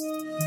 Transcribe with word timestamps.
Música 0.00 0.43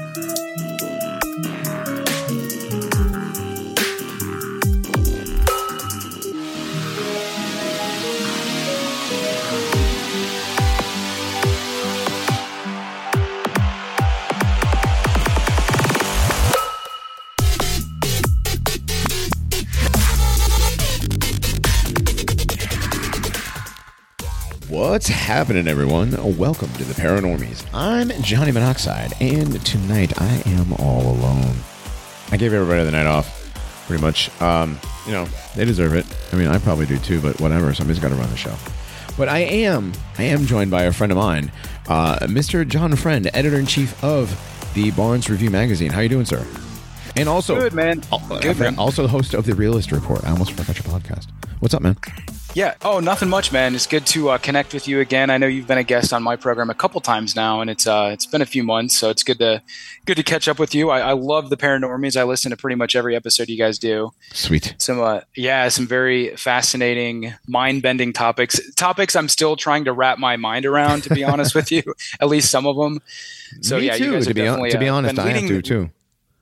What's 24.98 25.10
happening, 25.10 25.68
everyone? 25.68 26.38
Welcome 26.38 26.74
to 26.74 26.84
the 26.84 26.96
Paranormies. 26.96 27.64
I'm 27.72 28.10
Johnny 28.24 28.52
Monoxide, 28.52 29.14
and 29.22 29.64
tonight 29.64 30.20
I 30.20 30.42
am 30.48 30.74
all 30.74 31.12
alone. 31.12 31.56
I 32.32 32.38
gave 32.38 32.52
everybody 32.52 32.84
the 32.84 32.90
night 32.90 33.06
off, 33.06 33.54
pretty 33.86 34.02
much. 34.02 34.32
Um, 34.42 34.80
you 35.06 35.12
know, 35.12 35.28
they 35.56 35.66
deserve 35.66 35.94
it. 35.94 36.08
I 36.34 36.36
mean, 36.36 36.48
I 36.48 36.58
probably 36.58 36.88
do 36.88 36.98
too, 36.98 37.22
but 37.22 37.40
whatever. 37.40 37.76
Somebody's 37.76 38.02
got 38.02 38.10
to 38.10 38.16
run 38.16 38.28
the 38.32 38.38
show. 38.38 38.56
But 39.16 39.30
I 39.30 39.38
am, 39.38 39.94
I 40.18 40.24
am 40.24 40.48
joined 40.48 40.72
by 40.72 40.86
a 40.86 40.92
friend 40.92 41.12
of 41.12 41.20
mine, 41.20 41.52
uh, 41.88 42.18
Mr. 42.22 42.68
John 42.68 42.96
Friend, 42.96 43.30
editor 43.36 43.60
in 43.60 43.68
chief 43.68 44.04
of 44.04 44.34
the 44.74 44.90
Barnes 44.90 45.30
Review 45.30 45.52
magazine. 45.52 45.92
How 45.92 46.00
you 46.00 46.10
doing, 46.10 46.26
sir? 46.26 46.44
And 47.16 47.30
also, 47.30 47.54
good 47.54 47.74
man. 47.74 48.02
Good 48.42 48.58
man. 48.58 48.80
Also, 48.80 49.04
the 49.04 49.10
host 49.10 49.36
of 49.36 49.46
the 49.46 49.54
Realist 49.54 49.92
Report. 49.92 50.24
I 50.26 50.32
almost 50.32 50.54
forgot 50.54 50.76
your 50.76 50.92
podcast. 50.92 51.28
What's 51.60 51.76
up, 51.76 51.84
man? 51.84 51.98
Yeah. 52.58 52.74
Oh, 52.82 53.00
nothing 53.00 53.30
much, 53.30 53.52
man. 53.52 53.76
It's 53.76 53.86
good 53.86 54.08
to 54.08 54.30
uh, 54.30 54.40
connect 54.40 54.74
with 54.74 54.88
you 54.88 55.00
again. 55.00 55.30
I 55.30 55.38
know 55.38 55.46
you've 55.46 55.68
been 55.68 55.78
a 55.78 55.84
guest 55.84 56.12
on 56.12 56.24
my 56.24 56.36
program 56.36 56.72
a 56.72 56.74
couple 56.74 57.00
times 57.02 57.36
now, 57.36 57.62
and 57.62 57.70
it's 57.70 57.86
uh, 57.86 58.10
it's 58.12 58.26
been 58.26 58.42
a 58.42 58.48
few 58.48 58.64
months, 58.64 58.98
so 58.98 59.12
it's 59.12 59.22
good 59.22 59.38
to 59.38 59.62
good 60.08 60.18
to 60.18 60.24
catch 60.24 60.48
up 60.48 60.58
with 60.58 60.74
you. 60.74 60.90
I, 60.90 61.02
I 61.02 61.12
love 61.12 61.52
the 61.52 61.56
Paranormies. 61.56 62.20
I 62.20 62.24
listen 62.24 62.50
to 62.50 62.58
pretty 62.58 62.74
much 62.74 62.96
every 62.96 63.16
episode 63.16 63.48
you 63.48 63.60
guys 63.60 63.78
do. 63.78 64.10
Sweet. 64.34 64.74
Some 64.80 65.00
uh, 65.00 65.22
yeah, 65.36 65.70
some 65.70 65.86
very 65.86 66.36
fascinating, 66.36 67.36
mind 67.48 67.84
bending 67.84 68.12
topics. 68.12 68.60
Topics 68.74 69.16
I'm 69.16 69.30
still 69.30 69.56
trying 69.56 69.86
to 69.86 69.94
wrap 69.94 70.18
my 70.18 70.36
mind 70.36 70.66
around. 70.66 71.04
To 71.04 71.14
be 71.14 71.24
honest 71.24 71.54
with 71.60 71.72
you, 71.72 71.84
at 72.20 72.28
least 72.28 72.50
some 72.50 72.66
of 72.66 72.76
them. 72.76 73.04
So 73.62 73.78
Me 73.78 73.86
yeah, 73.86 73.98
too, 73.98 74.06
you 74.06 74.12
guys 74.14 74.26
to 74.26 74.34
be, 74.34 74.42
definitely, 74.42 74.72
to 74.72 74.80
be 74.80 74.90
uh, 74.90 74.96
honest, 74.96 75.20
I 75.20 75.28
have 75.28 75.44
leading- 75.44 75.48
to 75.50 75.62
too. 75.62 75.90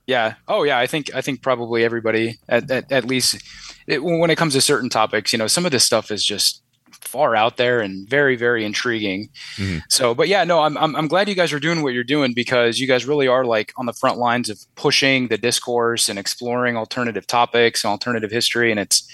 Yeah. 0.06 0.34
Oh, 0.46 0.62
yeah. 0.62 0.78
I 0.78 0.86
think 0.86 1.12
I 1.14 1.20
think 1.20 1.42
probably 1.42 1.84
everybody 1.84 2.38
at 2.48 2.70
at, 2.70 2.90
at 2.92 3.04
least 3.04 3.42
it, 3.86 4.02
when 4.02 4.30
it 4.30 4.36
comes 4.36 4.54
to 4.54 4.60
certain 4.60 4.88
topics, 4.88 5.32
you 5.32 5.38
know, 5.38 5.46
some 5.48 5.66
of 5.66 5.72
this 5.72 5.84
stuff 5.84 6.10
is 6.10 6.24
just 6.24 6.62
far 6.92 7.36
out 7.36 7.56
there 7.56 7.80
and 7.80 8.08
very 8.08 8.36
very 8.36 8.64
intriguing. 8.64 9.28
Mhm. 9.56 9.82
So, 9.88 10.14
but 10.14 10.28
yeah, 10.28 10.44
no, 10.44 10.60
I'm, 10.60 10.76
I'm 10.78 10.94
I'm 10.96 11.08
glad 11.08 11.28
you 11.28 11.34
guys 11.34 11.52
are 11.52 11.60
doing 11.60 11.82
what 11.82 11.92
you're 11.92 12.04
doing 12.04 12.34
because 12.34 12.78
you 12.78 12.86
guys 12.86 13.06
really 13.06 13.26
are 13.28 13.44
like 13.44 13.72
on 13.76 13.86
the 13.86 13.92
front 13.92 14.18
lines 14.18 14.48
of 14.48 14.58
pushing 14.76 15.28
the 15.28 15.38
discourse 15.38 16.08
and 16.08 16.18
exploring 16.18 16.76
alternative 16.76 17.26
topics 17.26 17.82
and 17.84 17.90
alternative 17.90 18.30
history, 18.30 18.70
and 18.70 18.78
it's 18.80 19.08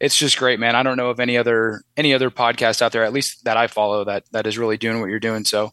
it's 0.00 0.18
just 0.18 0.38
great, 0.38 0.60
man. 0.60 0.74
I 0.76 0.82
don't 0.82 0.98
know 0.98 1.08
of 1.08 1.20
any 1.20 1.38
other 1.38 1.82
any 1.96 2.12
other 2.12 2.30
podcast 2.30 2.82
out 2.82 2.92
there, 2.92 3.04
at 3.04 3.12
least 3.14 3.44
that 3.44 3.56
I 3.56 3.66
follow, 3.66 4.04
that 4.04 4.24
that 4.32 4.46
is 4.46 4.58
really 4.58 4.76
doing 4.76 5.00
what 5.00 5.08
you're 5.08 5.18
doing. 5.20 5.44
So 5.44 5.72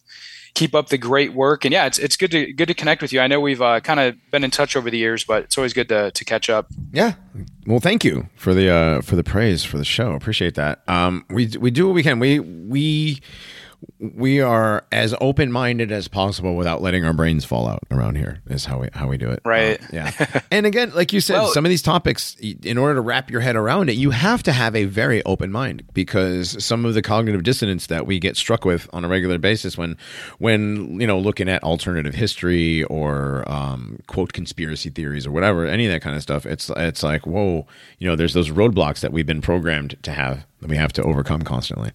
keep 0.54 0.74
up 0.74 0.88
the 0.88 0.98
great 0.98 1.34
work. 1.34 1.64
And 1.64 1.72
yeah, 1.72 1.86
it's 1.86 1.98
it's 1.98 2.16
good 2.16 2.30
to 2.30 2.52
good 2.52 2.68
to 2.68 2.74
connect 2.74 3.02
with 3.02 3.12
you. 3.12 3.20
I 3.20 3.26
know 3.26 3.40
we've 3.40 3.62
uh, 3.62 3.80
kind 3.80 4.00
of 4.00 4.16
been 4.30 4.44
in 4.44 4.50
touch 4.50 4.76
over 4.76 4.90
the 4.90 4.98
years, 4.98 5.24
but 5.24 5.44
it's 5.44 5.58
always 5.58 5.72
good 5.72 5.88
to 5.88 6.10
to 6.10 6.24
catch 6.24 6.48
up. 6.48 6.66
Yeah. 6.92 7.14
Well, 7.66 7.80
thank 7.80 8.04
you 8.04 8.28
for 8.36 8.54
the 8.54 8.70
uh, 8.70 9.00
for 9.02 9.16
the 9.16 9.24
praise 9.24 9.64
for 9.64 9.78
the 9.78 9.84
show. 9.84 10.12
Appreciate 10.12 10.54
that. 10.54 10.82
Um, 10.88 11.24
we 11.30 11.48
we 11.58 11.70
do 11.70 11.86
what 11.86 11.94
we 11.94 12.02
can. 12.02 12.18
We 12.18 12.40
we 12.40 13.20
we 13.98 14.40
are 14.40 14.84
as 14.92 15.14
open 15.20 15.50
minded 15.52 15.90
as 15.92 16.08
possible 16.08 16.56
without 16.56 16.82
letting 16.82 17.04
our 17.04 17.12
brains 17.12 17.44
fall 17.44 17.68
out 17.68 17.82
around 17.90 18.16
here. 18.16 18.40
Is 18.48 18.64
how 18.64 18.78
we 18.78 18.88
how 18.92 19.08
we 19.08 19.18
do 19.18 19.30
it. 19.30 19.40
Right. 19.44 19.80
Uh, 19.82 19.86
yeah. 19.92 20.40
and 20.50 20.66
again, 20.66 20.92
like 20.94 21.12
you 21.12 21.20
said, 21.20 21.34
Well- 21.34 21.52
some 21.52 21.64
of 21.64 21.68
these 21.70 21.82
topics, 21.82 22.36
in 22.36 22.78
order 22.78 22.94
to 22.94 23.00
wrap 23.00 23.30
your 23.30 23.40
head 23.40 23.56
around 23.56 23.90
it, 23.90 23.94
you 23.94 24.10
have 24.10 24.42
to 24.44 24.52
have 24.52 24.74
a 24.74 24.84
very 24.84 25.22
open 25.24 25.50
mind 25.50 25.84
because 25.92 26.62
some 26.64 26.84
of 26.84 26.94
the 26.94 27.02
cognitive 27.02 27.42
dissonance 27.42 27.86
that 27.86 28.06
we 28.06 28.18
get 28.18 28.36
struck 28.36 28.64
with 28.64 28.88
on 28.92 29.04
a 29.04 29.08
regular 29.08 29.38
basis 29.38 29.76
when 29.78 29.96
when 30.38 31.00
you 31.00 31.06
know 31.06 31.18
looking 31.18 31.48
at 31.48 31.62
alternative 31.62 32.14
history 32.14 32.84
or 32.84 33.44
um, 33.50 33.98
quote 34.06 34.32
conspiracy 34.32 34.90
theories 34.90 35.26
or 35.26 35.30
whatever, 35.30 35.66
any 35.66 35.86
of 35.86 35.92
that 35.92 36.02
kind 36.02 36.16
of 36.16 36.22
stuff, 36.22 36.46
it's 36.46 36.70
it's 36.76 37.02
like 37.02 37.26
whoa, 37.26 37.66
you 37.98 38.08
know, 38.08 38.16
there's 38.16 38.34
those 38.34 38.50
roadblocks 38.50 39.00
that 39.00 39.12
we've 39.12 39.26
been 39.26 39.40
programmed 39.42 39.96
to 40.02 40.12
have 40.12 40.46
that 40.60 40.70
we 40.70 40.76
have 40.76 40.92
to 40.92 41.02
overcome 41.02 41.42
constantly. 41.42 41.92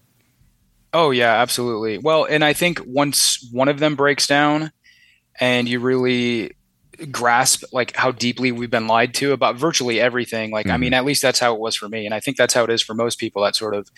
Oh 0.92 1.10
yeah, 1.10 1.34
absolutely. 1.40 1.98
Well, 1.98 2.24
and 2.24 2.44
I 2.44 2.52
think 2.52 2.80
once 2.86 3.48
one 3.52 3.68
of 3.68 3.78
them 3.78 3.94
breaks 3.94 4.26
down, 4.26 4.72
and 5.38 5.68
you 5.68 5.78
really 5.80 6.52
grasp 7.10 7.62
like 7.72 7.96
how 7.96 8.10
deeply 8.12 8.52
we've 8.52 8.70
been 8.70 8.86
lied 8.86 9.14
to 9.14 9.32
about 9.32 9.56
virtually 9.56 10.00
everything. 10.00 10.50
Like, 10.50 10.66
I 10.66 10.76
Mhm. 10.76 10.80
mean, 10.80 10.94
at 10.94 11.04
least 11.04 11.22
that's 11.22 11.38
how 11.38 11.54
it 11.54 11.60
was 11.60 11.74
for 11.76 11.88
me, 11.88 12.04
and 12.06 12.14
I 12.14 12.20
think 12.20 12.36
that's 12.36 12.52
how 12.54 12.64
it 12.64 12.70
is 12.70 12.82
for 12.82 12.94
most 12.94 13.18
people 13.18 13.42
that 13.42 13.56
sort 13.56 13.74
of 13.74 13.88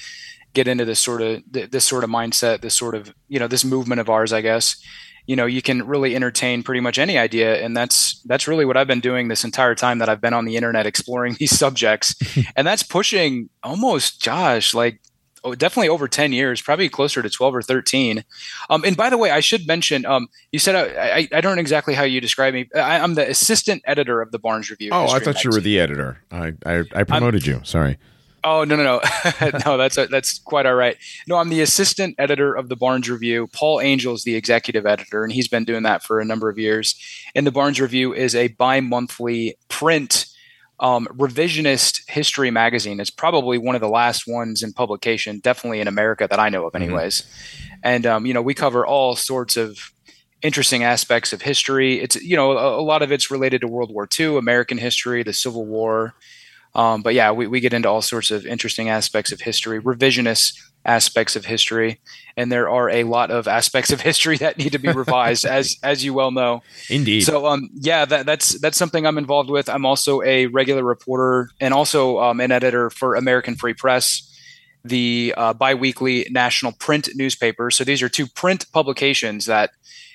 get 0.54 0.68
into 0.68 0.84
this 0.84 1.00
sort 1.00 1.22
of 1.22 1.42
this 1.50 1.84
sort 1.84 2.04
of 2.04 2.10
mindset, 2.10 2.60
this 2.60 2.76
sort 2.76 2.94
of 2.94 3.12
you 3.28 3.38
know 3.40 3.48
this 3.48 3.64
movement 3.64 4.00
of 4.00 4.10
ours, 4.10 4.32
I 4.32 4.40
guess. 4.42 4.76
You 5.26 5.36
know, 5.36 5.46
you 5.46 5.62
can 5.62 5.86
really 5.86 6.16
entertain 6.16 6.62
pretty 6.64 6.80
much 6.80 6.98
any 6.98 7.16
idea, 7.16 7.62
and 7.64 7.76
that's 7.76 8.20
that's 8.26 8.46
really 8.48 8.64
what 8.64 8.76
I've 8.76 8.88
been 8.88 9.00
doing 9.00 9.28
this 9.28 9.44
entire 9.44 9.74
time 9.74 9.98
that 9.98 10.08
I've 10.08 10.20
been 10.20 10.34
on 10.34 10.44
the 10.44 10.56
internet 10.56 10.84
exploring 10.86 11.34
these 11.38 11.56
subjects, 11.56 12.14
and 12.56 12.66
that's 12.66 12.82
pushing 12.82 13.48
almost, 13.62 14.20
Josh, 14.20 14.74
like 14.74 15.00
oh, 15.44 15.54
definitely 15.54 15.88
over 15.88 16.08
10 16.08 16.32
years, 16.32 16.60
probably 16.60 16.88
closer 16.88 17.22
to 17.22 17.30
12 17.30 17.56
or 17.56 17.62
13. 17.62 18.24
Um, 18.70 18.84
and 18.84 18.96
by 18.96 19.10
the 19.10 19.18
way, 19.18 19.30
I 19.30 19.40
should 19.40 19.66
mention, 19.66 20.06
um, 20.06 20.28
you 20.50 20.58
said, 20.58 20.74
uh, 20.74 21.00
I, 21.00 21.28
I 21.32 21.40
don't 21.40 21.56
know 21.56 21.60
exactly 21.60 21.94
how 21.94 22.04
you 22.04 22.20
describe 22.20 22.54
me. 22.54 22.68
I, 22.74 22.98
I'm 22.98 23.14
the 23.14 23.28
assistant 23.28 23.82
editor 23.84 24.20
of 24.20 24.32
the 24.32 24.38
Barnes 24.38 24.70
Review. 24.70 24.90
Oh, 24.92 25.00
I 25.00 25.02
History 25.02 25.24
thought 25.24 25.44
you 25.44 25.50
were 25.50 25.60
the 25.60 25.80
editor. 25.80 26.18
I 26.30 26.52
I, 26.64 26.84
I 26.94 27.04
promoted 27.04 27.46
you. 27.46 27.60
Sorry. 27.64 27.98
Oh, 28.44 28.64
no, 28.64 28.74
no, 28.74 28.82
no. 28.82 29.00
no, 29.66 29.76
that's, 29.76 29.94
that's 29.94 30.40
quite 30.40 30.66
all 30.66 30.74
right. 30.74 30.96
No, 31.28 31.36
I'm 31.36 31.48
the 31.48 31.60
assistant 31.60 32.16
editor 32.18 32.54
of 32.54 32.68
the 32.68 32.74
Barnes 32.74 33.08
Review. 33.08 33.48
Paul 33.52 33.80
Angel 33.80 34.14
is 34.14 34.24
the 34.24 34.34
executive 34.34 34.84
editor, 34.84 35.22
and 35.22 35.32
he's 35.32 35.46
been 35.46 35.64
doing 35.64 35.84
that 35.84 36.02
for 36.02 36.18
a 36.18 36.24
number 36.24 36.48
of 36.48 36.58
years. 36.58 36.96
And 37.36 37.46
the 37.46 37.52
Barnes 37.52 37.80
Review 37.80 38.12
is 38.12 38.34
a 38.34 38.48
bi-monthly 38.48 39.56
print 39.68 40.26
um, 40.82 41.06
revisionist 41.16 42.02
history 42.10 42.50
magazine. 42.50 43.00
It's 43.00 43.08
probably 43.08 43.56
one 43.56 43.74
of 43.74 43.80
the 43.80 43.88
last 43.88 44.26
ones 44.26 44.62
in 44.62 44.72
publication, 44.74 45.38
definitely 45.38 45.80
in 45.80 45.88
America 45.88 46.26
that 46.28 46.38
I 46.40 46.48
know 46.50 46.66
of, 46.66 46.72
Mhm. 46.74 46.82
anyways. 46.82 47.22
And 47.82 48.04
um, 48.04 48.26
you 48.26 48.34
know, 48.34 48.42
we 48.42 48.52
cover 48.52 48.84
all 48.84 49.16
sorts 49.16 49.56
of 49.56 49.78
interesting 50.42 50.82
aspects 50.82 51.32
of 51.32 51.40
history. 51.42 52.00
It's 52.00 52.16
you 52.20 52.36
know, 52.36 52.52
a, 52.58 52.80
a 52.80 52.82
lot 52.82 53.00
of 53.02 53.12
it's 53.12 53.30
related 53.30 53.60
to 53.62 53.68
World 53.68 53.92
War 53.94 54.08
II, 54.18 54.36
American 54.36 54.76
history, 54.76 55.22
the 55.22 55.32
Civil 55.32 55.64
War. 55.64 56.14
Um, 56.74 57.02
but 57.02 57.14
yeah, 57.14 57.30
we, 57.32 57.46
we 57.46 57.60
get 57.60 57.72
into 57.74 57.88
all 57.88 58.02
sorts 58.02 58.30
of 58.30 58.44
interesting 58.46 58.88
aspects 58.88 59.30
of 59.30 59.40
history, 59.42 59.80
revisionist 59.80 60.58
aspects 60.84 61.36
of 61.36 61.44
history, 61.44 62.00
and 62.36 62.50
there 62.50 62.68
are 62.68 62.90
a 62.90 63.04
lot 63.04 63.30
of 63.30 63.46
aspects 63.46 63.92
of 63.92 64.00
history 64.00 64.36
that 64.38 64.58
need 64.58 64.72
to 64.72 64.78
be 64.78 64.90
revised, 64.90 65.44
as 65.44 65.76
as 65.82 66.04
you 66.04 66.14
well 66.14 66.30
know. 66.30 66.62
Indeed. 66.88 67.22
So 67.22 67.46
um 67.46 67.70
yeah 67.74 68.04
that 68.04 68.26
that's 68.26 68.60
that's 68.60 68.76
something 68.76 69.06
I'm 69.06 69.18
involved 69.18 69.50
with. 69.50 69.68
I'm 69.68 69.86
also 69.86 70.22
a 70.22 70.46
regular 70.46 70.82
reporter 70.82 71.50
and 71.60 71.72
also 71.72 72.18
um, 72.20 72.40
an 72.40 72.50
editor 72.52 72.90
for 72.90 73.14
American 73.14 73.54
Free 73.54 73.74
Press, 73.74 74.28
the 74.84 75.34
uh, 75.36 75.52
biweekly 75.52 76.26
national 76.30 76.72
print 76.72 77.08
newspaper. 77.14 77.70
So 77.70 77.84
these 77.84 78.02
are 78.02 78.08
two 78.08 78.26
print 78.26 78.66
publications 78.72 79.46
that 79.46 79.70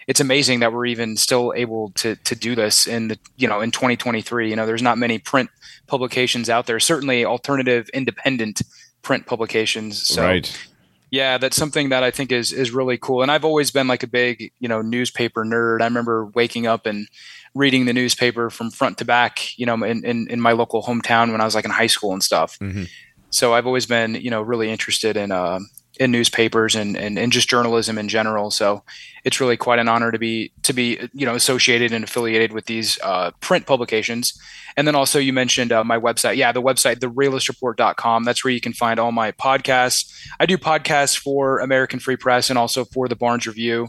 it's 0.07 0.21
amazing 0.21 0.61
that 0.61 0.71
we're 0.71 0.85
even 0.85 1.17
still 1.17 1.53
able 1.55 1.91
to 1.95 2.15
to 2.15 2.35
do 2.35 2.55
this 2.55 2.87
in 2.87 3.09
the 3.09 3.19
you 3.37 3.47
know 3.47 3.61
in 3.61 3.71
2023. 3.71 4.49
You 4.49 4.55
know 4.55 4.65
there's 4.65 4.81
not 4.81 4.97
many 4.97 5.19
print 5.19 5.49
publications 5.87 6.49
out 6.49 6.65
there. 6.65 6.79
Certainly 6.79 7.25
alternative 7.25 7.89
independent 7.93 8.61
print 9.07 9.25
publications. 9.25 10.05
So 10.05 10.21
right. 10.21 10.67
yeah, 11.11 11.37
that's 11.37 11.55
something 11.55 11.87
that 11.89 12.03
I 12.03 12.11
think 12.11 12.29
is 12.29 12.51
is 12.51 12.71
really 12.71 12.97
cool. 12.97 13.21
And 13.21 13.31
I've 13.31 13.45
always 13.45 13.71
been 13.71 13.87
like 13.87 14.03
a 14.03 14.07
big, 14.07 14.51
you 14.59 14.67
know, 14.67 14.81
newspaper 14.81 15.45
nerd. 15.45 15.79
I 15.79 15.85
remember 15.85 16.25
waking 16.25 16.67
up 16.67 16.85
and 16.85 17.07
reading 17.55 17.85
the 17.85 17.93
newspaper 17.93 18.49
from 18.49 18.69
front 18.69 18.97
to 18.97 19.05
back, 19.05 19.57
you 19.57 19.65
know, 19.65 19.75
in, 19.75 20.03
in, 20.03 20.27
in 20.29 20.41
my 20.41 20.51
local 20.51 20.83
hometown 20.83 21.31
when 21.31 21.39
I 21.39 21.45
was 21.45 21.55
like 21.55 21.63
in 21.63 21.71
high 21.71 21.87
school 21.87 22.11
and 22.11 22.21
stuff. 22.21 22.57
hmm 22.59 22.83
So 23.29 23.53
I've 23.53 23.65
always 23.65 23.85
been, 23.85 24.15
you 24.15 24.29
know, 24.29 24.41
really 24.41 24.69
interested 24.69 25.15
in 25.15 25.31
uh, 25.31 25.59
in 25.99 26.11
newspapers 26.11 26.75
and, 26.75 26.95
and 26.95 27.17
and 27.17 27.31
just 27.31 27.49
journalism 27.49 27.97
in 27.97 28.07
general. 28.07 28.51
So 28.51 28.83
it's 29.23 29.39
really 29.39 29.57
quite 29.57 29.79
an 29.79 29.87
honor 29.87 30.11
to 30.11 30.19
be 30.19 30.51
to 30.63 30.73
be 30.73 30.99
you 31.13 31.25
know 31.25 31.35
associated 31.35 31.91
and 31.91 32.03
affiliated 32.03 32.53
with 32.53 32.65
these 32.65 32.99
uh, 33.03 33.31
print 33.41 33.65
publications. 33.65 34.39
And 34.75 34.87
then 34.87 34.95
also 34.95 35.19
you 35.19 35.33
mentioned 35.33 35.71
uh, 35.71 35.83
my 35.83 35.97
website. 35.97 36.37
Yeah, 36.37 36.51
the 36.51 36.61
website, 36.61 36.97
therealistreport.com. 36.97 38.23
That's 38.23 38.43
where 38.43 38.53
you 38.53 38.61
can 38.61 38.73
find 38.73 38.99
all 38.99 39.11
my 39.11 39.31
podcasts. 39.31 40.13
I 40.39 40.45
do 40.45 40.57
podcasts 40.57 41.17
for 41.17 41.59
American 41.59 41.99
Free 41.99 42.17
Press 42.17 42.49
and 42.49 42.59
also 42.59 42.85
for 42.85 43.07
the 43.07 43.15
Barnes 43.15 43.47
Review, 43.47 43.87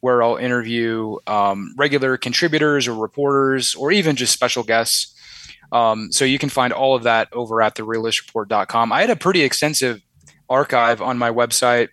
where 0.00 0.22
I'll 0.22 0.36
interview 0.36 1.16
um, 1.26 1.74
regular 1.76 2.16
contributors 2.16 2.86
or 2.86 2.94
reporters 2.94 3.74
or 3.74 3.90
even 3.92 4.14
just 4.14 4.32
special 4.32 4.62
guests. 4.62 5.14
Um, 5.72 6.12
so 6.12 6.24
you 6.24 6.38
can 6.38 6.48
find 6.48 6.72
all 6.72 6.94
of 6.94 7.02
that 7.04 7.28
over 7.32 7.60
at 7.60 7.74
therealistreport.com. 7.74 8.92
I 8.92 9.00
had 9.00 9.10
a 9.10 9.16
pretty 9.16 9.42
extensive 9.42 10.00
archive 10.48 11.00
on 11.02 11.18
my 11.18 11.30
website 11.30 11.88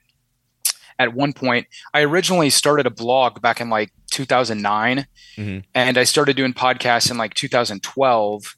at 0.99 1.13
one 1.13 1.33
point. 1.33 1.67
I 1.93 2.01
originally 2.03 2.49
started 2.49 2.85
a 2.85 2.91
blog 2.91 3.41
back 3.41 3.59
in 3.61 3.69
like 3.69 3.91
2009, 4.11 5.07
Mm-hmm. 5.37 5.59
and 5.73 5.97
I 5.97 6.03
started 6.03 6.35
doing 6.35 6.53
podcasts 6.53 7.09
in 7.09 7.17
like 7.17 7.33
2012, 7.33 8.55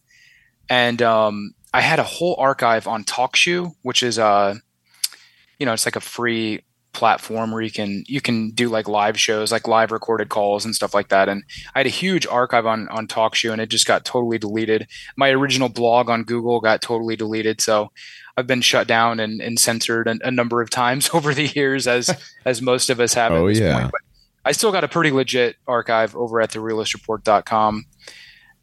and 0.69 1.01
um, 1.01 1.53
I 1.73 1.79
had 1.79 1.99
a 1.99 2.03
whole 2.03 2.35
archive 2.37 2.85
on 2.85 3.05
TalkShoe, 3.05 3.71
which 3.81 4.03
is 4.03 4.17
a, 4.17 4.59
you 5.57 5.65
know, 5.65 5.71
it's 5.71 5.85
like 5.85 5.95
a 5.95 6.01
free 6.01 6.63
platform 6.91 7.51
where 7.51 7.61
you 7.61 7.71
can 7.71 8.03
you 8.07 8.19
can 8.21 8.49
do 8.51 8.67
like 8.69 8.87
live 8.89 9.17
shows, 9.19 9.51
like 9.53 9.67
live 9.69 9.91
recorded 9.91 10.27
calls 10.29 10.65
and 10.65 10.73
stuff 10.75 10.93
like 10.93 11.09
that. 11.09 11.27
And 11.29 11.43
I 11.73 11.79
had 11.79 11.85
a 11.85 11.89
huge 11.89 12.27
archive 12.27 12.65
on 12.65 12.89
on 12.89 13.07
TalkShoe, 13.07 13.53
and 13.53 13.61
it 13.61 13.69
just 13.69 13.85
got 13.87 14.03
totally 14.03 14.37
deleted. 14.37 14.87
My 15.15 15.29
original 15.29 15.69
blog 15.69 16.09
on 16.09 16.23
Google 16.23 16.59
got 16.59 16.81
totally 16.81 17.15
deleted, 17.15 17.61
so 17.61 17.89
I've 18.37 18.47
been 18.47 18.61
shut 18.61 18.87
down 18.87 19.19
and, 19.19 19.41
and 19.41 19.59
censored 19.59 20.07
a, 20.07 20.17
a 20.23 20.31
number 20.31 20.61
of 20.61 20.69
times 20.69 21.09
over 21.13 21.33
the 21.33 21.47
years, 21.47 21.87
as 21.87 22.09
as 22.45 22.61
most 22.61 22.89
of 22.89 22.99
us 22.99 23.13
have. 23.13 23.31
Oh, 23.31 23.47
at 23.47 23.49
this 23.49 23.59
yeah. 23.59 23.79
point. 23.79 23.91
But 23.91 24.01
I 24.43 24.51
still 24.51 24.71
got 24.71 24.83
a 24.83 24.87
pretty 24.87 25.11
legit 25.11 25.55
archive 25.67 26.15
over 26.15 26.39
at 26.41 26.51
therealistreport.com. 26.51 27.85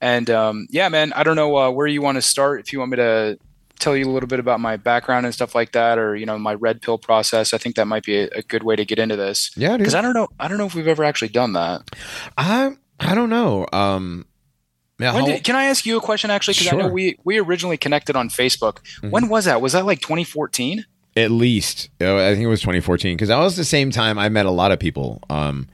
And 0.01 0.31
um, 0.31 0.67
yeah, 0.71 0.89
man, 0.89 1.13
I 1.13 1.23
don't 1.23 1.37
know 1.37 1.57
uh, 1.57 1.71
where 1.71 1.87
you 1.87 2.03
want 2.03 2.17
to 2.17 2.23
start. 2.23 2.61
If 2.61 2.73
you 2.73 2.81
want 2.81 2.91
me 2.91 2.97
to 2.97 3.39
tell 3.79 3.97
you 3.97 4.09
a 4.09 4.13
little 4.13 4.29
bit 4.29 4.39
about 4.39 4.61
my 4.61 4.77
background 4.77 5.27
and 5.27 5.35
stuff 5.35 5.55
like 5.55 5.73
that, 5.73 5.99
or 5.99 6.15
you 6.17 6.27
know, 6.27 6.39
my 6.39 6.55
red 6.55 6.83
pill 6.83 6.99
process, 6.99 7.53
I 7.53 7.59
think 7.59 7.77
that 7.77 7.87
might 7.87 8.05
be 8.05 8.19
a, 8.19 8.29
a 8.29 8.43
good 8.43 8.63
way 8.63 8.77
to 8.77 8.85
get 8.85 8.99
into 8.99 9.17
this. 9.17 9.51
Yeah. 9.57 9.77
Because 9.77 9.95
I 9.95 10.03
don't 10.03 10.15
know, 10.15 10.29
I 10.39 10.49
don't 10.49 10.59
know 10.59 10.67
if 10.67 10.75
we've 10.75 10.89
ever 10.89 11.05
actually 11.05 11.29
done 11.29 11.53
that. 11.55 11.83
I 12.37 12.77
I 13.01 13.15
don't 13.15 13.31
know. 13.31 13.67
Um, 13.73 14.27
yeah, 14.99 15.13
how- 15.13 15.25
did, 15.27 15.45
can 15.45 15.57
I 15.57 15.65
ask 15.65 15.85
you 15.87 15.97
a 15.97 16.01
question 16.01 16.31
actually? 16.31 16.55
Because 16.55 16.73
I 16.73 16.77
know 16.77 16.89
we 16.89 17.17
we 17.25 17.39
originally 17.39 17.77
connected 17.77 18.17
on 18.17 18.29
Facebook. 18.29 18.79
When 19.09 19.29
was 19.29 19.45
that? 19.47 19.61
Was 19.61 19.73
that 19.73 19.87
like 19.87 20.01
2014? 20.01 20.85
At 21.17 21.31
least 21.31 21.91
uh, 22.01 22.17
I 22.17 22.33
think 22.35 22.45
it 22.45 22.47
was 22.49 22.61
2014 22.63 23.17
because 23.17 23.29
that 23.29 23.39
was 23.39 23.57
the 23.57 23.65
same 23.65 23.91
time 23.91 24.19
I 24.19 24.29
met 24.29 24.47
a 24.47 24.51
lot 24.51 24.73
of 24.73 24.79
people. 24.79 25.23
Um, 25.29 25.69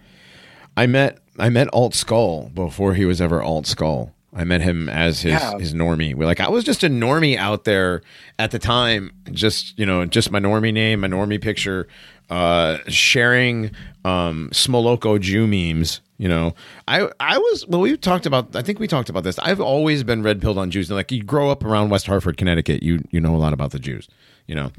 I 0.77 0.87
met 0.87 1.19
I 1.39 1.49
met 1.49 1.69
Alt 1.73 1.95
Skull 1.95 2.51
before 2.55 2.95
he 2.95 3.05
was 3.05 3.21
ever 3.21 3.41
Alt 3.43 3.67
Skull. 3.67 4.13
I 4.35 4.45
met 4.45 4.61
him 4.61 4.89
as 4.89 5.23
his 5.23 5.33
Yeah. 5.33 5.59
his 5.59 5.75
normie. 5.75 6.15
We're 6.15 6.27
like 6.27 6.41
I 6.41 6.49
was 6.49 6.65
just 6.65 6.83
a 6.85 6.89
normie 6.89 7.37
out 7.37 7.65
there 7.65 8.03
at 8.39 8.51
the 8.51 8.59
time, 8.59 9.13
just 9.33 9.79
you 9.79 9.87
know, 9.87 10.05
just 10.07 10.31
my 10.31 10.41
normie 10.41 10.73
name, 10.73 11.01
my 11.01 11.09
normie 11.09 11.41
picture, 11.41 11.87
uh, 12.31 12.79
sharing 12.89 13.71
um, 14.05 14.51
Smoloko 14.53 15.21
Jew 15.21 15.47
memes. 15.47 16.01
You 16.19 16.29
know, 16.29 16.55
I 16.89 17.09
I 17.21 17.39
was 17.39 17.67
well. 17.69 17.81
We 17.81 17.97
talked 17.97 18.27
about. 18.27 18.57
I 18.57 18.63
think 18.63 18.81
we 18.81 18.89
talked 18.89 19.09
about 19.09 19.23
this. 19.23 19.39
I've 19.39 19.61
always 19.61 20.03
been 20.03 20.23
red 20.23 20.43
pilled 20.43 20.59
on 20.59 20.71
Jews. 20.71 20.91
Like 20.91 21.13
you 21.13 21.23
grow 21.23 21.51
up 21.51 21.65
around 21.65 21.91
West 21.91 22.07
Hartford, 22.07 22.37
Connecticut, 22.37 22.83
you 22.83 23.05
you 23.11 23.21
know 23.21 23.35
a 23.35 23.39
lot 23.39 23.53
about 23.53 23.71
the 23.71 23.79
Jews. 23.79 24.09
You 24.47 24.57
know, 24.57 24.73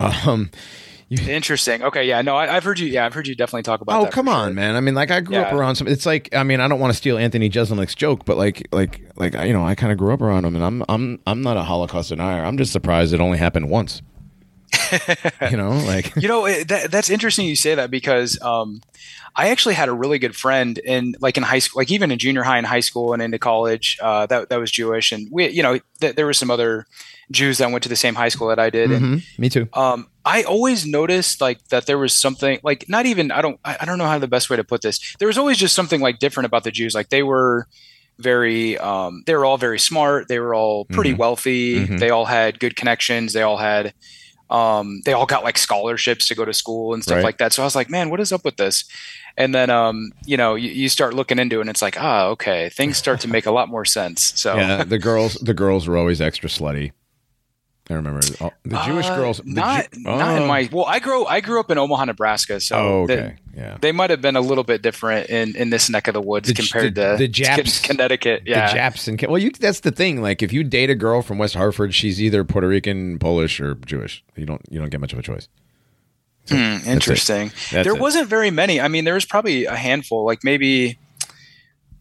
um, 0.00 0.50
Interesting. 1.10 1.82
Okay, 1.82 2.06
yeah, 2.06 2.22
no, 2.22 2.36
I, 2.36 2.54
I've 2.54 2.62
heard 2.62 2.78
you. 2.78 2.86
Yeah, 2.86 3.04
I've 3.04 3.12
heard 3.12 3.26
you 3.26 3.34
definitely 3.34 3.64
talk 3.64 3.80
about. 3.80 4.00
Oh 4.00 4.08
come 4.08 4.26
for 4.26 4.32
on, 4.32 4.48
sure. 4.48 4.54
man! 4.54 4.76
I 4.76 4.80
mean, 4.80 4.94
like 4.94 5.10
I 5.10 5.20
grew 5.20 5.38
up 5.38 5.52
around 5.52 5.74
some. 5.74 5.88
It's 5.88 6.06
like 6.06 6.32
I 6.32 6.44
mean, 6.44 6.60
I 6.60 6.68
don't 6.68 6.78
want 6.78 6.92
to 6.92 6.96
steal 6.96 7.18
Anthony 7.18 7.50
Jeselnik's 7.50 7.96
joke, 7.96 8.24
but 8.24 8.36
like, 8.36 8.68
like, 8.70 9.02
like 9.16 9.34
you 9.34 9.52
know, 9.52 9.64
I 9.64 9.74
kind 9.74 9.90
of 9.90 9.98
grew 9.98 10.14
up 10.14 10.20
around 10.20 10.44
him, 10.44 10.54
and 10.54 10.64
I'm, 10.64 10.84
I'm, 10.88 11.20
I'm 11.26 11.42
not 11.42 11.56
a 11.56 11.62
Holocaust 11.62 12.10
denier. 12.10 12.44
I'm 12.44 12.56
just 12.56 12.70
surprised 12.70 13.12
it 13.12 13.20
only 13.20 13.38
happened 13.38 13.68
once. 13.68 14.02
you 15.50 15.56
know, 15.56 15.72
like 15.86 16.14
you 16.16 16.28
know 16.28 16.46
it, 16.46 16.68
that, 16.68 16.90
that's 16.90 17.10
interesting 17.10 17.46
you 17.46 17.56
say 17.56 17.74
that 17.74 17.90
because 17.90 18.40
um, 18.42 18.80
i 19.36 19.48
actually 19.50 19.74
had 19.74 19.88
a 19.88 19.92
really 19.92 20.18
good 20.18 20.34
friend 20.36 20.78
in 20.78 21.14
like 21.20 21.36
in 21.36 21.42
high 21.42 21.58
school 21.58 21.80
like 21.80 21.90
even 21.90 22.10
in 22.10 22.18
junior 22.18 22.42
high 22.42 22.58
and 22.58 22.66
high 22.66 22.80
school 22.80 23.12
and 23.12 23.22
into 23.22 23.38
college 23.38 23.98
uh, 24.02 24.26
that, 24.26 24.48
that 24.48 24.58
was 24.60 24.70
jewish 24.70 25.12
and 25.12 25.28
we 25.30 25.48
you 25.48 25.62
know 25.62 25.78
th- 26.00 26.14
there 26.16 26.26
were 26.26 26.32
some 26.32 26.50
other 26.50 26.86
jews 27.30 27.58
that 27.58 27.70
went 27.70 27.82
to 27.82 27.88
the 27.88 27.96
same 27.96 28.14
high 28.14 28.28
school 28.28 28.48
that 28.48 28.58
i 28.58 28.70
did 28.70 28.90
and 28.90 29.04
Mhm, 29.20 29.38
me 29.38 29.48
too. 29.48 29.68
um, 29.74 30.06
I 30.24 30.42
always 30.42 30.84
noticed 30.86 31.40
like 31.40 31.66
that 31.68 31.86
there 31.86 31.96
was 31.98 32.12
something 32.12 32.60
like 32.62 32.84
not 32.88 33.06
even 33.06 33.30
I 33.32 33.40
don't 33.40 33.58
I 33.64 33.78
I 33.80 33.84
don't 33.86 33.96
know 33.98 34.04
how 34.06 34.18
the 34.18 34.28
best 34.28 34.50
way 34.50 34.56
to 34.56 34.64
put 34.64 34.82
this. 34.82 35.16
There 35.18 35.26
was 35.28 35.38
always 35.38 35.56
just 35.56 35.74
something 35.74 36.00
like 36.02 36.18
different 36.18 36.44
about 36.44 36.62
the 36.64 36.70
Jews. 36.70 36.94
Like 36.94 37.08
they 37.08 37.22
were 37.22 37.66
very 38.18 38.76
um, 38.76 39.22
they 39.26 39.34
were 39.34 39.46
all 39.46 39.56
very 39.56 39.78
smart. 39.78 40.28
They 40.28 40.38
were 40.38 40.54
all 40.54 40.84
pretty 40.84 41.14
Mhm. 41.14 41.18
wealthy. 41.18 41.86
Mhm. 41.86 41.98
They 41.98 42.10
all 42.10 42.26
had 42.26 42.60
good 42.60 42.76
connections. 42.76 43.32
They 43.32 43.40
all 43.42 43.56
had 43.56 43.94
um, 44.50 45.00
they 45.04 45.12
all 45.12 45.26
got 45.26 45.44
like 45.44 45.56
scholarships 45.58 46.26
to 46.28 46.34
go 46.34 46.44
to 46.44 46.52
school 46.52 46.92
and 46.94 47.02
stuff 47.02 47.16
Right. 47.16 47.24
like 47.24 47.38
that. 47.38 47.52
So 47.52 47.62
I 47.62 47.66
was 47.66 47.76
like, 47.76 47.88
man, 47.88 48.10
what 48.10 48.20
is 48.20 48.32
up 48.32 48.44
with 48.44 48.56
this? 48.56 48.84
And 49.36 49.54
then 49.54 49.70
um, 49.70 50.10
you 50.26 50.36
know 50.36 50.56
you, 50.56 50.70
you 50.70 50.88
start 50.88 51.14
looking 51.14 51.38
into 51.38 51.58
it 51.58 51.60
and 51.62 51.70
it's 51.70 51.80
like 51.82 51.96
ah 52.00 52.26
okay 52.28 52.68
things 52.68 52.96
start 52.98 53.20
to 53.20 53.28
make 53.28 53.46
a 53.46 53.52
lot 53.52 53.68
more 53.68 53.84
sense. 53.84 54.32
So 54.40 54.56
Yeah, 54.56 54.82
the 54.84 54.98
girls, 54.98 55.34
the 55.34 55.54
girls 55.54 55.86
were 55.86 55.96
always 55.96 56.20
extra 56.20 56.48
slutty. 56.50 56.92
I 57.90 57.94
remember 57.94 58.20
oh, 58.40 58.52
the 58.64 58.78
Jewish 58.84 59.06
Uh, 59.06 59.16
girls. 59.16 59.38
the 59.38 59.50
not 59.52 59.90
Ju- 59.92 60.00
not 60.02 60.36
in 60.36 60.42
oh. 60.44 60.46
my 60.46 60.68
well 60.72 60.84
I 60.86 60.98
grew 61.00 61.26
I 61.26 61.40
grew 61.40 61.58
up 61.60 61.70
in 61.70 61.78
Omaha 61.78 62.04
Nebraska 62.06 62.60
so 62.60 62.76
Oh, 62.76 63.02
okay, 63.02 63.36
yeah. 63.56 63.78
they 63.80 63.90
might 63.92 64.10
have 64.10 64.20
been 64.22 64.36
a 64.36 64.40
little 64.40 64.64
bit 64.64 64.80
different 64.82 65.28
in, 65.28 65.56
in 65.56 65.70
this 65.70 65.90
neck 65.90 66.06
of 66.08 66.14
the 66.14 66.20
woods 66.20 66.48
The 66.48 66.54
compared 66.54 66.94
the- 66.94 67.12
to 67.12 67.16
the 67.18 67.28
Japs- 67.40 67.80
Connecticut. 67.80 68.42
Yeah, 68.46 68.68
The 68.68 68.74
Japs 68.74 69.08
and 69.08 69.20
well, 69.22 69.38
you 69.38 69.50
that's 69.50 69.80
the 69.80 69.90
thing. 69.90 70.22
Like, 70.22 70.42
if 70.42 70.52
you 70.52 70.62
date 70.64 70.90
a 70.90 70.94
girl 70.94 71.22
from 71.22 71.38
West 71.38 71.54
Hartford, 71.54 71.94
she's 71.94 72.22
either 72.22 72.44
Puerto 72.44 72.68
Rican, 72.68 73.18
Polish, 73.18 73.60
or 73.60 73.74
Jewish. 73.74 74.22
You 74.36 74.46
don't 74.46 74.62
you 74.70 74.78
don't 74.78 74.90
get 74.90 75.00
much 75.00 75.12
of 75.12 75.18
a 75.18 75.22
choice. 75.22 75.48
Hmm, 76.48 76.78
interesting. 76.88 77.48
That's 77.70 77.84
there 77.86 77.94
it. 77.94 78.00
wasn't 78.00 78.28
very 78.28 78.50
many. 78.50 78.80
I 78.80 78.88
mean, 78.88 79.04
there 79.04 79.14
was 79.14 79.24
probably 79.24 79.66
a 79.66 79.76
handful, 79.76 80.24
like 80.24 80.42
maybe. 80.44 80.98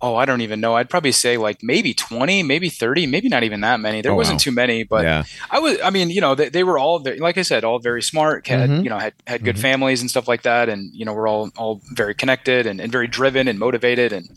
Oh, 0.01 0.15
I 0.15 0.25
don't 0.25 0.41
even 0.41 0.61
know. 0.61 0.75
I'd 0.75 0.89
probably 0.89 1.11
say 1.11 1.35
like 1.37 1.61
maybe 1.61 1.93
twenty, 1.93 2.41
maybe 2.41 2.69
thirty, 2.69 3.05
maybe 3.05 3.27
not 3.27 3.43
even 3.43 3.59
that 3.61 3.79
many. 3.81 4.01
There 4.01 4.13
Oh, 4.13 4.15
wasn't 4.15 4.35
wow. 4.35 4.43
too 4.43 4.51
many, 4.51 4.83
but 4.83 5.03
yeah, 5.03 5.23
I 5.51 5.59
was. 5.59 5.77
I 5.83 5.89
mean, 5.89 6.09
you 6.09 6.21
know, 6.21 6.35
they, 6.35 6.47
they 6.49 6.63
were 6.63 6.77
all 6.79 6.99
very, 6.99 7.19
like 7.19 7.37
I 7.37 7.41
said, 7.41 7.63
all 7.65 7.79
very 7.79 8.01
smart. 8.01 8.47
Had 8.47 8.69
Mhm. 8.69 8.83
you 8.83 8.89
know 8.89 8.97
had 8.97 9.13
had 9.27 9.43
good 9.43 9.57
Mhm. 9.57 9.61
families 9.61 10.01
and 10.01 10.09
stuff 10.09 10.27
like 10.27 10.43
that, 10.43 10.69
and 10.69 10.89
you 10.93 11.03
know 11.05 11.13
we're 11.13 11.27
all 11.27 11.49
all 11.57 11.81
very 11.91 12.15
connected 12.15 12.65
and, 12.65 12.79
and 12.79 12.91
very 12.91 13.07
driven 13.07 13.47
and 13.49 13.59
motivated 13.59 14.13
and 14.13 14.29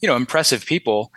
you 0.00 0.08
know 0.08 0.16
impressive 0.16 0.66
people. 0.66 1.12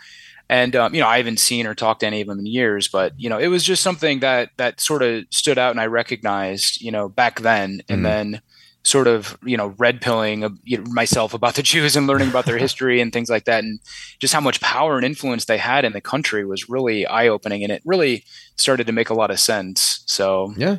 And 0.48 0.74
um, 0.76 0.94
you 0.94 1.00
know 1.00 1.08
I 1.08 1.16
haven't 1.18 1.40
seen 1.40 1.66
or 1.66 1.74
talked 1.74 2.00
to 2.00 2.06
any 2.06 2.20
of 2.20 2.28
them 2.28 2.38
in 2.38 2.46
years, 2.46 2.86
but 2.88 3.12
you 3.18 3.28
know 3.28 3.38
it 3.38 3.48
was 3.48 3.64
just 3.64 3.82
something 3.82 4.20
that 4.20 4.50
that 4.58 4.80
sort 4.80 5.02
of 5.02 5.24
stood 5.30 5.58
out 5.58 5.72
and 5.72 5.80
I 5.80 5.86
recognized 5.86 6.80
you 6.80 6.92
know 6.92 7.08
back 7.08 7.40
then, 7.40 7.82
and 7.88 8.00
Mhm. 8.00 8.04
then 8.04 8.40
sort 8.88 9.06
of 9.06 9.36
you 9.44 9.56
know 9.56 9.74
red 9.78 10.00
pilling 10.00 10.44
uh, 10.44 10.48
myself 10.86 11.34
about 11.34 11.54
the 11.54 11.62
Jews 11.72 11.96
and 11.96 12.06
learning 12.06 12.28
about 12.28 12.46
their 12.46 12.58
history 12.58 13.00
and 13.00 13.12
things 13.12 13.28
like 13.28 13.44
that, 13.44 13.62
and 13.62 13.80
just 14.18 14.34
how 14.34 14.40
much 14.40 14.60
power 14.60 14.96
and 14.96 15.04
influence 15.04 15.44
they 15.44 15.58
had 15.58 15.84
in 15.84 15.92
the 15.92 16.00
country 16.00 16.44
was 16.44 16.68
really 16.68 17.06
eye 17.06 17.28
opening, 17.28 17.62
and 17.62 17.72
it 17.72 17.82
really 17.84 18.24
started 18.56 18.86
to 18.86 18.92
make 18.92 19.10
a 19.10 19.14
lot 19.14 19.30
of 19.30 19.38
sense. 19.38 20.02
So, 20.06 20.54
yeah. 20.56 20.78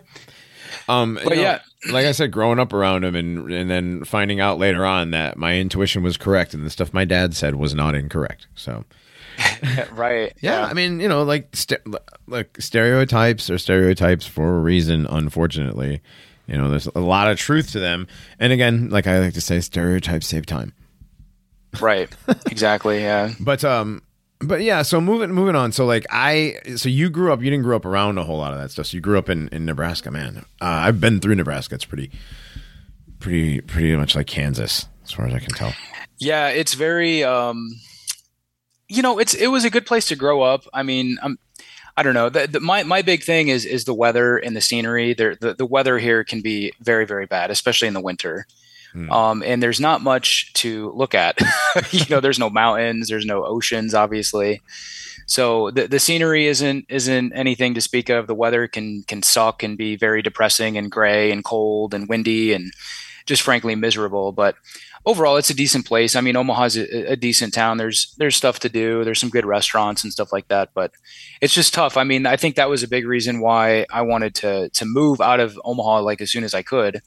Um, 0.87 1.19
but 1.23 1.35
know, 1.35 1.41
yeah, 1.41 1.59
like 1.91 2.05
I 2.05 2.11
said, 2.11 2.31
growing 2.31 2.59
up 2.59 2.73
around 2.73 3.03
him 3.03 3.15
and 3.15 3.51
and 3.51 3.69
then 3.69 4.03
finding 4.03 4.39
out 4.39 4.57
later 4.57 4.85
on 4.85 5.11
that 5.11 5.37
my 5.37 5.57
intuition 5.57 6.03
was 6.03 6.17
correct 6.17 6.53
and 6.53 6.65
the 6.65 6.69
stuff 6.69 6.93
my 6.93 7.05
dad 7.05 7.35
said 7.35 7.55
was 7.55 7.73
not 7.75 7.95
incorrect. 7.95 8.47
So 8.55 8.85
right, 9.91 10.33
yeah, 10.41 10.65
I 10.65 10.73
mean, 10.73 10.99
you 10.99 11.07
know, 11.07 11.23
like 11.23 11.55
st- 11.55 11.81
like 12.27 12.59
stereotypes 12.59 13.49
are 13.49 13.57
stereotypes 13.57 14.25
for 14.25 14.57
a 14.57 14.59
reason. 14.59 15.05
Unfortunately, 15.07 16.01
you 16.49 16.57
know, 16.57 16.69
there's 16.69 16.87
a 16.87 16.99
lot 16.99 17.29
of 17.29 17.37
truth 17.37 17.71
to 17.73 17.79
them. 17.79 18.07
And 18.39 18.51
again, 18.51 18.89
like 18.89 19.07
I 19.07 19.19
like 19.19 19.33
to 19.35 19.41
say, 19.41 19.59
stereotypes 19.59 20.27
save 20.27 20.45
time. 20.45 20.73
right, 21.79 22.09
exactly, 22.49 23.01
yeah. 23.01 23.33
But 23.39 23.63
um, 23.63 24.01
but 24.39 24.61
yeah. 24.61 24.81
So 24.81 24.99
moving 24.99 25.31
moving 25.31 25.55
on. 25.55 25.71
So 25.71 25.85
like 25.85 26.05
I, 26.09 26.57
so 26.75 26.89
you 26.89 27.09
grew 27.09 27.31
up. 27.31 27.41
You 27.41 27.51
didn't 27.51 27.63
grow 27.63 27.75
up 27.75 27.85
around 27.85 28.17
a 28.17 28.23
whole 28.23 28.37
lot 28.37 28.53
of 28.53 28.59
that 28.59 28.71
stuff. 28.71 28.87
So 28.87 28.97
you 28.97 29.01
grew 29.01 29.17
up 29.17 29.29
in 29.29 29.47
in 29.49 29.65
Nebraska, 29.65 30.09
man. 30.09 30.45
Uh, 30.59 30.65
I've 30.65 30.99
been 30.99 31.19
through 31.19 31.35
Nebraska. 31.35 31.75
It's 31.75 31.85
pretty, 31.85 32.09
pretty, 33.19 33.61
pretty 33.61 33.95
much 33.95 34.15
like 34.15 34.27
Kansas, 34.27 34.87
as 35.03 35.11
far 35.11 35.27
as 35.27 35.33
I 35.33 35.39
can 35.39 35.53
tell. 35.53 35.73
Yeah, 36.17 36.47
it's 36.47 36.73
very 36.73 37.23
um 37.23 37.69
you 38.89 39.03
know, 39.03 39.19
it's 39.19 39.35
it 39.35 39.47
was 39.47 39.65
a 39.65 39.69
good 39.69 39.85
place 39.85 40.07
to 40.07 40.15
grow 40.15 40.41
up. 40.41 40.63
I 40.73 40.81
mean, 40.83 41.17
I'm 41.21 41.37
I 41.99 42.01
don't 42.01 42.13
know. 42.13 42.29
The, 42.29 42.47
the, 42.47 42.59
my 42.61 42.83
my 42.83 43.01
big 43.01 43.23
thing 43.23 43.49
is 43.49 43.65
is 43.65 43.83
the 43.83 43.93
weather 43.93 44.37
and 44.37 44.55
the 44.55 44.61
scenery. 44.61 45.13
There 45.13 45.35
the, 45.35 45.53
the 45.53 45.65
weather 45.65 45.99
here 45.99 46.23
can 46.23 46.39
be 46.39 46.71
very 46.79 47.05
very 47.05 47.25
bad, 47.25 47.51
especially 47.51 47.89
in 47.89 47.93
the 47.93 47.99
winter. 47.99 48.47
Hmm. 48.93 49.11
Um, 49.11 49.43
and 49.45 49.61
there's 49.61 49.81
not 49.81 50.01
much 50.01 50.53
to 50.53 50.93
look 50.95 51.13
at. 51.13 51.37
you 51.91 52.05
know, 52.09 52.21
there's 52.21 52.39
no 52.39 52.49
mountains, 52.49 53.09
there's 53.09 53.25
no 53.25 53.43
oceans, 53.43 53.93
obviously. 53.93 54.61
So 55.25 55.71
the, 55.71 55.89
the 55.89 55.99
scenery 55.99 56.47
isn't 56.47 56.85
isn't 56.87 57.33
anything 57.33 57.73
to 57.73 57.81
speak 57.81 58.07
of. 58.07 58.27
The 58.27 58.33
weather 58.33 58.69
can 58.69 59.03
can 59.03 59.21
suck 59.21 59.61
and 59.61 59.77
be 59.77 59.97
very 59.97 60.21
depressing 60.21 60.77
and 60.77 60.89
gray 60.89 61.33
and 61.33 61.43
cold 61.43 61.93
and 61.93 62.07
windy 62.07 62.53
and 62.53 62.71
just 63.25 63.41
frankly 63.41 63.75
miserable. 63.75 64.31
But 64.31 64.55
overall, 65.05 65.37
it's 65.37 65.49
a 65.49 65.53
decent 65.55 65.85
place. 65.85 66.15
I 66.15 66.21
mean, 66.21 66.35
Omaha's 66.35 66.77
a, 66.77 67.11
a 67.11 67.15
decent 67.15 67.53
town. 67.53 67.77
There's 67.77 68.13
there's 68.17 68.35
stuff 68.35 68.59
to 68.59 68.69
do. 68.69 69.03
There's 69.03 69.19
some 69.19 69.29
good 69.29 69.45
restaurants 69.45 70.03
and 70.03 70.11
stuff 70.13 70.31
like 70.33 70.47
that. 70.49 70.69
But 70.73 70.91
it's 71.41 71.53
just 71.53 71.73
tough. 71.73 71.97
I 71.97 72.03
mean, 72.03 72.25
I 72.25 72.35
think 72.37 72.55
that 72.55 72.69
was 72.69 72.83
a 72.83 72.87
big 72.87 73.05
reason 73.05 73.39
why 73.39 73.85
I 73.91 74.01
wanted 74.01 74.35
to 74.35 74.69
to 74.69 74.85
move 74.85 75.21
out 75.21 75.39
of 75.39 75.59
Omaha 75.63 76.01
like 76.01 76.21
as 76.21 76.31
soon 76.31 76.43
as 76.43 76.53
I 76.53 76.61
could. 76.63 77.01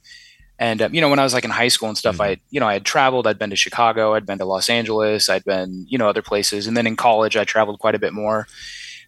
And 0.58 0.80
um, 0.82 0.94
you 0.94 1.00
know, 1.00 1.08
when 1.08 1.18
I 1.18 1.24
was 1.24 1.34
like 1.34 1.44
in 1.44 1.50
high 1.50 1.68
school 1.68 1.88
and 1.88 1.98
stuff, 1.98 2.16
Mhm. 2.18 2.24
I 2.24 2.36
you 2.50 2.60
know 2.60 2.68
I 2.68 2.74
had 2.74 2.84
traveled. 2.84 3.26
I'd 3.26 3.38
been 3.38 3.50
to 3.50 3.56
Chicago. 3.56 4.14
I'd 4.14 4.26
been 4.26 4.38
to 4.38 4.44
Los 4.44 4.68
Angeles. 4.70 5.28
I'd 5.28 5.44
been 5.44 5.86
you 5.88 5.98
know 5.98 6.08
other 6.08 6.22
places. 6.22 6.66
And 6.66 6.76
then 6.76 6.86
in 6.86 6.96
college, 6.96 7.36
I 7.36 7.44
traveled 7.44 7.78
quite 7.78 7.94
a 7.94 7.98
bit 7.98 8.12
more. 8.12 8.46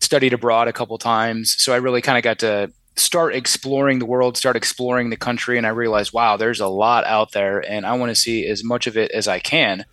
Studied 0.00 0.33
abroad 0.33 0.69
a 0.69 0.73
couple 0.73 0.99
times. 0.99 1.55
So 1.62 1.73
I 1.73 1.76
really 1.76 2.03
kind 2.03 2.19
of 2.19 2.25
got 2.25 2.38
to 2.41 2.71
start 2.96 3.34
exploring 3.34 3.98
the 3.98 4.06
world, 4.06 4.36
start 4.36 4.56
exploring 4.56 5.10
the 5.10 5.16
country, 5.16 5.58
and 5.58 5.66
I 5.66 5.70
realized, 5.70 6.12
wow, 6.12 6.36
there's 6.36 6.60
a 6.60 6.68
lot 6.68 7.04
out 7.04 7.32
there, 7.32 7.58
and 7.60 7.84
I 7.86 7.94
want 7.94 8.10
to 8.10 8.16
see 8.16 8.46
as 8.46 8.62
much 8.62 8.86
of 8.86 8.96
it 8.96 9.10
as 9.10 9.28
I 9.28 9.40
can. 9.40 9.84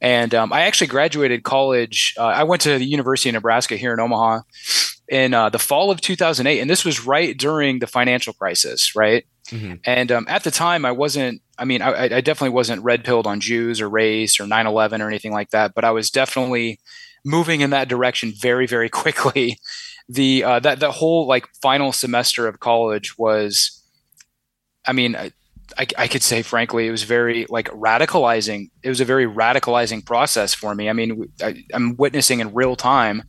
And 0.00 0.34
um, 0.34 0.52
I 0.52 0.62
actually 0.62 0.88
graduated 0.88 1.42
college. 1.42 2.14
Uh, 2.18 2.26
I 2.26 2.44
went 2.44 2.62
to 2.62 2.78
the 2.78 2.84
University 2.84 3.30
of 3.30 3.34
Nebraska 3.34 3.76
here 3.76 3.94
in 3.94 4.00
Omaha 4.00 4.40
in 5.08 5.34
uh, 5.34 5.48
the 5.48 5.58
fall 5.58 5.90
of 5.90 6.00
2008, 6.00 6.60
and 6.60 6.68
this 6.68 6.84
was 6.84 7.06
right 7.06 7.36
during 7.36 7.78
the 7.78 7.86
financial 7.86 8.32
crisis, 8.32 8.94
right? 8.94 9.24
Mm-hmm. 9.48 9.74
And 9.84 10.12
um, 10.12 10.26
at 10.28 10.44
the 10.44 10.50
time, 10.50 10.84
I 10.84 10.92
wasn't. 10.92 11.40
I 11.58 11.64
mean, 11.64 11.80
I, 11.80 12.16
I 12.16 12.20
definitely 12.20 12.54
wasn't 12.54 12.82
red 12.82 13.04
pilled 13.04 13.26
on 13.26 13.40
Jews 13.40 13.80
or 13.80 13.88
race 13.88 14.40
or 14.40 14.44
9/11 14.44 15.00
or 15.00 15.08
anything 15.08 15.32
like 15.32 15.50
that. 15.50 15.72
But 15.74 15.84
I 15.84 15.92
was 15.92 16.10
definitely 16.10 16.80
moving 17.24 17.60
in 17.60 17.70
that 17.70 17.88
direction 17.88 18.32
very, 18.36 18.66
very 18.66 18.88
quickly. 19.02 19.58
The 20.08 20.44
uh, 20.44 20.60
that 20.60 20.80
the 20.80 20.92
whole 20.92 21.26
like 21.26 21.48
final 21.60 21.92
semester 21.92 22.46
of 22.46 22.60
college 22.60 23.18
was, 23.18 23.82
I 24.86 24.92
mean, 24.92 25.16
I, 25.16 25.32
I, 25.98 26.06
could 26.06 26.22
say 26.22 26.42
frankly, 26.42 26.86
it 26.86 26.92
was 26.92 27.02
very 27.02 27.46
like 27.48 27.68
radicalizing. 27.70 28.70
It 28.82 28.88
was 28.88 29.00
a 29.00 29.04
very 29.04 29.26
radicalizing 29.26 30.06
process 30.06 30.54
for 30.54 30.74
me. 30.74 30.88
I 30.88 30.92
mean, 30.92 31.32
I, 31.42 31.64
I'm 31.74 31.96
witnessing 31.96 32.40
in 32.40 32.54
real 32.54 32.76
time 32.76 33.24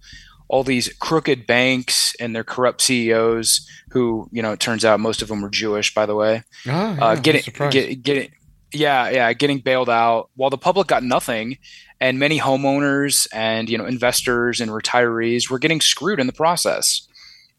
all 0.49 0.63
these 0.63 0.93
crooked 0.99 1.45
banks 1.45 2.15
and 2.19 2.35
their 2.35 2.43
corrupt 2.43 2.81
CEOs, 2.81 3.67
who 3.89 4.29
you 4.31 4.41
know, 4.41 4.51
it 4.53 4.59
turns 4.59 4.85
out 4.85 4.99
most 4.99 5.21
of 5.21 5.27
them 5.27 5.41
were 5.41 5.49
Jewish, 5.49 5.93
by 5.93 6.05
the 6.05 6.15
way. 6.15 6.43
Oh, 6.67 6.69
yeah, 6.69 6.97
uh, 7.01 7.15
getting 7.15 7.69
get, 7.69 8.03
getting 8.03 8.31
yeah 8.73 9.09
yeah 9.09 9.31
getting 9.31 9.59
bailed 9.59 9.89
out 9.89 10.29
while 10.35 10.49
the 10.49 10.57
public 10.57 10.87
got 10.87 11.01
nothing 11.01 11.57
and 11.99 12.19
many 12.19 12.39
homeowners 12.39 13.27
and 13.33 13.69
you 13.69 13.77
know 13.77 13.85
investors 13.85 14.61
and 14.61 14.71
retirees 14.71 15.49
were 15.49 15.59
getting 15.59 15.81
screwed 15.81 16.19
in 16.19 16.27
the 16.27 16.33
process 16.33 17.07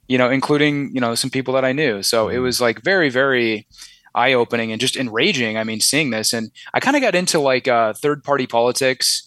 you 0.08 0.18
know 0.18 0.30
including 0.30 0.90
you 0.92 1.00
know 1.00 1.14
some 1.14 1.30
people 1.30 1.54
that 1.54 1.64
i 1.64 1.72
knew. 1.72 2.02
So 2.02 2.28
it 2.28 2.34
mm-hmm. 2.34 2.42
was 2.42 2.60
like 2.60 2.82
very 2.82 3.10
very 3.10 3.66
eye 4.14 4.32
opening 4.32 4.72
and 4.72 4.80
just 4.80 4.96
enraging 4.96 5.56
i 5.56 5.64
mean 5.64 5.80
seeing 5.80 6.10
this. 6.10 6.32
And 6.32 6.50
i 6.74 6.80
kind 6.80 6.96
of 6.96 7.02
got 7.02 7.14
into 7.14 7.38
like 7.38 7.68
uh, 7.68 7.92
third 7.92 8.24
party 8.24 8.46
politics. 8.46 9.24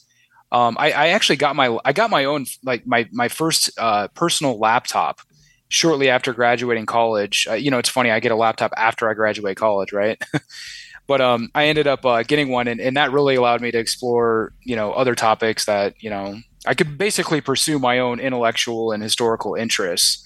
Um, 0.52 0.76
I, 0.78 0.92
I, 0.92 1.08
actually 1.10 1.38
got 1.38 1.56
my 1.56 1.78
i 1.86 1.94
got 1.94 2.10
my 2.10 2.26
own 2.26 2.46
like 2.64 2.86
my 2.86 3.08
my 3.14 3.30
first 3.30 3.72
uh, 3.78 4.10
personal 4.10 4.60
laptop 4.60 5.22
shortly 5.70 6.10
after 6.10 6.34
graduating 6.34 6.86
college. 6.86 7.48
Uh, 7.50 7.54
you 7.54 7.72
know 7.72 7.78
it's 7.78 7.88
funny 7.88 8.12
i 8.12 8.20
get 8.20 8.34
a 8.34 8.36
laptop 8.36 8.74
after 8.76 9.10
i 9.10 9.14
graduate 9.14 9.56
college 9.56 9.94
right 9.94 10.22
but 11.12 11.20
um, 11.20 11.52
I 11.54 11.66
ended 11.66 11.88
up 11.88 12.06
uh, 12.06 12.24
getting 12.24 12.48
one, 12.48 12.70
and, 12.70 12.80
and 12.80 12.96
that 12.96 13.12
really 13.12 13.36
allowed 13.36 13.60
me 13.60 13.70
to 13.70 13.78
explore, 13.78 14.54
you 14.64 14.78
know, 14.78 14.94
other 14.94 15.14
topics 15.14 15.66
that 15.66 16.02
you 16.02 16.10
know 16.10 16.38
I 16.66 16.74
could 16.74 16.98
basically 16.98 17.42
pursue 17.42 17.80
my 17.80 18.00
own 18.00 18.22
intellectual 18.22 18.94
and 18.94 19.04
historical 19.04 19.56
interests. 19.56 20.26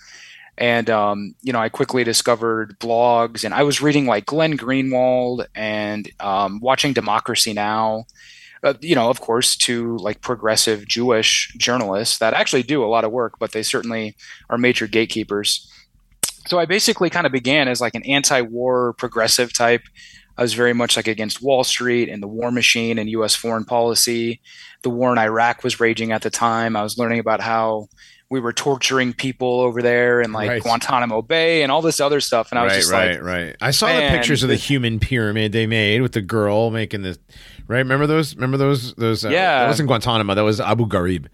And 0.60 0.88
um, 0.92 1.34
you 1.42 1.52
know, 1.52 1.58
I 1.58 1.70
quickly 1.70 2.04
discovered 2.04 2.78
blogs, 2.80 3.44
and 3.44 3.52
I 3.52 3.64
was 3.64 3.82
reading 3.82 4.06
like 4.06 4.28
Glenn 4.28 4.60
Greenwald 4.60 5.48
and 5.56 6.08
um, 6.20 6.60
watching 6.60 6.94
Democracy 6.94 7.52
Now. 7.52 8.06
Uh, 8.62 8.76
you 8.80 8.94
know, 8.94 9.10
of 9.10 9.22
course, 9.22 9.56
to 9.56 9.98
like 9.98 10.22
progressive 10.22 10.88
Jewish 10.88 11.52
journalists 11.58 12.20
that 12.20 12.36
actually 12.36 12.62
do 12.62 12.84
a 12.84 12.86
lot 12.86 13.04
of 13.04 13.12
work, 13.12 13.40
but 13.40 13.54
they 13.54 13.64
certainly 13.64 14.16
are 14.52 14.60
major 14.60 14.86
gatekeepers. 14.86 15.68
So 16.46 16.60
I 16.60 16.66
basically 16.66 17.10
kind 17.10 17.26
of 17.26 17.32
began 17.32 17.68
as 17.68 17.82
like 17.82 17.96
an 17.96 18.04
anti-war 18.04 18.94
progressive 18.94 19.52
type 19.52 19.82
I 20.38 20.42
was 20.42 20.54
very 20.54 20.74
much 20.74 20.98
like 20.98 21.08
against 21.08 21.42
Wall 21.42 21.64
Street 21.64 22.10
and 22.10 22.22
the 22.22 22.28
war 22.28 22.52
machine 22.52 22.98
and 22.98 23.10
U.S. 23.12 23.36
foreign 23.36 23.66
policy. 23.66 24.42
The 24.82 24.90
war 24.90 25.12
in 25.12 25.18
Iraq 25.18 25.64
was 25.64 25.80
raging 25.80 26.12
at 26.12 26.22
the 26.22 26.30
time. 26.30 26.76
I 26.76 26.84
was 26.84 26.98
learning 26.98 27.20
about 27.20 27.42
how 27.42 27.88
we 28.30 28.40
were 28.40 28.54
torturing 28.54 29.14
people 29.14 29.62
over 29.62 29.82
there 29.82 30.20
and 30.20 30.34
like 30.34 30.50
right. 30.50 30.62
Guantanamo 30.62 31.22
Bay 31.22 31.64
and 31.64 31.72
all 31.72 31.82
this 31.82 32.00
other 32.00 32.20
stuff. 32.20 32.52
And 32.52 32.60
I 32.60 32.64
was 32.64 32.72
right, 32.72 32.78
just 32.78 32.92
right, 32.92 33.12
like, 33.12 33.22
right, 33.22 33.46
right. 33.46 33.56
I 33.62 33.72
saw 33.72 33.88
the 33.88 34.08
pictures 34.10 34.44
of 34.44 34.50
the 34.50 34.56
human 34.56 35.00
pyramid 35.00 35.52
they 35.52 35.68
made 35.68 36.02
with 36.02 36.14
the 36.14 36.22
girl 36.22 36.72
making 36.72 37.04
the 37.04 37.18
right. 37.68 37.78
Remember 37.80 38.08
those? 38.08 38.36
Remember 38.36 38.58
those? 38.58 38.94
Those? 38.96 39.24
Uh, 39.24 39.30
yeah, 39.30 39.60
that 39.60 39.68
wasn't 39.68 39.88
Guantanamo. 39.88 40.34
That 40.34 40.42
was 40.42 40.60
Abu 40.60 40.88
Ghraib. 40.88 41.28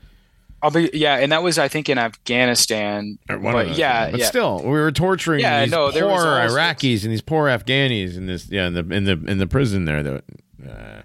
I'll 0.63 0.71
be 0.71 0.89
yeah, 0.93 1.17
and 1.17 1.31
that 1.31 1.41
was 1.41 1.57
I 1.57 1.67
think 1.67 1.89
in 1.89 1.97
Afghanistan. 1.97 3.17
But 3.27 3.75
yeah, 3.77 4.11
but 4.11 4.19
yeah. 4.19 4.25
still, 4.25 4.61
we 4.61 4.69
were 4.69 4.91
torturing 4.91 5.41
yeah, 5.41 5.61
these 5.63 5.71
no, 5.71 5.91
poor 5.91 6.19
Iraqis 6.19 7.03
and 7.03 7.11
these 7.11 7.21
poor 7.21 7.47
Afghanis 7.47 8.15
in 8.15 8.27
this 8.27 8.49
yeah 8.49 8.67
in 8.67 8.73
the 8.73 8.95
in 8.95 9.05
the 9.05 9.13
in 9.27 9.37
the 9.39 9.47
prison 9.47 9.85
there. 9.85 10.03
That, 10.03 10.23
uh, 10.67 11.01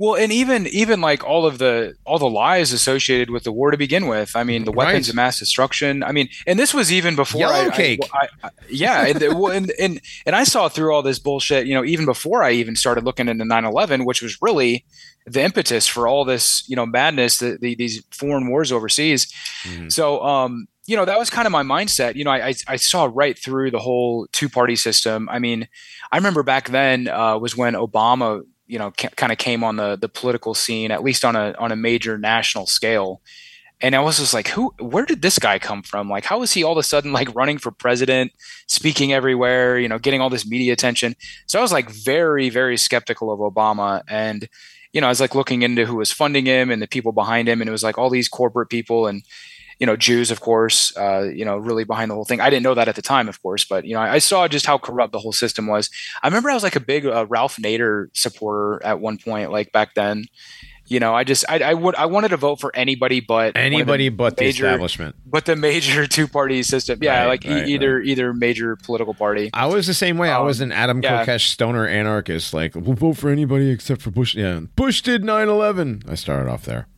well, 0.00 0.16
and 0.16 0.32
even 0.32 0.66
even 0.68 1.02
like 1.02 1.22
all 1.22 1.44
of 1.44 1.58
the 1.58 1.94
all 2.06 2.18
the 2.18 2.28
lies 2.28 2.72
associated 2.72 3.28
with 3.28 3.44
the 3.44 3.52
war 3.52 3.70
to 3.70 3.76
begin 3.76 4.06
with. 4.06 4.34
I 4.34 4.44
mean, 4.44 4.64
the 4.64 4.72
weapons 4.72 5.08
right. 5.08 5.10
of 5.10 5.14
mass 5.14 5.38
destruction. 5.38 6.02
I 6.02 6.12
mean, 6.12 6.30
and 6.46 6.58
this 6.58 6.72
was 6.72 6.90
even 6.90 7.16
before 7.16 7.42
Yellow 7.42 7.68
I, 7.68 7.76
cake. 7.76 8.00
I, 8.10 8.28
I, 8.42 8.50
yeah, 8.70 9.04
and, 9.04 9.22
and, 9.22 9.72
and 9.78 10.00
and 10.24 10.34
I 10.34 10.44
saw 10.44 10.70
through 10.70 10.94
all 10.94 11.02
this 11.02 11.18
bullshit. 11.18 11.66
You 11.66 11.74
know, 11.74 11.84
even 11.84 12.06
before 12.06 12.42
I 12.42 12.52
even 12.52 12.76
started 12.76 13.04
looking 13.04 13.28
into 13.28 13.44
9/11, 13.44 14.06
which 14.06 14.22
was 14.22 14.40
really 14.40 14.86
the 15.26 15.42
impetus 15.42 15.86
for 15.86 16.08
all 16.08 16.24
this, 16.24 16.66
you 16.66 16.74
know, 16.74 16.86
madness, 16.86 17.36
the, 17.36 17.58
the, 17.60 17.74
these 17.74 18.02
foreign 18.10 18.48
wars 18.48 18.72
overseas. 18.72 19.26
Mm-hmm. 19.64 19.90
So, 19.90 20.22
um, 20.24 20.66
you 20.86 20.96
know, 20.96 21.04
that 21.04 21.18
was 21.18 21.28
kind 21.28 21.44
of 21.44 21.52
my 21.52 21.62
mindset. 21.62 22.14
You 22.14 22.24
know, 22.24 22.30
I, 22.30 22.48
I, 22.48 22.54
I 22.68 22.76
saw 22.76 23.10
right 23.12 23.38
through 23.38 23.70
the 23.70 23.78
whole 23.78 24.28
two 24.32 24.48
party 24.48 24.76
system. 24.76 25.28
I 25.28 25.38
mean, 25.38 25.68
I 26.10 26.16
remember 26.16 26.42
back 26.42 26.70
then 26.70 27.06
uh, 27.06 27.36
was 27.36 27.54
when 27.54 27.74
Obama, 27.74 28.42
you 28.70 28.78
know, 28.78 28.92
ca- 28.96 29.10
kind 29.16 29.32
of 29.32 29.38
came 29.38 29.64
on 29.64 29.76
the 29.76 29.96
the 29.96 30.08
political 30.08 30.54
scene, 30.54 30.90
at 30.90 31.02
least 31.02 31.24
on 31.24 31.36
a 31.36 31.54
on 31.58 31.72
a 31.72 31.76
major 31.76 32.16
national 32.16 32.66
scale. 32.66 33.20
And 33.82 33.96
I 33.96 34.00
was 34.00 34.18
just 34.18 34.34
like, 34.34 34.48
who? 34.48 34.72
Where 34.78 35.06
did 35.06 35.22
this 35.22 35.38
guy 35.38 35.58
come 35.58 35.82
from? 35.82 36.08
Like, 36.08 36.24
how 36.24 36.42
is 36.42 36.52
he 36.52 36.62
all 36.62 36.72
of 36.72 36.78
a 36.78 36.82
sudden 36.82 37.12
like 37.12 37.34
running 37.34 37.58
for 37.58 37.70
president, 37.70 38.32
speaking 38.68 39.12
everywhere? 39.12 39.78
You 39.78 39.88
know, 39.88 39.98
getting 39.98 40.20
all 40.20 40.30
this 40.30 40.46
media 40.46 40.72
attention. 40.72 41.16
So 41.46 41.58
I 41.58 41.62
was 41.62 41.72
like 41.72 41.90
very, 41.90 42.50
very 42.50 42.76
skeptical 42.76 43.32
of 43.32 43.40
Obama, 43.40 44.02
and 44.08 44.48
you 44.92 45.00
know, 45.00 45.08
I 45.08 45.10
was 45.10 45.20
like 45.20 45.34
looking 45.34 45.62
into 45.62 45.86
who 45.86 45.96
was 45.96 46.12
funding 46.12 46.46
him 46.46 46.70
and 46.70 46.80
the 46.80 46.88
people 46.88 47.12
behind 47.12 47.48
him, 47.48 47.60
and 47.60 47.68
it 47.68 47.72
was 47.72 47.82
like 47.82 47.98
all 47.98 48.10
these 48.10 48.28
corporate 48.28 48.68
people 48.68 49.06
and 49.06 49.22
you 49.80 49.86
know 49.86 49.96
Jews, 49.96 50.30
of 50.30 50.40
course, 50.40 50.96
uh, 50.96 51.22
you 51.22 51.44
know, 51.44 51.56
really 51.56 51.84
behind 51.84 52.10
the 52.10 52.14
whole 52.14 52.24
thing. 52.24 52.40
I 52.40 52.50
didn't 52.50 52.62
know 52.62 52.74
that 52.74 52.86
at 52.86 52.94
the 52.94 53.02
time, 53.02 53.28
of 53.28 53.42
course, 53.42 53.64
but 53.64 53.84
you 53.84 53.94
know, 53.94 54.00
I, 54.00 54.14
I 54.14 54.18
saw 54.18 54.46
just 54.46 54.66
how 54.66 54.78
corrupt 54.78 55.12
the 55.12 55.18
whole 55.18 55.32
system 55.32 55.66
was. 55.66 55.90
I 56.22 56.28
remember 56.28 56.50
I 56.50 56.54
was 56.54 56.62
like 56.62 56.76
a 56.76 56.80
big 56.80 57.06
uh, 57.06 57.26
Ralph 57.28 57.56
Nader 57.56 58.06
supporter 58.12 58.84
at 58.84 59.00
one 59.00 59.18
point, 59.18 59.50
like 59.50 59.72
back 59.72 59.94
then, 59.94 60.26
you 60.90 60.98
know, 60.98 61.14
I 61.14 61.22
just 61.22 61.44
I, 61.48 61.60
I 61.60 61.72
would 61.72 61.94
I 61.94 62.06
wanted 62.06 62.28
to 62.28 62.36
vote 62.36 62.60
for 62.60 62.74
anybody 62.74 63.20
but 63.20 63.56
anybody 63.56 64.08
the 64.08 64.16
but 64.16 64.38
major, 64.40 64.64
the 64.64 64.68
establishment, 64.70 65.14
but 65.24 65.44
the 65.44 65.54
major 65.54 66.06
two 66.08 66.26
party 66.26 66.64
system. 66.64 66.98
Yeah, 67.00 67.20
right, 67.20 67.26
like 67.28 67.44
right, 67.44 67.68
e- 67.68 67.74
either 67.74 67.98
right. 67.98 68.06
either 68.06 68.34
major 68.34 68.74
political 68.74 69.14
party. 69.14 69.50
I 69.54 69.66
was 69.66 69.86
the 69.86 69.94
same 69.94 70.18
way. 70.18 70.30
Um, 70.30 70.42
I 70.42 70.44
was 70.44 70.60
an 70.60 70.72
Adam 70.72 71.00
yeah. 71.00 71.24
Kokesh 71.24 71.46
stoner 71.46 71.86
anarchist. 71.86 72.52
Like 72.52 72.74
we'll 72.74 72.96
vote 72.96 73.16
for 73.16 73.30
anybody 73.30 73.70
except 73.70 74.02
for 74.02 74.10
Bush. 74.10 74.34
Yeah, 74.34 74.60
Bush 74.74 75.00
did 75.00 75.22
9-11. 75.22 76.10
I 76.10 76.16
started 76.16 76.50
off 76.50 76.64
there. 76.64 76.88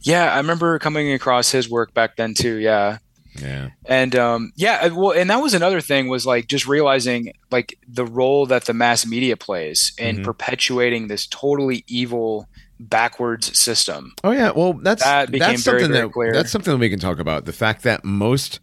Yeah, 0.00 0.32
I 0.32 0.36
remember 0.38 0.78
coming 0.78 1.12
across 1.12 1.50
his 1.50 1.68
work 1.68 1.94
back 1.94 2.16
then 2.16 2.34
too. 2.34 2.56
Yeah. 2.56 2.98
Yeah. 3.40 3.70
And 3.84 4.16
um, 4.16 4.52
yeah, 4.56 4.88
well, 4.88 5.12
and 5.12 5.30
that 5.30 5.40
was 5.40 5.54
another 5.54 5.80
thing 5.80 6.08
was 6.08 6.26
like 6.26 6.48
just 6.48 6.66
realizing 6.66 7.32
like 7.50 7.78
the 7.86 8.04
role 8.04 8.46
that 8.46 8.64
the 8.64 8.74
mass 8.74 9.06
media 9.06 9.36
plays 9.36 9.92
in 9.98 10.16
mm-hmm. 10.16 10.24
perpetuating 10.24 11.08
this 11.08 11.26
totally 11.26 11.84
evil 11.86 12.48
backwards 12.80 13.58
system. 13.58 14.14
Oh 14.24 14.30
yeah, 14.30 14.50
well 14.50 14.74
that's 14.74 15.02
that 15.02 15.30
that's 15.32 15.62
something 15.62 15.80
very, 15.80 15.92
very 15.92 16.06
that 16.06 16.12
clear. 16.12 16.32
that's 16.32 16.50
something 16.50 16.72
that 16.72 16.78
we 16.78 16.90
can 16.90 16.98
talk 16.98 17.18
about. 17.18 17.44
The 17.44 17.52
fact 17.52 17.82
that 17.82 18.04
most 18.04 18.60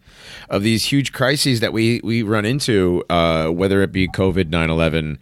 of 0.50 0.64
these 0.64 0.86
huge 0.86 1.12
crises 1.12 1.60
that 1.60 1.74
we 1.74 2.02
we 2.04 2.24
run 2.24 2.46
into, 2.46 3.04
uh, 3.10 3.50
whether 3.50 3.82
it 3.82 3.92
be 3.92 4.08
COVID, 4.08 4.46
9-11, 4.46 5.18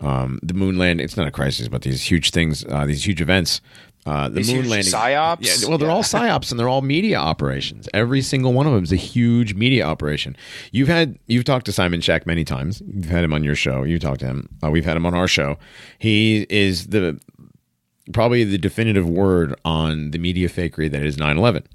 um, 0.00 0.38
the 0.42 0.54
moon 0.54 0.78
landing, 0.78 1.04
it's 1.04 1.16
not 1.16 1.26
a 1.26 1.30
crisis, 1.30 1.68
but 1.68 1.82
these 1.82 2.10
huge 2.10 2.30
things, 2.30 2.64
uh, 2.64 2.86
these 2.86 3.06
huge 3.06 3.20
events. 3.20 3.60
Uh, 4.08 4.26
the 4.26 4.36
these 4.36 4.50
moon 4.50 4.68
landing, 4.70 4.90
psyops. 4.90 5.38
Yeah, 5.40 5.68
well, 5.68 5.76
they're 5.76 5.88
yeah. 5.88 5.94
all 5.94 6.02
psyops, 6.02 6.50
and 6.50 6.58
they're 6.58 6.68
all 6.68 6.80
media 6.80 7.18
operations. 7.18 7.90
Every 7.92 8.22
single 8.22 8.54
one 8.54 8.66
of 8.66 8.72
them 8.72 8.82
is 8.82 8.90
a 8.90 8.96
huge 8.96 9.52
media 9.52 9.84
operation. 9.84 10.34
You've 10.72 10.88
had, 10.88 11.18
you've 11.26 11.44
talked 11.44 11.66
to 11.66 11.72
Simon 11.72 12.00
Shack 12.00 12.26
many 12.26 12.42
times. 12.42 12.82
You've 12.86 13.10
had 13.10 13.22
him 13.22 13.34
on 13.34 13.44
your 13.44 13.54
show. 13.54 13.82
You 13.82 13.98
talked 13.98 14.20
to 14.20 14.26
him. 14.26 14.48
Uh, 14.64 14.70
we've 14.70 14.86
had 14.86 14.96
him 14.96 15.04
on 15.04 15.12
our 15.12 15.28
show. 15.28 15.58
He 15.98 16.46
is 16.48 16.86
the 16.86 17.20
probably 18.14 18.44
the 18.44 18.56
definitive 18.56 19.06
word 19.06 19.54
on 19.66 20.12
the 20.12 20.18
media 20.18 20.48
fakery 20.48 20.90
that 20.90 21.02
is 21.02 21.18
9-11 21.18 21.66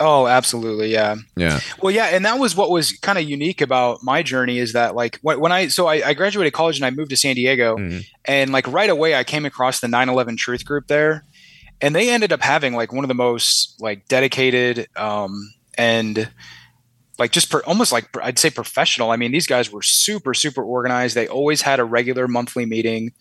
oh 0.00 0.26
absolutely 0.26 0.92
yeah 0.92 1.16
yeah 1.36 1.60
well 1.80 1.92
yeah 1.92 2.06
and 2.06 2.24
that 2.24 2.38
was 2.38 2.56
what 2.56 2.70
was 2.70 2.92
kind 2.98 3.18
of 3.18 3.24
unique 3.24 3.60
about 3.60 4.02
my 4.02 4.22
journey 4.22 4.58
is 4.58 4.72
that 4.72 4.94
like 4.94 5.18
when, 5.22 5.52
i 5.52 5.68
so 5.68 5.86
I, 5.86 6.08
I, 6.08 6.14
graduated 6.14 6.52
college 6.52 6.76
and 6.76 6.84
i 6.84 6.90
moved 6.90 7.10
to 7.10 7.16
san 7.16 7.36
diego 7.36 7.76
mm-hmm. 7.76 8.00
and 8.24 8.50
like 8.50 8.66
right 8.66 8.90
away 8.90 9.14
i 9.14 9.22
came 9.22 9.44
across 9.44 9.80
the 9.80 9.86
9-11 9.86 10.36
truth 10.36 10.64
group 10.64 10.88
there 10.88 11.24
and 11.80 11.94
they 11.94 12.10
ended 12.10 12.32
up 12.32 12.42
having 12.42 12.74
like 12.74 12.92
one 12.92 13.04
of 13.04 13.08
the 13.08 13.14
most 13.14 13.80
like 13.80 14.08
dedicated 14.08 14.88
um 14.96 15.52
and 15.76 16.28
like 17.18 17.30
just 17.30 17.50
per, 17.50 17.60
almost 17.60 17.92
like 17.92 18.08
I'd 18.20 18.38
say 18.38 18.50
professional. 18.50 19.10
I 19.10 19.16
mean, 19.16 19.32
these 19.32 19.46
guys 19.46 19.70
were 19.70 19.82
super 19.82 20.34
super 20.34 20.62
organized. 20.62 21.14
They 21.14 21.28
always 21.28 21.62
had 21.62 21.80
a 21.80 21.84
regular 21.84 22.28
monthly 22.28 22.66
meeting. 22.66 23.12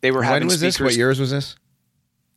They 0.00 0.10
were 0.10 0.22
having. 0.22 0.42
When 0.42 0.46
was 0.46 0.58
speakers. 0.58 0.78
this? 0.78 0.84
What 0.84 0.96
years 0.96 1.20
was 1.20 1.30
this? 1.30 1.56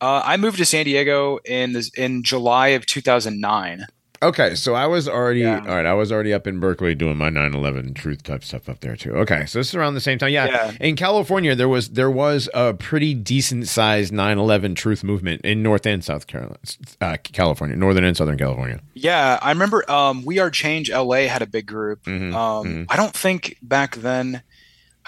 Uh, 0.02 0.22
I 0.25 0.38
moved 0.38 0.58
to 0.58 0.66
San 0.66 0.86
Diego 0.86 1.40
in 1.46 1.75
in 1.98 2.24
July 2.24 2.70
of 2.70 2.86
2009. 2.86 3.86
Okay, 4.24 4.56
so 4.56 4.74
I 4.74 4.88
was 4.88 5.08
already 5.10 5.42
Yeah. 5.42 5.60
all 5.60 5.75
right. 5.75 5.86
I 5.86 5.94
was 5.94 6.10
already 6.12 6.34
up 6.34 6.48
in 6.48 6.60
Berkeley 6.60 6.96
doing 6.96 7.18
my 7.18 7.30
9/11 7.30 7.94
truth 7.94 8.24
type 8.24 8.44
stuff 8.46 8.70
up 8.70 8.80
there 8.80 8.96
too. 8.96 9.12
Okay, 9.18 9.46
so 9.46 9.60
this 9.60 9.68
is 9.70 9.75
around 9.75 9.94
the 9.94 10.00
same 10.02 10.18
time. 10.18 10.30
Yeah, 10.32 10.46
Yeah. 10.48 10.72
in 10.80 10.96
California 10.96 11.54
there 11.54 11.68
was 11.70 11.90
there 11.90 12.10
was 12.10 12.50
a 12.54 12.74
pretty 12.74 13.14
decent 13.14 13.68
sized 13.68 14.14
9/11 14.14 14.74
truth 14.74 15.04
movement 15.04 15.42
in 15.42 15.62
North 15.62 15.86
and 15.86 16.04
South 16.04 16.28
Carolina, 16.28 16.58
uh, 17.02 17.18
California, 17.24 17.75
Northern 17.75 18.06
and 18.06 18.16
Southern 18.18 18.38
California. 18.38 18.80
Yeah, 18.94 19.38
I 19.42 19.52
remember 19.52 19.90
um, 19.92 20.24
We 20.25 20.40
Are 20.40 20.50
Change 20.50 20.90
LA 20.90 21.28
had 21.28 21.42
a 21.42 21.48
big 21.48 21.66
group. 21.68 22.04
Mhm, 22.06 22.34
Um, 22.34 22.66
mhm. 22.68 22.86
I 22.90 22.96
don't 22.96 23.14
think 23.14 23.58
back 23.62 23.98
then 23.98 24.42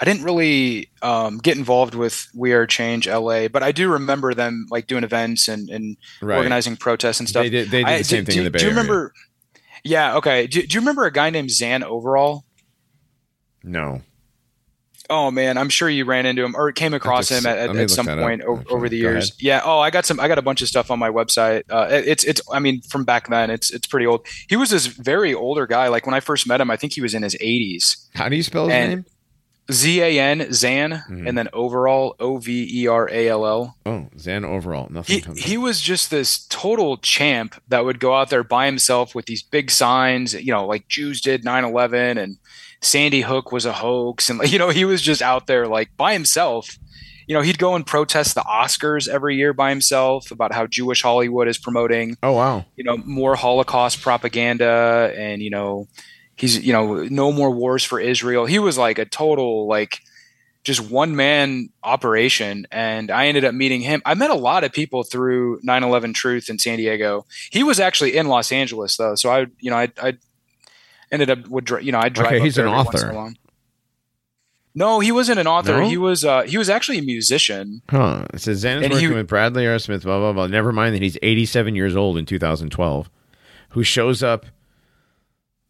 I 0.00 0.04
didn't 0.04 0.22
really 0.22 0.90
um, 1.02 1.38
get 1.38 1.56
involved 1.56 1.94
with 1.94 2.28
We 2.34 2.52
Are 2.52 2.66
Change 2.66 3.08
LA, 3.08 3.48
but 3.48 3.62
I 3.64 3.72
do 3.72 3.90
remember 3.92 4.32
them 4.34 4.66
like 4.70 4.86
doing 4.86 5.02
events 5.04 5.48
and, 5.48 5.68
and 5.68 5.96
Right. 6.22 6.36
organizing 6.36 6.76
protests 6.76 7.18
and 7.20 7.28
stuff. 7.28 7.42
They 7.42 7.50
did. 7.50 7.70
They 7.70 7.78
did 7.78 7.86
I- 7.86 7.98
the 7.98 8.04
same 8.04 8.24
do, 8.24 8.32
thing 8.32 8.38
in 8.38 8.44
the 8.44 8.50
do- 8.50 8.52
Bay 8.52 8.58
Do 8.60 8.64
you 8.66 8.70
Area. 8.70 8.80
remember? 8.82 9.12
Yeah. 9.84 10.16
Okay. 10.16 10.46
Do, 10.46 10.62
do 10.62 10.74
you 10.74 10.80
remember 10.80 11.04
a 11.04 11.12
guy 11.12 11.30
named 11.30 11.50
Zan 11.50 11.82
Overall? 11.82 12.44
No. 13.62 14.02
Oh 15.10 15.30
man, 15.30 15.56
I'm 15.56 15.70
sure 15.70 15.88
you 15.88 16.04
ran 16.04 16.26
into 16.26 16.44
him 16.44 16.54
or 16.54 16.70
came 16.70 16.92
across 16.92 17.30
Let 17.30 17.40
him 17.40 17.46
at, 17.46 17.58
at, 17.70 17.76
at 17.76 17.90
some 17.90 18.06
point 18.06 18.42
o- 18.46 18.62
over 18.68 18.90
the 18.90 18.98
years. 18.98 19.32
Yeah. 19.40 19.62
Oh, 19.64 19.78
I 19.78 19.88
got 19.88 20.04
some. 20.04 20.20
I 20.20 20.28
got 20.28 20.36
a 20.36 20.42
bunch 20.42 20.60
of 20.60 20.68
stuff 20.68 20.90
on 20.90 20.98
my 20.98 21.08
website. 21.08 21.62
Uh, 21.70 21.88
it- 21.90 22.06
it's 22.08 22.24
it's. 22.24 22.42
I 22.52 22.58
mean, 22.58 22.82
from 22.82 23.04
back 23.04 23.28
then, 23.28 23.48
it's 23.50 23.70
it's 23.70 23.86
pretty 23.86 24.04
old. 24.06 24.26
He 24.48 24.56
was 24.56 24.68
this 24.68 24.86
very 24.86 25.32
older 25.32 25.66
guy. 25.66 25.88
Like 25.88 26.04
when 26.04 26.14
I 26.14 26.20
first 26.20 26.46
met 26.46 26.60
him, 26.60 26.70
I 26.70 26.76
think 26.76 26.92
he 26.92 27.00
was 27.00 27.14
in 27.14 27.22
his 27.22 27.34
80s. 27.36 28.06
How 28.14 28.28
do 28.28 28.36
you 28.36 28.42
spell 28.42 28.66
his 28.66 28.74
And- 28.74 28.90
name? 28.90 29.04
Z 29.70 30.00
A 30.00 30.18
N 30.18 30.52
Zan, 30.52 31.02
Mhm. 31.10 31.28
and 31.28 31.36
then 31.36 31.48
overall 31.52 32.16
O 32.18 32.38
V 32.38 32.68
E 32.82 32.86
R 32.86 33.08
A 33.10 33.28
L 33.28 33.46
L. 33.46 33.76
Oh, 33.84 34.06
Zan 34.18 34.44
overall. 34.44 34.88
Nothing 34.90 35.22
He 35.36 35.40
he 35.42 35.56
was 35.58 35.80
just 35.80 36.10
this 36.10 36.46
total 36.48 36.96
champ 36.98 37.54
that 37.68 37.84
would 37.84 38.00
go 38.00 38.14
out 38.14 38.30
there 38.30 38.44
by 38.44 38.66
himself 38.66 39.14
with 39.14 39.26
these 39.26 39.42
big 39.42 39.70
signs, 39.70 40.32
you 40.34 40.52
know, 40.52 40.66
like 40.66 40.88
Jews 40.88 41.20
did 41.20 41.44
9/11 41.44 42.16
and 42.18 42.38
Sandy 42.80 43.20
Hook 43.22 43.52
was 43.52 43.66
a 43.66 43.72
hoax 43.74 44.30
and 44.30 44.40
you 44.50 44.58
know, 44.58 44.70
he 44.70 44.84
was 44.84 45.02
just 45.02 45.20
out 45.20 45.46
there 45.46 45.66
like 45.66 45.90
by 45.96 46.12
himself. 46.14 46.78
You 47.26 47.34
know, 47.34 47.42
he'd 47.42 47.58
go 47.58 47.74
and 47.74 47.84
protest 47.84 48.34
the 48.36 48.40
Oscars 48.40 49.06
every 49.06 49.36
year 49.36 49.52
by 49.52 49.68
himself 49.68 50.30
about 50.30 50.54
how 50.54 50.66
Jewish 50.66 51.02
Hollywood 51.02 51.46
is 51.46 51.58
promoting 51.58 52.16
oh 52.22 52.32
wow. 52.32 52.64
you 52.76 52.84
know 52.84 52.96
more 53.04 53.36
holocaust 53.36 54.00
propaganda 54.00 55.12
and 55.14 55.42
you 55.42 55.50
know 55.50 55.88
he's 56.38 56.64
you 56.64 56.72
know 56.72 57.02
no 57.04 57.32
more 57.32 57.50
wars 57.50 57.82
for 57.84 57.98
israel 58.00 58.46
he 58.46 58.58
was 58.58 58.78
like 58.78 58.98
a 58.98 59.04
total 59.04 59.66
like 59.66 60.00
just 60.64 60.80
one 60.90 61.16
man 61.16 61.68
operation 61.82 62.66
and 62.70 63.10
i 63.10 63.26
ended 63.26 63.44
up 63.44 63.54
meeting 63.54 63.80
him 63.80 64.00
i 64.06 64.14
met 64.14 64.30
a 64.30 64.34
lot 64.34 64.64
of 64.64 64.72
people 64.72 65.02
through 65.02 65.60
9-11 65.60 66.14
truth 66.14 66.48
in 66.50 66.58
san 66.58 66.76
diego 66.78 67.24
he 67.50 67.62
was 67.62 67.80
actually 67.80 68.16
in 68.16 68.26
los 68.28 68.52
angeles 68.52 68.96
though 68.96 69.14
so 69.14 69.30
i 69.30 69.46
you 69.60 69.70
know 69.70 69.76
i, 69.76 69.88
I 70.02 70.14
ended 71.10 71.30
up 71.30 71.46
would 71.48 71.68
you 71.82 71.92
know 71.92 71.98
i 72.00 72.08
drive 72.08 72.34
Okay, 72.34 72.40
he's 72.40 72.58
an 72.58 72.66
author. 72.66 73.32
no 74.74 75.00
he 75.00 75.10
wasn't 75.12 75.38
an 75.38 75.46
author 75.46 75.78
No? 75.78 75.88
he 75.88 75.96
was 75.96 76.24
uh 76.24 76.42
he 76.42 76.58
was 76.58 76.68
actually 76.68 76.98
a 76.98 77.02
musician 77.02 77.82
Huh. 77.88 78.26
It 78.34 78.40
says 78.40 78.58
Zan 78.58 78.78
is 78.78 78.84
And 78.84 78.92
working 78.92 79.08
he- 79.08 79.14
with 79.14 79.26
Bradley 79.28 79.66
R. 79.66 79.78
Smith, 79.78 80.02
blah, 80.02 80.18
blah, 80.18 80.32
blah. 80.32 80.46
Never 80.46 80.72
mind 80.72 80.94
that 80.94 81.02
he's 81.02 81.16
87 81.22 81.74
years 81.74 81.96
old 81.96 82.18
in 82.18 82.26
2012, 82.26 83.10
who 83.70 83.82
shows 83.82 84.22
up. 84.22 84.46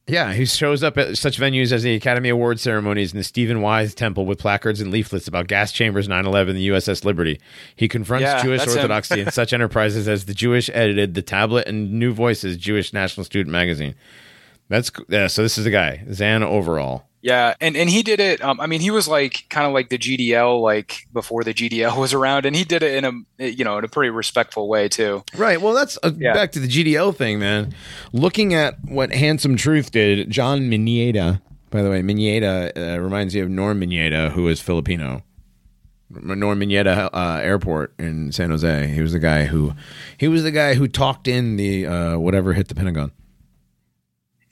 Yeah, 0.09 0.33
he 0.33 0.47
shows 0.47 0.83
up 0.83 0.97
at 0.97 1.19
such 1.19 1.39
venues 1.39 1.71
as 1.71 1.83
the 1.83 1.95
Academy 1.95 2.31
Award 2.31 2.59
ceremonies 2.59 3.13
and 3.13 3.21
the 3.21 3.25
Stephen 3.25 3.61
Wise 3.61 3.95
Temple 3.95 4.25
with 4.25 4.39
placards 4.39 4.81
and 4.81 4.91
leaflets 4.91 5.29
about 5.29 5.49
gas 5.49 5.71
chambers, 5.71 6.09
9 6.09 6.25
11, 6.25 6.57
the 6.57 6.69
USS 6.69 7.05
Liberty. 7.05 7.39
He 7.77 7.89
confronts 7.89 8.23
Yeah, 8.23 8.43
Jewish 8.43 8.67
orthodoxy 8.67 9.21
in 9.21 9.31
such 9.31 9.53
enterprises 9.53 10.09
as 10.09 10.25
the 10.25 10.33
Jewish 10.35 10.71
edited, 10.73 11.15
the 11.15 11.23
tablet, 11.23 11.69
and 11.69 11.93
New 11.93 12.15
Voices, 12.15 12.57
Jewish 12.57 12.95
National 12.95 13.25
Student 13.25 13.53
Magazine. 13.53 13.95
That's 14.69 14.91
yeah. 15.09 15.27
So 15.27 15.43
this 15.43 15.59
is 15.59 15.65
the 15.65 15.71
guy, 15.71 16.05
Zan 16.13 16.43
Overall. 16.43 17.08
Yeah, 17.21 17.55
and 17.61 17.77
and 17.77 17.91
he 17.91 18.03
did 18.03 18.21
it. 18.21 18.41
Um, 18.43 18.61
I 18.61 18.67
mean, 18.67 18.81
he 18.81 18.91
was 18.93 19.09
like 19.09 19.45
kind 19.51 19.67
of 19.67 19.73
like 19.73 19.89
the 19.89 19.99
GDL, 19.99 20.63
like 20.63 21.07
before 21.13 21.43
the 21.43 21.53
GDL 21.53 21.99
was 22.01 22.15
around, 22.15 22.47
and 22.47 22.55
he 22.55 22.63
did 22.65 22.83
it 22.83 23.03
in 23.03 23.25
a 23.41 23.47
you 23.49 23.65
know 23.65 23.77
in 23.79 23.85
a 23.85 23.89
pretty 23.89 24.11
respectful 24.11 24.69
way 24.69 24.89
too. 24.89 25.25
Right. 25.37 25.61
Well, 25.61 25.75
that's 25.75 25.99
uh, 26.03 26.13
Yeah. 26.17 26.33
back 26.35 26.53
to 26.53 26.61
the 26.61 26.69
GDL 26.69 27.15
thing, 27.17 27.39
man. 27.41 27.75
Looking 28.13 28.55
at 28.55 28.77
what 28.85 29.13
Handsome 29.13 29.57
Truth 29.57 29.91
did, 29.91 30.31
John 30.31 30.71
Minadeo, 30.71 31.41
by 31.71 31.83
the 31.83 31.91
way, 31.91 32.03
Minadeo 32.03 32.71
uh, 32.97 33.01
reminds 33.01 33.35
you 33.35 33.43
of 33.43 33.51
Norm 33.51 33.81
Mineta, 33.81 34.31
who 34.33 34.47
is 34.49 34.61
Filipino. 34.61 35.23
Norm 36.11 36.59
Mineta 36.59 37.11
uh, 37.13 37.41
Airport 37.43 37.93
in 37.99 38.33
San 38.33 38.49
Jose. 38.51 38.87
He 38.87 39.03
was 39.03 39.13
the 39.13 39.19
guy 39.19 39.45
who, 39.45 39.75
he 40.17 40.27
was 40.27 40.43
the 40.43 40.51
guy 40.51 40.73
who 40.73 40.89
talked 40.89 41.29
in 41.29 41.57
the 41.57 41.87
uh, 41.87 42.19
whatever 42.19 42.55
hit 42.55 42.69
the 42.69 42.75
Pentagon. 42.75 43.13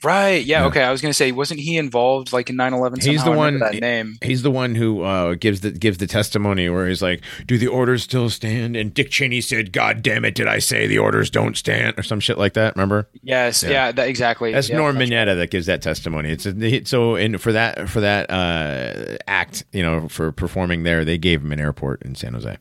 Right? 0.03 0.43
Yeah. 0.45 0.61
Yeah. 0.61 0.65
Okay. 0.67 0.83
I 0.83 0.91
was 0.91 1.01
gonna 1.01 1.13
say, 1.13 1.31
wasn't 1.31 1.59
he 1.59 1.77
involved 1.77 2.33
like 2.33 2.49
in 2.49 2.55
9-11? 2.55 3.03
He's 3.03 3.19
the 3.19 3.25
somehow? 3.25 3.37
One- 3.37 3.59
that 3.59 3.75
name. 3.75 4.17
He's 4.21 4.41
the 4.43 4.51
one 4.51 4.75
who 4.75 5.01
uh, 5.01 5.35
gives 5.35 5.61
the 5.61 5.71
gives 5.71 5.97
the 5.97 6.07
testimony 6.07 6.69
where 6.69 6.87
he's 6.87 7.01
like, 7.01 7.21
"Do 7.45 7.57
the 7.57 7.67
orders 7.67 8.03
still 8.03 8.29
stand?" 8.29 8.75
And 8.75 8.93
Dick 8.93 9.09
Cheney 9.09 9.41
said, 9.41 9.71
"God 9.71 10.01
damn 10.01 10.25
it, 10.25 10.35
did 10.35 10.47
I 10.47 10.59
say 10.59 10.87
the 10.87 10.99
orders 10.99 11.29
don't 11.29 11.57
stand?" 11.57 11.97
or 11.97 12.03
some 12.03 12.19
shit 12.19 12.37
like 12.37 12.53
that. 12.53 12.75
Remember? 12.75 13.07
Yes. 13.21 13.63
Yeah. 13.63 13.69
Yeah. 13.69 13.91
that, 13.93 14.07
exactly. 14.07 14.51
That's 14.53 14.69
yeah, 14.69 14.77
Norm 14.77 14.97
Mineta 14.97 15.35
that 15.35 15.51
gives 15.51 15.65
that 15.65 15.81
testimony. 15.81 16.31
It's 16.31 16.45
a, 16.45 16.85
so 16.85 17.15
and 17.15 17.41
for 17.41 17.51
that 17.51 17.89
for 17.89 18.01
that 18.01 18.29
uh, 18.29 19.17
act, 19.27 19.65
you 19.71 19.81
know, 19.81 20.07
for 20.07 20.31
performing 20.31 20.83
there, 20.83 21.05
they 21.05 21.17
gave 21.17 21.41
him 21.41 21.51
an 21.51 21.59
airport 21.59 22.03
in 22.03 22.15
San 22.15 22.33
Jose. 22.33 22.57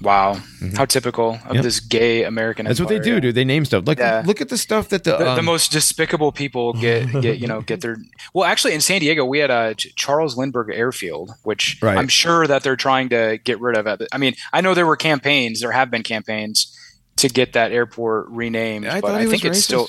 Wow. 0.00 0.38
How 0.76 0.84
typical 0.84 1.30
of 1.32 1.38
Mm-hmm. 1.40 1.54
Yep. 1.54 1.62
this 1.64 1.80
gay 1.80 2.22
American. 2.24 2.66
That's 2.66 2.78
what 2.78 2.88
they 2.88 3.00
do, 3.00 3.20
dude. 3.20 3.34
They 3.34 3.44
name 3.44 3.64
stuff. 3.64 3.82
Like 3.86 3.98
Yeah. 3.98 4.22
look 4.24 4.40
at 4.40 4.48
the 4.48 4.56
stuff 4.56 4.90
that 4.90 5.02
the, 5.04 5.12
The, 5.12 5.24
the 5.24 5.30
um, 5.38 5.44
most 5.44 5.72
despicable 5.72 6.30
people 6.30 6.72
get 6.72 7.10
get 7.20 7.38
you 7.38 7.48
know 7.48 7.62
get 7.62 7.80
their 7.80 7.96
well 8.32 8.44
actually 8.44 8.74
in 8.74 8.80
San 8.80 9.00
Diego 9.00 9.24
we 9.24 9.38
had 9.40 9.50
a 9.50 9.74
Charles 9.74 10.36
Lindbergh 10.36 10.70
Airfield 10.72 11.32
which 11.42 11.78
Right. 11.82 11.98
I'm 11.98 12.06
sure 12.08 12.46
that 12.46 12.62
they're 12.62 12.76
trying 12.76 13.08
to 13.08 13.38
get 13.42 13.60
rid 13.60 13.76
of 13.76 13.86
it. 13.88 14.06
I 14.12 14.18
mean 14.18 14.34
I 14.52 14.60
know 14.60 14.74
there 14.74 14.86
were 14.86 14.96
campaigns 14.96 15.60
there 15.60 15.72
have 15.72 15.90
been 15.90 16.02
campaigns 16.04 16.72
to 17.16 17.28
get 17.28 17.54
that 17.54 17.72
airport 17.72 18.28
renamed 18.28 18.86
I 18.86 19.00
but 19.00 19.16
I 19.16 19.26
think 19.26 19.44
it's 19.44 19.64
still. 19.64 19.88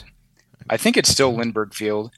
I 0.72 0.78
think 0.78 0.98
it's 0.98 1.10
still 1.10 1.36
Lindbergh 1.36 1.74
Field. 1.76 2.12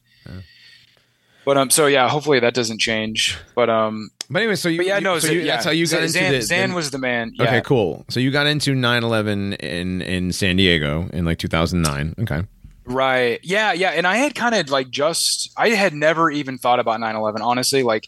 But 1.43 1.57
um 1.57 1.69
so 1.69 1.87
yeah 1.87 2.07
hopefully 2.07 2.39
that 2.39 2.53
doesn't 2.53 2.79
change 2.79 3.37
but 3.55 3.69
um 3.69 4.11
But 4.31 4.43
anyway, 4.43 4.55
so 4.55 4.69
you, 4.69 4.77
but 4.77 4.85
yeah 4.85 4.97
you- 4.97 5.03
no 5.03 5.19
so 5.19 5.27
so 5.27 5.33
you, 5.33 5.41
yeah 5.41 5.55
that's 5.55 5.65
how 5.65 5.71
you 5.71 5.85
got 5.85 6.07
Zan, 6.07 6.25
into 6.25 6.37
the, 6.37 6.41
Zan 6.43 6.73
was 6.73 6.89
the 6.91 6.97
man 6.97 7.33
yeah 7.35 7.43
Okay, 7.43 7.61
cool. 7.61 8.05
So 8.09 8.21
you 8.21 8.31
got 8.31 8.47
into 8.47 8.73
9/11 8.73 9.57
in 9.57 10.01
in 10.01 10.31
San 10.31 10.55
Diego 10.55 11.09
in 11.11 11.25
like 11.25 11.37
2009. 11.37 12.15
Okay. 12.21 12.43
Right. 12.85 13.39
Yeah, 13.43 13.73
yeah. 13.73 13.89
And 13.89 14.07
I 14.07 14.15
had 14.15 14.33
kind 14.33 14.55
of 14.55 14.69
like 14.69 14.89
just 14.89 15.51
I 15.57 15.69
had 15.69 15.93
never 15.93 16.31
even 16.31 16.57
thought 16.57 16.79
about 16.79 17.01
9/11 17.01 17.41
honestly. 17.41 17.83
Like 17.83 18.07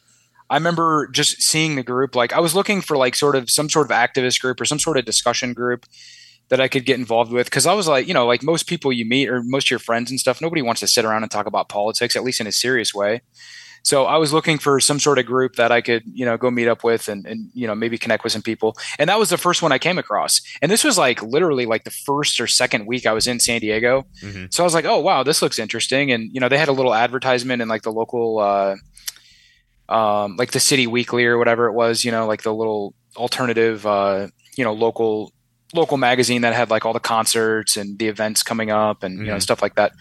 I 0.49 0.55
remember 0.55 1.07
just 1.07 1.41
seeing 1.41 1.75
the 1.75 1.83
group 1.83 2.15
like 2.15 2.31
I 2.31 2.39
was 2.39 2.55
looking 2.55 2.81
for 2.81 2.95
like 2.95 3.15
sort 3.15 3.36
of 3.36 3.49
some 3.49 3.69
sort 3.69 3.91
of 3.91 3.95
activist 3.95 4.39
group 4.39 4.62
or 4.62 4.65
some 4.65 4.79
sort 4.79 4.97
of 4.97 5.03
discussion 5.03 5.53
group 5.53 5.86
that 6.47 6.62
I 6.62 6.69
could 6.69 6.86
get 6.86 6.99
involved 6.99 7.33
with 7.33 7.51
cuz 7.51 7.65
I 7.65 7.73
was 7.73 7.88
like, 7.88 8.07
you 8.07 8.13
know, 8.13 8.25
like 8.25 8.43
most 8.43 8.65
people 8.67 8.93
you 8.93 9.05
meet 9.05 9.27
or 9.27 9.43
most 9.43 9.67
of 9.67 9.71
your 9.71 9.79
friends 9.79 10.09
and 10.09 10.19
stuff, 10.19 10.39
nobody 10.39 10.62
wants 10.62 10.79
to 10.79 10.88
sit 10.88 11.03
around 11.03 11.23
and 11.23 11.31
talk 11.31 11.47
about 11.47 11.67
politics 11.67 12.15
at 12.15 12.23
least 12.23 12.39
in 12.39 12.47
a 12.47 12.51
serious 12.51 12.93
way. 12.93 13.21
So 13.83 14.05
I 14.05 14.15
was 14.17 14.31
looking 14.31 14.57
for 14.57 14.79
some 14.79 14.97
sort 14.99 15.19
of 15.19 15.25
group 15.25 15.55
that 15.57 15.71
I 15.71 15.81
could, 15.81 16.03
you 16.05 16.25
know, 16.25 16.37
go 16.37 16.49
meet 16.49 16.67
up 16.69 16.83
with 16.83 17.09
and, 17.09 17.25
and 17.25 17.49
you 17.53 17.67
know 17.67 17.75
maybe 17.75 17.97
connect 17.97 18.23
with 18.23 18.31
some 18.33 18.41
people. 18.41 18.75
And 18.97 19.09
that 19.09 19.19
was 19.19 19.29
the 19.29 19.37
first 19.37 19.61
one 19.61 19.71
I 19.73 19.77
came 19.77 19.97
across. 19.97 20.41
And 20.61 20.71
this 20.71 20.83
was 20.83 20.97
like 20.97 21.21
literally 21.21 21.65
like 21.65 21.83
the 21.83 21.91
first 21.91 22.39
or 22.39 22.47
second 22.47 22.85
week 22.87 23.05
I 23.05 23.11
was 23.11 23.27
in 23.27 23.39
San 23.39 23.59
Diego. 23.59 24.05
Mhm. 24.21 24.53
So 24.53 24.63
I 24.63 24.65
was 24.65 24.73
like, 24.73 24.85
oh 24.85 24.99
wow, 24.99 25.23
this 25.23 25.41
looks 25.41 25.59
interesting. 25.59 26.11
And 26.11 26.33
you 26.33 26.39
know, 26.39 26.49
they 26.49 26.57
had 26.57 26.69
a 26.69 26.73
little 26.73 26.93
advertisement 26.95 27.61
in 27.61 27.67
like 27.67 27.81
the 27.81 27.91
local, 27.91 28.39
uh, 28.39 28.75
um, 29.89 30.37
like 30.37 30.51
the 30.51 30.59
City 30.59 30.87
Weekly 30.87 31.25
or 31.25 31.37
whatever 31.37 31.67
it 31.67 31.73
was. 31.73 32.05
You 32.05 32.11
know, 32.11 32.25
like 32.25 32.43
the 32.43 32.53
little 32.53 32.93
alternative, 33.17 33.85
uh, 33.85 34.27
you 34.55 34.63
know, 34.63 34.73
local 34.73 35.33
local 35.73 35.97
magazine 35.97 36.41
that 36.41 36.53
had 36.53 36.69
like 36.69 36.86
all 36.86 36.93
the 36.93 36.99
concerts 36.99 37.77
and 37.77 37.97
the 37.99 38.07
events 38.07 38.43
coming 38.43 38.69
up 38.71 39.03
and 39.03 39.19
you 39.19 39.25
know 39.25 39.36
Mhm. 39.36 39.41
stuff 39.41 39.62
like 39.62 39.75
that. 39.75 39.91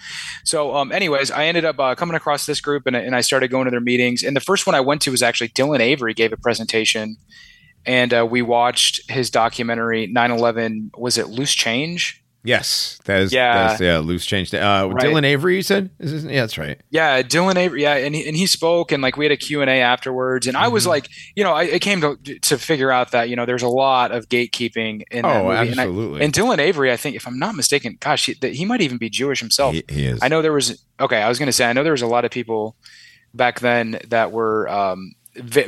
So, 0.45 0.75
um, 0.77 0.93
anyways, 0.93 1.31
I 1.31 1.47
ended 1.47 1.65
up 1.65 1.79
uh, 1.81 1.95
coming 1.95 2.15
across 2.17 2.47
this 2.47 2.61
group 2.61 2.87
and, 2.87 2.95
and 2.95 3.15
I 3.17 3.21
started 3.23 3.51
going 3.51 3.65
to 3.65 3.71
their 3.71 3.81
meetings. 3.81 4.23
And 4.23 4.37
the 4.37 4.41
first 4.41 4.67
one 4.67 4.75
I 4.75 4.81
went 4.81 5.03
to 5.03 5.11
was 5.11 5.23
actually 5.23 5.49
Dylan 5.49 5.81
Avery 5.81 6.15
gave 6.15 6.33
a 6.33 6.37
presentation, 6.37 7.17
and 7.87 8.15
uh, 8.15 8.27
we 8.29 8.43
watched 8.43 9.11
his 9.11 9.31
documentary 9.31 10.07
9/11. 10.07 10.91
Was 10.97 11.19
it 11.19 11.29
Loose 11.29 11.55
Change? 11.55 12.22
Yes, 12.45 12.99
that 13.05 13.21
is 13.21 13.33
Yeah. 13.33 13.69
that's 13.69 13.81
yeah, 13.81 13.99
loose 13.99 14.27
change. 14.27 14.53
Uh, 14.53 14.89
Right. 14.91 15.05
Dylan 15.07 15.25
Avery, 15.25 15.55
you 15.55 15.63
said? 15.63 15.91
Is 16.01 16.11
this, 16.11 16.25
yeah, 16.25 16.41
that's 16.41 16.59
right. 16.59 16.81
Yeah, 16.91 17.23
Dylan 17.23 17.55
Avery. 17.55 17.83
Yeah, 17.83 17.95
and 17.95 18.17
he, 18.17 18.27
and 18.27 18.37
he 18.37 18.47
spoke, 18.47 18.91
and 18.91 19.01
like 19.01 19.17
we 19.17 19.25
had 19.25 19.31
a 19.31 19.37
Q 19.37 19.61
and 19.61 19.71
A 19.71 19.75
afterwards, 19.81 20.49
and 20.49 20.57
I 20.57 20.67
was 20.67 20.85
Mhm. 20.85 20.89
like, 20.89 21.09
you 21.37 21.45
know, 21.45 21.53
I, 21.53 21.75
I 21.75 21.79
came 21.79 22.01
to 22.01 22.17
to 22.17 22.59
figure 22.59 22.91
out 22.91 23.13
that 23.13 23.29
you 23.29 23.37
know 23.37 23.47
there's 23.47 23.63
a 23.63 23.69
lot 23.69 24.11
of 24.11 24.29
gatekeeping 24.29 25.03
in 25.13 25.23
that 25.23 25.37
Oh, 25.37 25.45
movie, 25.51 25.71
and, 25.71 25.81
I, 25.81 25.85
absolutely. 25.85 26.23
and 26.23 26.33
Dylan 26.33 26.59
Avery, 26.59 26.91
I 26.91 26.97
think, 26.97 27.15
if 27.15 27.29
I'm 27.29 27.39
not 27.39 27.55
mistaken, 27.55 27.97
gosh, 28.01 28.27
he, 28.27 28.35
that 28.41 28.55
he 28.55 28.65
might 28.65 28.81
even 28.81 28.99
be 28.99 29.09
Jewish 29.09 29.39
himself. 29.39 29.75
he, 29.75 29.85
he 29.89 30.07
is. 30.07 30.19
I 30.21 30.27
know 30.27 30.43
there 30.43 30.53
was 30.53 30.85
okay. 30.99 31.23
I 31.23 31.29
was 31.29 31.39
going 31.39 31.47
to 31.47 31.53
say 31.53 31.65
I 31.71 31.73
know 31.73 31.85
there 31.85 31.93
was 31.93 32.03
a 32.03 32.07
lot 32.09 32.25
of 32.25 32.33
people 32.33 32.75
back 33.35 33.61
then 33.61 34.01
that 34.09 34.33
were 34.33 34.69
um, 34.69 35.13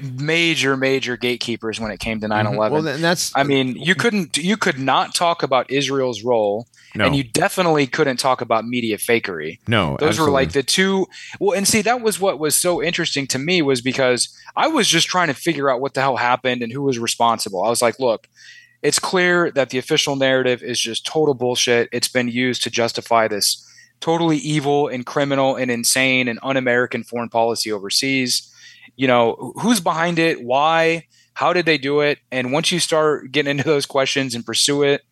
major 0.02 0.76
major 0.76 1.16
gatekeepers 1.16 1.80
when 1.80 1.90
it 1.90 1.98
came 1.98 2.20
to 2.20 2.26
9/11. 2.26 2.54
Mm-hmm. 2.54 2.72
Well, 2.72 2.82
that's 2.82 3.32
I 3.34 3.44
mean, 3.44 3.76
you 3.76 3.94
couldn't 3.94 4.36
you 4.36 4.56
could 4.56 4.78
not 4.78 5.14
talk 5.14 5.42
about 5.42 5.70
Israel's 5.70 6.22
role 6.22 6.66
no. 6.94 7.06
and 7.06 7.16
you 7.16 7.24
definitely 7.24 7.86
couldn't 7.86 8.18
talk 8.18 8.40
about 8.40 8.66
media 8.66 8.98
fakery. 8.98 9.58
No. 9.66 9.96
Those 9.98 10.10
absolutely. 10.10 10.30
were 10.30 10.40
like 10.40 10.52
the 10.52 10.62
two 10.62 11.06
well 11.40 11.56
and 11.56 11.66
see 11.66 11.82
that 11.82 12.00
was 12.00 12.20
what 12.20 12.38
was 12.38 12.54
so 12.54 12.82
interesting 12.82 13.26
to 13.28 13.38
me 13.38 13.62
was 13.62 13.80
because 13.80 14.28
I 14.54 14.68
was 14.68 14.86
just 14.86 15.08
trying 15.08 15.28
to 15.28 15.34
figure 15.34 15.70
out 15.70 15.80
what 15.80 15.94
the 15.94 16.00
hell 16.00 16.16
happened 16.16 16.62
and 16.62 16.72
who 16.72 16.82
was 16.82 16.98
responsible. 16.98 17.62
I 17.62 17.70
was 17.70 17.82
like, 17.82 17.98
look, 17.98 18.28
it's 18.82 18.98
clear 18.98 19.50
that 19.52 19.70
the 19.70 19.78
official 19.78 20.14
narrative 20.14 20.62
is 20.62 20.78
just 20.78 21.06
total 21.06 21.34
bullshit. 21.34 21.88
It's 21.90 22.08
been 22.08 22.28
used 22.28 22.62
to 22.64 22.70
justify 22.70 23.28
this 23.28 23.66
totally 24.00 24.36
evil 24.36 24.88
and 24.88 25.06
criminal 25.06 25.56
and 25.56 25.70
insane 25.70 26.28
and 26.28 26.38
un-American 26.42 27.02
foreign 27.02 27.30
policy 27.30 27.72
overseas 27.72 28.53
you 28.96 29.06
know 29.06 29.52
who's 29.60 29.80
behind 29.80 30.18
it 30.18 30.42
why 30.42 31.06
how 31.34 31.52
did 31.52 31.66
they 31.66 31.78
do 31.78 32.00
it? 32.00 32.20
And 32.30 32.52
once 32.52 32.70
you 32.70 32.78
start 32.78 33.32
getting 33.32 33.50
into 33.50 33.64
those 33.64 33.86
questions 33.86 34.34
and 34.34 34.46
pursue 34.46 34.82
it 34.82 35.02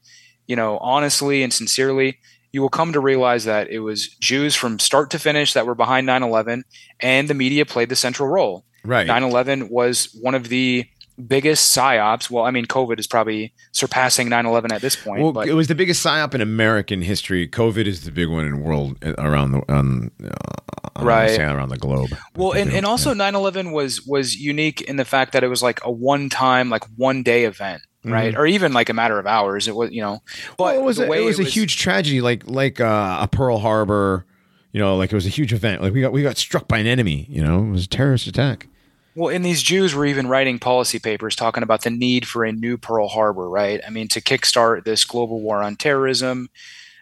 you 0.47 0.57
know 0.57 0.79
honestly 0.79 1.43
and 1.43 1.53
sincerely 1.53 2.19
you 2.53 2.61
will 2.61 2.69
come 2.69 2.93
to 2.93 3.01
realize 3.01 3.45
that 3.45 3.71
it 3.71 3.81
was 3.81 4.09
jews 4.09 4.55
from 4.55 4.79
start 4.79 5.11
to 5.11 5.19
finish 5.19 5.55
that 5.55 5.67
were 5.67 5.75
behind 5.75 6.07
9-11 6.07 6.63
and 7.01 7.29
the 7.29 7.35
media 7.35 7.65
played 7.65 7.89
the 7.89 7.97
central 7.97 8.29
role. 8.29 8.65
Right. 8.85 9.07
9-11 9.07 9.71
was 9.71 10.17
one 10.21 10.35
of 10.35 10.49
the 10.49 10.87
biggest 11.27 11.77
psyops. 11.77 12.31
Well, 12.31 12.45
I 12.45 12.51
mean, 12.51 12.67
COVID 12.67 12.99
is 12.99 13.07
probably 13.07 13.53
surpassing 13.73 14.29
9/11 14.29 14.73
at 14.73 14.81
this 14.81 14.97
point. 14.97 15.23
Well, 15.23 15.33
but. 15.33 15.49
it 15.49 15.55
was 15.55 15.69
the 15.69 15.75
biggest 15.75 16.05
psyop 16.05 16.35
in 16.35 16.41
American 16.41 17.03
history. 17.03 17.49
COVID 17.49 17.87
is 17.87 18.05
the 18.05 18.11
big 18.11 18.29
one 18.29 18.47
in 18.47 18.63
world 18.63 18.97
uh, 19.05 19.15
around 19.19 19.53
the 19.53 19.73
um, 19.73 20.11
uh, 20.25 21.05
right 21.05 21.39
around 21.39 21.69
the 21.69 21.79
globe. 21.79 22.11
Well, 22.37 22.53
and, 22.53 22.71
and 22.71 22.87
also 22.87 23.15
9/11 23.15 23.73
was 23.73 24.03
was 24.07 24.37
unique 24.37 24.81
in 24.83 24.97
the 24.97 25.05
fact 25.05 25.33
that 25.33 25.45
it 25.45 25.49
was 25.49 25.63
like 25.63 25.85
a 25.85 25.91
one 25.91 26.29
time, 26.29 26.71
like 26.71 26.85
one 26.97 27.23
day 27.23 27.45
event. 27.45 27.83
Right, 28.05 28.33
mm-hmm. 28.33 28.41
or 28.41 28.47
even 28.47 28.73
like 28.73 28.89
a 28.89 28.95
matter 28.95 29.21
of 29.21 29.29
hours. 29.29 29.69
It 29.69 29.77
was, 29.77 29.93
you 29.93 30.03
know, 30.03 30.25
but 30.59 30.65
well, 30.65 30.81
it 30.81 30.83
was 30.83 30.99
a, 30.99 31.13
it 31.13 31.25
was 31.25 31.39
a 31.39 31.45
huge 31.45 31.77
tragedy, 31.77 32.21
like 32.21 32.43
like 32.49 32.81
uh, 32.81 33.19
a 33.21 33.29
Pearl 33.29 33.59
Harbor. 33.59 34.27
You 34.73 34.81
know, 34.81 34.97
like 34.97 35.13
it 35.13 35.15
was 35.15 35.27
a 35.27 35.29
huge 35.29 35.53
event. 35.53 35.83
Like 35.83 35.93
we 35.93 36.01
got 36.01 36.13
we 36.13 36.25
got 36.25 36.37
struck 36.37 36.67
by 36.67 36.79
an 36.79 36.89
enemy. 36.89 37.27
You 37.29 37.45
know, 37.45 37.63
it 37.63 37.71
was 37.71 37.85
a 37.85 37.89
terrorist 37.89 38.27
attack. 38.27 38.67
Well, 39.15 39.35
and 39.35 39.45
these 39.45 39.63
Jews 39.63 39.95
were 39.95 40.07
even 40.07 40.27
writing 40.27 40.59
policy 40.59 40.99
papers 40.99 41.37
talking 41.37 41.63
about 41.63 41.83
the 41.83 41.91
need 41.91 42.27
for 42.27 42.45
a 42.45 42.53
new 42.53 42.79
Pearl 42.79 43.09
Harbor, 43.09 43.49
right? 43.49 43.81
I 43.87 43.91
mean, 43.91 44.09
to 44.09 44.21
kickstart 44.21 44.85
this 44.85 45.05
global 45.05 45.41
war 45.41 45.63
on 45.63 45.77
terrorism 45.77 46.49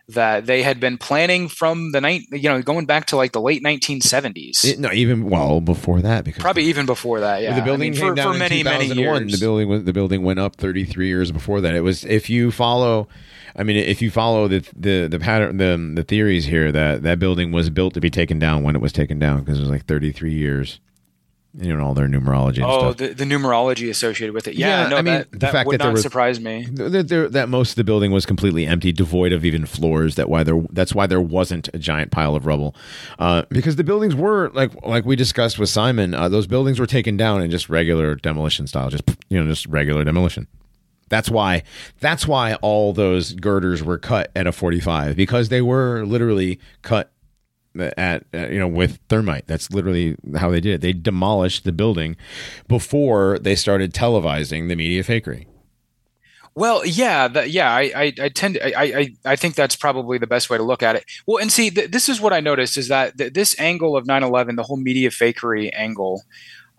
that 0.09 0.47
they 0.47 0.63
had 0.63 0.81
been 0.81 0.99
planning 0.99 1.49
from 1.49 1.93
the 1.93 2.01
night, 2.01 2.23
you 2.33 2.49
know, 2.49 2.61
going 2.63 2.85
back 2.85 3.07
to 3.07 3.17
like 3.17 3.31
the 3.31 3.41
late 3.41 3.63
1970s. 3.63 4.65
It, 4.65 4.79
no, 4.81 4.91
even 4.91 5.31
well 5.31 5.61
before 5.61 6.01
that, 6.01 6.25
because 6.25 6.43
probably 6.43 6.65
even 6.65 6.85
before 6.85 7.21
that. 7.21 7.43
Yeah, 7.43 7.55
the 7.55 7.63
building 7.63 7.89
I 7.89 7.91
mean, 7.91 8.01
came 8.01 8.09
for, 8.11 8.15
down 8.15 8.33
for 8.33 8.39
many, 8.39 8.65
many 8.65 8.87
years. 8.87 9.31
The 9.31 9.39
building, 9.39 9.85
the 9.85 9.93
building 9.93 10.23
went 10.25 10.41
up 10.41 10.57
33 10.57 11.07
years 11.07 11.31
before 11.31 11.61
that. 11.61 11.75
It 11.75 11.83
was 11.83 12.05
if 12.05 12.29
you 12.29 12.51
follow. 12.51 13.09
I 13.57 13.63
mean, 13.65 13.77
if 13.77 14.03
you 14.03 14.11
follow 14.11 14.49
the 14.49 14.67
the 14.77 15.07
the 15.07 15.21
pattern, 15.21 15.59
the 15.59 15.93
the 15.95 16.05
theories 16.05 16.47
here 16.47 16.73
that 16.73 17.03
that 17.03 17.19
building 17.21 17.53
was 17.53 17.71
built 17.71 17.95
to 17.95 18.01
be 18.01 18.11
taken 18.11 18.39
down 18.39 18.65
when 18.65 18.75
it 18.75 18.83
was 18.83 18.93
taken 18.93 19.19
down 19.19 19.41
because 19.41 19.59
it 19.59 19.63
was 19.63 19.71
like 19.71 19.87
33 19.87 20.33
years 20.33 20.81
you 21.55 21.77
know 21.77 21.85
all 21.85 21.95
their 21.95 22.07
numerology. 22.07 22.63
oh, 22.65 22.93
the, 22.93 23.09
the, 23.09 23.25
numerology 23.25 23.91
associated 23.91 24.33
with 24.35 24.47
it. 24.47 24.55
Yeah, 24.55 24.85
yeah 24.85 24.89
no, 24.89 24.97
I 24.97 25.03
mean, 25.03 25.15
that, 25.15 25.33
the 25.33 25.39
that 25.39 25.53
fact 25.53 25.67
would 25.67 25.81
that 25.81 25.85
not 25.85 25.93
was, 25.95 26.03
surprise 26.03 26.39
me. 26.39 26.67
That, 26.71 27.29
that 27.33 27.49
most 27.49 27.71
of 27.71 27.77
the 27.77 27.85
building 27.85 28.13
was 28.13 28.25
completely 28.25 28.67
empty, 28.67 28.93
devoid 28.93 29.33
of 29.33 29.45
even 29.45 29.67
floors. 29.67 30.15
That 30.15 30.29
why 30.29 30.45
there 30.45 30.63
that's 30.71 30.95
why 30.95 31.07
there 31.07 31.21
wasn't 31.21 31.69
a 31.75 31.79
giant 31.79 32.13
pile 32.13 32.37
of 32.37 32.47
rubble, 32.47 32.77
uh, 33.19 33.43
because 33.49 33.77
the 33.77 33.85
buildings 33.85 34.15
were 34.15 34.51
like 34.51 34.71
like 34.87 35.05
we 35.05 35.17
discussed 35.17 35.59
with 35.59 35.69
Simon. 35.69 36.15
Uh, 36.15 36.29
those 36.29 36.47
buildings 36.47 36.79
were 36.79 36.87
taken 36.87 37.17
down 37.17 37.43
in 37.43 37.51
just 37.51 37.69
regular 37.69 38.15
demolition 38.15 38.67
style, 38.67 38.89
just 38.89 39.05
you 39.29 39.41
know 39.41 39.49
just 39.49 39.67
regular 39.67 40.05
demolition. 40.05 40.47
That's 41.09 41.29
why 41.29 41.65
that's 41.99 42.29
why 42.29 42.55
all 42.55 42.93
those 42.93 43.33
girders 43.33 43.83
were 43.83 43.99
cut 43.99 44.31
at 44.37 44.47
a 44.47 44.53
45 44.53 45.17
because 45.17 45.49
they 45.49 45.61
were 45.61 46.07
literally 46.07 46.61
cut 46.83 47.11
at 47.79 48.25
uh, 48.35 48.49
you 48.49 48.59
know 48.59 48.69
with 48.69 48.99
thermite. 49.09 49.47
That's 49.47 49.71
literally 49.71 50.17
how 50.37 50.51
they 50.51 50.61
did 50.61 50.75
it. 50.75 50.81
They 50.81 50.93
demolished 50.93 51.65
the 51.65 51.73
building 51.73 52.17
before 52.69 53.39
they 53.39 53.55
started 53.55 53.93
televising 53.93 54.69
the 54.69 54.77
media 54.77 55.03
fakery. 55.03 55.47
Well 56.57 56.85
yeah 56.85 57.29
that, 57.29 57.51
yeah 57.51 57.73
I, 57.73 57.93
I, 57.95 58.13
I 58.21 58.29
tend 58.29 58.55
to, 58.55 58.79
I, 58.79 58.83
I 58.83 59.15
i 59.25 59.37
think 59.37 59.55
that's 59.55 59.77
probably 59.77 60.19
the 60.19 60.27
best 60.27 60.51
way 60.51 60.59
to 60.59 60.65
look 60.65 60.83
at 60.83 60.97
it. 60.97 61.05
Well 61.27 61.41
and 61.41 61.51
see 61.51 61.71
th- 61.71 61.91
this 61.91 62.09
is 62.09 62.21
what 62.21 62.33
i 62.33 62.41
noticed 62.41 62.77
is 62.77 62.89
that 62.89 63.17
th- 63.17 63.33
this 63.33 63.59
angle 63.61 63.97
of 63.97 64.05
9-11 64.05 64.57
the 64.57 64.65
whole 64.65 64.77
media 64.77 65.11
fakery 65.11 65.71
angle 65.73 66.25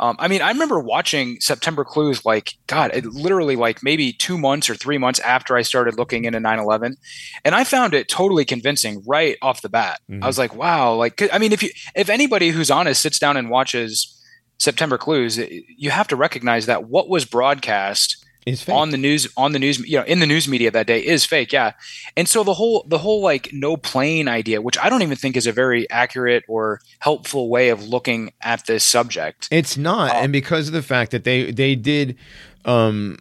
um, 0.02 0.16
I 0.18 0.28
mean, 0.28 0.42
I 0.42 0.50
remember 0.50 0.80
watching 0.80 1.40
September 1.40 1.86
Clues 1.86 2.26
like, 2.26 2.56
God, 2.66 2.90
it, 2.92 3.06
literally 3.06 3.56
like 3.56 3.84
maybe 3.84 4.12
two 4.12 4.36
months 4.36 4.68
or 4.68 4.74
three 4.74 4.98
months 4.98 5.20
after 5.20 5.56
I 5.56 5.62
started 5.62 5.98
looking 5.98 6.26
into 6.26 6.40
9 6.40 6.58
11. 6.58 6.98
And 7.46 7.54
I 7.54 7.64
found 7.64 7.94
it 7.94 8.10
totally 8.10 8.44
convincing 8.44 9.04
right 9.06 9.38
off 9.44 9.62
the 9.62 9.70
bat. 9.70 10.02
Mm-hmm. 10.10 10.24
I 10.24 10.28
was 10.28 10.40
like, 10.40 10.56
wow. 10.56 10.96
Like, 10.96 11.32
I 11.32 11.38
mean, 11.38 11.54
if 11.54 11.62
you, 11.62 11.70
if 11.96 12.10
anybody 12.10 12.50
who's 12.50 12.72
honest 12.72 13.00
sits 13.00 13.20
down 13.20 13.38
and 13.38 13.52
watches 13.52 14.20
September 14.58 14.98
Clues, 14.98 15.38
you 15.38 15.92
have 15.92 16.08
to 16.08 16.16
recognize 16.16 16.66
that 16.66 16.86
what 16.86 17.08
was 17.08 17.24
broadcast 17.24 18.21
on 18.70 18.90
the 18.90 18.98
news 18.98 19.28
on 19.38 19.52
the 19.52 19.60
news 19.60 19.80
you 19.80 19.98
know 19.98 20.04
in 20.06 20.20
the 20.20 20.26
news 20.26 20.48
media 20.48 20.72
that 20.72 20.88
day 20.88 21.00
is 21.00 21.26
fake 21.26 21.54
yeah. 21.54 21.74
And 22.18 22.28
so 22.28 22.44
the 22.44 22.54
whole 22.54 22.84
the 22.88 22.98
whole 22.98 23.22
like 23.22 23.52
no 23.54 23.78
plane 23.78 24.28
idea 24.28 24.62
which 24.62 24.78
i 24.80 24.90
don't 24.90 25.02
even 25.02 25.16
think 25.16 25.38
is 25.38 25.48
a 25.48 25.52
very 25.52 25.90
accurate 25.90 26.44
or 26.48 26.82
helpful 27.00 27.50
way 27.50 27.70
of 27.70 27.88
looking 27.88 28.32
at 28.42 28.66
this 28.66 28.84
subject. 28.84 29.48
It's 29.52 29.78
not 29.78 30.12
um, 30.12 30.24
and 30.24 30.34
because 30.34 30.68
of 30.68 30.74
the 30.74 30.82
fact 30.82 31.12
that 31.12 31.24
they 31.24 31.52
they 31.52 31.76
did 31.76 32.18
um 32.66 33.18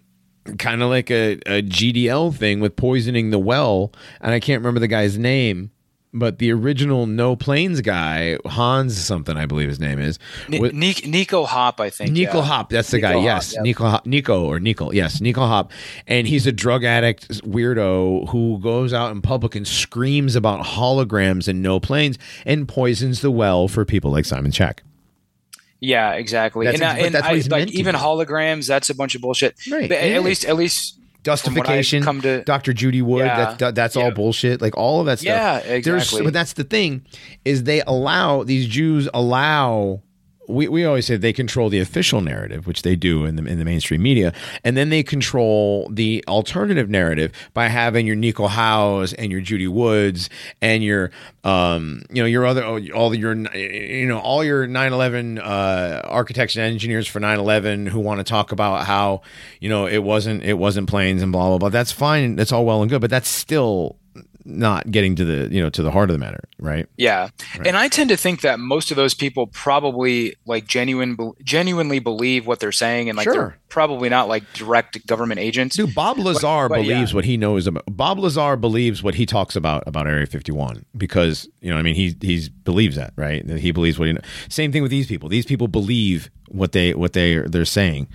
kind 0.59 0.83
of 0.83 0.89
like 0.89 1.11
a, 1.11 1.33
a 1.47 1.63
gdl 1.63 2.35
thing 2.35 2.61
with 2.61 2.75
poisoning 2.75 3.31
the 3.31 3.39
well 3.39 3.93
and 4.21 4.33
i 4.33 4.41
can't 4.41 4.61
remember 4.61 4.81
the 4.81 4.89
guy's 4.89 5.19
name 5.19 5.71
but 6.13 6.39
the 6.39 6.53
original 6.53 7.07
No 7.07 7.37
Planes 7.37 7.81
guy, 7.81 8.39
Hans 8.45 8.99
something, 8.99 9.37
I 9.37 9.47
believe 9.47 9.69
his 9.69 9.81
name 9.81 9.99
is. 9.99 10.19
N- 10.53 10.71
Nico 10.73 11.45
Haupt, 11.45 11.81
I 11.81 11.91
think. 11.91 12.13
Nico 12.13 12.39
yeah. 12.39 12.45
Haupt, 12.45 12.71
that's 12.71 12.91
the 12.91 12.99
Nico 12.99 13.09
guy. 13.09 13.13
Haupt, 13.15 13.25
yes, 13.25 13.55
yep. 13.55 13.63
Nico, 13.63 14.01
Nico 14.05 14.45
or 14.45 14.61
Nico. 14.61 14.91
Yes, 14.91 15.21
Nico 15.21 15.43
Haupt, 15.43 15.73
and 16.07 16.27
he's 16.27 16.47
a 16.47 16.53
drug 16.53 16.85
addict 16.85 17.29
weirdo 17.45 18.29
who 18.31 18.59
goes 18.61 18.93
out 18.93 19.13
in 19.13 19.23
public 19.23 19.55
and 19.55 19.67
screams 19.67 20.37
about 20.37 20.65
holograms 20.65 21.49
and 21.49 21.63
no 21.63 21.81
planes 21.81 22.19
and 22.45 22.67
poisons 22.69 23.21
the 23.21 23.31
well 23.31 23.69
for 23.69 23.85
people 23.85 24.11
like 24.11 24.25
Simon 24.25 24.53
Shack. 24.53 24.83
Yeah, 25.81 26.13
exactly. 26.13 26.67
That's 26.67 26.81
and, 26.81 27.01
uh, 27.01 27.05
and 27.07 27.17
I, 27.17 27.43
like 27.49 27.71
even 27.71 27.95
holograms, 27.95 28.69
that's 28.69 28.91
a 28.91 28.95
bunch 28.95 29.15
of 29.15 29.23
bullshit. 29.23 29.57
Right. 29.71 29.89
But 29.89 29.99
at 29.99 30.23
least, 30.23 30.45
at 30.45 30.57
least 30.57 31.00
Dustification, 31.23 32.03
come 32.03 32.21
to, 32.23 32.43
Dr. 32.45 32.73
Judy 32.73 33.03
Wood. 33.03 33.27
Yeah, 33.27 33.55
that, 33.55 33.75
that's 33.75 33.97
yeah. 33.97 34.05
all 34.05 34.11
bullshit. 34.11 34.61
Like 34.61 34.77
all 34.77 35.01
of 35.01 35.07
that 35.07 35.19
stuff. 35.19 35.27
Yeah, 35.27 35.59
exactly. 35.59 35.81
There's, 35.83 36.25
but 36.25 36.33
that's 36.33 36.55
the 36.55 36.65
thing 36.65 37.07
is 37.45 37.65
they 37.65 37.83
allow 37.83 38.43
these 38.45 38.67
Jews 38.67 39.09
allow 39.13 40.03
we, 40.51 40.69
we 40.69 40.85
always 40.85 41.07
say 41.07 41.17
they 41.17 41.33
control 41.33 41.69
the 41.69 41.81
official 41.81 42.21
narrative, 42.21 42.67
which 42.67 42.83
they 42.83 42.97
do 42.97 43.25
in 43.25 43.37
the 43.37 43.45
in 43.45 43.59
the 43.59 43.65
mainstream 43.65 44.03
media, 44.03 44.33
and 44.65 44.77
then 44.77 44.91
they 44.91 45.03
control 45.03 45.89
the 45.91 46.25
alternative 46.29 46.89
narrative 46.89 47.33
by 47.55 47.69
having 47.69 48.07
your 48.07 48.17
Nico 48.17 48.49
Haupts 48.49 49.15
and 49.15 49.31
your 49.31 49.41
Judy 49.41 49.69
Woods 49.69 50.29
and 50.61 50.83
your 50.83 51.11
um 51.45 52.03
you 52.11 52.23
know 52.23 52.27
your 52.27 52.45
other 52.45 52.65
all 52.65 53.15
your 53.15 53.35
you 53.57 54.07
know 54.07 54.19
all 54.19 54.45
your 54.45 54.67
9/11 54.67 55.39
uh, 55.39 56.03
architects 56.05 56.57
and 56.57 56.65
engineers 56.65 57.07
for 57.07 57.21
9/11 57.21 57.89
who 57.89 58.01
want 58.01 58.19
to 58.19 58.25
talk 58.25 58.53
about 58.53 58.87
how 58.87 59.23
you 59.61 59.69
know 59.69 59.87
it 59.87 60.03
wasn't 60.03 60.43
it 60.43 60.55
wasn't 60.55 60.89
planes 60.89 61.23
and 61.23 61.33
blah 61.33 61.49
blah 61.49 61.59
blah. 61.59 61.69
That's 61.69 61.93
fine. 61.93 62.37
That's 62.37 62.53
all 62.53 62.67
well 62.67 62.83
and 62.83 62.91
good, 62.91 63.01
but 63.01 63.11
that's 63.11 63.29
still 63.29 63.97
not 64.45 64.91
getting 64.91 65.15
to 65.17 65.25
the 65.25 65.55
you 65.55 65.61
know 65.61 65.71
to 65.71 65.83
the 65.83 65.91
heart 65.91 66.11
of 66.11 66.15
the 66.15 66.19
matter 66.19 66.41
right 66.59 66.87
yeah 66.97 67.29
right. 67.59 67.67
and 67.67 67.77
i 67.77 67.89
tend 67.89 68.09
to 68.09 68.17
think 68.17 68.41
that 68.41 68.59
most 68.59 68.91
of 68.91 68.97
those 68.97 69.15
people 69.15 69.47
probably 69.47 70.35
like 70.47 70.67
genuine 70.67 71.17
genuinely 71.43 71.99
believe 71.99 72.47
what 72.47 72.61
they're 72.61 72.73
saying 72.73 73.09
and 73.09 73.17
like 73.17 73.25
sure. 73.25 73.33
they're 73.33 73.59
probably 73.69 74.09
not 74.09 74.29
like 74.29 74.43
direct 74.55 75.07
government 75.07 75.41
agents 75.41 75.77
dude 75.77 75.95
bob 75.95 76.19
lazar 76.19 76.69
but, 76.69 76.77
but 76.77 76.83
believes 76.83 77.13
yeah. 77.13 77.17
what 77.17 77.25
he 77.25 77.37
knows 77.37 77.67
about 77.67 77.85
bob 77.87 78.19
lazar 78.19 78.57
believes 78.57 79.03
what 79.03 79.15
he 79.15 79.27
talks 79.27 79.57
about 79.57 79.83
about 79.87 80.07
area 80.07 80.27
51 80.27 80.85
because 80.97 81.49
you 81.61 81.71
know 81.71 81.77
i 81.77 81.83
mean 81.83 81.95
he 81.95 82.17
he 82.21 82.49
believes 82.65 82.97
that 82.97 83.13
right 83.17 83.49
he 83.49 83.71
believes 83.71 83.99
what 83.99 84.07
he 84.07 84.13
knows. 84.13 84.25
same 84.49 84.73
thing 84.73 84.83
with 84.83 84.91
these 84.91 85.07
people 85.07 85.29
these 85.29 85.47
people 85.47 85.69
believe 85.69 86.31
what 86.49 86.73
they 86.73 86.95
what 86.95 87.13
they 87.13 87.37
they're 87.39 87.65
saying 87.65 88.09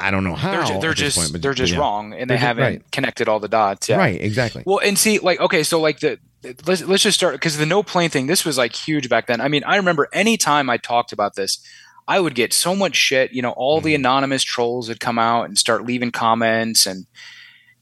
I 0.00 0.10
don't 0.10 0.24
know 0.24 0.34
how 0.34 0.66
they're, 0.66 0.80
they're 0.80 0.94
just 0.94 1.18
point, 1.18 1.32
but, 1.32 1.42
they're 1.42 1.54
just 1.54 1.72
yeah. 1.72 1.78
wrong 1.78 2.12
and 2.12 2.28
they 2.28 2.36
haven't 2.36 2.64
right. 2.64 2.92
connected 2.92 3.28
all 3.28 3.40
the 3.40 3.48
dots. 3.48 3.88
Yeah. 3.88 3.96
Right, 3.96 4.20
exactly. 4.20 4.62
Well, 4.66 4.78
and 4.78 4.98
see, 4.98 5.18
like, 5.18 5.40
okay, 5.40 5.62
so 5.62 5.80
like 5.80 6.00
the 6.00 6.18
let's 6.66 6.82
let's 6.82 7.02
just 7.02 7.18
start 7.18 7.34
because 7.34 7.56
the 7.56 7.66
no 7.66 7.82
plane 7.82 8.10
thing. 8.10 8.26
This 8.26 8.44
was 8.44 8.58
like 8.58 8.74
huge 8.74 9.08
back 9.08 9.26
then. 9.26 9.40
I 9.40 9.48
mean, 9.48 9.64
I 9.64 9.76
remember 9.76 10.08
any 10.12 10.36
time 10.36 10.68
I 10.70 10.76
talked 10.76 11.12
about 11.12 11.34
this, 11.34 11.64
I 12.08 12.20
would 12.20 12.34
get 12.34 12.52
so 12.52 12.74
much 12.74 12.96
shit. 12.96 13.32
You 13.32 13.42
know, 13.42 13.52
all 13.52 13.80
mm 13.80 13.84
the 13.84 13.94
mm-hmm. 13.94 14.00
anonymous 14.00 14.42
trolls 14.42 14.88
would 14.88 15.00
come 15.00 15.18
out 15.18 15.44
and 15.44 15.58
start 15.58 15.84
leaving 15.84 16.10
comments 16.10 16.86
and 16.86 17.06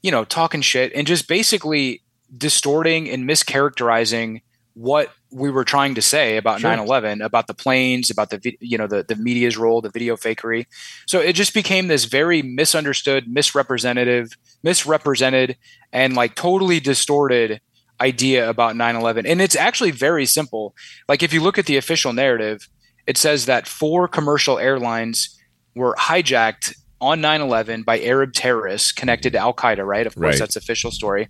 you 0.01 0.11
know 0.11 0.25
talking 0.25 0.61
shit 0.61 0.91
and 0.93 1.07
just 1.07 1.27
basically 1.27 2.01
distorting 2.35 3.09
and 3.09 3.27
mischaracterizing 3.27 4.41
what 4.73 5.11
we 5.31 5.49
were 5.49 5.63
trying 5.63 5.95
to 5.95 6.01
say 6.01 6.37
about 6.37 6.59
Sure. 6.59 6.69
9/11, 6.71 7.23
about 7.23 7.47
the 7.47 7.53
planes, 7.53 8.09
about 8.09 8.29
the 8.29 8.57
you 8.59 8.77
know 8.77 8.87
the 8.87 9.03
the 9.03 9.15
media's 9.15 9.57
role, 9.57 9.81
the 9.81 9.89
video 9.89 10.15
fakery. 10.15 10.65
So 11.07 11.19
it 11.19 11.33
just 11.33 11.53
became 11.53 11.87
this 11.87 12.05
very 12.05 12.41
misunderstood, 12.41 13.27
misrepresentative, 13.27 14.35
misrepresented, 14.63 15.57
and 15.93 16.15
like 16.15 16.35
totally 16.35 16.79
distorted 16.79 17.61
idea 17.99 18.49
about 18.49 18.75
9/11. 18.75 19.25
And 19.25 19.41
it's 19.41 19.55
actually 19.55 19.91
very 19.91 20.25
simple. 20.25 20.75
Like 21.07 21.23
if 21.23 21.33
you 21.33 21.41
look 21.41 21.57
at 21.57 21.65
the 21.65 21.77
official 21.77 22.13
narrative, 22.13 22.67
it 23.07 23.17
says 23.17 23.45
that 23.45 23.67
four 23.67 24.07
commercial 24.07 24.59
airlines 24.59 25.37
were 25.75 25.95
hijacked 25.97 26.75
on 27.01 27.19
9/11 27.21 27.83
by 27.83 27.99
Arab 27.99 28.31
terrorists 28.33 28.91
connected 28.91 29.33
to 29.33 29.39
Al 29.39 29.53
Qaeda, 29.53 29.83
right? 29.85 30.05
Of 30.07 30.15
course, 30.15 30.25
Right. 30.33 30.39
that's 30.39 30.55
official 30.55 30.91
story. 30.91 31.27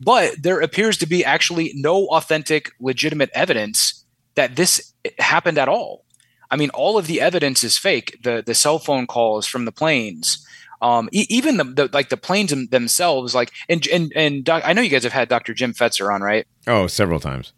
But 0.00 0.42
there 0.42 0.60
appears 0.60 0.96
to 0.98 1.06
be 1.06 1.24
actually 1.24 1.72
no 1.74 2.06
authentic, 2.08 2.70
legitimate 2.78 3.30
evidence 3.34 4.04
that 4.34 4.56
this 4.56 4.92
happened 5.18 5.58
at 5.58 5.68
all. 5.68 6.04
I 6.50 6.56
mean, 6.56 6.70
all 6.70 6.98
of 6.98 7.06
the 7.06 7.20
evidence 7.20 7.64
is 7.64 7.78
fake. 7.78 8.18
The 8.22 8.42
the 8.46 8.54
cell 8.54 8.78
phone 8.78 9.06
calls 9.06 9.46
from 9.46 9.64
the 9.64 9.72
planes, 9.72 10.46
um, 10.82 11.08
e- 11.10 11.26
even 11.30 11.56
the, 11.56 11.64
the 11.64 11.90
like 11.92 12.10
the 12.10 12.16
planes 12.16 12.52
themselves. 12.70 13.34
Like, 13.34 13.50
and 13.68 13.84
and 13.88 14.12
and 14.14 14.44
doc, 14.44 14.62
I 14.64 14.72
know 14.74 14.82
you 14.82 14.90
guys 14.90 15.04
have 15.04 15.12
had 15.12 15.28
Dr. 15.28 15.54
Jim 15.54 15.72
Fetzer 15.72 16.12
on, 16.14 16.20
right? 16.22 16.46
Oh, 16.66 16.86
several 16.86 17.18
times. 17.18 17.52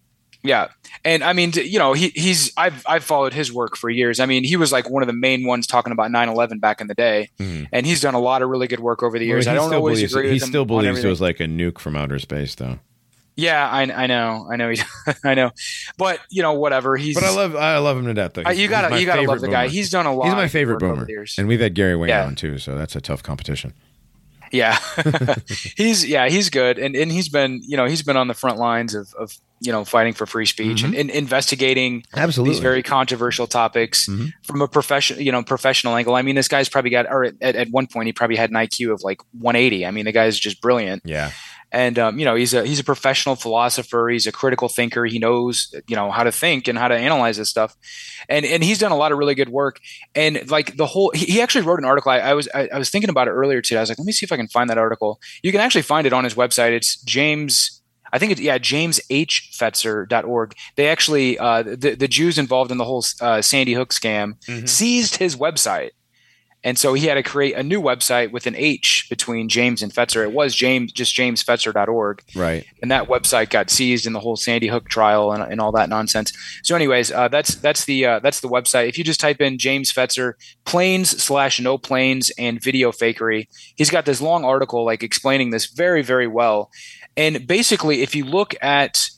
Yeah, 0.47 0.69
and 1.05 1.23
I 1.25 1.33
mean, 1.33 1.53
you 1.55 1.79
know, 1.79 1.93
he 1.93 2.09
he's 2.15 2.53
I've 2.57 2.83
I've 2.87 3.05
followed 3.05 3.33
his 3.35 3.53
work 3.53 3.77
for 3.77 3.91
years. 3.91 4.21
I 4.21 4.27
mean, 4.27 4.45
he 4.45 4.57
was 4.57 4.73
like 4.73 4.89
one 4.89 5.03
of 5.03 5.07
the 5.07 5.13
main 5.13 5.45
ones 5.47 5.67
talking 5.67 5.93
about 5.93 6.11
9/11 6.11 6.61
back 6.61 6.81
in 6.81 6.87
the 6.87 6.95
day, 6.95 7.31
Mhm. 7.39 7.69
and 7.73 7.87
he's 7.87 8.01
done 8.01 8.15
a 8.15 8.21
lot 8.21 8.43
of 8.43 8.49
really 8.49 8.67
good 8.69 8.81
work 8.81 9.03
over 9.03 9.19
the 9.19 9.27
years. 9.27 9.47
Well, 9.47 9.55
I 9.55 9.57
don't 9.59 9.75
always 9.75 9.99
believes, 9.99 10.13
agree 10.15 10.27
He 10.29 10.35
with 10.35 10.43
him 10.45 10.49
still 10.49 10.65
believes 10.65 11.05
it 11.05 11.09
was 11.09 11.21
like 11.21 11.41
a 11.41 11.45
nuke 11.45 11.79
from 11.79 11.97
outer 11.97 12.19
space, 12.19 12.55
though. 12.55 12.79
Yeah, 13.39 13.69
I, 13.69 13.83
I 13.83 14.07
know, 14.07 14.49
I 14.51 14.57
know, 14.57 14.71
he, 14.71 14.81
I 15.25 15.35
know, 15.35 15.51
but 15.99 16.21
you 16.31 16.41
know, 16.43 16.55
whatever. 16.55 16.97
He's 16.97 17.15
But 17.17 17.25
I 17.25 17.35
love 17.35 17.55
I 17.55 17.77
love 17.79 17.99
him 17.99 18.07
to 18.07 18.15
death. 18.15 18.33
Though. 18.33 18.43
He's- 18.45 18.57
you 18.59 18.69
gotta 18.69 18.99
you 18.99 19.05
gotta 19.05 19.23
love 19.23 19.41
the 19.43 19.49
guy. 19.49 19.69
He's 19.69 19.91
done 19.91 20.07
a 20.07 20.15
lot. 20.15 20.25
He's 20.25 20.35
my 20.35 20.49
favorite 20.49 20.79
boomer, 20.79 21.07
and 21.37 21.47
we've 21.47 21.61
had 21.61 21.75
Gary 21.75 21.97
Wayne 21.97 22.09
Yeah. 22.09 22.25
on 22.25 22.35
too, 22.35 22.57
so 22.59 22.75
that's 22.77 22.97
a 22.97 23.01
tough 23.03 23.23
competition. 23.23 23.75
Yeah, 24.53 24.79
he's 25.77 26.07
yeah 26.07 26.29
he's 26.29 26.51
good, 26.51 26.79
and 26.79 26.95
and 26.97 27.11
he's 27.11 27.29
been 27.29 27.61
you 27.67 27.77
know 27.77 27.87
he's 27.87 28.03
been 28.03 28.17
on 28.17 28.29
the 28.29 28.35
front 28.35 28.59
lines 28.59 28.95
of 28.95 29.13
of 29.19 29.33
you 29.61 29.73
know 29.73 29.85
fighting 29.85 30.13
for 30.13 30.27
free 30.27 30.45
speech 30.47 30.83
and, 30.83 30.95
and 30.95 31.09
investigating 31.11 32.05
Absolutely. 32.15 32.53
these 32.55 32.61
very 32.63 32.83
controversial 32.83 33.47
topics 33.47 34.07
Mhm. 34.07 34.33
from 34.45 34.61
a 34.61 34.69
professional 34.69 35.21
you 35.21 35.33
know 35.33 35.43
professional 35.43 35.95
angle. 35.97 36.15
I 36.15 36.23
mean, 36.23 36.35
this 36.37 36.49
guy's 36.49 36.69
probably 36.69 36.91
got 36.91 37.07
or 37.07 37.25
at, 37.25 37.35
at 37.57 37.69
one 37.71 37.87
point 37.87 38.07
he 38.07 38.13
probably 38.13 38.37
had 38.37 38.51
an 38.51 38.57
IQ 38.57 38.93
of 38.93 39.03
like 39.03 39.21
180. 39.33 39.87
I 39.87 39.91
mean, 39.91 40.05
the 40.05 40.13
guy's 40.13 40.39
just 40.39 40.61
brilliant. 40.61 41.03
yeah. 41.05 41.31
And 41.77 41.99
um, 41.99 42.19
you 42.19 42.25
know 42.25 42.35
he's 42.35 42.55
a 42.55 42.65
he's 42.65 42.81
a 42.81 42.85
professional 42.85 43.37
philosopher. 43.37 44.09
He's 44.09 44.27
a 44.27 44.33
critical 44.33 44.69
thinker. 44.69 45.05
He 45.05 45.19
knows 45.19 45.75
you 45.87 45.97
know 45.97 46.11
how 46.11 46.25
to 46.25 46.33
think 46.33 46.69
and 46.69 46.79
how 46.79 46.89
to 46.89 46.97
analyze 46.97 47.37
this 47.37 47.51
stuff. 47.51 47.77
And 48.29 48.47
and 48.47 48.65
he's 48.65 48.79
done 48.79 48.93
a 48.93 48.97
lot 48.97 49.13
of 49.13 49.19
really 49.19 49.35
good 49.35 49.51
work. 49.51 49.79
And 50.15 50.51
like 50.51 50.77
the 50.77 50.87
whole 50.87 51.11
he, 51.15 51.41
actually 51.41 51.65
wrote 51.67 51.79
an 51.79 51.85
article. 51.85 52.11
I, 52.13 52.19
I 52.19 52.35
was 52.35 52.49
I, 52.55 52.69
I 52.73 52.79
was 52.79 52.89
thinking 52.91 53.11
about 53.11 53.29
it 53.29 53.33
earlier 53.33 53.61
today. 53.61 53.79
I 53.79 53.83
was 53.83 53.91
like 53.91 53.99
let 53.99 54.07
me 54.07 54.13
see 54.13 54.25
if 54.25 54.33
i 54.33 54.37
can 54.37 54.49
find 54.49 54.71
that 54.71 54.79
article. 54.79 55.21
You 55.43 55.53
can 55.53 55.61
actually 55.61 55.83
find 55.83 56.07
it 56.07 56.13
on 56.13 56.25
his 56.25 56.35
website. 56.35 56.73
It's 56.73 56.97
james 57.03 57.83
I 58.13 58.19
think 58.19 58.33
it's 58.33 58.41
yeah, 58.41 58.57
jameshfetzer.org. 58.59 60.55
They 60.77 60.89
actually 60.89 61.39
uh, 61.39 61.63
the 61.63 61.95
the 61.95 62.09
Jews 62.09 62.39
involved 62.39 62.71
in 62.71 62.79
the 62.79 62.85
whole 62.85 63.05
uh, 63.21 63.43
Sandy 63.43 63.75
Hook 63.75 63.91
scam 63.93 64.35
Mhm. 64.47 64.69
seized 64.69 65.17
his 65.17 65.37
website, 65.37 65.91
and 66.67 66.77
so 66.77 66.95
he 66.95 67.07
had 67.07 67.15
to 67.15 67.23
create 67.23 67.55
a 67.55 67.63
new 67.63 67.81
website 67.81 68.33
with 68.33 68.49
an 68.49 68.57
H 68.57 69.07
between 69.09 69.49
James 69.49 69.83
and 69.83 69.95
Fetzer. 69.95 70.25
It 70.25 70.33
was 70.33 70.53
James 70.53 70.91
just 70.91 71.15
jamesfetzer.org, 71.17 72.23
Right. 72.35 72.67
and 72.83 72.91
that 72.91 73.09
website 73.09 73.51
got 73.51 73.71
seized 73.71 74.05
in 74.05 74.13
the 74.13 74.19
whole 74.19 74.35
Sandy 74.35 74.67
Hook 74.67 74.89
trial 74.89 75.31
and, 75.31 75.43
and 75.45 75.61
all 75.61 75.71
that 75.73 75.89
nonsense. 75.89 76.33
So, 76.65 76.75
anyways, 76.75 77.13
uh, 77.13 77.29
that's 77.29 77.55
that's 77.55 77.85
the 77.85 78.05
uh, 78.05 78.19
that's 78.19 78.41
the 78.41 78.49
website. 78.49 78.89
If 78.89 78.99
you 78.99 79.05
just 79.05 79.21
type 79.21 79.41
in 79.41 79.59
James 79.59 79.93
Fetzer 79.93 80.33
planes 80.65 81.23
slash 81.23 81.61
no 81.61 81.79
planes 81.79 82.31
and 82.37 82.61
video 82.61 82.91
fakery, 82.91 83.47
he's 83.77 83.91
got 83.91 84.05
this 84.05 84.21
long 84.21 84.45
article 84.45 84.85
like 84.85 85.05
explaining 85.05 85.51
this 85.51 85.67
very 85.67 86.03
very 86.03 86.27
well. 86.27 86.71
And 87.17 87.47
basically, 87.47 88.03
if 88.03 88.17
you 88.17 88.25
look 88.25 88.55
at 88.61 89.09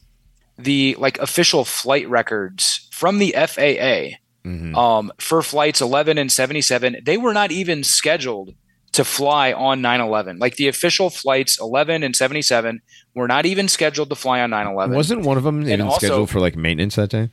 the 0.59 0.97
like 0.99 1.19
official 1.19 1.65
flight 1.65 2.09
records 2.11 2.89
from 2.93 3.19
the 3.19 3.35
FAA 3.37 4.19
Mhm. 4.49 4.77
um, 4.77 5.13
for 5.19 5.43
flights 5.43 5.81
11 5.81 6.17
and 6.19 6.31
77, 6.33 6.97
they 7.05 7.17
were 7.17 7.35
not 7.35 7.51
even 7.53 7.85
scheduled 7.85 8.55
to 8.93 9.05
fly 9.05 9.53
on 9.53 9.83
9/11. 9.83 10.39
Like 10.39 10.57
the 10.57 10.69
official 10.69 11.11
flights 11.11 11.59
11 11.61 12.03
and 12.03 12.17
77 12.17 12.81
were 13.15 13.29
not 13.29 13.45
even 13.45 13.69
scheduled 13.69 14.09
to 14.09 14.17
fly 14.17 14.41
on 14.41 14.51
9/11. 14.51 14.95
Wasn't 14.95 15.23
one 15.23 15.37
of 15.37 15.45
them 15.45 15.63
even 15.63 15.83
also- 15.83 15.99
scheduled 16.07 16.31
for 16.31 16.41
like 16.41 16.57
maintenance 16.57 16.97
that 16.97 17.11
day? 17.11 17.29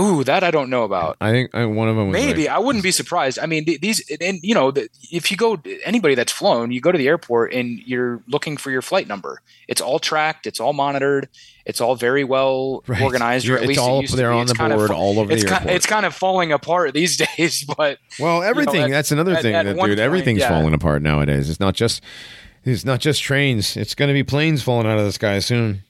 Ooh, 0.00 0.24
that 0.24 0.42
I 0.42 0.50
don't 0.50 0.70
know 0.70 0.84
about. 0.84 1.18
I 1.20 1.30
think 1.32 1.54
uh, 1.54 1.68
one 1.68 1.86
of 1.88 1.96
them 1.96 2.08
was 2.08 2.14
Maybe 2.14 2.42
like- 2.42 2.50
I 2.50 2.58
wouldn't 2.58 2.82
be 2.82 2.90
surprised. 2.90 3.38
I 3.38 3.44
mean, 3.44 3.66
these 3.66 4.02
and 4.22 4.40
you 4.42 4.54
know, 4.54 4.72
if 5.10 5.30
you 5.30 5.36
go 5.36 5.60
anybody 5.84 6.14
that's 6.14 6.32
flown, 6.32 6.72
you 6.72 6.80
go 6.80 6.90
to 6.90 6.96
the 6.96 7.06
airport 7.08 7.52
and 7.52 7.78
you're 7.84 8.22
looking 8.26 8.56
for 8.56 8.70
your 8.70 8.80
flight 8.80 9.06
number. 9.06 9.42
It's 9.68 9.82
all 9.82 9.98
tracked. 9.98 10.46
It's 10.46 10.60
all 10.60 10.72
monitored. 10.72 11.28
It's 11.66 11.80
all 11.80 11.94
very 11.94 12.24
well 12.24 12.82
Right. 12.86 13.02
organized. 13.02 13.46
Or 13.48 13.56
at 13.56 13.64
it's 13.64 13.68
least 13.68 13.80
it 13.80 13.82
all 13.82 14.00
used 14.00 14.12
to 14.12 14.16
there 14.16 14.30
be. 14.30 14.36
on 14.38 14.46
the 14.46 14.52
of 14.64 14.70
board 14.78 14.88
fa- 14.88 14.94
all 14.96 15.18
over 15.18 15.30
It's 15.30 15.42
the 15.42 15.48
kind, 15.50 15.60
airport. 15.60 15.76
it's 15.76 15.86
kind 15.86 16.06
of 16.06 16.14
falling 16.14 16.52
apart 16.52 16.94
these 16.94 17.18
days, 17.18 17.62
but 17.76 17.98
Well, 18.18 18.42
everything. 18.42 18.84
at- 18.84 18.90
that's 18.90 19.12
another 19.12 19.36
thing 19.36 19.54
at 19.54 19.64
that, 19.66 19.72
dude. 19.72 19.78
point, 19.78 19.98
everything's 19.98 20.40
yeah. 20.40 20.48
falling 20.48 20.72
apart 20.72 21.02
nowadays. 21.02 21.50
It's 21.50 21.60
not 21.60 21.74
just. 21.74 22.02
It's 22.64 22.84
not 22.84 23.00
just 23.00 23.20
trains. 23.22 23.76
It's 23.76 23.94
going 23.94 24.06
to 24.08 24.14
be 24.14 24.22
planes 24.22 24.62
falling 24.62 24.86
out 24.86 24.96
of 24.96 25.04
the 25.04 25.10
sky 25.12 25.40
soon. 25.40 25.82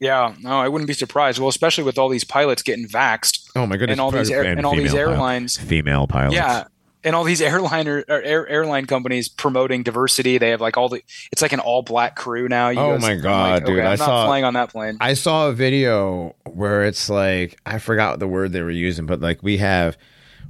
Yeah, 0.00 0.34
no, 0.40 0.50
I 0.60 0.68
wouldn't 0.68 0.86
be 0.88 0.94
surprised. 0.94 1.38
Well, 1.38 1.48
especially 1.48 1.84
with 1.84 1.98
all 1.98 2.08
these 2.08 2.24
pilots 2.24 2.62
getting 2.62 2.86
vaxxed 2.86 3.50
Oh 3.56 3.66
my 3.66 3.76
goodness! 3.76 3.94
and 3.94 4.00
all 4.00 4.10
these 4.10 4.30
air, 4.30 4.42
and 4.44 4.64
all 4.66 4.76
these 4.76 4.94
airlines. 4.94 5.56
female 5.56 6.06
pilots. 6.06 6.34
Yeah. 6.34 6.64
And 7.04 7.14
all 7.14 7.22
these 7.24 7.40
airliner 7.52 8.04
or 8.08 8.20
air, 8.22 8.46
airline 8.48 8.86
companies 8.86 9.28
promoting 9.28 9.84
diversity. 9.84 10.36
They 10.36 10.50
have 10.50 10.60
like 10.60 10.76
all 10.76 10.88
the. 10.88 11.00
It's 11.30 11.42
like 11.42 11.52
an 11.52 11.60
all 11.60 11.82
black 11.82 12.16
crew 12.16 12.48
now. 12.48 12.70
You 12.70 12.80
Oh 12.80 12.92
guys- 12.94 13.02
my 13.02 13.14
God, 13.16 13.52
like, 13.52 13.64
dude, 13.66 13.78
Okay, 13.78 13.86
I 13.86 13.92
I'm 13.92 13.98
not 13.98 14.04
saw- 14.06 14.26
flying 14.26 14.44
on 14.44 14.54
that 14.54 14.70
plane. 14.70 14.96
I 15.00 15.14
saw 15.14 15.48
a 15.48 15.52
video 15.52 16.34
where 16.44 16.84
it's 16.84 17.08
like 17.08 17.56
I 17.64 17.78
forgot 17.78 18.18
the 18.18 18.26
word 18.28 18.52
they 18.52 18.62
were 18.62 18.70
using, 18.70 19.06
but 19.06 19.20
like 19.20 19.42
we 19.44 19.58
have 19.58 19.96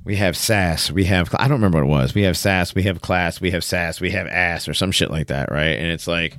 we 0.04 0.16
have 0.16 0.38
sass, 0.38 0.90
we 0.90 1.04
have 1.04 1.34
I 1.34 1.48
don't 1.48 1.58
remember 1.58 1.84
what 1.84 1.84
it 1.84 2.02
was. 2.02 2.14
We 2.14 2.22
have 2.22 2.36
sass, 2.38 2.74
we 2.74 2.82
have 2.84 3.02
class, 3.02 3.42
we 3.42 3.50
have 3.50 3.62
sass, 3.62 4.00
we 4.00 4.10
have 4.12 4.26
ass 4.26 4.66
or 4.68 4.72
some 4.74 4.90
shit 4.90 5.10
like 5.10 5.26
that, 5.26 5.50
right? 5.52 5.76
And 5.78 5.86
it's 5.88 6.06
like 6.06 6.34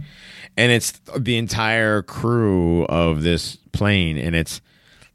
and 0.58 0.72
it's 0.72 0.92
the 1.18 1.38
entire 1.38 2.02
crew 2.02 2.86
of 2.86 3.24
this 3.24 3.58
plane 3.72 4.18
and 4.18 4.36
it's 4.36 4.62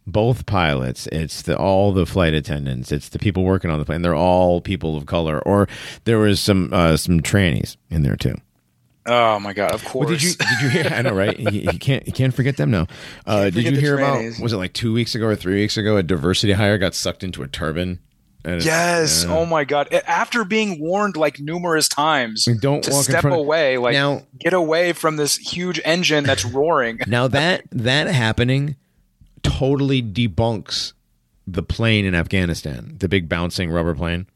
both 0.06 0.44
pilots, 0.46 1.06
it's 1.12 1.42
the 1.42 1.56
all 1.56 1.92
the 1.92 2.04
flight 2.06 2.34
attendants, 2.34 2.92
it's 2.92 3.08
the 3.08 3.18
people 3.18 3.42
working 3.44 3.70
on 3.70 3.78
the 3.78 3.84
plane. 3.84 4.02
They're 4.02 4.14
all 4.14 4.60
people 4.60 4.96
of 4.96 5.06
color 5.06 5.40
or 5.40 5.66
there 6.04 6.18
was 6.18 6.40
some 6.40 6.70
uh 6.72 6.96
some 6.96 7.20
trannies 7.20 7.76
in 7.90 8.02
there 8.02 8.16
too. 8.16 8.34
oh 9.06 9.38
my 9.38 9.52
god! 9.52 9.72
Of 9.72 9.84
course. 9.84 10.06
Well, 10.06 10.14
did 10.14 10.22
you 10.22 10.32
did 10.34 10.60
you 10.62 10.68
hear? 10.70 10.86
I 10.92 11.02
know, 11.02 11.14
right? 11.14 11.38
You, 11.38 11.72
you 11.72 11.78
can't 11.78 12.06
you 12.06 12.12
can't 12.12 12.34
forget 12.34 12.56
them 12.56 12.70
now. 12.70 12.86
Uh, 13.26 13.48
did 13.50 13.64
you 13.64 13.76
hear 13.76 13.96
about? 13.98 14.22
Was 14.40 14.52
it 14.52 14.58
like 14.58 14.74
two 14.74 14.92
weeks 14.92 15.14
ago 15.14 15.26
or 15.26 15.36
three 15.36 15.54
weeks 15.60 15.76
ago? 15.78 15.96
A 15.96 16.02
diversity 16.02 16.52
hire 16.52 16.76
got 16.78 16.94
sucked 16.94 17.24
into 17.24 17.42
a 17.42 17.48
turbine. 17.48 17.98
Yes. 18.46 19.24
yeah. 19.24 19.34
Oh 19.34 19.46
my 19.46 19.64
god! 19.64 19.92
After 19.92 20.44
being 20.44 20.78
warned 20.80 21.16
like 21.16 21.40
numerous 21.40 21.88
times 21.88 22.44
Don't 22.60 22.84
step 22.84 23.22
front 23.22 23.34
of- 23.34 23.40
away, 23.40 23.78
like 23.78 23.94
now, 23.94 24.22
get 24.38 24.52
away 24.52 24.92
from 24.92 25.16
this 25.16 25.36
huge 25.36 25.80
engine 25.84 26.24
that's 26.24 26.44
roaring. 26.44 26.98
now 27.06 27.26
that 27.28 27.64
that 27.72 28.06
happening 28.08 28.76
totally 29.42 30.02
debunks 30.02 30.92
the 31.46 31.62
plane 31.62 32.04
in 32.04 32.14
Afghanistan, 32.14 32.96
the 32.98 33.08
big 33.08 33.28
bouncing 33.28 33.70
rubber 33.70 33.94
plane. 33.94 34.26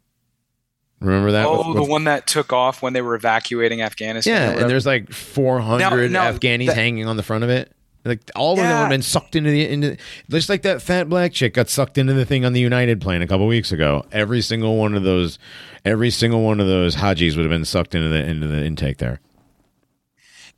Remember 1.00 1.30
that? 1.32 1.46
oh, 1.46 1.68
With- 1.68 1.76
the 1.76 1.84
one 1.90 2.04
that 2.04 2.26
took 2.26 2.52
off 2.52 2.82
when 2.82 2.92
they 2.92 3.02
were 3.02 3.14
evacuating 3.14 3.82
Afghanistan. 3.82 4.54
yeah, 4.54 4.60
and 4.60 4.68
there's 4.70 4.84
like 4.86 5.12
400 5.12 6.10
Now- 6.10 6.24
now 6.24 6.32
Afghanis 6.36 6.66
that- 6.66 6.74
hanging 6.76 7.06
on 7.06 7.16
the 7.16 7.22
front 7.22 7.44
of 7.44 7.50
it. 7.50 7.72
Like 8.08 8.30
all 8.34 8.52
of 8.52 8.58
them 8.58 8.66
have 8.66 8.88
been 8.90 9.02
sucked 9.02 9.36
into 9.36 9.50
the 9.50 9.68
into 9.68 9.96
just 10.30 10.48
like 10.48 10.62
that 10.62 10.82
fat 10.82 11.08
black 11.08 11.32
chick 11.32 11.54
got 11.54 11.68
sucked 11.68 11.98
into 11.98 12.12
the 12.14 12.24
thing 12.24 12.44
on 12.44 12.52
the 12.52 12.60
United 12.60 13.00
plane 13.00 13.22
a 13.22 13.26
couple 13.26 13.46
weeks 13.46 13.70
ago. 13.70 14.04
Every 14.10 14.40
single 14.40 14.76
one 14.76 14.94
of 14.94 15.02
those, 15.04 15.38
every 15.84 16.10
single 16.10 16.42
one 16.42 16.60
of 16.60 16.66
those 16.66 16.96
Hajis 16.96 17.36
would 17.36 17.42
have 17.44 17.50
been 17.50 17.64
sucked 17.64 17.94
into 17.94 18.08
the 18.08 18.24
into 18.24 18.46
the 18.48 18.64
intake 18.64 18.98
there. 18.98 19.20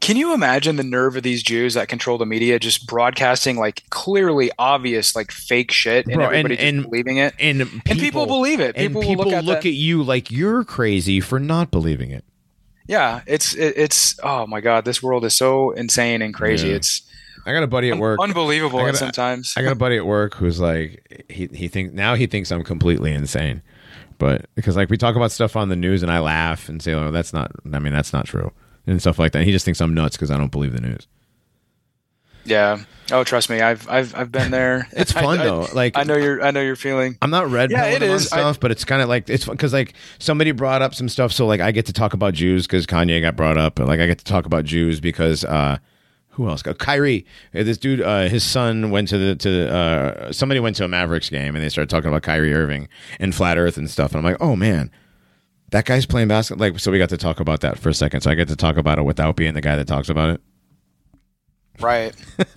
Can 0.00 0.16
you 0.16 0.32
imagine 0.32 0.76
the 0.76 0.82
nerve 0.82 1.14
of 1.16 1.22
these 1.22 1.42
Jews 1.42 1.74
that 1.74 1.88
control 1.88 2.16
the 2.16 2.24
media 2.24 2.58
just 2.58 2.86
broadcasting 2.86 3.58
like 3.58 3.82
clearly 3.90 4.50
obvious 4.58 5.14
like 5.14 5.30
fake 5.30 5.70
shit 5.70 6.06
and 6.06 6.14
Bro, 6.14 6.24
and- 6.26 6.34
everybody 6.36 6.56
just 6.56 6.66
and- 6.68 6.82
believing 6.84 7.16
it? 7.18 7.34
And 7.38 7.58
people, 7.60 7.80
and 7.90 8.00
people 8.00 8.26
believe 8.26 8.60
it. 8.60 8.76
and 8.76 8.88
People, 8.88 9.02
people 9.02 9.24
look 9.26 9.34
at 9.34 9.44
look 9.44 9.66
at 9.66 9.74
you 9.74 10.02
like 10.02 10.30
you're 10.30 10.64
crazy 10.64 11.20
for 11.20 11.38
not 11.38 11.70
believing 11.70 12.10
it. 12.12 12.24
yeah, 12.88 13.20
it's 13.26 13.54
it, 13.54 13.74
it's 13.76 14.18
oh 14.22 14.46
my 14.46 14.62
god, 14.62 14.86
this 14.86 15.02
world 15.02 15.22
is 15.26 15.36
so 15.36 15.72
insane 15.72 16.22
and 16.22 16.32
crazy. 16.32 16.68
Yeah. 16.68 16.76
It's 16.76 17.02
I 17.46 17.52
got 17.52 17.62
a 17.62 17.66
buddy 17.66 17.90
at 17.90 17.98
work. 17.98 18.18
unbelievable 18.20 18.78
I 18.80 18.86
gotta- 18.86 18.96
sometimes. 18.98 19.54
I 19.56 19.62
got 19.62 19.72
a 19.72 19.76
buddy 19.76 19.96
at 19.96 20.06
work 20.06 20.34
who's 20.34 20.60
like 20.60 21.24
he 21.28 21.46
he 21.52 21.68
think 21.68 21.92
now 21.92 22.14
he 22.14 22.26
thinks 22.26 22.50
I'm 22.52 22.64
completely 22.64 23.12
insane. 23.12 23.62
But 24.18 24.46
because 24.54 24.76
like 24.76 24.90
we 24.90 24.96
talk 24.98 25.16
about 25.16 25.32
stuff 25.32 25.56
on 25.56 25.68
the 25.70 25.76
news 25.76 26.02
and 26.02 26.12
I 26.12 26.18
laugh 26.20 26.68
and 26.68 26.82
say, 26.82 26.92
"Oh, 26.92 27.10
that's 27.10 27.32
not 27.32 27.50
I 27.72 27.78
mean, 27.78 27.92
that's 27.92 28.12
not 28.12 28.26
true." 28.26 28.52
And 28.86 29.00
stuff 29.00 29.18
like 29.18 29.32
that. 29.32 29.38
And 29.40 29.46
He 29.46 29.52
just 29.52 29.64
thinks 29.64 29.80
I'm 29.80 29.94
nuts 29.94 30.16
cuz 30.16 30.30
I 30.30 30.36
don't 30.36 30.50
believe 30.52 30.72
the 30.72 30.80
news. 30.80 31.06
Yeah. 32.44 32.78
Oh, 33.12 33.22
trust 33.24 33.50
me, 33.50 33.60
I've 33.60 33.88
I've 33.88 34.14
I've 34.16 34.32
been 34.32 34.50
there. 34.50 34.88
It's 34.92 35.12
fun 35.12 35.38
I, 35.40 35.44
though. 35.44 35.66
like 35.74 35.96
I 35.96 36.04
know 36.04 36.16
you're 36.16 36.42
I 36.42 36.50
know 36.50 36.60
you're 36.62 36.76
feeling. 36.76 37.18
I'm 37.22 37.30
not 37.30 37.50
red 37.50 37.70
Yeah, 37.70 37.86
it 37.86 38.00
them 38.00 38.10
on. 38.10 38.16
I- 38.16 38.18
stuff, 38.18 38.60
but 38.60 38.70
it's 38.70 38.84
kind 38.84 39.02
of 39.02 39.08
like 39.08 39.28
it's 39.28 39.44
because 39.46 39.72
like 39.72 39.94
somebody 40.18 40.52
brought 40.52 40.82
up 40.82 40.94
some 40.94 41.08
stuff, 41.08 41.32
so 41.32 41.46
like 41.46 41.60
I 41.60 41.70
get 41.70 41.86
to 41.86 41.92
talk 41.92 42.14
about 42.14 42.34
Jews 42.34 42.66
because 42.66 42.86
Kanye 42.86 43.20
got 43.20 43.36
brought 43.36 43.58
up, 43.58 43.78
and 43.78 43.88
like 43.88 44.00
I 44.00 44.06
get 44.06 44.18
to 44.18 44.24
talk 44.24 44.46
about 44.46 44.64
Jews 44.64 45.00
because 45.00 45.44
uh, 45.44 45.78
who 46.30 46.48
else? 46.48 46.62
got 46.62 46.78
Kyrie, 46.78 47.26
Uh, 47.54 47.62
this 47.62 47.76
dude, 47.78 48.00
uh, 48.00 48.28
his 48.28 48.42
son 48.44 48.90
went 48.90 49.08
to 49.08 49.18
the 49.18 49.34
to 49.36 49.72
uh, 49.72 50.32
somebody 50.32 50.60
went 50.60 50.76
to 50.76 50.84
a 50.84 50.88
Mavericks 50.88 51.28
game, 51.28 51.54
and 51.56 51.64
they 51.64 51.68
started 51.68 51.90
talking 51.90 52.08
about 52.08 52.22
Kyrie 52.22 52.54
Irving 52.54 52.88
and 53.18 53.34
flat 53.34 53.58
Earth 53.58 53.76
and 53.76 53.90
stuff, 53.90 54.12
and 54.12 54.18
I'm 54.18 54.24
like, 54.24 54.40
oh 54.40 54.56
man. 54.56 54.90
That 55.72 55.84
guy's 55.84 56.04
playing 56.04 56.26
basketball. 56.26 56.68
Like, 56.68 56.80
so 56.80 56.90
we 56.90 56.98
got 56.98 57.10
to 57.10 57.16
talk 57.16 57.38
about 57.38 57.60
that 57.60 57.78
for 57.78 57.90
a 57.90 57.94
second. 57.94 58.22
So 58.22 58.30
I 58.32 58.34
get 58.34 58.48
to 58.48 58.56
talk 58.56 58.76
about 58.76 58.98
it 58.98 59.02
without 59.04 59.36
being 59.36 59.54
the 59.54 59.60
guy 59.60 59.76
that 59.76 59.86
talks 59.86 60.08
about 60.08 60.30
it. 60.30 60.40
Right. 61.80 62.12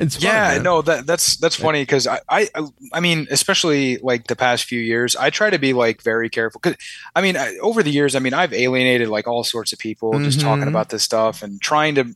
It's 0.00 0.14
fun, 0.14 0.26
yeah. 0.26 0.48
man. 0.54 0.62
No, 0.62 0.80
that 0.82 1.08
that's 1.08 1.36
that's 1.38 1.56
funny 1.56 1.82
because 1.82 2.06
I, 2.06 2.20
I 2.28 2.48
I 2.92 3.00
mean, 3.00 3.26
especially 3.32 3.96
like 3.96 4.28
the 4.28 4.36
past 4.36 4.62
few 4.66 4.78
years, 4.78 5.16
I 5.16 5.30
try 5.30 5.50
to 5.50 5.58
be 5.58 5.72
like 5.72 6.02
very 6.02 6.30
careful. 6.30 6.60
Cause 6.60 6.76
I 7.16 7.20
mean, 7.20 7.36
I, 7.36 7.56
over 7.60 7.82
the 7.82 7.90
years, 7.90 8.14
I 8.14 8.20
mean, 8.20 8.32
I've 8.32 8.52
alienated 8.52 9.08
like 9.08 9.26
all 9.26 9.42
sorts 9.42 9.72
of 9.72 9.80
people 9.80 10.16
just 10.20 10.38
Mhm. 10.38 10.42
talking 10.42 10.68
about 10.68 10.90
this 10.90 11.02
stuff 11.02 11.42
and 11.42 11.60
trying 11.60 11.96
to 11.96 12.14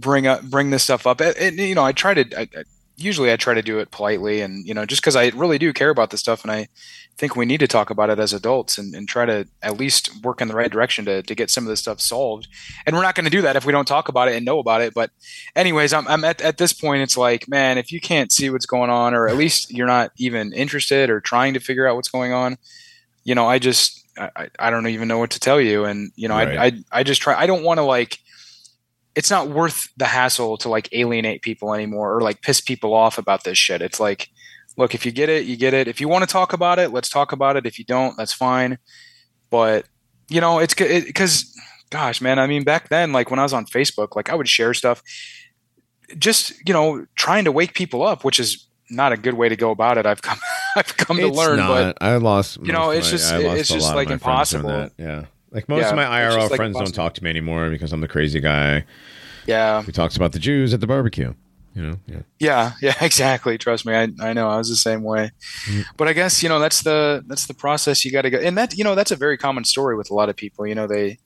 bring 0.00 0.26
up 0.26 0.42
bring 0.42 0.70
this 0.70 0.82
stuff 0.84 1.06
up. 1.06 1.20
And, 1.20 1.56
you 1.58 1.74
know, 1.74 1.84
I 1.84 1.92
try 1.92 2.14
to. 2.14 2.38
I, 2.38 2.42
I, 2.42 2.64
usually, 3.00 3.30
I 3.30 3.36
try 3.36 3.54
to 3.54 3.62
do 3.62 3.78
it 3.78 3.92
politely 3.92 4.40
and 4.40 4.66
you 4.66 4.74
know, 4.74 4.84
just 4.84 5.00
because 5.00 5.14
I 5.14 5.28
really 5.28 5.56
do 5.56 5.72
care 5.72 5.90
about 5.90 6.10
this 6.10 6.18
stuff, 6.18 6.42
and 6.42 6.50
I 6.50 6.66
think 7.16 7.36
we 7.36 7.46
need 7.46 7.60
to 7.60 7.68
talk 7.68 7.90
about 7.90 8.10
it 8.10 8.18
as 8.18 8.32
adults 8.32 8.76
and, 8.76 8.92
and 8.94 9.08
try 9.08 9.24
to 9.24 9.46
at 9.62 9.76
least 9.78 10.10
work 10.24 10.40
in 10.40 10.48
the 10.48 10.54
right 10.54 10.70
direction 10.70 11.04
to, 11.04 11.22
to 11.22 11.34
get 11.34 11.48
some 11.48 11.62
of 11.64 11.68
this 11.68 11.78
stuff 11.80 12.00
solved. 12.00 12.48
And 12.86 12.96
we're 12.96 13.02
not 13.02 13.14
going 13.14 13.24
to 13.24 13.30
do 13.30 13.42
that 13.42 13.54
if 13.54 13.64
we 13.64 13.72
don't 13.72 13.86
talk 13.86 14.08
about 14.08 14.26
it 14.28 14.34
and 14.34 14.44
know 14.44 14.58
about 14.58 14.80
it. 14.82 14.94
But 14.94 15.10
anyways, 15.54 15.92
I'm, 15.92 16.06
I'm 16.08 16.24
at, 16.24 16.40
at 16.40 16.58
this 16.58 16.72
point, 16.72 17.02
it's 17.02 17.16
like, 17.16 17.48
man, 17.48 17.78
if 17.78 17.92
you 17.92 18.00
can't 18.00 18.30
see 18.32 18.50
what's 18.50 18.66
going 18.66 18.90
on, 18.90 19.14
or 19.14 19.28
at 19.28 19.36
least 19.36 19.72
you're 19.72 19.86
not 19.88 20.10
even 20.16 20.52
interested 20.52 21.08
or 21.08 21.20
trying 21.20 21.54
to 21.54 21.60
figure 21.60 21.86
out 21.88 21.94
what's 21.96 22.08
going 22.08 22.32
on, 22.32 22.56
you 23.24 23.34
know, 23.34 23.46
I 23.48 23.58
just, 23.60 24.04
I, 24.18 24.30
I- 24.36 24.48
I 24.60 24.70
don't 24.70 24.86
even 24.88 25.06
know 25.08 25.18
what 25.18 25.30
to 25.30 25.40
tell 25.40 25.60
you. 25.60 25.84
And, 25.84 26.10
you 26.16 26.26
know, 26.28 26.34
I, 26.34 26.64
I, 26.66 26.72
I 26.92 27.02
just 27.04 27.20
try, 27.20 27.34
I 27.38 27.46
don't 27.46 27.62
want 27.64 27.78
to 27.78 27.84
like, 27.84 28.18
it's 29.18 29.30
not 29.30 29.48
worth 29.50 29.88
the 29.96 30.04
hassle 30.06 30.56
to 30.58 30.68
like 30.68 30.88
alienate 30.92 31.42
people 31.42 31.74
anymore 31.74 32.14
or 32.16 32.20
like 32.22 32.40
piss 32.42 32.60
people 32.60 32.94
off 32.94 33.18
about 33.18 33.42
this 33.42 33.58
shit. 33.58 33.82
It's 33.82 33.98
like, 33.98 34.28
look, 34.76 34.94
if 34.94 35.04
you 35.04 35.10
get 35.12 35.28
it, 35.28 35.44
you 35.44 35.56
get 35.56 35.74
it. 35.74 35.88
If 35.88 36.00
you 36.00 36.08
want 36.08 36.22
to 36.22 36.32
talk 36.32 36.52
about 36.52 36.78
it, 36.78 36.92
let's 36.92 37.08
talk 37.08 37.32
about 37.32 37.56
it. 37.56 37.66
If 37.66 37.78
you 37.80 37.84
don't, 37.84 38.16
that's 38.16 38.32
fine. 38.32 38.78
But, 39.50 39.86
you 40.28 40.40
know, 40.40 40.60
it's 40.60 40.74
because, 40.74 41.34
gosh, 41.90 42.20
man, 42.20 42.38
I 42.38 42.46
mean, 42.46 42.62
back 42.62 42.90
then, 42.90 43.12
like 43.12 43.28
when 43.30 43.40
I 43.40 43.42
was 43.42 43.52
on 43.52 43.66
Facebook, 43.66 44.14
like 44.14 44.30
I 44.30 44.34
would 44.36 44.48
share 44.48 44.72
stuff 44.72 45.02
just, 46.16 46.52
you 46.66 46.72
know, 46.72 47.04
trying 47.16 47.44
to 47.44 47.52
wake 47.52 47.74
people 47.74 48.02
up, 48.06 48.24
which 48.24 48.38
is 48.40 48.66
not 48.90 49.12
a 49.12 49.16
good 49.16 49.34
way 49.34 49.48
to 49.48 49.56
go 49.56 49.70
about 49.70 49.98
it. 49.98 50.06
I've 50.06 50.22
come, 50.22 50.38
I've 50.76 50.96
come 50.96 51.16
to 51.18 51.26
It's 51.28 51.36
learn, 51.36 51.58
but. 51.58 51.98
I 52.00 52.16
lost. 52.16 52.58
you 52.62 52.72
know, 52.72 52.90
it's 52.90 53.08
my- 53.08 53.10
just- 53.10 53.32
it's 53.34 53.68
just, 53.68 53.94
like, 53.94 54.08
my 54.08 54.16
friends 54.18 54.50
doing 54.50 54.64
impossible. 54.64 54.90
Yeah, 54.96 55.24
like 55.50 55.68
most 55.68 55.82
Yeah, 55.82 55.90
of 55.90 55.96
my 55.96 56.04
IRL 56.04 56.50
like, 56.50 56.56
friends 56.56 56.76
don't 56.76 56.94
talk 56.94 57.14
to 57.14 57.24
me 57.24 57.30
anymore 57.30 57.70
because 57.70 57.92
I'm 57.92 58.00
the 58.00 58.08
crazy 58.08 58.40
guy 58.40 58.84
yeah, 59.46 59.82
who 59.82 59.92
talks 59.92 60.16
about 60.16 60.32
the 60.32 60.38
Jews 60.38 60.74
at 60.74 60.80
the 60.80 60.86
barbecue. 60.86 61.34
You 61.74 61.82
know, 61.82 61.98
yeah. 62.06 62.22
yeah, 62.38 62.72
yeah, 62.82 62.94
exactly. 63.00 63.56
Trust 63.56 63.86
me, 63.86 63.94
I, 63.94 64.08
I 64.20 64.32
know 64.32 64.48
I 64.48 64.58
was 64.58 64.68
the 64.68 64.76
same 64.76 65.02
way. 65.02 65.30
Mm. 65.66 65.84
But 65.96 66.08
I 66.08 66.12
guess 66.12 66.42
you 66.42 66.48
know 66.48 66.58
that's 66.58 66.82
the 66.82 67.24
that's 67.26 67.46
the 67.46 67.54
process 67.54 68.04
you 68.04 68.12
got 68.12 68.22
to 68.22 68.30
go, 68.30 68.38
and 68.38 68.58
that 68.58 68.76
you 68.76 68.84
know 68.84 68.94
that's 68.94 69.10
a 69.10 69.16
very 69.16 69.38
common 69.38 69.64
story 69.64 69.96
with 69.96 70.10
a 70.10 70.14
lot 70.14 70.28
of 70.28 70.36
people. 70.36 70.66
You 70.66 70.74
know, 70.74 70.86
they 70.86 71.18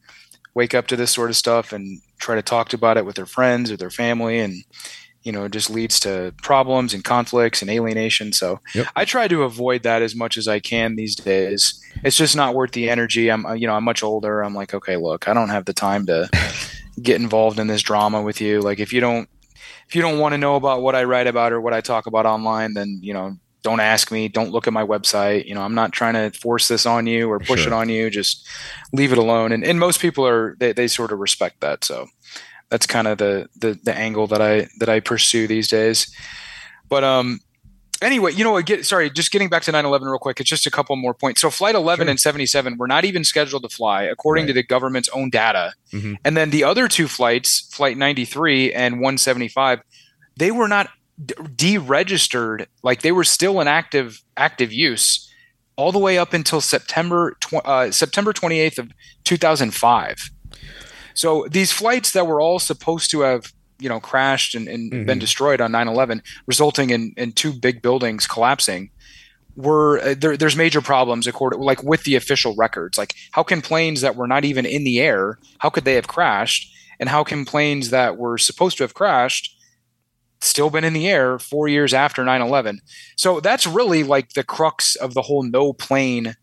wake 0.55 0.75
up 0.75 0.87
to 0.89 0.97
this 0.97 1.11
sort 1.11 1.31
of 1.31 1.37
stuff 1.37 1.73
and 1.73 2.01
try 2.19 2.35
to 2.35 2.43
talk 2.43 2.75
about 2.75 2.99
it 2.99 3.07
with 3.07 3.17
their 3.17 3.27
friends 3.27 3.71
or 3.71 3.77
their 3.77 3.91
family, 3.91 4.39
and 4.39 4.63
you 5.23 5.33
know, 5.33 5.45
it 5.45 5.53
just 5.53 5.71
leads 5.71 6.01
to 6.01 6.35
problems 6.43 6.93
and 6.95 7.05
conflicts 7.05 7.63
and 7.63 7.71
alienation. 7.71 8.33
So 8.33 8.61
Yep. 8.75 8.87
I 8.97 9.05
try 9.05 9.29
to 9.29 9.43
avoid 9.43 9.83
that 9.85 10.03
as 10.03 10.15
much 10.15 10.37
as 10.37 10.49
I 10.49 10.59
can 10.61 10.97
these 10.97 11.15
days. 11.17 11.81
It's 12.05 12.17
just 12.17 12.35
not 12.37 12.55
worth 12.55 12.73
the 12.73 12.91
energy. 12.91 13.31
I'm 13.31 13.47
uh, 13.47 13.53
you 13.55 13.67
know 13.67 13.75
I'm 13.75 13.85
much 13.85 14.03
older. 14.03 14.43
I'm 14.43 14.55
like, 14.55 14.75
okay, 14.75 14.97
look, 14.97 15.29
I 15.29 15.35
don't 15.35 15.51
have 15.51 15.65
the 15.67 15.73
time 15.73 16.07
to 16.07 16.29
get 17.03 17.21
involved 17.21 17.59
in 17.59 17.67
this 17.69 17.83
drama 17.83 18.23
with 18.23 18.41
you. 18.41 18.61
Like 18.61 18.81
if 18.81 18.93
you 18.93 19.01
don't 19.01 19.29
if 19.89 19.95
you 19.97 20.03
don't 20.03 20.19
want 20.19 20.33
to 20.33 20.39
know 20.39 20.57
about 20.57 20.83
what 20.83 20.95
I 20.95 21.05
write 21.05 21.27
about 21.27 21.53
or 21.53 21.61
what 21.61 21.75
I 21.75 21.81
talk 21.81 22.07
about 22.07 22.27
online, 22.27 22.75
then 22.75 22.99
you 23.03 23.13
know 23.15 23.37
don't 23.63 23.79
ask 23.79 24.11
me. 24.11 24.27
Don't 24.27 24.51
look 24.51 24.67
at 24.67 24.73
my 24.73 24.85
website. 24.85 25.45
You 25.47 25.55
know 25.55 25.63
I'm 25.63 25.75
not 25.75 25.93
trying 25.93 26.15
to 26.15 26.37
force 26.37 26.67
this 26.67 26.85
on 26.87 27.07
you 27.07 27.31
or 27.31 27.39
push 27.39 27.61
Sure. 27.63 27.73
it 27.73 27.77
on 27.77 27.89
you. 27.89 28.11
Just 28.11 28.47
leave 28.93 29.13
it 29.13 29.19
alone. 29.19 29.53
And 29.53 29.63
and 29.65 29.79
most 29.79 30.01
people 30.01 30.27
are 30.27 30.57
they, 30.59 30.73
they 30.73 30.89
sort 30.89 31.13
of 31.13 31.19
respect 31.21 31.61
that. 31.61 31.85
So 31.85 32.09
that's 32.73 32.87
kind 32.87 33.07
of 33.07 33.19
the, 33.19 33.47
the 33.61 33.79
the 33.85 33.95
angle 33.95 34.27
that 34.29 34.41
I 34.41 34.67
that 34.81 34.89
I 34.89 34.99
pursue 35.01 35.47
these 35.47 35.69
days. 35.69 36.11
But 36.89 37.05
um 37.05 37.41
anyway, 38.01 38.33
you 38.33 38.43
know 38.45 38.53
what? 38.53 38.65
Get 38.67 38.87
sorry, 38.87 39.11
just 39.11 39.31
getting 39.31 39.51
back 39.51 39.63
to 39.65 39.73
9/11 39.73 40.07
real 40.07 40.19
quick. 40.19 40.41
It's 40.41 40.49
just 40.49 40.67
a 40.67 40.71
couple 40.71 40.97
more 40.97 41.13
points. 41.15 41.41
So 41.43 41.51
flight 41.51 41.75
11 41.75 42.07
Sure. 42.07 42.11
and 42.11 42.19
77 42.19 42.79
were 42.79 42.89
not 42.89 43.05
even 43.05 43.25
scheduled 43.25 43.63
to 43.65 43.69
fly 43.69 44.05
according 44.05 44.47
to 44.47 44.53
the 44.55 44.63
government's 44.63 45.11
own 45.11 45.29
data. 45.29 45.75
Mhm. 45.93 46.17
And 46.25 46.35
then 46.37 46.49
the 46.51 46.65
other 46.65 46.89
two 46.89 47.09
flights, 47.09 47.61
flight 47.75 47.97
93 47.99 48.73
and 48.73 48.95
175, 49.01 49.81
they 50.39 50.51
were 50.51 50.67
not 50.69 50.89
d- 51.25 51.35
deregistered. 51.35 52.67
Like 52.83 53.03
they 53.03 53.13
were 53.13 53.25
still 53.25 53.61
in 53.61 53.69
active 53.69 54.23
active 54.37 54.73
use 54.73 55.29
all 55.77 55.93
the 55.93 55.99
way 55.99 56.17
up 56.19 56.33
until 56.33 56.61
September 56.63 57.37
tw- 57.41 57.65
uh, 57.67 57.91
September 57.93 58.33
28th 58.33 58.79
of 58.79 58.91
2005. 59.25 60.31
So 61.15 61.47
these 61.51 61.73
flights 61.73 62.13
that 62.13 62.27
were 62.27 62.41
all 62.41 62.59
supposed 62.59 63.11
to 63.13 63.21
have 63.21 63.53
you 63.79 63.89
know 63.89 64.01
crashed 64.01 64.55
and, 64.55 64.69
and 64.69 64.91
been 64.91 65.19
Mhm. 65.19 65.21
destroyed 65.21 65.61
on 65.61 65.73
9/11, 65.73 66.23
resulting 66.47 66.91
in 66.91 67.13
in 67.17 67.33
two 67.33 67.53
big 67.53 67.83
buildings 67.83 68.27
collapsing, 68.27 68.91
were 69.57 69.99
uh, 70.01 70.15
there, 70.17 70.37
there's 70.37 70.57
major 70.57 70.81
problems 70.81 71.27
according 71.27 71.61
like 71.61 71.83
with 71.83 72.05
the 72.05 72.15
official 72.15 72.55
records. 72.57 72.97
Like 72.97 73.15
how 73.33 73.43
can 73.43 73.61
planes 73.61 74.01
that 74.01 74.17
were 74.17 74.29
not 74.29 74.45
even 74.45 74.65
in 74.67 74.85
the 74.85 75.01
air, 75.01 75.39
how 75.59 75.69
could 75.71 75.85
they 75.85 75.95
have 75.95 76.07
crashed? 76.09 76.69
And 77.01 77.09
how 77.09 77.25
can 77.25 77.45
planes 77.45 77.91
that 77.91 78.17
were 78.17 78.39
supposed 78.39 78.77
to 78.79 78.85
have 78.85 78.95
crashed 78.95 79.57
still 80.41 80.71
been 80.71 80.85
in 80.85 80.93
the 80.93 81.09
air 81.09 81.39
four 81.39 81.69
years 81.69 81.95
after 81.95 82.25
9-11 82.25 82.79
so 83.17 83.39
that's 83.41 83.65
really 83.65 84.03
like 84.03 84.31
the 84.35 84.43
crux 84.43 84.97
of 84.97 85.15
the 85.15 85.23
whole 85.23 85.45
no 85.45 85.73
plane 85.73 86.35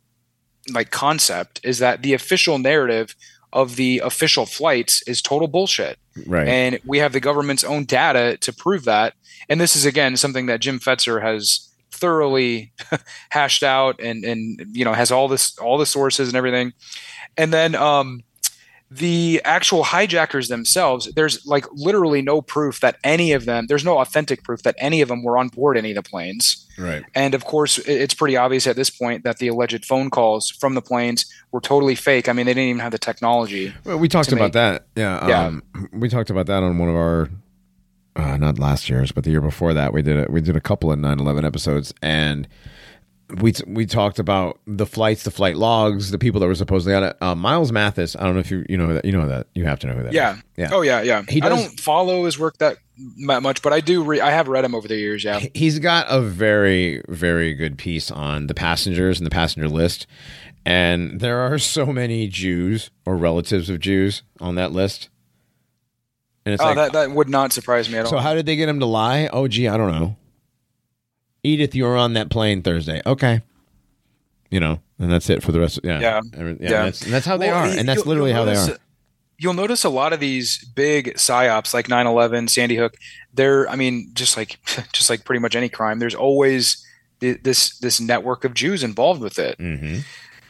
like 0.73 0.89
concept 0.89 1.59
is 1.65 1.79
that 1.79 2.01
the 2.01 2.13
official 2.13 2.57
narrative 2.57 3.13
of 3.53 3.75
the 3.75 3.99
official 4.03 4.45
flights 4.45 5.01
is 5.07 5.21
total 5.21 5.47
bullshit. 5.47 5.97
Right. 6.25 6.47
and 6.47 6.79
we 6.85 6.97
have 6.97 7.13
the 7.13 7.21
government's 7.21 7.63
own 7.63 7.85
data 7.85 8.37
to 8.41 8.51
prove 8.51 8.83
that. 8.85 9.13
And 9.47 9.59
this 9.59 9.75
is 9.75 9.85
again 9.85 10.17
something 10.17 10.47
that 10.47 10.59
jim 10.59 10.79
fetzer 10.79 11.21
has 11.21 11.69
thoroughly 11.91 12.71
hashed 13.29 13.63
out 13.63 13.99
and 13.99 14.23
and 14.23 14.65
you 14.71 14.85
know 14.85 14.93
has 14.93 15.11
all 15.11 15.27
this 15.27 15.57
all 15.57 15.77
the 15.77 15.85
sources 15.85 16.27
and 16.27 16.37
everything. 16.37 16.73
And 17.37 17.53
then 17.53 17.75
um 17.75 18.23
the 18.91 19.41
actual 19.45 19.83
hijackers 19.83 20.47
themselves 20.47 21.11
there's 21.15 21.45
like 21.45 21.65
literally 21.73 22.21
no 22.21 22.41
proof 22.41 22.79
that 22.79 22.97
any 23.03 23.31
of 23.33 23.45
them 23.45 23.67
there's 23.67 23.85
no 23.85 23.99
authentic 23.99 24.43
proof 24.43 24.63
that 24.63 24.75
any 24.79 25.01
of 25.01 25.07
them 25.07 25.23
were 25.23 25.37
on 25.37 25.47
board 25.47 25.77
any 25.77 25.91
of 25.91 25.95
the 25.95 26.01
planes 26.01 26.67
right. 26.77 27.03
and 27.13 27.35
of 27.35 27.45
course, 27.45 27.77
it's 27.79 28.13
pretty 28.13 28.35
obvious 28.35 28.67
at 28.67 28.75
this 28.75 28.89
point 28.89 29.23
that 29.23 29.37
the 29.37 29.47
alleged 29.47 29.85
phone 29.85 30.09
calls 30.09 30.49
from 30.49 30.75
the 30.75 30.81
planes 30.81 31.25
were 31.51 31.61
totally 31.61 31.95
fake. 31.95 32.27
I 32.27 32.33
mean, 32.33 32.45
they 32.45 32.53
didn't 32.53 32.69
even 32.69 32.79
have 32.81 32.91
the 32.91 32.99
technology. 32.99 33.73
Well, 33.85 33.97
we 33.97 34.07
talked 34.07 34.31
about 34.31 34.45
make- 34.45 34.53
that. 34.53 34.85
Yeah. 34.95 35.27
Yeah. 35.27 35.45
Um, 35.45 35.63
we 35.93 36.09
talked 36.09 36.29
about 36.29 36.47
that 36.47 36.63
on 36.63 36.77
one 36.77 36.89
of 36.89 36.95
our, 36.95 37.29
uh, 38.15 38.37
not 38.37 38.59
last 38.59 38.89
year's, 38.89 39.11
but 39.11 39.23
the 39.23 39.31
year 39.31 39.41
before 39.41 39.73
that. 39.73 39.93
We 39.93 40.01
did 40.01 40.17
it. 40.17 40.29
We 40.29 40.41
did 40.41 40.55
a 40.55 40.61
couple 40.61 40.91
of 40.91 40.99
9/11 40.99 41.45
episodes, 41.45 41.93
and 42.01 42.47
we 43.41 43.53
we 43.67 43.85
talked 43.85 44.17
about 44.19 44.59
the 44.65 44.85
flights, 44.85 45.23
the 45.23 45.31
flight 45.31 45.55
logs, 45.57 46.11
the 46.11 46.17
people 46.17 46.39
that 46.41 46.47
were 46.47 46.55
supposedly 46.55 46.95
on 46.95 47.03
it. 47.03 47.17
Uh, 47.21 47.35
Miles 47.35 47.71
Mathis. 47.71 48.15
I 48.15 48.23
don't 48.23 48.33
know 48.33 48.39
if 48.39 48.49
you 48.51 48.65
you 48.69 48.77
know 48.77 48.93
that 48.93 49.05
you 49.05 49.11
know 49.11 49.27
that 49.27 49.47
you 49.53 49.65
have 49.65 49.79
to 49.79 49.87
know 49.87 49.93
who 49.93 50.03
that. 50.03 50.13
Yeah. 50.13 50.35
is. 50.37 50.43
Yeah. 50.57 50.69
Oh 50.71 50.81
yeah, 50.81 51.01
yeah. 51.01 51.23
He 51.29 51.41
I 51.41 51.49
does- 51.49 51.65
don't 51.67 51.79
follow 51.79 52.25
his 52.25 52.39
work 52.39 52.57
that 52.57 52.77
much, 53.17 53.61
but 53.61 53.71
I 53.71 53.79
do. 53.81 54.03
Re- 54.03 54.19
I 54.21 54.31
have 54.31 54.47
read 54.47 54.65
him 54.65 54.73
over 54.75 54.87
the 54.87 54.97
years. 54.97 55.23
Yeah. 55.23 55.39
He's 55.53 55.79
got 55.79 56.07
a 56.09 56.19
very, 56.21 57.01
very 57.07 57.53
good 57.53 57.77
piece 57.77 58.11
on 58.11 58.47
the 58.47 58.53
passengers 58.53 59.19
and 59.19 59.25
the 59.25 59.31
passenger 59.31 59.69
list. 59.69 60.05
And 60.65 61.19
there 61.21 61.39
are 61.39 61.57
so 61.57 61.85
many 61.87 62.27
Jews 62.27 62.91
or 63.05 63.15
relatives 63.15 63.69
of 63.69 63.79
Jews 63.79 64.23
on 64.41 64.55
that 64.55 64.71
list. 64.73 65.07
And 66.45 66.53
it's 66.53 66.61
Oh, 66.61 66.67
like, 66.67 66.75
that 66.75 66.91
that 66.93 67.11
would 67.11 67.29
not 67.29 67.53
surprise 67.53 67.89
me 67.89 67.97
at 67.97 68.05
all. 68.05 68.11
so 68.11 68.17
how 68.17 68.33
did 68.33 68.45
they 68.45 68.55
get 68.55 68.67
him 68.67 68.79
to 68.79 68.85
lie? 68.85 69.29
Oh, 69.31 69.47
gee, 69.47 69.67
I 69.67 69.77
don't 69.77 69.91
know. 69.91 70.15
Edith, 71.43 71.75
you 71.75 71.83
were 71.85 71.97
on 71.97 72.13
that 72.13 72.29
plane 72.29 72.61
Thursday. 72.61 73.01
Okay. 73.05 73.41
You 74.49 74.59
know, 74.59 74.79
and 74.97 75.11
that's 75.11 75.29
it 75.29 75.43
for 75.43 75.51
the 75.51 75.59
rest 75.59 75.77
of 75.77 75.85
yeah. 75.85 75.99
Yeah. 75.99 76.21
Yeah, 76.35 76.53
Yeah. 76.59 76.83
That's, 76.83 77.01
and 77.03 77.13
that's 77.13 77.25
how 77.25 77.37
they 77.37 77.47
Well, 77.49 77.69
are. 77.71 77.77
And 77.77 77.87
that's 77.87 78.05
literally 78.05 78.31
how 78.31 78.45
they 78.45 78.55
are. 78.55 78.77
You'll 79.37 79.53
notice 79.53 79.85
a 79.85 79.89
lot 79.89 80.11
of 80.11 80.19
these 80.19 80.65
big 80.75 81.13
psyops 81.13 81.73
like 81.73 81.87
9/11, 81.87 82.49
Sandy 82.49 82.75
Hook. 82.75 82.95
They're, 83.33 83.69
I 83.69 83.75
mean, 83.77 84.09
just 84.13 84.35
like 84.35 84.59
just 84.91 85.09
like 85.09 85.23
pretty 85.23 85.39
much 85.39 85.55
any 85.55 85.69
crime. 85.69 85.99
There's 85.99 86.15
always 86.15 86.85
this 87.19 87.77
this 87.79 88.01
network 88.01 88.43
of 88.43 88.53
Jews 88.53 88.83
involved 88.83 89.21
with 89.21 89.39
it. 89.39 89.55
hmm 89.57 89.99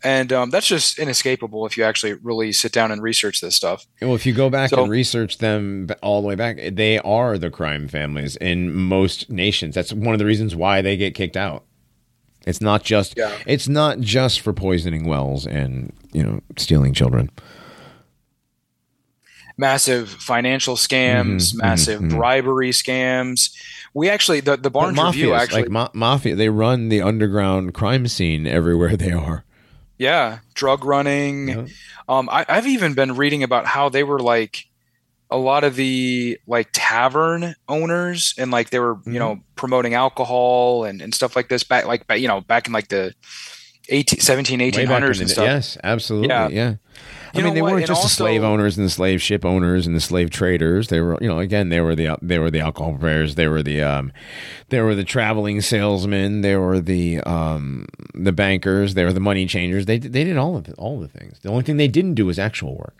and 0.04 0.32
um, 0.34 0.50
that's 0.50 0.68
just 0.68 1.00
inescapable 1.00 1.66
if 1.66 1.78
you 1.78 1.84
actually 1.84 2.14
really 2.14 2.52
sit 2.52 2.72
down 2.72 2.92
and 2.92 3.02
research 3.02 3.42
this 3.42 3.56
stuff. 3.56 3.86
Well, 4.02 4.16
if 4.16 4.26
you 4.26 4.34
go 4.34 4.50
back 4.50 4.70
So- 4.70 4.82
and 4.84 4.92
research 4.92 5.38
them 5.40 5.88
all 6.02 6.22
the 6.22 6.28
way 6.28 6.36
back, 6.36 6.58
they 6.74 7.00
are 7.00 7.38
the 7.38 7.50
crime 7.50 7.88
families 7.88 8.36
in 8.38 8.74
most 8.74 9.30
nations. 9.30 9.76
That's 9.76 9.92
one 9.94 10.14
of 10.14 10.20
the 10.20 10.26
reasons 10.26 10.56
why 10.56 10.82
they 10.82 10.96
get 10.98 11.14
kicked 11.16 11.38
out. 11.38 11.64
It's 12.48 12.62
not 12.62 12.84
just 12.84 13.16
Yeah. 13.18 13.32
it's 13.46 13.68
not 13.68 14.00
just 14.00 14.40
for 14.40 14.54
poisoning 14.54 15.06
wells 15.06 15.46
and 15.46 15.92
you 16.14 16.24
know 16.24 16.42
stealing 16.58 16.94
children. 16.94 17.30
Massive 19.58 20.08
financial 20.10 20.76
scams, 20.78 21.54
Mhm, 21.54 21.56
massive 21.58 22.00
mhm, 22.02 22.12
mhm. 22.12 22.16
bribery 22.18 22.72
scams. 22.72 23.52
We 23.94 24.10
actually 24.10 24.40
the 24.40 24.56
the 24.56 24.70
Barnes 24.70 24.98
Review 24.98 25.34
actually 25.34 25.64
like 25.64 25.72
ma- 25.72 25.90
mafia, 25.94 26.36
they 26.36 26.48
run 26.48 26.88
the 26.88 27.02
underground 27.02 27.74
crime 27.74 28.08
scene 28.08 28.48
everywhere 28.48 28.96
they 28.98 29.12
are. 29.12 29.44
Yeah 30.00 30.40
drug 30.56 30.84
running. 30.84 31.50
Yeah. 31.50 31.66
Um, 32.08 32.28
I, 32.30 32.44
I've 32.50 32.66
even 32.66 32.96
been 32.96 33.16
reading 33.16 33.44
about 33.44 33.68
how 33.68 33.90
they 33.90 34.04
were 34.04 34.20
like 34.20 34.66
a 35.30 35.38
lot 35.38 35.64
of 35.64 35.76
the 35.76 36.40
like 36.48 36.70
tavern 36.74 37.54
owners 37.68 38.34
and 38.40 38.50
like 38.50 38.72
they 38.72 38.80
were 38.80 38.96
Mm-hmm. 38.96 39.14
you 39.14 39.20
know 39.20 39.40
promoting 39.56 39.94
alcohol 39.94 40.86
and, 40.86 41.02
and 41.04 41.14
stuff 41.14 41.36
like 41.36 41.50
this 41.50 41.64
back 41.64 41.86
like 41.86 42.04
you 42.20 42.28
know 42.28 42.42
back 42.42 42.66
in 42.66 42.74
like 42.74 42.88
the 42.88 43.14
18, 43.90 44.20
17 44.20 44.60
Way 44.60 44.72
back 44.72 44.80
in 44.80 44.88
1800s 44.90 45.20
and 45.20 45.30
stuff 45.30 45.46
Yes, 45.46 45.78
absolutely. 45.84 46.30
Yeah. 46.30 46.48
Yeah. 46.48 46.76
I 47.34 47.42
mean, 47.42 47.54
they 47.54 47.62
what? 47.62 47.72
weren't 47.72 47.82
And 47.84 47.88
just 47.88 48.04
the 48.04 48.10
slave 48.10 48.44
owners 48.44 48.78
and 48.78 48.86
the 48.86 48.92
slave 48.92 49.22
ship 49.22 49.46
owners 49.46 49.86
and 49.86 49.96
the 49.96 50.02
slave 50.02 50.30
traders. 50.30 50.88
They 50.88 51.02
were, 51.02 51.18
you 51.22 51.28
know, 51.28 51.40
again, 51.40 51.70
they 51.70 51.82
were 51.82 51.96
the 51.96 52.18
they 52.22 52.40
were 52.40 52.52
the 52.52 52.60
alcohol 52.60 52.94
purveyors. 52.94 53.36
They 53.36 53.48
were 53.48 53.64
the 53.64 53.82
um, 53.82 54.12
they 54.70 54.82
were 54.82 54.96
the 54.96 55.04
traveling 55.04 55.62
salesmen. 55.62 56.42
They 56.42 56.56
were 56.56 56.80
the 56.80 57.22
um, 57.22 57.88
the 58.14 58.32
bankers. 58.32 58.94
They 58.94 59.04
were 59.04 59.14
the 59.14 59.20
money 59.20 59.46
changers. 59.46 59.86
They 59.86 60.00
they 60.00 60.24
did 60.24 60.38
all 60.38 60.58
of 60.58 60.66
the, 60.66 60.74
all 60.74 61.00
the 61.00 61.08
things. 61.08 61.40
The 61.40 61.50
only 61.50 61.64
thing 61.64 61.78
they 61.78 61.88
didn't 61.88 62.16
do 62.16 62.26
was 62.26 62.40
actual 62.40 62.76
work. 62.76 62.96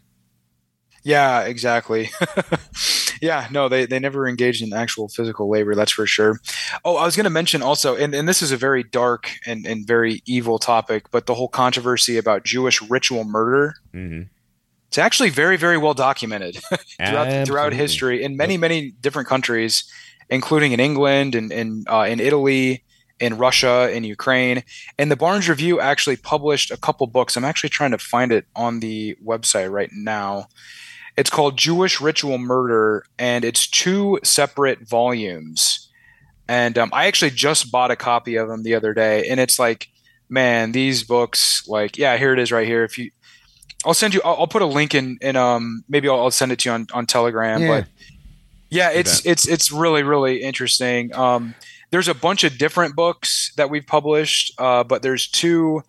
Yeah, 1.04 1.42
exactly. 1.42 2.10
yeah, 3.22 3.48
no, 3.52 3.70
they, 3.70 3.86
they 3.86 4.00
never 4.00 4.28
engaged 4.28 4.62
in 4.62 4.74
actual 4.74 5.08
physical 5.10 5.50
labor, 5.50 5.76
that's 5.76 5.92
for 5.92 6.06
sure. 6.06 6.40
Oh, 6.86 6.98
I 6.98 7.06
was 7.06 7.16
going 7.16 7.26
to 7.26 7.30
mention 7.30 7.62
also, 7.62 7.96
and, 7.96 8.14
and 8.14 8.28
this 8.28 8.42
is 8.42 8.52
a 8.52 8.58
very 8.58 8.84
dark 8.84 9.32
and, 9.46 9.66
and 9.66 9.86
very 9.86 10.22
evil 10.26 10.60
topic, 10.60 11.12
but 11.12 11.26
the 11.26 11.36
whole 11.36 11.48
controversy 11.48 12.18
about 12.18 12.44
Jewish 12.44 12.82
ritual 12.84 13.24
murder. 13.24 13.76
Mm-hmm. 13.94 14.24
It's 14.88 14.98
actually 14.98 15.30
very, 15.30 15.56
very 15.56 15.78
well 15.78 15.94
documented 15.94 16.58
throughout, 16.98 17.48
throughout 17.48 17.74
history 17.74 18.24
in 18.24 18.36
many, 18.36 18.58
many 18.58 18.92
different 19.02 19.28
countries, 19.28 19.84
including 20.30 20.72
in 20.72 20.80
England 20.80 21.36
and 21.36 21.52
in, 21.52 21.86
uh, 21.88 22.08
in 22.10 22.20
Italy, 22.20 22.84
in 23.20 23.38
Russia, 23.38 23.92
in 23.92 24.04
Ukraine. 24.04 24.64
And 24.98 25.12
the 25.12 25.16
Barnes 25.16 25.50
Review 25.50 25.80
actually 25.80 26.16
published 26.16 26.72
a 26.72 26.78
couple 26.78 27.06
books. 27.08 27.36
I'm 27.36 27.46
actually 27.46 27.70
trying 27.70 27.92
to 27.92 27.98
find 27.98 28.32
it 28.32 28.46
on 28.56 28.80
the 28.80 29.16
website 29.24 29.72
right 29.72 29.90
now. 29.92 30.48
It's 31.20 31.30
called 31.30 31.58
Jewish 31.58 32.00
Ritual 32.00 32.38
Murder, 32.38 33.04
and 33.18 33.44
it's 33.44 33.68
two 33.68 34.20
separate 34.24 34.88
volumes. 34.88 35.90
And 36.48 36.78
um, 36.78 36.90
I 36.94 37.08
actually 37.08 37.32
just 37.32 37.72
bought 37.72 37.92
a 37.92 37.98
copy 37.98 38.38
of 38.38 38.48
them 38.48 38.64
the 38.64 38.74
other 38.74 38.94
day, 38.94 39.28
and 39.28 39.38
it's 39.38 39.60
like, 39.60 39.90
man, 40.30 40.72
these 40.72 41.04
books, 41.04 41.68
like, 41.68 41.98
yeah, 41.98 42.16
here 42.16 42.32
it 42.32 42.40
is 42.40 42.54
right 42.54 42.66
here. 42.66 42.86
If 42.86 42.98
you, 42.98 43.12
I'll 43.86 43.94
send 43.94 44.14
you, 44.14 44.22
I'll, 44.24 44.38
I'll 44.40 44.48
put 44.48 44.62
a 44.62 44.66
link 44.66 44.96
in, 44.96 45.18
in 45.20 45.36
um, 45.36 45.84
maybe 45.90 46.08
I'll, 46.08 46.22
I'll 46.22 46.32
send 46.32 46.54
it 46.54 46.60
to 46.60 46.70
you 46.70 46.74
on, 46.74 46.88
on 46.94 47.06
Telegram. 47.06 47.62
Yeah. 47.62 47.68
But 47.68 47.88
yeah, 48.70 48.92
it's 48.92 49.26
it's 49.26 49.48
it's 49.48 49.72
really 49.72 50.04
really 50.04 50.42
interesting. 50.42 51.14
Um, 51.16 51.54
there's 51.92 52.08
a 52.08 52.14
bunch 52.14 52.46
of 52.46 52.58
different 52.58 52.96
books 52.96 53.52
that 53.58 53.70
we've 53.70 53.86
published, 53.86 54.54
uh, 54.58 54.86
but 54.86 55.02
there's 55.02 55.28
two 55.28 55.82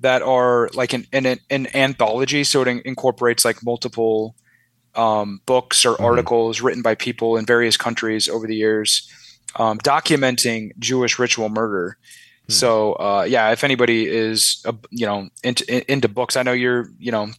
that 0.00 0.22
are 0.22 0.70
like 0.74 0.92
an 0.92 1.06
an, 1.12 1.38
an 1.50 1.66
anthology, 1.74 2.44
so 2.44 2.62
it 2.62 2.68
in- 2.68 2.82
incorporates 2.84 3.44
like 3.44 3.64
multiple 3.64 4.36
um, 4.96 5.40
books 5.46 5.84
or 5.84 5.96
Mhm. 5.96 6.04
articles 6.04 6.60
written 6.60 6.82
by 6.82 6.94
people 6.94 7.36
in 7.36 7.46
various 7.46 7.76
countries 7.76 8.28
over 8.28 8.46
the 8.46 8.56
years, 8.56 9.08
um, 9.56 9.78
documenting 9.78 10.70
Jewish 10.78 11.18
ritual 11.18 11.48
murder. 11.48 11.96
Hmm. 12.46 12.52
So 12.52 12.92
uh, 12.94 13.26
yeah, 13.28 13.50
if 13.50 13.64
anybody 13.64 14.06
is 14.08 14.62
uh, 14.66 14.72
you 14.90 15.04
know 15.06 15.28
into 15.42 15.90
into 15.90 16.08
books, 16.08 16.36
I 16.36 16.42
know 16.42 16.52
you're 16.52 16.88
you 16.98 17.10
know 17.10 17.30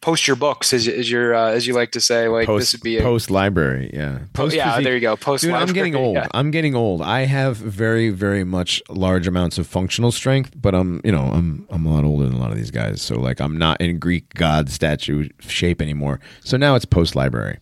post 0.00 0.26
your 0.26 0.36
books 0.36 0.72
as, 0.72 0.88
as 0.88 1.10
your 1.10 1.34
uh, 1.34 1.50
as 1.50 1.66
you 1.66 1.74
like 1.74 1.92
to 1.92 2.00
say. 2.00 2.28
Like 2.28 2.46
post, 2.46 2.60
this 2.60 2.72
would 2.72 2.82
be 2.82 2.96
a 2.98 3.02
post 3.02 3.30
library. 3.30 3.90
Yeah. 3.92 4.20
Oh, 4.22 4.26
Post 4.32 4.56
yeah, 4.56 4.70
physique. 4.72 4.84
there 4.84 4.94
you 4.94 5.00
go. 5.00 5.16
Post 5.16 5.44
Dude, 5.44 5.52
I'm 5.52 5.72
getting 5.72 5.94
old. 5.94 6.16
yeah. 6.16 6.28
I'm 6.32 6.50
getting 6.50 6.74
old. 6.74 7.02
I 7.02 7.26
have 7.26 7.56
very, 7.58 8.08
very 8.10 8.42
much 8.44 8.82
large 8.88 9.26
amounts 9.26 9.58
of 9.58 9.66
functional 9.66 10.10
strength, 10.12 10.52
but 10.56 10.74
I'm, 10.74 11.00
you 11.04 11.12
know, 11.12 11.24
I'm, 11.24 11.66
I'm 11.70 11.86
a 11.86 11.92
lot 11.94 12.04
older 12.04 12.24
than 12.24 12.34
a 12.34 12.38
lot 12.38 12.50
of 12.50 12.56
these 12.56 12.70
guys. 12.70 13.00
So 13.02 13.18
like, 13.20 13.40
I'm 13.40 13.56
not 13.58 13.80
in 13.80 13.98
Greek 13.98 14.32
god 14.34 14.70
statue 14.70 15.28
shape 15.40 15.80
anymore. 15.80 16.20
So 16.42 16.56
now 16.56 16.74
it's 16.74 16.84
post 16.84 17.14
library. 17.14 17.58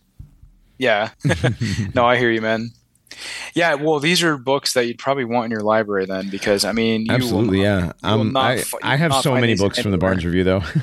Yeah. 0.79 1.09
no, 1.93 2.05
I 2.05 2.17
hear 2.17 2.31
you, 2.31 2.41
man. 2.41 2.71
Yeah, 3.53 3.75
well, 3.75 3.99
these 3.99 4.23
are 4.23 4.37
books 4.37 4.73
that 4.73 4.85
you'd 4.87 4.97
probably 4.97 5.25
want 5.25 5.45
in 5.45 5.51
your 5.51 5.61
library 5.61 6.05
then, 6.05 6.29
because 6.29 6.65
I 6.65 6.71
mean, 6.71 7.05
you 7.05 7.11
Absolutely, 7.11 7.59
will, 7.59 7.65
yeah. 7.65 7.91
Um, 8.03 8.33
not 8.33 8.59
I, 8.83 8.93
I 8.93 8.95
have 8.95 9.13
so 9.15 9.33
many 9.35 9.55
books 9.55 9.79
from 9.79 9.91
the. 9.91 9.97
Barnes 9.97 10.25
Review, 10.25 10.43
though. 10.43 10.63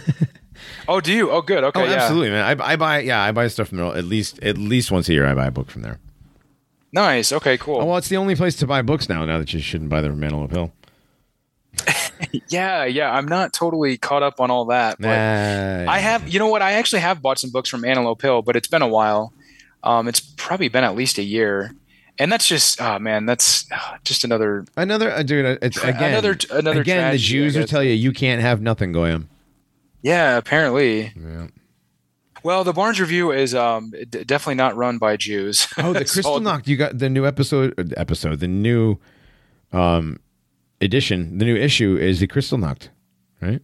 Oh, 0.88 1.00
do 1.00 1.12
you? 1.12 1.30
Oh, 1.30 1.40
good. 1.40 1.62
Okay, 1.62 1.82
oh, 1.82 1.84
yeah. 1.84 1.94
absolutely, 1.94 2.30
man. 2.30 2.60
I, 2.60 2.72
I 2.72 2.76
buy, 2.76 3.00
yeah, 3.00 3.22
I 3.22 3.32
buy 3.32 3.46
stuff 3.48 3.68
from 3.68 3.78
there 3.78 3.96
at 3.96 4.04
least, 4.04 4.42
at 4.42 4.58
least 4.58 4.90
once 4.90 5.08
a 5.08 5.12
year. 5.12 5.26
I 5.26 5.34
buy 5.34 5.46
a 5.46 5.50
book 5.50 5.70
from 5.70 5.82
there. 5.82 5.98
Nice. 6.92 7.32
Okay, 7.32 7.56
cool. 7.58 7.80
Oh, 7.80 7.84
well, 7.84 7.96
it's 7.96 8.08
the 8.08 8.16
only 8.16 8.34
place 8.34 8.56
to 8.56 8.66
buy 8.66 8.82
books 8.82 9.08
now. 9.08 9.24
Now 9.24 9.38
that 9.38 9.52
you 9.54 9.60
shouldn't 9.60 9.90
buy 9.90 10.00
them 10.00 10.18
the 10.18 10.26
Antelope 10.26 10.50
Hill. 10.50 10.72
yeah, 12.48 12.84
yeah. 12.84 13.12
I'm 13.12 13.28
not 13.28 13.52
totally 13.52 13.96
caught 13.96 14.22
up 14.22 14.40
on 14.40 14.50
all 14.50 14.66
that, 14.66 14.96
but 14.98 15.06
Nah, 15.06 15.90
I 15.90 15.98
have. 15.98 16.28
You 16.28 16.38
know 16.38 16.48
what? 16.48 16.62
I 16.62 16.72
actually 16.72 17.02
have 17.02 17.22
bought 17.22 17.38
some 17.38 17.50
books 17.50 17.68
from 17.68 17.84
Antelope 17.84 18.20
Hill, 18.20 18.42
but 18.42 18.56
it's 18.56 18.68
been 18.68 18.82
a 18.82 18.88
while. 18.88 19.32
Um, 19.84 20.08
it's 20.08 20.20
probably 20.20 20.68
been 20.68 20.84
at 20.84 20.96
least 20.96 21.18
a 21.18 21.22
year, 21.22 21.72
and 22.20 22.30
that's 22.30 22.46
just, 22.46 22.80
oh 22.80 22.98
man, 23.00 23.26
that's 23.26 23.66
uh, 23.72 23.96
just 24.04 24.22
another 24.22 24.64
another 24.76 25.10
uh, 25.10 25.22
dude. 25.24 25.44
uh, 25.46 25.56
It's 25.60 25.76
again, 25.82 26.12
another- 26.12 26.38
another 26.52 26.80
again. 26.82 27.10
The 27.12 27.18
Jews 27.18 27.56
will 27.56 27.66
tell 27.66 27.82
you 27.82 27.92
you 27.94 28.12
can't 28.12 28.40
have 28.40 28.60
nothing, 28.62 28.92
goyim. 28.92 29.28
Yeah, 30.02 30.36
apparently. 30.36 31.12
Yeah. 31.16 31.48
Well, 32.42 32.64
the 32.64 32.72
Barnes 32.72 32.98
Review 33.00 33.32
is 33.32 33.54
um, 33.54 33.90
d- 33.90 34.24
definitely 34.24 34.54
not 34.54 34.74
run 34.76 34.96
by 34.98 35.16
Jews. 35.16 35.66
Oh, 35.76 35.92
the 35.92 36.40
Knocked. 36.42 36.68
You 36.68 36.76
got 36.76 36.96
the 36.98 37.10
new 37.10 37.26
episode. 37.26 37.74
uh, 37.78 37.84
Episode. 38.00 38.40
The 38.40 38.48
new 38.48 38.96
um 39.72 40.20
edition. 40.80 41.36
The 41.38 41.44
new 41.44 41.56
issue 41.56 41.96
is 41.96 42.20
the 42.20 42.26
Kristallnacht. 42.26 42.88
Right. 43.42 43.60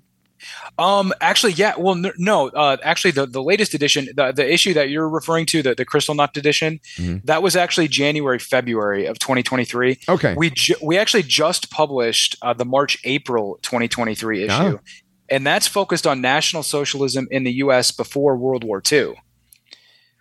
Um, 0.78 1.12
actually, 1.20 1.52
yeah. 1.52 1.74
Well, 1.78 1.94
no. 2.18 2.48
Uh, 2.48 2.76
actually, 2.82 3.12
the, 3.12 3.26
the 3.26 3.42
latest 3.42 3.72
edition, 3.74 4.08
the, 4.14 4.32
the 4.32 4.50
issue 4.52 4.74
that 4.74 4.90
you're 4.90 5.08
referring 5.08 5.46
to, 5.46 5.62
the, 5.62 5.74
the 5.74 5.86
Kristallnacht 5.86 6.36
edition, 6.36 6.80
Mhm. 6.96 7.22
that 7.24 7.42
was 7.42 7.56
actually 7.56 7.88
January, 7.88 8.38
February 8.38 9.06
of 9.06 9.18
2023. 9.18 9.98
Okay. 10.08 10.34
We 10.36 10.50
ju- 10.50 10.74
we 10.82 10.98
actually 10.98 11.22
just 11.22 11.70
published 11.70 12.36
uh, 12.42 12.52
the 12.52 12.64
March 12.66 12.98
April 13.04 13.58
2023 13.62 14.44
issue, 14.44 14.52
Oh. 14.54 14.80
and 15.30 15.46
that's 15.46 15.66
focused 15.66 16.06
on 16.06 16.20
National 16.20 16.62
Socialism 16.62 17.26
in 17.30 17.44
the 17.44 17.52
U.S. 17.64 17.90
before 17.90 18.36
World 18.36 18.62
War 18.64 18.82
II. 18.90 19.14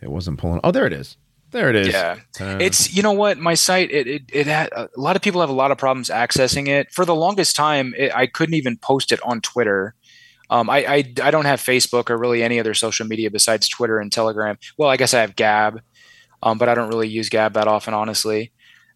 It 0.00 0.10
wasn't 0.10 0.38
pulling. 0.38 0.60
Oh, 0.64 0.70
there 0.70 0.86
it 0.86 0.94
is. 0.94 1.18
There 1.50 1.70
it 1.70 1.76
is. 1.76 1.88
Yeah. 1.88 2.16
Uh, 2.40 2.58
It's 2.60 2.94
you 2.94 3.02
know 3.02 3.12
what 3.12 3.38
my 3.38 3.54
site 3.54 3.90
it 3.90 4.06
it, 4.06 4.22
it 4.32 4.46
had 4.46 4.72
a 4.72 4.88
lot 4.96 5.16
of 5.16 5.22
people 5.22 5.40
have 5.40 5.50
a 5.50 5.54
lot 5.54 5.70
of 5.70 5.78
problems 5.78 6.08
accessing 6.08 6.68
it. 6.68 6.92
For 6.92 7.04
the 7.04 7.14
longest 7.14 7.56
time, 7.56 7.94
it, 7.96 8.14
I 8.14 8.26
couldn't 8.26 8.54
even 8.54 8.76
post 8.76 9.12
it 9.12 9.20
on 9.22 9.40
Twitter. 9.40 9.94
Um, 10.50 10.70
I, 10.70 10.78
I 10.86 10.96
I 11.22 11.30
don't 11.30 11.44
have 11.46 11.60
Facebook 11.60 12.08
or 12.10 12.16
really 12.16 12.42
any 12.42 12.60
other 12.60 12.74
social 12.74 13.06
media 13.06 13.30
besides 13.30 13.68
Twitter 13.68 13.98
and 13.98 14.10
Telegram. 14.12 14.58
Well, 14.78 14.88
I 14.88 14.96
guess 14.96 15.12
I 15.14 15.20
have 15.20 15.34
Gab, 15.36 15.80
um, 16.42 16.58
but 16.58 16.68
I 16.68 16.74
don't 16.74 16.88
really 16.88 17.08
use 17.08 17.28
Gab 17.28 17.54
that 17.54 17.66
often, 17.68 17.94
honestly. 17.94 18.52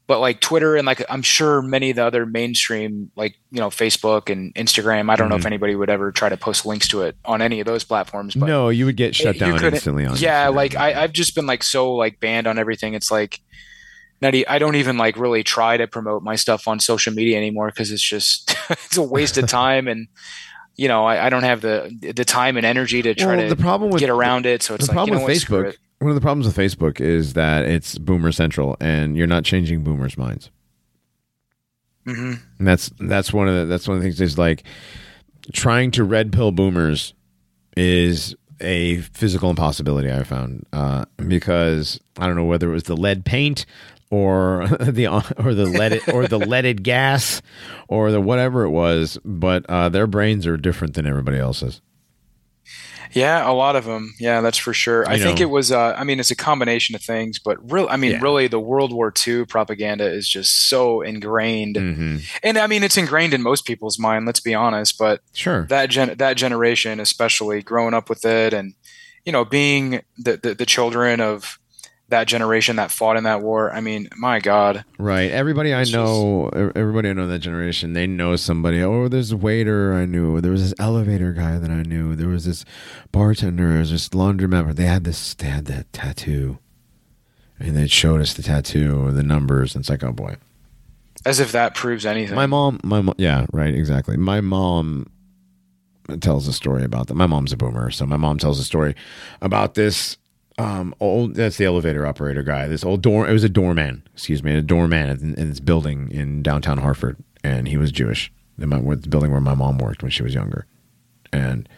But 0.07 0.18
like 0.18 0.40
Twitter 0.40 0.74
and 0.74 0.84
like 0.86 1.05
I'm 1.09 1.22
sure 1.22 1.62
many 1.62 1.90
of 1.90 1.96
the 1.96 2.05
other 2.05 2.26
mainstream 2.26 3.12
like 3.14 3.36
you 3.53 3.61
know 3.61 3.68
Facebook 3.68 4.28
and 4.28 4.53
Instagram. 4.55 5.09
I 5.11 5.14
don't 5.16 5.28
know 5.28 5.36
if 5.36 5.42
Mhm. 5.42 5.46
anybody 5.46 5.74
would 5.76 5.88
ever 5.90 6.11
try 6.11 6.28
to 6.28 6.36
post 6.36 6.66
links 6.66 6.88
to 6.88 7.03
it 7.03 7.16
on 7.24 7.40
any 7.40 7.61
of 7.61 7.66
those 7.66 7.84
platforms. 7.84 8.34
But 8.34 8.46
no, 8.46 8.70
you 8.70 8.86
would 8.86 8.96
get 8.96 9.14
shut 9.14 9.36
you 9.36 9.40
down 9.40 9.64
instantly 9.64 10.07
on. 10.07 10.16
yeah 10.18 10.46
Instagram. 10.48 10.55
like 10.57 10.74
I, 10.76 11.03
i've 11.03 11.12
just 11.12 11.36
been 11.36 11.46
like 11.46 11.62
so 11.62 11.94
like 11.94 12.18
banned 12.18 12.48
on 12.48 12.59
everything 12.59 12.94
it's 12.94 13.11
like 13.12 13.40
not 14.20 14.34
i 14.48 14.59
don't 14.59 14.74
even 14.76 14.98
like 14.98 15.16
really 15.16 15.42
try 15.44 15.76
to 15.76 15.86
promote 15.86 16.22
my 16.24 16.34
stuff 16.34 16.66
on 16.68 16.80
social 16.80 17.12
media 17.14 17.36
anymore 17.36 17.68
because 17.68 17.92
it's 17.92 18.03
just 18.03 18.55
it's 18.70 18.96
a 18.96 19.03
waste 19.03 19.38
of 19.38 19.46
time 19.48 19.86
and 19.86 20.09
you 20.81 20.89
know 20.89 21.05
I, 21.05 21.26
I 21.26 21.28
don't 21.28 21.43
have 21.43 21.61
the 21.61 21.95
the 22.16 22.24
time 22.24 22.57
and 22.57 22.64
energy 22.64 23.03
to 23.03 23.14
try 23.14 23.37
Well, 23.37 23.49
to 23.49 23.55
the 23.55 23.62
problem 23.62 23.91
with 23.91 24.01
get 24.01 24.09
around 24.09 24.47
it 24.47 24.62
so 24.62 24.74
it's 24.74 24.87
the 24.87 24.93
like 24.93 24.97
problem 24.97 25.18
you 25.18 25.20
know 25.20 25.26
with 25.26 25.51
what, 25.51 25.66
Facebook. 25.66 25.76
One 25.99 26.11
of 26.11 26.14
the 26.14 26.22
problems 26.22 26.47
with 26.47 26.57
Facebook 26.57 26.99
is 26.99 27.35
that 27.35 27.66
it's 27.66 27.99
boomer 27.99 28.33
central, 28.33 28.78
and 28.81 29.18
you're 29.18 29.26
not 29.26 29.45
changing 29.45 29.85
boomers' 29.85 30.16
minds. 30.16 30.51
Mhm. 32.07 32.41
And 32.59 32.66
that's 32.66 32.91
that's 32.99 33.31
one 33.31 33.49
of 33.49 33.55
the 33.55 33.66
that's 33.66 33.87
one 33.87 33.99
of 33.99 34.03
the 34.03 34.07
things 34.09 34.20
is 34.22 34.39
like 34.39 34.64
trying 35.53 35.91
to 35.91 36.05
red 36.05 36.33
pill 36.33 36.53
boomers 36.53 37.12
is 37.76 38.35
a 38.62 39.03
physical 39.03 39.51
impossibility 39.51 40.11
I 40.11 40.22
found 40.22 40.64
uh, 40.72 41.05
because 41.28 42.01
I 42.18 42.26
don't 42.26 42.37
know 42.37 42.45
whether 42.45 42.70
it 42.70 42.74
was 42.74 42.85
the 42.85 42.97
lead 42.97 43.26
paint 43.26 43.66
or 44.11 44.66
the 44.80 45.06
or 45.38 45.54
the 45.54 45.66
leaded 45.66 46.02
or 46.12 46.26
the 46.26 46.38
leaded 46.38 46.82
gas 46.82 47.40
or 47.88 48.11
the 48.11 48.20
whatever 48.20 48.64
it 48.64 48.70
was, 48.70 49.18
but 49.24 49.64
uh, 49.68 49.88
their 49.88 50.06
brains 50.06 50.46
are 50.46 50.56
different 50.56 50.94
than 50.94 51.06
everybody 51.06 51.38
else's. 51.38 51.80
yeah 53.12 53.48
a 53.48 53.50
lot 53.52 53.74
of 53.74 53.84
them 53.84 54.14
yeah 54.20 54.40
that's 54.40 54.56
for 54.58 54.72
sure 54.72 55.08
i 55.08 55.14
You 55.14 55.22
think 55.24 55.40
it 55.40 55.46
was 55.50 55.72
uh, 55.72 55.94
i 55.98 56.04
mean 56.04 56.20
it's 56.20 56.30
a 56.30 56.36
combination 56.36 56.94
of 56.94 57.02
things 57.02 57.40
but 57.40 57.56
real 57.72 57.88
i 57.90 57.96
mean 57.96 58.12
Yeah. 58.12 58.20
really 58.22 58.46
the 58.46 58.61
world 58.61 58.92
war 58.92 59.12
ii 59.26 59.44
propaganda 59.46 60.08
is 60.08 60.28
just 60.28 60.68
so 60.68 61.00
ingrained 61.00 61.74
Mm-hmm. 61.76 62.18
and 62.44 62.56
i 62.56 62.68
mean 62.68 62.84
it's 62.84 62.96
ingrained 62.96 63.34
in 63.34 63.42
most 63.42 63.66
people's 63.66 63.98
mind 63.98 64.26
let's 64.26 64.38
be 64.40 64.54
honest 64.54 64.96
but 64.96 65.22
Sure. 65.32 65.64
that 65.70 65.90
gen- 65.90 66.16
that 66.18 66.36
generation, 66.36 67.00
especially 67.00 67.62
growing 67.62 67.94
up 67.94 68.08
with 68.08 68.24
it, 68.24 68.52
and 68.54 68.74
you 69.24 69.32
know, 69.32 69.44
being 69.44 70.00
the, 70.16 70.38
the 70.42 70.54
the 70.54 70.66
children 70.66 71.20
of 71.20 71.58
that 72.11 72.26
generation 72.28 72.76
that 72.76 72.90
fought 72.90 73.16
in 73.16 73.24
that 73.24 73.40
war. 73.42 73.72
I 73.72 73.80
mean, 73.80 74.08
my 74.16 74.38
God, 74.40 74.84
Right. 74.98 75.30
Everybody 75.30 75.72
I 75.72 75.82
It's 75.82 75.92
know, 75.92 76.48
e- 76.54 76.72
everybody 76.78 77.08
I 77.08 77.12
know 77.14 77.26
that 77.26 77.38
generation, 77.38 77.92
they 77.94 78.06
know 78.06 78.36
somebody. 78.36 78.82
Oh, 78.82 79.08
there's 79.08 79.32
a 79.32 79.36
waiter 79.36 79.94
I 79.94 80.04
knew. 80.04 80.40
There 80.40 80.52
was 80.52 80.62
this 80.62 80.78
elevator 80.78 81.32
guy 81.32 81.58
that 81.58 81.70
I 81.70 81.82
knew. 81.82 82.14
There 82.14 82.28
was 82.28 82.44
this 82.44 82.64
bartender. 83.12 83.68
There 83.70 83.78
was 83.78 83.90
this 83.90 84.08
laundromat. 84.11 84.74
They 84.76 84.84
had 84.86 85.04
this. 85.04 85.34
They 85.34 85.46
had 85.48 85.64
that 85.66 85.92
tattoo, 85.92 86.58
and 87.58 87.76
they 87.76 87.86
showed 87.86 88.20
us 88.20 88.34
the 88.34 88.42
tattoo 88.42 89.06
or 89.06 89.11
the 89.12 89.22
numbers. 89.22 89.74
And 89.74 89.82
it's 89.82 89.90
like, 89.90 90.04
oh 90.04 90.12
boy. 90.12 90.36
as 91.24 91.40
if 91.40 91.52
that 91.52 91.74
proves 91.74 92.04
anything. 92.06 92.34
My 92.36 92.46
mom. 92.46 92.80
My 92.84 93.00
mom. 93.00 93.14
Yeah. 93.18 93.46
Right. 93.52 93.74
Exactly. 93.74 94.16
My 94.16 94.40
mom 94.40 95.06
tells 96.20 96.48
a 96.48 96.52
story 96.52 96.82
about 96.82 97.06
that. 97.06 97.14
My 97.14 97.26
mom's 97.26 97.52
a 97.52 97.56
boomer, 97.56 97.90
so 97.90 98.04
my 98.04 98.16
mom 98.16 98.36
tells 98.38 98.58
a 98.58 98.64
story 98.64 98.94
about 99.40 99.74
this 99.74 100.16
um 100.61 100.94
old 101.00 101.34
that's 101.34 101.56
the 101.56 101.64
elevator 101.64 102.06
operator 102.06 102.42
guy 102.42 102.68
this 102.68 102.84
old 102.84 103.02
door 103.02 103.28
it 103.28 103.32
was 103.32 103.44
a 103.44 103.48
doorman 103.48 104.02
excuse 104.12 104.42
me 104.42 104.54
a 104.54 104.62
doorman 104.62 105.08
in, 105.11 105.34
in 105.34 105.48
this 105.48 105.61
building 105.61 106.11
in 106.11 106.42
downtown 106.42 106.78
hartford 106.78 107.16
and 107.42 107.68
he 107.68 107.76
was 107.76 107.92
jewish. 107.92 108.32
The, 108.58 108.66
my, 108.66 108.78
the 108.78 109.08
building 109.08 109.30
where 109.30 109.40
my 109.40 109.54
mom 109.54 109.78
worked 109.78 110.02
when 110.02 110.11
she 110.11 110.22
was 110.22 110.34
younger. 110.34 110.66
And 111.32 111.68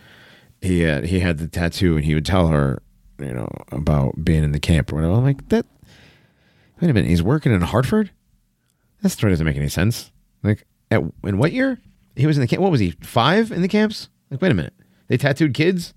he 0.61 0.81
had 0.81 1.05
he 1.05 1.21
had 1.21 1.39
the 1.39 1.49
tattoo 1.49 1.97
and 1.97 2.05
he 2.05 2.15
would 2.15 2.27
tell 2.27 2.49
her 2.49 2.83
you 3.19 3.33
know 3.33 3.49
about 3.71 4.25
being 4.25 4.43
in 4.43 4.53
the 4.53 4.61
camp 4.61 4.93
or 4.93 4.97
whatever. 4.97 5.15
I'm 5.15 5.25
like 5.25 5.49
that 5.49 5.67
wait 6.81 6.91
a 6.91 6.95
minute 6.95 7.09
he's 7.09 7.23
working 7.23 7.53
in 7.53 7.61
hartford? 7.61 8.11
That 9.03 9.11
story 9.11 9.33
doesn't 9.33 9.47
make 9.47 9.57
any 9.57 9.69
sense. 9.69 10.11
Like 10.43 10.67
at 10.91 11.03
in 11.25 11.39
what 11.39 11.53
year? 11.53 11.81
He 12.17 12.27
was 12.27 12.37
in 12.37 12.41
the 12.41 12.47
camp 12.47 12.63
what 12.63 12.71
was 12.71 12.81
he 12.81 12.93
five 13.03 13.53
in 13.53 13.63
the 13.63 13.69
camps? 13.69 14.09
Like 14.31 14.41
wait 14.41 14.53
a 14.53 14.55
minute 14.55 14.75
they 15.09 15.17
tattooed 15.17 15.55
kids 15.55 15.93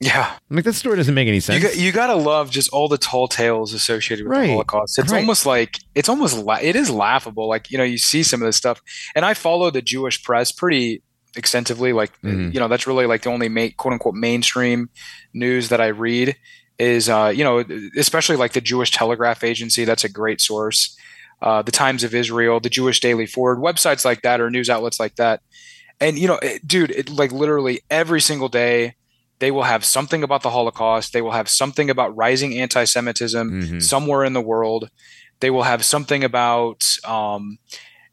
yeah, 0.00 0.36
I'm 0.50 0.56
like 0.56 0.64
that 0.64 0.74
story 0.74 0.96
doesn't 0.96 1.14
make 1.14 1.26
any 1.26 1.36
you 1.38 1.40
sense 1.40 1.62
got, 1.62 1.76
you 1.76 1.90
gotta 1.92 2.14
love 2.14 2.50
just 2.50 2.68
all 2.70 2.88
the 2.88 2.98
tall 2.98 3.26
tales 3.28 3.72
associated 3.74 4.26
with 4.26 4.36
Right. 4.36 4.46
the 4.46 4.52
Holocaust. 4.52 4.98
It's 4.98 5.10
Right. 5.12 5.18
almost 5.18 5.44
like 5.46 5.78
it's 5.94 6.08
almost 6.08 6.36
la- 6.38 6.58
it 6.62 6.76
is 6.76 6.90
laughable. 6.90 7.48
Like 7.48 7.70
you 7.70 7.78
know, 7.78 7.84
you 7.84 7.98
see 7.98 8.22
some 8.22 8.40
of 8.42 8.46
this 8.46 8.56
stuff, 8.56 8.80
and 9.16 9.24
I 9.24 9.34
follow 9.34 9.70
the 9.70 9.82
Jewish 9.82 10.22
press 10.22 10.52
pretty 10.52 11.02
extensively. 11.36 11.92
Like 11.92 12.12
Mhm. 12.22 12.54
you 12.54 12.60
know, 12.60 12.68
that's 12.68 12.86
really 12.86 13.06
like 13.06 13.22
the 13.22 13.30
only 13.30 13.48
ma- 13.48 13.68
quote 13.76 13.92
unquote 13.92 14.14
mainstream 14.14 14.88
news 15.34 15.68
that 15.70 15.80
I 15.80 15.88
read 15.88 16.36
is 16.78 17.08
uh, 17.08 17.32
you 17.34 17.42
know, 17.42 17.64
especially 17.96 18.36
like 18.36 18.52
the 18.52 18.60
Jewish 18.60 18.92
Telegraph 18.92 19.42
Agency. 19.42 19.84
That's 19.84 20.04
a 20.04 20.08
great 20.08 20.40
source. 20.40 20.96
Uh, 21.42 21.62
the 21.62 21.70
Times 21.72 22.02
of 22.04 22.14
Israel, 22.14 22.58
the 22.60 22.68
Jewish 22.70 23.00
Daily 23.00 23.26
Forward, 23.26 23.58
websites 23.58 24.04
like 24.04 24.22
that 24.22 24.40
or 24.40 24.50
news 24.50 24.68
outlets 24.70 24.98
like 25.00 25.16
that. 25.16 25.40
And 26.00 26.16
you 26.18 26.28
know, 26.28 26.38
it, 26.42 26.66
dude, 26.66 26.90
it, 26.92 27.10
like 27.10 27.32
literally 27.32 27.80
every 27.90 28.20
single 28.20 28.48
day, 28.48 28.94
they 29.40 29.50
will 29.50 29.62
have 29.64 29.84
something 29.84 30.22
about 30.22 30.42
the 30.42 30.50
Holocaust. 30.50 31.12
They 31.12 31.22
will 31.22 31.32
have 31.32 31.48
something 31.48 31.90
about 31.90 32.16
rising 32.16 32.58
anti-Semitism 32.58 33.50
Mhm. 33.62 33.82
somewhere 33.82 34.24
in 34.24 34.32
the 34.32 34.40
world. 34.40 34.90
They 35.40 35.50
will 35.50 35.62
have 35.62 35.84
something 35.84 36.24
about, 36.24 36.98
um, 37.04 37.58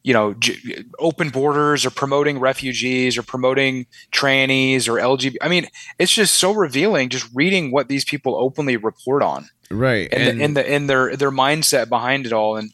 you 0.03 0.13
know, 0.13 0.35
j- 0.35 0.83
open 0.99 1.29
borders 1.29 1.83
or 1.83 1.89
promoting 1.89 2.37
refugees 2.39 3.17
or 3.17 3.23
promoting 3.23 3.87
trannies 4.11 4.87
or 4.87 4.99
LGBT. 4.99 5.37
I 5.41 5.47
mean, 5.49 5.67
it's 5.97 6.13
just 6.13 6.35
so 6.35 6.51
revealing 6.51 7.09
just 7.09 7.27
reading 7.33 7.71
what 7.71 7.87
these 7.87 8.05
people 8.05 8.35
openly 8.35 8.77
report 8.77 9.23
on 9.23 9.49
right 9.71 10.07
and, 10.13 10.21
and, 10.21 10.37
the, 10.39 10.43
and 10.43 10.57
the 10.57 10.69
and 10.75 10.89
their 10.89 11.15
their 11.15 11.31
mindset 11.31 11.89
behind 11.89 12.27
it 12.27 12.33
all. 12.33 12.55
And 12.55 12.71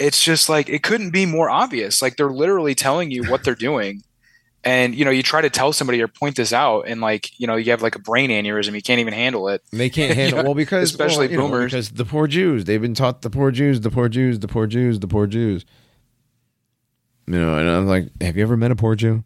it's 0.00 0.24
just 0.24 0.48
like 0.48 0.68
it 0.68 0.82
couldn't 0.82 1.10
be 1.10 1.24
more 1.24 1.48
obvious. 1.48 2.02
Like 2.02 2.16
they're 2.16 2.32
literally 2.32 2.74
telling 2.74 3.12
you 3.12 3.22
what 3.30 3.44
they're 3.44 3.54
doing. 3.54 4.02
And 4.62 4.94
you 4.94 5.04
know, 5.06 5.10
you 5.10 5.22
try 5.22 5.40
to 5.40 5.48
tell 5.48 5.72
somebody 5.72 6.02
or 6.02 6.08
point 6.08 6.36
this 6.36 6.52
out, 6.52 6.82
and 6.86 7.00
like 7.00 7.30
you 7.40 7.46
know, 7.46 7.56
you 7.56 7.70
have 7.70 7.80
like 7.80 7.94
a 7.94 7.98
brain 7.98 8.28
aneurysm. 8.28 8.74
You 8.74 8.82
can't 8.82 9.00
even 9.00 9.14
handle 9.14 9.48
it. 9.48 9.62
They 9.72 9.88
can't 9.88 10.14
handle 10.16 10.38
Yeah, 10.40 10.44
well 10.44 10.54
because 10.54 10.90
especially 10.90 11.28
well, 11.28 11.32
you 11.32 11.36
know, 11.38 11.48
boomers. 11.48 11.70
because 11.72 11.90
the 11.90 12.04
poor 12.04 12.26
Jews 12.26 12.64
they've 12.66 12.80
been 12.82 12.92
taught 12.94 13.22
the 13.22 13.30
poor 13.30 13.50
Jews 13.50 13.80
the 13.80 13.90
poor 13.90 14.08
Jews 14.10 14.38
the 14.40 14.48
poor 14.48 14.66
Jews 14.66 15.00
the 15.00 15.08
poor 15.08 15.26
Jews. 15.26 15.64
You 17.26 17.34
know, 17.38 17.56
and 17.58 17.68
I'm 17.68 17.86
like, 17.86 18.08
have 18.20 18.36
you 18.36 18.42
ever 18.42 18.56
met 18.56 18.70
a 18.70 18.76
poor 18.76 18.94
Jew? 18.96 19.24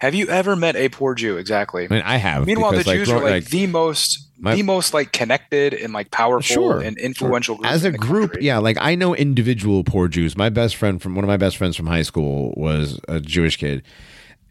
Have 0.00 0.14
you 0.16 0.26
ever 0.26 0.56
met 0.56 0.74
a 0.74 0.88
poor 0.88 1.14
Jew? 1.14 1.36
Exactly. 1.36 1.84
I 1.84 1.88
mean, 1.88 2.02
I 2.04 2.16
have. 2.16 2.44
Meanwhile, 2.44 2.72
the 2.72 2.78
because, 2.78 2.92
Jews 2.94 3.08
grow- 3.08 3.18
are 3.20 3.30
like, 3.30 3.44
the 3.44 3.68
most, 3.68 4.28
my- 4.36 4.56
the 4.56 4.62
most 4.64 4.92
like 4.92 5.12
connected 5.12 5.72
and 5.74 5.92
like 5.92 6.10
powerful 6.10 6.42
Sure. 6.42 6.80
and 6.80 6.98
influential 6.98 7.54
group 7.56 7.70
as 7.70 7.84
a 7.84 7.88
in 7.88 7.92
the 7.92 7.98
group, 7.98 8.32
country. 8.32 8.46
yeah. 8.46 8.58
Like 8.58 8.76
I 8.80 8.96
know 8.96 9.14
individual 9.14 9.84
poor 9.84 10.08
Jews. 10.08 10.36
My 10.36 10.48
best 10.48 10.74
friend 10.74 11.00
from 11.00 11.14
one 11.14 11.22
of 11.24 11.28
my 11.28 11.36
best 11.36 11.56
friends 11.56 11.76
from 11.76 11.86
high 11.86 12.02
school 12.02 12.52
was 12.56 12.98
a 13.06 13.20
Jewish 13.20 13.56
kid, 13.56 13.84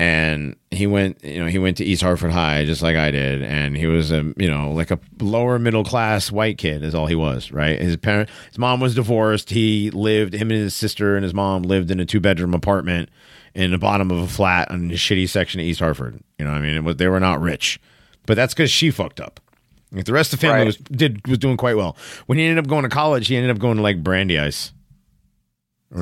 and 0.02 0.56
he 0.72 0.88
went, 0.88 1.24
you 1.24 1.40
know, 1.40 1.46
he 1.46 1.60
went 1.60 1.78
to 1.78 1.86
East 1.86 2.02
Hartford 2.02 2.32
High 2.32 2.66
just 2.66 2.82
like 2.82 2.96
I 2.96 3.12
did, 3.12 3.44
and 3.44 3.78
he 3.78 3.86
was 3.86 4.12
a, 4.12 4.34
you 4.36 4.50
know, 4.50 4.72
like 4.72 4.90
a 4.90 4.98
lower 5.20 5.60
middle 5.60 5.84
class 5.84 6.32
white 6.32 6.58
kid 6.58 6.84
is 6.84 6.96
all 6.96 7.06
he 7.06 7.14
was, 7.14 7.52
right? 7.52 7.80
His 7.80 7.98
parent, 7.98 8.28
his 8.50 8.58
mom 8.58 8.80
was 8.80 8.96
divorced. 8.96 9.52
He 9.52 9.92
lived, 9.92 10.34
him 10.34 10.50
and 10.50 10.60
his 10.60 10.74
sister 10.74 11.16
and 11.16 11.24
his 11.24 11.36
mom 11.36 11.62
lived 11.62 11.92
in 11.92 12.00
a 12.00 12.06
two 12.06 12.20
bedroom 12.20 12.56
apartment 12.56 13.10
in 13.54 13.70
the 13.70 13.78
bottom 13.78 14.10
of 14.10 14.18
a 14.18 14.28
flat 14.28 14.72
in 14.72 14.90
a 14.90 14.96
shitty 14.96 15.30
section 15.30 15.60
of 15.60 15.68
East 15.68 15.80
Hartford. 15.82 16.20
You 16.40 16.46
know, 16.46 16.52
what 16.52 16.58
I 16.58 16.62
mean, 16.62 16.76
it 16.78 16.84
was, 16.84 16.96
they 16.96 17.08
were 17.08 17.20
not 17.20 17.40
rich, 17.40 17.80
but 18.26 18.36
that's 18.36 18.56
because 18.56 18.72
she 18.72 18.90
fucked 18.90 19.20
up. 19.20 19.40
Like 19.92 20.06
the 20.06 20.14
rest 20.14 20.34
of 20.34 20.40
the 20.40 20.48
family 20.48 20.62
Right. 20.62 20.66
was 20.66 20.78
did 20.78 21.28
was 21.28 21.38
doing 21.38 21.58
quite 21.58 21.76
well. 21.78 21.96
When 22.26 22.40
he 22.40 22.46
ended 22.46 22.64
up 22.64 22.68
going 22.68 22.84
to 22.84 22.90
college, 22.90 23.28
he 23.28 23.36
ended 23.36 23.52
up 23.52 23.60
going 23.60 23.78
to 23.78 23.84
like 23.84 24.02
Brandeis. 24.04 24.70
Or 24.70 24.72
whatever. 24.72 24.81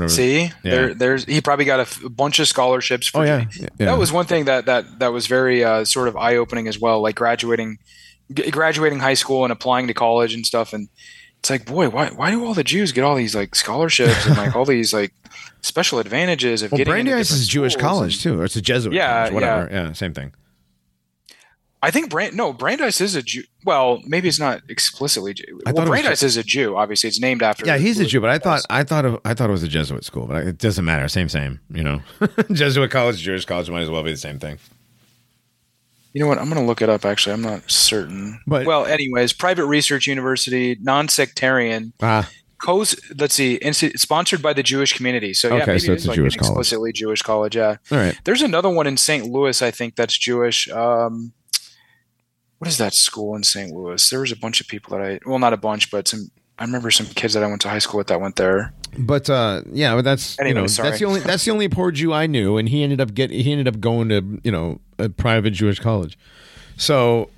See, 0.07 0.41
Yeah. 0.43 0.51
there, 0.61 0.93
there's 0.93 1.25
he 1.25 1.41
probably 1.41 1.65
got 1.65 1.79
a, 1.79 1.83
f- 1.83 2.03
a 2.03 2.09
bunch 2.09 2.39
of 2.39 2.47
scholarships. 2.47 3.07
For 3.07 3.21
Oh 3.21 3.23
yeah, 3.23 3.45
yeah. 3.59 3.67
that 3.79 3.97
was 3.97 4.11
one 4.11 4.25
thing 4.25 4.45
that 4.45 4.65
that 4.67 4.99
that 4.99 5.11
was 5.11 5.25
very 5.27 5.63
uh, 5.63 5.83
sort 5.85 6.07
of 6.07 6.15
eye 6.15 6.35
opening 6.35 6.67
as 6.67 6.79
well. 6.79 7.01
Like 7.01 7.15
graduating, 7.15 7.79
g- 8.31 8.51
graduating 8.51 8.99
high 8.99 9.15
school 9.15 9.43
and 9.45 9.51
applying 9.51 9.87
to 9.87 9.93
college 9.95 10.33
and 10.35 10.45
stuff. 10.45 10.73
And 10.73 10.89
it's 11.39 11.49
like, 11.49 11.65
boy, 11.65 11.89
why 11.89 12.09
why 12.09 12.29
do 12.29 12.45
all 12.45 12.53
the 12.53 12.63
Jews 12.63 12.91
get 12.91 13.03
all 13.03 13.15
these 13.15 13.33
like 13.33 13.55
scholarships 13.55 14.27
and 14.27 14.37
like 14.37 14.55
all 14.55 14.65
these 14.65 14.93
like 14.93 15.11
special 15.61 15.97
advantages 15.99 16.61
of 16.61 16.71
well, 16.71 16.77
getting 16.77 16.91
Brandy 16.91 17.11
into 17.11 17.21
is 17.21 17.47
Jewish 17.47 17.75
college 17.75 18.13
and- 18.15 18.21
too, 18.21 18.39
or 18.41 18.45
it's 18.45 18.55
a 18.55 18.61
Jesuit 18.61 18.93
Yeah, 18.93 19.21
college, 19.29 19.33
whatever. 19.33 19.69
Yeah. 19.71 19.93
same 19.93 20.13
thing. 20.13 20.33
I 21.82 21.91
think 21.91 22.09
Brand 22.09 22.36
no 22.36 22.51
Brandeis 22.51 22.99
is 22.99 23.15
a 23.15 23.21
Jew. 23.23 23.43
Well, 23.63 24.01
maybe 24.05 24.27
it's 24.27 24.39
not 24.39 24.61
explicitly 24.67 25.34
Jew. 25.34 25.61
I 25.65 25.71
Well, 25.71 25.86
Brandeis 25.86 26.23
is 26.23 26.36
a 26.36 26.43
Jew. 26.43 26.75
Obviously, 26.75 27.07
it's 27.07 27.21
named 27.21 27.41
after. 27.41 27.65
Yeah, 27.65 27.77
he's 27.77 27.99
a 28.01 28.05
Jew, 28.05 28.19
but 28.19 28.30
I 28.30 28.38
thought 28.38 28.61
I 28.69 28.84
thought 28.84 29.05
of, 29.05 29.19
I 29.23 29.34
thought 29.34 29.49
it 29.49 29.53
was 29.53 29.63
a 29.63 29.67
Jesuit 29.69 30.03
school, 30.03 30.25
but 30.27 30.45
it 30.45 30.57
doesn't 30.57 30.84
matter. 30.84 31.07
Same, 31.07 31.30
same. 31.30 31.61
You 31.73 31.84
know, 31.84 32.01
Jesuit 32.51 32.91
college, 32.91 33.19
Jewish 33.21 33.45
college 33.45 33.69
might 33.69 33.82
as 33.82 33.89
well 33.89 34.03
be 34.03 34.11
the 34.11 34.17
same 34.17 34.39
thing. 34.39 34.57
You 36.13 36.21
know 36.21 36.27
what? 36.27 36.39
I'm 36.39 36.49
going 36.49 36.59
to 36.59 36.65
look 36.67 36.82
it 36.82 36.89
up. 36.89 37.05
Actually, 37.05 37.34
I'm 37.34 37.41
not 37.43 37.69
certain. 37.69 38.39
But- 38.47 38.65
well, 38.65 38.86
anyways, 38.86 39.32
private 39.34 39.65
research 39.65 40.07
university, 40.07 40.75
non-sectarian, 40.82 41.93
Ah, 42.01 42.27
Co's, 42.61 42.99
let's 43.17 43.36
see, 43.36 43.59
insti- 43.61 43.97
sponsored 43.97 44.41
by 44.41 44.51
the 44.53 44.63
Jewish 44.63 44.91
community. 44.93 45.34
So 45.34 45.47
yeah, 45.49 45.61
Okay, 45.61 45.65
maybe 45.73 45.80
so 45.80 45.91
it 45.91 45.95
it's 45.95 46.05
a 46.05 46.07
like 46.09 46.15
Jewish 46.15 46.34
an 46.34 46.39
college. 46.39 46.51
explicitly 46.51 46.91
Jewish 46.93 47.21
college. 47.21 47.55
Yeah, 47.55 47.77
All 47.91 47.97
right. 47.97 48.19
there's 48.25 48.41
another 48.41 48.69
one 48.69 48.88
in 48.88 48.97
St. 48.97 49.25
Louis, 49.27 49.61
I 49.61 49.71
think 49.71 49.95
that's 49.95 50.17
Jewish. 50.17 50.67
Um, 50.69 51.32
what 52.60 52.68
is 52.68 52.78
that 52.78 52.93
school 52.93 53.36
in 53.36 53.43
St. 53.43 53.72
Louis? 53.74 54.10
There 54.10 54.20
was 54.22 54.32
a 54.32 54.36
bunch 54.38 54.62
of 54.62 54.68
people 54.68 54.97
that 54.97 55.03
I, 55.05 55.20
well, 55.26 55.39
not 55.39 55.53
a 55.53 55.57
bunch, 55.57 55.89
but 55.91 56.07
some. 56.07 56.30
I 56.57 56.66
remember 56.66 56.91
some 56.91 57.05
kids 57.07 57.34
that 57.36 57.41
I 57.43 57.47
went 57.47 57.62
to 57.62 57.70
high 57.70 57.80
school 57.80 57.99
with 57.99 58.07
that 58.07 58.20
went 58.20 58.36
there. 58.36 58.74
But 58.97 59.30
uh, 59.30 59.62
yeah, 59.72 59.95
but 59.95 60.03
that's 60.03 60.38
you 60.38 60.43
Anyway, 60.45 60.62
know 60.62 60.68
sorry. 60.68 60.89
that's 60.89 60.99
the 60.99 61.05
only 61.05 61.20
that's 61.22 61.45
the 61.45 61.51
only 61.51 61.70
poor 61.70 61.89
Jew 61.91 62.12
I 62.12 62.28
knew, 62.28 62.57
and 62.57 62.68
he 62.68 62.84
ended 62.84 62.99
up 62.99 63.14
get 63.14 63.32
he 63.32 63.49
ended 63.51 63.68
up 63.70 63.80
going 63.80 64.10
to 64.10 64.41
you 64.43 64.51
know 64.51 64.82
a 64.97 65.07
private 65.07 65.51
Jewish 65.51 65.80
college. 65.80 66.18
So 66.76 67.30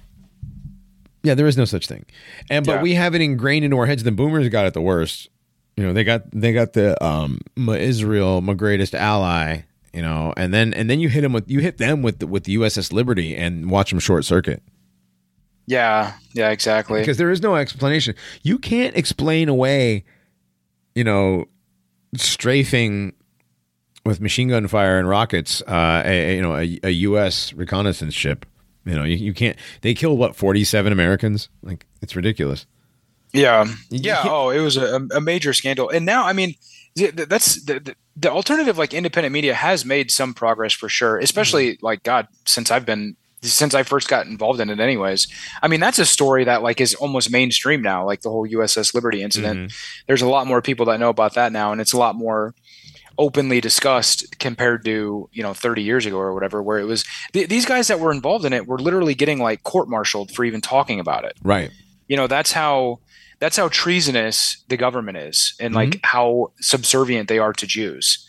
yeah, 1.23 1.35
there 1.35 1.45
is 1.45 1.55
no 1.55 1.65
such 1.65 1.85
thing, 1.87 2.05
and 2.49 2.65
but 2.65 2.77
Yeah. 2.77 2.81
we 2.81 2.95
have 2.95 3.13
it 3.13 3.21
ingrained 3.21 3.63
into 3.63 3.77
our 3.77 3.85
heads. 3.85 4.01
The 4.03 4.11
boomers 4.11 4.49
got 4.49 4.65
it 4.65 4.73
the 4.73 4.81
worst. 4.81 5.29
You 5.77 5.83
know, 5.85 5.93
they 5.93 6.03
got 6.03 6.23
they 6.31 6.51
got 6.51 6.73
the 6.73 7.01
um 7.05 7.41
my 7.55 7.77
Israel, 7.77 8.41
my 8.41 8.55
greatest 8.55 8.95
ally. 8.95 9.61
You 9.93 10.01
know, 10.01 10.33
and 10.35 10.51
then 10.53 10.73
and 10.73 10.89
then 10.89 10.99
you 10.99 11.09
hit 11.09 11.21
them 11.21 11.33
with 11.33 11.47
you 11.47 11.59
hit 11.59 11.77
them 11.77 12.01
with 12.01 12.19
the, 12.19 12.27
with 12.27 12.45
the 12.45 12.55
USS 12.55 12.91
Liberty 12.91 13.35
and 13.35 13.69
watch 13.69 13.91
them 13.91 13.99
short 13.99 14.25
circuit 14.25 14.63
Yeah, 15.67 16.13
yeah, 16.33 16.49
exactly. 16.49 16.99
because 16.99 17.17
there 17.17 17.29
is 17.31 17.41
no 17.41 17.55
explanation. 17.55 18.15
You 18.43 18.57
can't 18.57 18.95
explain 18.95 19.47
away, 19.49 20.03
you 20.95 21.03
know, 21.03 21.45
strafing 22.15 23.13
with 24.05 24.19
machine 24.19 24.49
gun 24.49 24.67
fire 24.67 24.97
and 24.97 25.07
rockets, 25.07 25.61
uh, 25.67 26.03
a, 26.05 26.35
you 26.35 26.41
know, 26.41 26.55
a, 26.55 26.79
a 26.83 26.89
U.S. 26.89 27.53
reconnaissance 27.53 28.13
ship. 28.13 28.45
You 28.85 28.95
know, 28.95 29.03
you, 29.03 29.15
you 29.15 29.33
can't. 29.33 29.57
They 29.81 29.93
killed 29.93 30.17
what 30.17 30.35
forty-seven 30.35 30.91
Americans. 30.91 31.49
Like 31.61 31.85
it's 32.01 32.15
ridiculous. 32.15 32.65
Yeah, 33.31 33.65
yeah. 33.89 34.23
Oh, 34.25 34.49
it 34.49 34.59
was 34.59 34.75
a, 34.75 35.07
a 35.13 35.21
major 35.21 35.53
scandal, 35.53 35.89
and 35.89 36.05
now 36.05 36.25
I 36.25 36.33
mean, 36.33 36.55
th- 36.97 37.15
th- 37.15 37.29
that's 37.29 37.63
the, 37.63 37.79
the, 37.79 37.95
the 38.17 38.31
alternative. 38.31 38.77
Like 38.79 38.93
independent 38.93 39.31
media 39.33 39.53
has 39.53 39.85
made 39.85 40.09
some 40.09 40.33
progress 40.33 40.73
for 40.73 40.89
sure, 40.89 41.19
especially 41.19 41.73
Mm-hmm. 41.75 41.85
like 41.85 42.01
God 42.03 42.27
since 42.45 42.71
I've 42.71 42.85
been 42.85 43.15
since 43.43 43.73
I 43.73 43.83
first 43.83 44.07
got 44.07 44.27
involved 44.27 44.59
in 44.59 44.69
it. 44.69 44.79
Anyways, 44.79 45.27
I 45.61 45.67
mean 45.67 45.79
that's 45.79 45.99
a 45.99 46.05
story 46.05 46.43
that 46.43 46.61
like 46.61 46.79
is 46.79 46.93
almost 46.95 47.31
mainstream 47.31 47.81
now. 47.81 48.05
Like 48.05 48.21
the 48.21 48.29
whole 48.29 48.47
USS 48.47 48.93
Liberty 48.93 49.21
incident. 49.23 49.59
Mm-hmm. 49.71 50.03
There's 50.07 50.21
a 50.21 50.27
lot 50.29 50.45
more 50.47 50.61
people 50.61 50.85
that 50.87 50.99
know 50.99 51.09
about 51.09 51.33
that 51.35 51.51
now, 51.51 51.71
and 51.71 51.81
it's 51.81 51.93
a 51.93 51.97
lot 51.97 52.15
more 52.15 52.53
openly 53.17 53.59
discussed 53.59 54.39
compared 54.39 54.85
to 54.85 55.29
you 55.33 55.43
know 55.43 55.53
30 55.53 55.81
years 55.83 56.05
ago 56.05 56.17
or 56.17 56.33
whatever 56.33 56.63
where 56.63 56.79
it 56.79 56.85
was 56.85 57.03
th- 57.33 57.49
these 57.49 57.65
guys 57.65 57.87
that 57.87 57.99
were 57.99 58.11
involved 58.11 58.45
in 58.45 58.53
it 58.53 58.65
were 58.67 58.79
literally 58.79 59.13
getting 59.13 59.37
like 59.37 59.61
court-martialed 59.63 60.31
for 60.31 60.45
even 60.45 60.61
talking 60.61 60.99
about 60.99 61.25
it 61.25 61.33
Right. 61.43 61.69
you 62.07 62.15
know 62.15 62.25
that's 62.27 62.53
how 62.53 62.99
that's 63.39 63.57
how 63.57 63.67
treasonous 63.67 64.63
the 64.69 64.77
government 64.77 65.17
is 65.17 65.53
and 65.59 65.75
like 65.75 65.89
Mm-hmm. 65.89 65.99
how 66.03 66.53
subservient 66.61 67.27
they 67.27 67.37
are 67.37 67.51
to 67.53 67.67
jews 67.67 68.27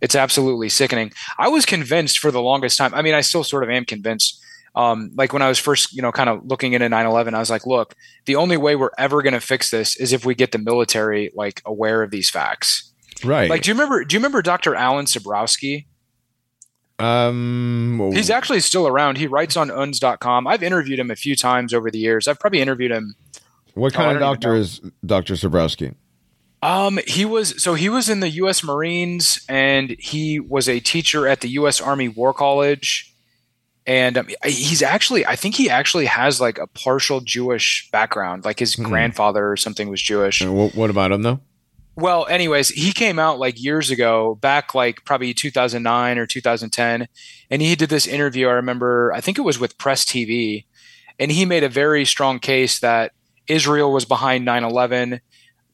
it's 0.00 0.14
absolutely 0.14 0.68
sickening 0.68 1.12
i 1.36 1.48
was 1.48 1.66
convinced 1.66 2.20
for 2.20 2.30
the 2.30 2.40
longest 2.40 2.78
time 2.78 2.94
i 2.94 3.02
mean 3.02 3.14
i 3.14 3.20
still 3.20 3.44
sort 3.44 3.64
of 3.64 3.68
am 3.68 3.84
convinced 3.84 4.39
um, 4.74 5.10
like 5.16 5.32
when 5.32 5.42
i 5.42 5.48
was 5.48 5.58
first 5.58 5.92
you 5.94 6.00
know 6.02 6.12
kind 6.12 6.28
of 6.28 6.44
looking 6.46 6.72
into 6.74 6.86
9-11 6.88 7.34
i 7.34 7.38
was 7.38 7.50
like 7.50 7.66
look 7.66 7.94
the 8.26 8.36
only 8.36 8.56
way 8.56 8.76
we're 8.76 8.90
ever 8.98 9.22
going 9.22 9.32
to 9.32 9.40
fix 9.40 9.70
this 9.70 9.96
is 9.96 10.12
if 10.12 10.24
we 10.24 10.34
get 10.34 10.52
the 10.52 10.58
military 10.58 11.30
like 11.34 11.60
aware 11.66 12.02
of 12.02 12.10
these 12.10 12.30
facts 12.30 12.92
Right. 13.24 13.50
like 13.50 13.62
do 13.62 13.70
you 13.70 13.74
remember 13.74 14.04
do 14.04 14.14
you 14.14 14.18
remember 14.20 14.40
dr 14.42 14.74
alan 14.74 15.06
Sabrosky? 15.06 15.86
um. 16.98 18.10
he's 18.12 18.30
actually 18.30 18.60
still 18.60 18.86
around 18.86 19.16
he 19.18 19.26
writes 19.26 19.56
on 19.56 19.68
unz.com 19.70 20.46
i've 20.46 20.62
interviewed 20.62 20.98
him 20.98 21.10
a 21.10 21.16
few 21.16 21.34
times 21.34 21.72
over 21.74 21.90
the 21.90 21.98
years 21.98 22.28
i've 22.28 22.38
probably 22.38 22.60
interviewed 22.60 22.90
him 22.90 23.14
what 23.74 23.94
Oh, 23.94 23.98
kind 23.98 24.10
I 24.10 24.14
of 24.14 24.20
doctor 24.20 24.54
is 24.56 24.80
Doctor 25.06 25.34
Sabrosky? 25.34 25.94
Um, 26.60 26.98
he 27.06 27.24
was 27.24 27.62
so 27.62 27.74
he 27.74 27.88
was 27.88 28.08
in 28.10 28.18
the 28.20 28.28
U.S. 28.30 28.64
Marines 28.64 29.40
and 29.48 29.94
he 29.98 30.40
was 30.40 30.68
a 30.68 30.80
teacher 30.80 31.26
at 31.28 31.40
the 31.40 31.48
U.S. 31.50 31.80
Army 31.80 32.08
War 32.08 32.34
College, 32.34 33.09
and 33.86 34.18
um, 34.18 34.28
he's 34.44 34.82
actually 34.82 35.24
I 35.26 35.36
think 35.36 35.54
he 35.54 35.68
actually 35.70 36.06
has 36.06 36.40
like 36.40 36.58
a 36.58 36.66
partial 36.66 37.20
Jewish 37.20 37.88
background, 37.90 38.44
like 38.44 38.58
his 38.58 38.74
Hmm. 38.74 38.84
grandfather 38.84 39.50
or 39.50 39.56
something 39.56 39.88
was 39.88 40.00
Jewish. 40.02 40.44
What, 40.44 40.74
what 40.74 40.90
about 40.90 41.12
him 41.12 41.22
though? 41.22 41.40
Well, 41.96 42.26
anyways, 42.28 42.68
he 42.70 42.92
came 42.92 43.18
out 43.18 43.38
like 43.38 43.62
years 43.62 43.90
ago, 43.90 44.36
back 44.40 44.74
like 44.74 45.04
probably 45.04 45.34
2009 45.34 46.18
or 46.18 46.26
2010, 46.26 47.08
and 47.50 47.60
he 47.60 47.74
did 47.74 47.90
this 47.90 48.06
interview. 48.06 48.48
I 48.48 48.52
remember, 48.52 49.12
I 49.12 49.20
think 49.20 49.36
it 49.38 49.42
was 49.42 49.58
with 49.58 49.76
Press 49.76 50.04
TV, 50.04 50.64
and 51.18 51.30
he 51.32 51.44
made 51.44 51.64
a 51.64 51.68
very 51.68 52.04
strong 52.06 52.38
case 52.38 52.78
that 52.80 53.12
Israel 53.48 53.92
was 53.92 54.04
behind 54.06 54.46
9/11. 54.46 55.20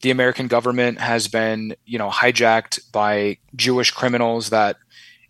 The 0.01 0.11
American 0.11 0.47
government 0.47 0.99
has 0.99 1.27
been, 1.27 1.75
you 1.85 1.97
know, 1.97 2.09
hijacked 2.09 2.91
by 2.91 3.37
Jewish 3.55 3.91
criminals 3.91 4.49
that, 4.49 4.77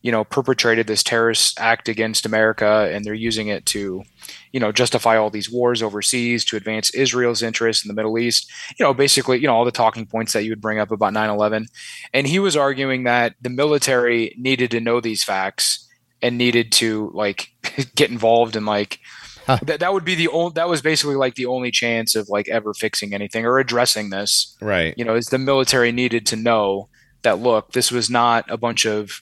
you 0.02 0.12
know, 0.12 0.24
perpetrated 0.24 0.88
this 0.88 1.04
terrorist 1.04 1.60
act 1.60 1.90
against 1.90 2.26
America, 2.26 2.90
and 2.94 3.04
they're 3.04 3.14
using 3.14 3.48
it 3.48 3.66
to, 3.66 4.04
you 4.52 4.60
know, 4.60 4.72
justify 4.72 5.18
all 5.18 5.30
these 5.30 5.52
wars 5.52 5.82
overseas 5.82 6.46
to 6.46 6.56
advance 6.56 6.90
Israel's 6.92 7.42
interests 7.42 7.84
in 7.84 7.88
the 7.88 7.94
Middle 7.96 8.18
East 8.18 8.50
you 8.78 8.86
know, 8.86 8.94
basically, 8.94 9.40
you 9.40 9.48
know, 9.48 9.56
all 9.56 9.66
the 9.66 9.72
talking 9.72 10.06
points 10.06 10.34
that 10.34 10.44
you 10.44 10.52
would 10.52 10.62
bring 10.62 10.80
up 10.80 10.92
about 10.92 11.14
9 11.14 11.30
11. 11.30 11.68
And 12.14 12.28
he 12.28 12.40
was 12.40 12.56
arguing 12.56 13.04
that 13.06 13.34
the 13.42 13.50
military 13.50 14.36
needed 14.38 14.72
to 14.72 14.80
know 14.80 15.02
these 15.02 15.24
facts 15.24 15.88
and 16.22 16.38
needed 16.38 16.72
to, 16.74 17.12
like, 17.14 17.50
get 17.96 18.10
involved 18.12 18.56
in, 18.56 18.66
like, 18.66 19.00
Huh. 19.46 19.60
that, 19.64 19.80
that 19.80 19.94
would 19.94 20.04
be 20.04 20.16
the 20.16 20.28
only, 20.28 20.52
that 20.56 20.68
was 20.68 20.82
basically 20.82 21.16
like 21.16 21.36
the 21.36 21.46
only 21.46 21.72
chance 21.72 22.16
of, 22.16 22.28
like, 22.28 22.50
ever 22.50 22.74
fixing 22.74 23.14
anything 23.14 23.46
or 23.46 23.60
addressing 23.60 24.10
this, 24.10 24.58
Right. 24.62 24.94
you 24.98 25.06
know, 25.06 25.16
is 25.16 25.28
the 25.28 25.38
military 25.38 25.94
needed 25.94 26.26
to 26.28 26.36
know 26.36 26.90
that, 27.22 27.40
look, 27.40 27.72
this 27.72 27.90
was 27.90 28.10
not 28.10 28.44
a 28.50 28.58
bunch 28.58 28.86
of, 28.86 29.22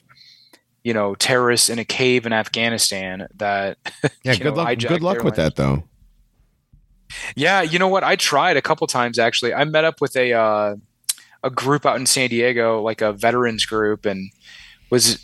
you 0.86 0.94
know, 0.94 1.16
terrorists 1.16 1.68
in 1.68 1.80
a 1.80 1.84
cave 1.84 2.26
in 2.26 2.32
Afghanistan 2.32 3.26
that, 3.34 3.76
Yeah. 4.22 4.36
Good 4.36 4.44
know, 4.44 4.62
luck. 4.62 4.78
Good 4.78 5.02
luck 5.02 5.24
with 5.24 5.34
that 5.34 5.56
though. 5.56 5.82
Yeah, 7.34 7.62
you 7.62 7.80
know 7.80 7.88
what? 7.88 8.04
I 8.04 8.14
tried 8.14 8.56
a 8.56 8.62
couple 8.62 8.86
times 8.86 9.18
actually. 9.18 9.52
I 9.52 9.64
met 9.64 9.84
up 9.84 10.00
with 10.00 10.14
a 10.14 10.32
uh, 10.32 10.76
a 11.42 11.50
group 11.50 11.86
out 11.86 11.96
in 11.96 12.06
San 12.06 12.28
Diego, 12.28 12.80
like 12.82 13.00
a 13.00 13.12
veterans 13.12 13.66
group, 13.66 14.06
and 14.06 14.30
was 14.88 15.20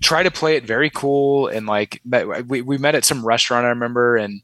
try 0.00 0.24
to 0.24 0.30
play 0.30 0.56
it 0.56 0.64
very 0.64 0.90
cool 0.90 1.46
and 1.46 1.66
like 1.66 2.00
met, 2.04 2.48
we 2.48 2.60
we 2.60 2.76
met 2.76 2.96
at 2.96 3.04
some 3.04 3.24
restaurant 3.24 3.66
I 3.66 3.68
remember 3.68 4.16
and 4.16 4.42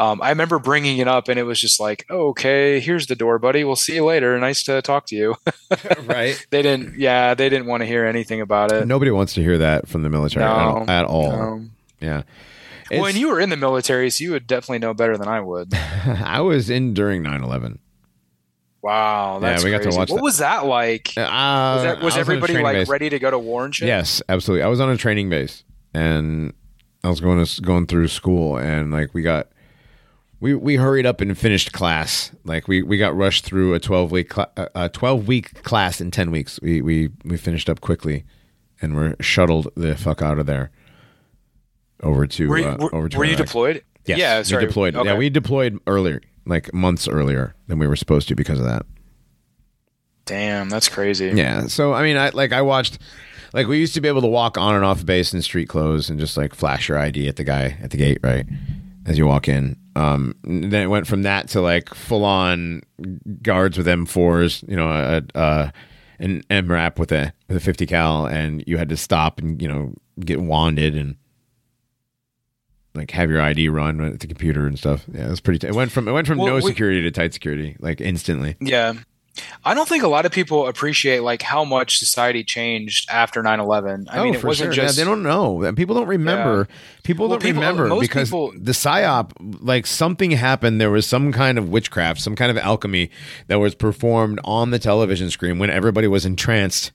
um, 0.00 0.22
I 0.22 0.30
remember 0.30 0.58
bringing 0.58 0.98
it 0.98 1.08
up 1.08 1.28
and 1.28 1.38
it 1.38 1.42
was 1.42 1.60
just 1.60 1.78
like 1.80 2.06
okay 2.10 2.80
here's 2.80 3.06
the 3.06 3.16
door 3.16 3.38
buddy 3.38 3.64
we'll 3.64 3.76
see 3.76 3.94
you 3.96 4.04
later 4.04 4.38
nice 4.38 4.62
to 4.64 4.80
talk 4.82 5.06
to 5.06 5.16
you 5.16 5.34
right. 6.04 6.34
they 6.50 6.62
didn't 6.62 6.98
yeah 6.98 7.34
they 7.34 7.48
didn't 7.48 7.66
want 7.66 7.82
to 7.82 7.86
hear 7.86 8.04
anything 8.06 8.40
about 8.40 8.72
it 8.72 8.86
Nobody 8.86 9.10
wants 9.10 9.34
to 9.34 9.42
hear 9.42 9.58
that 9.58 9.88
from 9.88 10.02
the 10.02 10.08
military 10.08 10.44
at, 10.44 10.48
No, 10.48 10.54
all, 10.78 10.90
at 10.90 11.04
all. 11.04 11.32
Um, 11.32 11.70
Yeah. 12.00 12.22
well 12.90 13.06
and 13.06 13.16
you 13.16 13.28
were 13.28 13.40
in 13.40 13.50
the 13.50 13.56
military 13.56 14.08
so 14.10 14.24
you 14.24 14.30
would 14.32 14.46
definitely 14.46 14.78
know 14.78 14.94
better 14.94 15.16
than 15.18 15.28
I 15.28 15.40
would 15.40 15.74
I 16.06 16.40
was 16.40 16.70
in 16.70 16.94
during 16.94 17.22
9/11. 17.22 17.78
wow 18.82 19.38
that's 19.40 19.62
we 19.64 19.70
got 19.70 19.82
to 19.82 19.88
watch 19.90 20.10
what 20.10 20.16
that. 20.16 20.22
was 20.22 20.38
that 20.38 20.64
like 20.66 21.08
Uh, 21.16 21.20
was, 21.20 21.82
that, 21.84 21.98
I 22.00 22.04
was 22.04 22.16
everybody 22.16 22.54
like 22.62 22.74
base. 22.74 22.88
ready 22.88 23.10
to 23.10 23.18
go 23.18 23.30
to 23.30 23.38
war 23.38 23.64
and 23.64 23.74
shit? 23.74 23.88
Yes, 23.88 24.22
absolutely. 24.28 24.62
I 24.62 24.68
was 24.68 24.80
on 24.80 24.88
a 24.90 24.96
training 24.96 25.28
base, 25.28 25.64
and 25.92 26.52
I 27.04 27.08
was 27.08 27.20
going 27.20 27.44
to 27.44 27.60
going 27.62 27.86
through 27.86 28.08
school, 28.08 28.56
and 28.56 28.90
like 28.90 29.12
we 29.14 29.22
got 29.22 29.48
we 30.40 30.54
we 30.54 30.76
hurried 30.76 31.06
up 31.06 31.20
and 31.20 31.36
finished 31.36 31.72
class. 31.72 32.32
Like 32.44 32.66
we 32.66 32.82
we 32.82 32.96
got 32.96 33.14
rushed 33.14 33.44
through 33.44 33.74
a 33.74 33.80
twelve 33.80 34.10
week 34.10 34.36
uh, 34.36 34.46
a 34.74 34.88
twelve 34.88 35.28
week 35.28 35.62
class 35.62 36.00
in 36.00 36.10
ten 36.10 36.30
weeks. 36.30 36.58
We 36.62 36.80
we 36.80 37.10
we 37.24 37.36
finished 37.36 37.68
up 37.68 37.80
quickly, 37.80 38.24
and 38.80 38.96
we're 38.96 39.16
shuttled 39.20 39.70
the 39.76 39.96
fuck 39.96 40.22
out 40.22 40.38
of 40.38 40.46
there 40.46 40.70
over 42.02 42.26
to 42.26 42.48
Were 42.48 42.58
you, 42.58 42.68
uh, 42.68 42.76
were, 42.78 42.94
over 42.94 43.08
to 43.08 43.18
were 43.18 43.24
you 43.24 43.36
deployed? 43.36 43.84
Yes, 44.06 44.18
yeah, 44.18 44.42
sorry. 44.42 44.62
we 44.62 44.66
deployed. 44.66 44.96
Okay. 44.96 45.08
Yeah, 45.08 45.16
we 45.16 45.28
deployed 45.28 45.78
earlier, 45.86 46.22
like 46.46 46.72
months 46.72 47.06
earlier 47.06 47.54
than 47.68 47.78
we 47.78 47.86
were 47.86 47.96
supposed 47.96 48.28
to 48.28 48.34
because 48.34 48.58
of 48.58 48.64
that. 48.64 48.86
Damn, 50.24 50.70
that's 50.70 50.88
crazy. 50.88 51.32
Yeah. 51.34 51.66
So 51.66 51.92
I 51.92 52.02
mean, 52.02 52.16
I 52.16 52.30
like 52.30 52.52
I 52.52 52.62
watched. 52.62 52.98
Like 53.52 53.66
we 53.66 53.78
used 53.78 53.94
to 53.94 54.00
be 54.00 54.06
able 54.06 54.20
to 54.20 54.28
walk 54.28 54.56
on 54.56 54.76
and 54.76 54.84
off 54.84 55.04
base 55.04 55.34
in 55.34 55.42
street 55.42 55.68
clothes 55.68 56.08
and 56.08 56.20
just 56.20 56.36
like 56.36 56.54
flash 56.54 56.88
your 56.88 56.98
ID 56.98 57.26
at 57.26 57.34
the 57.34 57.42
guy 57.42 57.76
at 57.82 57.90
the 57.90 57.96
gate, 57.96 58.18
right, 58.22 58.46
as 59.06 59.18
you 59.18 59.26
walk 59.26 59.48
in. 59.48 59.76
Um, 60.00 60.34
then 60.44 60.82
it 60.82 60.86
went 60.86 61.06
from 61.06 61.22
that 61.22 61.48
to 61.50 61.60
like 61.60 61.92
full 61.94 62.24
on 62.24 62.82
guards 63.42 63.76
with 63.76 63.86
M4s, 63.86 64.66
you 64.68 64.76
know, 64.76 64.88
a, 64.88 65.22
a 65.34 65.72
an 66.18 66.42
MRAP 66.50 66.98
with 66.98 67.12
a 67.12 67.32
with 67.48 67.56
a 67.56 67.60
50 67.60 67.86
cal, 67.86 68.26
and 68.26 68.62
you 68.66 68.78
had 68.78 68.88
to 68.90 68.96
stop 68.96 69.38
and 69.38 69.60
you 69.60 69.68
know 69.68 69.94
get 70.20 70.40
wanded 70.40 70.94
and 70.96 71.16
like 72.94 73.10
have 73.12 73.30
your 73.30 73.40
ID 73.40 73.68
run 73.68 74.00
at 74.00 74.20
the 74.20 74.26
computer 74.26 74.66
and 74.66 74.78
stuff. 74.78 75.04
Yeah, 75.12 75.26
it 75.26 75.30
was 75.30 75.40
pretty. 75.40 75.58
T- 75.60 75.68
it 75.68 75.74
went 75.74 75.92
from 75.92 76.08
it 76.08 76.12
went 76.12 76.26
from 76.26 76.38
Well, 76.38 76.48
no 76.48 76.54
we- 76.56 76.62
security 76.62 77.02
to 77.02 77.10
tight 77.10 77.32
security 77.32 77.76
like 77.80 78.00
instantly. 78.00 78.56
Yeah. 78.60 78.94
I 79.64 79.74
don't 79.74 79.88
think 79.88 80.02
a 80.02 80.08
lot 80.08 80.26
of 80.26 80.32
people 80.32 80.66
appreciate 80.66 81.20
like 81.20 81.40
how 81.42 81.64
much 81.64 81.98
society 81.98 82.42
changed 82.42 83.08
after 83.10 83.42
9/11. 83.42 84.06
I 84.10 84.18
oh, 84.18 84.24
mean, 84.24 84.34
it 84.34 84.44
wasn't 84.44 84.74
sure. 84.74 84.84
just 84.84 84.98
yeah, 84.98 85.04
they 85.04 85.08
don't 85.08 85.22
know. 85.22 85.72
People 85.74 85.94
don't 85.94 86.08
remember. 86.08 86.66
People 87.04 87.28
Well, 87.28 87.38
don't 87.38 87.42
people- 87.42 87.62
remember 87.62 88.00
because 88.00 88.28
people- 88.28 88.52
the 88.58 88.72
psyop, 88.72 89.32
like 89.38 89.86
something 89.86 90.32
happened. 90.32 90.80
There 90.80 90.90
was 90.90 91.06
some 91.06 91.32
kind 91.32 91.58
of 91.58 91.68
witchcraft, 91.68 92.20
some 92.20 92.34
kind 92.36 92.50
of 92.50 92.58
alchemy 92.58 93.10
that 93.46 93.60
was 93.60 93.74
performed 93.74 94.40
on 94.44 94.70
the 94.70 94.78
television 94.78 95.30
screen 95.30 95.58
when 95.58 95.70
everybody 95.70 96.08
was 96.08 96.26
entranced 96.26 96.92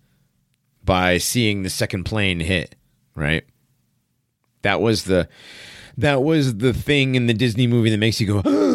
by 0.84 1.18
seeing 1.18 1.64
the 1.64 1.70
second 1.70 2.04
plane 2.04 2.42
hit. 2.42 2.76
Right. 3.16 3.46
That 4.62 4.82
was 4.82 5.06
the 5.06 5.30
that 5.98 6.22
was 6.22 6.58
the 6.58 6.74
thing 6.74 7.16
in 7.16 7.28
the 7.28 7.34
Disney 7.34 7.68
movie 7.68 7.90
that 7.90 7.98
makes 7.98 8.20
you 8.20 8.28
go. 8.28 8.42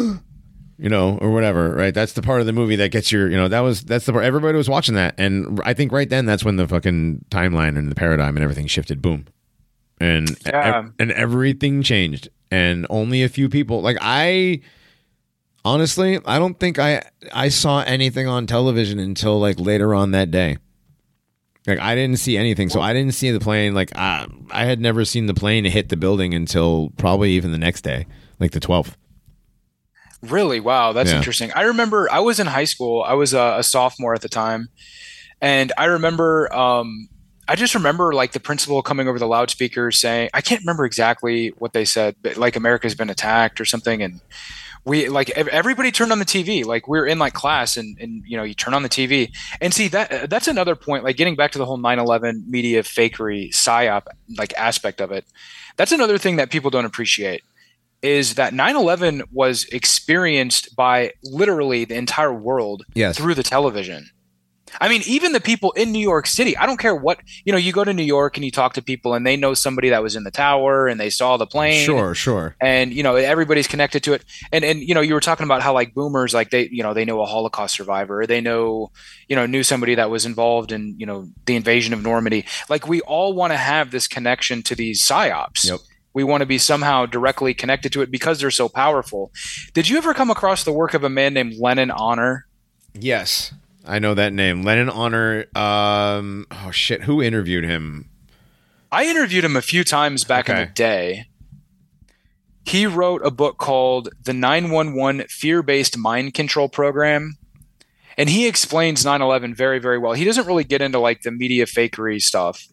you 0.81 0.89
know, 0.89 1.17
or 1.21 1.29
whatever, 1.31 1.75
right? 1.75 1.93
That's 1.93 2.13
the 2.13 2.23
part 2.23 2.41
of 2.41 2.47
the 2.47 2.53
movie 2.53 2.75
that 2.77 2.89
gets 2.89 3.11
your, 3.11 3.29
you 3.29 3.37
know, 3.37 3.47
that 3.47 3.59
was 3.59 3.83
that's 3.83 4.05
the 4.07 4.11
part 4.13 4.25
everybody 4.25 4.57
was 4.57 4.67
watching 4.67 4.95
that, 4.95 5.13
and 5.17 5.61
I 5.63 5.73
think 5.75 5.91
right 5.91 6.09
then 6.09 6.25
that's 6.25 6.43
when 6.43 6.55
the 6.55 6.67
fucking 6.67 7.25
timeline 7.29 7.77
and 7.77 7.89
the 7.91 7.95
paradigm 7.95 8.35
and 8.35 8.43
everything 8.43 8.65
shifted. 8.67 8.99
Boom, 9.01 9.25
and 9.99 10.35
Yeah. 10.45 10.77
ev- 10.79 10.93
and 10.97 11.11
everything 11.11 11.83
changed, 11.83 12.29
and 12.49 12.87
only 12.89 13.21
a 13.21 13.29
few 13.29 13.47
people. 13.47 13.81
Like 13.81 13.97
I, 14.01 14.61
honestly, 15.63 16.19
I 16.25 16.39
don't 16.39 16.59
think 16.59 16.79
I 16.79 17.03
I 17.33 17.49
saw 17.49 17.81
anything 17.81 18.27
on 18.27 18.47
television 18.47 18.99
until 18.99 19.39
like 19.39 19.59
later 19.59 19.93
on 19.93 20.11
that 20.11 20.31
day. 20.31 20.57
Like 21.67 21.79
I 21.79 21.93
didn't 21.93 22.17
see 22.17 22.37
anything, 22.37 22.69
so 22.69 22.81
I 22.81 22.91
didn't 22.91 23.13
see 23.13 23.29
the 23.29 23.39
plane. 23.39 23.75
Like 23.75 23.95
I, 23.95 24.25
I 24.49 24.65
had 24.65 24.79
never 24.79 25.05
seen 25.05 25.27
the 25.27 25.35
plane 25.35 25.63
hit 25.65 25.89
the 25.89 25.95
building 25.97 26.33
until 26.33 26.91
probably 26.97 27.33
even 27.33 27.51
the 27.51 27.59
next 27.59 27.81
day, 27.83 28.07
like 28.39 28.49
the 28.51 28.59
twelfth. 28.59 28.97
Really? 30.21 30.59
Wow, 30.59 30.93
that's 30.93 31.09
Yeah. 31.11 31.17
interesting. 31.17 31.51
I 31.55 31.63
remember 31.63 32.07
I 32.11 32.19
was 32.19 32.39
in 32.39 32.47
high 32.47 32.65
school. 32.65 33.03
I 33.03 33.13
was 33.13 33.33
a, 33.33 33.55
a 33.59 33.63
sophomore 33.63 34.13
at 34.13 34.21
the 34.21 34.29
time, 34.29 34.69
and 35.41 35.71
I 35.77 35.85
remember. 35.85 36.53
Um, 36.53 37.07
I 37.47 37.55
just 37.55 37.73
remember 37.75 38.13
like 38.13 38.31
the 38.31 38.39
principal 38.39 38.81
coming 38.81 39.09
over 39.09 39.19
the 39.19 39.27
loudspeakers 39.27 39.99
saying, 39.99 40.29
I 40.33 40.39
can't 40.41 40.61
remember 40.61 40.85
exactly 40.85 41.49
what 41.57 41.73
they 41.73 41.83
said, 41.83 42.15
but 42.21 42.37
like 42.37 42.55
America's 42.55 42.95
been 42.95 43.09
attacked 43.09 43.59
or 43.59 43.65
something, 43.65 44.01
and 44.01 44.21
we 44.85 45.09
like 45.09 45.31
everybody 45.31 45.91
turned 45.91 46.11
on 46.11 46.19
the 46.19 46.25
TV. 46.25 46.63
Like 46.63 46.87
we 46.87 46.97
are 46.99 47.05
in 47.05 47.17
like 47.19 47.33
class, 47.33 47.75
and 47.75 47.97
and 47.99 48.23
you 48.25 48.37
know 48.37 48.43
you 48.43 48.53
turn 48.53 48.73
on 48.75 48.83
the 48.83 48.89
TV 48.89 49.31
and 49.59 49.73
see 49.73 49.87
that 49.89 50.29
that's 50.29 50.47
another 50.47 50.75
point. 50.75 51.03
Like 51.03 51.17
getting 51.17 51.35
back 51.35 51.51
to 51.53 51.57
the 51.57 51.65
whole 51.65 51.79
9/11 51.79 52.47
media 52.47 52.83
fakery 52.83 53.49
psyop 53.49 54.03
like 54.37 54.53
aspect 54.55 55.01
of 55.01 55.11
it. 55.11 55.25
That's 55.77 55.91
another 55.91 56.17
thing 56.19 56.35
that 56.35 56.51
people 56.51 56.69
don't 56.69 56.85
appreciate 56.85 57.43
is 58.01 58.35
that 58.35 58.53
9/11 58.53 59.21
was 59.31 59.65
experienced 59.65 60.75
by 60.75 61.11
literally 61.23 61.85
the 61.85 61.95
entire 61.95 62.33
world 62.33 62.83
Yes. 62.95 63.17
through 63.17 63.35
the 63.35 63.43
television. 63.43 64.09
I 64.79 64.87
mean, 64.87 65.01
even 65.05 65.33
the 65.33 65.41
people 65.41 65.71
in 65.73 65.91
New 65.91 65.99
York 65.99 66.25
City, 66.27 66.55
I 66.55 66.65
don't 66.65 66.77
care 66.79 66.95
what, 66.95 67.19
you 67.43 67.51
know, 67.51 67.57
you 67.57 67.73
go 67.73 67.83
to 67.83 67.93
New 67.93 68.03
York 68.03 68.37
and 68.37 68.45
you 68.45 68.51
talk 68.51 68.73
to 68.75 68.81
people 68.81 69.13
and 69.13 69.27
they 69.27 69.35
know 69.35 69.53
somebody 69.53 69.89
that 69.89 70.01
was 70.01 70.15
in 70.15 70.23
the 70.23 70.31
tower 70.31 70.87
and 70.87 70.97
they 70.97 71.09
saw 71.09 71.35
the 71.35 71.45
plane. 71.45 71.85
Sure, 71.85 72.15
sure. 72.15 72.55
And, 72.61 72.93
you 72.93 73.03
know, 73.03 73.17
everybody's 73.17 73.67
connected 73.67 74.01
to 74.03 74.13
it. 74.13 74.23
And, 74.53 74.63
and, 74.63 74.79
you 74.79 74.95
know, 74.95 75.01
you 75.01 75.13
were 75.13 75.19
talking 75.19 75.43
about 75.43 75.61
how 75.61 75.73
like 75.73 75.93
boomers, 75.93 76.33
like 76.33 76.51
they, 76.51 76.69
you 76.71 76.83
know, 76.83 76.93
they 76.93 77.03
know 77.03 77.19
a 77.21 77.25
Holocaust 77.25 77.75
survivor, 77.75 78.25
they 78.25 78.39
know, 78.39 78.91
you 79.27 79.35
know, 79.35 79.45
knew 79.45 79.63
somebody 79.63 79.95
that 79.95 80.09
was 80.09 80.25
involved 80.25 80.71
in, 80.71 80.95
you 80.97 81.05
know, 81.05 81.27
the 81.45 81.57
invasion 81.57 81.93
of 81.93 82.01
Normandy. 82.01 82.45
Like 82.69 82.87
we 82.87 83.01
all 83.01 83.33
want 83.33 83.51
to 83.51 83.57
have 83.57 83.91
this 83.91 84.07
connection 84.07 84.63
to 84.63 84.75
these 84.75 85.05
psyops. 85.05 85.65
Yep. 85.67 85.79
We 86.13 86.23
want 86.23 86.41
to 86.41 86.45
be 86.45 86.57
somehow 86.57 87.05
directly 87.05 87.53
connected 87.53 87.93
to 87.93 88.01
it 88.01 88.11
because 88.11 88.39
they're 88.39 88.51
so 88.51 88.67
powerful. 88.67 89.31
Did 89.73 89.87
you 89.87 89.97
ever 89.97 90.13
come 90.13 90.29
across 90.29 90.63
the 90.63 90.73
work 90.73 90.93
of 90.93 91.03
a 91.03 91.09
man 91.09 91.33
named 91.33 91.55
Lenon 91.57 91.91
Honor? 91.91 92.47
Yes, 92.93 93.53
I 93.85 93.99
know 93.99 94.13
that 94.13 94.33
name. 94.33 94.63
Lenon 94.63 94.89
Honor. 94.89 95.45
Um. 95.55 96.47
Oh 96.51 96.71
shit. 96.71 97.03
Who 97.03 97.21
interviewed 97.21 97.63
him? 97.63 98.09
I 98.91 99.05
interviewed 99.05 99.45
him 99.45 99.55
a 99.55 99.61
few 99.61 99.83
times 99.83 100.25
back 100.25 100.49
in 100.49 100.57
the 100.57 100.65
day. 100.65 101.27
He 102.65 102.85
wrote 102.85 103.25
a 103.25 103.31
book 103.31 103.57
called 103.57 104.09
The 104.23 104.33
911 104.33 105.27
Fear 105.29 105.63
Based 105.63 105.97
Mind 105.97 106.33
Control 106.33 106.67
Program. 106.69 107.37
And 108.17 108.29
he 108.29 108.47
explains 108.47 109.05
9 109.05 109.21
11 109.21 109.55
very, 109.55 109.79
very 109.79 109.97
well. 109.97 110.13
He 110.13 110.25
doesn't 110.25 110.45
really 110.45 110.65
get 110.65 110.81
into 110.81 110.99
like 110.99 111.21
the 111.21 111.31
media 111.31 111.65
fakery 111.65 112.21
stuff, 112.21 112.67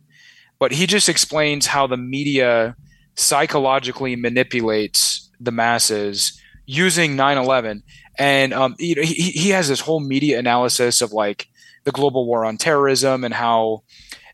but 0.58 0.72
he 0.72 0.86
just 0.86 1.08
explains 1.08 1.66
how 1.66 1.86
the 1.86 1.96
media 1.96 2.76
psychologically 3.18 4.16
manipulates 4.16 5.28
the 5.40 5.50
masses 5.52 6.40
using 6.66 7.16
9 7.16 7.36
11. 7.38 7.82
And 8.18 8.52
um, 8.54 8.74
you 8.78 8.94
know, 8.94 9.02
he, 9.02 9.14
he 9.14 9.50
has 9.50 9.68
this 9.68 9.80
whole 9.80 10.00
media 10.00 10.38
analysis 10.38 11.00
of 11.00 11.12
like 11.12 11.48
the 11.84 11.92
global 11.92 12.26
war 12.26 12.44
on 12.44 12.56
terrorism 12.56 13.24
and 13.24 13.34
how 13.34 13.82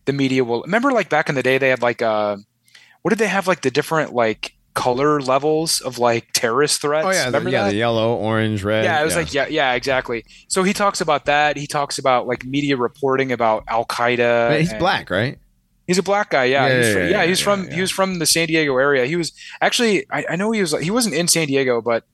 the 0.05 0.13
media 0.13 0.45
will 0.45 0.63
remember 0.63 0.93
like 0.93 1.09
back 1.09 1.29
in 1.29 1.35
the 1.35 1.43
day 1.43 1.57
they 1.57 1.71
had 1.71 1.81
like 1.81 2.03
uh 2.03 2.37
what 3.03 3.11
did 3.11 3.19
they 3.19 3.27
have 3.29 3.47
like 3.47 3.63
the 3.63 3.71
different 3.71 4.13
like 4.13 4.53
color 4.75 5.21
levels 5.21 5.81
of 5.81 5.99
like 5.99 6.27
terrorist 6.33 6.81
threats 6.83 7.07
Oh 7.07 7.11
yeah, 7.11 7.31
the, 7.31 7.51
yeah, 7.51 7.63
that? 7.65 7.71
the 7.71 7.77
yellow, 7.77 8.17
orange, 8.17 8.65
red. 8.65 8.85
yeah 8.85 9.01
it 9.01 9.05
was 9.05 9.15
like 9.17 9.33
yeah 9.33 9.47
yeah 9.47 9.73
exactly 9.75 10.25
so 10.49 10.63
he 10.63 10.73
talks 10.73 11.01
about 11.01 11.27
that 11.27 11.57
he 11.57 11.67
talks 11.67 11.99
about 11.99 12.27
like 12.27 12.45
media 12.45 12.77
reporting 12.77 13.31
about 13.33 13.65
al-qaeda 13.69 14.59
he's 14.59 14.71
and- 14.71 14.79
black, 14.81 15.11
right? 15.11 15.39
He's 15.87 15.99
a 15.99 16.03
black 16.03 16.31
guy 16.31 16.45
yeah, 16.45 16.67
Yeah, 16.67 16.77
he's 16.77 16.87
yeah, 16.87 16.93
from, 16.93 17.03
yeah, 17.03 17.09
yeah, 17.09 17.11
yeah, 17.23 17.27
he's 17.27 17.41
yeah, 17.41 17.45
from 17.45 17.65
yeah. 17.65 17.75
he 17.75 17.81
was 17.81 17.91
from 17.91 18.19
the 18.19 18.27
san 18.27 18.47
diego 18.47 18.77
area 18.77 19.07
he 19.07 19.17
was 19.17 19.33
actually 19.61 20.07
I, 20.11 20.25
I 20.31 20.37
know 20.37 20.51
he 20.53 20.61
was 20.61 20.73
he 20.81 20.91
wasn't 20.91 21.15
in 21.15 21.29
san 21.29 21.47
diego 21.47 21.81
but 21.81 22.05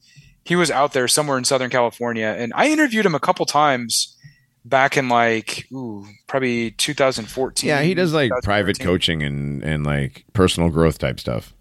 he 0.44 0.56
was 0.56 0.70
out 0.70 0.92
there 0.92 1.08
somewhere 1.08 1.38
in 1.38 1.44
southern 1.44 1.70
california 1.70 2.34
and 2.38 2.52
i 2.56 2.68
interviewed 2.68 3.06
him 3.06 3.14
a 3.14 3.20
couple 3.20 3.46
times 3.46 4.16
back 4.64 4.96
in 4.96 5.08
like 5.08 5.66
ooh 5.72 6.06
probably 6.26 6.72
2014 6.72 7.68
Yeah, 7.68 7.82
he 7.82 7.94
does 7.94 8.12
like 8.12 8.30
private 8.42 8.78
coaching 8.78 9.22
and 9.22 9.62
and 9.62 9.84
like 9.84 10.24
personal 10.32 10.70
growth 10.70 10.98
type 10.98 11.20
stuff. 11.20 11.54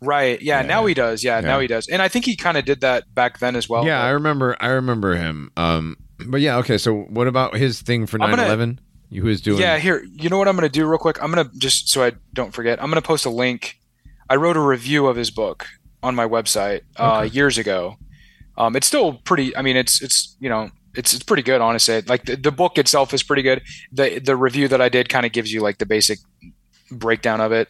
Right. 0.00 0.42
Yeah, 0.42 0.60
Yeah. 0.60 0.66
Now 0.66 0.86
he 0.86 0.94
does. 0.94 1.22
Yeah, 1.22 1.40
Now 1.40 1.60
he 1.60 1.68
does. 1.68 1.86
And 1.88 2.02
I 2.02 2.08
think 2.08 2.24
he 2.24 2.34
kind 2.36 2.56
of 2.56 2.64
did 2.64 2.80
that 2.80 3.14
back 3.14 3.38
then 3.38 3.54
as 3.54 3.68
well. 3.68 3.86
yeah, 3.86 4.02
I 4.02 4.10
remember. 4.10 4.56
I 4.60 4.68
remember 4.68 5.14
him. 5.14 5.52
Um. 5.56 5.96
But 6.24 6.40
yeah, 6.40 6.58
okay. 6.58 6.78
So 6.78 7.02
what 7.02 7.26
about 7.26 7.56
his 7.56 7.82
thing 7.82 8.06
for 8.06 8.20
I'm 8.22 8.36
9/11? 8.36 8.78
You 9.12 9.24
was 9.24 9.40
doing? 9.42 9.60
yeah. 9.60 9.78
Here, 9.78 10.02
you 10.14 10.28
know 10.30 10.38
what 10.38 10.48
I'm 10.48 10.56
going 10.56 10.68
to 10.68 10.72
do 10.72 10.86
real 10.86 10.98
quick. 10.98 11.22
I'm 11.22 11.30
going 11.30 11.46
to 11.46 11.58
just 11.58 11.88
so 11.90 12.02
I 12.02 12.12
don't 12.32 12.52
forget. 12.52 12.82
I'm 12.82 12.88
going 12.90 13.00
to 13.00 13.06
post 13.06 13.26
a 13.26 13.30
link. 13.30 13.78
I 14.30 14.36
wrote 14.36 14.56
a 14.56 14.60
review 14.60 15.06
of 15.06 15.16
his 15.16 15.30
book 15.30 15.66
on 16.02 16.14
my 16.14 16.26
website 16.26 16.80
uh, 16.98 17.18
Okay. 17.18 17.26
years 17.34 17.58
ago. 17.58 17.96
Um, 18.56 18.74
it's 18.74 18.86
still 18.86 19.14
pretty. 19.24 19.54
I 19.54 19.60
mean, 19.62 19.76
it's 19.76 20.00
it's 20.02 20.34
you 20.40 20.48
know 20.48 20.70
it's 20.94 21.12
it's 21.12 21.22
pretty 21.24 21.42
good. 21.42 21.60
Honestly, 21.60 22.00
like 22.02 22.24
the, 22.24 22.36
the 22.36 22.50
book 22.52 22.78
itself 22.78 23.12
is 23.12 23.22
pretty 23.22 23.42
good. 23.42 23.62
the 23.92 24.18
The 24.18 24.34
review 24.34 24.66
that 24.68 24.80
I 24.80 24.88
did 24.88 25.08
kind 25.10 25.26
of 25.26 25.32
gives 25.32 25.52
you 25.52 25.60
like 25.60 25.76
the 25.78 25.86
basic 25.86 26.18
breakdown 26.90 27.40
of 27.42 27.52
it. 27.52 27.68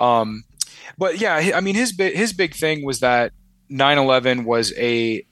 Um, 0.00 0.42
but 0.98 1.20
yeah, 1.20 1.52
I 1.54 1.60
mean, 1.60 1.76
his 1.76 1.94
his 1.96 2.32
big 2.32 2.54
thing 2.54 2.84
was 2.84 2.98
that 3.00 3.32
9/11 3.70 4.44
was 4.44 4.72
a 4.76 5.24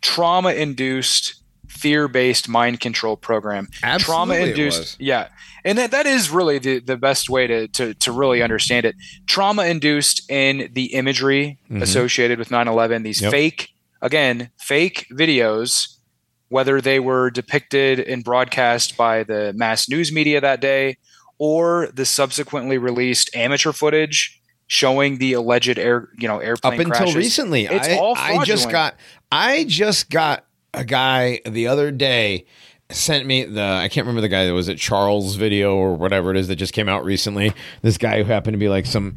trauma 0.00 0.52
induced 0.52 1.42
fear 1.76 2.08
based 2.08 2.48
mind 2.48 2.80
control 2.80 3.16
program 3.16 3.68
trauma 3.98 4.34
Absolutely 4.34 4.36
it 4.42 4.48
induced 4.50 4.78
was. 4.80 4.96
yeah 4.98 5.28
and 5.64 5.78
that, 5.78 5.90
that 5.90 6.06
is 6.06 6.30
really 6.30 6.58
the, 6.58 6.78
the 6.80 6.96
best 6.96 7.28
way 7.28 7.46
to, 7.48 7.66
to, 7.68 7.92
to 7.94 8.12
really 8.12 8.40
understand 8.42 8.86
it 8.86 8.94
trauma 9.26 9.64
induced 9.66 10.30
in 10.30 10.70
the 10.72 10.86
imagery 10.94 11.58
Mhm. 11.70 11.82
associated 11.82 12.38
with 12.38 12.48
9-11 12.50 13.02
these 13.04 13.20
Yep. 13.22 13.30
fake 13.30 13.68
again 14.02 14.50
fake 14.58 15.06
videos 15.12 15.94
whether 16.48 16.80
they 16.80 17.00
were 17.00 17.30
depicted 17.30 17.98
and 17.98 18.22
broadcast 18.22 18.96
by 18.96 19.24
the 19.24 19.52
mass 19.54 19.88
news 19.88 20.12
media 20.12 20.40
that 20.40 20.60
day 20.60 20.96
or 21.38 21.88
the 21.92 22.04
subsequently 22.06 22.78
released 22.78 23.34
amateur 23.34 23.72
footage 23.72 24.40
showing 24.68 25.18
the 25.18 25.32
alleged 25.32 25.78
air 25.78 26.08
you 26.18 26.26
know 26.28 26.38
airplane 26.38 26.74
Up 26.74 26.78
until 26.86 26.96
crashes. 26.98 27.14
recently, 27.16 27.66
It's 27.66 27.88
I, 27.88 27.96
all 27.98 28.14
I 28.16 28.44
just 28.44 28.68
got. 28.70 28.96
I 29.30 29.64
just 29.64 30.10
got 30.10 30.44
a 30.76 30.84
guy 30.84 31.40
the 31.44 31.66
other 31.66 31.90
day 31.90 32.44
sent 32.90 33.26
me 33.26 33.42
the 33.44 33.60
I 33.62 33.88
can't 33.88 34.06
remember 34.06 34.20
the 34.20 34.28
guy 34.28 34.46
that 34.46 34.54
was 34.54 34.68
at 34.68 34.78
Charles 34.78 35.34
video 35.34 35.74
or 35.74 35.96
whatever 35.96 36.30
it 36.30 36.36
is 36.36 36.46
that 36.46 36.56
just 36.56 36.72
came 36.72 36.88
out 36.88 37.04
recently. 37.04 37.52
This 37.82 37.98
guy 37.98 38.18
who 38.18 38.24
happened 38.24 38.54
to 38.54 38.58
be 38.58 38.68
like 38.68 38.86
some 38.86 39.16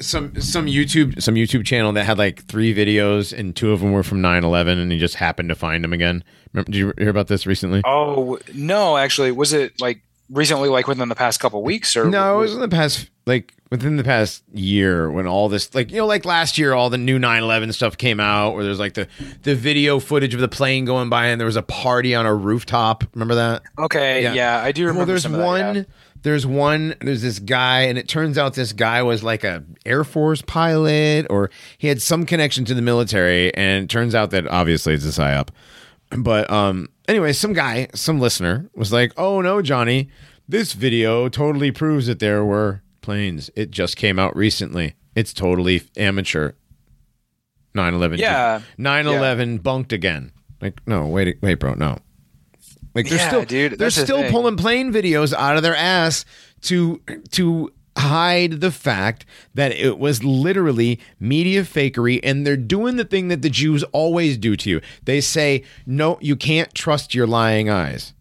some 0.00 0.40
some 0.40 0.64
YouTube 0.64 1.20
some 1.20 1.34
YouTube 1.34 1.66
channel 1.66 1.92
that 1.92 2.04
had 2.04 2.16
like 2.16 2.44
three 2.46 2.74
videos 2.74 3.36
and 3.36 3.54
two 3.54 3.72
of 3.72 3.80
them 3.80 3.92
were 3.92 4.02
from 4.02 4.22
9/11 4.22 4.80
and 4.80 4.90
he 4.90 4.98
just 4.98 5.16
happened 5.16 5.50
to 5.50 5.54
find 5.54 5.84
them 5.84 5.92
again. 5.92 6.24
Remember, 6.54 6.70
did 6.72 6.78
you 6.78 6.94
hear 6.96 7.10
about 7.10 7.26
this 7.26 7.46
recently? 7.46 7.82
oh 7.84 8.38
no 8.54 8.96
actually 8.96 9.32
was 9.32 9.52
it 9.52 9.78
like 9.80 10.00
recently 10.30 10.68
like 10.70 10.86
within 10.86 11.08
the 11.10 11.14
past 11.14 11.40
couple 11.40 11.62
weeks 11.62 11.96
or 11.96 12.06
No, 12.06 12.36
it 12.38 12.40
was 12.40 12.54
in 12.54 12.60
the 12.60 12.68
past, 12.68 13.10
like 13.30 13.54
within 13.70 13.96
the 13.96 14.04
past 14.04 14.42
year 14.52 15.10
when 15.10 15.26
all 15.26 15.48
this, 15.48 15.74
like 15.74 15.90
you 15.90 15.96
know, 15.98 16.06
like 16.06 16.24
last 16.24 16.58
year, 16.58 16.74
all 16.74 16.90
the 16.90 16.98
new 16.98 17.18
9/11 17.18 17.72
stuff 17.72 17.96
came 17.96 18.20
out, 18.20 18.54
where 18.54 18.64
there's 18.64 18.78
like 18.78 18.94
the 18.94 19.08
the 19.44 19.54
video 19.54 19.98
footage 20.00 20.34
of 20.34 20.40
the 20.40 20.48
plane 20.48 20.84
going 20.84 21.08
by, 21.08 21.26
and 21.28 21.40
there 21.40 21.46
was 21.46 21.56
a 21.56 21.62
party 21.62 22.14
on 22.14 22.26
a 22.26 22.34
rooftop. 22.34 23.04
Remember 23.14 23.36
that? 23.36 23.62
Okay, 23.78 24.22
Yeah. 24.22 24.34
yeah, 24.34 24.60
I 24.62 24.72
do 24.72 24.82
remember. 24.82 24.98
Well, 24.98 25.06
there's 25.06 25.22
some 25.22 25.32
of 25.34 25.38
that, 25.40 25.46
one. 25.46 25.74
yeah. 25.76 25.82
There's 26.22 26.46
one. 26.46 26.94
There's 27.00 27.22
this 27.22 27.38
guy, 27.38 27.82
and 27.84 27.96
it 27.96 28.06
turns 28.06 28.36
out 28.36 28.52
this 28.52 28.74
guy 28.74 29.02
was 29.02 29.22
like 29.22 29.42
a 29.42 29.64
Air 29.86 30.04
Force 30.04 30.42
pilot, 30.42 31.26
or 31.30 31.48
he 31.78 31.88
had 31.88 32.02
some 32.02 32.26
connection 32.26 32.66
to 32.66 32.74
the 32.74 32.82
military. 32.82 33.54
And 33.54 33.84
it 33.84 33.88
turns 33.88 34.14
out 34.14 34.30
that 34.32 34.46
obviously 34.48 34.92
it's 34.92 35.06
a 35.06 35.18
psyop. 35.18 35.48
But 36.10 36.50
um, 36.50 36.88
anyway, 37.08 37.32
some 37.32 37.54
guy, 37.54 37.88
some 37.94 38.20
listener 38.20 38.68
was 38.74 38.92
like, 38.92 39.12
"Oh 39.16 39.40
no, 39.40 39.62
Johnny, 39.62 40.10
this 40.46 40.74
video 40.74 41.28
totally 41.30 41.70
proves 41.70 42.06
that 42.06 42.18
there 42.18 42.44
were 42.44 42.82
planes. 43.10 43.50
It 43.56 43.70
just 43.72 43.96
came 43.96 44.18
out 44.20 44.36
recently. 44.36 44.94
It's 45.16 45.32
totally 45.32 45.82
amateur." 45.96 46.52
9/11. 47.74 48.18
Yeah. 48.18 48.60
9/11 48.78 49.62
bunked 49.62 49.92
again. 49.92 50.32
Like, 50.60 50.80
no, 50.86 51.06
wait, 51.06 51.38
wait, 51.42 51.54
bro, 51.54 51.74
no. 51.74 51.98
Like 52.94 53.08
they're 53.08 53.18
Yeah, 53.18 53.28
still 53.28 53.44
dude, 53.44 53.72
they're 53.72 53.78
that's 53.78 53.96
the 53.96 54.04
still 54.04 54.28
pulling 54.30 54.56
plane 54.56 54.92
videos 54.92 55.32
out 55.32 55.56
of 55.56 55.62
their 55.62 55.76
ass 55.76 56.24
to 56.62 57.00
to 57.32 57.72
hide 57.96 58.60
the 58.60 58.70
fact 58.70 59.24
that 59.54 59.72
it 59.72 59.98
was 59.98 60.22
literally 60.24 60.98
media 61.18 61.62
fakery 61.62 62.18
and 62.22 62.46
they're 62.46 62.56
doing 62.56 62.96
the 62.96 63.04
thing 63.04 63.28
that 63.28 63.42
the 63.42 63.50
Jews 63.50 63.82
always 63.92 64.36
do 64.38 64.56
to 64.56 64.70
you. 64.70 64.80
They 65.04 65.20
say, 65.20 65.62
"No, 65.86 66.18
you 66.20 66.34
can't 66.36 66.72
trust 66.74 67.14
your 67.14 67.26
lying 67.26 67.68
eyes." 67.70 68.12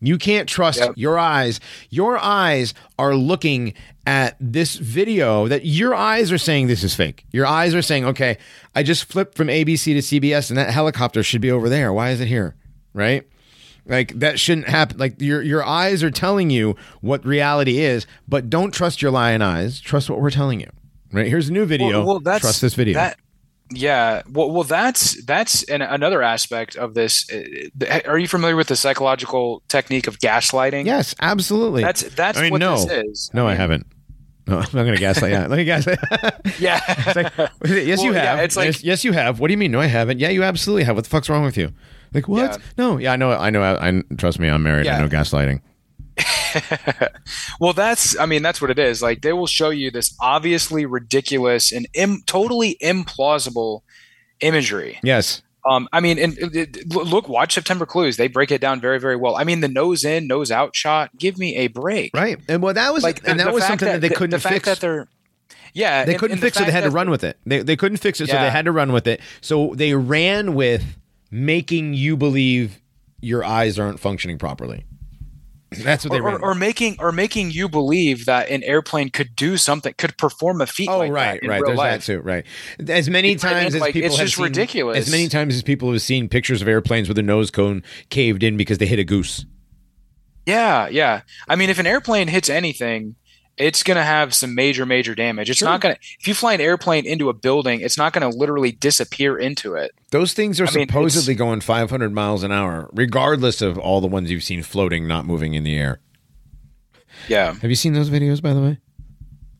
You 0.00 0.18
can't 0.18 0.46
trust 0.46 0.80
Yep. 0.80 0.92
your 0.96 1.18
eyes. 1.18 1.60
Your 1.88 2.18
eyes 2.18 2.74
are 2.98 3.14
looking 3.16 3.72
at 4.06 4.36
this 4.38 4.76
video 4.76 5.48
that 5.48 5.64
your 5.64 5.94
eyes 5.94 6.30
are 6.30 6.38
saying 6.38 6.66
this 6.66 6.82
is 6.82 6.94
fake. 6.94 7.24
Your 7.32 7.46
eyes 7.46 7.74
are 7.74 7.82
saying, 7.82 8.04
okay, 8.04 8.38
I 8.74 8.82
just 8.82 9.04
flipped 9.04 9.36
from 9.36 9.48
ABC 9.48 9.84
to 9.84 10.20
CBS 10.20 10.50
and 10.50 10.58
that 10.58 10.70
helicopter 10.70 11.22
should 11.22 11.40
be 11.40 11.50
over 11.50 11.68
there. 11.68 11.92
Why 11.92 12.10
is 12.10 12.20
it 12.20 12.28
here? 12.28 12.54
Right? 12.92 13.26
Like 13.86 14.18
that 14.18 14.38
shouldn't 14.38 14.68
happen. 14.68 14.98
Like 14.98 15.20
your 15.20 15.42
your 15.42 15.62
eyes 15.64 16.02
are 16.02 16.10
telling 16.10 16.50
you 16.50 16.76
what 17.00 17.24
reality 17.24 17.80
is, 17.80 18.06
but 18.26 18.48
don't 18.48 18.72
trust 18.72 19.02
your 19.02 19.10
lying 19.10 19.42
eyes. 19.42 19.80
Trust 19.80 20.08
what 20.08 20.20
we're 20.20 20.30
telling 20.30 20.60
you. 20.60 20.70
Right? 21.12 21.26
Here's 21.26 21.48
a 21.48 21.52
new 21.52 21.66
video. 21.66 22.02
trust 22.40 22.60
this 22.62 22.74
video. 22.74 22.94
That, 22.94 23.18
yeah. 23.76 24.22
Well, 24.30 24.50
well, 24.50 24.64
that's 24.64 25.22
that's 25.24 25.62
an, 25.64 25.82
another 25.82 26.22
aspect 26.22 26.76
of 26.76 26.94
this. 26.94 27.30
Uh, 27.30 28.00
Are 28.06 28.18
you 28.18 28.28
familiar 28.28 28.56
with 28.56 28.68
the 28.68 28.76
psychological 28.76 29.62
technique 29.68 30.06
of 30.06 30.18
gaslighting? 30.18 30.86
yes, 30.86 31.14
absolutely. 31.20 31.82
That's 31.82 32.02
that's 32.14 32.38
I 32.38 32.42
mean, 32.42 32.50
what 32.52 32.58
no. 32.60 32.76
this 32.76 32.90
is. 32.90 33.30
no, 33.34 33.46
I 33.46 33.50
mean, 33.50 33.56
haven't. 33.58 33.86
No, 34.46 34.56
I'm 34.58 34.62
not 34.62 34.72
going 34.72 34.94
to 34.94 35.00
gaslight. 35.00 35.32
Yeah, 35.32 35.46
let 35.46 35.56
me 35.56 35.64
gaslight. 35.64 35.98
Yeah. 36.58 36.80
yes, 37.64 38.02
you 38.02 38.10
Well, 38.10 38.14
yeah, 38.14 38.36
have. 38.36 38.40
it's 38.40 38.56
like- 38.56 38.66
yes, 38.66 38.84
yes, 38.84 39.04
you 39.04 39.12
have. 39.12 39.40
What 39.40 39.48
do 39.48 39.52
you 39.52 39.58
mean? 39.58 39.70
No, 39.70 39.80
I 39.80 39.86
haven't. 39.86 40.18
Yeah, 40.20 40.28
you 40.28 40.42
absolutely 40.42 40.84
have. 40.84 40.96
What 40.96 41.04
the 41.04 41.10
fuck's 41.10 41.28
wrong 41.28 41.44
with 41.44 41.56
you? 41.56 41.72
Like 42.12 42.28
what? 42.28 42.50
Yeah. 42.52 42.56
No, 42.76 42.98
yeah, 42.98 43.12
I 43.12 43.16
know. 43.16 43.32
I 43.32 43.50
know. 43.50 43.62
I, 43.62 43.88
I 43.88 44.02
trust 44.18 44.38
me. 44.38 44.48
I'm 44.48 44.62
married. 44.62 44.86
I 44.86 45.00
know 45.00 45.08
gaslighting. 45.08 45.60
well, 47.60 47.72
that's 47.72 48.18
I 48.18 48.26
mean 48.26 48.42
that's 48.42 48.60
what 48.60 48.70
it 48.70 48.78
is. 48.78 49.02
Like 49.02 49.22
they 49.22 49.32
will 49.32 49.46
show 49.46 49.70
you 49.70 49.90
this 49.90 50.14
obviously 50.20 50.86
ridiculous 50.86 51.72
and 51.72 51.86
Im- 51.94 52.22
totally 52.26 52.76
implausible 52.82 53.80
imagery. 54.40 54.98
Yes. 55.02 55.42
Um, 55.66 55.88
I 55.94 56.00
mean, 56.00 56.18
and 56.18 56.36
it, 56.38 56.76
it- 56.76 56.88
look, 56.94 57.26
watch 57.28 57.54
September 57.54 57.86
Clues. 57.86 58.18
They 58.18 58.28
break 58.28 58.50
it 58.50 58.60
down 58.60 58.80
very, 58.82 59.00
very 59.00 59.16
well. 59.16 59.34
I 59.36 59.44
mean, 59.44 59.60
the 59.60 59.68
nose 59.68 60.04
in, 60.04 60.26
nose 60.26 60.50
out 60.50 60.76
shot. 60.76 61.10
Give 61.16 61.38
me 61.38 61.56
a 61.56 61.68
break. 61.68 62.10
Right. 62.14 62.38
And 62.48 62.62
well, 62.62 62.74
that 62.74 62.92
was 62.92 63.02
Like, 63.02 63.26
and 63.26 63.40
the- 63.40 63.44
that 63.44 63.50
the 63.50 63.54
was 63.54 63.64
something 63.64 63.88
that, 63.88 64.00
they 64.02 64.10
couldn't 64.10 64.30
the 64.30 64.40
fact 64.40 64.54
fix. 64.56 64.66
that 64.66 64.80
they're, 64.80 65.08
yeah, 65.72 66.04
they 66.04 66.12
and- 66.12 66.20
couldn't 66.20 66.32
and 66.34 66.40
fix 66.42 66.60
it. 66.60 66.66
They 66.66 66.72
had 66.72 66.84
to 66.84 66.90
run 66.90 67.08
with 67.08 67.24
it. 67.24 67.38
They 67.46 67.60
they 67.62 67.76
couldn't 67.76 67.96
fix 67.98 68.20
it, 68.20 68.28
so 68.28 68.34
they 68.34 68.50
had 68.50 68.66
to 68.66 68.72
run 68.72 68.92
with 68.92 69.06
it. 69.06 69.20
So 69.40 69.72
they 69.74 69.94
ran 69.94 70.54
with 70.54 70.84
making 71.30 71.94
you 71.94 72.16
believe 72.18 72.78
your 73.22 73.42
eyes 73.42 73.78
aren't 73.78 73.98
functioning 73.98 74.36
properly. 74.38 74.84
That's 75.82 76.04
what 76.04 76.12
they 76.12 76.18
Or, 76.18 76.22
ran. 76.22 76.34
or, 76.36 76.50
or 76.50 76.54
making 76.54 76.96
or 76.98 77.12
making 77.12 77.50
you 77.50 77.68
believe 77.68 78.26
that 78.26 78.48
an 78.50 78.62
airplane 78.62 79.10
could 79.10 79.34
do 79.36 79.56
something, 79.56 79.94
could 79.98 80.16
perform 80.18 80.60
a 80.60 80.66
feat 80.66 80.88
Oh 80.88 80.98
like 80.98 81.10
right, 81.12 81.40
right. 81.46 81.62
There's 81.64 81.78
life. 81.78 82.00
that 82.06 82.12
too. 82.12 82.20
Right. 82.20 82.44
As 82.88 83.08
many 83.10 83.34
what 83.34 83.44
I 83.44 83.52
times 83.52 83.64
mean? 83.72 83.76
as 83.76 83.80
Like, 83.80 83.92
people 83.94 84.06
it's 84.08 84.16
have 84.18 84.26
just 84.26 84.36
seen, 84.36 84.44
ridiculous. 84.44 84.98
As 84.98 85.10
many 85.10 85.28
times 85.28 85.54
as 85.54 85.62
people 85.62 85.90
have 85.92 86.02
seen 86.02 86.28
pictures 86.28 86.62
of 86.62 86.68
airplanes 86.68 87.08
with 87.08 87.18
a 87.18 87.22
nose 87.22 87.50
cone 87.50 87.82
caved 88.10 88.42
in 88.42 88.56
because 88.56 88.78
they 88.78 88.86
hit 88.86 88.98
a 88.98 89.04
goose. 89.04 89.44
Yeah, 90.46 90.88
yeah. 90.88 91.22
I 91.48 91.56
mean, 91.56 91.70
if 91.70 91.78
an 91.78 91.86
airplane 91.86 92.28
hits 92.28 92.50
anything, 92.50 93.16
it's 93.56 93.82
going 93.82 93.96
to 93.96 94.02
have 94.02 94.34
some 94.34 94.54
major, 94.54 94.84
major 94.86 95.14
damage. 95.14 95.48
It's 95.50 95.58
Sure. 95.60 95.68
not 95.68 95.80
going 95.80 95.94
to. 95.94 96.00
If 96.20 96.26
you 96.28 96.34
fly 96.34 96.54
an 96.54 96.60
airplane 96.60 97.06
into 97.06 97.28
a 97.28 97.32
building, 97.32 97.80
it's 97.80 97.96
not 97.96 98.12
going 98.12 98.30
to 98.30 98.36
literally 98.36 98.72
disappear 98.72 99.38
into 99.38 99.74
it. 99.74 99.92
Those 100.10 100.32
things 100.32 100.60
are 100.60 100.66
I 100.66 100.72
mean, 100.72 100.88
supposedly 100.88 101.34
going 101.34 101.60
500 101.60 102.12
miles 102.12 102.42
an 102.42 102.52
hour, 102.52 102.90
regardless 102.92 103.62
of 103.62 103.78
all 103.78 104.00
the 104.00 104.06
ones 104.08 104.30
you've 104.30 104.42
seen 104.44 104.62
floating, 104.62 105.06
not 105.06 105.24
moving 105.26 105.54
in 105.54 105.62
the 105.64 105.76
air. 105.76 106.00
Yeah. 107.28 107.54
Have 107.54 107.70
you 107.70 107.76
seen 107.76 107.92
those 107.92 108.10
videos, 108.10 108.42
by 108.42 108.52
the 108.52 108.60
way? 108.60 108.78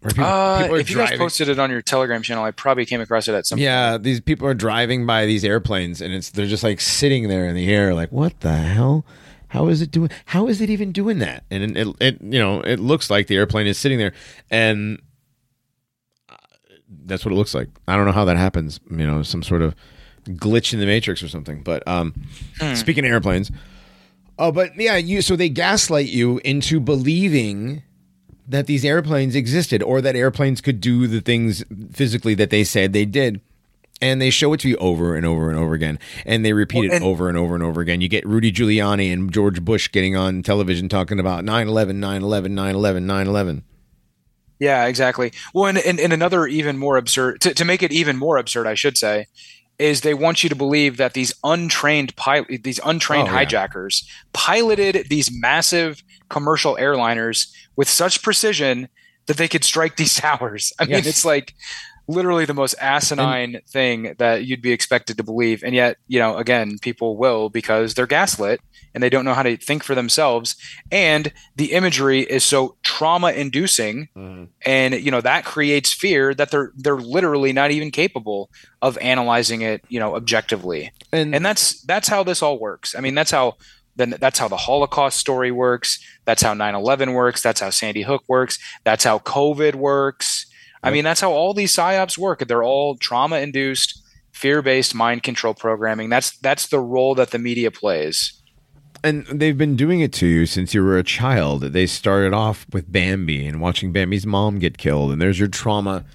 People, 0.07 0.25
Uh, 0.25 0.63
people 0.63 0.75
if 0.77 0.91
you 0.91 0.97
guys 0.97 1.17
posted 1.17 1.49
it 1.49 1.59
on 1.59 1.71
your 1.71 1.81
Telegram 1.81 2.21
channel, 2.23 2.45
I 2.45 2.51
probably 2.51 2.85
came 2.85 3.01
across 3.01 3.27
it 3.27 3.35
at 3.35 3.47
some. 3.47 3.59
Yeah, 3.59 3.97
these 3.97 4.21
people 4.21 4.47
are 4.47 4.53
driving 4.53 5.07
by 5.07 5.25
these 5.25 5.45
airplanes, 5.47 6.03
and 6.03 6.13
it's 6.13 6.29
they're 6.29 6.45
just 6.47 6.63
like 6.63 6.81
sitting 6.83 7.29
there 7.29 7.47
in 7.49 7.55
the 7.55 7.73
air, 7.73 7.95
like 7.95 8.13
what 8.13 8.39
the 8.41 8.53
hell? 8.53 9.07
How 9.55 9.69
is 9.69 9.81
it 9.81 9.93
doing? 9.93 10.11
How 10.25 10.49
is 10.49 10.61
it 10.61 10.69
even 10.69 10.91
doing 10.91 11.21
that? 11.21 11.45
And 11.49 11.77
it, 11.77 11.87
it 12.01 12.21
you 12.21 12.41
know, 12.41 12.61
it 12.63 12.81
looks 12.81 13.09
like 13.09 13.29
the 13.29 13.37
airplane 13.37 13.69
is 13.69 13.79
sitting 13.79 13.99
there, 13.99 14.13
and 14.51 15.01
uh, 16.29 16.35
that's 16.89 17.25
what 17.25 17.31
it 17.31 17.37
looks 17.37 17.55
like. 17.55 17.69
I 17.87 17.95
don't 17.95 18.05
know 18.05 18.11
how 18.11 18.25
that 18.25 18.37
happens. 18.37 18.81
You 18.91 19.07
know, 19.07 19.23
some 19.23 19.45
sort 19.45 19.63
of 19.63 19.77
glitch 20.25 20.75
in 20.75 20.81
the 20.81 20.87
matrix 20.87 21.23
or 21.23 21.29
something. 21.29 21.63
But 21.63 21.87
um, 21.87 22.15
speaking 22.75 23.05
of 23.05 23.13
airplanes, 23.13 23.53
oh, 24.41 24.51
but 24.51 24.75
yeah, 24.77 24.97
you 24.97 25.23
so 25.23 25.37
they 25.37 25.51
gaslight 25.51 26.09
you 26.09 26.41
into 26.45 26.81
believing 26.81 27.85
that 28.49 28.67
these 28.67 28.85
airplanes 28.85 29.37
existed 29.37 29.85
or 29.85 30.01
that 30.01 30.17
airplanes 30.17 30.61
could 30.61 30.81
do 30.81 31.07
the 31.07 31.21
things 31.21 31.63
physically 31.93 32.35
that 32.35 32.51
they 32.51 32.65
said 32.65 32.93
they 32.93 33.05
did. 33.05 33.41
And 34.01 34.21
they 34.21 34.31
show 34.31 34.53
it 34.53 34.61
to 34.61 34.69
you 34.69 34.77
over 34.77 35.15
and 35.17 35.25
over 35.25 35.49
and 35.49 35.59
over 35.59 35.73
again. 35.73 35.99
And 36.27 36.45
they 36.45 36.53
repeat 36.53 36.91
Well, 36.91 36.97
it 36.97 37.03
over 37.03 37.29
and 37.29 37.39
over 37.39 37.55
and 37.55 37.63
over 37.63 37.81
again. 37.81 38.01
You 38.01 38.09
get 38.09 38.27
Rudy 38.27 38.53
Giuliani 38.53 39.13
and 39.13 39.33
George 39.33 39.65
Bush 39.65 39.91
getting 39.91 40.17
on 40.17 40.43
television 40.43 40.89
talking 40.89 41.19
about 41.21 41.45
9 41.45 41.69
11, 41.69 42.01
9 42.01 42.23
11, 42.23 42.55
9 42.55 42.75
11, 42.75 43.07
9 43.07 43.27
11. 43.27 43.63
Yeah, 44.59 44.87
exactly. 44.87 45.33
Well, 45.53 45.67
and, 45.67 45.79
and, 45.79 45.99
and 46.01 46.13
another 46.13 46.47
even 46.47 46.79
more 46.79 46.97
absurd, 46.97 47.41
to, 47.43 47.55
to 47.55 47.65
make 47.65 47.83
it 47.83 47.93
even 47.93 48.17
more 48.17 48.37
absurd, 48.37 48.67
I 48.67 48.75
should 48.75 48.97
say, 48.97 49.27
is 49.79 50.01
they 50.01 50.15
want 50.15 50.43
you 50.43 50.49
to 50.49 50.55
believe 50.55 50.97
that 50.97 51.15
these 51.15 51.33
untrained 51.43 52.15
pilot, 52.17 52.63
these 52.63 52.81
untrained 52.85 53.29
Oh, 53.29 53.33
yeah. 53.33 53.39
hijackers 53.39 54.09
piloted 54.33 55.07
these 55.11 55.31
massive 55.33 56.03
commercial 56.29 56.77
airliners 56.77 57.53
with 57.77 57.89
such 57.89 58.23
precision 58.23 58.89
that 59.27 59.37
they 59.37 59.49
could 59.49 59.65
strike 59.65 59.97
these 59.97 60.15
towers. 60.21 60.73
I 60.79 60.85
mean, 60.85 60.97
it's 61.05 61.25
like 61.25 61.55
literally 62.07 62.45
the 62.45 62.55
most 62.55 62.75
asinine 62.81 63.61
thing 63.69 64.15
that 64.19 64.45
you'd 64.45 64.63
be 64.63 64.73
expected 64.73 65.17
to 65.17 65.23
believe. 65.23 65.63
And 65.65 65.75
yet, 65.75 65.97
you 66.07 66.19
know, 66.19 66.37
again, 66.37 66.79
people 66.81 67.17
will 67.17 67.49
because 67.49 67.95
they're 67.95 68.07
gaslit 68.07 68.61
and 68.93 69.03
they 69.03 69.09
don't 69.09 69.25
know 69.25 69.35
how 69.35 69.43
to 69.43 69.57
think 69.57 69.83
for 69.83 69.95
themselves. 69.95 70.57
And 70.91 71.33
the 71.57 71.73
imagery 71.73 72.21
is 72.21 72.45
so 72.45 72.77
trauma 72.83 73.33
inducing 73.33 74.09
mm-hmm. 74.17 74.45
and 74.65 74.95
you 74.95 75.11
know 75.11 75.21
that 75.21 75.45
creates 75.45 75.93
fear 75.93 76.35
that 76.35 76.51
they're 76.51 76.73
they're 76.77 76.97
literally 76.97 77.53
not 77.53 77.71
even 77.71 77.91
capable 77.91 78.51
of 78.83 78.97
analyzing 78.99 79.63
it 79.63 79.83
you 79.89 79.99
know 79.99 80.15
objectively. 80.15 80.93
And, 81.13 81.35
and 81.35 81.45
that's 81.45 81.81
that's 81.83 82.09
how 82.09 82.23
this 82.23 82.43
all 82.43 82.59
works. 82.59 82.95
I 82.95 83.01
mean 83.01 83.15
that's 83.15 83.31
how 83.31 83.55
then 83.97 84.15
that's 84.19 84.39
how 84.39 84.49
the 84.49 84.57
holocaust 84.57 85.19
story 85.19 85.51
works. 85.51 86.05
That's 86.25 86.43
how 86.43 86.53
9-11 86.55 87.15
works. 87.15 87.43
That's 87.43 87.61
how 87.61 87.71
sandy 87.71 88.03
hook 88.03 88.25
works. 88.29 88.59
That's 88.85 89.05
how 89.05 89.19
covid 89.21 89.75
works 89.75 90.47
i 90.85 90.91
mean 90.91 91.05
that's 91.05 91.21
how 91.21 91.33
all 91.33 91.55
these 91.55 91.75
psyops 91.75 92.17
work 92.17 92.47
they're 92.47 92.63
all 92.63 92.97
trauma 92.97 93.39
induced 93.39 94.03
fear-based 94.33 94.95
mind 94.95 95.23
control 95.23 95.55
programming 95.55 96.09
that's 96.09 96.37
that's 96.39 96.69
the 96.69 96.81
role 96.81 97.15
that 97.15 97.31
the 97.31 97.39
media 97.39 97.71
plays 97.71 98.41
and 99.05 99.27
they've 99.27 99.59
been 99.59 99.77
doing 99.77 100.01
it 100.01 100.15
to 100.15 100.27
you 100.27 100.47
since 100.47 100.73
you 100.73 100.83
were 100.83 100.97
a 100.97 101.05
child. 101.05 101.61
They 101.61 101.85
started 101.85 102.33
off 102.33 102.65
with 102.73 102.91
Bambi 102.91 103.47
and 103.47 103.61
watching 103.61 103.93
Bambi's 103.93 104.25
mom 104.25 104.59
get 104.59 104.79
killed, 104.79 105.13
and 105.13 105.21
there's 105.21 105.39
your 105.39 105.47
trauma 105.47 106.07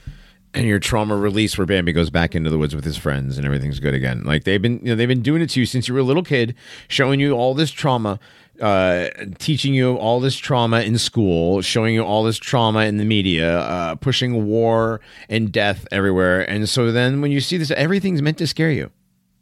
and 0.53 0.65
your 0.65 0.80
trauma 0.80 1.15
release 1.15 1.57
where 1.57 1.67
Bambi 1.67 1.91
goes 1.91 2.09
back 2.09 2.34
into 2.34 2.49
the 2.49 2.57
woods 2.57 2.76
with 2.76 2.84
his 2.84 2.97
friends 2.97 3.38
and 3.38 3.45
everything's 3.45 3.80
good 3.80 3.93
again. 3.93 4.24
Like 4.24 4.43
they've 4.43 4.61
been, 4.61 4.80
you 4.80 4.89
know, 4.89 4.95
they've 4.95 5.07
been 5.07 5.22
doing 5.22 5.43
it 5.43 5.49
to 5.51 5.59
you 5.59 5.65
since 5.65 5.88
you 5.88 5.93
were 5.93 5.99
a 5.99 6.03
little 6.03 6.24
kid, 6.24 6.55
showing 6.88 7.20
you 7.20 7.34
all 7.34 7.53
this 7.53 7.70
trauma, 7.70 8.20
uh, 8.60 9.10
teaching 9.38 9.74
you 9.74 9.95
all 9.95 10.20
this 10.20 10.36
trauma 10.36 10.82
in 10.82 10.97
school, 10.97 11.62
showing 11.62 11.93
you 11.93 12.03
all 12.03 12.24
this 12.24 12.38
trauma 12.38 12.82
in 12.86 12.97
the 12.97 13.05
media, 13.05 13.60
uh, 13.60 13.95
pushing 13.95 14.45
war 14.45 15.01
and 15.30 15.51
death 15.51 15.88
everywhere. 15.91 16.49
And 16.49 16.68
so 16.68 16.91
then 16.91 17.22
when 17.22 17.32
you 17.32 17.39
see 17.39 17.57
this, 17.57 17.72
everything's 17.72 18.22
meant 18.22 18.38
to 18.39 18.47
scare 18.47 18.72
you. 18.72 18.91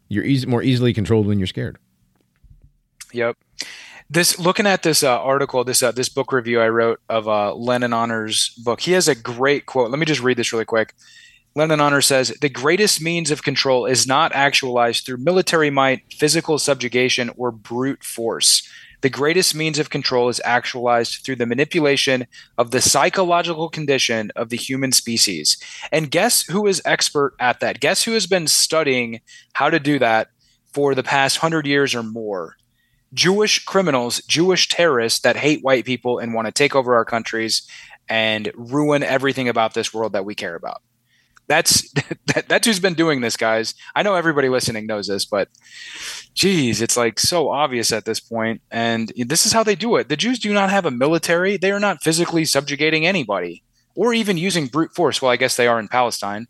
You're 0.10 0.24
eas 0.24 0.48
more 0.48 0.64
easily 0.64 0.94
controlled 0.94 1.28
when 1.28 1.40
you're 1.40 1.48
scared. 1.48 1.78
Yep. 3.14 3.38
This 4.10 4.40
looking 4.40 4.66
at 4.66 4.84
this 4.84 5.04
uh, 5.04 5.20
article, 5.20 5.64
this 5.64 5.84
uh, 5.84 5.92
this 5.92 6.08
book 6.08 6.32
review 6.32 6.62
I 6.62 6.70
wrote 6.70 7.02
of 7.10 7.28
uh, 7.28 7.54
Lenon 7.54 7.92
Honor's 7.92 8.50
book. 8.64 8.80
He 8.80 8.94
has 8.94 9.10
a 9.10 9.16
great 9.16 9.66
quote. 9.66 9.90
Let 9.90 10.00
me 10.00 10.06
just 10.06 10.22
read 10.22 10.38
this 10.38 10.54
really 10.54 10.66
quick. 10.66 10.94
Lenon 11.56 11.82
Honor 11.82 12.02
says, 12.02 12.30
"The 12.40 12.48
greatest 12.48 13.02
means 13.02 13.32
of 13.32 13.44
control 13.44 13.86
is 13.86 14.08
not 14.08 14.32
actualized 14.34 15.06
through 15.06 15.18
military 15.18 15.70
might, 15.70 16.04
physical 16.14 16.58
subjugation, 16.58 17.32
or 17.36 17.52
brute 17.52 18.02
force. 18.04 18.70
The 19.08 19.12
greatest 19.12 19.56
means 19.56 19.80
of 19.80 19.90
control 19.90 20.28
is 20.28 20.42
actualized 20.44 21.24
through 21.24 21.38
the 21.38 21.46
manipulation 21.46 22.28
of 22.58 22.72
the 22.72 22.82
psychological 22.82 23.70
condition 23.70 24.34
of 24.36 24.50
the 24.50 24.58
human 24.58 24.92
species. 24.92 25.56
And 25.94 26.12
guess 26.12 26.44
who 26.44 26.68
is 26.68 26.82
expert 26.84 27.34
at 27.40 27.62
that? 27.62 27.80
Guess 27.80 28.04
who 28.04 28.12
has 28.12 28.28
been 28.28 28.48
studying 28.48 29.22
how 29.54 29.70
to 29.70 29.80
do 29.80 29.98
that 30.00 30.28
for 30.74 30.94
the 30.94 31.04
past 31.04 31.38
hundred 31.38 31.66
years 31.66 31.96
or 31.96 32.04
more? 32.04 32.58
Jewish 33.14 33.64
criminals, 33.64 34.22
Jewish 34.28 34.68
terrorists 34.68 35.22
that 35.22 35.38
hate 35.38 35.64
white 35.64 35.86
people 35.86 36.20
and 36.20 36.34
want 36.34 36.48
to 36.48 36.52
take 36.52 36.76
over 36.76 36.94
our 36.94 37.06
countries 37.06 37.66
and 38.10 38.52
ruin 38.56 39.04
everything 39.04 39.48
about 39.48 39.74
this 39.74 39.94
world 39.94 40.12
that 40.12 40.26
we 40.26 40.36
care 40.36 40.56
about. 40.56 40.82
That's 41.48 41.92
that, 42.28 42.46
that's 42.48 42.68
who's 42.68 42.80
been 42.80 42.94
doing 42.94 43.22
this, 43.22 43.38
guys. 43.38 43.74
I 43.96 44.04
know 44.04 44.16
everybody 44.16 44.50
listening 44.50 44.86
knows 44.88 45.08
this, 45.08 45.26
but 45.26 45.50
geez, 46.34 46.82
it's 46.82 46.98
like 46.98 47.20
so 47.20 47.50
obvious 47.50 47.92
at 47.92 48.06
this 48.06 48.20
point. 48.20 48.62
And 48.72 49.12
this 49.16 49.46
is 49.46 49.54
how 49.54 49.64
they 49.64 49.76
do 49.76 49.96
it. 49.96 50.10
The 50.10 50.18
Jews 50.18 50.40
do 50.40 50.54
not 50.54 50.70
have 50.70 50.86
a 50.86 50.92
military. 50.92 51.58
They 51.58 51.72
are 51.72 51.80
not 51.80 52.04
physically 52.04 52.46
subjugating 52.46 53.06
anybody 53.06 53.64
or 53.96 54.14
even 54.14 54.38
using 54.38 54.68
brute 54.68 54.94
force. 54.94 55.22
Well, 55.22 55.32
I 55.32 55.38
guess 55.38 55.56
they 55.56 55.68
are 55.68 55.80
in 55.80 55.88
Palestine, 55.88 56.48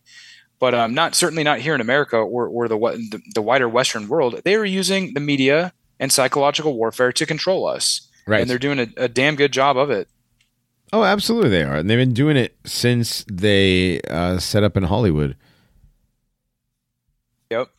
but 0.60 0.74
um, 0.74 0.94
not 0.94 1.16
certainly 1.16 1.44
not 1.44 1.60
here 1.60 1.76
in 1.76 1.82
America 1.82 2.18
or, 2.18 2.48
or 2.48 2.68
the, 2.68 2.78
the 2.78 3.22
the 3.36 3.42
wider 3.42 3.70
Western 3.70 4.08
world. 4.08 4.42
They 4.44 4.56
are 4.56 4.66
using 4.66 5.14
the 5.14 5.20
media 5.20 5.74
and 6.00 6.12
psychological 6.12 6.76
warfare 6.78 7.12
to 7.14 7.26
control 7.26 7.68
us, 7.68 8.08
Right. 8.28 8.42
and 8.42 8.50
they're 8.50 8.60
doing 8.60 8.80
a, 8.80 8.88
a 8.98 9.08
damn 9.08 9.36
good 9.36 9.52
job 9.52 9.78
of 9.78 9.90
it. 9.90 10.08
Oh, 10.94 11.04
absolutely, 11.04 11.50
they 11.50 11.64
are, 11.64 11.76
and 11.76 11.90
they've 11.90 11.98
been 11.98 12.14
doing 12.14 12.38
it 12.38 12.56
since 12.66 13.26
they 13.32 14.00
uh, 14.10 14.38
set 14.40 14.64
up 14.64 14.78
in 14.78 14.84
Hollywood. 14.84 15.36
Yep. 17.52 17.70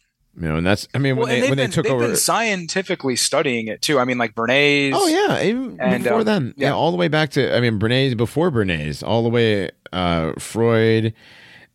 You 0.40 0.48
know, 0.48 0.56
and 0.56 0.66
that's 0.66 0.86
I 0.94 0.98
mean 0.98 1.16
Well, 1.16 1.26
when 1.26 1.34
they 1.34 1.40
they've 1.40 1.50
when 1.50 1.56
they 1.58 1.64
been, 1.64 1.70
took 1.72 1.84
they've 1.84 1.92
over. 1.92 2.06
been 2.08 2.16
scientifically 2.16 3.16
studying 3.16 3.68
it 3.68 3.82
too. 3.82 3.98
I 3.98 4.04
mean, 4.04 4.18
like 4.18 4.34
Bernays. 4.34 4.92
Oh 4.94 5.06
yeah, 5.08 5.42
even 5.42 5.80
And, 5.80 6.04
before 6.04 6.20
uh, 6.20 6.24
then, 6.24 6.54
yeah. 6.56 6.68
yeah. 6.68 6.74
all 6.74 6.90
the 6.90 6.96
way 6.96 7.08
back 7.08 7.30
to 7.30 7.54
I 7.56 7.60
mean 7.60 7.78
Bernays 7.78 8.16
before 8.16 8.50
Bernays, 8.50 9.02
all 9.06 9.22
the 9.22 9.30
way 9.30 9.70
uh, 9.92 10.32
Freud, 10.38 11.12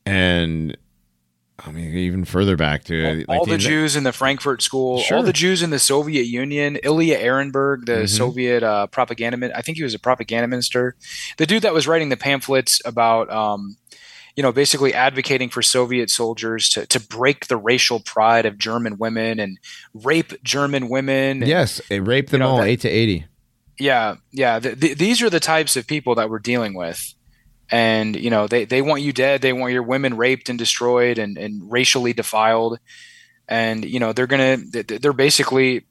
and 0.06 0.78
I 1.66 1.72
mean 1.72 1.96
even 1.96 2.26
further 2.26 2.58
back 2.58 2.84
to 2.86 3.24
like 3.28 3.40
all 3.40 3.46
the 3.46 3.54
the- 3.54 3.58
Jews 3.58 3.96
in 3.96 4.04
the 4.04 4.12
Frankfurt 4.12 4.62
School, 4.62 5.00
Sure. 5.00 5.18
all 5.18 5.24
the 5.24 5.32
Jews 5.34 5.62
in 5.64 5.70
the 5.70 5.80
Soviet 5.80 6.24
Union, 6.24 6.78
Ilya 6.84 7.18
Ehrenburg, 7.20 7.86
the 7.86 8.04
Mhm. 8.04 8.10
Soviet 8.10 8.64
uh, 8.64 8.88
propaganda, 8.88 9.58
I 9.58 9.62
think 9.62 9.78
he 9.78 9.84
was 9.84 9.94
a 9.94 10.00
propaganda 10.00 10.48
minister, 10.48 10.96
the 11.38 11.46
dude 11.46 11.64
that 11.64 11.74
was 11.74 11.88
writing 11.88 12.10
the 12.10 12.18
pamphlets 12.18 12.82
about, 12.84 13.32
um, 13.32 13.78
you 14.36 14.44
know, 14.44 14.52
basically 14.52 14.94
advocating 14.94 15.48
for 15.50 15.62
Soviet 15.62 16.10
soldiers 16.10 16.68
to, 16.70 16.86
to 16.88 17.00
break 17.00 17.48
the 17.48 17.56
racial 17.58 18.00
pride 18.02 18.46
of 18.46 18.58
German 18.58 18.98
women 18.98 19.40
and 19.40 19.58
rape 19.94 20.34
German 20.44 20.90
women. 20.90 21.44
and- 21.44 21.48
Yes, 21.48 21.80
raped 21.90 22.32
them 22.32 22.42
You 22.42 22.46
know, 22.46 22.52
all, 22.52 22.58
that- 22.58 22.68
eight 22.68 22.82
to 22.82 22.90
eighty. 22.90 23.26
yeah, 23.80 24.16
yeah. 24.32 24.60
Th- 24.60 24.78
th- 24.80 24.98
these 24.98 25.22
are 25.22 25.30
the 25.30 25.40
types 25.40 25.78
of 25.78 25.88
people 25.88 26.16
that 26.16 26.30
we're 26.30 26.40
dealing 26.40 26.74
with. 26.74 27.14
And, 27.72 28.16
you 28.16 28.30
know, 28.30 28.48
they, 28.48 28.66
they 28.66 28.82
want 28.82 29.02
you 29.02 29.14
dead. 29.14 29.42
They 29.42 29.54
want 29.54 29.74
your 29.74 29.84
women 29.84 30.18
raped 30.18 30.50
and 30.50 30.60
destroyed 30.60 31.18
and, 31.18 31.38
and 31.38 31.72
racially 31.72 32.14
defiled. 32.14 32.80
And, 33.50 33.84
you 33.84 34.00
know, 34.00 34.14
they're 34.14 34.28
to, 34.28 34.84
they're 35.00 35.12
basically 35.12 35.86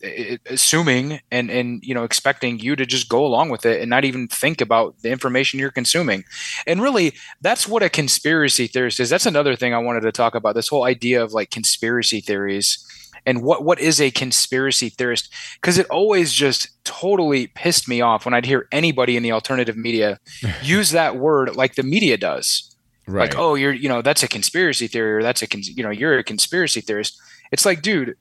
assuming 0.46 1.20
and, 1.30 1.50
and, 1.50 1.82
you 1.82 1.94
know, 1.94 2.04
expecting 2.04 2.58
you 2.58 2.76
to 2.76 2.86
just 2.86 3.08
go 3.10 3.26
along 3.26 3.50
with 3.50 3.66
it 3.66 3.80
and 3.80 3.90
not 3.90 4.04
even 4.04 4.26
think 4.26 4.60
about 4.60 4.98
the 5.02 5.10
information 5.10 5.60
you're 5.60 5.70
consuming. 5.70 6.24
And 6.66 6.80
really, 6.80 7.12
that's 7.42 7.68
what 7.68 7.82
a 7.82 7.90
conspiracy 7.90 8.68
theorist 8.68 9.00
is. 9.00 9.10
That's 9.10 9.26
another 9.26 9.54
thing 9.54 9.74
I 9.74 9.78
wanted 9.78 10.00
to 10.00 10.12
talk 10.12 10.34
about 10.34 10.54
this 10.54 10.68
whole 10.68 10.84
idea 10.84 11.22
of 11.22 11.34
like 11.34 11.50
conspiracy 11.50 12.20
theories 12.20 12.86
and 13.26 13.42
what 13.42 13.64
what 13.64 13.78
is 13.80 14.00
a 14.00 14.10
conspiracy 14.10 14.88
theorist 14.88 15.32
because 15.60 15.78
it 15.78 15.86
always 15.90 16.32
just 16.32 16.68
totally 16.84 17.48
pissed 17.48 17.88
me 17.88 18.00
off 18.00 18.24
when 18.24 18.34
I'd 18.34 18.46
hear 18.46 18.68
anybody 18.72 19.16
in 19.16 19.22
the 19.22 19.32
alternative 19.32 19.76
media 19.76 20.18
use 20.62 20.90
that 20.90 21.16
word 21.16 21.54
like 21.56 21.74
the 21.74 21.82
media 21.82 22.16
does. 22.16 22.68
Right. 23.06 23.30
Like, 23.30 23.38
oh, 23.38 23.54
you're 23.54 23.72
you 23.72 23.88
know 23.88 24.02
that's 24.02 24.22
a 24.22 24.28
conspiracy 24.28 24.86
theory 24.86 25.14
or 25.14 25.22
that's 25.22 25.42
a 25.42 25.46
cons- 25.46 25.76
you 25.76 25.82
know 25.82 25.90
you're 25.90 26.18
a 26.18 26.24
conspiracy 26.24 26.80
theorist. 26.80 27.20
It's 27.50 27.66
like, 27.66 27.82
dude, 27.82 28.16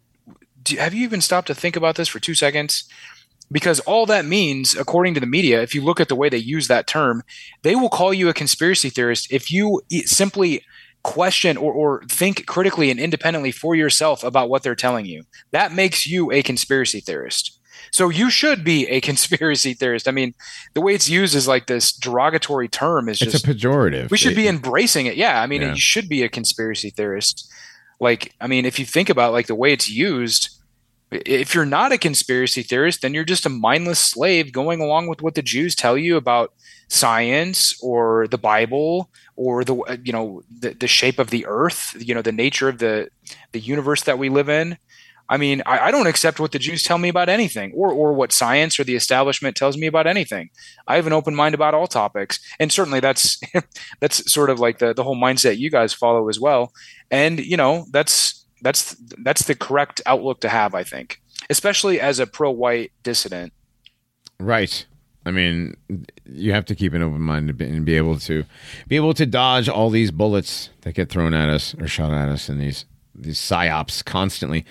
do, 0.64 0.78
have 0.78 0.94
you 0.94 1.04
even 1.04 1.22
stopped 1.22 1.48
to 1.48 1.56
think 1.56 1.76
about 1.76 1.96
this 1.96 2.08
for 2.08 2.20
two 2.20 2.34
seconds? 2.34 2.86
Because 3.52 3.82
all 3.82 4.06
that 4.06 4.26
means, 4.26 4.76
according 4.76 5.14
to 5.16 5.20
the 5.20 5.26
media, 5.26 5.62
if 5.62 5.76
you 5.76 5.84
look 5.84 6.00
at 6.00 6.08
the 6.08 6.16
way 6.16 6.30
they 6.30 6.38
use 6.38 6.68
that 6.68 6.88
term, 6.88 7.22
they 7.64 7.76
will 7.76 7.90
call 7.90 8.14
you 8.14 8.30
a 8.30 8.34
conspiracy 8.34 8.90
theorist 8.90 9.32
if 9.32 9.52
you 9.52 9.82
simply 10.06 10.64
question 11.04 11.58
or, 11.58 11.74
or 11.74 12.04
think 12.08 12.46
critically 12.46 12.92
and 12.92 13.00
independently 13.00 13.52
for 13.52 13.76
yourself 13.76 14.24
about 14.24 14.50
what 14.50 14.64
they're 14.64 14.76
telling 14.76 15.06
you. 15.06 15.24
That 15.52 15.72
makes 15.74 16.06
you 16.06 16.32
a 16.32 16.44
conspiracy 16.44 17.00
theorist. 17.00 17.58
So 17.92 18.10
you 18.10 18.30
should 18.30 18.64
be 18.64 18.88
a 18.88 19.02
conspiracy 19.10 19.74
theorist. 19.74 20.08
I 20.08 20.12
mean, 20.12 20.34
the 20.74 20.82
way 20.82 20.94
it's 20.94 21.10
used 21.10 21.36
is 21.36 21.48
like 21.48 21.68
this 21.68 21.92
derogatory 21.92 22.68
term 22.68 23.10
is 23.10 23.22
it's 23.22 23.32
just 23.32 23.46
a 23.48 23.50
pejorative. 23.54 24.12
we 24.12 24.18
should 24.18 24.36
be 24.36 24.48
embracing 24.48 25.08
it. 25.08 25.16
Yeah, 25.18 25.42
I 25.42 25.48
mean, 25.48 25.62
Yeah. 25.62 25.72
you 25.72 25.80
should 25.80 26.08
be 26.08 26.24
a 26.24 26.30
conspiracy 26.30 26.90
theorist. 26.92 27.52
Like, 28.00 28.34
I 28.40 28.48
mean, 28.48 28.66
if 28.66 28.80
you 28.80 28.86
think 28.86 29.10
about 29.10 29.34
like 29.34 29.48
the 29.48 29.56
way 29.56 29.74
it's 29.74 29.90
used, 29.90 30.50
if 31.12 31.54
you're 31.54 31.66
not 31.66 31.92
a 31.92 31.98
conspiracy 31.98 32.64
theorist, 32.64 33.02
then 33.02 33.14
you're 33.14 33.26
just 33.26 33.46
a 33.46 33.50
mindless 33.50 34.00
slave 34.00 34.52
going 34.54 34.80
along 34.82 35.08
with 35.08 35.22
what 35.22 35.36
the 35.36 35.42
Jews 35.42 35.76
tell 35.76 35.98
you 35.98 36.16
about 36.16 36.54
science 36.92 37.82
or 37.82 38.28
the 38.28 38.38
Bible 38.38 39.10
or 39.38 39.64
the 39.64 39.76
uh, 39.76 39.96
you 40.04 40.12
know 40.12 40.44
the, 40.60 40.74
the 40.74 40.88
shape 40.88 41.20
of 41.20 41.30
the 41.30 41.46
earth, 41.46 41.96
you 41.98 42.14
know, 42.14 42.22
the 42.22 42.34
nature 42.34 42.68
of 42.68 42.80
the 42.80 43.10
the 43.54 43.60
universe 43.60 44.04
that 44.04 44.20
we 44.20 44.30
live 44.30 44.50
in. 44.50 44.78
I 45.30 45.38
mean, 45.38 45.64
I, 45.66 45.88
I 45.88 45.92
don't 45.92 46.08
accept 46.08 46.42
what 46.42 46.52
the 46.52 46.60
Jews 46.60 46.84
tell 46.84 46.98
me 46.98 47.08
about 47.08 47.30
anything, 47.30 47.72
or 47.74 47.92
or 47.94 48.12
what 48.12 48.34
science 48.34 48.78
or 48.78 48.84
the 48.84 48.96
establishment 48.96 49.56
tells 49.56 49.78
me 49.78 49.88
about 49.88 50.06
anything. 50.06 50.50
I 50.86 50.98
have 50.98 51.08
an 51.08 51.14
open 51.14 51.34
mind 51.34 51.56
about 51.56 51.74
all 51.74 51.88
topics, 51.88 52.40
and 52.60 52.72
certainly 52.72 53.00
that's 53.00 53.40
that's 54.02 54.30
sort 54.32 54.50
of 54.50 54.60
like 54.60 54.80
the 54.80 54.94
the 54.94 55.04
whole 55.04 55.16
mindset 55.16 55.58
you 55.58 55.72
guys 55.72 55.94
follow 55.94 56.28
as 56.28 56.42
well. 56.42 56.74
And 57.10 57.40
you 57.40 57.56
know, 57.56 57.86
that's 57.92 58.46
that's 58.62 58.98
that's 59.24 59.46
the 59.46 59.56
correct 59.56 60.02
outlook 60.06 60.42
to 60.42 60.50
have, 60.50 60.76
I 60.76 60.84
think, 60.84 61.22
especially 61.50 62.02
as 62.02 62.20
a 62.20 62.28
pro-white 62.28 62.92
dissident. 63.02 63.54
Right. 64.42 64.86
I 65.26 65.32
mean, 65.32 65.76
you 66.26 66.52
have 66.54 66.66
to 66.66 66.76
keep 66.76 66.94
an 66.94 67.04
open 67.04 67.22
mind 67.22 67.50
and 67.62 67.86
be 67.86 67.96
able 67.96 68.18
to 68.20 68.44
be 68.88 68.96
able 68.96 69.14
to 69.14 69.26
dodge 69.26 69.70
all 69.70 69.90
these 69.90 70.12
bullets 70.12 70.70
that 70.82 70.96
get 70.96 71.10
thrown 71.10 71.34
at 71.34 71.50
us 71.50 71.76
or 71.80 71.88
shot 71.88 72.12
at 72.12 72.30
us 72.30 72.50
in 72.50 72.58
these 72.58 72.86
these 73.14 73.38
psyops 73.38 74.04
constantly. 74.04 74.66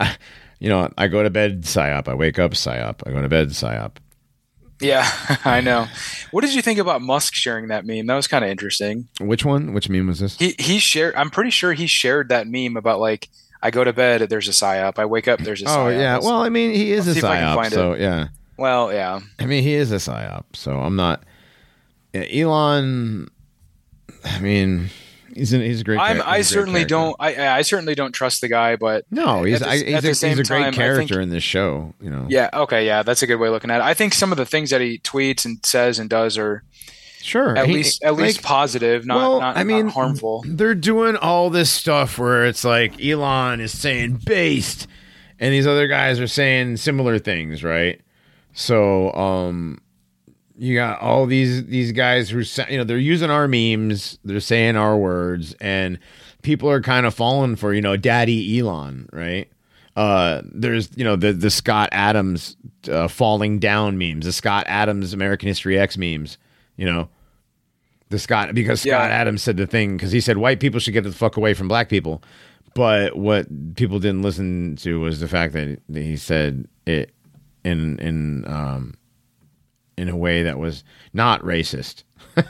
I, 0.00 0.16
you 0.58 0.68
know, 0.68 0.92
I 0.98 1.08
go 1.08 1.22
to 1.22 1.30
bed 1.30 1.62
psyop, 1.62 2.08
I 2.08 2.14
wake 2.14 2.38
up 2.38 2.52
psyop, 2.52 3.06
I 3.06 3.12
go 3.12 3.22
to 3.22 3.28
bed 3.28 3.48
psyop. 3.48 3.96
Yeah, 4.80 5.08
I 5.44 5.60
know. 5.60 5.86
What 6.32 6.40
did 6.40 6.54
you 6.54 6.62
think 6.62 6.80
about 6.80 7.00
Musk 7.00 7.34
sharing 7.34 7.68
that 7.68 7.86
meme? 7.86 8.06
That 8.06 8.16
was 8.16 8.26
kind 8.26 8.44
of 8.44 8.50
interesting. 8.50 9.08
Which 9.20 9.44
one? 9.44 9.72
Which 9.72 9.88
meme 9.88 10.08
was 10.08 10.18
this? 10.18 10.36
He 10.36 10.56
he 10.58 10.80
shared. 10.80 11.14
I'm 11.14 11.30
pretty 11.30 11.50
sure 11.50 11.72
he 11.72 11.86
shared 11.86 12.30
that 12.30 12.48
meme 12.48 12.76
about 12.76 12.98
like 12.98 13.28
I 13.62 13.70
go 13.70 13.84
to 13.84 13.92
bed, 13.92 14.22
there's 14.28 14.48
a 14.48 14.52
psyop. 14.52 14.98
I 14.98 15.04
wake 15.04 15.28
up, 15.28 15.38
there's 15.38 15.62
a 15.62 15.66
oh, 15.66 15.68
psyop. 15.68 15.84
Oh 15.84 15.88
yeah. 15.88 16.18
Well, 16.18 16.42
I 16.42 16.48
mean, 16.48 16.74
he 16.74 16.92
is 16.92 17.06
let's 17.06 17.18
a 17.18 17.20
see 17.20 17.26
if 17.26 17.30
I 17.30 17.36
can 17.36 17.46
psyop, 17.46 17.54
find 17.54 17.72
it. 17.72 17.76
so 17.76 17.94
yeah. 17.94 18.28
Well, 18.56 18.92
yeah. 18.92 19.20
I 19.38 19.46
mean, 19.46 19.62
he 19.62 19.74
is 19.74 19.92
a 19.92 19.96
psyop, 19.96 20.44
so 20.54 20.78
I'm 20.78 20.96
not. 20.96 21.22
Yeah, 22.12 22.24
Elon. 22.30 23.28
I 24.24 24.38
mean, 24.40 24.90
he's 25.34 25.52
an, 25.52 25.62
he's 25.62 25.80
a 25.80 25.84
great. 25.84 25.98
I'm, 25.98 26.20
I 26.22 26.36
he's 26.38 26.50
a 26.52 26.54
great 26.54 26.60
certainly 26.60 26.80
character. 26.80 26.94
don't. 26.94 27.16
I 27.18 27.58
I 27.58 27.62
certainly 27.62 27.94
don't 27.94 28.12
trust 28.12 28.40
the 28.40 28.48
guy, 28.48 28.76
but 28.76 29.04
No, 29.10 29.42
he's 29.42 29.60
the- 29.60 29.68
I, 29.68 29.76
he's, 29.78 30.22
a, 30.22 30.28
he's 30.28 30.38
a 30.38 30.44
great 30.44 30.62
time, 30.64 30.72
character 30.74 31.14
think- 31.14 31.22
in 31.22 31.28
this 31.30 31.42
show. 31.42 31.94
You 32.00 32.10
know. 32.10 32.26
yeah, 32.28 32.50
okay, 32.52 32.86
yeah, 32.86 33.02
that's 33.02 33.22
a 33.22 33.26
good 33.26 33.36
way 33.36 33.48
of 33.48 33.52
looking 33.54 33.70
at 33.70 33.78
it. 33.80 33.84
I 33.84 33.94
think 33.94 34.12
some 34.14 34.30
of 34.30 34.38
the 34.38 34.46
things 34.46 34.70
that 34.70 34.80
he 34.80 34.98
tweets 34.98 35.44
and 35.44 35.58
says 35.64 35.98
and 35.98 36.08
does 36.10 36.36
are 36.38 36.62
Sure. 37.22 37.56
at 37.56 37.66
He- 37.66 37.72
least 37.74 38.04
at 38.04 38.14
least 38.14 38.42
positive, 38.42 39.06
not 39.06 39.16
well, 39.16 39.40
not, 39.40 39.56
I 39.56 39.64
mean, 39.64 39.86
not 39.86 39.94
harmful. 39.94 40.44
they're 40.46 40.74
doing 40.74 41.16
all 41.16 41.48
this 41.50 41.70
stuff 41.70 42.18
where 42.18 42.44
it's 42.44 42.64
like 42.64 43.02
Elon 43.02 43.60
is 43.60 43.76
saying 43.76 44.20
based, 44.26 44.86
and 45.40 45.52
these 45.54 45.66
other 45.66 45.88
guys 45.88 46.20
are 46.20 46.26
saying 46.26 46.76
similar 46.76 47.18
things, 47.18 47.64
right? 47.64 48.00
So, 48.52 49.12
um, 49.14 49.78
you 50.58 50.74
got 50.74 51.00
all 51.00 51.26
these 51.26 51.64
these 51.66 51.92
guys 51.92 52.30
who 52.30 52.42
you 52.70 52.78
know 52.78 52.84
they're 52.84 52.98
using 52.98 53.30
our 53.30 53.48
memes, 53.48 54.18
they're 54.24 54.40
saying 54.40 54.76
our 54.76 54.96
words, 54.96 55.54
and 55.60 55.98
people 56.42 56.70
are 56.70 56.80
kind 56.80 57.06
of 57.06 57.14
falling 57.14 57.56
for 57.56 57.72
you 57.72 57.80
know 57.80 57.96
Daddy 57.96 58.58
Elon, 58.58 59.08
right? 59.12 59.50
Uh, 59.96 60.42
there's 60.44 60.90
you 60.96 61.04
know 61.04 61.16
the 61.16 61.32
the 61.32 61.50
Scott 61.50 61.88
Adams 61.92 62.56
uh, 62.88 63.08
falling 63.08 63.58
down 63.58 63.98
memes, 63.98 64.24
the 64.26 64.32
Scott 64.32 64.64
Adams 64.68 65.12
American 65.12 65.48
History 65.48 65.78
X 65.78 65.96
memes, 65.96 66.38
you 66.76 66.84
know 66.86 67.08
the 68.10 68.18
Scott 68.18 68.54
because 68.54 68.82
Scott 68.82 69.10
Yeah. 69.10 69.16
Adams 69.16 69.42
said 69.42 69.56
the 69.56 69.66
thing 69.66 69.96
because 69.96 70.12
he 70.12 70.20
said 70.20 70.36
white 70.36 70.60
people 70.60 70.78
should 70.78 70.92
get 70.92 71.04
the 71.04 71.12
fuck 71.12 71.38
away 71.38 71.54
from 71.54 71.66
black 71.66 71.88
people, 71.88 72.22
but 72.74 73.16
what 73.16 73.74
people 73.74 73.98
didn't 73.98 74.22
listen 74.22 74.76
to 74.76 75.00
was 75.00 75.18
the 75.20 75.28
fact 75.28 75.54
that 75.54 75.80
he 75.92 76.16
said 76.16 76.68
it 76.86 77.10
in 77.64 77.98
in 77.98 78.44
um 78.46 78.94
in 79.96 80.08
a 80.08 80.16
way 80.16 80.42
that 80.44 80.58
was 80.58 80.84
not 81.12 81.42
racist. 81.42 82.04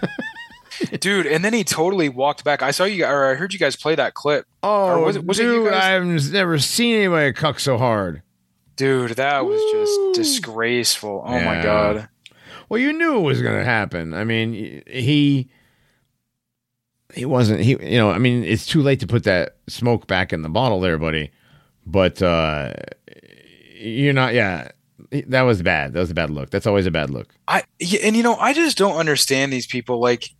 Dude, 1.01 1.27
and 1.27 1.45
then 1.45 1.53
he 1.53 1.65
totally 1.65 2.09
walked 2.09 2.45
back. 2.45 2.63
I 2.63 2.71
saw 2.71 2.85
you 2.85 3.05
or 3.05 3.31
I 3.31 3.35
heard 3.35 3.53
you 3.53 3.59
guys 3.59 3.77
play 3.77 3.95
that 3.95 4.15
clip. 4.15 4.47
Oh, 4.63 5.05
was 5.05 5.17
it- 5.17 5.25
was 5.25 5.39
it 5.39 5.43
dude, 5.45 5.71
guys? 5.71 5.83
I've 5.85 6.33
never 6.33 6.59
seen 6.59 6.97
anybody 6.97 7.33
cuck 7.33 7.61
so 7.61 7.77
hard. 7.79 8.23
Dude, 8.77 9.13
that 9.13 9.45
was 9.45 9.61
just 9.71 10.15
disgraceful. 10.15 11.23
Oh 11.27 11.41
my 11.41 11.63
god. 11.63 12.09
Well, 12.69 12.81
you 12.81 12.93
knew 12.93 13.19
it 13.19 13.23
was 13.23 13.43
going 13.43 13.59
to 13.59 13.65
happen. 13.65 14.15
I 14.15 14.25
mean, 14.25 14.83
he 14.87 15.51
he 17.15 17.25
wasn't 17.27 17.61
he 17.61 17.73
you 17.73 17.99
know, 17.99 18.11
I 18.11 18.19
mean, 18.19 18.43
it's 18.43 18.65
too 18.67 18.81
late 18.83 19.01
to 19.01 19.07
put 19.07 19.25
that 19.25 19.59
smoke 19.69 20.07
back 20.07 20.33
in 20.33 20.41
the 20.43 20.49
bottle 20.49 20.81
there, 20.81 20.97
buddy. 20.99 21.31
But 21.87 22.23
uh 22.23 22.73
you're 23.79 24.15
not 24.15 24.33
yeah, 24.35 24.71
that 25.29 25.43
was 25.43 25.63
bad. 25.63 25.93
That 25.93 26.01
was 26.01 26.11
a 26.11 26.15
bad 26.15 26.31
look. 26.31 26.51
That's 26.51 26.67
always 26.67 26.87
a 26.87 26.91
bad 26.91 27.11
look. 27.11 27.35
I 27.47 27.65
and 28.03 28.17
you 28.17 28.23
know 28.23 28.37
I 28.37 28.53
just 28.53 28.79
don't 28.79 28.97
understand 28.97 29.53
these 29.53 29.67
people. 29.67 30.01
Like 30.01 30.31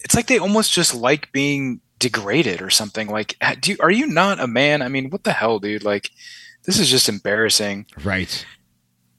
it's 0.00 0.14
like 0.14 0.26
they 0.26 0.38
almost 0.38 0.72
just 0.72 0.94
like 0.94 1.30
being 1.32 1.80
degraded 2.02 2.60
or 2.60 2.68
something. 2.70 3.08
Like, 3.08 3.36
do 3.60 3.70
you, 3.70 3.76
are 3.80 3.90
you 3.90 4.06
not 4.06 4.40
a 4.40 4.46
man? 4.46 4.82
I 4.82 4.88
mean, 4.88 5.10
what 5.10 5.22
the 5.22 5.32
hell, 5.32 5.60
dude? 5.60 5.84
Like, 5.84 6.10
this 6.64 6.78
is 6.78 6.90
just 6.90 7.08
embarrassing. 7.08 7.86
Right. 8.02 8.44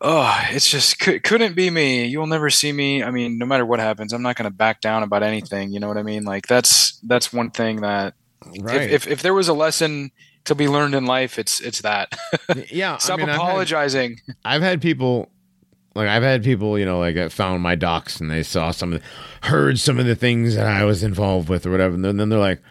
Oh, 0.01 0.37
it's 0.49 0.69
just 0.69 0.99
couldn't 0.99 1.55
be 1.55 1.69
me. 1.69 2.05
You'll 2.05 2.27
never 2.27 2.49
see 2.49 2.73
me. 2.73 3.01
I 3.01 3.09
mean, 3.09 3.37
no 3.37 3.45
matter 3.45 3.65
what 3.65 3.79
happens, 3.79 4.11
I'm 4.11 4.21
not 4.21 4.35
going 4.35 4.51
to 4.51 4.55
back 4.55 4.81
down 4.81 5.01
about 5.01 5.23
anything. 5.23 5.71
You 5.71 5.79
know 5.79 5.87
what 5.87 5.97
I 5.97 6.03
mean? 6.03 6.25
Like 6.25 6.45
that's 6.45 6.99
that's 7.03 7.31
one 7.31 7.51
thing 7.51 7.81
that 7.81 8.13
right. 8.59 8.81
if, 8.81 8.91
if 8.91 9.07
if 9.07 9.21
there 9.21 9.33
was 9.33 9.47
a 9.47 9.53
lesson 9.53 10.11
to 10.45 10.55
be 10.55 10.67
learned 10.67 10.95
in 10.95 11.05
life, 11.05 11.39
it's 11.39 11.59
it's 11.61 11.81
that. 11.81 12.13
yeah, 12.69 12.97
stop 12.99 13.19
I 13.19 13.25
mean, 13.25 13.29
apologizing. 13.29 14.19
I've 14.27 14.35
had, 14.35 14.35
I've 14.45 14.61
had, 14.61 14.81
people 14.81 15.29
like 15.95 16.07
I've 16.07 16.23
had 16.23 16.43
people, 16.43 16.77
you 16.77 16.85
know, 16.85 16.99
like 16.99 17.31
found 17.31 17.61
my 17.61 17.75
docs 17.75 18.19
and 18.19 18.29
they 18.29 18.43
saw 18.43 18.71
some 18.71 18.93
of, 18.93 19.01
the, 19.01 19.47
heard 19.47 19.79
some 19.79 19.99
of 19.99 20.05
the 20.05 20.15
things 20.15 20.55
that 20.55 20.67
I 20.67 20.83
was 20.85 21.03
involved 21.03 21.49
with 21.49 21.65
or 21.65 21.71
whatever, 21.71 21.95
and 21.95 22.03
then, 22.03 22.17
then 22.17 22.29
they're 22.29 22.39
like, 22.39 22.61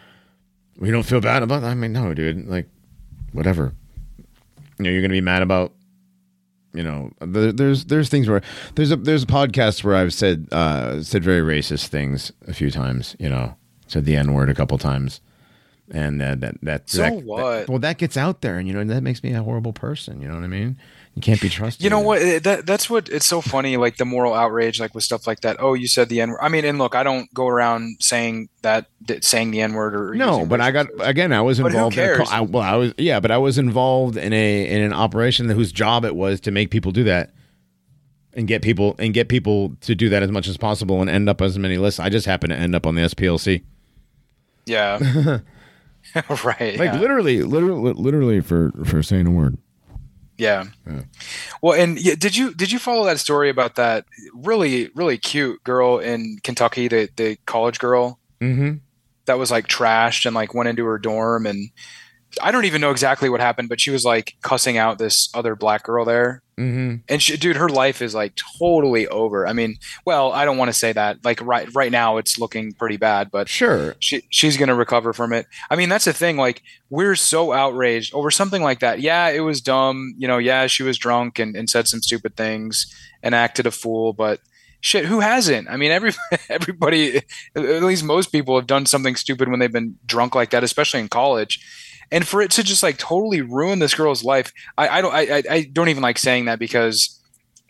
"We 0.77 0.91
don't 0.91 1.03
feel 1.03 1.21
bad 1.21 1.43
about." 1.43 1.61
That? 1.61 1.71
I 1.71 1.75
mean, 1.75 1.93
no, 1.93 2.13
dude. 2.13 2.47
Like, 2.47 2.67
whatever. 3.31 3.73
You 4.77 4.85
know, 4.85 4.89
you're 4.89 5.01
gonna 5.01 5.13
be 5.13 5.21
mad 5.21 5.41
about 5.41 5.73
you 6.73 6.83
know 6.83 7.11
there's 7.21 7.85
there's 7.85 8.09
things 8.09 8.27
where 8.27 8.41
there's 8.75 8.91
a 8.91 8.95
there's 8.95 9.23
a 9.23 9.27
podcast 9.27 9.83
where 9.83 9.95
I've 9.95 10.13
said 10.13 10.47
uh 10.51 11.01
said 11.03 11.23
very 11.23 11.41
racist 11.41 11.87
things 11.87 12.31
a 12.47 12.53
few 12.53 12.71
times 12.71 13.15
you 13.19 13.29
know 13.29 13.55
said 13.87 14.05
the 14.05 14.15
n 14.15 14.33
word 14.33 14.49
a 14.49 14.55
couple 14.55 14.77
times 14.77 15.21
and 15.91 16.21
uh, 16.21 16.35
that 16.35 16.55
that 16.61 16.89
so 16.89 17.01
that, 17.01 17.23
what 17.23 17.37
that, 17.37 17.69
well 17.69 17.79
that 17.79 17.97
gets 17.97 18.15
out 18.15 18.41
there 18.41 18.57
and 18.57 18.67
you 18.67 18.73
know 18.73 18.83
that 18.83 19.01
makes 19.01 19.21
me 19.23 19.33
a 19.33 19.43
horrible 19.43 19.73
person 19.73 20.21
you 20.21 20.27
know 20.27 20.35
what 20.35 20.43
I 20.43 20.47
mean 20.47 20.77
you 21.15 21.21
can't 21.21 21.39
be 21.39 21.49
trusted. 21.49 21.83
You 21.83 21.91
know 21.91 21.99
what? 21.99 22.21
Eh, 22.21 22.39
that 22.39 22.65
that's 22.65 22.89
what 22.89 23.07
it's 23.07 23.25
so 23.25 23.39
funny. 23.39 23.77
Like 23.77 23.97
the 23.97 24.05
moral 24.05 24.33
outrage, 24.33 24.79
like 24.79 24.95
with 24.95 25.03
stuff 25.03 25.27
like 25.27 25.41
that. 25.41 25.57
Oh, 25.59 25.75
you 25.75 25.87
said 25.87 26.09
the 26.09 26.21
n. 26.21 26.31
word. 26.31 26.39
I 26.41 26.49
mean, 26.49 26.65
and 26.65 26.79
look, 26.79 26.95
I 26.95 27.03
don't 27.03 27.31
go 27.35 27.47
around 27.47 27.97
saying 27.99 28.49
that, 28.63 28.87
saying 29.21 29.51
the 29.51 29.61
n 29.61 29.73
word 29.73 29.95
or 29.95 30.15
no. 30.15 30.45
But 30.45 30.59
I 30.59 30.71
got 30.71 30.87
again. 30.99 31.31
I 31.31 31.41
was 31.41 31.59
involved. 31.59 31.97
In 31.99 32.21
a, 32.21 32.23
I, 32.27 32.41
well, 32.41 32.63
I 32.63 32.75
was 32.75 32.93
yeah, 32.97 33.19
but 33.19 33.29
I 33.29 33.37
was 33.37 33.59
involved 33.59 34.17
in 34.17 34.33
a 34.33 34.67
in 34.67 34.81
an 34.81 34.93
operation 34.93 35.47
whose 35.49 35.71
job 35.71 36.03
it 36.03 36.15
was 36.15 36.39
to 36.41 36.51
make 36.51 36.71
people 36.71 36.91
do 36.91 37.03
that 37.03 37.31
and 38.33 38.47
get 38.47 38.63
people 38.63 38.95
and 38.97 39.13
get 39.13 39.29
people 39.29 39.75
to 39.81 39.93
do 39.93 40.09
that 40.09 40.23
as 40.23 40.31
much 40.31 40.47
as 40.47 40.57
possible 40.57 40.99
and 40.99 41.11
end 41.11 41.29
up 41.29 41.41
as 41.41 41.59
many 41.59 41.77
lists. 41.77 41.99
I 41.99 42.09
just 42.09 42.25
happened 42.25 42.53
to 42.53 42.57
end 42.57 42.73
up 42.73 42.87
on 42.87 42.95
the 42.95 43.01
SPLC. 43.01 43.61
Yeah. 44.65 45.39
right. 46.43 46.77
Like 46.77 46.93
yeah. 46.93 46.99
literally, 46.99 47.43
literally, 47.43 47.93
literally 47.93 48.41
for 48.41 48.71
for 48.85 49.03
saying 49.03 49.27
a 49.27 49.31
word. 49.31 49.57
Yeah. 50.37 50.65
yeah. 50.87 51.03
Well, 51.61 51.79
and 51.79 51.99
yeah, 51.99 52.15
did 52.15 52.35
you 52.35 52.53
did 52.53 52.71
you 52.71 52.79
follow 52.79 53.05
that 53.05 53.19
story 53.19 53.49
about 53.49 53.75
that 53.75 54.05
really 54.33 54.89
really 54.95 55.17
cute 55.17 55.63
girl 55.63 55.99
in 55.99 56.39
Kentucky, 56.43 56.87
the 56.87 57.09
the 57.15 57.37
college 57.45 57.79
girl 57.79 58.19
mm-hmm. 58.41 58.77
that 59.25 59.37
was 59.37 59.51
like 59.51 59.67
trashed 59.67 60.25
and 60.25 60.35
like 60.35 60.53
went 60.53 60.69
into 60.69 60.85
her 60.85 60.97
dorm 60.97 61.45
and 61.45 61.69
I 62.41 62.51
don't 62.51 62.65
even 62.65 62.81
know 62.81 62.91
exactly 62.91 63.29
what 63.29 63.39
happened, 63.39 63.69
but 63.69 63.79
she 63.79 63.91
was 63.91 64.05
like 64.05 64.35
cussing 64.41 64.77
out 64.77 64.97
this 64.97 65.29
other 65.33 65.55
black 65.55 65.83
girl 65.83 66.05
there. 66.05 66.41
Mm-hmm. 66.57 66.97
And 67.09 67.21
she, 67.21 67.37
dude, 67.37 67.55
her 67.55 67.69
life 67.69 68.01
is 68.01 68.13
like 68.13 68.33
totally 68.59 69.07
over. 69.07 69.47
I 69.47 69.53
mean, 69.53 69.77
well, 70.05 70.31
I 70.31 70.45
don't 70.45 70.57
want 70.57 70.69
to 70.69 70.77
say 70.77 70.93
that. 70.93 71.23
Like 71.23 71.41
right 71.41 71.67
right 71.73 71.91
now, 71.91 72.17
it's 72.17 72.37
looking 72.37 72.73
pretty 72.73 72.97
bad, 72.97 73.31
but 73.31 73.49
sure, 73.49 73.95
she 73.99 74.23
she's 74.29 74.57
gonna 74.57 74.75
recover 74.75 75.13
from 75.13 75.33
it. 75.33 75.47
I 75.69 75.75
mean, 75.75 75.89
that's 75.89 76.05
the 76.05 76.13
thing. 76.13 76.37
Like 76.37 76.61
we're 76.89 77.15
so 77.15 77.53
outraged 77.53 78.13
over 78.13 78.29
something 78.29 78.61
like 78.61 78.79
that. 78.79 78.99
Yeah, 78.99 79.29
it 79.29 79.41
was 79.41 79.61
dumb. 79.61 80.13
You 80.17 80.27
know, 80.27 80.37
yeah, 80.37 80.67
she 80.67 80.83
was 80.83 80.97
drunk 80.97 81.39
and, 81.39 81.55
and 81.55 81.69
said 81.69 81.87
some 81.87 82.01
stupid 82.01 82.35
things 82.35 82.93
and 83.23 83.33
acted 83.33 83.65
a 83.65 83.71
fool, 83.71 84.13
but 84.13 84.39
shit 84.83 85.05
who 85.05 85.21
hasn't 85.21 85.69
i 85.69 85.77
mean 85.77 85.91
every 85.91 86.11
everybody 86.49 87.15
at 87.55 87.83
least 87.83 88.03
most 88.03 88.33
people 88.33 88.57
have 88.57 88.67
done 88.67 88.85
something 88.85 89.15
stupid 89.15 89.47
when 89.47 89.59
they've 89.59 89.71
been 89.71 89.97
drunk 90.05 90.35
like 90.35 90.49
that 90.49 90.61
especially 90.61 90.99
in 90.99 91.07
college 91.07 91.65
and 92.13 92.25
for 92.25 92.41
it 92.41 92.51
to 92.51 92.63
just 92.63 92.83
like 92.83 92.97
totally 92.97 93.41
ruin 93.41 93.79
this 93.79 93.95
girl's 93.95 94.23
life 94.23 94.53
i, 94.77 94.87
I 94.87 95.01
don't 95.01 95.13
I, 95.13 95.43
I 95.49 95.63
don't 95.63 95.89
even 95.89 96.03
like 96.03 96.17
saying 96.17 96.45
that 96.45 96.59
because 96.59 97.19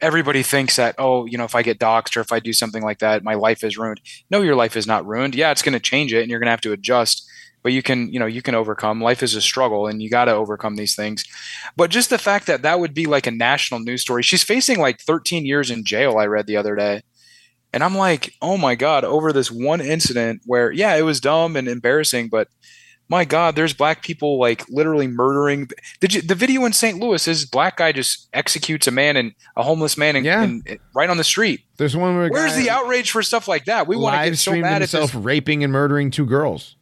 everybody 0.04 0.44
thinks 0.44 0.76
that 0.76 0.96
oh 1.00 1.26
you 1.26 1.38
know 1.38 1.46
if 1.46 1.56
i 1.56 1.64
get 1.64 1.80
doxxed 1.80 2.18
or 2.18 2.20
if 2.20 2.32
i 2.32 2.40
do 2.40 2.54
something 2.54 2.84
like 2.84 3.00
that 3.00 3.24
my 3.24 3.36
life 3.36 3.64
is 3.64 3.78
ruined. 3.78 4.02
No 4.30 4.42
your 4.42 4.56
life 4.56 4.76
is 4.76 4.86
not 4.86 5.06
ruined. 5.08 5.34
Yeah 5.34 5.50
it's 5.50 5.62
going 5.62 5.74
to 5.74 5.80
change 5.80 6.14
it 6.14 6.22
and 6.22 6.30
you're 6.30 6.40
going 6.40 6.48
to 6.48 6.52
have 6.52 6.62
to 6.62 6.74
adjust 6.74 7.28
but 7.64 7.72
you 7.72 7.82
can 7.82 8.12
you 8.12 8.20
know 8.20 8.26
you 8.26 8.42
can 8.42 8.54
overcome. 8.54 9.02
Life 9.02 9.24
is 9.24 9.34
a 9.34 9.42
struggle 9.42 9.88
and 9.88 10.04
you 10.04 10.10
got 10.10 10.26
to 10.26 10.34
overcome 10.34 10.76
these 10.76 10.96
things. 10.96 11.24
But 11.78 11.90
just 11.90 12.10
the 12.10 12.18
fact 12.18 12.48
that 12.48 12.62
that 12.64 12.82
would 12.82 12.94
be 12.94 13.06
like 13.06 13.26
a 13.26 13.32
national 13.32 13.80
news 13.80 14.02
story. 14.02 14.22
She's 14.22 14.44
facing 14.44 14.80
like 14.80 15.00
13 15.00 15.46
years 15.46 15.72
in 15.72 15.86
jail 15.86 16.18
i 16.18 16.26
read 16.26 16.46
the 16.46 16.58
other 16.58 16.76
day. 16.76 17.02
And 17.72 17.84
i'm 17.84 17.96
like 17.96 18.34
oh 18.42 18.58
my 18.58 18.76
god 18.76 19.06
over 19.06 19.32
this 19.32 19.50
one 19.50 19.82
incident 19.82 20.42
where 20.46 20.72
yeah 20.72 20.96
it 20.96 21.04
was 21.04 21.22
dumb 21.22 21.56
and 21.56 21.68
embarrassing 21.68 22.28
but 22.28 22.50
my 23.10 23.26
God, 23.26 23.56
there's 23.56 23.74
black 23.74 24.02
people 24.02 24.40
like 24.40 24.68
literally 24.70 25.08
murdering. 25.08 25.70
Did 26.00 26.14
you, 26.14 26.22
the 26.22 26.36
video 26.36 26.66
in 26.66 26.74
St. 26.74 27.00
Louis 27.00 27.28
is 27.28 27.46
black 27.46 27.78
guy 27.78 27.92
just 27.92 28.30
executes 28.34 28.88
a 28.88 28.92
man 28.92 29.18
and 29.18 29.34
a 29.56 29.64
homeless 29.64 29.98
man 29.98 30.16
and, 30.16 30.26
yeah. 30.26 30.42
and, 30.42 30.64
and 30.68 30.80
right 30.96 31.10
on 31.10 31.18
the 31.18 31.24
street. 31.24 31.62
There's 31.78 31.96
one 31.96 32.16
where 32.16 32.30
where's 32.30 32.56
the 32.56 32.70
outrage 32.70 33.12
for 33.12 33.22
stuff 33.22 33.48
like 33.48 33.66
that? 33.66 33.88
We 33.88 33.98
want 33.98 34.22
to 34.22 34.30
get 34.30 34.38
so 34.38 34.56
mad 34.56 34.82
himself 34.82 35.10
at 35.10 35.14
this. 35.14 35.22
raping 35.22 35.64
and 35.64 35.74
murdering 35.74 36.12
two 36.12 36.26
girls. 36.26 36.76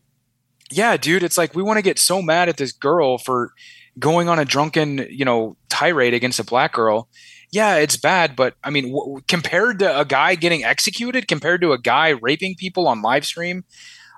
Yeah, 0.72 0.96
dude, 0.96 1.24
it's 1.24 1.38
like 1.38 1.54
we 1.54 1.64
want 1.64 1.78
to 1.78 1.84
get 1.84 2.00
so 2.00 2.22
mad 2.22 2.48
at 2.48 2.58
this 2.58 2.72
girl 2.72 3.18
for 3.18 3.52
going 4.00 4.30
on 4.30 4.40
a 4.40 4.46
drunken, 4.46 5.06
you 5.10 5.26
know, 5.26 5.58
tirade 5.70 6.14
against 6.14 6.40
a 6.40 6.46
black 6.46 6.74
girl. 6.74 7.10
Yeah, 7.52 7.76
it's 7.76 7.98
bad, 7.98 8.38
but 8.38 8.56
I 8.64 8.70
mean, 8.70 8.94
w- 8.94 9.20
compared 9.28 9.80
to 9.80 10.00
a 10.00 10.06
guy 10.06 10.36
getting 10.36 10.64
executed, 10.64 11.28
compared 11.28 11.60
to 11.62 11.74
a 11.74 11.78
guy 11.78 12.10
raping 12.10 12.56
people 12.56 12.88
on 12.88 13.02
live 13.02 13.26
stream, 13.26 13.66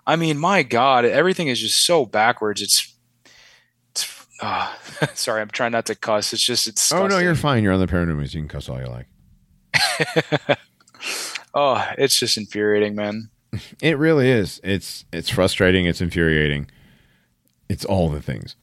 I 0.06 0.16
mean, 0.16 0.38
my 0.38 0.64
God, 0.64 1.06
everything 1.06 1.47
is 1.47 1.60
just 1.60 1.86
so 1.86 2.06
backwards. 2.06 2.62
It's, 2.62 2.93
it's 3.91 4.26
uh, 4.41 4.74
sorry, 5.14 5.41
I'm 5.41 5.49
trying 5.49 5.72
not 5.72 5.86
to 5.88 5.95
cuss. 5.95 6.34
It's 6.34 6.43
just 6.43 6.68
it's. 6.68 6.91
Oh 6.91 7.08
no, 7.08 7.20
you're 7.20 7.36
fine. 7.36 7.64
You're 7.64 7.74
on 7.74 7.80
the 7.80 7.88
Paranormies. 7.88 8.34
You 8.34 8.41
can 8.41 8.49
cuss 8.49 8.70
all 8.70 8.80
you 8.80 8.88
like. 8.88 9.08
oh, 11.54 11.86
it's 11.97 12.20
just 12.20 12.38
infuriating, 12.38 12.95
man. 12.95 13.30
It 13.84 13.99
really 13.99 14.32
is. 14.32 14.60
It's 14.64 15.06
it's 15.14 15.30
frustrating. 15.30 15.86
It's 15.86 16.01
infuriating. 16.01 16.72
It's 17.70 17.86
all 17.86 18.10
the 18.10 18.20
things. 18.20 18.56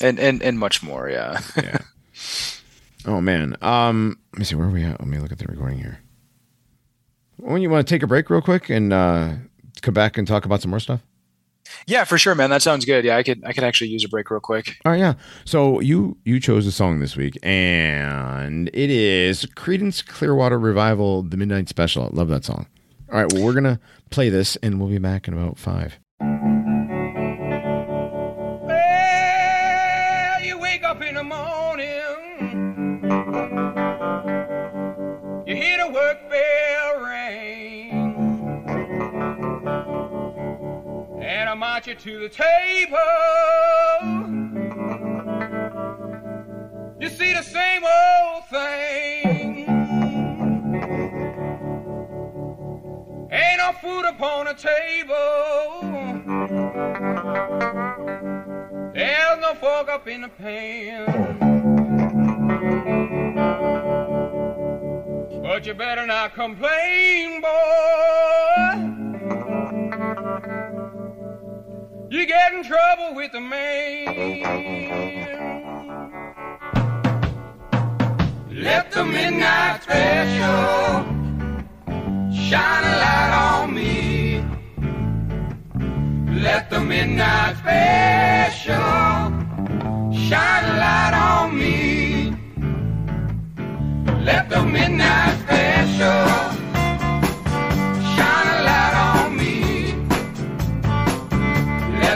and 0.00 0.18
and 0.18 0.42
and 0.42 0.58
much 0.58 0.82
more. 0.82 1.08
Yeah. 1.08 1.40
yeah. 1.56 1.78
Oh 3.06 3.20
man. 3.20 3.56
Um. 3.62 4.18
Let 4.32 4.38
me 4.40 4.44
see. 4.44 4.56
Where 4.56 4.66
are 4.66 4.70
we 4.70 4.82
at? 4.82 4.98
Let 4.98 5.08
me 5.08 5.18
look 5.18 5.30
at 5.30 5.38
the 5.38 5.46
recording 5.46 5.78
here. 5.78 6.00
When 7.36 7.62
you 7.62 7.70
want 7.70 7.86
to 7.86 7.94
take 7.94 8.02
a 8.02 8.08
break 8.08 8.30
real 8.30 8.42
quick 8.42 8.68
and 8.68 8.92
uh, 8.92 9.34
come 9.84 9.94
back 9.94 10.18
and 10.18 10.26
talk 10.26 10.44
about 10.44 10.62
some 10.62 10.70
more 10.70 10.80
stuff? 10.80 11.00
Yeah, 11.86 12.04
for 12.04 12.18
sure, 12.18 12.34
man. 12.34 12.50
That 12.50 12.60
sounds 12.62 12.84
good. 12.84 13.04
Yeah, 13.04 13.16
I 13.16 13.22
could 13.22 13.42
I 13.44 13.52
could 13.52 13.64
actually 13.64 13.88
use 13.88 14.04
a 14.04 14.08
break 14.08 14.30
real 14.30 14.40
quick. 14.40 14.76
All 14.84 14.92
right, 14.92 14.98
yeah. 14.98 15.14
So 15.44 15.80
you 15.80 16.16
you 16.24 16.38
chose 16.40 16.66
a 16.66 16.72
song 16.72 17.00
this 17.00 17.16
week, 17.16 17.38
and 17.42 18.68
it 18.74 18.90
is 18.90 19.46
Creedence 19.56 20.04
Clearwater 20.06 20.58
Revival, 20.58 21.22
the 21.22 21.36
Midnight 21.36 21.68
Special. 21.68 22.04
I 22.04 22.08
love 22.12 22.28
that 22.28 22.44
song. 22.44 22.66
All 23.12 23.18
right, 23.20 23.32
well, 23.32 23.44
we're 23.44 23.54
gonna 23.54 23.80
play 24.10 24.28
this, 24.28 24.56
and 24.56 24.78
we'll 24.80 24.88
be 24.90 24.98
back 24.98 25.26
in 25.28 25.34
about 25.34 25.58
five. 25.58 25.98
Well, 29.04 30.42
you 30.42 30.58
wake 30.58 30.84
up 30.84 31.00
in 31.02 31.14
the 31.14 31.24
morning, 31.24 31.84
you 35.46 35.56
hear 35.56 35.78
the 35.78 35.90
work 35.92 36.28
bell 36.30 36.83
and 41.86 41.96
I 41.96 42.00
march 42.00 42.04
you 42.04 42.12
to 42.12 42.20
the 42.20 42.28
table. 42.28 43.00
You 47.00 47.08
see 47.08 47.32
the 47.32 47.42
same 47.42 47.84
old 47.84 48.44
thing. 48.48 49.68
Ain't 53.30 53.58
no 53.58 53.72
food 53.80 54.04
upon 54.08 54.46
the 54.46 54.54
table. 54.54 55.82
There's 58.94 59.40
no 59.40 59.54
fork 59.54 59.88
up 59.88 60.08
in 60.08 60.22
the 60.22 60.28
pan. 60.28 61.06
But 65.42 65.66
you 65.66 65.74
better 65.74 66.06
not 66.06 66.34
complain, 66.34 67.40
boy. 67.40 68.93
You 72.14 72.26
get 72.26 72.54
in 72.54 72.62
trouble 72.62 73.16
with 73.16 73.32
the 73.32 73.40
man. 73.40 74.06
Let 78.52 78.92
the 78.92 79.04
midnight 79.04 79.82
special 79.82 81.02
shine 82.32 82.84
a 82.84 82.94
light 83.02 83.32
on 83.46 83.74
me. 83.74 84.44
Let 86.40 86.70
the 86.70 86.78
midnight 86.78 87.56
special 87.56 88.76
shine 90.28 90.64
a 90.70 90.74
light 90.84 91.14
on 91.14 91.58
me. 91.58 92.36
Let 94.24 94.48
the 94.50 94.62
midnight 94.62 95.36
special. 95.40 96.53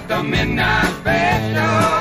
the 0.08 0.22
midnight 0.22 0.86
special. 1.00 1.97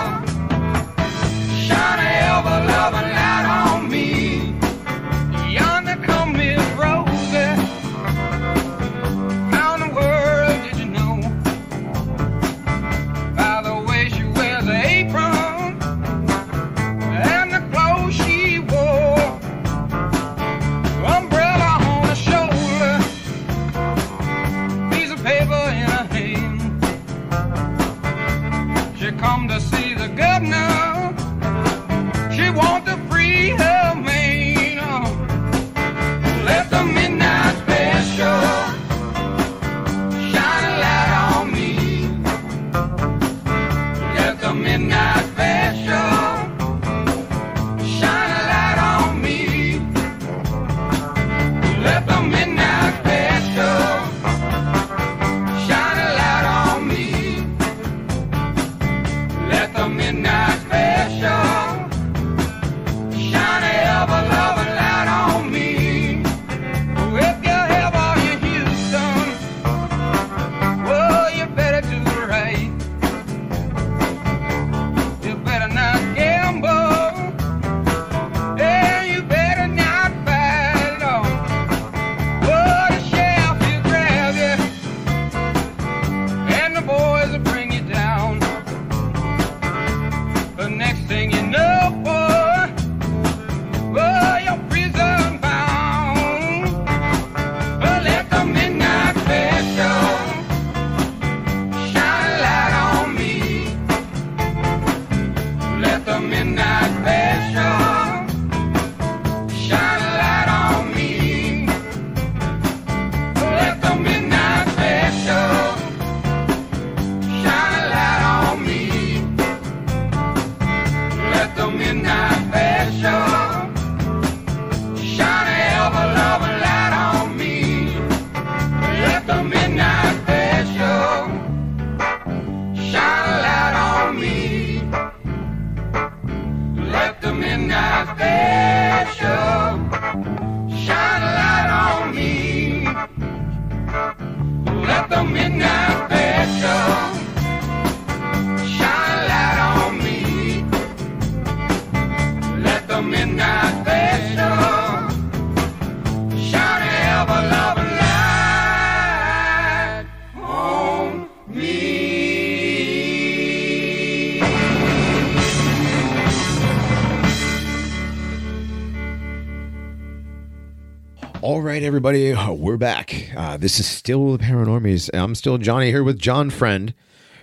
Right, 171.78 171.86
everybody, 171.86 172.34
we're 172.50 172.76
back. 172.76 173.30
Uh, 173.38 173.56
this 173.56 173.80
is 173.80 173.86
still 173.86 174.36
the 174.36 174.44
Paranormies. 174.44 175.12
I'm 175.14 175.36
still 175.36 175.60
Johnny 175.60 175.92
here 175.92 176.04
with 176.04 176.18
John 176.18 176.50
Friend. 176.50 176.92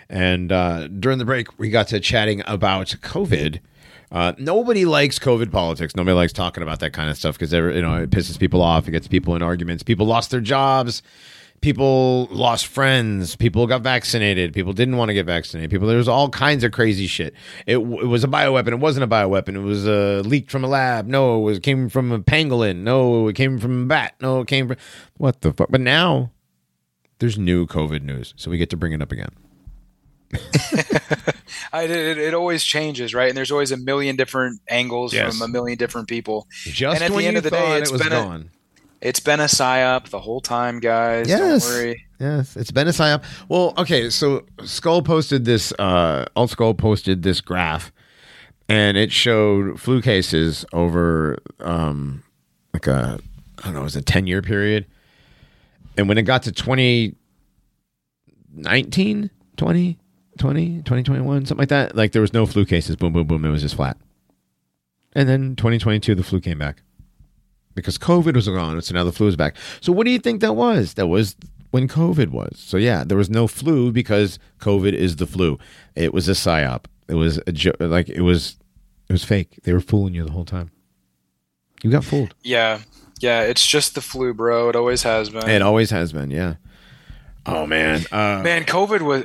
And 0.09 0.51
uh, 0.51 0.89
during 0.89 1.19
the 1.19 1.25
break, 1.25 1.57
we 1.57 1.71
got 1.71 1.87
to 1.89 2.01
chatting 2.01 2.43
about 2.45 2.89
COVID. 3.01 3.61
Uh, 4.11 4.33
nobody 4.37 4.87
likes 4.87 5.21
COVID 5.21 5.53
politics. 5.53 5.95
Nobody 5.95 6.17
likes 6.17 6.33
talking 6.33 6.65
about 6.65 6.81
that 6.81 6.93
kind 6.93 7.11
of 7.11 7.17
stuff 7.17 7.39
because 7.39 7.53
you 7.53 7.81
know 7.81 7.95
it 8.03 8.11
pisses 8.11 8.37
people 8.37 8.61
off. 8.61 8.89
It 8.89 8.91
gets 8.91 9.07
people 9.07 9.37
in 9.37 9.43
arguments. 9.43 9.85
People 9.85 10.05
lost 10.05 10.33
their 10.33 10.41
jobs. 10.41 11.01
People 11.65 12.27
lost 12.31 12.67
friends. 12.67 13.37
People 13.37 13.67
got 13.67 13.81
vaccinated. 13.81 14.53
People 14.53 14.75
didn't 14.75 14.99
want 14.99 15.09
to 15.09 15.15
get 15.15 15.25
vaccinated. 15.25 15.71
People 15.71 15.89
there 15.89 15.97
was 15.97 16.09
all 16.09 16.29
kinds 16.29 16.63
of 16.63 16.73
crazy 16.73 17.07
shit. 17.07 17.33
It, 17.67 17.79
it 17.79 18.07
was 18.07 18.23
a 18.23 18.29
bioweapon. 18.29 18.69
It 18.69 18.81
wasn't 18.81 19.05
a 19.05 19.07
bioweapon. 19.07 19.55
It 19.55 19.61
was 19.61 19.89
uh, 19.89 20.21
leaked 20.27 20.51
from 20.51 20.63
a 20.63 20.67
lab. 20.69 21.07
No, 21.07 21.39
it 21.39 21.41
was 21.41 21.59
came 21.61 21.89
from 21.89 22.13
a 22.13 22.19
pangolin. 22.19 22.83
No, 22.83 23.29
it 23.29 23.35
came 23.35 23.59
from 23.59 23.85
a 23.85 23.87
bat. 23.87 24.13
No, 24.21 24.43
it 24.43 24.47
came 24.47 24.69
from 24.69 24.77
what 25.17 25.41
the 25.41 25.55
fuck. 25.55 25.71
But 25.71 25.81
now 25.81 26.33
there's 27.19 27.39
new 27.39 27.67
COVID 27.67 28.03
news, 28.03 28.35
so 28.37 28.51
we 28.51 28.59
get 28.59 28.69
to 28.69 28.77
bring 28.77 28.93
it 28.93 29.01
up 29.01 29.11
again. 29.11 29.31
I, 31.73 31.85
it, 31.85 32.19
it 32.19 32.35
always 32.35 32.63
changes, 32.63 33.15
right? 33.15 33.29
And 33.31 33.37
there's 33.39 33.51
always 33.51 33.73
a 33.73 33.79
million 33.79 34.17
different 34.17 34.61
angles 34.69 35.15
Yes. 35.15 35.33
from 35.39 35.49
a 35.49 35.49
million 35.51 35.79
different 35.79 36.09
people. 36.09 36.47
Just 36.65 37.01
And 37.01 37.11
at 37.11 37.17
the 37.17 37.27
end 37.27 37.39
of 37.39 37.43
the 37.43 37.51
day, 37.51 37.79
it's 37.79 37.89
it 37.89 37.93
was 37.93 38.03
been 38.03 38.13
a- 38.13 38.17
gone. 38.23 38.51
It's 39.05 39.21
been 39.21 39.39
a 39.39 39.45
psyop 39.45 40.09
the 40.09 40.19
whole 40.19 40.41
time, 40.41 40.81
guys. 40.81 41.29
Yes. 41.29 41.69
Don't 41.69 41.75
worry. 41.75 42.07
Yes, 42.19 42.57
it's 42.57 42.71
been 42.71 42.89
a 42.89 42.91
psyop. 42.91 43.23
Well, 43.51 43.75
okay, 43.77 44.09
so 44.09 44.47
Skull 44.65 45.03
posted 45.03 45.45
this. 45.45 45.75
Uh, 45.79 46.25
Alt 46.35 46.49
Skull 46.51 46.73
posted 46.73 47.23
this 47.23 47.43
graph, 47.43 47.93
and 48.67 48.97
it 48.97 49.13
showed 49.13 49.79
flu 49.79 50.01
cases 50.01 50.65
over 50.73 51.37
um, 51.61 52.23
like 52.73 52.87
a 52.87 53.19
I 53.59 53.65
don't 53.65 53.75
know, 53.75 53.81
it 53.81 53.85
was 53.85 53.97
a 53.97 54.01
ten 54.01 54.27
year 54.27 54.41
period, 54.41 54.87
and 55.99 56.09
when 56.09 56.17
it 56.17 56.23
got 56.23 56.45
to 56.45 56.53
2019, 56.53 59.31
20, 59.57 59.99
20, 60.39 60.77
2021, 60.79 61.45
something 61.45 61.61
like 61.61 61.69
that, 61.69 61.95
like 61.95 62.13
there 62.13 62.23
was 62.23 62.33
no 62.33 62.47
flu 62.47 62.65
cases. 62.65 62.97
Boom, 62.97 63.13
boom, 63.13 63.27
boom. 63.27 63.45
It 63.45 63.51
was 63.51 63.61
just 63.61 63.75
flat. 63.75 63.99
And 65.13 65.29
then 65.29 65.57
2022, 65.57 66.15
the 66.15 66.23
flu 66.23 66.41
came 66.41 66.59
back 66.59 66.81
because 67.75 67.99
COVID 67.99 68.35
was 68.35 68.47
gone. 68.49 68.81
So 68.83 68.95
now 68.95 69.05
the 69.05 69.13
flu 69.13 69.27
is 69.29 69.37
back. 69.37 69.57
So 69.81 69.93
what 69.93 70.05
do 70.05 70.11
you 70.11 70.19
think 70.19 70.41
that 70.41 70.55
was? 70.55 70.95
That 70.95 71.07
was 71.09 71.37
when 71.71 71.89
COVID 71.89 72.31
was. 72.31 72.57
So 72.59 72.77
yeah, 72.77 73.05
there 73.05 73.19
was 73.19 73.31
no 73.31 73.47
flu 73.47 73.91
because 73.93 74.39
COVID 74.61 74.93
is 74.93 75.17
the 75.17 75.27
flu. 75.27 75.59
It 75.95 76.15
was 76.15 76.29
a 76.29 76.33
psyop. 76.33 76.85
It 77.09 77.15
was 77.15 77.39
a 77.47 77.53
jo- 77.53 77.73
like 77.81 78.09
it 78.09 78.23
was 78.23 78.57
it 79.09 79.13
was 79.13 79.25
fake. 79.25 79.59
They 79.65 79.73
were 79.73 79.81
fooling 79.81 80.15
you 80.15 80.25
the 80.25 80.33
whole 80.33 80.45
time. 80.45 80.71
You 81.83 81.91
got 81.91 82.05
fooled. 82.05 82.35
Yeah. 82.43 82.81
Yeah. 83.21 83.43
It's 83.43 83.67
just 83.67 83.95
the 83.95 84.01
flu, 84.01 84.33
bro. 84.33 84.69
It 84.71 84.77
always 84.77 85.03
has 85.03 85.29
been. 85.31 85.49
It 85.49 85.63
always 85.63 85.91
has 85.91 86.13
been. 86.13 86.31
Yeah. 86.31 86.55
Oh 87.47 87.67
man. 87.67 88.05
Uh, 88.11 88.41
Man, 88.43 88.65
COVID 88.65 89.03
was 89.03 89.25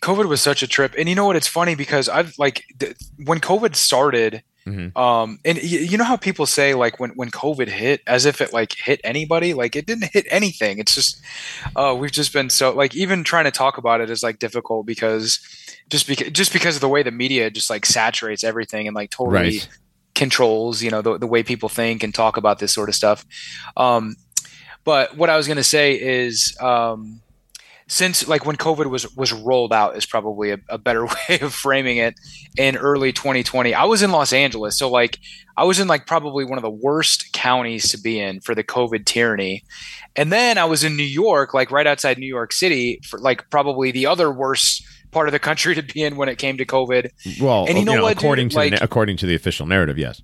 COVID 0.00 0.26
was 0.28 0.40
such 0.40 0.62
a 0.62 0.68
trip, 0.68 0.94
and 0.96 1.08
you 1.08 1.16
know 1.16 1.26
what? 1.26 1.34
It's 1.34 1.48
funny 1.48 1.74
because 1.74 2.08
I've 2.08 2.38
like 2.38 2.64
th- 2.78 2.94
when 3.24 3.40
COVID 3.40 3.74
started, 3.74 4.44
Mhm. 4.66 4.96
um, 4.96 5.38
and 5.44 5.58
y- 5.58 5.62
you 5.64 5.96
know 5.96 6.04
how 6.04 6.16
people 6.16 6.44
say 6.44 6.74
like 6.74 6.98
when 6.98 7.10
when 7.10 7.30
COVID 7.30 7.68
hit, 7.68 8.02
as 8.06 8.26
if 8.26 8.40
it 8.40 8.52
like 8.52 8.72
hit 8.74 9.00
anybody, 9.04 9.54
like 9.54 9.76
it 9.76 9.86
didn't 9.86 10.10
hit 10.12 10.26
anything. 10.28 10.78
It's 10.78 10.94
just, 10.94 11.20
uh, 11.76 11.94
we've 11.98 12.10
just 12.10 12.32
been 12.32 12.50
so 12.50 12.72
like 12.74 12.94
even 12.96 13.22
trying 13.22 13.44
to 13.44 13.50
talk 13.52 13.78
about 13.78 14.00
it 14.00 14.10
is 14.10 14.22
like 14.24 14.38
difficult 14.40 14.84
because 14.86 15.38
just 15.88 16.08
because 16.08 16.30
just 16.32 16.52
because 16.52 16.74
of 16.74 16.80
the 16.80 16.88
way 16.88 17.02
the 17.04 17.12
media 17.12 17.48
just 17.50 17.70
like 17.70 17.86
saturates 17.86 18.42
everything 18.42 18.88
and 18.88 18.94
like 18.96 19.10
totally 19.10 19.36
Right. 19.58 19.68
controls 20.16 20.82
you 20.82 20.90
know 20.90 21.00
the, 21.02 21.16
the 21.18 21.26
way 21.28 21.42
people 21.44 21.68
think 21.68 22.02
and 22.02 22.12
talk 22.14 22.36
about 22.36 22.58
this 22.58 22.72
sort 22.72 22.88
of 22.88 22.94
stuff 22.96 23.24
um, 23.76 24.16
but 24.84 25.16
what 25.16 25.28
i 25.30 25.36
was 25.36 25.46
going 25.46 25.58
to 25.58 25.62
say 25.64 25.92
is 25.92 26.56
um, 26.60 27.20
since 27.88 28.26
like 28.26 28.44
when 28.44 28.56
COVID 28.56 28.86
was 28.86 29.14
was 29.16 29.32
rolled 29.32 29.72
out 29.72 29.96
is 29.96 30.06
probably 30.06 30.50
a, 30.50 30.58
a, 30.68 30.78
better 30.78 31.06
way 31.28 31.38
of 31.40 31.54
framing 31.54 31.98
it 31.98 32.14
in 32.56 32.76
early 32.76 33.12
2020. 33.12 33.74
I 33.74 33.84
was 33.84 34.02
in 34.02 34.10
Los 34.10 34.32
Angeles, 34.32 34.78
so 34.78 34.90
like 34.90 35.18
I 35.56 35.64
was 35.64 35.78
in 35.78 35.86
like 35.86 36.06
probably 36.06 36.44
one 36.44 36.58
of 36.58 36.62
the 36.62 36.70
worst 36.70 37.32
counties 37.32 37.90
to 37.90 38.00
be 38.00 38.18
in 38.20 38.40
for 38.40 38.54
the 38.54 38.64
COVID 38.64 39.04
tyranny, 39.04 39.64
and 40.16 40.32
then 40.32 40.58
I 40.58 40.64
was 40.64 40.82
in 40.82 40.96
New 40.96 41.04
York, 41.04 41.54
like 41.54 41.70
right 41.70 41.86
outside 41.86 42.18
New 42.18 42.26
York 42.26 42.52
City, 42.52 43.00
for 43.04 43.18
like 43.20 43.48
probably 43.50 43.92
the 43.92 44.06
other 44.06 44.32
worst 44.32 44.84
part 45.12 45.28
of 45.28 45.32
the 45.32 45.38
country 45.48 45.74
to 45.74 45.82
be 45.82 46.02
in 46.02 46.16
when 46.16 46.28
it 46.28 46.38
came 46.38 46.56
to 46.58 46.64
COVID. 46.64 47.10
Well, 47.40 47.66
and 47.66 47.78
you 47.78 47.84
know, 47.84 47.92
you 47.92 47.98
know 47.98 48.04
what, 48.04 48.16
according 48.16 48.48
dude? 48.48 48.52
to 48.52 48.58
like, 48.58 48.72
the, 48.72 48.82
according 48.82 49.16
to 49.18 49.26
the 49.26 49.34
official 49.34 49.66
narrative, 49.66 49.98
yes. 49.98 50.22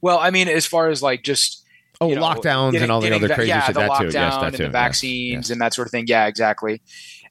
Well, 0.00 0.18
I 0.18 0.30
mean, 0.30 0.48
as 0.48 0.66
far 0.66 0.88
as 0.88 1.02
like 1.02 1.22
just 1.22 1.61
Oh, 2.00 2.08
you 2.08 2.16
know, 2.16 2.22
lockdowns 2.22 2.72
getting, 2.72 2.84
and 2.84 2.92
all 2.92 3.00
the 3.00 3.14
other 3.14 3.28
crazy 3.28 3.50
yeah, 3.50 3.64
shit. 3.64 3.76
that 3.76 3.98
too. 3.98 4.04
Yes, 4.06 4.14
that 4.14 4.44
and 4.44 4.56
too. 4.56 4.62
the 4.64 4.70
vaccines 4.70 5.32
yes, 5.32 5.38
yes. 5.44 5.50
and 5.50 5.60
that 5.60 5.74
sort 5.74 5.86
of 5.86 5.92
thing. 5.92 6.06
Yeah, 6.08 6.26
exactly. 6.26 6.82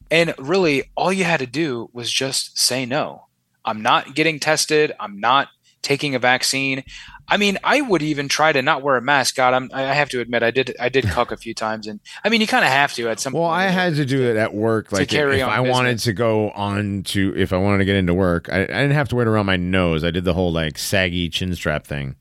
And 0.09 0.33
really, 0.37 0.91
all 0.95 1.11
you 1.11 1.23
had 1.23 1.39
to 1.39 1.45
do 1.45 1.89
was 1.93 2.11
just 2.11 2.57
say 2.57 2.85
no. 2.85 3.27
I'm 3.65 3.81
not 3.81 4.15
getting 4.15 4.39
tested. 4.39 4.93
I'm 4.99 5.19
not 5.19 5.49
taking 5.81 6.15
a 6.15 6.19
vaccine. 6.19 6.83
I 7.27 7.37
mean, 7.37 7.57
I 7.63 7.79
would 7.79 8.01
even 8.01 8.27
try 8.27 8.51
to 8.51 8.61
not 8.61 8.81
wear 8.81 8.97
a 8.97 9.01
mask. 9.01 9.35
God, 9.35 9.53
I'm, 9.53 9.69
I 9.73 9.83
have 9.83 10.09
to 10.09 10.19
admit, 10.19 10.43
I 10.43 10.51
did, 10.51 10.75
I 10.79 10.89
did 10.89 11.05
cuck 11.05 11.31
a 11.31 11.37
few 11.37 11.53
times, 11.53 11.87
and 11.87 12.01
I 12.25 12.29
mean, 12.29 12.41
you 12.41 12.47
kind 12.47 12.65
of 12.65 12.71
have 12.71 12.93
to 12.95 13.07
at 13.07 13.21
some. 13.21 13.31
Well, 13.31 13.43
point 13.43 13.55
I 13.55 13.67
had 13.69 13.95
to 13.95 14.05
do 14.05 14.29
it 14.29 14.35
at 14.35 14.53
work. 14.53 14.91
Like, 14.91 15.03
if, 15.03 15.13
if 15.13 15.47
I 15.47 15.57
business. 15.57 15.71
wanted 15.71 15.99
to 15.99 16.13
go 16.13 16.51
on 16.51 17.03
to, 17.03 17.33
if 17.37 17.53
I 17.53 17.57
wanted 17.57 17.79
to 17.79 17.85
get 17.85 17.95
into 17.95 18.13
work, 18.13 18.49
I, 18.51 18.63
I 18.63 18.65
didn't 18.65 18.91
have 18.91 19.07
to 19.09 19.15
wear 19.15 19.25
it 19.25 19.29
around 19.29 19.45
my 19.45 19.55
nose. 19.55 20.03
I 20.03 20.11
did 20.11 20.25
the 20.25 20.33
whole 20.33 20.51
like 20.51 20.77
saggy 20.77 21.29
chin 21.29 21.55
strap 21.55 21.87
thing. 21.87 22.17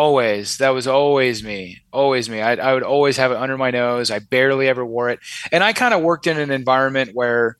Always. 0.00 0.56
That 0.56 0.70
was 0.70 0.86
always 0.86 1.44
me. 1.44 1.82
Always 1.92 2.30
me. 2.30 2.40
I, 2.40 2.54
I 2.54 2.72
would 2.72 2.82
always 2.82 3.18
have 3.18 3.32
it 3.32 3.36
under 3.36 3.58
my 3.58 3.70
nose. 3.70 4.10
I 4.10 4.18
barely 4.18 4.66
ever 4.66 4.82
wore 4.82 5.10
it. 5.10 5.20
And 5.52 5.62
I 5.62 5.74
kind 5.74 5.92
of 5.92 6.00
worked 6.00 6.26
in 6.26 6.38
an 6.38 6.50
environment 6.50 7.10
where 7.12 7.58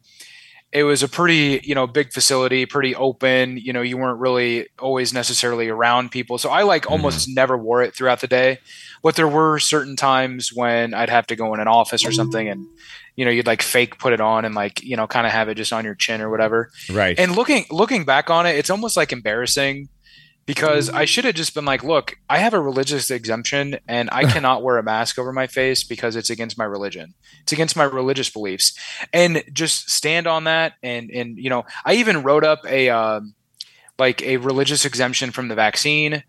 it 0.73 0.85
was 0.85 1.03
a 1.03 1.09
pretty, 1.09 1.61
you 1.63 1.75
know, 1.75 1.87
big 1.87 2.15
facility, 2.15 2.65
pretty 2.65 2.95
open. 2.95 3.59
You 3.59 3.75
know, 3.75 3.83
you 3.83 3.99
weren't 3.99 4.21
really 4.21 4.69
always 4.79 5.13
necessarily 5.13 5.69
around 5.69 6.13
people. 6.13 6.39
So 6.39 6.49
I 6.49 6.63
like 6.63 6.91
almost 6.91 7.29
mm. 7.29 7.35
never 7.35 7.59
wore 7.59 7.83
it 7.83 7.95
throughout 7.95 8.23
the 8.23 8.27
day. 8.27 8.57
But 9.03 9.17
there 9.17 9.29
were 9.29 9.59
certain 9.59 9.95
times 9.95 10.51
when 10.51 10.95
I'd 10.95 11.11
have 11.11 11.27
to 11.27 11.37
go 11.37 11.53
in 11.53 11.61
an 11.61 11.69
office 11.69 12.07
or 12.07 12.13
something 12.13 12.49
and 12.49 12.67
you 13.17 13.27
know, 13.27 13.31
you'd 13.31 13.47
like 13.47 13.61
fake 13.61 13.99
put 13.99 14.15
it 14.15 14.21
on 14.23 14.47
and 14.47 14.55
like, 14.55 14.83
you 14.83 14.97
know, 14.97 15.07
kind 15.07 15.27
of 15.27 15.33
have 15.33 15.51
it 15.51 15.57
just 15.57 15.75
on 15.75 15.85
your 15.85 15.95
chin 15.95 16.23
or 16.23 16.31
whatever. 16.31 16.71
Right. 16.91 17.19
And 17.19 17.37
looking 17.37 17.67
looking 17.71 18.07
back 18.07 18.31
on 18.31 18.47
it, 18.47 18.57
it's 18.57 18.71
almost 18.71 18.97
like 18.97 19.13
embarrassing 19.13 19.91
because 20.47 20.91
I 20.91 21.05
should 21.05 21.25
have 21.25 21.35
just 21.35 21.55
been 21.55 21.65
like, 21.65 21.85
look, 21.85 22.17
I 22.29 22.39
have 22.39 22.55
a 22.55 22.61
religious 22.61 23.11
exemption 23.11 23.79
and 23.87 24.09
I 24.11 24.25
cannot 24.33 24.63
wear 24.63 24.79
a 24.79 24.83
mask 24.83 25.19
over 25.19 25.33
my 25.33 25.47
face 25.47 25.85
because 25.85 26.17
it's 26.17 26.31
against 26.31 26.59
my 26.59 26.65
religion. 26.65 27.15
It's 27.43 27.53
against 27.53 27.77
my 27.77 27.85
religious 27.85 28.31
beliefs. 28.31 28.77
And 29.13 29.45
just 29.53 29.91
stand 29.91 30.27
on 30.27 30.45
that 30.45 30.75
and 30.83 31.11
and 31.11 31.39
you 31.39 31.51
know, 31.51 31.65
I 31.85 31.95
even 31.95 32.23
wrote 32.23 32.45
up 32.45 32.61
a 32.67 32.89
um, 32.91 33.35
like 33.99 34.23
a 34.23 34.39
religious 34.39 34.85
exemption 34.85 35.31
from 35.31 35.49
the 35.49 35.55
vaccine 35.55 36.25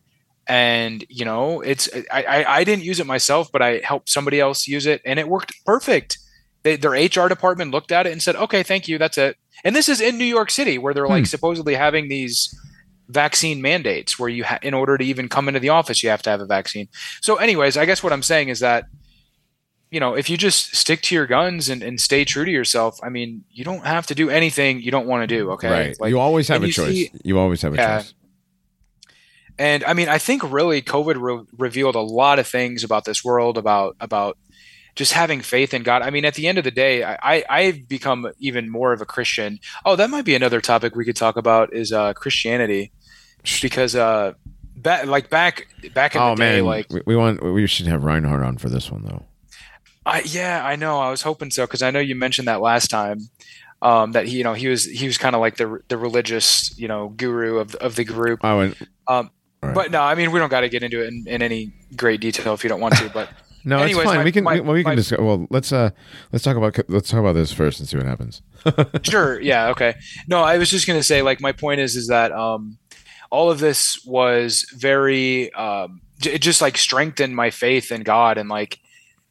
and 0.47 1.05
you 1.09 1.25
know, 1.25 1.61
it's 1.61 1.89
I, 2.11 2.23
I 2.23 2.55
I 2.57 2.63
didn't 2.63 2.83
use 2.83 2.99
it 2.99 3.07
myself, 3.07 3.51
but 3.51 3.61
I 3.61 3.81
helped 3.83 4.09
somebody 4.09 4.39
else 4.39 4.67
use 4.67 4.85
it 4.85 5.01
and 5.05 5.19
it 5.19 5.27
worked 5.27 5.53
perfect. 5.65 6.17
They, 6.63 6.75
their 6.75 6.91
HR 6.91 7.27
department 7.27 7.71
looked 7.71 7.91
at 7.91 8.05
it 8.05 8.11
and 8.11 8.21
said, 8.21 8.35
"Okay, 8.35 8.61
thank 8.61 8.88
you. 8.88 8.97
That's 8.97 9.17
it." 9.17 9.38
And 9.63 9.75
this 9.75 9.89
is 9.89 10.01
in 10.01 10.17
New 10.17 10.25
York 10.25 10.51
City 10.51 10.77
where 10.77 10.93
they're 10.93 11.07
like 11.07 11.23
hmm. 11.23 11.25
supposedly 11.25 11.75
having 11.75 12.07
these 12.07 12.53
vaccine 13.11 13.61
mandates 13.61 14.17
where 14.17 14.29
you 14.29 14.43
ha- 14.43 14.59
in 14.61 14.73
order 14.73 14.97
to 14.97 15.03
even 15.03 15.27
come 15.27 15.47
into 15.47 15.59
the 15.59 15.69
office 15.69 16.01
you 16.01 16.09
have 16.09 16.21
to 16.23 16.29
have 16.29 16.41
a 16.41 16.45
vaccine. 16.45 16.88
So 17.21 17.35
anyways 17.35 17.77
i 17.77 17.85
guess 17.85 18.03
what 18.03 18.13
i'm 18.13 18.23
saying 18.23 18.49
is 18.49 18.59
that 18.59 18.85
you 19.89 19.99
know 19.99 20.15
if 20.15 20.29
you 20.29 20.38
just 20.38 20.75
stick 20.75 21.01
to 21.03 21.15
your 21.15 21.27
guns 21.27 21.69
and, 21.69 21.83
and 21.83 21.99
stay 21.99 22.23
true 22.23 22.45
to 22.45 22.51
yourself 22.51 22.99
i 23.03 23.09
mean 23.09 23.43
you 23.51 23.63
don't 23.63 23.85
have 23.85 24.07
to 24.07 24.15
do 24.15 24.29
anything 24.29 24.81
you 24.81 24.91
don't 24.91 25.07
want 25.07 25.21
to 25.21 25.27
do 25.27 25.51
okay? 25.51 25.69
Right. 25.69 25.99
Like, 25.99 26.09
you 26.09 26.19
always 26.19 26.47
have 26.47 26.63
a 26.63 26.67
choice 26.69 26.88
see, 26.88 27.11
you 27.23 27.38
always 27.38 27.61
have 27.61 27.73
a 27.73 27.77
yeah, 27.77 27.97
choice. 27.99 28.13
And 29.59 29.83
i 29.83 29.93
mean 29.93 30.09
i 30.09 30.17
think 30.17 30.49
really 30.49 30.81
covid 30.81 31.21
re- 31.21 31.45
revealed 31.57 31.95
a 31.95 32.01
lot 32.01 32.39
of 32.39 32.47
things 32.47 32.83
about 32.83 33.05
this 33.05 33.23
world 33.23 33.57
about 33.57 33.95
about 33.99 34.38
just 34.95 35.13
having 35.13 35.39
faith 35.39 35.73
in 35.73 35.83
God. 35.83 36.01
I 36.01 36.09
mean, 36.09 36.25
at 36.25 36.33
the 36.33 36.47
end 36.47 36.57
of 36.57 36.65
the 36.65 36.71
day, 36.71 37.01
I, 37.03 37.43
I 37.49 37.61
have 37.63 37.88
become 37.88 38.29
even 38.39 38.69
more 38.69 38.91
of 38.91 39.01
a 39.01 39.05
Christian. 39.05 39.59
Oh, 39.85 39.95
that 39.95 40.09
might 40.09 40.25
be 40.25 40.35
another 40.35 40.59
topic 40.59 40.95
we 40.95 41.05
could 41.05 41.15
talk 41.15 41.38
about 41.38 41.73
is 41.73 41.93
uh, 41.93 42.13
Christianity 42.13 42.91
because 43.61 43.95
uh, 43.95 44.34
back 44.76 45.05
like 45.05 45.30
back 45.30 45.68
back 45.93 46.15
in 46.15 46.22
oh, 46.22 46.35
the 46.35 46.41
day, 46.41 46.55
man. 46.57 46.65
like 46.65 46.91
we, 46.91 47.01
we, 47.05 47.15
want 47.15 47.43
we 47.43 47.68
should 47.68 47.88
have 47.88 48.03
Reinhardt 48.03 48.43
on 48.43 48.57
for 48.57 48.69
this 48.69 48.91
one 48.91 49.03
though. 49.03 49.26
I 50.05 50.22
yeah, 50.22 50.65
I 50.65 50.76
know. 50.76 50.99
I 50.99 51.09
was 51.09 51.22
hoping 51.22 51.51
so 51.51 51.65
because 51.65 51.81
I 51.81 51.91
know 51.91 51.99
you 51.99 52.15
mentioned 52.15 52.47
that 52.47 52.61
last 52.61 52.89
time. 52.89 53.30
Um, 53.84 54.11
that 54.11 54.27
he, 54.27 54.38
you 54.38 54.43
know, 54.43 54.53
he 54.53 54.68
was 54.68 54.85
he 54.85 55.07
was 55.07 55.18
kind 55.18 55.35
of 55.35 55.41
like 55.41 55.57
the 55.57 55.80
the 55.88 55.97
religious, 55.97 56.77
you 56.77 56.88
know, 56.88 57.09
guru 57.09 57.57
of 57.57 57.73
of 57.76 57.95
the 57.95 58.03
group. 58.03 58.41
Oh, 58.43 58.59
and, 58.59 58.76
um, 59.07 59.31
right. 59.63 59.73
but 59.73 59.89
no, 59.89 60.01
I 60.01 60.13
mean, 60.13 60.31
we 60.31 60.39
don't 60.39 60.49
got 60.49 60.61
to 60.61 60.69
get 60.69 60.84
into 60.84 61.03
it 61.03 61.07
in, 61.07 61.26
in 61.27 61.41
any 61.41 61.73
great 61.95 62.22
detail 62.22 62.53
if 62.53 62.63
you 62.63 62.69
don't 62.69 62.80
want 62.80 62.95
to. 62.97 63.09
But 63.09 63.30
no, 63.63 63.77
anyways, 63.77 63.97
it's 63.97 64.05
fine. 64.05 64.18
My, 64.18 64.23
we 64.23 64.31
can 64.31 64.43
my, 64.43 64.53
we, 64.53 64.61
well, 64.61 64.73
we 64.73 64.84
can 64.84 64.95
discuss. 64.95 65.19
Well, 65.19 65.47
let's 65.49 65.72
uh 65.72 65.89
let's 66.31 66.43
talk 66.43 66.57
about 66.57 66.77
let's 66.89 67.09
talk 67.09 67.19
about 67.19 67.34
this 67.34 67.51
first 67.51 67.80
and 67.80 67.89
see 67.89 67.97
what 67.97 68.05
happens. 68.05 68.43
sure. 69.01 69.41
Yeah. 69.41 69.69
Okay. 69.69 69.95
No, 70.27 70.43
I 70.43 70.59
was 70.59 70.69
just 70.69 70.85
gonna 70.85 71.01
say 71.01 71.23
like 71.23 71.41
my 71.41 71.51
point 71.51 71.80
is 71.80 71.95
is 71.95 72.07
that 72.07 72.31
um 72.31 72.77
all 73.32 73.49
of 73.49 73.60
this 73.60 74.03
was 74.06 74.68
very 74.78 75.52
um, 75.53 76.02
j- 76.20 76.34
it 76.34 76.41
just 76.41 76.62
like 76.62 76.78
strengthened 76.78 77.36
my 77.36 77.49
faith 77.49 77.91
in 77.91 78.03
God 78.03 78.38
and 78.38 78.49
like 78.49 78.80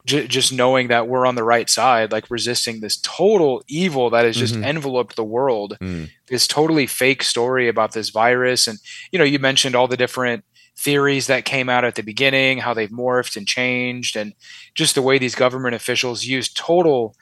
j- 0.07 0.27
just 0.27 0.53
knowing 0.53 0.89
that 0.89 1.07
we're 1.07 1.27
on 1.27 1.35
the 1.35 1.45
right 1.45 1.69
side, 1.69 2.11
like 2.11 2.31
resisting 2.31 2.81
this 2.81 2.99
total 2.99 3.63
evil 3.69 4.11
that 4.11 4.25
has 4.25 4.37
just 4.37 4.55
mm-hmm. 4.55 4.65
enveloped 4.65 5.17
the 5.17 5.25
world. 5.25 5.77
Mm. 5.81 6.11
This 6.27 6.47
totally 6.47 6.87
fake 6.87 7.23
story 7.23 7.69
about 7.69 7.93
this 7.93 8.11
virus, 8.11 8.67
and 8.67 8.79
you 9.13 9.19
know, 9.19 9.25
you 9.25 9.39
mentioned 9.39 9.77
all 9.77 9.87
the 9.87 9.97
different 9.97 10.45
theories 10.77 11.27
that 11.27 11.45
came 11.45 11.69
out 11.69 11.85
at 11.85 11.95
the 11.95 12.03
beginning, 12.03 12.59
how 12.59 12.73
they've 12.73 12.91
morphed 12.91 13.37
and 13.37 13.47
changed, 13.47 14.17
and 14.17 14.33
just 14.75 14.95
the 14.95 15.03
way 15.03 15.19
these 15.19 15.35
government 15.35 15.75
officials 15.75 16.25
use 16.25 16.49
total 16.53 17.15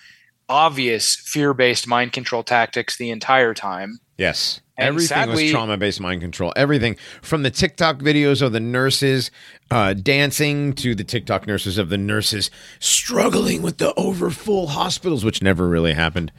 obvious 0.49 1.17
fear-based 1.17 1.87
mind 1.87 2.13
control 2.13 2.43
tactics 2.43 2.97
the 2.97 3.11
entire 3.11 3.53
time. 3.53 3.99
Yes. 4.17 4.61
Everything 4.79 5.09
sadly, 5.09 5.45
was 5.45 5.53
trauma 5.53 5.77
based 5.77 6.01
mind 6.01 6.21
control. 6.21 6.53
Everything 6.55 6.97
from 7.21 7.43
the 7.43 7.51
TikTok 7.51 7.99
videos 7.99 8.41
of 8.41 8.53
the 8.53 8.61
nurses 8.61 9.31
uh, 9.71 9.93
dancing 9.93 10.73
to 10.75 10.95
the 10.95 11.05
TikTok 11.05 11.47
nurses 11.47 11.79
of 11.79 11.89
the 11.89 11.99
nurses 11.99 12.51
struggling 12.79 13.61
with 13.61 13.79
the 13.79 13.93
overfull 13.95 14.69
hospitals, 14.69 15.25
which 15.25 15.43
never 15.43 15.69
really 15.69 15.95
happened. 15.95 16.31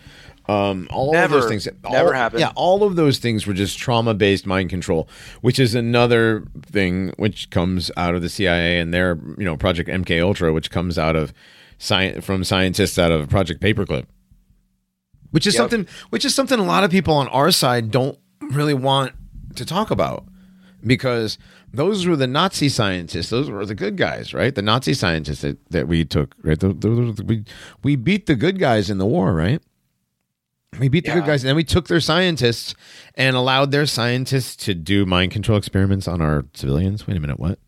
Um, 0.48 0.88
all 0.90 1.12
never, 1.12 1.36
of 1.36 1.42
those 1.42 1.50
things 1.50 1.68
all, 1.84 1.92
never 1.92 2.14
happened. 2.14 2.40
Yeah, 2.40 2.54
all 2.56 2.84
of 2.84 2.96
those 2.96 3.20
things 3.20 3.46
were 3.46 3.54
just 3.54 3.78
trauma 3.78 4.14
based 4.14 4.48
mind 4.48 4.70
control, 4.70 5.10
which 5.42 5.60
is 5.60 5.76
another 5.76 6.46
thing 6.64 7.14
which 7.18 7.50
comes 7.50 7.92
out 7.98 8.16
of 8.16 8.22
the 8.22 8.30
CIA 8.30 8.80
and 8.80 8.94
their 8.94 9.20
you 9.38 9.46
know 9.46 9.58
Project 9.58 9.90
MK 9.90 10.24
Ultra, 10.24 10.54
which 10.54 10.72
comes 10.72 10.98
out 10.98 11.16
of 11.16 11.34
science 11.78 12.26
from 12.26 12.44
scientists 12.44 12.98
out 12.98 13.12
of 13.12 13.30
Project 13.30 13.62
Paperclip 13.62 14.06
which 15.32 15.46
is 15.46 15.54
yep. 15.54 15.62
something 15.62 15.88
which 16.10 16.26
is 16.26 16.34
something 16.34 16.60
a 16.60 16.64
lot 16.64 16.84
of 16.84 16.92
people 16.92 17.14
on 17.14 17.28
our 17.30 17.52
side 17.52 17.92
don't 17.92 18.18
really 18.50 18.74
want 18.74 19.14
to 19.56 19.66
talk 19.66 19.92
about 19.92 20.26
because 20.86 21.38
those 21.74 22.08
were 22.08 22.16
the 22.16 22.28
Nazi 22.28 22.70
scientists. 22.70 23.30
Those 23.30 23.50
were 23.50 23.66
the 23.66 23.76
good 23.76 23.98
guys, 23.98 24.34
right? 24.34 24.54
The 24.54 24.62
Nazi 24.62 24.94
scientists 24.94 25.42
that, 25.42 25.58
that 25.70 25.88
we 25.88 26.06
took, 26.06 26.36
right? 26.44 26.60
Those, 26.60 26.76
those, 26.80 27.22
we 27.22 27.44
we 27.84 27.96
beat 27.96 28.26
the 28.26 28.36
good 28.36 28.60
guys 28.60 28.90
in 28.90 28.98
the 28.98 29.06
war, 29.06 29.34
right? 29.34 29.62
We 30.80 30.88
beat 30.88 31.06
the 31.06 31.10
yeah. 31.10 31.16
good 31.16 31.26
guys, 31.26 31.44
and 31.44 31.50
then 31.50 31.56
we 31.56 31.64
took 31.64 31.88
their 31.88 32.00
scientists 32.00 32.76
and 33.16 33.36
allowed 33.36 33.72
their 33.72 33.86
scientists 33.86 34.56
to 34.66 34.76
do 34.76 35.06
mind 35.06 35.32
control 35.32 35.58
experiments 35.58 36.08
on 36.08 36.22
our 36.22 36.46
civilians. 36.54 37.08
Wait 37.08 37.18
a 37.18 37.20
minute, 37.20 37.40
what? 37.40 37.60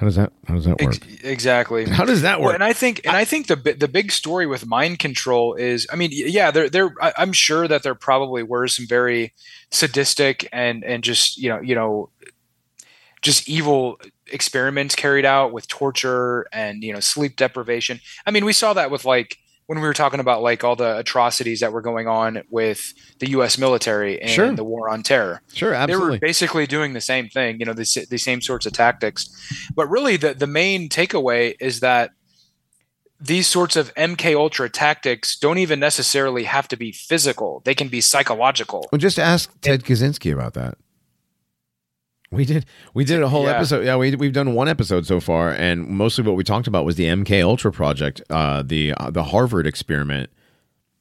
How 0.00 0.06
does 0.06 0.16
that 0.16 0.32
how 0.46 0.54
does 0.54 0.64
that 0.64 0.80
work? 0.80 0.96
Exactly. 1.22 1.84
How 1.84 2.06
does 2.06 2.22
that 2.22 2.40
work? 2.40 2.46
Well, 2.46 2.54
and 2.54 2.64
I 2.64 2.72
think 2.72 3.02
and 3.04 3.14
I 3.14 3.26
think 3.26 3.48
the 3.48 3.56
the 3.56 3.86
big 3.86 4.10
story 4.12 4.46
with 4.46 4.64
mind 4.64 4.98
control 4.98 5.52
is 5.52 5.86
I 5.92 5.96
mean 5.96 6.08
yeah 6.10 6.50
there 6.50 6.70
there 6.70 6.94
I'm 7.02 7.34
sure 7.34 7.68
that 7.68 7.82
there 7.82 7.94
probably 7.94 8.42
were 8.42 8.66
some 8.66 8.86
very 8.86 9.34
sadistic 9.70 10.48
and 10.52 10.82
and 10.84 11.04
just 11.04 11.36
you 11.36 11.50
know 11.50 11.60
you 11.60 11.74
know 11.74 12.08
just 13.20 13.46
evil 13.46 14.00
experiments 14.32 14.94
carried 14.94 15.26
out 15.26 15.52
with 15.52 15.68
torture 15.68 16.46
and 16.50 16.82
you 16.82 16.94
know 16.94 17.00
sleep 17.00 17.36
deprivation. 17.36 18.00
I 18.24 18.30
mean 18.30 18.46
we 18.46 18.54
saw 18.54 18.72
that 18.72 18.90
with 18.90 19.04
like 19.04 19.36
when 19.70 19.80
we 19.80 19.86
were 19.86 19.94
talking 19.94 20.18
about 20.18 20.42
like 20.42 20.64
all 20.64 20.74
the 20.74 20.98
atrocities 20.98 21.60
that 21.60 21.72
were 21.72 21.80
going 21.80 22.08
on 22.08 22.42
with 22.50 22.92
the 23.20 23.30
U.S. 23.30 23.56
military 23.56 24.20
and 24.20 24.28
sure. 24.28 24.50
the 24.50 24.64
war 24.64 24.88
on 24.88 25.04
terror. 25.04 25.42
Sure, 25.54 25.72
absolutely. 25.72 26.08
They 26.08 26.12
were 26.14 26.18
basically 26.18 26.66
doing 26.66 26.92
the 26.92 27.00
same 27.00 27.28
thing, 27.28 27.60
you 27.60 27.66
know, 27.66 27.72
the, 27.72 28.06
the 28.10 28.18
same 28.18 28.40
sorts 28.40 28.66
of 28.66 28.72
tactics. 28.72 29.30
But 29.76 29.88
really, 29.88 30.16
the 30.16 30.34
the 30.34 30.48
main 30.48 30.88
takeaway 30.88 31.54
is 31.60 31.78
that 31.80 32.10
these 33.20 33.46
sorts 33.46 33.76
of 33.76 33.94
MK 33.94 34.34
Ultra 34.34 34.68
tactics 34.68 35.38
don't 35.38 35.58
even 35.58 35.78
necessarily 35.78 36.42
have 36.42 36.66
to 36.66 36.76
be 36.76 36.90
physical; 36.90 37.62
they 37.64 37.76
can 37.76 37.86
be 37.86 38.00
psychological. 38.00 38.88
Well, 38.90 38.98
just 38.98 39.20
ask 39.20 39.52
Ted 39.60 39.84
Kaczynski 39.84 40.32
about 40.32 40.54
that. 40.54 40.78
We 42.32 42.44
did 42.44 42.64
we 42.94 43.04
did 43.04 43.22
a 43.22 43.28
whole 43.28 43.44
Yeah. 43.44 43.56
episode. 43.56 43.84
Yeah, 43.84 43.96
we 43.96 44.14
we've 44.14 44.32
done 44.32 44.54
one 44.54 44.68
episode 44.68 45.04
so 45.04 45.18
far, 45.18 45.50
and 45.52 45.88
mostly 45.88 46.22
what 46.22 46.36
we 46.36 46.44
talked 46.44 46.68
about 46.68 46.84
was 46.84 46.94
the 46.94 47.06
MK 47.06 47.42
Ultra 47.42 47.72
project, 47.72 48.22
uh, 48.30 48.62
the 48.62 48.92
uh, 48.94 49.10
the 49.10 49.24
Harvard 49.24 49.66
experiment 49.66 50.30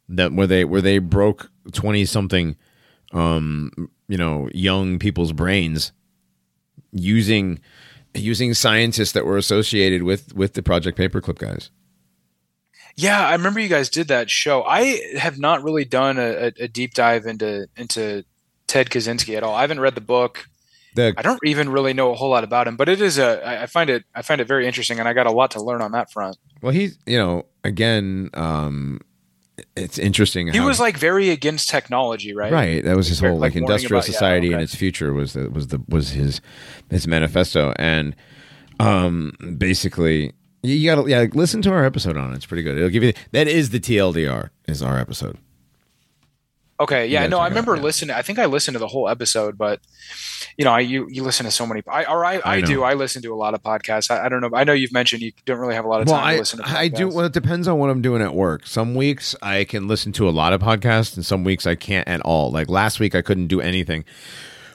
that 0.07 0.33
where 0.33 0.47
they 0.47 0.65
where 0.65 0.81
they 0.81 0.97
broke 0.97 1.51
twenty 1.71 2.03
something, 2.05 2.55
um, 3.11 3.71
you 4.07 4.17
know, 4.17 4.49
young 4.55 4.97
people's 4.97 5.31
brains 5.31 5.91
using 6.91 7.59
using 8.15 8.55
scientists 8.55 9.11
that 9.11 9.23
were 9.23 9.37
associated 9.37 10.01
with 10.01 10.33
with 10.33 10.53
the 10.55 10.63
Project 10.63 10.97
Paperclip 10.97 11.37
guys. 11.37 11.69
Yeah, 12.95 13.23
I 13.27 13.33
remember 13.33 13.59
you 13.59 13.69
guys 13.69 13.87
did 13.91 14.07
that 14.07 14.31
show. 14.31 14.63
I 14.63 14.99
have 15.15 15.37
not 15.37 15.63
really 15.63 15.85
done 15.85 16.17
a, 16.17 16.47
a, 16.47 16.63
a 16.63 16.67
deep 16.67 16.95
dive 16.95 17.27
into 17.27 17.67
into 17.77 18.23
Ted 18.65 18.89
Kaczynski 18.89 19.37
at 19.37 19.43
all. 19.43 19.53
I 19.53 19.61
haven't 19.61 19.79
read 19.79 19.93
the 19.93 20.01
book. 20.01 20.48
The 20.95 21.13
I 21.17 21.21
don't 21.21 21.39
even 21.45 21.69
really 21.69 21.93
know 21.93 22.11
a 22.11 22.15
whole 22.15 22.29
lot 22.29 22.43
about 22.43 22.67
him, 22.67 22.75
but 22.75 22.89
it 22.89 23.01
is 23.01 23.17
a 23.17 23.61
I 23.63 23.65
find 23.67 23.89
it. 23.89 24.03
I 24.15 24.21
find 24.21 24.41
it 24.41 24.47
very 24.47 24.65
interesting, 24.65 24.99
and 24.99 25.07
I 25.07 25.13
got 25.13 25.27
a 25.27 25.31
lot 25.31 25.51
to 25.51 25.61
learn 25.61 25.81
on 25.81 25.91
that 25.91 26.11
front. 26.11 26.37
well, 26.61 26.71
he's 26.71 26.97
you 27.05 27.17
know 27.17 27.45
again, 27.63 28.29
um, 28.33 29.01
it's 29.75 29.97
interesting. 29.99 30.47
He 30.51 30.59
was 30.59 30.79
like 30.79 30.97
very 30.97 31.29
against 31.29 31.69
technology, 31.69 32.33
right? 32.33 32.51
Right. 32.51 32.83
That 32.83 32.95
was 32.95 33.07
his 33.07 33.19
whole 33.19 33.33
like, 33.37 33.53
like, 33.53 33.55
industrial 33.57 33.99
about- 33.99 34.07
yeah, 34.07 34.13
society 34.13 34.53
and 34.53 34.61
its 34.61 34.75
future 34.75 35.13
was 35.13 35.33
the 35.33 35.49
was 35.49 35.67
the 35.67 35.81
was 35.87 36.11
his 36.11 36.41
his 36.89 37.07
manifesto 37.07 37.73
and 37.77 38.15
um 38.79 39.33
basically 39.57 40.31
you 40.63 40.75
you 40.75 40.89
gotta 40.89 41.09
yeah 41.09 41.25
listen 41.33 41.61
to 41.63 41.71
our 41.71 41.85
episode 41.85 42.17
on 42.17 42.31
it. 42.31 42.37
It's 42.37 42.45
pretty 42.45 42.63
good. 42.63 42.77
It'll 42.77 42.89
give 42.89 43.03
you 43.03 43.13
that 43.31 43.47
is 43.47 43.69
the 43.71 43.79
TLDR 43.79 44.49
is 44.67 44.81
our 44.81 44.97
episode. 44.97 45.37
Okay. 46.79 47.07
Yeah. 47.07 47.27
No, 47.27 47.37
I 47.39 47.41
it 47.41 47.45
out, 47.45 47.49
remember 47.49 47.75
yeah. 47.75 47.81
listening. 47.81 48.15
I 48.15 48.21
think 48.21 48.39
I 48.39 48.45
listened 48.45 48.75
to 48.75 48.79
the 48.79 48.87
whole 48.87 49.09
episode, 49.09 49.57
but 49.57 49.81
you 50.57 50.63
know, 50.65 50.71
I 50.71 50.79
you 50.79 51.07
you 51.09 51.23
listen 51.23 51.45
to 51.45 51.51
so 51.51 51.65
many. 51.65 51.81
I 51.87 52.05
or 52.05 52.23
I, 52.23 52.35
I, 52.35 52.41
I 52.55 52.61
do. 52.61 52.83
I 52.83 52.93
listen 52.93 53.21
to 53.23 53.33
a 53.33 53.35
lot 53.35 53.53
of 53.53 53.61
podcasts. 53.61 54.09
I, 54.09 54.25
I 54.25 54.29
don't 54.29 54.41
know. 54.41 54.49
I 54.53 54.63
know 54.63 54.73
you've 54.73 54.93
mentioned 54.93 55.21
you 55.21 55.31
don't 55.45 55.59
really 55.59 55.75
have 55.75 55.85
a 55.85 55.87
lot 55.87 56.01
of 56.01 56.07
Well, 56.07 56.17
time 56.17 56.27
I 56.27 56.33
to 56.33 56.39
listen. 56.39 56.59
to 56.59 56.67
I 56.69 56.87
do. 56.87 57.09
Well, 57.09 57.25
it 57.25 57.33
depends 57.33 57.67
on 57.67 57.79
what 57.79 57.89
I'm 57.89 58.01
doing 58.01 58.21
at 58.21 58.33
work. 58.33 58.65
Some 58.65 58.95
weeks 58.95 59.35
I 59.41 59.63
can 59.65 59.87
listen 59.87 60.11
to 60.13 60.29
a 60.29 60.31
lot 60.31 60.53
of 60.53 60.61
podcasts, 60.61 61.15
and 61.15 61.25
some 61.25 61.43
weeks 61.43 61.67
I 61.67 61.75
can't 61.75 62.07
at 62.07 62.21
all. 62.21 62.51
Like 62.51 62.69
last 62.69 62.99
week, 62.99 63.15
I 63.15 63.21
couldn't 63.21 63.47
do 63.47 63.59
anything. 63.61 64.05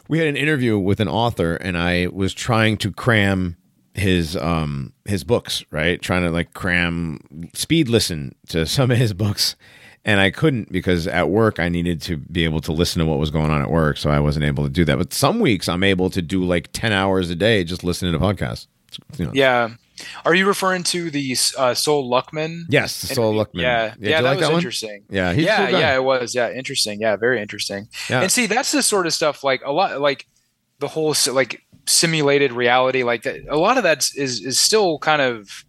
We 0.08 0.18
had 0.18 0.28
an 0.28 0.36
interview 0.36 0.78
with 0.78 1.00
an 1.00 1.08
author, 1.08 1.56
and 1.56 1.78
I 1.78 2.08
was 2.08 2.34
trying 2.34 2.76
to 2.78 2.92
cram 2.92 3.56
his 3.94 4.36
um 4.36 4.92
his 5.04 5.24
books, 5.24 5.64
right? 5.70 6.02
Trying 6.02 6.22
to 6.24 6.30
like 6.30 6.52
cram 6.52 7.48
speed 7.54 7.88
listen 7.88 8.34
to 8.48 8.66
some 8.66 8.90
of 8.90 8.98
his 8.98 9.12
books. 9.14 9.56
And 10.06 10.20
I 10.20 10.30
couldn't 10.30 10.70
because 10.70 11.06
at 11.06 11.30
work 11.30 11.58
I 11.58 11.70
needed 11.70 12.02
to 12.02 12.18
be 12.18 12.44
able 12.44 12.60
to 12.62 12.72
listen 12.72 13.00
to 13.00 13.06
what 13.06 13.18
was 13.18 13.30
going 13.30 13.50
on 13.50 13.62
at 13.62 13.70
work, 13.70 13.96
so 13.96 14.10
I 14.10 14.20
wasn't 14.20 14.44
able 14.44 14.64
to 14.64 14.70
do 14.70 14.84
that. 14.84 14.98
But 14.98 15.14
some 15.14 15.40
weeks 15.40 15.66
I'm 15.68 15.82
able 15.82 16.10
to 16.10 16.20
do 16.20 16.44
like 16.44 16.68
ten 16.72 16.92
hours 16.92 17.30
a 17.30 17.34
day 17.34 17.64
just 17.64 17.82
listening 17.82 18.12
to 18.12 18.18
podcasts. 18.18 18.66
You 19.16 19.26
know, 19.26 19.32
Yeah. 19.34 19.70
Are 20.24 20.34
you 20.34 20.46
referring 20.46 20.82
to 20.84 21.08
the 21.10 21.36
uh, 21.56 21.72
Sol 21.72 22.10
Luckman? 22.10 22.64
Yes, 22.68 23.00
the 23.02 23.14
Sol 23.14 23.32
Luckman. 23.32 23.62
Yeah, 23.62 23.94
did 23.94 24.02
yeah, 24.02 24.22
that 24.22 24.28
like 24.28 24.38
was 24.40 24.48
one? 24.48 24.56
interesting. 24.56 25.04
Yeah, 25.08 25.32
he's 25.32 25.44
yeah, 25.44 25.70
cool 25.70 25.78
yeah, 25.78 25.94
it 25.94 26.02
was. 26.02 26.34
Yeah, 26.34 26.50
interesting. 26.50 27.00
Yeah, 27.00 27.16
very 27.16 27.40
interesting. 27.40 27.88
Yeah. 28.10 28.22
And 28.22 28.30
see, 28.30 28.46
that's 28.46 28.72
the 28.72 28.82
sort 28.82 29.06
of 29.06 29.12
stuff 29.12 29.44
like 29.44 29.62
a 29.64 29.70
lot, 29.70 30.00
like 30.00 30.26
the 30.80 30.88
whole 30.88 31.14
like 31.32 31.62
simulated 31.86 32.52
reality. 32.52 33.04
Like 33.04 33.22
that, 33.22 33.42
a 33.48 33.56
lot 33.56 33.76
of 33.76 33.84
that 33.84 34.10
is 34.16 34.44
is 34.44 34.58
still 34.58 34.98
kind 34.98 35.22
of 35.22 35.63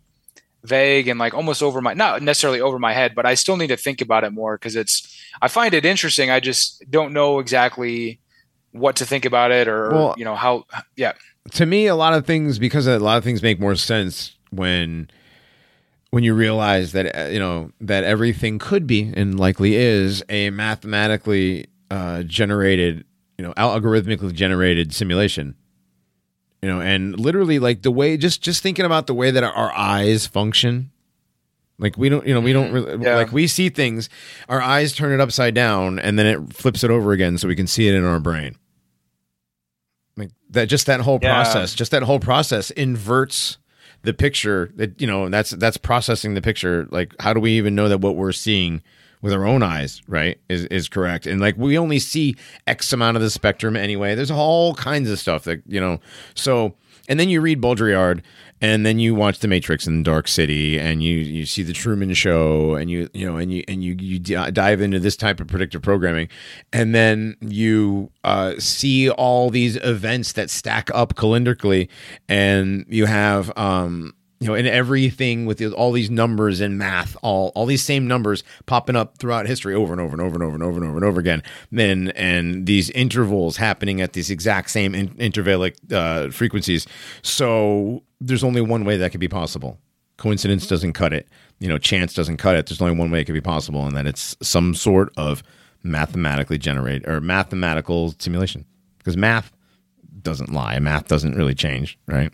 vague 0.65 1.07
and 1.07 1.19
like 1.19 1.33
almost 1.33 1.61
over 1.63 1.81
my 1.81 1.93
not 1.93 2.21
necessarily 2.21 2.61
over 2.61 2.79
my 2.79 2.93
head, 2.93 3.13
but 3.15 3.25
I 3.25 3.35
still 3.35 3.57
need 3.57 3.67
to 3.67 3.77
think 3.77 4.01
about 4.01 4.23
it 4.23 4.31
more 4.31 4.57
because 4.57 4.75
it's. 4.75 5.11
I 5.41 5.47
find 5.47 5.73
it 5.73 5.85
interesting. 5.85 6.31
I 6.31 6.39
just 6.39 6.83
don't 6.89 7.11
know 7.13 7.39
exactly 7.39 8.19
what 8.71 8.95
to 8.97 9.05
think 9.05 9.25
about 9.25 9.51
it 9.51 9.67
or 9.67 9.89
Well- 9.91 10.15
you 10.17 10.25
know 10.25 10.35
how. 10.35 10.65
Yeah, 10.95 11.13
to 11.53 11.65
me, 11.65 11.87
a 11.87 11.95
lot 11.95 12.13
of 12.13 12.25
things 12.25 12.59
because 12.59 12.87
a 12.87 12.99
lot 12.99 13.17
of 13.17 13.23
things 13.23 13.41
make 13.41 13.59
more 13.59 13.75
sense 13.75 14.35
when 14.51 15.09
when 16.11 16.23
you 16.23 16.33
realize 16.33 16.93
that 16.93 17.17
uh, 17.17 17.27
you 17.29 17.39
know 17.39 17.71
that 17.81 18.03
everything 18.03 18.59
could 18.59 18.87
be 18.87 19.11
and 19.15 19.39
likely 19.39 19.75
is 19.75 20.23
a 20.29 20.49
mathematically 20.49 21.67
uh, 21.91 22.23
generated, 22.23 23.03
you 23.37 23.45
know, 23.45 23.53
algorithmically 23.53 24.33
generated 24.33 24.93
simulation. 24.93 25.55
You 26.61 26.69
know, 26.69 26.81
and 26.81 27.19
literally, 27.19 27.59
like 27.59 27.81
the 27.83 27.91
way 27.91 28.17
just 28.17 28.41
just 28.41 28.63
thinking 28.63 28.85
about 28.85 29.07
the 29.07 29.13
way 29.13 29.31
that 29.31 29.43
our 29.43 29.71
eyes 29.73 30.25
function. 30.25 30.91
Like 31.77 31.97
we 31.97 32.07
don't, 32.07 32.25
you 32.25 32.33
know, 32.33 32.39
we 32.39 32.53
don't 32.53 32.67
mm-hmm. 32.67 32.73
really, 32.73 33.03
Yeah. 33.03 33.15
like 33.17 33.31
we 33.33 33.47
see 33.47 33.69
things. 33.69 34.09
Our 34.47 34.61
eyes 34.61 34.93
turn 34.93 35.11
it 35.11 35.19
upside 35.19 35.53
down, 35.53 35.99
and 35.99 36.17
then 36.17 36.25
it 36.25 36.53
flips 36.53 36.83
it 36.83 36.89
over 36.89 37.11
again, 37.11 37.37
so 37.37 37.47
we 37.47 37.55
can 37.55 37.67
see 37.67 37.87
it 37.87 37.95
in 37.95 38.05
our 38.05 38.19
brain. 38.19 38.55
Like 40.15 40.31
that, 40.51 40.69
just 40.69 40.85
that 40.85 41.01
whole 41.01 41.19
Yeah. 41.21 41.33
process, 41.33 41.73
just 41.73 41.91
that 41.91 42.03
whole 42.03 42.19
process 42.19 42.71
inverts 42.71 43.57
the 44.03 44.13
picture. 44.13 44.71
That 44.75 44.99
you 45.01 45.07
know, 45.07 45.27
that's 45.27 45.49
that's 45.49 45.77
processing 45.77 46.33
the 46.33 46.41
picture. 46.41 46.87
Like, 46.91 47.13
how 47.19 47.33
do 47.33 47.41
we 47.41 47.57
even 47.57 47.75
know 47.75 47.89
that 47.89 47.99
what 47.99 48.15
we're 48.15 48.31
seeing 48.31 48.81
with 49.25 49.33
our 49.33 49.43
own 49.43 49.63
eyes, 49.63 50.03
right, 50.07 50.39
is 50.49 50.65
is 50.65 50.87
correct? 50.87 51.25
And 51.25 51.41
like, 51.41 51.57
we 51.57 51.79
only 51.79 51.97
see 51.97 52.35
X 52.67 52.93
amount 52.93 53.17
of 53.17 53.23
the 53.23 53.31
spectrum 53.31 53.75
anyway. 53.75 54.13
There's 54.13 54.29
all 54.29 54.75
kinds 54.75 55.09
of 55.09 55.17
stuff 55.17 55.45
that 55.45 55.63
you 55.65 55.81
know. 55.81 55.99
So, 56.35 56.75
and 57.09 57.19
then 57.19 57.29
you 57.29 57.41
read 57.41 57.59
Baudrillard, 57.59 58.21
and 58.61 58.85
then 58.85 58.99
you 58.99 59.15
watch 59.15 59.39
The 59.39 59.47
Matrix 59.47 59.87
and 59.87 60.05
Dark 60.05 60.27
City, 60.27 60.79
and 60.79 61.01
you 61.01 61.17
you 61.17 61.47
see 61.47 61.63
the 61.63 61.73
Truman 61.73 62.13
Show, 62.13 62.75
and 62.75 62.91
you 62.91 63.09
you 63.15 63.25
know, 63.25 63.37
and 63.37 63.51
you 63.51 63.63
and 63.67 63.83
you 63.83 63.95
you 63.99 64.19
dive 64.19 64.79
into 64.79 64.99
this 64.99 65.17
type 65.17 65.39
of 65.39 65.47
predictive 65.47 65.81
programming, 65.81 66.29
and 66.71 66.93
then 66.93 67.35
you 67.41 68.11
uh, 68.23 68.53
see 68.59 69.09
all 69.09 69.49
these 69.49 69.75
events 69.77 70.33
that 70.33 70.51
stack 70.51 70.91
up 70.93 71.15
calendrically, 71.15 71.89
and 72.29 72.85
you 72.89 73.07
have 73.07 73.51
um 73.57 74.13
you 74.45 74.51
know, 74.51 74.55
and 74.55 74.67
everything 74.67 75.47
with 75.47 75.59
all 75.73 75.91
these 75.91 76.11
numbers 76.11 76.61
and 76.61 76.77
math, 76.77 77.17
all 77.23 77.51
all 77.55 77.65
these 77.65 77.81
same 77.81 78.07
numbers 78.07 78.43
popping 78.67 78.95
up 78.95 79.17
throughout 79.17 79.47
history 79.47 79.73
over 79.73 79.91
and 79.91 79.99
over 79.99 80.13
and 80.13 80.21
over 80.21 80.35
and 80.35 80.43
over 80.43 80.53
and 80.53 80.63
over 80.63 80.77
and 80.77 80.85
over 80.85 80.97
and 80.97 81.03
over 81.03 81.19
again. 81.19 81.41
Then 81.71 82.09
and 82.09 82.67
these 82.67 82.91
intervals 82.91 83.57
happening 83.57 84.01
at 84.01 84.13
these 84.13 84.29
exact 84.29 84.69
same 84.69 84.93
in, 84.93 85.09
intervallic 85.15 85.73
uh, 85.91 86.29
frequencies. 86.29 86.85
So 87.23 88.03
there's 88.21 88.43
only 88.43 88.61
one 88.61 88.85
way 88.85 88.97
that 88.97 89.09
could 89.09 89.19
be 89.19 89.27
possible. 89.27 89.79
Coincidence 90.17 90.67
doesn't 90.67 90.93
cut 90.93 91.11
it. 91.11 91.27
You 91.57 91.67
know, 91.67 91.79
chance 91.79 92.13
doesn't 92.13 92.37
cut 92.37 92.55
it. 92.55 92.67
There's 92.67 92.83
only 92.83 92.95
one 92.95 93.09
way 93.09 93.21
it 93.21 93.25
could 93.25 93.33
be 93.33 93.41
possible, 93.41 93.87
and 93.87 93.97
that 93.97 94.05
it's 94.05 94.37
some 94.43 94.75
sort 94.75 95.11
of 95.17 95.41
mathematically 95.81 96.59
generated 96.59 97.09
or 97.09 97.19
mathematical 97.19 98.13
simulation. 98.19 98.63
Because 98.99 99.17
math 99.17 99.51
doesn't 100.21 100.51
lie. 100.53 100.77
Math 100.77 101.07
doesn't 101.07 101.33
really 101.35 101.55
change, 101.55 101.97
right? 102.05 102.31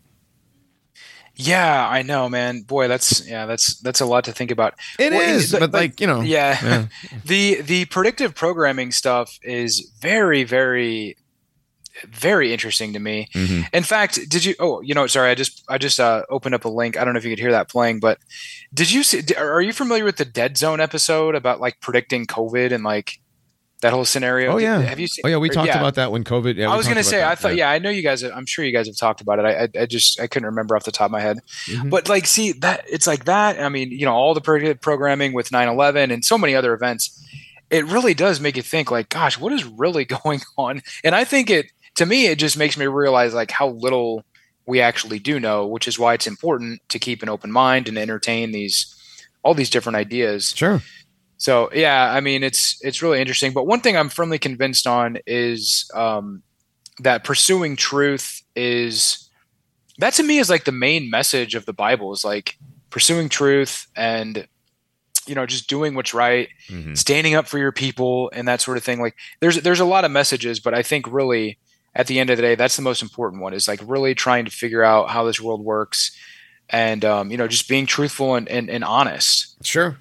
Yeah, 1.41 1.88
I 1.88 2.01
know, 2.01 2.30
man. 2.30 2.61
Boy, 2.61 2.88
that's 2.88 3.27
yeah, 3.27 3.45
that's 3.45 3.80
that's 3.81 4.01
a 4.01 4.05
lot 4.05 4.23
to 4.26 4.31
think 4.31 4.51
about. 4.51 4.76
It 4.99 5.13
is, 5.13 5.51
Well, 5.51 5.61
but 5.61 5.72
like 5.73 5.99
you 6.01 6.07
know, 6.07 6.22
yeah. 6.22 6.57
yeah. 6.63 6.85
the 7.26 7.61
the 7.61 7.85
predictive 7.85 8.35
programming 8.35 8.91
stuff 8.91 9.39
is 9.43 9.91
very 9.99 10.43
very 10.43 11.18
very 12.07 12.53
interesting 12.53 12.93
to 12.93 12.99
me 12.99 13.27
Mhm. 13.35 13.68
in 13.73 13.84
fact 13.84 14.18
did 14.30 14.45
you 14.45 14.55
oh 14.59 14.80
you 14.81 14.95
know 14.95 15.05
sorry 15.07 15.30
i 15.30 15.35
just 15.35 15.61
i 15.68 15.77
just 15.77 15.99
uh, 15.99 16.23
opened 16.30 16.55
up 16.55 16.63
a 16.65 16.69
link 16.69 16.97
i 16.97 17.03
don't 17.03 17.13
know 17.13 17.18
if 17.18 17.26
you 17.26 17.31
could 17.31 17.38
hear 17.39 17.51
that 17.51 17.69
playing 17.69 17.99
but 17.99 18.18
did 18.73 18.89
you 18.91 19.03
see 19.03 19.22
are 19.38 19.61
you 19.61 19.73
familiar 19.73 20.05
with 20.05 20.15
the 20.15 20.26
dead 20.26 20.57
zone 20.57 20.80
episode 20.80 21.35
about 21.35 21.59
like 21.59 21.80
predicting 21.81 22.26
covid 22.26 22.72
and 22.72 22.84
like 22.85 23.19
that 23.82 23.94
whole 23.94 24.06
scenario 24.06 24.52
Oh 24.53 24.58
Did- 24.58 24.64
yeah. 24.64 24.80
have 24.82 24.99
you 24.99 25.08
seen 25.08 25.24
Oh 25.26 25.30
yeah, 25.30 25.38
we 25.38 25.49
or- 25.49 25.53
talked 25.53 25.70
about 25.70 25.95
that 25.95 26.12
when 26.12 26.24
COVID. 26.24 26.56
Yeah, 26.56 26.72
I 26.72 26.78
was 26.78 26.88
gonna 26.88 27.03
say, 27.03 27.20
about 27.20 27.32
I 27.32 27.36
thought, 27.36 27.56
yeah, 27.56 27.70
I 27.70 27.80
know 27.80 27.90
you 27.90 28.02
guys. 28.03 28.24
I'm 28.24 28.45
sure 28.45 28.64
you 28.64 28.72
guys 28.72 28.88
have 28.88 28.95
talked 28.98 29.22
about 29.22 29.40
it. 29.40 29.45
I, 29.45 29.64
I, 29.64 29.84
I 29.84 29.86
just, 29.86 30.20
I 30.20 30.28
couldn't 30.28 30.45
remember 30.48 30.76
off 30.76 30.84
the 30.84 30.91
top 30.91 31.06
of 31.06 31.12
my 31.12 31.20
head. 31.22 31.40
Mhm. 31.66 31.90
But 31.90 32.08
like, 32.10 32.26
see 32.28 32.52
that 32.53 32.86
it's 32.88 33.08
like 33.08 33.26
that. 33.26 33.60
I 33.60 33.70
mean, 33.70 33.91
you 33.91 34.06
know, 34.06 34.14
all 34.14 34.34
the 34.34 34.76
programming 34.82 35.34
with 35.34 35.49
9/11 35.49 36.12
and 36.14 36.24
so 36.24 36.38
many 36.38 36.56
other 36.56 36.74
events. 36.74 37.18
It 37.70 37.86
really 37.86 38.14
does 38.14 38.41
make 38.41 38.58
you 38.58 38.62
think, 38.64 38.91
like, 38.91 39.08
gosh, 39.10 39.40
what 39.40 39.53
is 39.53 39.64
really 39.64 40.03
going 40.24 40.41
on? 40.58 40.82
And 41.06 41.16
I 41.16 41.24
think 41.24 41.49
it, 41.49 41.68
to 41.95 42.06
me, 42.06 42.28
it 42.28 42.38
just 42.38 42.58
makes 42.58 42.78
me 42.78 42.86
realize 42.86 43.34
like 43.34 43.49
how 43.49 43.70
little 43.70 44.24
we 44.66 44.82
actually 44.82 45.20
do 45.20 45.40
know, 45.40 45.66
which 45.66 45.88
is 45.88 45.98
why 45.98 46.14
it's 46.14 46.28
important 46.28 46.82
to 46.90 46.99
keep 46.99 47.24
an 47.24 47.30
open 47.30 47.52
mind 47.52 47.88
and 47.88 47.98
entertain 47.98 48.52
these 48.52 48.95
all 49.44 49.53
these 49.56 49.70
different 49.72 49.95
ideas. 49.95 50.53
Sure. 50.56 50.82
So 51.41 51.72
yeah, 51.73 52.13
I 52.13 52.19
mean 52.22 52.43
it's 52.43 52.77
it's 52.84 53.01
really 53.01 53.19
interesting. 53.19 53.51
But 53.51 53.65
one 53.65 53.80
thing 53.81 53.97
I'm 53.97 54.09
firmly 54.09 54.38
convinced 54.38 54.85
on 54.85 55.18
is 55.26 55.89
um, 55.95 56.43
that 56.99 57.23
pursuing 57.23 57.76
truth 57.76 58.43
is 58.55 59.27
that 59.97 60.13
to 60.13 60.23
me 60.23 60.38
is 60.38 60.51
like 60.51 60.65
the 60.65 60.72
main 60.72 61.09
message 61.09 61.55
of 61.55 61.65
the 61.65 61.73
Bible 61.73 62.13
is 62.13 62.23
like 62.23 62.57
pursuing 62.91 63.27
truth 63.27 63.88
and 63.95 64.47
you 65.26 65.34
know 65.34 65.47
just 65.47 65.68
doing 65.68 65.95
what's 65.95 66.13
right, 66.13 66.47
Mhm. 66.69 66.95
standing 66.95 67.34
up 67.34 67.47
for 67.47 67.57
your 67.57 67.72
people 67.72 68.30
and 68.35 68.47
that 68.47 68.61
sort 68.61 68.77
of 68.77 68.84
thing. 68.84 69.01
Like 69.01 69.15
there's 69.39 69.55
there's 69.63 69.80
a 69.80 69.85
lot 69.95 70.05
of 70.05 70.11
messages, 70.11 70.59
but 70.59 70.76
I 70.76 70.84
think 70.84 71.11
really 71.11 71.57
at 71.95 72.05
the 72.05 72.19
end 72.19 72.30
of 72.30 72.38
the 72.38 72.43
day, 72.43 72.53
that's 72.53 72.76
the 72.76 72.84
most 72.84 73.01
important 73.01 73.41
one 73.41 73.55
is 73.55 73.68
like 73.68 73.81
really 73.84 74.13
trying 74.13 74.45
to 74.45 74.51
figure 74.51 74.84
out 74.84 75.09
how 75.09 75.23
this 75.23 75.41
world 75.41 75.61
works 75.65 76.15
and 76.69 77.03
um, 77.03 77.31
you 77.31 77.38
know 77.38 77.47
just 77.47 77.68
being 77.68 77.88
truthful 77.88 78.35
and, 78.35 78.47
and, 78.47 78.69
and 78.69 78.84
honest. 78.84 79.55
Sure. 79.65 79.97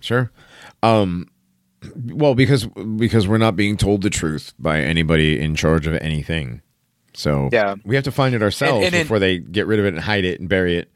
Sure. 0.00 0.30
Um 0.84 1.28
well 2.06 2.34
because 2.34 2.66
because 2.96 3.28
we're 3.28 3.38
not 3.38 3.56
being 3.56 3.76
told 3.76 4.02
the 4.02 4.10
truth 4.10 4.52
by 4.58 4.80
anybody 4.80 5.38
in 5.40 5.54
charge 5.54 5.86
of 5.86 5.94
anything. 5.96 6.62
So 7.14 7.48
Yeah. 7.52 7.76
we 7.84 7.94
have 7.94 8.04
to 8.04 8.12
find 8.12 8.34
it 8.34 8.42
ourselves 8.42 8.76
And- 8.76 8.86
and 8.86 8.94
in- 8.94 9.02
before 9.02 9.18
they 9.18 9.38
get 9.38 9.66
rid 9.66 9.78
of 9.78 9.84
it 9.84 9.94
and 9.94 10.00
hide 10.02 10.24
it 10.24 10.40
and 10.40 10.48
bury 10.48 10.76
it. 10.76 10.90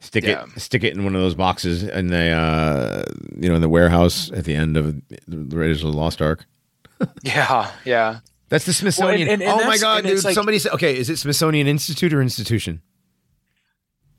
Stick 0.00 0.24
Yeah. 0.24 0.44
it, 0.54 0.60
stick 0.60 0.84
it 0.84 0.94
in 0.94 1.02
one 1.04 1.14
of 1.16 1.22
those 1.22 1.34
boxes 1.34 1.82
in 1.82 2.08
the, 2.08 2.30
uh, 2.30 3.04
you 3.40 3.48
know, 3.48 3.54
in 3.54 3.62
the 3.62 3.68
warehouse 3.70 4.30
at 4.32 4.44
the 4.44 4.54
end 4.54 4.76
of 4.76 4.94
the 5.26 5.56
Raiders 5.56 5.82
of 5.82 5.90
the 5.92 5.96
Lost 5.96 6.20
Ark. 6.22 6.44
Yeah, 7.22 7.70
yeah. 7.84 8.20
That's 8.50 8.66
the 8.66 8.72
Smithsonian. 8.74 9.28
and- 9.28 9.42
and 9.42 9.50
oh 9.50 9.64
my 9.66 9.78
god, 9.78 10.04
dude! 10.04 10.22
like- 10.22 10.34
Somebody 10.34 10.58
said, 10.58 10.72
okay, 10.72 10.96
is 10.96 11.08
it 11.10 11.16
Smithsonian 11.16 11.66
Institute 11.66 12.12
or 12.12 12.20
institution? 12.22 12.82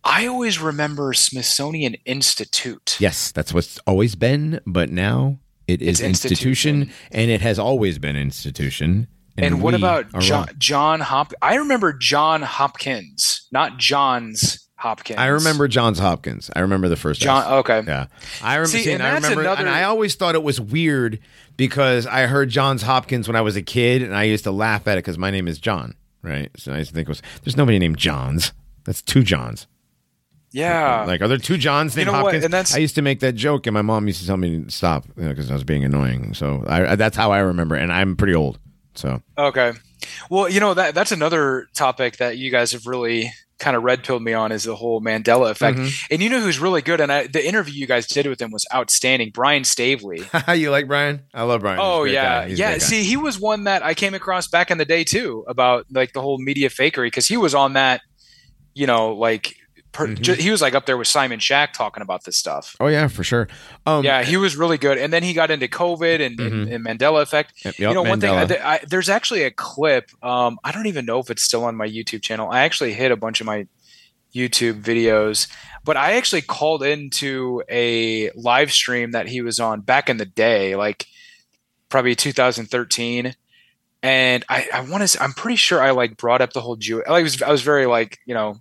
I 0.06 0.28
always 0.28 0.62
remember 0.62 1.14
Smithsonian 1.14 1.96
Institute. 2.06 2.98
Yes, 3.00 3.32
that's 3.32 3.54
what's 3.54 3.80
always 3.88 4.16
been, 4.16 4.62
but 4.66 4.92
now 4.92 5.40
it 5.68 5.82
is 5.82 6.00
institution, 6.00 6.82
institution. 6.82 6.96
and 7.12 7.32
it 7.32 7.42
has 7.42 7.58
always 7.58 7.98
been 7.98 8.16
institution. 8.16 9.08
And, 9.38 9.62
what 9.62 9.74
about 9.74 10.12
John, 10.20 10.46
wrong. 10.46 10.56
John 10.58 11.00
Hop? 11.02 11.34
I 11.42 11.56
remember 11.56 11.92
John 11.92 12.42
Hopkins, 12.42 13.48
not 13.52 13.78
Johns 13.78 14.70
Hopkins. 14.76 15.20
I 15.20 15.28
remember 15.28 15.68
Johns 15.68 16.00
Hopkins. 16.00 16.50
I 16.56 16.62
remember 16.62 16.88
the 16.88 16.96
first 16.96 17.20
John. 17.20 17.42
S. 17.44 17.48
Okay. 17.50 17.82
Yeah, 17.86 18.06
I 18.42 18.56
remember. 18.56 18.68
See, 18.70 18.84
See, 18.84 18.92
and 18.92 19.02
and 19.02 19.12
I 19.12 19.20
that's 19.20 19.36
remember, 19.36 19.60
and 19.60 19.68
I 19.68 19.84
always 19.84 20.16
thought 20.16 20.36
it 20.36 20.44
was 20.44 20.62
weird 20.62 21.20
because 21.58 22.08
I 22.08 22.28
heard 22.28 22.50
Johns 22.50 22.84
Hopkins 22.84 23.28
when 23.28 23.36
I 23.36 23.42
was 23.42 23.58
a 23.58 23.62
kid, 23.62 24.02
and 24.02 24.16
I 24.16 24.24
used 24.24 24.46
to 24.46 24.52
laugh 24.52 24.88
at 24.88 24.98
it 24.98 25.04
because 25.04 25.18
my 25.18 25.32
name 25.32 25.48
is 25.50 25.60
John, 25.60 25.96
right? 26.22 26.52
So 26.56 26.72
I 26.72 26.78
used 26.78 26.92
to 26.92 26.96
think 26.96 27.08
it 27.08 27.12
was 27.12 27.22
there's 27.44 27.58
nobody 27.58 27.80
named 27.80 27.98
Johns. 27.98 28.54
That's 28.86 29.02
two 29.02 29.24
Johns. 29.24 29.68
Yeah. 30.56 31.04
Like, 31.06 31.22
are 31.22 31.28
there 31.28 31.38
two 31.38 31.58
Johns 31.58 31.96
named 31.96 32.08
know 32.08 32.14
what? 32.14 32.24
Hopkins? 32.24 32.46
And 32.46 32.54
that's- 32.54 32.74
I 32.74 32.78
used 32.80 32.96
to 32.96 33.02
make 33.02 33.20
that 33.20 33.34
joke, 33.34 33.68
and 33.68 33.74
my 33.74 33.82
mom 33.82 34.08
used 34.08 34.22
to 34.22 34.28
tell 34.28 34.38
me 34.38 34.64
to 34.64 34.72
stop 34.72 35.06
because 35.16 35.52
I 35.52 35.54
was 35.54 35.66
being 35.66 35.84
annoying. 35.84 36.34
So 36.34 36.64
I, 36.68 36.96
that's 36.96 37.18
how 37.18 37.32
I 37.32 37.40
remember, 37.40 37.76
and 37.76 37.92
I'm 37.92 38.16
pretty 38.16 38.36
old. 38.36 38.58
So 38.94 39.22
Okay. 39.38 39.74
Well, 40.30 40.48
you 40.50 40.60
know 40.60 40.74
that 40.74 40.96
that's 40.96 41.12
another 41.12 41.68
topic 41.74 42.18
that 42.18 42.38
you 42.38 42.52
guys 42.52 42.72
have 42.72 42.86
really 42.86 43.32
kind 43.60 43.76
of 43.76 43.84
red 43.84 44.04
pilled 44.04 44.22
me 44.22 44.34
on 44.34 44.52
is 44.52 44.64
the 44.64 44.76
whole 44.76 45.02
Mandela 45.02 45.50
effect. 45.50 45.78
Mm-hmm. 45.78 46.14
And 46.14 46.22
you 46.22 46.30
know 46.30 46.40
who's 46.40 46.60
really 46.60 46.82
good? 46.82 47.02
And 47.02 47.12
I, 47.12 47.28
the 47.28 47.46
interview 47.46 47.74
you 47.74 47.88
guys 47.88 48.06
did 48.06 48.28
with 48.28 48.42
him 48.42 48.52
was 48.52 48.66
outstanding. 48.74 49.32
Brian 49.34 49.64
Staveley. 49.64 50.24
you 50.58 50.72
like 50.72 50.88
Brian? 50.88 51.24
I 51.34 51.44
love 51.44 51.62
Brian. 51.62 51.80
Oh 51.82 52.04
yeah, 52.04 52.42
guy. 52.42 52.50
He's 52.50 52.60
a 52.60 52.62
yeah. 52.62 52.78
See, 52.78 53.04
he 53.04 53.18
was 53.18 53.40
one 53.40 53.66
that 53.66 53.84
I 53.84 53.94
came 53.94 54.14
across 54.14 54.48
back 54.48 54.72
in 54.72 54.78
the 54.78 54.86
day 54.86 55.04
too 55.04 55.44
about 55.48 55.88
like 55.92 56.14
the 56.14 56.22
whole 56.22 56.38
media 56.38 56.70
fakery 56.70 57.08
because 57.08 57.28
he 57.28 57.36
was 57.36 57.54
on 57.54 57.74
that. 57.74 58.02
You 58.74 58.88
know, 58.88 59.14
like 59.14 59.56
per, 59.96 60.08
Mhm. 60.08 60.22
ju- 60.22 60.34
he 60.34 60.52
was 60.52 60.62
like 60.62 60.76
up 60.76 60.86
there 60.86 60.98
with 60.98 61.08
Simon 61.08 61.40
Shack 61.40 61.72
talking 61.74 62.04
about 62.04 62.26
this 62.26 62.36
stuff. 62.38 62.76
Oh 62.82 62.88
yeah, 62.88 63.08
for 63.08 63.24
sure. 63.24 63.48
Um, 63.86 64.04
yeah, 64.04 64.24
he 64.24 64.36
was 64.36 64.58
really 64.58 64.78
good. 64.78 64.98
And 64.98 65.14
then 65.14 65.24
he 65.24 65.34
got 65.34 65.50
into 65.52 65.68
COVID 65.70 66.20
and, 66.26 66.38
and, 66.40 66.68
and 66.70 66.86
Mandela 66.86 67.22
effect. 67.22 67.54
Yep, 67.64 67.80
you 67.80 67.94
know, 67.94 68.04
one 68.04 68.20
thing, 68.20 68.34
Mm-hmm. 68.34 68.68
I, 68.68 68.74
I, 68.76 68.80
there's 68.88 69.08
actually 69.10 69.44
a 69.44 69.52
clip. 69.52 70.12
Um, 70.22 70.60
I 70.66 70.72
don't 70.74 70.88
even 70.88 71.06
know 71.06 71.20
if 71.20 71.30
it's 71.32 71.44
still 71.44 71.64
on 71.64 71.76
my 71.78 71.88
YouTube 71.88 72.22
channel. 72.22 72.50
I 72.52 72.62
actually 72.64 72.94
hit 72.94 73.12
a 73.12 73.16
bunch 73.16 73.40
of 73.40 73.48
my 73.48 73.68
YouTube 74.36 74.82
videos, 74.84 75.48
but 75.86 75.96
I 75.96 76.18
actually 76.18 76.42
called 76.42 76.84
into 76.84 77.64
a 77.70 78.32
live 78.32 78.74
stream 78.74 79.12
that 79.12 79.30
he 79.30 79.42
was 79.42 79.62
on 79.62 79.80
back 79.80 80.10
in 80.10 80.18
the 80.18 80.26
day, 80.26 80.76
like 80.76 81.06
probably 81.88 82.16
2013. 82.16 83.34
And 84.04 84.44
I, 84.50 84.68
I 84.74 84.82
want 84.82 85.08
to, 85.08 85.24
I'm 85.24 85.32
pretty 85.34 85.56
sure 85.56 85.82
I 85.82 85.92
like 85.92 86.18
brought 86.18 86.42
up 86.42 86.52
the 86.54 86.60
whole 86.62 86.76
Jew. 86.76 87.02
I 87.08 87.22
was, 87.24 87.42
I 87.42 87.50
was 87.50 87.62
very 87.62 87.86
like, 87.86 88.20
you 88.26 88.34
know, 88.34 88.58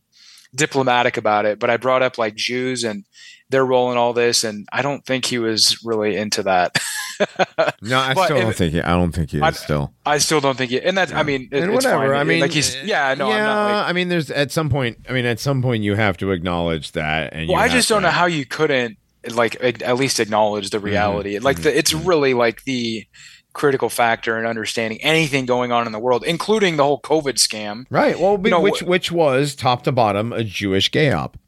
diplomatic 0.54 1.16
about 1.16 1.46
it, 1.46 1.58
but 1.58 1.70
I 1.70 1.76
brought 1.76 2.02
up 2.02 2.18
like 2.18 2.34
Jews 2.34 2.84
and 2.84 3.04
their 3.50 3.64
role 3.64 3.92
in 3.92 3.98
all 3.98 4.12
this. 4.12 4.44
And 4.44 4.66
I 4.72 4.82
don't 4.82 5.04
think 5.04 5.24
he 5.26 5.38
was 5.38 5.78
really 5.84 6.16
into 6.16 6.42
that. 6.44 6.78
no, 7.82 7.98
I 7.98 8.12
still 8.14 8.38
don't 8.38 8.50
if- 8.50 8.56
think 8.56 8.72
he. 8.72 8.80
I 8.80 8.90
don't 8.90 9.12
think 9.12 9.30
he 9.30 9.36
is 9.38 9.42
I- 9.42 9.50
still. 9.52 9.92
I 10.06 10.18
still 10.18 10.40
don't 10.40 10.56
think 10.56 10.70
he, 10.70 10.80
and 10.80 10.96
that's, 10.96 11.12
I 11.12 11.22
mean, 11.22 11.48
it, 11.52 11.62
and 11.62 11.72
it's 11.72 11.84
whatever. 11.84 12.08
fine. 12.08 12.16
I 12.20 12.24
mean, 12.24 12.40
like 12.40 12.50
he's, 12.52 12.74
yeah, 12.82 13.14
no, 13.14 13.28
yeah. 13.28 13.34
I'm 13.36 13.44
not 13.44 13.76
like, 13.82 13.90
I 13.90 13.92
mean, 13.92 14.08
there's 14.08 14.30
at 14.30 14.50
some 14.50 14.68
point. 14.70 14.98
I 15.08 15.12
mean, 15.12 15.24
at 15.26 15.38
some 15.40 15.62
point, 15.62 15.82
you 15.84 15.94
have 15.94 16.16
to 16.18 16.30
acknowledge 16.32 16.92
that. 16.92 17.32
And 17.32 17.48
well, 17.48 17.58
you 17.58 17.64
I 17.64 17.68
just 17.68 17.88
don't 17.88 18.02
know 18.02 18.10
how 18.10 18.26
you 18.26 18.44
couldn't 18.44 18.98
like 19.30 19.56
at 19.62 19.96
least 19.96 20.20
acknowledge 20.20 20.66
Mm-hmm. 20.70 20.76
the 20.76 20.80
reality. 20.80 21.38
Like 21.38 21.62
the, 21.62 21.76
it's 21.76 21.94
really 21.94 22.34
like 22.34 22.64
the 22.64 23.06
critical 23.54 23.88
factor 23.88 24.38
in 24.38 24.44
understanding 24.44 25.00
anything 25.00 25.46
going 25.46 25.72
on 25.72 25.86
in 25.86 25.92
the 25.92 25.98
world, 25.98 26.22
including 26.24 26.76
the 26.76 26.84
whole 26.84 27.00
COVID 27.00 27.34
scam. 27.36 27.86
Right. 27.88 28.18
Well, 28.18 28.38
You 28.44 28.50
know, 28.50 28.60
which 28.60 28.82
which 28.82 29.10
was 29.10 29.54
top 29.54 29.82
to 29.84 29.92
bottom 29.92 30.32
a 30.32 30.44
Jewish 30.44 30.90
gay 30.90 31.10
op. 31.12 31.38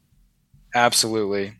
Absolutely, 0.75 1.53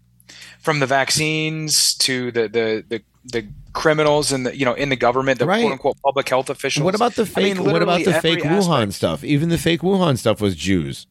from 0.59 0.79
the 0.79 0.85
vaccines 0.85 1.93
to 1.95 2.31
the 2.31 2.47
the 2.47 2.83
the, 2.87 3.01
the 3.25 3.47
criminals 3.73 4.31
and 4.31 4.45
the 4.45 4.57
you 4.57 4.65
know 4.65 4.73
in 4.73 4.89
the 4.89 4.95
government, 4.95 5.39
the 5.39 5.45
Right. 5.45 5.61
quote 5.61 5.71
unquote 5.73 5.97
public 6.03 6.27
health 6.29 6.49
officials. 6.49 6.83
What 6.83 6.95
about 6.95 7.15
the 7.15 7.23
I 7.23 7.25
fake? 7.25 7.57
mean, 7.57 7.71
what 7.71 7.81
about 7.81 8.03
the 8.03 8.13
fake 8.13 8.39
Wuhan 8.39 8.79
aspect. 8.87 8.93
stuff? 8.93 9.23
Even 9.23 9.49
the 9.49 9.57
fake 9.57 9.81
Wuhan 9.81 10.17
stuff 10.17 10.41
was 10.41 10.55
Jews. 10.55 11.07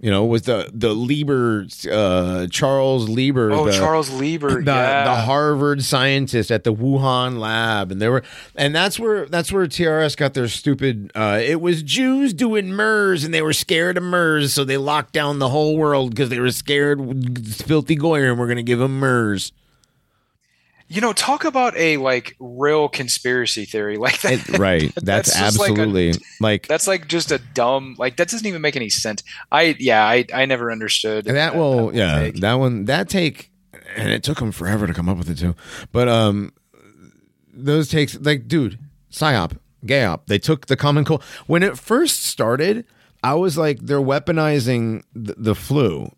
You 0.00 0.12
know, 0.12 0.24
was 0.24 0.42
the 0.42 0.70
the 0.72 0.92
Lieber, 0.94 1.66
uh, 1.90 2.46
Charles 2.52 3.08
Lieber, 3.08 3.50
Oh, 3.50 3.66
the, 3.66 3.72
Charles 3.72 4.10
Lieber, 4.10 4.62
the 4.62 4.70
yeah. 4.70 5.02
the 5.04 5.14
Harvard 5.22 5.82
scientist 5.82 6.52
at 6.52 6.62
the 6.62 6.72
Wuhan 6.72 7.40
lab, 7.40 7.90
and 7.90 8.00
they 8.00 8.08
were, 8.08 8.22
and 8.54 8.72
that's 8.72 9.00
where 9.00 9.26
that's 9.26 9.50
where 9.50 9.66
TRS 9.66 10.16
got 10.16 10.34
their 10.34 10.46
stupid. 10.46 11.10
Uh, 11.16 11.40
it 11.42 11.60
was 11.60 11.82
Jews 11.82 12.32
doing 12.32 12.68
MERS, 12.68 13.24
and 13.24 13.34
they 13.34 13.42
were 13.42 13.52
scared 13.52 13.96
of 13.96 14.04
MERS, 14.04 14.54
so 14.54 14.62
they 14.64 14.76
locked 14.76 15.12
down 15.12 15.40
the 15.40 15.48
whole 15.48 15.76
world 15.76 16.10
because 16.10 16.28
they 16.28 16.38
were 16.38 16.52
scared. 16.52 16.98
Filthy 17.56 17.96
Goyer, 17.96 18.30
and 18.30 18.38
we're 18.38 18.46
going 18.46 18.56
to 18.56 18.62
give 18.62 18.78
them 18.78 19.00
MERS. 19.00 19.50
You 20.90 21.00
know, 21.02 21.12
talk 21.12 21.44
about 21.44 21.76
a 21.76 21.98
like 21.98 22.34
real 22.40 22.88
conspiracy 22.88 23.64
theory 23.64 23.96
like 24.06 24.20
that. 24.22 24.48
It- 24.48 24.58
right? 24.58 24.92
That's, 25.02 25.32
That's 25.32 25.56
just 25.56 25.58
like 25.58 25.68
a- 25.70 25.72
absolutely 25.72 26.14
like, 26.40 26.66
That's 26.66 26.86
like 26.86 27.08
just 27.08 27.30
a 27.30 27.38
dumb 27.38 27.94
like 27.98 28.16
that 28.16 28.28
doesn't 28.28 28.46
even 28.46 28.62
make 28.62 28.76
any 28.76 28.88
sense. 28.88 29.22
I 29.52 29.76
yeah, 29.78 30.04
I 30.04 30.24
I 30.32 30.46
never 30.46 30.72
understood 30.72 31.26
that. 31.26 31.54
Will 31.54 31.72
whole 31.78 31.94
yeah, 31.94 32.18
take. 32.18 32.36
that 32.36 32.54
one 32.54 32.86
that 32.86 33.08
take, 33.08 33.50
and 33.96 34.10
it 34.10 34.22
took 34.22 34.38
them 34.38 34.52
forever 34.52 34.86
to 34.86 34.94
come 34.94 35.08
up 35.08 35.18
with 35.18 35.28
it 35.30 35.38
too. 35.38 35.54
But 35.92 36.08
um, 36.08 36.52
those 37.52 37.88
takes 37.88 38.18
like, 38.20 38.48
dude, 38.48 38.78
psyop, 39.10 39.58
gayop. 39.84 40.26
They 40.26 40.38
took 40.38 40.66
the 40.66 40.76
common 40.76 41.04
cold 41.04 41.22
when 41.46 41.62
it 41.62 41.78
first 41.78 42.24
started. 42.24 42.84
I 43.22 43.34
was 43.34 43.58
like, 43.58 43.80
they're 43.80 43.98
weaponizing 44.00 45.02
the, 45.12 45.34
the 45.36 45.54
flu. 45.56 46.12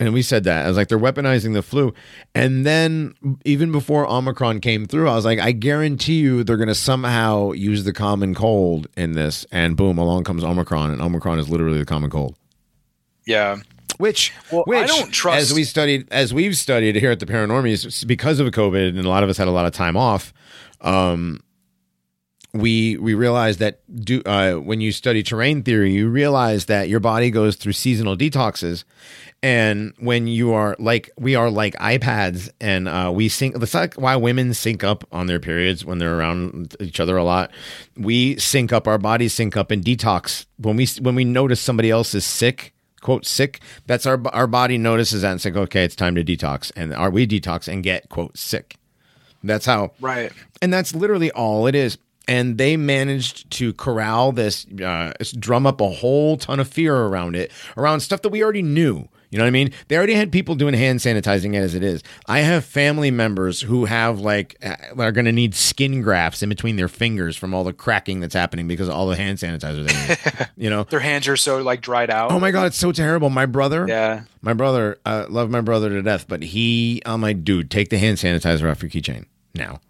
And 0.00 0.12
we 0.12 0.22
said 0.22 0.42
that. 0.44 0.64
I 0.64 0.68
was 0.68 0.76
like, 0.76 0.88
they're 0.88 0.98
weaponizing 0.98 1.54
the 1.54 1.62
flu. 1.62 1.94
And 2.34 2.66
then 2.66 3.14
even 3.44 3.70
before 3.70 4.08
Omicron 4.10 4.60
came 4.60 4.86
through, 4.86 5.08
I 5.08 5.14
was 5.14 5.24
like, 5.24 5.38
I 5.38 5.52
guarantee 5.52 6.18
you 6.18 6.42
they're 6.42 6.56
going 6.56 6.68
to 6.68 6.74
somehow 6.74 7.52
use 7.52 7.84
the 7.84 7.92
common 7.92 8.34
cold 8.34 8.88
in 8.96 9.12
this. 9.12 9.46
And 9.52 9.76
boom, 9.76 9.96
along 9.96 10.24
comes 10.24 10.42
Omicron. 10.42 10.90
And 10.90 11.00
Omicron 11.00 11.38
is 11.38 11.48
literally 11.48 11.78
the 11.78 11.84
common 11.84 12.10
cold. 12.10 12.36
yeah. 13.26 13.58
Which, 13.98 14.32
Well, 14.50 14.64
which 14.66 14.78
I 14.78 14.86
don't 14.86 15.12
trust- 15.12 15.38
as 15.40 15.54
we 15.54 15.62
studied, 15.62 16.08
as 16.10 16.34
we've 16.34 16.56
studied 16.56 16.96
here 16.96 17.12
at 17.12 17.20
the 17.20 17.26
Paranormies, 17.26 18.04
because 18.08 18.40
of 18.40 18.48
COVID, 18.48 18.88
and 18.88 18.98
a 18.98 19.08
lot 19.08 19.22
of 19.22 19.28
us 19.28 19.36
had 19.36 19.46
a 19.46 19.52
lot 19.52 19.66
of 19.66 19.72
time 19.72 19.96
off. 19.96 20.32
Um, 20.80 21.38
we 22.54 22.96
we 22.98 23.14
realized 23.14 23.58
that 23.58 23.80
do 24.04 24.22
uh, 24.24 24.54
when 24.54 24.80
you 24.80 24.92
study 24.92 25.22
terrain 25.22 25.62
theory, 25.62 25.92
you 25.92 26.08
realize 26.08 26.66
that 26.66 26.88
your 26.88 27.00
body 27.00 27.30
goes 27.30 27.56
through 27.56 27.72
seasonal 27.72 28.16
detoxes, 28.16 28.84
and 29.42 29.92
when 29.98 30.28
you 30.28 30.52
are 30.54 30.76
like 30.78 31.10
we 31.18 31.34
are 31.34 31.50
like 31.50 31.74
iPads, 31.74 32.48
and 32.60 32.88
uh, 32.88 33.10
we 33.12 33.28
sync. 33.28 33.56
That's 33.58 33.74
like 33.74 33.94
why 33.94 34.14
women 34.16 34.54
sync 34.54 34.84
up 34.84 35.04
on 35.10 35.26
their 35.26 35.40
periods 35.40 35.84
when 35.84 35.98
they're 35.98 36.16
around 36.16 36.76
each 36.80 37.00
other 37.00 37.16
a 37.16 37.24
lot. 37.24 37.50
We 37.96 38.36
sync 38.38 38.72
up, 38.72 38.86
our 38.86 38.98
bodies 38.98 39.34
sync 39.34 39.56
up 39.56 39.72
and 39.72 39.84
detox 39.84 40.46
when 40.58 40.76
we 40.76 40.86
when 41.00 41.16
we 41.16 41.24
notice 41.24 41.60
somebody 41.60 41.90
else 41.90 42.14
is 42.14 42.24
sick 42.24 42.70
quote 43.00 43.26
sick 43.26 43.60
that's 43.86 44.06
our 44.06 44.18
our 44.32 44.46
body 44.46 44.78
notices 44.78 45.20
that 45.20 45.32
and 45.32 45.36
it's 45.36 45.44
like 45.44 45.56
okay 45.56 45.84
it's 45.84 45.94
time 45.94 46.14
to 46.14 46.24
detox 46.24 46.72
and 46.74 46.94
are 46.94 47.10
we 47.10 47.26
detox 47.26 47.70
and 47.70 47.82
get 47.82 48.08
quote 48.08 48.34
sick 48.34 48.76
that's 49.42 49.66
how 49.66 49.92
Right. 50.00 50.32
and 50.62 50.72
that's 50.72 50.94
literally 50.94 51.30
all 51.32 51.66
it 51.66 51.74
is 51.74 51.98
and 52.26 52.56
they 52.58 52.76
managed 52.76 53.50
to 53.52 53.72
corral 53.74 54.32
this 54.32 54.66
uh, 54.82 55.12
drum 55.38 55.66
up 55.66 55.80
a 55.80 55.88
whole 55.90 56.36
ton 56.36 56.60
of 56.60 56.68
fear 56.68 56.94
around 56.96 57.36
it 57.36 57.50
around 57.76 58.00
stuff 58.00 58.22
that 58.22 58.30
we 58.30 58.42
already 58.42 58.62
knew 58.62 59.08
you 59.30 59.38
know 59.38 59.44
what 59.44 59.48
i 59.48 59.50
mean 59.50 59.70
they 59.88 59.96
already 59.96 60.14
had 60.14 60.30
people 60.30 60.54
doing 60.54 60.74
hand 60.74 61.00
sanitizing 61.00 61.54
as 61.56 61.74
it 61.74 61.82
is 61.82 62.02
i 62.26 62.38
have 62.38 62.64
family 62.64 63.10
members 63.10 63.60
who 63.62 63.84
have 63.86 64.20
like 64.20 64.56
uh, 64.62 64.76
are 64.96 65.10
going 65.12 65.24
to 65.24 65.32
need 65.32 65.54
skin 65.54 66.00
grafts 66.02 66.42
in 66.42 66.48
between 66.48 66.76
their 66.76 66.88
fingers 66.88 67.36
from 67.36 67.52
all 67.52 67.64
the 67.64 67.72
cracking 67.72 68.20
that's 68.20 68.34
happening 68.34 68.68
because 68.68 68.88
of 68.88 68.94
all 68.94 69.06
the 69.08 69.16
hand 69.16 69.36
sanitizer 69.38 69.84
they 69.86 70.08
use 70.38 70.48
you 70.56 70.70
know 70.70 70.84
Their 70.84 71.00
hands 71.00 71.26
are 71.28 71.36
so 71.36 71.60
like 71.62 71.80
dried 71.80 72.10
out. 72.10 72.30
oh 72.32 72.38
my 72.38 72.52
god 72.52 72.66
it's 72.66 72.78
so 72.78 72.92
terrible 72.92 73.28
my 73.28 73.46
brother 73.46 73.86
Yeah. 73.88 74.22
my 74.40 74.52
brother, 74.54 74.98
uh, 75.04 75.26
love 75.28 75.50
my 75.50 75.60
brother 75.62 75.88
to 75.90 76.02
death, 76.02 76.26
but 76.28 76.42
he, 76.42 77.00
I'm 77.06 77.20
like, 77.22 77.42
dude, 77.44 77.70
take 77.70 77.88
the 77.88 77.98
hand 77.98 78.18
sanitizer 78.18 78.70
off 78.70 78.82
your 78.82 78.90
keychain 78.90 79.24
now. 79.54 79.80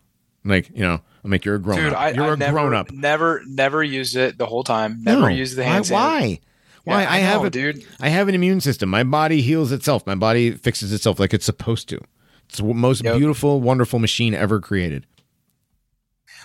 Like, 0.44 0.70
you 0.70 0.82
know, 0.82 1.00
I'm 1.24 1.30
like, 1.30 1.44
you're 1.44 1.54
a 1.54 1.58
grown 1.58 1.78
Dude, 1.78 1.92
up. 1.94 1.98
I, 2.00 2.10
you're 2.10 2.24
I 2.30 2.34
a 2.34 2.36
never, 2.36 2.52
grown 2.52 2.74
up. 2.74 2.92
Never, 2.92 3.42
never 3.46 3.82
used 3.82 4.14
it 4.14 4.36
the 4.36 4.44
whole 4.46 4.62
time. 4.62 5.02
Never 5.02 5.22
No. 5.22 5.26
used 5.28 5.56
the 5.56 5.62
why? 5.62 5.68
hand 5.68 5.84
sanitizer. 5.86 5.90
Why? 5.92 6.40
Why? 6.84 7.02
Yeah, 7.02 7.10
I, 7.10 7.14
I 7.14 7.18
have 7.20 7.40
know, 7.40 7.46
a, 7.46 7.50
dude. 7.50 7.84
I 7.98 8.10
have 8.10 8.28
an 8.28 8.34
immune 8.34 8.60
system. 8.60 8.90
My 8.90 9.04
body 9.04 9.40
heals 9.40 9.72
itself. 9.72 10.06
My 10.06 10.14
body 10.14 10.50
fixes 10.50 10.92
itself 10.92 11.18
like 11.18 11.32
it's 11.32 11.46
supposed 11.46 11.88
to. 11.88 12.00
It's 12.50 12.58
the 12.58 12.64
most 12.74 13.02
Yep. 13.02 13.16
beautiful, 13.16 13.60
wonderful 13.62 13.98
machine 13.98 14.34
ever 14.34 14.60
created. 14.60 15.06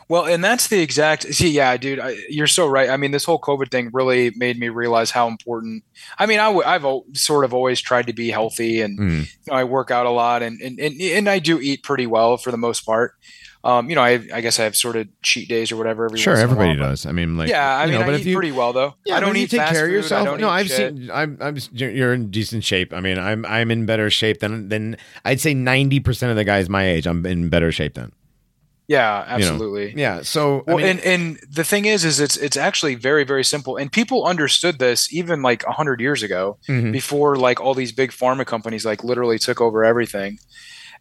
Well, 0.07 0.25
and 0.25 0.43
that's 0.43 0.67
the 0.69 0.79
exact. 0.81 1.23
See, 1.35 1.51
yeah, 1.51 1.77
dude, 1.77 1.99
I, 1.99 2.15
you're 2.29 2.47
so 2.47 2.65
right. 2.67 2.89
I 2.89 2.97
mean, 2.97 3.11
this 3.11 3.25
whole 3.25 3.39
COVID 3.39 3.69
thing 3.69 3.91
really 3.93 4.31
made 4.35 4.57
me 4.57 4.69
realize 4.69 5.11
how 5.11 5.27
important. 5.27 5.83
I 6.17 6.25
mean, 6.25 6.39
i 6.39 6.45
w- 6.45 6.63
I've 6.65 6.83
al- 6.83 7.05
sort 7.13 7.45
of 7.45 7.53
always 7.53 7.79
tried 7.79 8.07
to 8.07 8.13
be 8.13 8.31
healthy, 8.31 8.81
and 8.81 8.97
Mm. 8.97 9.19
you 9.19 9.27
know, 9.47 9.53
I 9.53 9.65
work 9.65 9.91
out 9.91 10.07
a 10.07 10.09
lot, 10.09 10.41
and, 10.41 10.59
and 10.61 10.79
and 10.79 10.99
and 10.99 11.29
I 11.29 11.37
do 11.37 11.59
eat 11.59 11.83
pretty 11.83 12.07
well 12.07 12.37
for 12.37 12.49
the 12.49 12.57
most 12.57 12.85
part. 12.87 13.13
Um, 13.61 13.89
you 13.89 13.95
know, 13.95 14.01
I, 14.01 14.21
I 14.33 14.39
guess 14.39 14.57
I 14.57 14.63
have 14.63 14.75
sort 14.77 14.95
of 14.95 15.07
cheat 15.21 15.49
days 15.49 15.69
or 15.71 15.75
whatever. 15.75 16.05
Every 16.05 16.17
Sure, 16.17 16.31
once 16.33 16.39
in 16.43 16.47
a 16.47 16.51
everybody 16.51 16.79
while, 16.79 16.89
does. 16.91 17.05
I 17.05 17.11
mean, 17.11 17.37
like, 17.37 17.49
yeah, 17.49 17.75
I 17.77 17.87
mean, 17.87 17.95
know, 17.95 18.05
but 18.05 18.11
I 18.11 18.13
if 18.15 18.21
eat 18.21 18.27
you, 18.29 18.35
pretty 18.35 18.51
well 18.53 18.71
though. 18.71 18.95
Yeah, 19.05 19.17
I 19.17 19.19
don't 19.19 19.31
but 19.31 19.35
if 19.37 19.43
eat 19.43 19.51
take 19.51 19.59
fast 19.59 19.73
care 19.73 19.83
of 19.85 19.89
food, 19.89 19.95
yourself. 19.95 20.25
don't 20.25 20.39
No, 20.39 20.47
I've 20.49 20.67
shit. 20.67 20.95
seen. 20.95 21.11
I'm. 21.11 21.37
I'm. 21.41 21.57
You're 21.73 22.13
in 22.13 22.31
decent 22.31 22.63
shape. 22.63 22.93
I 22.93 23.01
mean, 23.01 23.19
I'm. 23.19 23.45
I'm 23.45 23.69
in 23.69 23.85
better 23.85 24.09
shape 24.09 24.39
than 24.39 24.69
than 24.69 24.95
I'd 25.25 25.41
say 25.41 25.53
ninety 25.53 25.99
percent 25.99 26.29
of 26.29 26.37
the 26.37 26.45
guys 26.45 26.69
my 26.69 26.87
age. 26.87 27.05
I'm 27.05 27.25
in 27.25 27.49
better 27.49 27.71
shape 27.73 27.95
than. 27.95 28.13
Yeah, 28.87 29.21
you 29.23 29.29
know. 29.29 29.35
absolutely. 29.51 29.93
Yeah. 29.95 30.21
So 30.23 30.61
I 30.61 30.63
Well, 30.73 30.77
mean, 30.77 30.85
and 30.87 30.99
and 31.01 31.39
the 31.51 31.63
thing 31.65 31.83
is, 31.85 32.05
is 32.05 32.19
it's 32.21 32.37
it's 32.37 32.55
actually 32.57 32.95
very 32.95 33.23
very 33.25 33.43
simple, 33.43 33.75
and 33.77 33.91
people 33.91 34.25
understood 34.25 34.79
this 34.79 35.13
even 35.13 35.41
like 35.43 35.63
a 35.65 35.71
hundred 35.73 35.99
years 36.01 36.23
ago, 36.23 36.57
Mhm. 36.67 36.91
before 36.93 37.35
like 37.35 37.59
all 37.59 37.73
these 37.75 37.91
big 37.91 38.11
pharma 38.11 38.45
companies 38.45 38.85
like 38.85 39.03
literally 39.03 39.37
took 39.37 39.61
over 39.61 39.83
everything, 39.83 40.39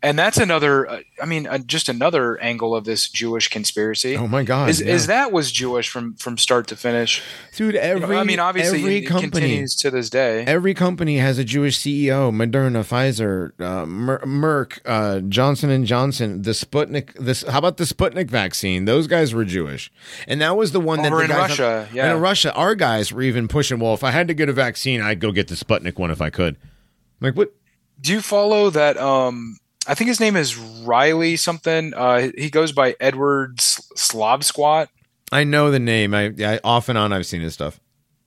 and 0.03 0.19
that's 0.19 0.39
another. 0.39 0.89
Uh, 0.89 1.01
I 1.21 1.27
mean, 1.27 1.47
uh, 1.47 1.59
just 1.59 1.89
another 1.89 2.39
angle 2.41 2.75
of 2.75 2.85
this 2.85 3.09
Jewish 3.09 3.49
conspiracy. 3.49 4.17
oh 4.17 4.29
my 4.29 4.45
god, 4.45 4.69
is 4.69 4.81
yeah. 4.81 4.93
is 4.93 5.07
that 5.09 5.33
was 5.33 5.51
Jewish 5.51 5.89
from 5.89 6.15
from 6.15 6.39
start 6.39 6.69
to 6.69 6.77
finish? 6.77 7.23
dude? 7.57 7.75
You 7.75 7.81
know, 7.81 7.87
Every 7.87 8.17
I 8.17 8.25
mean, 8.25 8.39
obviously, 8.39 8.79
every 8.79 9.03
company. 9.03 9.31
continues 9.31 9.75
to 9.77 9.91
this 9.91 10.09
day. 10.09 10.45
Every 10.45 10.75
company 10.75 11.19
has 11.19 11.39
a 11.39 11.45
Jewish 11.45 11.79
CEO. 11.79 12.31
Moderna, 12.33 12.85
Pfizer, 12.85 13.61
uh, 13.61 13.87
Mer- 13.87 14.21
Merck, 14.21 14.79
uh, 14.85 15.21
Johnson 15.21 15.71
and 15.71 15.85
Johnson, 15.85 16.43
the 16.43 16.53
Sputnik. 16.53 17.15
This. 17.15 17.43
How 17.43 17.59
about 17.59 17.77
the 17.77 17.85
Sputnik 17.85 18.31
vaccine? 18.31 18.85
Those 18.85 19.07
guys 19.09 19.35
were 19.35 19.45
Jewish, 19.45 19.91
and 20.29 20.41
that 20.41 20.57
was 20.57 20.73
the 20.73 20.81
one 20.81 21.03
that 21.03 21.13
Over 21.13 21.25
in 21.25 21.31
Russia, 21.31 21.89
yeah. 21.93 22.13
in 22.15 22.21
Russia, 22.21 22.53
our 22.55 22.75
guys 22.75 23.13
were 23.13 23.23
even 23.23 23.49
pushing. 23.49 23.81
Well, 23.81 23.95
if 23.95 24.05
I 24.05 24.13
had 24.13 24.29
to 24.29 24.35
get 24.35 24.49
a 24.49 24.53
vaccine, 24.53 25.01
I'd 25.01 25.19
go 25.19 25.33
get 25.33 25.49
the 25.49 25.57
Sputnik 25.57 25.99
one 25.99 26.11
if 26.13 26.21
I 26.21 26.31
could. 26.31 26.57
I'm 26.57 27.27
like 27.27 27.37
what? 27.37 27.53
Do 28.01 28.13
you 28.13 28.21
follow 28.21 28.71
that? 28.71 28.97
Um, 28.97 29.59
I 29.89 29.95
think 29.95 30.09
his 30.09 30.21
name 30.21 30.37
is 30.37 30.57
Riley 30.57 31.37
something. 31.37 31.95
Uh, 31.95 32.31
he 32.37 32.51
goes 32.51 32.73
by 32.73 32.95
Edward 33.01 33.55
S- 33.59 33.91
Slavsquat. 33.97 34.89
I 35.33 35.45
know 35.45 35.71
the 35.71 35.79
name. 35.81 36.15
I, 36.15 36.33
I 36.39 36.61
off 36.63 36.89
and 36.89 36.97
on 36.99 37.13
I've 37.13 37.27
seen 37.27 37.41
his 37.41 37.55
stuff. 37.55 37.81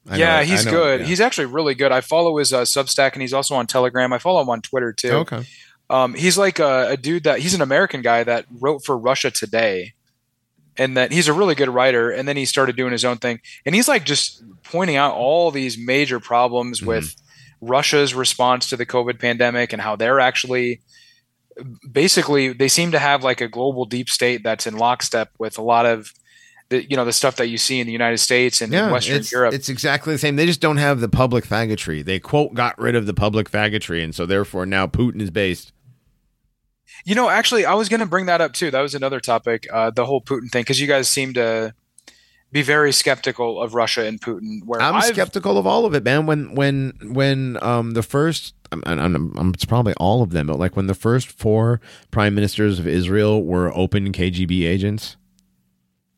I 0.09 0.17
yeah. 0.17 0.37
I 0.37 0.43
he's 0.43 0.65
know 0.65 0.71
good. 0.71 0.99
yeah. 1.01 1.05
He's 1.05 1.21
actually 1.21 1.45
really 1.45 1.75
good. 1.75 1.91
I 1.91 2.01
follow 2.01 2.37
his 2.37 2.51
uh, 2.51 2.61
Substack, 2.61 3.13
and 3.13 3.21
he's 3.21 3.33
also 3.33 3.55
on 3.55 3.67
Telegram. 3.67 4.11
I 4.11 4.17
follow 4.17 4.41
him 4.41 4.49
on 4.49 4.61
Twitter 4.61 4.91
too. 4.91 5.11
okay. 5.11 5.45
Um, 5.89 6.13
he's 6.13 6.37
like 6.37 6.59
a, 6.59 6.91
a 6.91 6.97
dude 6.97 7.25
that 7.25 7.39
he's 7.39 7.53
an 7.53 7.61
American 7.61 8.01
guy 8.01 8.23
that 8.23 8.45
wrote 8.59 8.83
for 8.85 8.97
Russia 8.97 9.29
Today, 9.29 9.93
and 10.77 10.95
that 10.97 11.11
he's 11.11 11.27
a 11.27 11.33
really 11.33 11.53
good 11.53 11.69
writer. 11.69 12.09
And 12.11 12.27
then 12.27 12.37
he 12.37 12.45
started 12.45 12.75
doing 12.75 12.91
his 12.93 13.05
own 13.05 13.17
thing, 13.17 13.41
and 13.65 13.75
he's 13.75 13.87
like 13.87 14.05
just 14.05 14.41
pointing 14.63 14.95
out 14.95 15.13
all 15.15 15.51
these 15.51 15.77
major 15.77 16.19
problems 16.19 16.79
Mhm. 16.81 16.85
with 16.87 17.15
Russia's 17.61 18.13
response 18.15 18.69
to 18.69 18.77
the 18.77 18.85
COVID 18.85 19.19
pandemic 19.19 19.73
and 19.73 19.81
how 19.81 19.95
they're 19.95 20.19
actually 20.19 20.81
basically 21.91 22.53
they 22.53 22.67
seem 22.67 22.91
to 22.91 22.99
have 22.99 23.23
like 23.23 23.41
a 23.41 23.47
global 23.47 23.85
deep 23.85 24.09
state 24.09 24.43
that's 24.43 24.65
in 24.67 24.77
lockstep 24.77 25.31
with 25.37 25.57
a 25.57 25.61
lot 25.61 25.85
of 25.85 26.13
the 26.69 26.89
you 26.89 26.95
know 26.95 27.03
the 27.05 27.13
stuff 27.13 27.35
that 27.35 27.47
you 27.47 27.57
see 27.57 27.79
in 27.79 27.85
the 27.87 27.91
United 27.93 28.17
States 28.19 28.61
and 28.61 28.73
in 28.73 28.79
Yeah, 28.79 28.91
Western 28.91 29.17
it's, 29.17 29.31
Europe. 29.31 29.53
it's 29.53 29.67
exactly 29.69 30.13
the 30.13 30.17
same. 30.19 30.37
They 30.37 30.45
just 30.45 30.61
don't 30.61 30.77
have 30.77 31.01
the 31.01 31.09
public 31.09 31.45
faggotry. 31.45 32.03
They 32.03 32.19
quote 32.19 32.53
got 32.53 32.77
rid 32.79 32.95
of 32.95 33.05
the 33.05 33.13
public 33.13 33.51
faggotry, 33.51 34.03
and 34.03 34.15
so 34.15 34.25
therefore 34.25 34.65
now 34.65 34.87
Putin 34.87 35.21
is 35.21 35.29
based. 35.29 35.73
You 37.03 37.15
know, 37.15 37.29
actually, 37.29 37.65
I 37.65 37.73
was 37.73 37.89
going 37.89 37.99
to 38.01 38.05
bring 38.05 38.27
that 38.27 38.41
up 38.41 38.53
too. 38.53 38.69
That 38.69 38.81
was 38.81 38.93
another 38.93 39.19
topic, 39.19 39.67
uh, 39.73 39.89
the 39.89 40.05
whole 40.05 40.21
Putin 40.21 40.51
thing, 40.51 40.61
because 40.61 40.79
you 40.79 40.87
guys 40.87 41.07
seem 41.09 41.33
to 41.33 41.73
be 42.51 42.61
very 42.61 42.91
skeptical 42.91 43.61
of 43.61 43.73
Russia 43.73 44.05
and 44.05 44.21
Putin. 44.21 44.59
Where 44.65 44.79
I'm 44.81 44.95
I've- 44.95 45.07
skeptical 45.07 45.57
of 45.57 45.65
all 45.65 45.85
of 45.85 45.93
it, 45.95 46.03
man. 46.03 46.25
When 46.25 46.53
when 46.55 46.93
when 47.01 47.57
um 47.61 47.91
the 47.91 48.03
first, 48.03 48.53
I'm, 48.71 48.83
I'm, 48.85 49.37
I'm, 49.37 49.49
it's 49.53 49.65
probably 49.65 49.93
all 49.95 50.21
of 50.23 50.29
them, 50.31 50.47
but 50.47 50.57
like 50.59 50.75
when 50.75 50.87
the 50.87 50.93
first 50.93 51.27
four 51.29 51.81
prime 52.09 52.35
ministers 52.35 52.79
of 52.79 52.87
Israel 52.87 53.43
were 53.43 53.75
open 53.75 54.11
KGB 54.11 54.65
agents, 54.67 55.17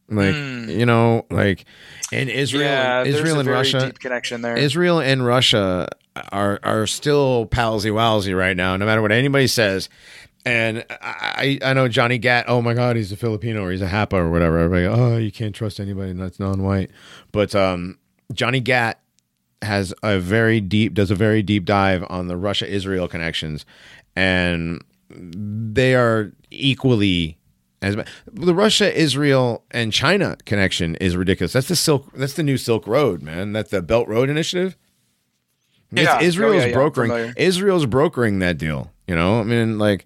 like 0.10 0.36
Hmm. 0.36 0.70
you 0.70 0.86
know, 0.86 1.26
like 1.32 1.66
in 2.12 2.30
Israel, 2.30 2.64
yeah, 2.64 3.04
Israel 3.04 3.40
and 3.40 3.50
Russia, 3.50 3.86
deep 3.88 4.00
connection 4.00 4.42
there. 4.42 4.58
Israel 4.58 5.00
and 5.00 5.26
Russia 5.26 5.88
are 6.32 6.60
are 6.64 6.86
still 6.86 7.46
palsy 7.48 7.90
walsy 7.90 8.38
right 8.38 8.56
now, 8.56 8.76
no 8.78 8.86
matter 8.86 9.02
what 9.02 9.12
anybody 9.12 9.48
says. 9.48 9.90
And 10.46 10.86
I 11.02 11.58
I 11.64 11.74
know 11.74 11.88
Johnny 11.88 12.18
Gat. 12.18 12.46
Oh 12.50 12.62
my 12.62 12.74
God, 12.74 12.98
he's 12.98 13.12
a 13.14 13.18
Filipino 13.18 13.64
or 13.64 13.72
he's 13.72 13.82
a 13.82 13.88
Hapa 13.88 14.14
or 14.14 14.30
whatever. 14.30 14.60
Everybody, 14.60 14.86
oh, 14.86 15.18
you 15.18 15.32
can't 15.32 15.56
trust 15.56 15.80
anybody 15.80 16.12
that's 16.14 16.38
non-white. 16.40 16.92
But 17.32 17.56
um, 17.56 17.98
Johnny 18.34 18.60
Gat 18.60 19.00
has 19.64 19.94
a 20.04 20.20
very 20.20 20.60
deep 20.62 20.94
does 20.94 21.12
a 21.12 21.16
very 21.16 21.42
deep 21.42 21.66
dive 21.66 22.04
on 22.10 22.28
the 22.28 22.38
Russia 22.38 22.68
Israel 22.68 23.08
connections, 23.08 23.66
and 24.16 24.84
they 25.10 25.96
are 25.96 26.32
equally 26.52 27.38
as 27.82 27.98
the 28.32 28.54
Russia 28.56 28.96
Israel 28.98 29.64
and 29.72 29.92
China 29.92 30.38
connection 30.46 30.96
is 30.96 31.16
ridiculous. 31.18 31.54
That's 31.54 31.68
the 31.68 31.76
silk. 31.76 32.12
That's 32.14 32.34
the 32.34 32.44
new 32.44 32.58
Silk 32.58 32.88
Road, 32.88 33.22
man. 33.22 33.52
That's 33.54 33.72
the 33.72 33.82
Belt 33.82 34.08
Road 34.08 34.30
Initiative. 34.30 34.78
It's- 35.92 36.06
Yeah. 36.06 36.18
Oh, 36.20 36.24
Israel's 36.24 36.62
yeah, 36.64 36.68
yeah, 36.68 36.74
brokering. 36.74 37.12
familiar. 37.12 37.34
Israel's 37.38 37.86
brokering 37.86 38.40
that 38.40 38.58
deal. 38.58 38.92
You 39.08 39.16
know, 39.16 39.40
I 39.42 39.44
mean, 39.44 39.78
like, 39.78 40.06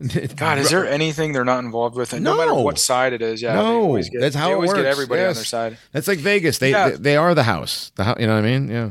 God, 0.36 0.58
is 0.58 0.70
there 0.70 0.86
anything 0.86 1.32
they're 1.32 1.44
not 1.44 1.64
involved 1.64 1.96
with? 1.96 2.12
And 2.12 2.22
no, 2.22 2.36
matter 2.36 2.54
what 2.54 2.78
side 2.78 3.12
it 3.12 3.20
is, 3.22 3.42
yeah, 3.42 3.54
No, 3.54 3.96
get, 3.96 4.12
that's 4.20 4.36
how 4.36 4.46
they 4.46 4.52
it 4.52 4.54
always 4.54 4.72
get 4.72 4.84
works, 4.84 4.92
everybody 4.92 5.22
on 5.22 5.34
their 5.34 5.44
side. 5.44 5.76
That's 5.92 6.06
like 6.06 6.18
Vegas. 6.20 6.58
They 6.58 6.70
Yeah. 6.70 6.90
they, 6.90 6.96
they 6.96 7.16
are 7.16 7.34
the 7.34 7.42
house. 7.42 7.90
The 7.96 8.04
house. 8.04 8.16
You 8.20 8.26
know 8.28 8.34
what 8.34 8.44
I 8.44 8.48
mean? 8.58 8.68
Yeah. 8.68 8.90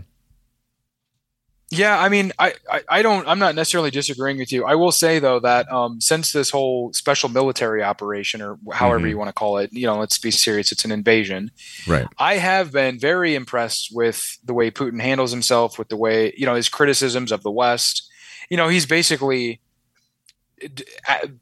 Yeah, 1.70 2.00
I 2.00 2.08
mean, 2.08 2.32
I, 2.40 2.54
I, 2.72 2.82
I 2.88 3.02
don't. 3.02 3.28
I'm 3.28 3.40
not 3.40 3.54
necessarily 3.54 3.92
disagreeing 3.92 4.38
with 4.38 4.54
you. 4.54 4.64
I 4.64 4.76
will 4.76 4.94
say 4.94 5.20
though 5.20 5.42
that 5.42 5.70
um, 5.70 6.00
since 6.00 6.32
this 6.32 6.50
whole 6.50 6.94
special 6.94 7.28
military 7.28 7.84
operation, 7.84 8.42
or 8.42 8.58
however 8.72 9.02
Mhm. 9.06 9.10
you 9.10 9.18
want 9.18 9.28
to 9.28 9.34
call 9.34 9.58
it, 9.58 9.74
you 9.74 9.86
know, 9.86 10.00
let's 10.00 10.18
be 10.18 10.32
serious, 10.32 10.72
it's 10.72 10.86
an 10.86 10.92
invasion. 10.94 11.52
Right. 11.86 12.08
I 12.18 12.36
have 12.36 12.72
been 12.72 12.98
very 12.98 13.36
impressed 13.36 13.90
with 13.92 14.38
the 14.46 14.54
way 14.54 14.72
Putin 14.72 15.02
handles 15.02 15.32
himself, 15.32 15.78
with 15.78 15.90
the 15.90 15.98
way 15.98 16.34
you 16.38 16.46
know 16.46 16.56
his 16.56 16.70
criticisms 16.70 17.34
of 17.34 17.44
the 17.44 17.52
West. 17.52 18.10
You 18.50 18.56
know, 18.56 18.70
he's 18.70 18.86
basically 18.86 19.60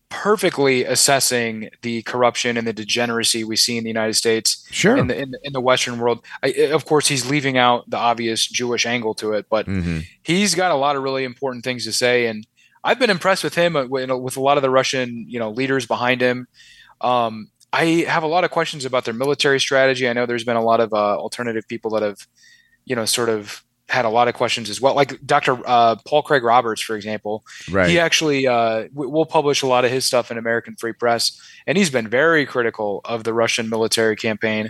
perfectly 0.09 0.83
assessing 0.83 1.69
the 1.81 2.01
corruption 2.03 2.57
and 2.57 2.65
the 2.67 2.73
degeneracy 2.73 3.43
we 3.43 3.55
see 3.55 3.77
in 3.77 3.83
the 3.83 3.89
United 3.89 4.13
States 4.13 4.65
Sure. 4.71 4.97
in 4.97 5.07
the 5.07 5.19
in 5.19 5.31
the, 5.31 5.39
in 5.43 5.53
the 5.53 5.61
Western 5.61 5.99
world. 5.99 6.23
I, 6.43 6.49
of 6.71 6.85
course, 6.85 7.07
he's 7.07 7.29
leaving 7.29 7.57
out 7.57 7.89
the 7.89 7.97
obvious 7.97 8.47
Jewish 8.47 8.85
angle 8.85 9.13
to 9.15 9.33
it, 9.33 9.47
but 9.49 9.65
hmm 9.65 9.99
he's 10.23 10.55
got 10.55 10.71
a 10.71 10.75
lot 10.75 10.95
of 10.95 11.03
really 11.03 11.23
important 11.23 11.63
things 11.63 11.83
to 11.85 11.91
say, 11.91 12.25
and 12.27 12.47
I've 12.83 12.97
been 12.99 13.09
impressed 13.11 13.43
with 13.43 13.53
him 13.55 13.75
uh, 13.75 13.85
with, 13.85 14.09
with 14.09 14.37
a 14.37 14.41
lot 14.41 14.57
of 14.57 14.63
the 14.63 14.69
Russian 14.69 15.25
you 15.27 15.39
know 15.39 15.51
leaders 15.51 15.85
behind 15.85 16.21
him. 16.21 16.47
Um, 17.01 17.49
I 17.73 18.05
have 18.07 18.23
a 18.23 18.27
lot 18.27 18.43
of 18.45 18.51
questions 18.51 18.85
about 18.85 19.03
their 19.05 19.13
military 19.13 19.59
strategy. 19.59 20.07
I 20.07 20.13
know 20.13 20.25
there's 20.25 20.45
been 20.45 20.55
a 20.55 20.63
lot 20.63 20.79
of 20.79 20.93
uh, 20.93 21.17
alternative 21.17 21.67
people 21.67 21.91
that 21.91 22.03
have 22.03 22.25
you 22.85 22.95
know 22.95 23.05
sort 23.05 23.29
of 23.29 23.63
had 23.87 24.05
a 24.05 24.09
lot 24.09 24.27
of 24.27 24.33
questions 24.33 24.69
as 24.69 24.81
well, 24.81 24.95
like 24.95 25.23
Dr. 25.25 25.57
Uh, 25.65 25.95
Paul 26.07 26.23
Craig 26.23 26.43
Roberts, 26.43 26.81
for 26.81 26.95
example. 26.95 27.45
Right. 27.69 27.89
He 27.89 27.99
actually 27.99 28.47
uh, 28.47 28.87
w- 28.87 29.09
will 29.09 29.25
publish 29.25 29.61
a 29.61 29.67
lot 29.67 29.85
of 29.85 29.91
his 29.91 30.05
stuff 30.05 30.31
in 30.31 30.37
American 30.37 30.75
Free 30.75 30.93
Press, 30.93 31.39
and 31.67 31.77
he's 31.77 31.91
been 31.91 32.07
very 32.07 32.45
critical 32.45 33.01
of 33.05 33.23
the 33.23 33.33
Russian 33.33 33.69
military 33.69 34.15
campaign. 34.15 34.69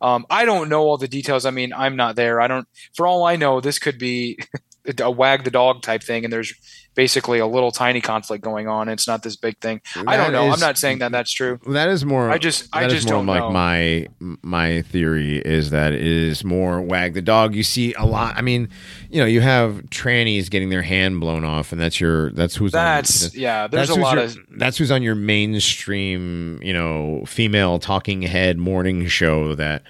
Um, 0.00 0.26
I 0.30 0.44
don't 0.44 0.68
know 0.68 0.82
all 0.82 0.98
the 0.98 1.08
details. 1.08 1.46
I 1.46 1.50
mean, 1.50 1.72
I'm 1.72 1.96
not 1.96 2.16
there. 2.16 2.40
I 2.40 2.48
don't. 2.48 2.66
For 2.94 3.06
all 3.06 3.24
I 3.24 3.36
know, 3.36 3.60
this 3.60 3.78
could 3.78 3.98
be 3.98 4.38
a 5.00 5.10
wag 5.10 5.44
the 5.44 5.50
dog 5.50 5.82
type 5.82 6.02
thing, 6.02 6.24
and 6.24 6.32
there's 6.32 6.52
basically 6.94 7.38
a 7.38 7.46
little 7.46 7.70
tiny 7.70 8.00
conflict 8.00 8.42
going 8.42 8.68
on. 8.68 8.88
It's 8.88 9.06
not 9.06 9.22
this 9.22 9.36
big 9.36 9.58
thing. 9.58 9.82
I 9.94 10.16
don't 10.16 10.32
That 10.32 10.32
know. 10.32 10.50
I'm 10.50 10.60
not 10.60 10.78
saying 10.78 11.00
that 11.00 11.12
that's 11.12 11.30
true. 11.30 11.58
That 11.68 11.88
is 11.88 12.04
more. 12.06 12.30
I 12.30 12.38
just, 12.38 12.68
I 12.74 12.82
that 12.82 12.86
is 12.88 12.94
just 12.94 13.06
more 13.08 13.18
don't 13.18 13.26
like 13.26 13.40
know. 13.40 13.50
my 13.50 14.06
my 14.42 14.82
theory 14.82 15.36
is 15.38 15.70
that 15.70 15.92
it 15.92 16.00
is 16.00 16.42
more 16.44 16.80
wag 16.80 17.12
the 17.14 17.20
dog. 17.22 17.54
You 17.54 17.62
see 17.62 17.92
a 17.94 18.04
lot. 18.06 18.36
I 18.36 18.40
mean, 18.40 18.68
you 19.10 19.20
know, 19.20 19.26
you 19.26 19.42
have 19.42 19.82
trannies 19.90 20.48
getting 20.48 20.70
their 20.70 20.82
hand 20.82 21.20
blown 21.20 21.44
off, 21.44 21.72
and 21.72 21.80
that's 21.80 22.00
your 22.00 22.30
that's 22.30 22.56
who's 22.56 22.72
that's 22.72 23.26
on, 23.26 23.30
yeah. 23.34 23.66
There's 23.66 23.88
that's 23.88 23.98
a 23.98 24.00
lot 24.00 24.14
your- 24.16 24.24
of 24.24 24.36
that's 24.56 24.78
who's 24.78 24.90
on 24.90 25.02
your 25.02 25.14
mainstream, 25.14 26.60
you 26.62 26.72
know, 26.72 27.24
female 27.26 27.78
talking 27.78 28.22
head 28.22 28.58
morning 28.58 29.06
show 29.08 29.54
that 29.54 29.82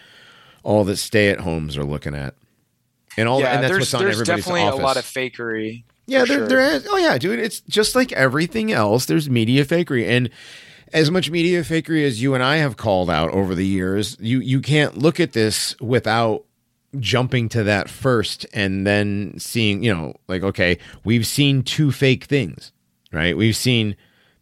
all 0.62 0.82
the 0.84 0.96
stay 0.96 1.28
at 1.30 1.40
homes 1.40 1.76
are 1.76 1.84
looking 1.84 2.14
at, 2.14 2.34
and 3.16 3.28
all 3.28 3.40
yeah. 3.40 3.54
and 3.54 3.62
that's 3.62 3.70
there's 3.70 3.80
what's 3.80 3.94
on 3.94 4.02
there's 4.02 4.20
everybody's 4.20 4.44
definitely 4.44 4.68
office. 4.68 4.80
a 4.80 4.82
lot 4.82 4.96
of 4.96 5.04
fakery. 5.04 5.84
Yeah, 6.06 6.18
there, 6.24 6.38
sure. 6.38 6.48
there 6.48 6.60
is. 6.60 6.86
Oh 6.88 6.96
yeah, 6.96 7.18
dude. 7.18 7.40
It's 7.40 7.60
just 7.60 7.94
like 7.94 8.12
everything 8.12 8.72
else. 8.72 9.06
There's 9.06 9.28
media 9.28 9.64
fakery, 9.64 10.06
and 10.06 10.30
as 10.92 11.10
much 11.10 11.30
media 11.30 11.62
fakery 11.62 12.04
as 12.04 12.22
you 12.22 12.34
and 12.34 12.42
I 12.42 12.56
have 12.56 12.76
called 12.76 13.10
out 13.10 13.30
over 13.30 13.54
the 13.54 13.66
years, 13.66 14.16
you 14.20 14.40
you 14.40 14.60
can't 14.60 14.96
look 14.96 15.18
at 15.18 15.32
this 15.32 15.78
without 15.80 16.44
jumping 16.98 17.48
to 17.50 17.64
that 17.64 17.88
first, 17.88 18.46
and 18.52 18.86
then 18.86 19.34
seeing, 19.38 19.82
you 19.82 19.92
know, 19.92 20.14
like 20.28 20.42
okay, 20.42 20.78
we've 21.04 21.26
seen 21.26 21.62
two 21.62 21.90
fake 21.90 22.24
things, 22.24 22.72
right? 23.12 23.36
We've 23.36 23.56
seen 23.56 23.96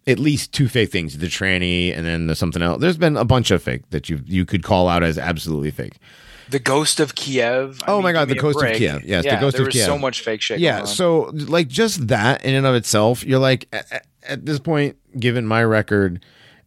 at 0.07 0.19
least 0.19 0.53
two 0.53 0.69
fake 0.69 0.93
things: 0.93 1.17
the 1.17 1.29
tranny 1.29 1.97
and 1.97 2.05
then 2.05 2.27
the 2.27 2.35
something 2.35 2.61
else. 2.61 2.81
There's 2.81 2.99
been 2.99 3.17
a 3.17 3.25
bunch 3.25 3.51
of 3.51 3.63
fake 3.63 3.89
that 3.91 4.11
you 4.11 4.21
you 4.27 4.45
could 4.45 4.63
call 4.63 4.89
out 4.89 5.03
as 5.03 5.19
absolutely 5.19 5.71
fake. 5.71 5.97
The 6.51 6.59
Ghost 6.59 7.01
of 7.01 7.15
Kiev. 7.15 7.81
I 7.87 7.91
Oh 7.91 7.97
mean, 7.97 8.03
my 8.05 8.13
God, 8.13 8.29
the 8.29 8.35
Ghost 8.35 8.63
of. 8.63 8.73
Kiev. 8.73 9.05
Yes, 9.05 9.25
the 9.25 9.31
Yeah, 9.31 9.41
Ghost 9.41 9.57
there 9.57 9.63
of 9.63 9.67
was 9.69 9.75
Kiev. 9.75 9.87
so 9.87 9.99
much 9.99 10.21
fake 10.23 10.41
shit. 10.43 10.59
yeah 10.61 10.73
going 10.79 10.81
on. 10.83 10.87
so 10.89 11.21
like 11.35 11.69
just 11.69 12.09
that 12.09 12.45
in 12.45 12.55
and 12.55 12.67
of 12.67 12.75
itself 12.75 13.25
you're 13.25 13.39
like 13.39 13.67
at, 13.73 14.07
at 14.23 14.45
this 14.47 14.59
point 14.59 14.97
given 15.19 15.47
my 15.47 15.63
record 15.65 16.25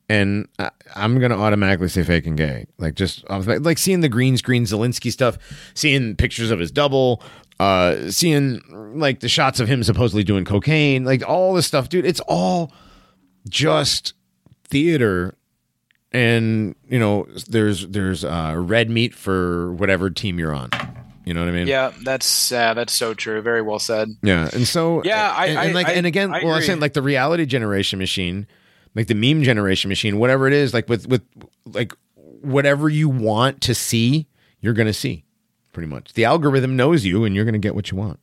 and 0.10 0.48
I, 0.58 0.72
i'm 0.96 1.20
gonna 1.20 1.38
automatically 1.38 1.90
say 1.90 2.04
fake 2.04 2.26
and 2.26 2.38
gay 2.38 2.66
like 2.78 2.96
just 2.96 3.30
like, 3.30 3.60
like 3.62 3.78
seeing 3.78 4.00
the 4.02 4.08
green 4.10 4.38
screen 4.38 4.64
zelensky 4.64 5.12
stuff 5.12 5.38
seeing 5.74 6.16
pictures 6.16 6.50
of 6.50 6.60
his 6.60 6.72
double 6.72 7.22
uh 7.60 8.10
seeing 8.10 8.62
like 8.98 9.20
the 9.20 9.28
shots 9.28 9.60
of 9.60 9.68
him 9.68 9.84
supposedly 9.84 10.24
doing 10.24 10.46
cocaine 10.46 11.04
like 11.04 11.28
all 11.28 11.54
this 11.54 11.68
stuff 11.68 11.90
dude 11.90 12.06
it's 12.06 12.22
all 12.28 12.72
just 13.50 14.14
theater 14.70 15.36
and 16.18 16.76
you 16.90 17.00
know 17.00 17.28
there's 17.48 17.88
there's 17.88 18.24
uh 18.26 18.54
red 18.58 18.90
meat 18.90 19.14
for 19.14 19.72
whatever 19.74 20.10
team 20.10 20.40
you're 20.40 20.54
on 20.54 20.70
you 21.26 21.34
know 21.34 21.42
what 21.42 21.50
i 21.50 21.52
mean 21.52 21.68
Yeah, 21.68 21.92
that's 22.04 22.52
uh, 22.52 22.74
that's 22.74 22.94
so 22.94 23.14
true. 23.14 23.42
Very 23.42 23.62
well 23.62 23.80
said. 23.80 24.08
yeah, 24.24 24.50
and 24.54 24.66
so 24.68 25.04
Yeah, 25.04 25.32
I- 25.36 25.46
and, 25.48 25.58
and 25.60 25.74
like 25.76 25.88
I- 25.88 25.94
and 25.94 26.06
again, 26.06 26.34
I 26.34 26.44
well, 26.44 26.54
I'm 26.54 26.62
saying 26.62 26.80
like 26.80 26.94
the 26.94 27.02
reality 27.02 27.46
generation 27.46 28.00
machine, 28.00 28.48
like 28.96 29.08
the 29.08 29.14
meme 29.16 29.44
generation 29.44 29.90
machine, 29.90 30.18
whatever 30.20 30.48
it 30.48 30.54
is, 30.54 30.74
like 30.74 30.88
with 30.90 31.06
with 31.08 31.24
like 31.66 31.92
whatever 32.16 32.88
you 32.88 33.10
want 33.10 33.60
to 33.62 33.76
see, 33.76 34.28
you're 34.62 34.74
gonna 34.74 34.94
see, 34.94 35.26
pretty 35.74 35.88
much. 35.90 36.14
The 36.14 36.24
algorithm 36.24 36.78
knows 36.78 37.04
you, 37.04 37.26
and 37.26 37.36
you're 37.36 37.44
gonna 37.46 37.58
get 37.60 37.76
what 37.76 37.92
you 37.92 37.98
want. 37.98 38.20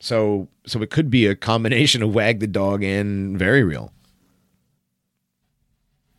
So 0.00 0.48
so 0.66 0.82
it 0.82 0.90
could 0.90 1.10
be 1.10 1.26
a 1.26 1.34
combination 1.34 2.02
of 2.02 2.14
wag 2.14 2.40
the 2.40 2.46
dog 2.46 2.82
and 2.84 3.38
very 3.38 3.62
real. 3.64 3.92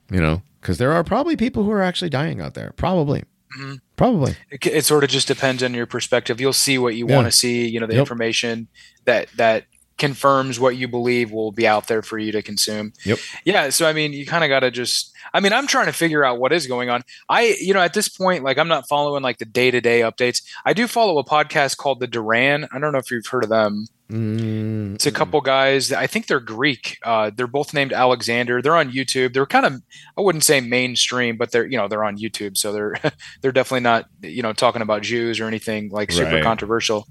You 0.09 0.21
know, 0.21 0.41
because 0.61 0.77
there 0.77 0.91
are 0.93 1.03
probably 1.03 1.35
people 1.35 1.63
who 1.63 1.71
are 1.71 1.81
actually 1.81 2.09
dying 2.09 2.41
out 2.41 2.53
there. 2.53 2.73
Probably, 2.77 3.23
Mhm. 3.59 3.79
probably. 3.95 4.35
It, 4.51 4.65
it 4.67 4.85
sort 4.85 5.03
of 5.03 5.09
just 5.09 5.27
depends 5.27 5.63
on 5.63 5.73
your 5.73 5.85
perspective. 5.85 6.39
You'll 6.41 6.53
see 6.53 6.77
what 6.77 6.95
you 6.95 7.07
Yeah. 7.07 7.15
want 7.15 7.27
to 7.27 7.31
see. 7.31 7.67
You 7.67 7.79
know, 7.79 7.87
the 7.87 7.93
Yep. 7.95 8.01
information 8.01 8.67
that 9.05 9.27
that 9.37 9.65
confirms 9.97 10.59
what 10.59 10.75
you 10.75 10.89
believe 10.89 11.31
will 11.31 11.53
be 11.53 11.65
out 11.65 11.87
there 11.87 12.01
for 12.01 12.17
you 12.17 12.29
to 12.33 12.41
consume. 12.41 12.91
Yep. 13.05 13.17
Yeah. 13.45 13.69
So 13.69 13.87
I 13.87 13.93
mean, 13.93 14.11
you 14.11 14.25
kind 14.25 14.43
of 14.43 14.49
got 14.49 14.59
to 14.59 14.69
just. 14.71 15.13
I 15.33 15.39
mean, 15.39 15.53
I'm 15.53 15.67
trying 15.67 15.85
to 15.87 15.93
figure 15.93 16.23
out 16.25 16.37
what 16.39 16.51
is 16.53 16.67
going 16.67 16.89
on. 16.89 17.01
I, 17.29 17.55
you 17.61 17.73
know, 17.73 17.79
at 17.81 17.93
this 17.93 18.09
point, 18.09 18.43
like 18.43 18.57
I'm 18.57 18.67
not 18.67 18.87
following 18.89 19.23
like 19.23 19.37
the 19.37 19.45
day 19.45 19.71
to 19.71 19.79
day 19.81 20.01
updates. 20.01 20.41
I 20.65 20.73
do 20.73 20.85
follow 20.87 21.17
a 21.17 21.23
podcast 21.23 21.77
called 21.77 21.99
the 22.01 22.07
Duran. 22.07 22.67
I 22.73 22.79
don't 22.79 22.91
know 22.91 22.99
if 22.99 23.09
you've 23.09 23.25
heard 23.25 23.43
of 23.43 23.49
them. 23.49 23.87
Mm, 24.11 24.93
It's 24.95 25.07
a 25.07 25.11
couple 25.11 25.41
guys. 25.41 25.91
I 25.91 26.05
think 26.05 26.27
they're 26.27 26.39
Greek. 26.39 26.99
Uh, 27.03 27.31
they're 27.35 27.47
both 27.47 27.73
named 27.73 27.91
Alexander. 27.91 28.61
They're 28.61 28.75
on 28.75 28.91
YouTube. 28.91 29.33
They're 29.33 29.47
kind 29.47 29.65
of, 29.65 29.81
I 30.15 30.21
wouldn't 30.21 30.43
say 30.43 30.61
mainstream, 30.61 31.37
but 31.37 31.51
they're 31.51 31.65
you 31.65 31.75
know 31.75 31.87
they're 31.87 32.03
on 32.03 32.17
YouTube, 32.17 32.55
so 32.55 32.71
they're 32.71 32.95
they're 33.41 33.51
definitely 33.51 33.79
not 33.81 34.05
you 34.21 34.43
know 34.43 34.53
talking 34.53 34.83
about 34.83 35.01
Jews 35.01 35.39
or 35.39 35.45
anything 35.47 35.89
like 35.89 36.11
super 36.11 36.35
Right. 36.35 36.43
controversial. 36.43 37.07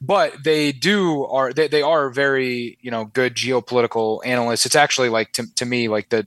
But 0.00 0.42
they 0.42 0.72
do 0.72 1.24
are 1.26 1.52
they, 1.52 1.68
they 1.68 1.82
are 1.82 2.08
very 2.08 2.78
you 2.80 2.90
know 2.90 3.04
good 3.04 3.34
geopolitical 3.34 4.20
analysts. 4.24 4.64
It's 4.64 4.76
actually 4.76 5.10
like 5.10 5.32
to 5.32 5.44
to 5.56 5.66
me 5.66 5.88
like 5.88 6.08
the 6.08 6.26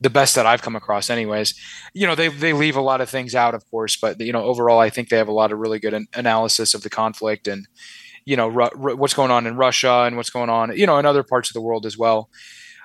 the 0.00 0.10
best 0.10 0.34
that 0.36 0.46
I've 0.46 0.62
come 0.62 0.76
across, 0.76 1.10
anyways. 1.10 1.54
You 1.94 2.06
know, 2.06 2.14
they 2.14 2.28
they 2.28 2.52
leave 2.52 2.76
a 2.76 2.80
lot 2.80 3.00
of 3.00 3.10
things 3.10 3.34
out, 3.34 3.54
of 3.54 3.68
course, 3.70 3.96
but 3.96 4.20
you 4.20 4.32
know, 4.32 4.44
overall, 4.44 4.78
I 4.78 4.88
think 4.90 5.08
they 5.08 5.16
have 5.16 5.28
a 5.28 5.32
lot 5.32 5.50
of 5.50 5.58
really 5.58 5.80
good 5.80 5.94
an- 5.94 6.06
analysis 6.14 6.74
of 6.74 6.82
the 6.82 6.90
conflict 6.90 7.48
and 7.48 7.66
you 8.24 8.36
know 8.36 8.48
Ru- 8.48 8.70
Ru- 8.74 8.96
what's 8.96 9.14
going 9.14 9.30
on 9.30 9.46
in 9.46 9.56
Russia 9.56 10.04
and 10.06 10.16
what's 10.16 10.30
going 10.30 10.50
on, 10.50 10.76
you 10.76 10.86
know, 10.86 10.98
in 10.98 11.06
other 11.06 11.22
parts 11.22 11.50
of 11.50 11.54
the 11.54 11.60
world 11.60 11.86
as 11.86 11.96
well. 11.96 12.28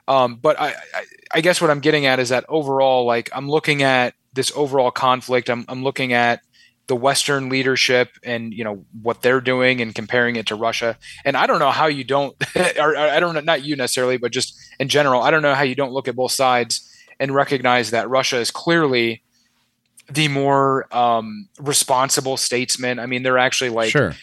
Um, 0.08 0.36
but 0.36 0.60
I, 0.60 0.70
I, 0.70 1.04
I 1.34 1.42
guess 1.42 1.62
what 1.62 1.70
I'm 1.70 1.82
getting 1.82 2.06
at 2.06 2.20
is 2.20 2.30
that 2.30 2.46
overall, 2.48 3.06
like 3.06 3.30
I'm 3.34 3.50
looking 3.50 3.84
at 3.84 4.14
this 4.34 4.52
overall 4.56 4.92
conflict. 4.92 5.50
I'm, 5.50 5.66
I'm 5.68 5.84
looking 5.84 6.14
at 6.14 6.42
the 6.88 6.96
Western 6.96 7.50
leadership 7.50 8.12
and 8.24 8.54
you 8.54 8.64
know 8.64 8.86
what 9.02 9.22
they're 9.22 9.42
doing 9.42 9.82
and 9.82 9.94
comparing 9.94 10.38
it 10.38 10.48
to 10.48 10.56
Russia. 10.56 10.98
And 11.26 11.36
I 11.36 11.46
don't 11.46 11.60
know 11.60 11.72
how 11.72 11.88
you 11.88 12.06
don't, 12.06 12.34
or, 12.80 12.96
I 12.96 13.20
don't 13.20 13.36
know, 13.36 13.42
not 13.42 13.64
you 13.64 13.76
necessarily, 13.76 14.18
but 14.18 14.32
just 14.32 14.58
in 14.80 14.88
general, 14.88 15.22
I 15.22 15.32
don't 15.32 15.42
know 15.42 15.54
how 15.54 15.64
you 15.64 15.76
don't 15.76 15.92
look 15.92 16.08
at 16.08 16.16
both 16.16 16.32
sides 16.32 16.90
and 17.20 17.36
recognize 17.36 17.92
that 17.92 18.10
Russia 18.10 18.38
is 18.38 18.52
clearly 18.52 19.24
the 20.10 20.30
more 20.30 20.88
um, 20.96 21.50
responsible 21.60 22.38
statesman. 22.38 23.00
I 23.00 23.06
mean, 23.06 23.24
they're 23.24 23.38
actually 23.38 23.72
like 23.72 23.90
sure. 23.90 24.16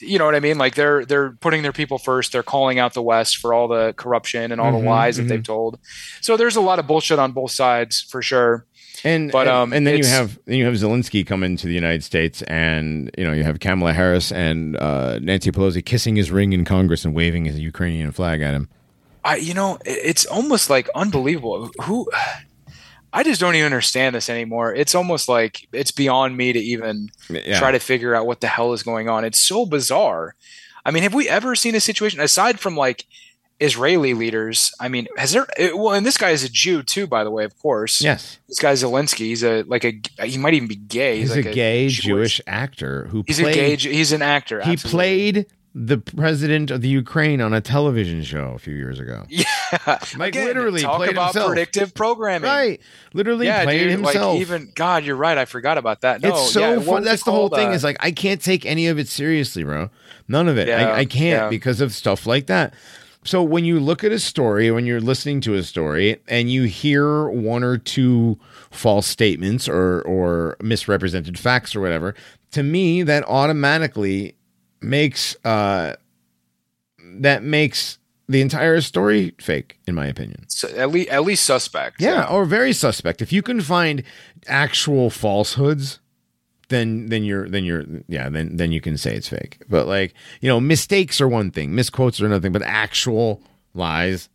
You 0.00 0.18
know 0.18 0.24
what 0.24 0.34
I 0.34 0.40
mean? 0.40 0.58
Like 0.58 0.74
they're 0.74 1.04
they're 1.04 1.30
putting 1.32 1.62
their 1.62 1.72
people 1.72 1.98
first. 1.98 2.32
They're 2.32 2.42
calling 2.42 2.78
out 2.78 2.94
the 2.94 3.02
West 3.02 3.38
for 3.38 3.54
all 3.54 3.68
the 3.68 3.94
corruption 3.96 4.52
and 4.52 4.60
all 4.60 4.72
Mhm, 4.72 4.80
the 4.82 4.88
lies 4.88 5.16
that 5.16 5.24
mhm. 5.24 5.28
they've 5.28 5.42
told. 5.42 5.78
So 6.20 6.36
there's 6.36 6.56
a 6.56 6.60
lot 6.60 6.78
of 6.78 6.86
bullshit 6.86 7.18
on 7.18 7.32
both 7.32 7.50
sides 7.52 8.00
for 8.02 8.22
sure. 8.22 8.66
And 9.04 9.30
But, 9.30 9.46
and, 9.46 9.56
um, 9.56 9.72
and 9.72 9.86
then 9.86 9.98
you 9.98 10.06
have 10.06 10.38
then 10.46 10.56
you 10.56 10.64
have 10.64 10.74
Zelensky 10.74 11.24
come 11.26 11.42
into 11.42 11.66
the 11.66 11.74
United 11.74 12.02
States, 12.02 12.42
and 12.42 13.10
you 13.16 13.24
know 13.24 13.32
you 13.32 13.42
have 13.44 13.60
Kamala 13.60 13.92
Harris 13.92 14.32
and 14.32 14.76
uh, 14.76 15.18
Nancy 15.18 15.50
Pelosi 15.50 15.84
kissing 15.84 16.16
his 16.16 16.30
ring 16.30 16.52
in 16.52 16.64
Congress 16.64 17.04
and 17.04 17.14
waving 17.14 17.44
his 17.44 17.58
Ukrainian 17.58 18.10
flag 18.12 18.40
at 18.40 18.54
him. 18.54 18.68
I 19.24 19.36
you 19.36 19.54
know 19.54 19.78
it's 19.84 20.24
almost 20.26 20.70
like 20.70 20.88
unbelievable. 20.94 21.70
Who 21.82 22.08
I 23.16 23.22
just 23.22 23.40
don't 23.40 23.54
even 23.54 23.66
understand 23.66 24.14
this 24.14 24.28
anymore. 24.28 24.74
It's 24.74 24.94
almost 24.94 25.28
like 25.28 25.66
it's 25.72 25.90
beyond 25.90 26.36
me 26.36 26.52
to 26.52 26.58
even 26.60 27.08
Yeah. 27.30 27.58
try 27.58 27.70
to 27.72 27.78
figure 27.78 28.14
out 28.14 28.26
what 28.26 28.40
the 28.42 28.46
hell 28.46 28.72
is 28.74 28.82
going 28.82 29.08
on. 29.08 29.24
It's 29.24 29.40
so 29.40 29.64
bizarre. 29.64 30.34
I 30.84 30.90
mean, 30.90 31.02
have 31.02 31.14
we 31.14 31.28
ever 31.28 31.54
seen 31.56 31.74
a 31.74 31.80
situation 31.80 32.20
aside 32.20 32.60
from 32.60 32.76
like 32.76 33.06
Israeli 33.58 34.12
leaders? 34.12 34.70
I 34.78 34.88
mean, 34.88 35.06
has 35.16 35.32
there? 35.32 35.46
It, 35.58 35.76
well, 35.78 35.94
and 35.94 36.04
this 36.04 36.18
guy 36.18 36.30
is 36.30 36.44
a 36.44 36.48
Jew 36.50 36.82
too, 36.82 37.06
by 37.06 37.24
the 37.24 37.30
way, 37.30 37.44
of 37.44 37.58
course. 37.58 38.02
yes, 38.02 38.38
this 38.48 38.58
guy 38.58 38.74
Zelensky. 38.74 39.26
He's 39.32 39.42
a 39.42 39.62
like 39.62 39.84
a 39.84 39.98
he 40.24 40.36
might 40.36 40.52
even 40.54 40.68
be 40.68 40.76
gay. 40.76 41.18
he's, 41.20 41.34
like 41.34 41.46
a 41.46 41.52
gay 41.52 41.88
Jewish, 41.88 42.40
actor 42.46 43.06
who 43.10 43.24
He's 43.26 43.40
played. 43.40 43.56
a 43.56 43.76
gay. 43.78 43.92
He's 43.94 44.12
an 44.12 44.22
actor. 44.22 44.60
he 44.62 44.76
played 44.76 45.46
the 45.78 45.98
president 45.98 46.70
of 46.70 46.80
the 46.80 46.88
Ukraine 46.88 47.42
on 47.42 47.52
a 47.52 47.60
television 47.60 48.22
show 48.22 48.52
a 48.54 48.58
few 48.58 48.74
years 48.74 48.98
ago. 48.98 49.24
Yeah, 49.28 49.44
Like, 50.16 50.34
Again, 50.34 50.46
literally 50.46 50.80
talk 50.80 50.96
played 50.96 51.10
about 51.10 51.34
himself. 51.34 51.48
predictive 51.48 51.92
programming. 51.92 52.48
Right, 52.48 52.80
literally 53.12 53.44
Yeah, 53.46 53.64
played 53.64 53.80
dude. 53.80 53.90
himself. 53.90 54.34
Like 54.34 54.40
even 54.40 54.72
God, 54.74 55.04
you're 55.04 55.16
right. 55.16 55.36
I 55.36 55.44
forgot 55.44 55.76
about 55.76 56.00
that. 56.00 56.22
No, 56.22 56.30
it's 56.30 56.50
so 56.50 56.74
yeah, 56.76 56.80
fun. 56.80 57.04
That's 57.04 57.24
the 57.24 57.30
whole 57.32 57.50
thing. 57.50 57.68
Uh, 57.68 57.72
is 57.72 57.84
like 57.84 57.98
I 58.00 58.10
can't 58.10 58.40
take 58.40 58.64
any 58.64 58.86
of 58.86 58.98
it 58.98 59.06
seriously, 59.08 59.64
bro. 59.64 59.90
None 60.28 60.48
of 60.48 60.56
it. 60.56 60.68
Yeah, 60.68 60.92
I, 60.92 60.98
I 61.00 61.04
can't 61.04 61.42
yeah. 61.42 61.48
because 61.50 61.82
of 61.82 61.92
stuff 61.92 62.26
like 62.26 62.46
that. 62.46 62.72
So 63.24 63.42
when 63.42 63.64
you 63.66 63.78
look 63.78 64.02
at 64.02 64.12
a 64.12 64.20
story, 64.20 64.70
when 64.70 64.86
you're 64.86 65.00
listening 65.00 65.42
to 65.42 65.54
a 65.54 65.62
story, 65.62 66.16
and 66.26 66.50
you 66.50 66.62
hear 66.62 67.28
one 67.28 67.64
or 67.64 67.76
two 67.76 68.38
false 68.70 69.06
statements 69.06 69.68
or 69.68 70.00
or 70.02 70.56
misrepresented 70.62 71.38
facts 71.38 71.76
or 71.76 71.80
whatever, 71.82 72.14
to 72.52 72.62
me 72.62 73.02
that 73.02 73.24
automatically 73.28 74.35
makes 74.80 75.36
uh 75.44 75.96
that 77.18 77.42
makes 77.42 77.98
the 78.28 78.40
entire 78.40 78.80
story 78.80 79.34
fake, 79.40 79.78
in 79.86 79.94
my 79.94 80.06
opinion. 80.06 80.44
so 80.48 80.68
at 80.76 80.90
least 80.90 81.08
at 81.10 81.22
least 81.22 81.44
suspect. 81.44 82.00
Yeah, 82.00 82.26
or 82.28 82.44
very 82.44 82.72
suspect. 82.72 83.22
If 83.22 83.32
you 83.32 83.42
can 83.42 83.60
find 83.60 84.02
actual 84.48 85.10
falsehoods, 85.10 86.00
then 86.68 87.06
then 87.06 87.22
you're 87.24 87.48
then 87.48 87.64
you're 87.64 87.84
yeah, 88.08 88.28
then 88.28 88.56
then 88.56 88.72
you 88.72 88.80
can 88.80 88.96
say 88.96 89.14
it's 89.14 89.28
fake. 89.28 89.58
But 89.68 89.86
like, 89.86 90.14
you 90.40 90.48
know, 90.48 90.60
mistakes 90.60 91.20
are 91.20 91.28
one 91.28 91.50
thing, 91.50 91.74
misquotes 91.74 92.20
are 92.20 92.26
another 92.26 92.42
thing, 92.42 92.52
but 92.52 92.62
actual 92.62 93.40
lies 93.74 94.28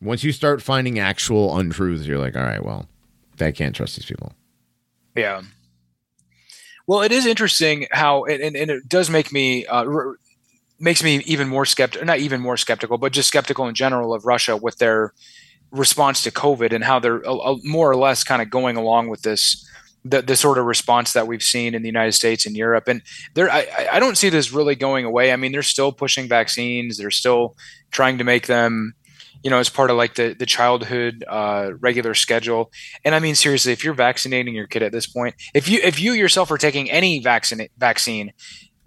once 0.00 0.22
you 0.22 0.32
start 0.32 0.62
finding 0.62 0.98
actual 0.98 1.56
untruths, 1.58 2.06
you're 2.06 2.18
like, 2.18 2.36
all 2.36 2.42
right, 2.42 2.64
well, 2.64 2.88
I 3.40 3.50
can't 3.50 3.74
trust 3.74 3.96
these 3.96 4.06
people. 4.06 4.32
Yeah. 5.14 5.42
Well, 6.86 7.02
it 7.02 7.12
is 7.12 7.26
interesting 7.26 7.86
how, 7.90 8.24
and, 8.24 8.56
and, 8.56 8.70
it 8.70 8.88
does 8.88 9.10
make 9.10 9.32
me, 9.32 9.66
uh, 9.66 9.84
makes 10.78 11.02
me 11.02 11.16
even 11.26 11.48
more 11.48 11.66
skeptical, 11.66 12.06
not 12.06 12.18
even 12.18 12.40
more 12.40 12.56
skeptical, 12.56 12.98
but 12.98 13.12
just 13.12 13.28
skeptical 13.28 13.66
in 13.66 13.74
general 13.74 14.14
of 14.14 14.24
Russia 14.24 14.56
with 14.56 14.78
their 14.78 15.12
response 15.72 16.22
to 16.22 16.30
COVID 16.30 16.72
and 16.72 16.84
how 16.84 16.98
they're 17.00 17.22
more 17.64 17.90
or 17.90 17.96
less 17.96 18.22
kind 18.22 18.40
of 18.40 18.50
going 18.50 18.76
along 18.76 19.08
with 19.08 19.22
this, 19.22 19.68
the, 20.04 20.22
the 20.22 20.36
sort 20.36 20.58
of 20.58 20.64
response 20.66 21.12
that 21.14 21.26
we've 21.26 21.42
seen 21.42 21.74
in 21.74 21.82
the 21.82 21.88
United 21.88 22.12
States 22.12 22.46
and 22.46 22.56
Europe. 22.56 22.86
And 22.86 23.02
there, 23.34 23.50
I- 23.50 23.88
I 23.92 23.98
don't 23.98 24.16
see 24.16 24.28
this 24.28 24.52
really 24.52 24.76
going 24.76 25.04
away. 25.04 25.32
I 25.32 25.36
mean, 25.36 25.50
they're 25.50 25.62
still 25.62 25.90
pushing 25.92 26.28
vaccines. 26.28 26.98
They're 26.98 27.10
still 27.10 27.56
trying 27.90 28.18
to 28.18 28.24
make 28.24 28.46
them, 28.46 28.94
you 29.46 29.50
know, 29.50 29.60
as 29.60 29.68
part 29.68 29.92
of 29.92 29.96
like 29.96 30.16
the 30.16 30.34
the 30.36 30.44
childhood 30.44 31.24
uh, 31.28 31.70
regular 31.78 32.14
schedule. 32.14 32.72
And 33.04 33.14
I 33.14 33.20
mean, 33.20 33.36
seriously, 33.36 33.70
if 33.70 33.84
you're 33.84 33.94
vaccinating 33.94 34.56
your 34.56 34.66
kid 34.66 34.82
at 34.82 34.90
this 34.90 35.06
point, 35.06 35.36
if 35.54 35.68
you 35.68 35.78
if 35.84 36.00
you 36.00 36.14
yourself 36.14 36.50
are 36.50 36.58
taking 36.58 36.90
any 36.90 37.20
vaccine 37.20 37.68
vaccine 37.78 38.32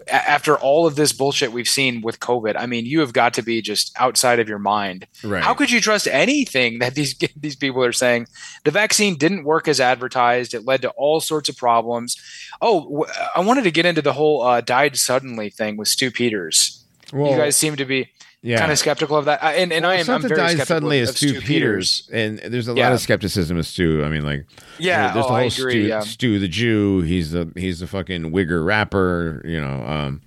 after 0.10 0.58
all 0.58 0.86
of 0.86 0.98
this 0.98 1.14
bullshit 1.14 1.54
we've 1.54 1.70
seen 1.70 2.02
with 2.02 2.20
COVID, 2.20 2.56
I 2.58 2.66
mean, 2.66 2.86
you 2.86 3.00
have 3.00 3.14
got 3.14 3.34
to 3.36 3.42
be 3.42 3.62
just 3.62 3.94
outside 3.98 4.42
of 4.42 4.50
your 4.50 4.60
mind. 4.60 5.08
Right. 5.24 5.42
How 5.42 5.54
could 5.54 5.72
you 5.72 5.80
trust 5.80 6.08
anything 6.08 6.80
that 6.80 6.94
these 6.94 7.18
these 7.38 7.56
people 7.56 7.82
are 7.82 7.94
saying? 7.94 8.28
The 8.66 8.72
vaccine 8.72 9.16
didn't 9.16 9.46
work 9.46 9.66
as 9.70 9.80
advertised. 9.80 10.54
It 10.54 10.66
led 10.66 10.82
to 10.82 10.90
all 10.98 11.22
sorts 11.22 11.48
of 11.48 11.56
problems. 11.56 12.18
Oh, 12.62 12.82
w- 12.82 13.14
I 13.34 13.40
wanted 13.40 13.64
to 13.64 13.72
get 13.72 13.86
into 13.86 14.02
the 14.02 14.12
whole 14.12 14.42
uh, 14.42 14.60
died 14.60 14.98
suddenly 14.98 15.52
thing 15.52 15.78
with 15.78 15.88
Stu 15.88 16.12
Peters 16.12 16.80
you 17.14 17.38
guys 17.38 17.56
seem 17.56 17.76
to 17.76 17.86
be 17.86 18.10
yeah. 18.42 18.60
kind 18.60 18.72
of 18.72 18.80
skeptical 18.80 19.18
of 19.18 19.26
that. 19.26 19.44
I, 19.44 19.56
and 19.56 19.74
and 19.74 19.84
Well, 19.84 19.92
I 19.92 19.96
am 19.96 20.00
I'm 20.00 20.06
something 20.06 20.30
very 20.30 20.40
died 20.40 20.50
skeptical 20.52 20.76
suddenly 20.76 21.00
of, 21.00 21.04
is 21.04 21.10
of 21.10 21.18
Stu 21.18 21.42
Peters, 21.42 22.10
and 22.12 22.40
there's 22.40 22.68
a 22.68 22.74
lot 22.74 22.94
of 22.94 23.02
skepticism 23.02 23.58
of 23.58 23.66
Stu. 23.66 24.04
I 24.04 24.10
mean, 24.10 24.24
like, 24.24 24.46
Yeah, 24.78 25.14
there's 25.14 25.26
oh, 25.26 25.30
the 25.30 25.34
I 25.34 25.50
whole 25.50 25.62
agree. 25.62 25.72
Stu, 25.74 25.88
yeah. 25.88 26.00
Stu 26.02 26.40
the 26.40 26.48
Jew. 26.48 27.02
He's 27.02 27.32
the 27.32 27.52
he's 27.56 27.80
the 27.80 27.88
fucking 27.88 28.32
wigger 28.32 28.66
rapper. 28.66 29.42
You 29.46 29.62
know, 29.62 29.84
um, 29.86 30.22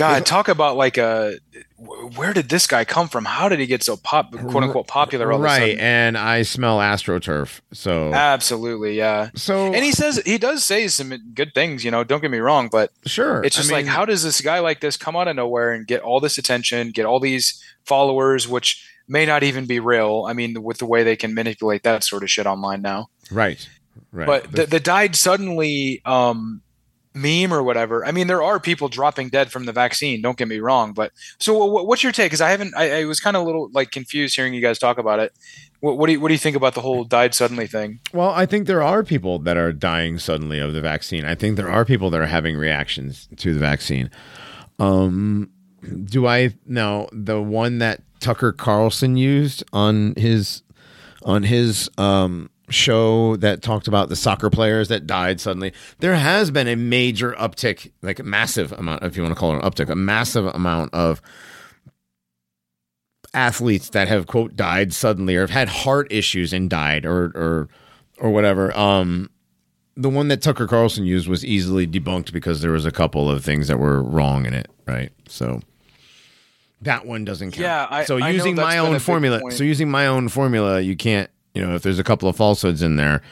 God, 0.00 0.26
talk 0.26 0.48
about 0.48 0.76
like 0.76 0.98
a 0.98 1.38
where 2.16 2.32
did 2.32 2.48
this 2.48 2.66
guy 2.66 2.84
come 2.84 3.08
from? 3.08 3.24
How 3.24 3.48
did 3.48 3.58
he 3.58 3.66
get 3.66 3.82
so 3.82 3.96
pop, 3.96 4.32
quote 4.32 4.64
unquote, 4.64 4.86
popular? 4.86 5.30
All 5.32 5.38
of 5.38 5.42
a 5.42 5.44
right? 5.44 5.78
And 5.78 6.16
I 6.16 6.42
smell 6.42 6.78
astroturf. 6.78 7.60
So 7.72 8.12
Absolutely, 8.12 8.96
yeah. 8.96 9.30
so 9.34 9.66
And 9.66 9.84
he 9.84 9.92
says 9.92 10.20
he 10.24 10.38
does 10.38 10.64
say 10.64 10.88
some 10.88 11.12
good 11.34 11.54
things. 11.54 11.84
You 11.84 11.90
know, 11.90 12.04
don't 12.04 12.20
get 12.20 12.30
me 12.30 12.38
wrong, 12.38 12.68
but 12.70 12.92
sure. 13.06 13.42
it's 13.44 13.56
just 13.56 13.70
I 13.70 13.76
like 13.76 13.86
how 13.86 14.04
does 14.04 14.22
this 14.22 14.40
guy 14.40 14.58
like 14.58 14.80
this 14.80 14.96
come 14.96 15.16
out 15.16 15.28
of 15.28 15.36
nowhere 15.36 15.72
and 15.72 15.86
get 15.86 16.02
all 16.02 16.20
this 16.20 16.38
attention, 16.38 16.90
get 16.90 17.06
all 17.06 17.20
these 17.20 17.62
followers, 17.84 18.48
which 18.48 18.86
may 19.08 19.26
not 19.26 19.42
even 19.42 19.66
be 19.66 19.80
real. 19.80 20.24
I 20.28 20.32
mean, 20.32 20.62
with 20.62 20.78
the 20.78 20.86
way 20.86 21.02
they 21.02 21.16
can 21.16 21.34
manipulate 21.34 21.82
that 21.82 22.04
sort 22.04 22.22
of 22.22 22.30
shit 22.30 22.46
online 22.46 22.82
now. 22.82 23.08
right, 23.30 23.68
right. 24.12 24.26
But 24.26 24.52
the, 24.52 24.66
the 24.66 24.80
died 24.80 25.16
suddenly 25.16 26.00
um, 26.04 26.62
meme 27.14 27.52
or 27.52 27.62
whatever. 27.62 28.04
I 28.04 28.12
mean, 28.12 28.26
there 28.26 28.42
are 28.42 28.60
people 28.60 28.88
dropping 28.88 29.30
dead 29.30 29.50
from 29.50 29.64
the 29.64 29.72
vaccine. 29.72 30.22
Don't 30.22 30.36
get 30.36 30.48
me 30.48 30.60
wrong. 30.60 30.92
But 30.92 31.12
so, 31.38 31.64
what's 31.64 32.02
your 32.02 32.12
take? 32.12 32.26
Because 32.26 32.40
I 32.40 32.50
haven't. 32.50 32.74
I, 32.76 33.00
I 33.00 33.04
was 33.04 33.20
kind 33.20 33.36
of 33.36 33.42
a 33.42 33.46
little 33.46 33.68
like 33.72 33.90
confused 33.90 34.36
hearing 34.36 34.54
you 34.54 34.60
guys 34.60 34.78
talk 34.78 34.98
about 34.98 35.18
it. 35.18 35.32
What, 35.80 35.98
what 35.98 36.06
do 36.06 36.12
you 36.12 36.20
What 36.20 36.28
do 36.28 36.34
you 36.34 36.38
think 36.38 36.56
about 36.56 36.74
the 36.74 36.80
whole 36.80 37.04
died 37.04 37.34
suddenly 37.34 37.66
thing? 37.66 38.00
Well, 38.12 38.30
I 38.30 38.46
think 38.46 38.66
there 38.66 38.82
are 38.82 39.02
people 39.02 39.38
that 39.40 39.56
are 39.56 39.72
dying 39.72 40.18
suddenly 40.18 40.58
of 40.58 40.72
the 40.72 40.80
vaccine. 40.80 41.24
I 41.24 41.34
think 41.34 41.56
there 41.56 41.70
are 41.70 41.84
people 41.84 42.10
that 42.10 42.20
are 42.20 42.26
having 42.26 42.56
reactions 42.56 43.28
to 43.36 43.54
the 43.54 43.60
vaccine. 43.60 44.10
Um, 44.78 45.50
do 46.04 46.26
I 46.26 46.54
now 46.66 47.08
the 47.12 47.42
one 47.42 47.78
that 47.78 48.02
Tucker 48.20 48.52
Carlson 48.52 49.16
used 49.16 49.64
on 49.72 50.14
his 50.16 50.62
on 51.22 51.42
his 51.42 51.90
um 51.98 52.50
show 52.70 53.36
that 53.36 53.62
talked 53.62 53.88
about 53.88 54.08
the 54.08 54.16
soccer 54.16 54.48
players 54.50 54.88
that 54.88 55.06
died 55.06 55.40
suddenly. 55.40 55.72
There 55.98 56.14
has 56.14 56.50
been 56.50 56.68
a 56.68 56.76
major 56.76 57.32
uptick, 57.32 57.90
like 58.02 58.18
a 58.18 58.22
massive 58.22 58.72
amount, 58.72 59.02
if 59.04 59.16
you 59.16 59.22
want 59.22 59.34
to 59.34 59.38
call 59.38 59.52
it 59.52 59.62
an 59.64 59.70
uptick, 59.70 59.88
a 59.90 59.94
massive 59.96 60.46
amount 60.46 60.94
of 60.94 61.20
athletes 63.32 63.90
that 63.90 64.08
have 64.08 64.26
quote 64.26 64.56
died 64.56 64.92
suddenly 64.92 65.36
or 65.36 65.42
have 65.42 65.50
had 65.50 65.68
heart 65.68 66.08
issues 66.10 66.52
and 66.52 66.68
died 66.68 67.06
or 67.06 67.26
or 67.36 67.68
or 68.18 68.30
whatever. 68.30 68.76
Um 68.76 69.30
the 69.96 70.08
one 70.10 70.28
that 70.28 70.40
Tucker 70.42 70.66
Carlson 70.66 71.04
used 71.04 71.28
was 71.28 71.44
easily 71.44 71.86
debunked 71.86 72.32
because 72.32 72.60
there 72.62 72.70
was 72.72 72.86
a 72.86 72.90
couple 72.90 73.30
of 73.30 73.44
things 73.44 73.68
that 73.68 73.78
were 73.78 74.02
wrong 74.02 74.46
in 74.46 74.54
it, 74.54 74.68
right? 74.86 75.10
So 75.28 75.60
that 76.82 77.04
one 77.06 77.24
doesn't 77.24 77.50
count. 77.52 77.60
Yeah, 77.60 77.86
I- 77.90 78.04
so 78.04 78.16
using 78.34 78.54
my 78.56 78.78
own 78.78 78.98
formula, 79.00 79.40
so 79.52 79.62
using 79.64 79.90
my 79.90 80.06
own 80.06 80.28
formula, 80.28 80.80
you 80.80 80.96
can't, 80.96 81.28
you 81.54 81.64
know, 81.64 81.74
if 81.74 81.82
there's 81.82 81.98
a 81.98 82.04
couple 82.04 82.28
of 82.28 82.36
falsehoods 82.36 82.82
in 82.82 82.96
there, 82.96 83.22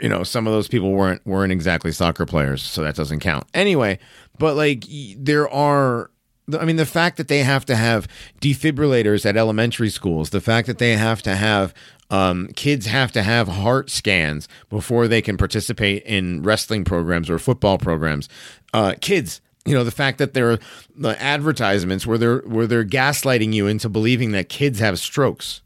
you 0.00 0.08
know, 0.08 0.24
some 0.24 0.46
of 0.46 0.52
those 0.52 0.68
people 0.68 0.92
weren't 0.92 1.24
weren't 1.26 1.52
exactly 1.52 1.92
soccer 1.92 2.26
players, 2.26 2.62
so 2.62 2.82
that 2.82 2.96
doesn't 2.96 3.20
count. 3.20 3.46
Anyway, 3.54 3.98
but 4.38 4.56
like 4.56 4.84
there 5.16 5.48
are 5.48 6.10
I 6.58 6.64
mean 6.64 6.76
the 6.76 6.86
fact 6.86 7.16
that 7.16 7.28
they 7.28 7.42
have 7.42 7.64
to 7.66 7.76
have 7.76 8.08
defibrillators 8.40 9.24
at 9.24 9.36
elementary 9.36 9.90
schools, 9.90 10.30
the 10.30 10.40
fact 10.40 10.66
that 10.66 10.78
they 10.78 10.96
have 10.96 11.22
to 11.22 11.34
have 11.36 11.74
um, 12.10 12.48
kids 12.54 12.86
have 12.86 13.12
to 13.12 13.22
have 13.22 13.48
heart 13.48 13.90
scans 13.90 14.48
before 14.68 15.08
they 15.08 15.22
can 15.22 15.36
participate 15.36 16.02
in 16.04 16.42
wrestling 16.42 16.84
programs 16.84 17.30
or 17.30 17.38
football 17.38 17.78
programs. 17.78 18.28
Uh, 18.72 18.94
kids, 19.00 19.40
you 19.64 19.74
know, 19.74 19.84
the 19.84 19.90
fact 19.90 20.18
that 20.18 20.34
there 20.34 20.50
are 20.52 20.58
the 20.94 21.20
advertisements 21.20 22.06
where 22.06 22.18
they're 22.18 22.40
where 22.40 22.66
they're 22.66 22.84
gaslighting 22.84 23.52
you 23.52 23.66
into 23.66 23.88
believing 23.88 24.32
that 24.32 24.48
kids 24.48 24.80
have 24.80 24.98
strokes. 24.98 25.62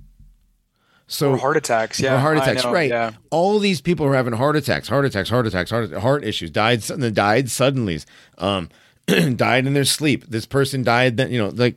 So 1.11 1.33
Or 1.33 1.39
heart 1.39 1.57
attacks? 1.57 1.99
Yeah, 1.99 2.21
heart 2.21 2.37
attacks, 2.37 2.65
know, 2.65 2.73
right? 2.73 2.91
Yeah. 2.91 3.13
All 3.31 3.59
these 3.59 3.81
people 3.81 4.05
are 4.07 4.15
having 4.15 4.35
heart 4.35 4.57
attacks, 4.57 4.89
heart 4.89 5.07
attacks, 5.07 5.31
heart 5.31 5.47
attacks, 5.47 5.71
heart 5.71 5.91
heart 5.95 6.23
issues. 6.23 6.51
Died, 6.51 6.83
died 7.15 7.51
suddenly. 7.51 8.01
Um, 8.37 8.69
died 9.07 9.67
in 9.67 9.73
their 9.73 9.87
sleep. 9.87 10.27
This 10.27 10.45
person 10.45 10.83
died. 10.83 11.17
That 11.17 11.31
you 11.31 11.39
know, 11.39 11.49
like 11.49 11.77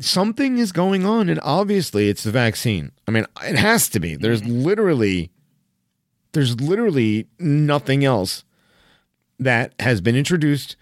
something 0.00 0.56
is 0.56 0.72
going 0.72 1.04
on, 1.04 1.28
and 1.28 1.38
obviously 1.42 2.08
it's 2.08 2.22
the 2.22 2.30
vaccine. 2.30 2.92
I 3.06 3.10
mean, 3.10 3.26
it 3.42 3.56
has 3.56 3.90
to 3.90 4.00
be. 4.00 4.16
There's 4.16 4.42
literally, 4.42 5.30
there's 6.32 6.58
literally 6.58 7.26
nothing 7.38 8.06
else 8.06 8.42
that 9.38 9.74
has 9.80 10.00
been 10.00 10.16
introduced, 10.16 10.76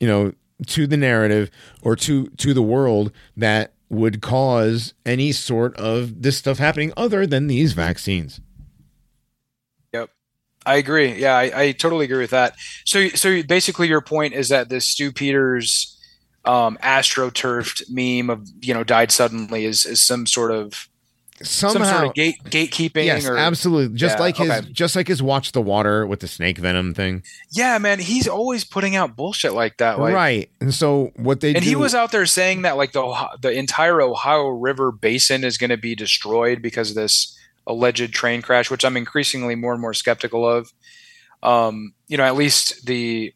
you 0.00 0.08
know, 0.08 0.32
to 0.66 0.88
the 0.88 0.96
narrative 0.96 1.52
or 1.82 1.94
to 1.94 2.26
to 2.30 2.52
the 2.52 2.62
world 2.62 3.12
that 3.36 3.74
would 3.90 4.20
cause 4.20 4.94
any 5.06 5.32
sort 5.32 5.74
of 5.76 6.22
this 6.22 6.38
stuff 6.38 6.58
happening 6.58 6.92
other 6.96 7.26
than 7.26 7.46
these 7.46 7.72
vaccines. 7.72 8.40
Yep. 9.92 10.10
I 10.66 10.76
agree. 10.76 11.14
Yeah, 11.14 11.36
I, 11.36 11.62
I 11.62 11.72
totally 11.72 12.04
agree 12.04 12.18
with 12.18 12.30
that. 12.30 12.54
So, 12.84 13.08
so 13.08 13.42
basically, 13.42 13.88
your 13.88 14.00
point 14.00 14.34
is 14.34 14.48
that 14.50 14.68
this 14.68 14.84
Stu 14.84 15.12
Peters 15.12 15.98
um, 16.44 16.78
astroturfed 16.82 17.82
meme 17.90 18.30
of 18.30 18.48
you 18.60 18.74
know 18.74 18.84
died 18.84 19.12
suddenly 19.12 19.64
is 19.64 19.84
is 19.84 20.02
some 20.02 20.26
sort 20.26 20.50
of 20.50 20.88
some 21.42 21.72
sort 21.72 21.84
Somehow, 21.86 22.08
of 22.08 22.14
gate 22.14 22.36
gatekeeping. 22.44 23.04
yes, 23.04 23.26
or, 23.26 23.36
absolutely. 23.36 23.96
Just 23.96 24.16
Yeah, 24.16 24.22
like 24.22 24.36
his, 24.36 24.50
okay. 24.50 24.72
just 24.72 24.96
like 24.96 25.08
his 25.08 25.22
watch 25.22 25.52
the 25.52 25.60
water 25.62 26.06
with 26.06 26.20
the 26.20 26.28
snake 26.28 26.58
venom 26.58 26.94
thing, 26.94 27.22
Yeah, 27.50 27.78
man, 27.78 27.98
he's 27.98 28.26
always 28.28 28.64
putting 28.64 28.96
out 28.96 29.16
bullshit 29.16 29.52
like 29.52 29.76
that. 29.78 29.98
Like, 29.98 30.14
right? 30.14 30.50
And 30.60 30.74
so 30.74 31.12
what 31.16 31.40
they 31.40 31.54
And 31.54 31.62
do, 31.62 31.68
he 31.68 31.76
was 31.76 31.94
out 31.94 32.12
there 32.12 32.26
saying 32.26 32.62
that 32.62 32.76
like 32.76 32.92
the 32.92 33.28
the 33.40 33.52
entire 33.52 34.00
Ohio 34.00 34.48
River 34.48 34.90
basin 34.92 35.44
is 35.44 35.58
going 35.58 35.70
to 35.70 35.76
be 35.76 35.94
destroyed 35.94 36.60
because 36.62 36.90
of 36.90 36.96
this 36.96 37.36
alleged 37.66 38.12
train 38.12 38.42
crash, 38.42 38.70
which 38.70 38.84
I'm 38.84 38.96
increasingly 38.96 39.54
more 39.54 39.72
and 39.72 39.80
more 39.80 39.94
skeptical 39.94 40.48
of. 40.48 40.72
Um, 41.42 41.92
you 42.08 42.16
know, 42.16 42.24
at 42.24 42.34
least 42.34 42.86
the 42.86 43.32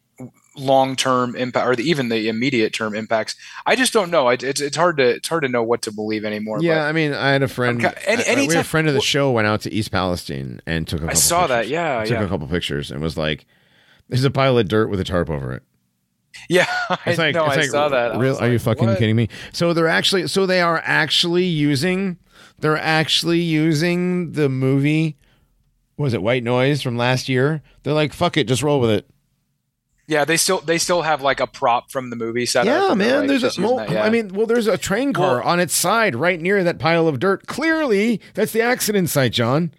long 0.56 0.96
term 0.96 1.34
impact 1.36 1.66
or 1.66 1.76
the, 1.76 1.82
even 1.88 2.08
the 2.08 2.28
immediate 2.28 2.72
term 2.72 2.94
impacts. 2.94 3.36
I 3.66 3.76
just 3.76 3.92
don't 3.92 4.10
know. 4.10 4.28
It, 4.28 4.42
it's 4.42 4.60
it's 4.60 4.76
hard 4.76 4.96
to 4.98 5.08
it's 5.08 5.28
hard 5.28 5.42
to 5.42 5.48
know 5.48 5.62
what 5.62 5.82
to 5.82 5.92
believe 5.92 6.24
anymore. 6.24 6.58
Yeah, 6.60 6.84
I 6.84 6.92
mean, 6.92 7.14
I 7.14 7.30
had 7.30 7.42
a 7.42 7.48
friend. 7.48 7.82
Any- 8.06 8.24
I- 8.24 8.32
I- 8.32 8.46
we 8.46 8.54
had 8.54 8.64
a 8.64 8.64
friend 8.64 8.88
of 8.88 8.94
the 8.94 9.00
show 9.00 9.30
went 9.30 9.46
out 9.46 9.60
to 9.62 9.72
East 9.72 9.90
Palestine 9.90 10.60
and 10.66 10.86
took 10.86 10.98
a 11.00 11.02
couple. 11.02 11.10
I 11.10 11.14
saw 11.14 11.46
that. 11.46 11.62
pictures. 11.62 11.70
Yeah, 11.72 12.04
took 12.04 12.10
yeah, 12.18 12.24
a 12.24 12.28
couple 12.28 12.46
pictures 12.48 12.90
and 12.90 13.00
was 13.00 13.16
like, 13.16 13.46
"There's 14.08 14.24
a 14.24 14.30
pile 14.30 14.58
of 14.58 14.68
dirt 14.68 14.88
with 14.88 15.00
a 15.00 15.04
tarp 15.04 15.30
over 15.30 15.52
it." 15.52 15.62
yeah. 16.48 16.66
It's 17.06 17.18
I 17.18 17.26
like, 17.26 17.34
know. 17.34 17.44
it's 17.46 17.56
I 17.56 17.60
like, 17.60 17.70
saw 17.70 17.88
that. 17.90 18.16
Real, 18.18 18.36
are 18.38 18.48
you 18.48 18.58
fucking 18.58 18.88
what? 18.88 18.98
kidding 18.98 19.16
me? 19.16 19.28
So 19.52 19.74
they're 19.74 19.88
actually, 19.88 20.28
so 20.28 20.46
they 20.46 20.60
are 20.62 20.80
actually 20.84 21.44
using, 21.44 22.18
they're 22.58 22.78
actually 22.78 23.40
using 23.40 24.32
the 24.32 24.48
movie. 24.48 25.18
Was 25.98 26.14
it 26.14 26.22
White 26.22 26.42
Noise 26.42 26.80
from 26.80 26.96
last 26.96 27.28
year? 27.28 27.62
They're 27.82 27.92
like, 27.92 28.12
fuck 28.14 28.36
it, 28.38 28.48
just 28.48 28.62
roll 28.62 28.80
with 28.80 28.90
it. 28.90 29.10
Yeah, 30.08 30.24
they 30.24 30.36
still 30.36 30.60
they 30.60 30.78
still 30.78 31.02
have 31.02 31.22
like 31.22 31.40
a 31.40 31.46
prop 31.46 31.90
from 31.90 32.10
the 32.10 32.16
movie 32.16 32.44
set. 32.44 32.66
yeah, 32.66 32.88
they're, 32.88 32.96
man. 32.96 33.18
like, 33.20 33.28
there's 33.28 33.58
a. 33.58 33.60
Well, 33.60 33.76
that, 33.76 33.90
yeah. 33.90 34.04
I 34.04 34.10
mean, 34.10 34.34
well, 34.34 34.46
there's 34.46 34.66
a 34.66 34.76
train 34.76 35.12
car 35.12 35.36
Well- 35.38 35.48
on 35.48 35.60
its 35.60 35.74
side 35.74 36.16
right 36.16 36.40
near 36.40 36.62
that 36.64 36.78
pile 36.78 37.06
of 37.06 37.20
dirt. 37.20 37.46
Clearly, 37.46 38.20
that's 38.34 38.52
the 38.52 38.62
accident 38.62 39.10
site, 39.10 39.32
John. 39.32 39.72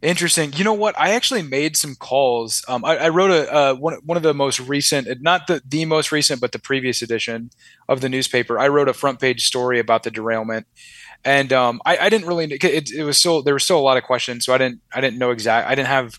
Interesting. 0.00 0.52
You 0.54 0.64
know 0.64 0.72
what? 0.72 0.98
I 0.98 1.10
actually 1.10 1.42
made 1.42 1.76
some 1.76 1.94
calls. 1.94 2.64
Um, 2.66 2.84
I, 2.84 2.96
I 2.96 3.08
wrote 3.10 3.30
a 3.30 3.54
uh, 3.54 3.74
one 3.74 3.94
one 4.04 4.16
of 4.16 4.24
the 4.24 4.34
most 4.34 4.58
recent, 4.58 5.06
not 5.22 5.46
the 5.46 5.62
the 5.64 5.84
most 5.84 6.10
recent, 6.10 6.40
but 6.40 6.50
the 6.50 6.58
previous 6.58 7.02
edition 7.02 7.50
of 7.88 8.00
the 8.00 8.08
newspaper. 8.08 8.58
I 8.58 8.66
wrote 8.66 8.88
a 8.88 8.94
front 8.94 9.20
page 9.20 9.46
story 9.46 9.78
about 9.78 10.02
the 10.02 10.10
derailment, 10.10 10.66
and 11.24 11.52
um, 11.52 11.80
I, 11.86 11.98
I 11.98 12.08
didn't 12.08 12.26
really. 12.26 12.46
It, 12.52 12.90
it 12.90 13.04
was 13.04 13.16
still 13.16 13.42
there 13.42 13.54
were 13.54 13.60
still 13.60 13.78
a 13.78 13.80
lot 13.80 13.96
of 13.96 14.02
questions, 14.02 14.44
so 14.44 14.52
I 14.52 14.58
didn't 14.58 14.80
I 14.92 15.00
didn't 15.00 15.18
know 15.18 15.30
exact. 15.30 15.68
I 15.68 15.76
didn't 15.76 15.88
have. 15.88 16.18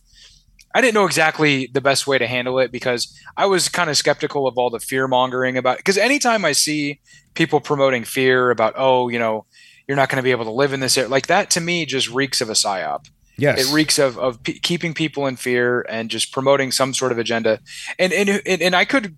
I 0.74 0.82
didn't 0.82 0.96
know 0.96 1.06
exactly 1.06 1.68
the 1.68 1.82
best 1.82 2.08
way 2.08 2.18
to 2.18 2.28
handle 2.28 2.60
it 2.60 2.72
because 2.72 3.20
I 3.38 3.46
was 3.46 3.70
kind 3.70 3.90
of 3.90 3.98
skeptical 3.98 4.48
of 4.48 4.58
all 4.58 4.70
the 4.70 4.80
fear 4.80 5.08
mongering 5.08 5.58
about. 5.58 5.78
Because 5.78 5.98
anytime 5.98 6.46
I 6.46 6.52
see 6.52 7.00
people 7.36 7.60
promoting 7.60 8.04
fear 8.04 8.50
about, 8.50 8.74
oh, 8.76 9.08
you 9.10 9.20
know, 9.20 9.46
you're 9.88 9.98
not 9.98 10.10
going 10.10 10.18
to 10.18 10.24
be 10.24 10.32
able 10.32 10.46
to 10.46 10.52
live 10.52 10.74
in 10.74 10.80
this 10.80 10.98
area, 10.98 11.10
like 11.10 11.28
that 11.28 11.50
to 11.52 11.62
me 11.62 11.86
just 11.86 12.10
reeks 12.10 12.42
of 12.42 12.50
a 12.50 12.54
psyop. 12.54 13.10
Yes. 13.36 13.68
it 13.68 13.74
reeks 13.74 13.98
of, 13.98 14.18
of 14.20 14.42
p- 14.44 14.60
keeping 14.60 14.94
people 14.94 15.26
in 15.26 15.38
fear 15.38 15.86
and 15.90 16.10
just 16.10 16.32
promoting 16.32 16.72
some 16.72 16.94
sort 16.94 17.12
of 17.12 17.18
agenda. 17.18 17.60
And 17.98 18.14
and, 18.14 18.30
and 18.30 18.62
and 18.62 18.76
i 18.76 18.86
could 18.86 19.16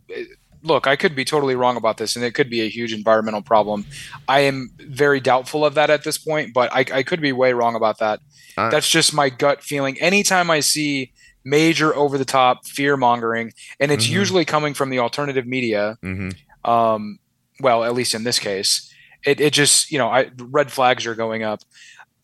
look 0.64 0.88
i 0.88 0.95
could 0.95 1.15
be 1.15 1.26
totally 1.26 1.53
wrong 1.53 1.76
about 1.76 1.98
this 1.98 2.15
and 2.15 2.23
it 2.23 2.32
could 2.34 2.49
be 2.49 2.61
a 2.61 2.69
huge 2.69 2.94
environmental 2.94 3.41
problem. 3.41 3.86
I 4.27 4.40
am 4.41 4.72
very 4.80 5.19
doubtful 5.19 5.65
of 5.65 5.73
that 5.73 5.90
at 5.90 6.06
this 6.06 6.18
point 6.18 6.53
but 6.53 6.72
i, 6.73 6.86
I 6.94 7.03
could 7.03 7.19
be 7.19 7.34
way 7.34 7.52
wrong 7.52 7.76
about 7.76 7.99
that. 7.99 8.22
Uh, 8.57 8.69
that's 8.69 8.90
just 8.90 9.14
my 9.14 9.30
gut 9.30 9.61
feeling. 9.61 9.99
Anytime 9.99 10.49
i 10.49 10.61
see 10.61 11.11
major 11.46 11.96
over 11.96 12.18
the 12.18 12.26
top 12.26 12.66
fear 12.66 12.98
mongering 12.98 13.54
and 13.80 13.92
it's 13.92 14.08
Mhm. 14.08 14.12
usually 14.12 14.46
coming 14.46 14.74
from 14.74 14.90
the 14.90 15.00
alternative 15.00 15.46
media 15.46 15.98
hmm 16.02 16.30
um, 16.66 17.20
well, 17.62 17.84
at 17.84 17.94
least 17.94 18.16
in 18.16 18.24
this 18.24 18.40
case, 18.40 18.92
it, 19.26 19.40
it 19.40 19.54
just 19.54 19.92
you 19.92 19.98
know, 20.00 20.10
I, 20.10 20.32
red 20.38 20.72
flags 20.72 21.06
are 21.06 21.14
going 21.16 21.44
up. 21.44 21.62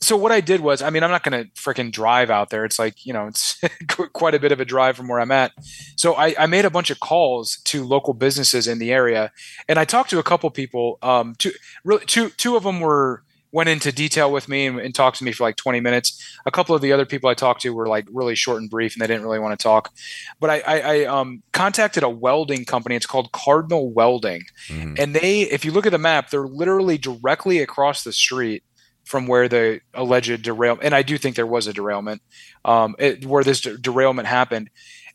so 0.02 0.18
what 0.18 0.32
I 0.32 0.42
did 0.42 0.62
was, 0.62 0.82
I 0.82 0.90
mean, 0.90 1.04
I'm 1.04 1.12
not 1.12 1.24
going 1.24 1.44
to 1.46 1.50
freaking 1.52 1.92
drive 1.92 2.32
out 2.32 2.50
there. 2.50 2.66
It's 2.66 2.80
like, 2.80 3.06
you 3.06 3.14
know, 3.14 3.28
it's 3.28 3.62
quite 4.14 4.34
a 4.34 4.40
bit 4.40 4.52
of 4.52 4.60
a 4.60 4.66
drive 4.66 4.98
from 4.98 5.08
where 5.08 5.20
I'm 5.20 5.32
at. 5.32 5.52
So 5.96 6.16
I, 6.16 6.34
I, 6.40 6.48
made 6.48 6.66
a 6.66 6.72
bunch 6.72 6.90
of 6.90 7.00
calls 7.00 7.58
to 7.66 7.84
local 7.86 8.16
businesses 8.16 8.68
in 8.68 8.80
the 8.80 8.92
area, 8.92 9.32
and 9.70 9.78
I 9.78 9.86
talked 9.86 10.10
to 10.10 10.18
a 10.18 10.24
couple 10.24 10.50
people. 10.50 10.98
Um, 11.04 11.36
two, 11.38 11.52
really, 11.86 12.04
two, 12.08 12.30
two 12.32 12.56
of 12.58 12.64
them 12.64 12.80
were 12.80 13.22
went 13.52 13.70
into 13.70 13.92
detail 13.92 14.32
with 14.32 14.48
me 14.48 14.66
and, 14.66 14.80
and, 14.80 14.96
talked 14.96 15.18
to 15.18 15.24
me 15.24 15.32
for 15.32 15.44
like 15.44 15.58
20 15.58 15.80
minutes. 15.80 16.40
A 16.46 16.52
couple 16.52 16.74
of 16.74 16.82
the 16.82 16.94
other 16.94 17.06
people 17.06 17.30
I 17.30 17.34
talked 17.34 17.62
to 17.62 17.74
were 17.74 17.88
like 17.88 18.08
really 18.12 18.36
short 18.36 18.62
and 18.62 18.70
brief, 18.70 18.94
and 18.94 19.02
they 19.02 19.08
didn't 19.08 19.24
really 19.24 19.40
want 19.40 19.58
to 19.58 19.62
talk. 19.62 19.94
But 20.40 20.50
I, 20.50 20.60
I, 20.60 20.80
I 20.80 21.06
um, 21.06 21.44
contacted 21.52 22.04
a 22.04 22.10
welding 22.10 22.66
company. 22.66 22.96
It's 22.96 23.06
called 23.06 23.32
Cardinal 23.32 23.92
Welding, 23.92 24.44
mm-hmm. 24.68 24.96
and 24.98 25.16
they, 25.16 25.42
if 25.42 25.66
you 25.66 25.72
look 25.72 25.86
at 25.86 25.92
the 25.92 25.98
map, 25.98 26.30
they're 26.30 26.48
literally 26.48 26.98
directly 26.98 27.60
across 27.60 28.04
the 28.04 28.14
street 28.14 28.64
from 29.04 29.28
where 29.28 29.50
the 29.50 29.82
alleged 29.94 30.42
derailment, 30.42 30.86
and 30.86 30.96
I 30.96 31.02
do 31.02 31.18
think 31.18 31.36
there 31.36 31.48
was 31.48 31.68
a 31.68 31.74
derailment, 31.74 32.22
um, 32.64 32.96
it, 33.00 33.26
where 33.26 33.44
this 33.44 33.62
derailment 33.62 34.28
happened. 34.28 34.70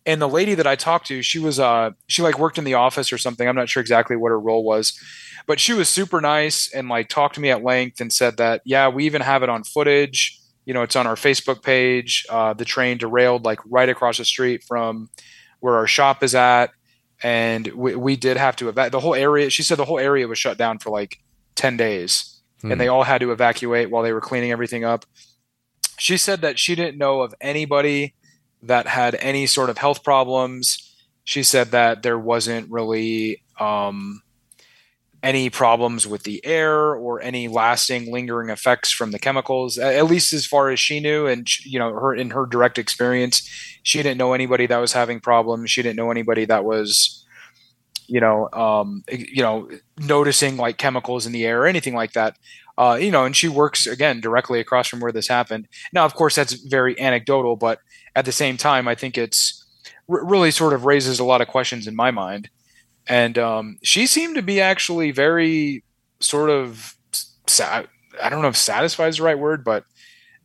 And 0.06 0.22
the 0.22 0.28
lady 0.28 0.54
that 0.54 0.68
I 0.68 0.76
talked 0.76 1.08
to, 1.08 1.20
she 1.20 1.40
was, 1.40 1.58
uh, 1.58 1.90
she 2.06 2.22
like 2.22 2.38
worked 2.38 2.58
in 2.58 2.64
the 2.64 2.74
office 2.74 3.12
or 3.12 3.18
something. 3.18 3.48
I'm 3.48 3.56
not 3.56 3.68
sure 3.68 3.80
exactly 3.80 4.16
what 4.16 4.28
her 4.28 4.38
role 4.38 4.64
was, 4.64 4.98
but 5.46 5.58
she 5.58 5.72
was 5.72 5.88
super 5.88 6.20
nice 6.20 6.72
and 6.72 6.88
like 6.88 7.08
talked 7.08 7.34
to 7.34 7.40
me 7.40 7.50
at 7.50 7.64
length 7.64 8.00
and 8.00 8.12
said 8.12 8.36
that, 8.36 8.62
yeah, 8.64 8.88
we 8.88 9.04
even 9.04 9.20
have 9.20 9.42
it 9.42 9.48
on 9.48 9.64
footage. 9.64 10.40
You 10.64 10.74
know, 10.74 10.82
it's 10.82 10.94
on 10.94 11.08
our 11.08 11.16
Facebook 11.16 11.62
page. 11.62 12.24
Uh, 12.30 12.54
the 12.54 12.64
train 12.64 12.98
derailed 12.98 13.44
like 13.44 13.58
right 13.66 13.88
across 13.88 14.18
the 14.18 14.24
street 14.24 14.62
from 14.62 15.10
where 15.58 15.74
our 15.74 15.88
shop 15.88 16.22
is 16.22 16.36
at. 16.36 16.70
And 17.22 17.66
we, 17.68 17.96
we 17.96 18.16
did 18.16 18.36
have 18.36 18.54
to 18.56 18.68
evacuate 18.68 18.92
the 18.92 19.00
whole 19.00 19.14
area. 19.14 19.50
She 19.50 19.64
said 19.64 19.76
the 19.76 19.84
whole 19.84 19.98
area 19.98 20.28
was 20.28 20.38
shut 20.38 20.56
down 20.56 20.78
for 20.78 20.90
like 20.90 21.18
10 21.56 21.76
days 21.76 22.40
hmm. 22.62 22.70
and 22.70 22.80
they 22.80 22.88
all 22.88 23.02
had 23.02 23.20
to 23.22 23.32
evacuate 23.32 23.90
while 23.90 24.02
they 24.02 24.12
were 24.12 24.20
cleaning 24.20 24.52
everything 24.52 24.84
up. 24.84 25.04
She 25.98 26.16
said 26.16 26.42
that 26.42 26.58
she 26.58 26.74
didn't 26.74 26.98
know 26.98 27.22
of 27.22 27.34
anybody 27.40 28.14
that 28.66 28.86
had 28.86 29.14
any 29.16 29.46
sort 29.46 29.70
of 29.70 29.78
health 29.78 30.02
problems. 30.04 30.94
She 31.24 31.42
said 31.42 31.72
that 31.72 32.02
there 32.02 32.18
wasn't 32.18 32.70
really 32.70 33.42
um, 33.58 34.22
any 35.22 35.50
problems 35.50 36.06
with 36.06 36.22
the 36.22 36.44
air 36.44 36.94
or 36.94 37.20
any 37.20 37.48
lasting 37.48 38.12
lingering 38.12 38.50
effects 38.50 38.92
from 38.92 39.10
the 39.10 39.18
chemicals 39.18 39.76
at 39.78 40.04
least 40.04 40.32
as 40.32 40.46
far 40.46 40.70
as 40.70 40.78
she 40.78 41.00
knew 41.00 41.26
and 41.26 41.48
you 41.64 41.78
know 41.78 41.90
her 41.90 42.14
in 42.14 42.30
her 42.30 42.46
direct 42.46 42.78
experience 42.78 43.48
she 43.82 43.98
didn't 44.02 44.18
know 44.18 44.34
anybody 44.34 44.66
that 44.66 44.76
was 44.76 44.92
having 44.92 45.18
problems 45.18 45.70
she 45.70 45.82
didn't 45.82 45.96
know 45.96 46.10
anybody 46.10 46.44
that 46.44 46.64
was 46.64 47.26
you 48.08 48.20
know, 48.20 48.48
um, 48.52 49.04
you 49.10 49.42
know, 49.42 49.68
noticing 49.98 50.56
like 50.56 50.78
chemicals 50.78 51.26
in 51.26 51.32
the 51.32 51.44
air 51.44 51.62
or 51.62 51.66
anything 51.66 51.94
like 51.94 52.12
that. 52.12 52.36
Uh, 52.78 52.98
you 53.00 53.10
know, 53.10 53.24
and 53.24 53.34
she 53.34 53.48
works 53.48 53.86
again 53.86 54.20
directly 54.20 54.60
across 54.60 54.86
from 54.86 55.00
where 55.00 55.12
this 55.12 55.28
happened. 55.28 55.66
Now, 55.92 56.04
of 56.04 56.14
course, 56.14 56.34
that's 56.34 56.52
very 56.52 56.98
anecdotal, 57.00 57.56
but 57.56 57.78
at 58.16 58.24
the 58.24 58.32
same 58.32 58.56
time, 58.56 58.88
I 58.88 58.96
think 58.96 59.16
it's 59.16 59.64
r- 60.08 60.24
really 60.24 60.50
sort 60.50 60.72
of 60.72 60.84
raises 60.84 61.20
a 61.20 61.24
lot 61.24 61.40
of 61.40 61.48
questions 61.48 61.86
in 61.86 61.94
my 61.94 62.10
mind. 62.10 62.50
And 63.06 63.38
um, 63.38 63.78
she 63.82 64.08
seemed 64.08 64.34
to 64.34 64.42
be 64.42 64.60
actually 64.60 65.12
very 65.12 65.84
sort 66.18 66.50
of, 66.50 66.96
sa- 67.46 67.84
I 68.20 68.28
don't 68.28 68.42
know 68.42 68.48
if 68.48 68.56
satisfied 68.56 69.08
is 69.08 69.18
the 69.18 69.22
right 69.22 69.38
word, 69.38 69.62
but 69.62 69.84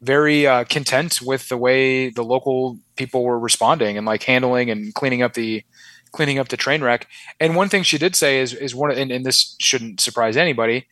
very 0.02 0.46
uh, 0.46 0.66
content 0.66 1.22
with 1.22 1.48
the 1.48 1.58
way 1.58 2.10
the 2.10 2.24
local 2.24 2.78
people 2.98 3.24
were 3.24 3.40
responding 3.40 3.98
and 3.98 4.06
like 4.06 4.24
handling 4.24 4.70
and 4.70 4.94
cleaning 4.94 5.22
up 5.22 5.34
the 5.34 5.64
cleaning 6.12 6.40
up 6.40 6.50
the 6.50 6.58
train 6.58 6.84
wreck. 6.84 7.08
And 7.40 7.56
one 7.56 7.70
thing 7.70 7.84
she 7.84 7.98
did 7.98 8.16
say 8.16 8.40
is 8.40 8.54
is 8.54 8.76
one, 8.76 8.92
and, 8.92 9.12
and 9.12 9.26
this 9.26 9.56
shouldn't 9.60 10.02
surprise 10.02 10.36
anybody. 10.36 10.88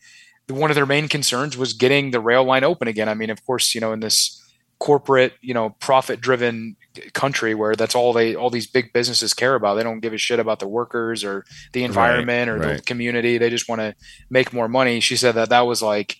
One 0.48 0.70
of 0.70 0.76
their 0.76 0.86
main 0.86 1.08
concerns 1.08 1.56
was 1.56 1.74
getting 1.74 2.10
the 2.10 2.20
rail 2.20 2.44
line 2.44 2.64
open 2.64 2.88
again. 2.88 3.08
I 3.08 3.14
mean, 3.14 3.30
of 3.30 3.44
course, 3.44 3.74
you 3.74 3.80
know, 3.80 3.92
in 3.92 4.00
this 4.00 4.39
corporate, 4.80 5.34
you 5.42 5.54
know, 5.54 5.70
profit 5.78 6.20
driven 6.20 6.74
country 7.12 7.54
where 7.54 7.76
that's 7.76 7.94
all 7.94 8.12
they 8.12 8.34
all 8.34 8.50
these 8.50 8.66
big 8.66 8.92
businesses 8.92 9.32
care 9.32 9.54
about. 9.54 9.74
They 9.74 9.84
don't 9.84 10.00
give 10.00 10.12
a 10.12 10.18
shit 10.18 10.40
about 10.40 10.58
the 10.58 10.66
workers 10.66 11.22
or 11.22 11.44
the 11.72 11.84
environment 11.84 12.50
right, 12.50 12.56
or 12.56 12.58
right. 12.58 12.76
the 12.78 12.82
community. 12.82 13.38
They 13.38 13.50
just 13.50 13.68
want 13.68 13.80
to 13.80 13.94
make 14.30 14.52
more 14.52 14.68
money. 14.68 14.98
She 14.98 15.16
said 15.16 15.36
that 15.36 15.50
that 15.50 15.66
was 15.66 15.82
like 15.82 16.16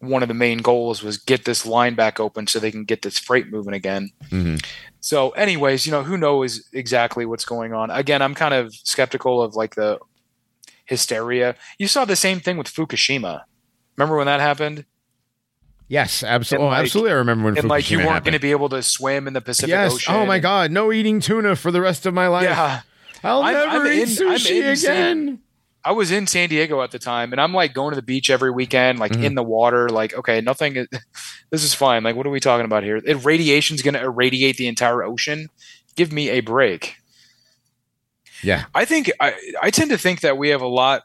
one 0.00 0.22
of 0.22 0.28
the 0.28 0.34
main 0.34 0.58
goals 0.58 1.02
was 1.02 1.16
get 1.16 1.44
this 1.44 1.64
line 1.64 1.94
back 1.94 2.18
open 2.18 2.48
so 2.48 2.58
they 2.58 2.72
can 2.72 2.84
get 2.84 3.02
this 3.02 3.18
freight 3.18 3.50
moving 3.50 3.72
again. 3.72 4.10
Mm-hmm. 4.24 4.56
So, 5.00 5.30
anyways, 5.30 5.86
you 5.86 5.92
know, 5.92 6.02
who 6.02 6.18
knows 6.18 6.68
exactly 6.72 7.24
what's 7.24 7.44
going 7.44 7.72
on? 7.72 7.90
Again, 7.90 8.20
I'm 8.20 8.34
kind 8.34 8.52
of 8.52 8.74
skeptical 8.74 9.40
of 9.40 9.54
like 9.54 9.76
the 9.76 10.00
hysteria. 10.86 11.54
You 11.78 11.86
saw 11.86 12.04
the 12.04 12.16
same 12.16 12.40
thing 12.40 12.56
with 12.56 12.66
Fukushima. 12.66 13.42
Remember 13.96 14.16
when 14.16 14.26
that 14.26 14.40
happened? 14.40 14.86
Yes, 15.92 16.24
absolutely. 16.24 16.68
Like, 16.68 16.78
oh, 16.78 16.82
absolutely. 16.84 17.10
I 17.10 17.14
remember 17.16 17.44
when 17.44 17.58
and 17.58 17.66
Fukushima 17.66 17.68
like 17.68 17.90
you 17.90 17.98
weren't 17.98 18.24
going 18.24 18.32
to 18.32 18.40
be 18.40 18.52
able 18.52 18.70
to 18.70 18.82
swim 18.82 19.26
in 19.26 19.34
the 19.34 19.42
Pacific 19.42 19.68
yes. 19.68 19.92
Ocean. 19.92 20.14
Oh 20.14 20.24
my 20.24 20.38
God, 20.38 20.70
no 20.70 20.90
eating 20.90 21.20
tuna 21.20 21.54
for 21.54 21.70
the 21.70 21.82
rest 21.82 22.06
of 22.06 22.14
my 22.14 22.28
life. 22.28 22.44
Yeah, 22.44 22.80
I'll 23.22 23.42
I'm, 23.42 23.52
never 23.52 23.84
I'm 23.84 23.92
eat 23.92 24.18
in, 24.18 24.26
sushi 24.26 24.72
again. 24.72 25.40
I 25.84 25.92
was 25.92 26.10
in 26.10 26.26
San 26.26 26.48
Diego 26.48 26.80
at 26.80 26.92
the 26.92 26.98
time, 26.98 27.32
and 27.32 27.38
I'm 27.42 27.52
like 27.52 27.74
going 27.74 27.90
to 27.90 27.96
the 27.96 28.00
beach 28.00 28.30
every 28.30 28.50
weekend, 28.50 29.00
like 29.00 29.12
mm-hmm. 29.12 29.22
in 29.22 29.34
the 29.34 29.42
water. 29.42 29.90
Like, 29.90 30.14
okay, 30.14 30.40
nothing. 30.40 30.76
Is, 30.76 30.88
this 31.50 31.62
is 31.62 31.74
fine. 31.74 32.02
Like, 32.04 32.16
what 32.16 32.26
are 32.26 32.30
we 32.30 32.40
talking 32.40 32.64
about 32.64 32.84
here? 32.84 32.96
If 32.96 33.26
radiation's 33.26 33.82
going 33.82 33.92
to 33.92 34.02
irradiate 34.02 34.56
the 34.56 34.68
entire 34.68 35.02
ocean, 35.02 35.48
give 35.94 36.10
me 36.10 36.30
a 36.30 36.40
break. 36.40 36.96
Yeah, 38.42 38.64
I 38.74 38.86
think 38.86 39.12
I 39.20 39.34
I 39.60 39.68
tend 39.68 39.90
to 39.90 39.98
think 39.98 40.22
that 40.22 40.38
we 40.38 40.48
have 40.48 40.62
a 40.62 40.66
lot. 40.66 41.02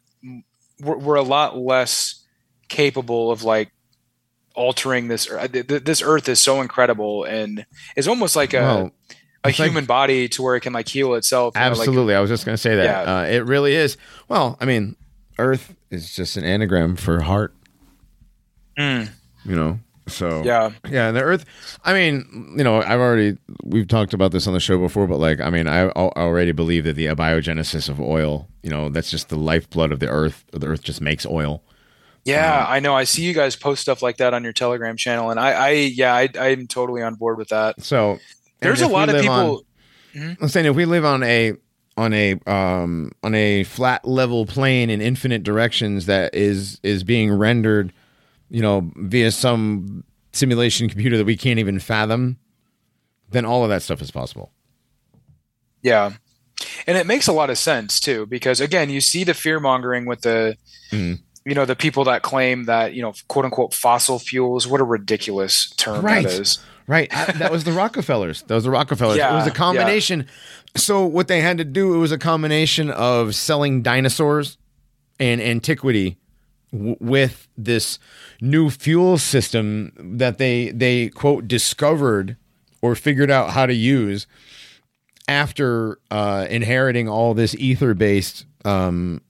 We're, 0.80 0.98
we're 0.98 1.16
a 1.16 1.24
lot 1.24 1.58
less 1.58 2.24
capable 2.70 3.32
of 3.32 3.44
like 3.44 3.74
altering 4.58 5.08
this. 5.08 5.30
This 5.52 6.02
Earth 6.02 6.28
is 6.28 6.42
so 6.42 6.60
incredible, 6.60 7.24
and 7.24 7.66
it's 7.96 8.08
almost 8.08 8.36
like 8.36 8.54
a. 8.54 8.62
Well, 8.62 8.92
a 9.44 9.52
human 9.52 9.76
like, 9.76 9.88
body 9.88 10.28
to 10.28 10.42
where 10.42 10.56
it 10.56 10.62
can 10.62 10.74
like 10.74 10.90
heal 10.90 11.14
itself. 11.14 11.56
Absolutely. 11.56 11.96
Know, 11.96 12.04
like, 12.06 12.16
I 12.18 12.20
was 12.20 12.30
just 12.30 12.46
going 12.46 12.56
to 12.56 12.62
say 12.62 12.76
that. 12.76 12.84
Yeah. 12.84 13.18
Uh, 13.20 13.24
it 13.24 13.46
really 13.46 13.76
is. 13.76 13.96
Well, 14.28 14.58
I 14.60 14.66
mean, 14.66 14.98
Earth 15.40 15.74
is 15.90 16.14
just 16.14 16.36
an 16.36 16.44
anagram 16.44 16.98
for 16.98 17.22
heart. 17.22 17.54
Mm. 18.78 19.10
You 19.46 19.56
know, 19.56 19.80
so 20.08 20.44
yeah, 20.44 20.72
yeah. 20.90 21.12
The 21.12 21.22
Earth. 21.22 21.46
I 21.86 21.94
mean, 21.94 22.56
you 22.58 22.64
know, 22.64 22.82
I've 22.82 23.00
already 23.00 23.38
we've 23.64 23.88
talked 23.88 24.14
about 24.14 24.32
this 24.32 24.48
on 24.48 24.54
the 24.54 24.60
show 24.60 24.78
before, 24.78 25.08
but 25.08 25.18
like, 25.18 25.40
I 25.40 25.50
mean, 25.50 25.68
I 25.68 25.88
already 25.90 26.52
believe 26.52 26.84
that 26.84 26.98
the 26.98 27.06
abiogenesis 27.06 27.88
of 27.88 28.02
oil. 28.02 28.50
You 28.64 28.70
know, 28.70 28.90
that's 28.90 29.10
just 29.10 29.30
the 29.30 29.38
lifeblood 29.38 29.94
of 29.94 30.00
the 30.00 30.10
Earth. 30.10 30.44
The 30.52 30.68
Earth 30.68 30.84
just 30.84 31.00
makes 31.00 31.26
oil. 31.26 31.64
Yeah, 32.28 32.60
um, 32.60 32.66
I 32.68 32.80
know. 32.82 32.94
I 32.94 33.06
see 33.06 33.24
you 33.24 33.34
guys 33.34 33.56
post 33.56 33.82
stuff 33.82 34.02
like 34.02 34.18
that 34.18 34.34
on 34.34 34.44
your 34.44 34.52
Telegram 34.52 34.98
channel, 34.98 35.30
and 35.30 35.40
I, 35.40 35.52
I 35.52 35.70
yeah, 35.72 36.14
I, 36.14 36.30
I'm 36.38 36.68
totally 36.68 37.02
on 37.02 37.16
board 37.16 37.38
with 37.38 37.50
that. 37.50 37.82
So 37.82 38.20
there's 38.60 38.82
a 38.82 38.88
lot 38.88 39.08
of 39.08 39.22
people. 39.22 39.34
On, 39.34 39.62
mm-hmm. 40.14 40.44
I'm 40.44 40.50
saying 40.50 40.66
if 40.66 40.76
we 40.76 40.84
live 40.84 41.06
on 41.06 41.24
a 41.24 41.54
on 41.96 42.12
a 42.12 42.38
um, 42.46 43.14
on 43.24 43.34
a 43.34 43.64
flat 43.64 44.06
level 44.06 44.46
plane 44.46 44.90
in 44.90 45.00
infinite 45.02 45.44
directions 45.44 46.06
that 46.08 46.36
is 46.36 46.82
is 46.84 47.06
being 47.06 47.32
rendered, 47.32 47.94
you 48.50 48.62
know, 48.62 48.92
via 48.98 49.32
some 49.32 50.04
simulation 50.34 50.90
computer 50.90 51.18
that 51.18 51.26
we 51.26 51.38
can't 51.38 51.60
even 51.60 51.80
fathom, 51.80 52.38
then 53.30 53.46
all 53.46 53.64
of 53.64 53.70
that 53.70 53.82
stuff 53.82 54.02
is 54.02 54.12
possible. 54.12 54.52
Yeah. 55.82 56.12
And 56.86 56.98
it 56.98 57.08
makes 57.08 57.28
a 57.28 57.32
lot 57.32 57.50
of 57.50 57.58
sense 57.58 58.00
too, 58.00 58.26
because 58.26 58.60
again, 58.60 58.90
you 58.90 59.00
see 59.00 59.24
the 59.24 59.34
fear 59.34 59.60
mongering 59.60 60.06
with 60.06 60.22
the, 60.22 60.58
mm. 60.92 61.20
You 61.48 61.56
know, 61.56 61.64
the 61.64 61.78
people 61.78 62.04
that 62.04 62.24
claim 62.24 62.66
that, 62.66 62.94
you 62.94 63.02
know, 63.02 63.14
quote 63.30 63.46
unquote 63.46 63.74
fossil 63.74 64.20
fuels. 64.20 64.68
What 64.68 64.82
a 64.82 64.84
ridiculous 64.84 65.70
term 65.78 66.04
right. 66.04 66.24
that 66.24 66.34
is. 66.34 66.60
Right. 66.88 67.10
that 67.10 67.52
was 67.52 67.64
the 67.64 67.72
Rockefellers. 67.74 68.42
That 68.44 68.56
was 68.56 68.66
the 68.66 68.70
Rockefellers. 68.70 69.18
Yeah, 69.18 69.32
it 69.32 69.36
was 69.36 69.48
a 69.48 69.52
combination. 69.52 70.22
Yeah. 70.22 70.26
So 70.76 71.06
what 71.06 71.30
they 71.30 71.40
had 71.40 71.58
to 71.58 71.64
do, 71.64 71.96
it 71.96 72.00
was 72.00 72.12
a 72.12 72.18
combination 72.18 72.90
of 72.90 73.34
selling 73.34 73.82
dinosaurs 73.82 74.58
and 75.20 75.40
antiquity 75.40 76.18
w- 76.74 76.98
with 77.00 77.48
this 77.58 77.98
new 78.42 78.70
fuel 78.70 79.18
system 79.18 79.94
that 79.98 80.38
they 80.38 80.72
they 80.72 81.10
quote 81.10 81.48
discovered 81.48 82.36
or 82.82 82.94
figured 82.94 83.32
out 83.32 83.52
how 83.52 83.66
to 83.66 83.74
use 83.74 84.28
after 85.30 86.00
uh, 86.12 86.46
inheriting 86.50 87.08
all 87.08 87.34
this 87.34 87.56
ether 87.56 87.94
based 87.94 88.46
um, 88.66 89.22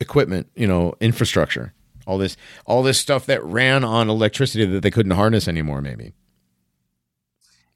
equipment, 0.00 0.48
you 0.54 0.66
know, 0.66 0.94
infrastructure, 1.00 1.72
all 2.06 2.18
this 2.18 2.36
all 2.66 2.82
this 2.82 2.98
stuff 2.98 3.26
that 3.26 3.42
ran 3.44 3.84
on 3.84 4.08
electricity 4.08 4.64
that 4.64 4.80
they 4.80 4.90
couldn't 4.90 5.12
harness 5.12 5.48
anymore, 5.48 5.80
maybe. 5.80 6.12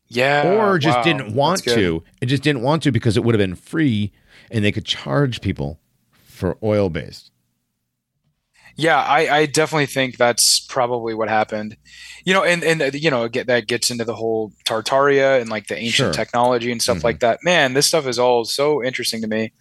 Yeah. 0.08 0.52
Or 0.54 0.78
just 0.78 0.98
wow. 0.98 1.04
didn't 1.04 1.34
want 1.34 1.62
to. 1.64 2.02
It 2.20 2.26
just 2.26 2.42
didn't 2.42 2.62
want 2.62 2.82
to 2.82 2.92
because 2.92 3.16
it 3.16 3.24
would 3.24 3.34
have 3.34 3.40
been 3.40 3.54
free 3.54 4.12
and 4.50 4.64
they 4.64 4.72
could 4.72 4.84
charge 4.84 5.40
people 5.40 5.80
for 6.12 6.58
oil 6.62 6.90
based. 6.90 7.30
Yeah, 8.74 8.98
I, 8.98 9.36
I, 9.36 9.46
definitely 9.46 9.86
think 9.86 10.16
that's 10.16 10.60
probably 10.60 11.12
what 11.12 11.28
happened. 11.28 11.76
You 12.24 12.32
know, 12.32 12.42
and 12.42 12.64
and 12.64 12.94
you 12.94 13.10
know, 13.10 13.28
get 13.28 13.46
that 13.48 13.66
gets 13.66 13.90
into 13.90 14.04
the 14.04 14.14
whole 14.14 14.52
Tartaria 14.64 15.40
and 15.40 15.50
like 15.50 15.66
the 15.66 15.76
ancient 15.76 16.06
sure. 16.06 16.12
technology 16.12 16.72
and 16.72 16.80
stuff 16.80 16.98
mm-hmm. 16.98 17.06
like 17.06 17.20
that. 17.20 17.40
Man, 17.42 17.74
this 17.74 17.86
stuff 17.86 18.06
is 18.06 18.18
all 18.18 18.44
so 18.44 18.82
interesting 18.82 19.20
to 19.22 19.28
me. 19.28 19.52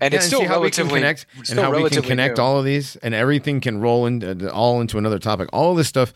And 0.00 0.12
yeah, 0.12 0.18
it's 0.18 0.26
still 0.26 0.40
and 0.42 0.50
relatively 0.50 1.00
connect, 1.00 1.26
and 1.50 1.58
how 1.58 1.70
we 1.74 1.88
can 1.88 2.02
connect 2.02 2.38
new. 2.38 2.42
all 2.44 2.58
of 2.58 2.64
these 2.64 2.96
and 2.96 3.14
everything 3.14 3.60
can 3.60 3.80
roll 3.80 4.06
into 4.06 4.52
all 4.52 4.80
into 4.80 4.98
another 4.98 5.18
topic. 5.18 5.48
All 5.52 5.74
this 5.74 5.88
stuff 5.88 6.12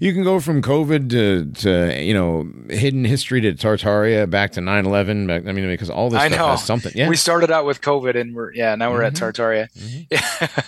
you 0.00 0.12
can 0.12 0.24
go 0.24 0.40
from 0.40 0.60
COVID 0.62 1.08
to 1.10 1.52
to 1.62 2.02
you 2.02 2.12
know 2.14 2.50
hidden 2.68 3.04
history 3.04 3.40
to 3.42 3.52
Tartaria 3.52 4.28
back 4.28 4.50
to 4.52 4.60
9/11. 4.60 5.28
Back, 5.28 5.46
I 5.46 5.52
mean, 5.52 5.68
because 5.68 5.88
all 5.90 6.10
this 6.10 6.20
I 6.20 6.26
stuff 6.28 6.38
know. 6.38 6.46
has 6.48 6.64
something. 6.64 6.92
Yeah, 6.96 7.08
We 7.08 7.16
started 7.16 7.52
out 7.52 7.64
with 7.64 7.80
COVID, 7.80 8.20
and 8.20 8.34
we're 8.34 8.52
yeah 8.52 8.74
now 8.74 8.90
we're 8.90 9.02
at 9.02 9.14
Mhm. 9.14 9.32
Tartaria. 9.32 9.68
Mhm. 9.78 10.06
Yeah. 10.10 10.62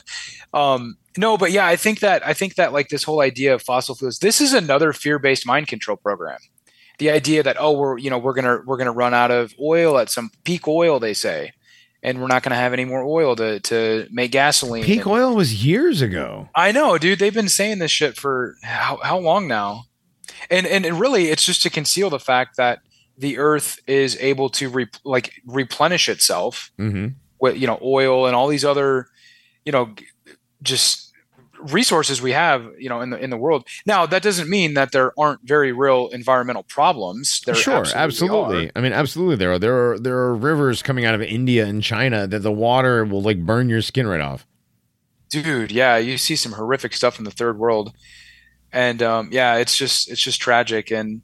um, 0.55 0.97
no, 1.17 1.37
but 1.37 1.51
yeah, 1.51 1.67
I 1.67 1.75
think 1.77 2.01
that 2.01 2.25
I 2.27 2.33
think 2.35 2.55
that 2.55 2.73
like 2.73 2.89
this 2.91 3.03
whole 3.03 3.21
idea 3.21 3.55
of 3.55 3.63
fossil 3.63 3.95
fuels. 3.97 4.19
This 4.21 4.41
is 4.41 4.53
another 4.53 4.93
fear-based 4.93 5.47
mind 5.47 5.67
control 5.69 5.97
program. 5.97 6.39
The 6.99 7.11
idea 7.11 7.43
that 7.43 7.57
oh 7.59 7.73
we're 7.73 7.99
you 7.99 8.11
know 8.11 8.19
we're 8.19 8.35
gonna 8.35 8.61
we're 8.65 8.77
gonna 8.77 8.93
run 8.93 9.15
out 9.15 9.33
of 9.33 9.53
oil 9.61 9.99
at 9.99 10.11
some 10.11 10.31
peak 10.45 10.69
oil 10.69 11.01
they 11.01 11.15
say, 11.15 11.53
and 12.05 12.21
we're 12.21 12.29
not 12.29 12.43
gonna 12.45 12.55
have 12.55 12.73
any 12.73 12.85
more 12.85 13.03
oil 13.03 13.35
to 13.37 13.59
to 13.61 14.07
make 14.13 14.31
gasoline. 14.31 14.85
peak 14.85 15.01
And- 15.01 15.09
oil 15.11 15.35
was 15.35 15.65
years 15.65 16.01
ago. 16.03 16.49
I 16.55 16.71
know, 16.71 16.97
dude. 16.99 17.19
They've 17.19 17.35
been 17.35 17.49
saying 17.49 17.81
this 17.81 17.91
shit 17.91 18.17
for 18.17 18.55
how, 18.63 18.99
how 19.03 19.19
long 19.19 19.49
now? 19.49 19.85
And, 20.51 20.67
and 20.67 20.85
and 20.87 21.01
really, 21.01 21.31
it's 21.31 21.45
just 21.45 21.63
to 21.63 21.71
conceal 21.71 22.11
the 22.11 22.21
fact 22.21 22.57
that 22.59 22.81
the 23.19 23.39
Earth 23.39 23.79
is 23.87 24.17
able 24.21 24.51
to 24.51 24.69
re, 24.69 24.87
like 25.05 25.33
replenish 25.47 26.09
itself 26.09 26.71
hmm 26.77 27.09
with 27.41 27.57
you 27.59 27.67
know 27.67 27.79
oil 27.83 28.27
and 28.27 28.35
all 28.37 28.47
these 28.49 28.65
other 28.65 29.07
you 29.65 29.73
know 29.73 29.95
just 30.63 31.04
resources 31.73 32.20
we 32.23 32.32
have 32.32 32.66
you 32.78 32.89
know 32.89 33.01
in 33.01 33.11
the 33.11 33.19
in 33.19 33.31
the 33.31 33.36
world. 33.36 33.66
Now 33.86 34.07
that 34.07 34.23
doesn't 34.23 34.49
mean 34.49 34.74
that 34.74 34.93
there 34.93 35.12
aren't 35.19 35.41
very 35.43 35.73
real 35.73 36.09
environmental 36.09 36.62
problems. 36.65 37.41
There 37.47 37.55
Sure, 37.55 37.85
absolutely. 37.95 38.69
are. 38.69 38.73
I 38.77 38.81
mean, 38.81 38.93
absolutely. 38.93 39.36
There 39.36 39.53
are 39.53 39.59
there 39.59 39.93
are 39.93 39.99
there 39.99 40.16
are 40.16 40.35
rivers 40.35 40.82
coming 40.82 41.05
out 41.05 41.15
of 41.15 41.23
India 41.23 41.66
and 41.66 41.82
China 41.82 42.27
that 42.27 42.41
the 42.41 42.53
water 42.53 43.05
will 43.05 43.23
like 43.23 43.45
burn 43.45 43.69
your 43.69 43.82
skin 43.82 44.07
right 44.07 44.20
off. 44.20 44.47
dude 45.31 45.73
yeah 45.73 45.97
you 45.97 46.16
see 46.19 46.36
some 46.36 46.53
horrific 46.53 46.93
stuff 46.95 47.19
in 47.19 47.24
the 47.24 47.31
third 47.31 47.59
world 47.59 47.93
and 48.73 49.03
um, 49.03 49.28
yeah 49.32 49.57
it's 49.57 49.77
just 49.77 50.09
it's 50.11 50.20
just 50.20 50.41
tragic 50.41 50.91
and 50.93 51.23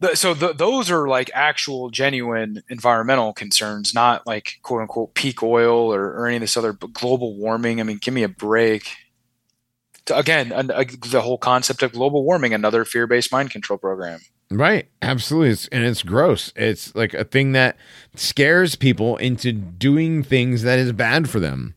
the, 0.00 0.14
so 0.14 0.34
th 0.34 0.56
those 0.58 0.90
are 0.90 1.08
like 1.08 1.30
actual 1.34 1.88
genuine 1.90 2.62
environmental 2.68 3.32
concerns 3.32 3.94
not 3.94 4.26
like 4.26 4.58
quote 4.62 4.82
unquote 4.82 5.14
peak 5.14 5.42
oil 5.42 5.92
or, 5.92 6.04
or 6.16 6.26
any 6.26 6.36
of 6.36 6.42
this 6.42 6.56
other 6.56 6.74
global 6.74 7.34
warming 7.36 7.80
i 7.80 7.82
mean 7.82 7.98
give 8.00 8.12
me 8.14 8.22
a 8.22 8.28
break 8.28 8.84
again 10.14 10.52
an, 10.52 10.70
uh, 10.70 10.84
the 11.10 11.20
whole 11.20 11.38
concept 11.38 11.82
of 11.82 11.92
global 11.92 12.24
warming 12.24 12.54
another 12.54 12.84
fear-based 12.84 13.32
mind 13.32 13.50
control 13.50 13.78
program 13.78 14.20
Right, 14.50 14.88
absolutely, 15.02 15.50
it's, 15.50 15.68
and 15.68 15.84
it's 15.84 16.02
gross. 16.04 16.52
It's 16.54 16.94
like 16.94 17.14
a 17.14 17.24
thing 17.24 17.52
that 17.52 17.76
scares 18.14 18.76
people 18.76 19.16
into 19.16 19.52
doing 19.52 20.22
things 20.22 20.62
that 20.62 20.78
is 20.78 20.92
bad 20.92 21.28
for 21.28 21.40
them. 21.40 21.74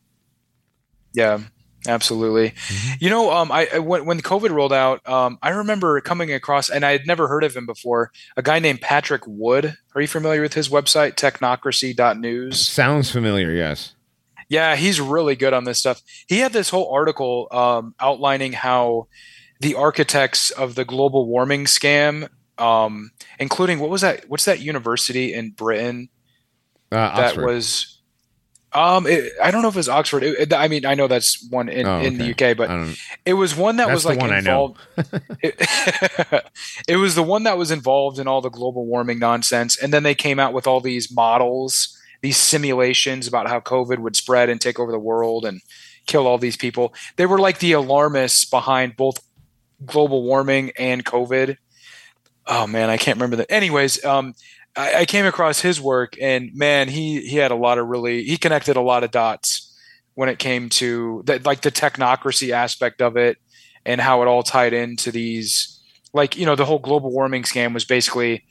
Yeah, 1.14 1.40
absolutely. 1.88 2.54
You 3.00 3.10
know, 3.10 3.32
um, 3.32 3.52
I, 3.52 3.68
I 3.74 3.80
when 3.80 4.06
when 4.06 4.22
COVID 4.22 4.52
rolled 4.52 4.74
out, 4.74 5.08
um, 5.10 5.40
I 5.42 5.50
remember 5.50 6.00
coming 6.02 6.32
across, 6.32 6.70
and 6.70 6.86
I 6.86 6.92
had 6.92 7.08
never 7.08 7.28
heard 7.28 7.44
of 7.44 7.56
him 7.56 7.66
before. 7.66 8.12
A 8.38 8.44
guy 8.44 8.60
named 8.60 8.82
Patrick 8.82 9.24
Wood. 9.26 9.76
Are 9.96 10.02
you 10.02 10.08
familiar 10.08 10.42
with 10.44 10.54
his 10.54 10.70
website, 10.70 11.16
technocracy.news? 11.16 12.68
Sounds 12.68 13.10
familiar, 13.10 13.52
yes. 13.52 13.96
Yeah, 14.50 14.76
he's 14.76 15.00
really 15.00 15.36
good 15.36 15.54
on 15.54 15.64
this 15.64 15.78
stuff. 15.78 16.02
He 16.28 16.40
had 16.40 16.52
this 16.54 16.70
whole 16.70 16.92
article 16.92 17.48
um, 17.52 17.94
outlining 18.00 18.54
how 18.54 19.08
the 19.62 19.76
architects 19.76 20.50
of 20.52 20.76
the 20.76 20.84
global 20.86 21.28
warming 21.28 21.66
scam, 21.66 22.28
um, 22.58 23.12
including 23.40 23.80
what 23.80 23.90
was 23.92 24.02
that? 24.02 24.28
What's 24.28 24.46
that 24.46 24.60
university 24.60 25.34
in 25.34 25.52
Britain? 25.52 26.10
Uh, 26.92 27.16
that 27.18 27.38
was 27.38 27.96
um 28.74 29.08
it, 29.08 29.32
i 29.42 29.50
don't 29.50 29.64
know 29.64 29.68
if 29.68 29.74
it 29.74 29.80
was 29.80 29.90
oxford 29.90 30.22
It- 30.22 30.38
it- 30.40 30.54
i 30.54 30.68
mean 30.68 30.86
i 30.86 30.94
know 30.94 31.08
that's 31.08 31.44
one 31.50 31.70
in, 31.70 31.88
Oh, 31.88 32.02
in 32.02 32.20
the 32.20 32.30
uk 32.32 32.56
but 32.56 32.70
it 33.26 33.34
was 33.34 33.56
one 33.56 33.78
that 33.78 33.88
That's 33.88 33.96
was 33.96 34.06
like 34.06 34.20
one 34.20 34.32
I 34.32 34.42
know. 34.42 34.76
involved 34.98 35.24
it 36.88 36.98
was 36.98 37.16
the 37.16 37.24
one 37.24 37.44
that 37.44 37.58
was 37.58 37.72
involved 37.72 38.20
in 38.20 38.28
all 38.28 38.42
the 38.42 38.50
global 38.50 38.86
warming 38.86 39.18
nonsense 39.20 39.76
and 39.78 39.92
then 39.94 40.04
they 40.04 40.14
came 40.16 40.40
out 40.40 40.54
with 40.54 40.68
all 40.68 40.82
these 40.82 41.12
models 41.12 41.98
these 42.22 42.38
simulations 42.38 43.28
about 43.28 43.48
how 43.48 43.60
covid 43.60 44.00
would 44.00 44.16
spread 44.16 44.50
and 44.50 44.60
take 44.60 44.80
over 44.80 44.92
the 44.92 45.00
world 45.00 45.46
and 45.46 45.62
kill 46.10 46.26
all 46.26 46.40
these 46.40 46.58
people. 46.58 46.94
They 47.18 47.28
were 47.28 47.38
like 47.38 47.60
the 47.60 47.74
alarmists 47.74 48.44
behind 48.44 48.98
both 48.98 49.20
global 49.86 50.24
warming 50.24 50.72
and 50.78 51.06
covid. 51.06 51.58
Oh 52.48 52.66
man 52.66 52.90
i 52.90 52.98
can't 52.98 53.18
remember 53.18 53.36
that 53.38 53.52
anyways 53.52 54.04
um 54.04 54.34
I, 54.76 55.02
I 55.02 55.06
came 55.06 55.26
across 55.26 55.62
his 55.62 55.80
work 55.80 56.16
and 56.20 56.50
man 56.56 56.88
he 56.88 57.22
he 57.22 57.38
had 57.38 57.52
a 57.52 57.56
lot 57.56 57.78
of 57.78 57.88
really 57.88 58.24
he 58.24 58.38
connected 58.38 58.76
a 58.76 58.82
lot 58.82 59.04
of 59.04 59.12
dots 59.12 59.78
when 60.16 60.30
it 60.30 60.40
came 60.40 60.70
to 60.70 61.22
that 61.26 61.46
like 61.46 61.62
the 61.62 61.72
technocracy 61.72 62.50
aspect 62.50 63.02
of 63.02 63.18
it 63.18 63.38
and 63.86 64.02
how 64.02 64.22
it 64.24 64.28
all 64.28 64.42
tied 64.42 64.74
into 64.74 65.12
these 65.12 65.80
like 66.12 66.38
you 66.38 66.46
know 66.46 66.56
the 66.56 66.66
whole 66.66 66.80
global 66.80 67.12
warming 67.12 67.44
scam 67.44 67.74
was 67.74 67.86
basically 67.86 68.44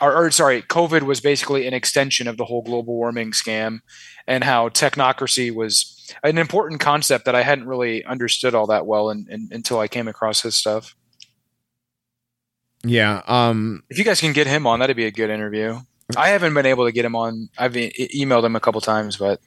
or, 0.00 0.14
or 0.14 0.30
sorry 0.30 0.62
covid 0.62 1.02
was 1.02 1.20
basically 1.20 1.66
an 1.66 1.74
extension 1.74 2.28
of 2.28 2.36
the 2.36 2.44
whole 2.44 2.62
global 2.62 2.94
warming 2.94 3.32
scam 3.32 3.80
and 4.26 4.44
how 4.44 4.68
technocracy 4.68 5.54
was 5.54 6.12
an 6.22 6.38
important 6.38 6.80
concept 6.80 7.24
that 7.24 7.34
i 7.34 7.42
hadn't 7.42 7.66
really 7.66 8.04
understood 8.04 8.54
all 8.54 8.66
that 8.66 8.86
well 8.86 9.10
in, 9.10 9.26
in, 9.30 9.48
until 9.52 9.78
i 9.78 9.88
came 9.88 10.08
across 10.08 10.42
his 10.42 10.54
stuff 10.54 10.94
yeah. 12.86 13.22
Um. 13.26 13.82
if 13.88 13.96
you 13.96 14.04
guys 14.04 14.20
can 14.20 14.34
get 14.34 14.46
him 14.46 14.66
on 14.66 14.80
that'd 14.80 14.96
be 14.96 15.06
a 15.06 15.10
good 15.10 15.30
interview 15.30 15.78
i 16.16 16.28
haven't 16.28 16.52
been 16.52 16.66
able 16.66 16.84
to 16.84 16.92
get 16.92 17.04
him 17.04 17.16
on 17.16 17.48
i've 17.56 17.76
e- 17.76 18.10
emailed 18.14 18.44
him 18.44 18.56
a 18.56 18.60
couple 18.60 18.80
times 18.80 19.16
but 19.16 19.40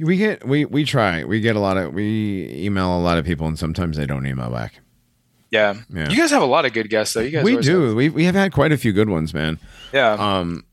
We 0.00 0.16
get 0.16 0.44
we 0.44 0.64
we 0.64 0.84
try. 0.84 1.22
We 1.22 1.40
get 1.40 1.54
a 1.54 1.60
lot 1.60 1.76
of 1.76 1.94
we 1.94 2.50
email 2.52 2.98
a 2.98 3.00
lot 3.00 3.16
of 3.16 3.24
people, 3.24 3.46
and 3.46 3.56
sometimes 3.56 3.96
they 3.96 4.06
don't 4.06 4.26
email 4.26 4.50
back. 4.50 4.80
Yeah, 5.54 5.74
Yeah. 5.94 6.08
you 6.10 6.16
guys 6.16 6.30
have 6.32 6.42
a 6.42 6.46
lot 6.46 6.64
of 6.64 6.72
good 6.72 6.90
guests 6.90 7.14
though 7.14 7.20
you 7.20 7.30
guys 7.30 7.44
we 7.44 7.56
do. 7.58 7.82
have- 7.86 7.94
We 7.94 8.08
we 8.08 8.24
have 8.24 8.34
had 8.34 8.52
quite 8.52 8.72
a 8.72 8.76
few 8.76 8.92
good 8.92 9.08
ones, 9.08 9.32
man. 9.32 9.58
yeah 9.92 10.12
Um. 10.14 10.64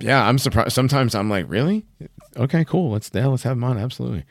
Yeah, 0.00 0.22
I'm 0.28 0.38
surprised. 0.38 0.72
Sometimes 0.72 1.14
I'm 1.16 1.28
like, 1.30 1.46
really? 1.48 1.84
Okay, 2.36 2.64
cool. 2.64 2.92
Let's 2.92 3.10
yeah, 3.12 3.26
let's 3.26 3.42
have 3.42 3.56
them 3.56 3.64
on. 3.64 3.78
Absolutely. 3.78 4.24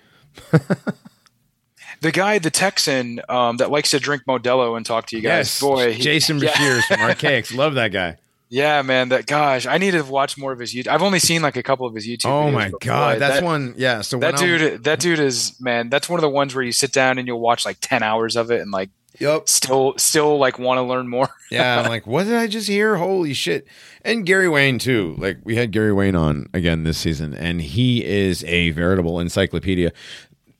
the 2.02 2.12
guy, 2.12 2.40
the 2.40 2.52
Texan, 2.52 3.20
um, 3.28 3.58
that 3.58 3.72
likes 3.72 3.90
to 3.92 4.00
drink 4.00 4.24
Modelo 4.28 4.78
and 4.78 4.86
talk 4.86 5.08
to 5.08 5.16
you 5.18 5.22
guys. 5.22 5.60
Boy, 5.60 5.94
he- 5.94 6.02
Jason 6.02 6.38
yeah. 6.42 6.52
Breshears 6.52 6.84
from 6.84 6.98
Archaix. 7.00 7.56
Love 7.56 7.74
that 7.76 7.92
guy. 7.92 8.18
Yeah, 8.50 8.82
man. 8.82 9.10
That 9.10 9.26
gosh, 9.26 9.66
I 9.66 9.78
need 9.78 9.92
to 9.92 10.04
watch 10.04 10.38
more 10.38 10.54
of 10.54 10.60
his 10.60 10.74
YouTube. 10.74 10.88
I've 10.88 11.02
only 11.04 11.20
seen 11.20 11.42
like 11.42 11.58
a 11.58 11.64
couple 11.64 11.86
of 11.86 11.94
his 11.94 12.08
YouTube. 12.08 12.28
Oh 12.30 12.50
my 12.50 12.72
god, 12.80 13.20
that's 13.20 13.38
that, 13.38 13.44
one. 13.44 13.74
Yeah. 13.78 14.00
So 14.02 14.20
That 14.20 14.36
when 14.36 14.42
I'm- 14.50 14.58
dude, 14.60 14.84
that 14.86 15.00
dude 15.02 15.20
is 15.20 15.60
man. 15.60 15.90
That's 15.90 16.08
one 16.08 16.18
of 16.18 16.22
the 16.22 16.30
ones 16.30 16.56
where 16.56 16.64
you 16.64 16.72
sit 16.72 16.94
down 16.94 17.18
and 17.18 17.28
you'll 17.28 17.42
watch 17.42 17.66
like 17.66 17.78
ten 17.82 18.04
hours 18.04 18.38
of 18.38 18.50
it 18.52 18.62
and 18.62 18.72
like 18.72 18.90
Yep. 19.20 19.50
still, 19.50 19.94
still 19.98 20.38
like 20.38 20.60
want 20.60 20.78
to 20.78 20.84
learn 20.84 21.08
more. 21.08 21.30
Yeah, 21.50 21.80
I'm 21.80 21.88
like, 21.88 22.06
what 22.06 22.26
did 22.26 22.36
I 22.36 22.48
just 22.48 22.68
hear? 22.68 22.98
Holy 22.98 23.34
shit. 23.34 23.68
And 24.02 24.26
Gary 24.26 24.50
Wayne 24.50 24.80
too. 24.80 25.16
Like 25.18 25.38
we 25.46 25.56
had 25.56 25.72
Gary 25.72 25.94
Wayne 25.94 26.14
on 26.14 26.48
again 26.54 26.84
this 26.84 26.98
season 26.98 27.34
and 27.34 27.62
he 27.62 28.04
is 28.04 28.44
a 28.44 28.72
veritable 28.72 29.22
encyclopedia. 29.22 29.94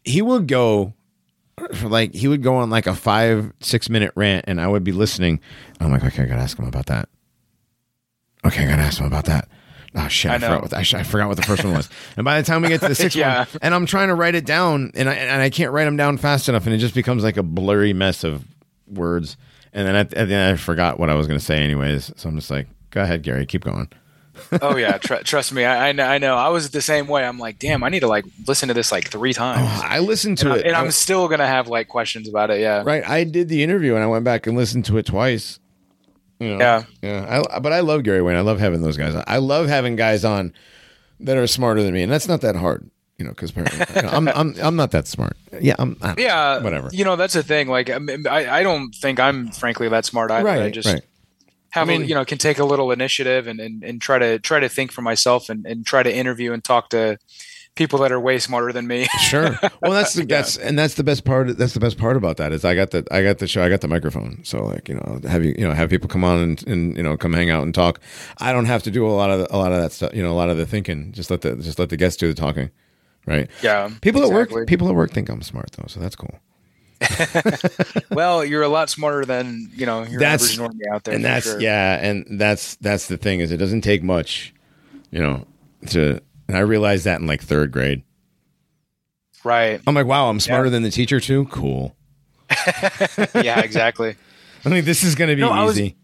He 0.06 0.22
would 0.22 0.48
go 0.48 0.94
like 1.84 2.14
he 2.14 2.30
would 2.30 2.42
go 2.42 2.56
on 2.56 2.70
like 2.70 2.88
a 2.88 2.96
5 2.96 3.52
6 3.60 3.90
minute 3.90 4.14
rant 4.16 4.46
and 4.48 4.62
I 4.62 4.68
would 4.70 4.86
be 4.86 4.94
listening. 4.94 5.42
I'm 5.82 5.92
like, 5.92 6.06
okay, 6.06 6.24
I 6.24 6.26
got 6.26 6.36
to 6.38 6.42
ask 6.42 6.58
him 6.58 6.68
about 6.68 6.86
that. 6.86 7.10
Okay, 8.46 8.64
I 8.64 8.68
got 8.68 8.78
to 8.78 8.84
ask 8.84 9.00
him 9.00 9.08
about 9.08 9.26
that. 9.26 9.50
Oh 10.00 10.08
shit! 10.08 10.32
I, 10.32 10.36
I 10.36 10.40
forgot 10.40 10.62
what 10.62 10.74
I, 10.74 10.80
I 11.00 11.04
forgot 11.04 11.28
what 11.28 11.38
the 11.38 11.44
first 11.44 11.64
one 11.64 11.74
was. 11.74 11.90
And 12.18 12.24
by 12.24 12.40
the 12.40 12.46
time 12.46 12.62
we 12.62 12.68
get 12.68 12.82
to 12.82 12.88
the 12.88 12.96
sixth 12.96 13.18
Yeah. 13.18 13.40
one, 13.40 13.48
and 13.62 13.74
I'm 13.74 13.86
trying 13.86 14.10
to 14.10 14.16
write 14.16 14.36
it 14.36 14.46
down, 14.46 14.92
and 14.96 15.10
I 15.10 15.14
and 15.16 15.42
I 15.42 15.50
can't 15.50 15.72
write 15.72 15.86
them 15.86 15.98
down 15.98 16.18
fast 16.18 16.48
enough, 16.50 16.66
and 16.66 16.74
it 16.76 16.78
just 16.78 16.94
becomes 16.94 17.24
like 17.24 17.38
a 17.38 17.44
blurry 17.44 17.94
mess 17.94 18.24
of 18.24 18.46
words. 18.88 19.38
And 19.74 19.88
then 19.88 19.96
at, 19.96 20.14
at 20.14 20.28
the 20.28 20.34
end, 20.36 20.54
I 20.54 20.56
forgot 20.58 21.00
what 21.00 21.10
I 21.10 21.16
was 21.16 21.28
going 21.28 21.38
to 21.40 21.44
say, 21.46 21.58
anyways. 21.64 22.12
So 22.16 22.30
I'm 22.30 22.36
just 22.36 22.50
like, 22.50 22.68
"Go 22.92 23.02
ahead, 23.02 23.24
Gary, 23.24 23.46
keep 23.46 23.64
going." 23.64 23.90
oh 24.62 24.76
yeah, 24.78 24.98
tr- 25.00 25.24
trust 25.24 25.52
me, 25.52 25.66
I, 25.66 25.90
I 25.90 25.92
know. 25.94 26.06
I 26.06 26.18
know. 26.20 26.36
I 26.36 26.50
was 26.50 26.70
the 26.70 26.82
same 26.82 27.08
way. 27.08 27.24
I'm 27.26 27.40
like, 27.40 27.58
damn, 27.60 27.84
I 27.84 27.90
need 27.90 28.02
to 28.02 28.08
like 28.08 28.26
listen 28.48 28.68
to 28.68 28.74
this 28.74 28.92
like 28.92 29.10
three 29.10 29.34
times, 29.34 29.62
Oh, 29.64 29.82
I 29.84 30.00
listened 30.00 30.38
to 30.40 30.46
and, 30.46 30.54
I, 30.54 30.58
it, 30.58 30.66
and 30.68 30.76
I'm 30.76 30.92
still 30.92 31.28
gonna 31.28 31.48
have 31.48 31.68
like 31.68 31.88
questions 31.88 32.30
about 32.30 32.52
it. 32.52 32.62
Yeah, 32.62 32.84
right. 32.86 33.08
I 33.08 33.24
did 33.24 33.50
the 33.50 33.64
interview, 33.64 33.96
and 33.96 34.04
I 34.04 34.08
went 34.08 34.24
back 34.26 34.46
and 34.48 34.56
listened 34.56 34.86
to 34.86 34.98
it 34.98 35.06
twice. 35.08 35.60
You 36.40 36.50
know? 36.50 36.60
yeah. 36.60 36.84
Yeah, 37.02 37.44
I, 37.52 37.60
but 37.60 37.74
I 37.74 37.80
love 37.80 38.04
Gary 38.04 38.22
Wayne. 38.22 38.38
I 38.38 38.42
love 38.42 38.60
having 38.60 38.82
those 38.82 38.98
guys. 38.98 39.16
I 39.28 39.38
love 39.38 39.68
having 39.68 39.96
guys 39.96 40.24
on 40.24 40.54
that 41.20 41.38
are 41.38 41.48
smarter 41.48 41.82
than 41.84 41.94
me, 41.94 42.04
and 42.04 42.12
that's 42.12 42.28
not 42.28 42.42
that 42.42 42.56
hard, 42.56 42.90
you 43.18 43.26
know. 43.26 43.32
Because 43.32 43.54
I'm 44.14 44.28
I'm 44.28 44.56
I'm 44.62 44.76
not 44.76 44.92
that 44.92 45.08
smart. 45.08 45.36
Yeah, 45.60 45.76
I'm. 45.80 45.98
I'm 46.02 46.20
Yeah, 46.20 46.62
Whatever. 46.62 46.90
You 46.92 47.06
know, 47.06 47.16
that's 47.16 47.34
the 47.34 47.44
thing. 47.44 47.68
Like, 47.68 47.90
I, 47.90 48.00
I, 48.30 48.60
I 48.60 48.64
don't 48.64 48.94
think 48.94 49.20
I'm 49.20 49.52
frankly 49.52 49.90
that 49.90 50.06
smart 50.06 50.30
either. 50.30 50.48
I 50.48 50.70
just 50.70 50.88
right. 50.88 51.04
have, 51.72 51.90
I 51.90 51.92
mean- 51.92 52.04
a, 52.04 52.06
you 52.06 52.16
know, 52.16 52.26
can 52.26 52.38
take 52.38 52.60
a 52.60 52.66
little 52.66 52.92
initiative 52.92 53.48
and, 53.48 53.60
and, 53.60 53.84
and 53.84 54.02
try 54.02 54.20
to 54.20 54.38
try 54.40 54.60
to 54.60 54.70
think 54.70 54.92
for 54.92 55.02
myself 55.02 55.50
and, 55.50 55.66
and 55.66 55.86
try 55.86 56.04
to 56.04 56.14
interview 56.14 56.54
and 56.54 56.64
talk 56.64 56.90
to 56.90 57.18
people 57.78 58.00
that 58.00 58.12
are 58.12 58.20
way 58.20 58.40
smarter 58.40 58.74
than 58.74 58.88
me. 58.88 59.08
Sure. 59.20 59.58
Well, 59.82 59.92
that's 59.92 60.14
the, 60.14 60.26
that's 60.36 60.58
and 60.58 60.78
that's 60.78 60.96
the 60.96 61.04
best 61.04 61.24
part. 61.24 61.58
That's 61.58 61.74
the 61.74 61.80
best 61.80 61.98
part 61.98 62.18
about 62.18 62.38
that 62.38 62.52
is 62.52 62.66
I 62.66 62.76
got 62.76 62.92
the 62.92 63.06
I 63.12 63.24
got 63.24 63.38
the 63.40 63.48
show. 63.48 63.64
I 63.64 63.70
got 63.70 63.82
the 63.82 63.88
microphone. 63.88 64.44
So 64.44 64.66
like 64.66 64.90
you 64.90 64.96
know 64.96 65.22
have 65.28 65.44
you 65.46 65.56
you 65.58 65.66
know 65.68 65.74
have 65.74 65.90
people 65.90 66.10
come 66.10 66.24
on 66.24 66.40
and, 66.40 66.68
and 66.68 66.98
you 66.98 67.04
know 67.04 67.16
come 67.18 67.34
hang 67.34 67.50
out 67.50 67.64
and 67.64 67.74
talk. 67.74 68.00
I 68.40 68.52
don't 68.52 68.66
have 68.66 68.84
to 68.84 68.92
do 68.92 69.08
a 69.08 69.10
lot 69.12 69.30
of 69.30 69.40
the, 69.40 69.56
a 69.56 69.58
lot 69.58 69.72
of 69.72 69.80
that 69.82 69.92
stuff. 69.92 70.14
You 70.14 70.24
know 70.24 70.32
a 70.32 70.36
lot 70.38 70.50
of 70.50 70.58
the 70.58 70.66
thinking. 70.66 71.12
Just 71.14 71.30
let 71.32 71.42
the 71.42 71.56
just 71.56 71.80
let 71.80 71.90
the 71.90 71.98
guests 71.98 72.18
do 72.18 72.28
the 72.28 72.34
talking. 72.34 72.70
Right. 73.26 73.50
yeah, 73.62 73.90
People 74.02 74.24
at 74.24 74.32
work 74.32 74.68
people 74.68 74.88
at 74.88 74.96
work 74.96 75.12
think 75.12 75.28
I'm 75.30 75.42
smart 75.42 75.72
though, 75.74 75.88
so 75.88 76.00
that's 76.00 76.16
cool. 76.16 76.40
well, 78.12 78.44
you're 78.46 78.64
a 78.64 78.70
lot 78.70 78.90
smarter 78.90 79.26
than 79.26 79.70
you 79.76 79.86
know 79.86 80.04
your 80.04 80.20
That's- 80.20 80.56
normie 80.56 80.80
out 80.92 81.04
there. 81.04 81.14
and 81.16 81.24
that's 81.26 81.46
sure. 81.46 81.60
yeah, 81.60 81.96
and 82.02 82.26
that's 82.40 82.76
that's 82.78 83.08
the 83.08 83.18
thing 83.18 83.40
is 83.40 83.52
it 83.52 83.58
doesn't 83.58 83.82
take 83.82 84.04
much, 84.04 84.54
you 85.12 85.20
know, 85.20 85.46
to. 85.90 86.22
And 86.48 86.56
I 86.58 86.62
realized 86.62 87.06
that 87.06 87.20
in 87.20 87.28
like 87.28 87.42
third 87.42 87.72
grade. 87.72 88.04
right. 89.44 89.82
I'm 89.88 89.96
like, 89.96 90.06
wow, 90.06 90.30
I'm 90.30 90.40
smarter 90.40 90.66
Yeah. 90.66 90.72
than 90.72 90.84
the 90.84 90.92
teacher 90.92 91.20
too. 91.20 91.46
Cool. 91.46 91.96
yeah, 93.36 93.60
exactly. 93.60 94.16
I 94.66 94.70
think 94.70 94.86
this 94.86 95.04
is 95.04 95.16
going 95.16 95.30
to 95.30 95.36
be 95.36 95.42
No, 95.42 95.50
I 95.52 95.64
was- 95.64 95.80
easy. 95.80 95.96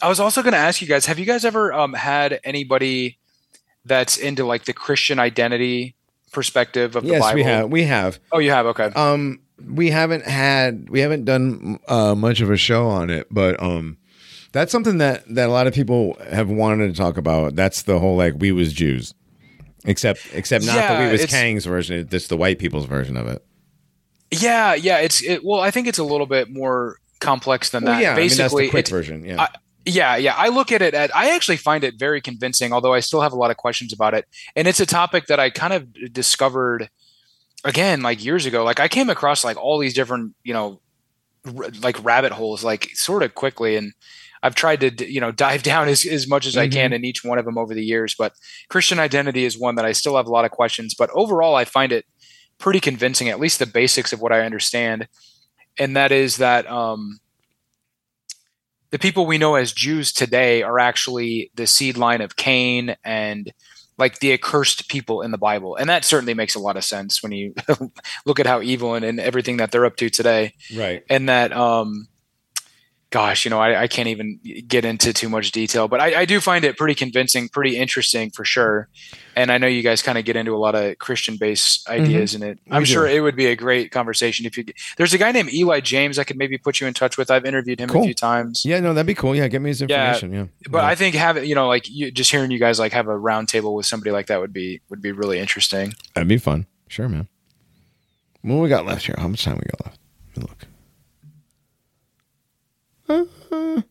I 0.00 0.08
was 0.08 0.18
also 0.18 0.42
going 0.42 0.52
to 0.54 0.58
ask 0.58 0.82
you 0.82 0.88
guys: 0.88 1.06
Have 1.06 1.20
you 1.20 1.24
guys 1.24 1.44
ever 1.44 1.72
um, 1.72 1.92
had 1.94 2.40
anybody 2.42 3.18
that's 3.84 4.16
into 4.16 4.44
like 4.44 4.64
the 4.64 4.72
Christian 4.72 5.20
identity 5.20 5.94
perspective 6.32 6.96
of 6.96 7.04
the 7.04 7.10
yes, 7.10 7.20
Bible? 7.20 7.34
we 7.36 7.42
have. 7.44 7.70
We 7.70 7.82
have. 7.84 8.18
Oh, 8.32 8.38
you 8.40 8.50
have. 8.50 8.66
Okay. 8.66 8.86
Um, 8.96 9.38
we 9.64 9.90
haven't 9.90 10.24
had 10.24 10.90
we 10.90 10.98
haven't 11.00 11.24
done 11.24 11.78
uh, 11.86 12.16
much 12.16 12.40
of 12.40 12.50
a 12.50 12.56
show 12.56 12.88
on 12.88 13.10
it, 13.10 13.28
but 13.30 13.62
um, 13.62 13.96
that's 14.50 14.72
something 14.72 14.98
that 14.98 15.22
that 15.32 15.48
a 15.48 15.52
lot 15.52 15.68
of 15.68 15.74
people 15.74 16.16
have 16.30 16.48
wanted 16.50 16.88
to 16.88 16.94
talk 17.00 17.16
about. 17.16 17.54
That's 17.54 17.82
the 17.82 18.00
whole 18.00 18.16
like 18.16 18.34
we 18.38 18.50
was 18.50 18.72
Jews, 18.72 19.14
except 19.84 20.20
except 20.32 20.64
not 20.64 20.76
Yeah, 20.76 20.98
the 21.00 21.06
we 21.06 21.12
was 21.12 21.26
Kang's 21.26 21.64
version. 21.66 22.08
It's 22.10 22.28
the 22.28 22.36
white 22.36 22.58
people's 22.58 22.86
version 22.86 23.16
of 23.16 23.26
it. 23.28 23.44
Yeah, 24.30 24.74
yeah. 24.74 24.98
It's 24.98 25.22
it. 25.22 25.44
Well, 25.44 25.60
I 25.60 25.70
think 25.70 25.86
it's 25.86 25.98
a 25.98 26.04
little 26.04 26.26
bit 26.26 26.50
more 26.50 26.98
complex 27.20 27.70
than 27.70 27.84
Well, 27.84 27.94
that. 27.94 28.02
yeah, 28.02 28.14
Basically, 28.14 28.42
I 28.44 28.46
mean, 28.46 28.54
that's 28.54 28.54
the 28.54 28.70
quick 28.70 28.88
version. 28.88 29.24
Yeah, 29.24 29.42
I- 29.42 29.48
Yeah, 29.84 30.16
yeah. 30.16 30.34
I 30.36 30.48
look 30.48 30.70
at 30.72 30.80
it 30.80 30.94
at 30.94 31.14
I 31.14 31.34
actually 31.34 31.56
find 31.58 31.82
it 31.84 31.96
very 31.98 32.20
convincing, 32.20 32.72
although 32.72 32.94
I 32.94 33.00
still 33.00 33.20
have 33.20 33.32
a 33.32 33.36
lot 33.36 33.50
of 33.50 33.56
questions 33.56 33.92
about 33.92 34.14
it. 34.14 34.26
And 34.56 34.66
it's 34.68 34.80
a 34.80 34.86
topic 34.86 35.26
that 35.26 35.38
I 35.40 35.50
kind 35.50 35.72
of 35.72 36.12
discovered 36.12 36.88
again 37.64 38.00
like 38.02 38.24
years 38.24 38.46
ago. 38.46 38.64
Like 38.64 38.80
I 38.80 38.88
came 38.88 39.10
across 39.10 39.44
like 39.44 39.56
all 39.56 39.78
these 39.78 39.92
different, 39.94 40.34
you 40.44 40.54
know, 40.54 40.80
r- 41.46 41.70
like 41.80 42.02
rabbit 42.04 42.32
holes 42.32 42.62
like 42.64 42.90
sort 42.94 43.22
of 43.22 43.34
quickly 43.34 43.76
and 43.76 43.92
I've 44.42 44.54
tried 44.54 44.80
to 44.80 45.10
you 45.10 45.20
know 45.20 45.32
dive 45.46 45.62
down 45.62 45.88
as, 45.88 46.04
as 46.04 46.28
much 46.28 46.46
as 46.46 46.56
I 46.56 46.68
can 46.68 46.92
in 46.92 47.04
each 47.04 47.24
one 47.24 47.38
of 47.38 47.44
them 47.44 47.58
over 47.58 47.74
the 47.74 47.84
years, 47.84 48.14
but 48.18 48.32
Christian 48.68 48.98
identity 48.98 49.44
is 49.44 49.58
one 49.58 49.76
that 49.76 49.84
I 49.84 49.92
still 49.92 50.16
have 50.16 50.26
a 50.26 50.32
lot 50.32 50.44
of 50.44 50.50
questions, 50.50 50.94
but 50.94 51.10
overall 51.14 51.54
I 51.54 51.64
find 51.64 51.92
it 51.92 52.04
pretty 52.58 52.80
convincing 52.80 53.28
at 53.28 53.40
least 53.40 53.58
the 53.58 53.66
basics 53.66 54.12
of 54.12 54.20
what 54.20 54.32
I 54.32 54.42
understand. 54.42 55.08
And 55.78 55.96
that 55.96 56.12
is 56.12 56.36
that 56.36 56.68
um 56.70 57.20
the 58.90 58.98
people 58.98 59.24
we 59.24 59.38
know 59.38 59.54
as 59.54 59.72
Jews 59.72 60.12
today 60.12 60.62
are 60.62 60.78
actually 60.78 61.50
the 61.54 61.66
seed 61.66 61.96
line 61.96 62.20
of 62.20 62.36
Cain 62.36 62.94
and 63.02 63.50
like 63.98 64.18
the 64.18 64.32
accursed 64.32 64.88
people 64.88 65.22
in 65.22 65.30
the 65.30 65.38
Bible. 65.38 65.76
And 65.76 65.88
that 65.88 66.04
certainly 66.04 66.34
makes 66.34 66.54
a 66.54 66.58
lot 66.58 66.76
of 66.76 66.84
sense 66.84 67.22
when 67.22 67.32
you 67.32 67.54
look 68.26 68.38
at 68.38 68.46
how 68.46 68.60
evil 68.60 68.94
and, 68.94 69.04
and 69.04 69.18
everything 69.18 69.56
that 69.58 69.70
they're 69.70 69.86
up 69.86 69.96
to 69.96 70.10
today. 70.10 70.54
right. 70.76 71.02
And 71.08 71.28
that, 71.28 71.52
um, 71.52 72.08
gosh, 73.12 73.44
you 73.44 73.50
know, 73.50 73.60
I, 73.60 73.82
I 73.82 73.88
can't 73.88 74.08
even 74.08 74.40
get 74.66 74.84
into 74.86 75.12
too 75.12 75.28
much 75.28 75.52
detail, 75.52 75.86
but 75.86 76.00
I, 76.00 76.22
I 76.22 76.24
do 76.24 76.40
find 76.40 76.64
it 76.64 76.78
pretty 76.78 76.94
convincing, 76.94 77.48
pretty 77.48 77.76
interesting 77.76 78.30
for 78.30 78.42
sure. 78.44 78.88
And 79.36 79.52
I 79.52 79.58
know 79.58 79.66
you 79.66 79.82
guys 79.82 80.02
kind 80.02 80.16
of 80.16 80.24
get 80.24 80.34
into 80.34 80.54
a 80.54 80.56
lot 80.56 80.74
of 80.74 80.98
Christian 80.98 81.36
based 81.36 81.86
mm-hmm. 81.86 82.02
ideas 82.02 82.34
in 82.34 82.42
it. 82.42 82.58
I'm 82.70 82.80
We 82.80 82.86
do. 82.86 82.92
sure 82.92 83.06
it 83.06 83.20
would 83.20 83.36
be 83.36 83.46
a 83.46 83.54
great 83.54 83.92
conversation 83.92 84.46
if 84.46 84.56
you. 84.56 84.64
There's 84.96 85.12
a 85.12 85.18
guy 85.18 85.30
named 85.30 85.52
Eli 85.52 85.80
James 85.80 86.18
I 86.18 86.24
could 86.24 86.38
maybe 86.38 86.56
put 86.56 86.80
you 86.80 86.86
in 86.86 86.94
touch 86.94 87.16
with. 87.18 87.30
I've 87.30 87.44
interviewed 87.44 87.78
him 87.80 87.90
Cool. 87.90 88.02
a 88.02 88.04
few 88.06 88.14
times. 88.14 88.64
Yeah, 88.64 88.80
no, 88.80 88.94
that'd 88.94 89.06
be 89.06 89.14
cool. 89.14 89.36
Yeah, 89.36 89.46
get 89.48 89.60
me 89.60 89.70
his 89.70 89.82
information. 89.82 90.32
Yeah, 90.32 90.46
But 90.70 90.84
I 90.84 90.94
think 90.94 91.14
having 91.14 91.44
you 91.44 91.54
know 91.54 91.68
like 91.68 91.88
you, 91.90 92.10
just 92.10 92.30
hearing 92.30 92.50
you 92.50 92.58
guys 92.58 92.78
like 92.78 92.92
have 92.92 93.08
a 93.08 93.16
round 93.16 93.48
table 93.48 93.74
with 93.74 93.84
somebody 93.86 94.10
like 94.10 94.26
that 94.28 94.40
would 94.40 94.54
be 94.54 94.80
would 94.88 95.02
be 95.02 95.12
really 95.12 95.38
interesting. 95.38 95.92
that'd 96.14 96.28
be 96.28 96.38
fun. 96.38 96.66
Sure, 96.88 97.08
man. 97.08 97.28
What 98.40 98.56
we 98.56 98.68
got 98.68 98.86
left 98.86 99.06
here? 99.06 99.14
How 99.18 99.28
much 99.28 99.44
time 99.44 99.56
we 99.56 99.70
got 99.70 99.86
left? 99.86 99.98
Let 100.34 100.42
me 100.44 100.48
look. 100.48 100.66
A 103.12 103.84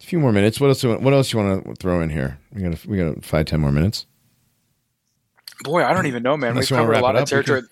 few 0.00 0.18
more 0.18 0.32
minutes. 0.32 0.60
What 0.60 0.68
else? 0.68 0.82
What 0.82 1.12
else 1.12 1.32
you 1.32 1.38
want 1.38 1.64
to 1.64 1.74
throw 1.76 2.00
in 2.00 2.10
here? 2.10 2.38
We 2.52 2.62
got 2.62 2.84
a, 2.84 2.88
we 2.88 2.96
got 2.96 3.24
five 3.24 3.46
ten 3.46 3.60
more 3.60 3.72
minutes. 3.72 4.06
Boy, 5.62 5.84
I 5.84 5.92
don't 5.92 6.06
even 6.06 6.22
know, 6.22 6.36
man. 6.36 6.50
Unless 6.50 6.70
We've 6.70 6.78
covered 6.78 6.94
a 6.94 7.00
lot 7.00 7.16
of 7.16 7.28
territory. 7.28 7.62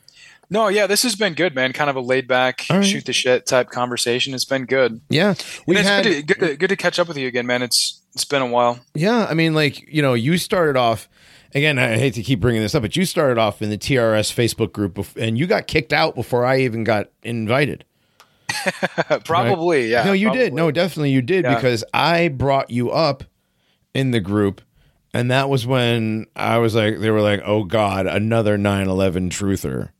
No, 0.52 0.66
yeah, 0.66 0.88
this 0.88 1.04
has 1.04 1.14
been 1.14 1.34
good, 1.34 1.54
man. 1.54 1.72
Kind 1.72 1.88
of 1.90 1.94
a 1.96 2.00
laid 2.00 2.26
back, 2.26 2.66
right. 2.68 2.84
shoot 2.84 3.04
the 3.04 3.12
shit 3.12 3.46
type 3.46 3.70
conversation. 3.70 4.34
It's 4.34 4.44
been 4.44 4.64
good. 4.66 5.00
Yeah, 5.08 5.34
we 5.66 5.76
And 5.76 5.80
it's 5.80 5.88
had. 5.88 6.04
good, 6.04 6.14
to, 6.14 6.22
good, 6.22 6.48
to, 6.48 6.56
good 6.56 6.68
to 6.70 6.76
catch 6.76 6.98
up 6.98 7.06
with 7.06 7.16
you 7.16 7.28
again, 7.28 7.46
man. 7.46 7.62
It's 7.62 8.00
it's 8.14 8.24
been 8.24 8.42
a 8.42 8.46
while. 8.46 8.80
Yeah, 8.94 9.26
I 9.30 9.34
mean, 9.34 9.54
like 9.54 9.80
you 9.88 10.02
know, 10.02 10.14
you 10.14 10.38
started 10.38 10.76
off. 10.76 11.08
Again, 11.54 11.78
I 11.80 11.96
hate 11.98 12.14
to 12.14 12.22
keep 12.22 12.38
bringing 12.40 12.62
this 12.62 12.76
up, 12.76 12.82
but 12.82 12.94
you 12.94 13.04
started 13.04 13.36
off 13.38 13.60
in 13.60 13.70
the 13.70 13.78
TRS 13.78 14.32
Facebook 14.32 14.72
group, 14.72 15.04
and 15.16 15.36
you 15.36 15.46
got 15.48 15.66
kicked 15.66 15.92
out 15.92 16.14
before 16.14 16.44
I 16.44 16.60
even 16.60 16.84
got 16.84 17.10
invited. 17.24 17.84
probably, 19.24 19.90
yeah. 19.90 20.04
no, 20.04 20.12
you 20.12 20.30
did. 20.32 20.52
No, 20.54 20.70
definitely 20.70 21.10
you 21.10 21.22
did 21.22 21.44
Yeah. 21.44 21.54
because 21.54 21.84
I 21.92 22.28
brought 22.28 22.70
you 22.70 22.90
up 22.90 23.24
in 23.94 24.10
the 24.10 24.20
group, 24.20 24.60
and 25.12 25.30
that 25.30 25.48
was 25.48 25.66
when 25.66 26.26
I 26.36 26.58
was 26.58 26.74
like, 26.74 26.98
they 27.00 27.10
were 27.10 27.20
like, 27.22 27.42
"Oh 27.44 27.64
God, 27.64 28.06
another 28.06 28.56
9/11 28.58 29.30
truther," 29.30 29.90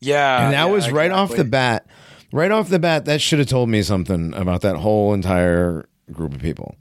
Yeah, 0.00 0.44
and 0.44 0.52
that 0.54 0.66
yeah, 0.66 0.72
was 0.72 0.90
right 0.90 1.10
off 1.10 1.34
the 1.34 1.44
bat. 1.44 1.86
Right 2.32 2.50
off 2.50 2.68
the 2.68 2.78
bat, 2.78 3.06
that 3.06 3.20
should 3.22 3.38
have 3.38 3.48
told 3.48 3.68
me 3.70 3.82
something 3.82 4.34
about 4.34 4.60
that 4.60 4.76
whole 4.76 5.14
entire 5.14 5.88
group 6.12 6.34
of 6.34 6.40
people. 6.42 6.76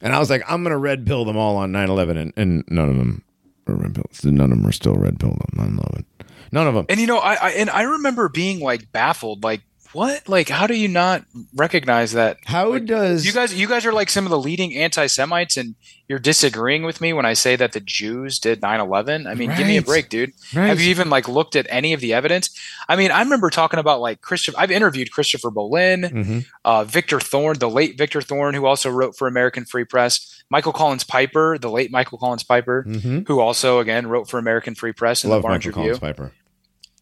And 0.00 0.12
I 0.12 0.18
was 0.18 0.28
like, 0.30 0.42
I'm 0.48 0.62
gonna 0.62 0.78
red 0.78 1.06
pill 1.06 1.24
them 1.24 1.36
all 1.36 1.56
on 1.56 1.72
9/11, 1.72 2.16
and, 2.18 2.32
and 2.36 2.64
none 2.68 2.88
of 2.88 2.96
them 2.96 3.22
are 3.66 3.74
red 3.74 3.94
pills. 3.94 4.24
None 4.24 4.40
of 4.52 4.58
them 4.58 4.66
are 4.66 4.72
still 4.72 4.94
red 4.96 5.20
pilled 5.20 5.38
on 5.58 5.70
9/11. 5.76 6.04
None 6.50 6.66
of 6.66 6.74
them. 6.74 6.86
And 6.88 6.98
you 7.00 7.06
know, 7.06 7.18
I, 7.18 7.34
I 7.34 7.50
and 7.50 7.68
I 7.70 7.82
remember 7.82 8.28
being 8.28 8.60
like 8.60 8.90
baffled, 8.90 9.44
like 9.44 9.60
what? 9.92 10.28
Like, 10.28 10.48
how 10.48 10.66
do 10.66 10.74
you 10.74 10.88
not 10.88 11.24
recognize 11.54 12.12
that? 12.12 12.38
How 12.44 12.70
Like, 12.70 12.84
does 12.86 13.24
You 13.26 13.32
guys, 13.32 13.54
you 13.58 13.66
guys 13.66 13.86
are 13.86 13.92
like 13.92 14.10
some 14.10 14.24
of 14.24 14.30
the 14.30 14.38
leading 14.38 14.74
anti-Semites, 14.76 15.56
and 15.56 15.74
you're 16.08 16.18
disagreeing 16.18 16.82
with 16.84 17.00
me 17.00 17.12
when 17.12 17.24
I 17.26 17.34
say 17.34 17.56
that 17.56 17.72
the 17.72 17.80
Jews 17.80 18.38
did 18.38 18.60
9/11. 18.62 19.26
I 19.26 19.34
mean, 19.34 19.50
give 19.56 19.66
me 19.66 19.76
a 19.76 19.82
break, 19.82 20.08
dude. 20.08 20.32
Right. 20.54 20.66
Have 20.68 20.80
you 20.80 20.90
even 20.90 21.10
like 21.10 21.28
looked 21.28 21.56
at 21.56 21.66
any 21.70 21.92
of 21.92 22.00
the 22.00 22.12
evidence? 22.14 22.50
I 22.88 22.96
mean, 22.96 23.10
I 23.10 23.20
remember 23.22 23.50
talking 23.50 23.78
about 23.78 24.00
like 24.00 24.20
Christopher. 24.20 24.58
I've 24.58 24.70
interviewed 24.70 25.10
Christopher 25.12 25.50
Bollyn, 25.50 26.02
Mhm. 26.12 26.46
uh, 26.64 26.84
Victor 26.84 27.20
Thorn, 27.20 27.58
the 27.58 27.68
late 27.70 27.98
Victor 27.98 28.20
Thorn, 28.22 28.54
who 28.54 28.64
also 28.66 28.90
wrote 28.90 29.16
for 29.16 29.28
American 29.28 29.64
Free 29.64 29.84
Press. 29.84 30.42
Michael 30.50 30.72
Collins 30.72 31.04
Piper, 31.04 31.58
the 31.58 31.70
late 31.70 31.90
Michael 31.90 32.16
Collins 32.18 32.42
Piper, 32.42 32.84
Mhm. 32.88 33.28
who 33.28 33.38
also 33.40 33.80
again 33.80 34.06
wrote 34.06 34.30
for 34.30 34.38
American 34.38 34.74
Free 34.74 34.92
Press 34.92 35.24
and 35.24 35.30
Love 35.30 35.42
the 35.42 35.48
Barnes 35.48 35.66
Michael 35.66 35.82
Review. 35.82 35.98
Collins 35.98 36.16
Piper. 36.16 36.32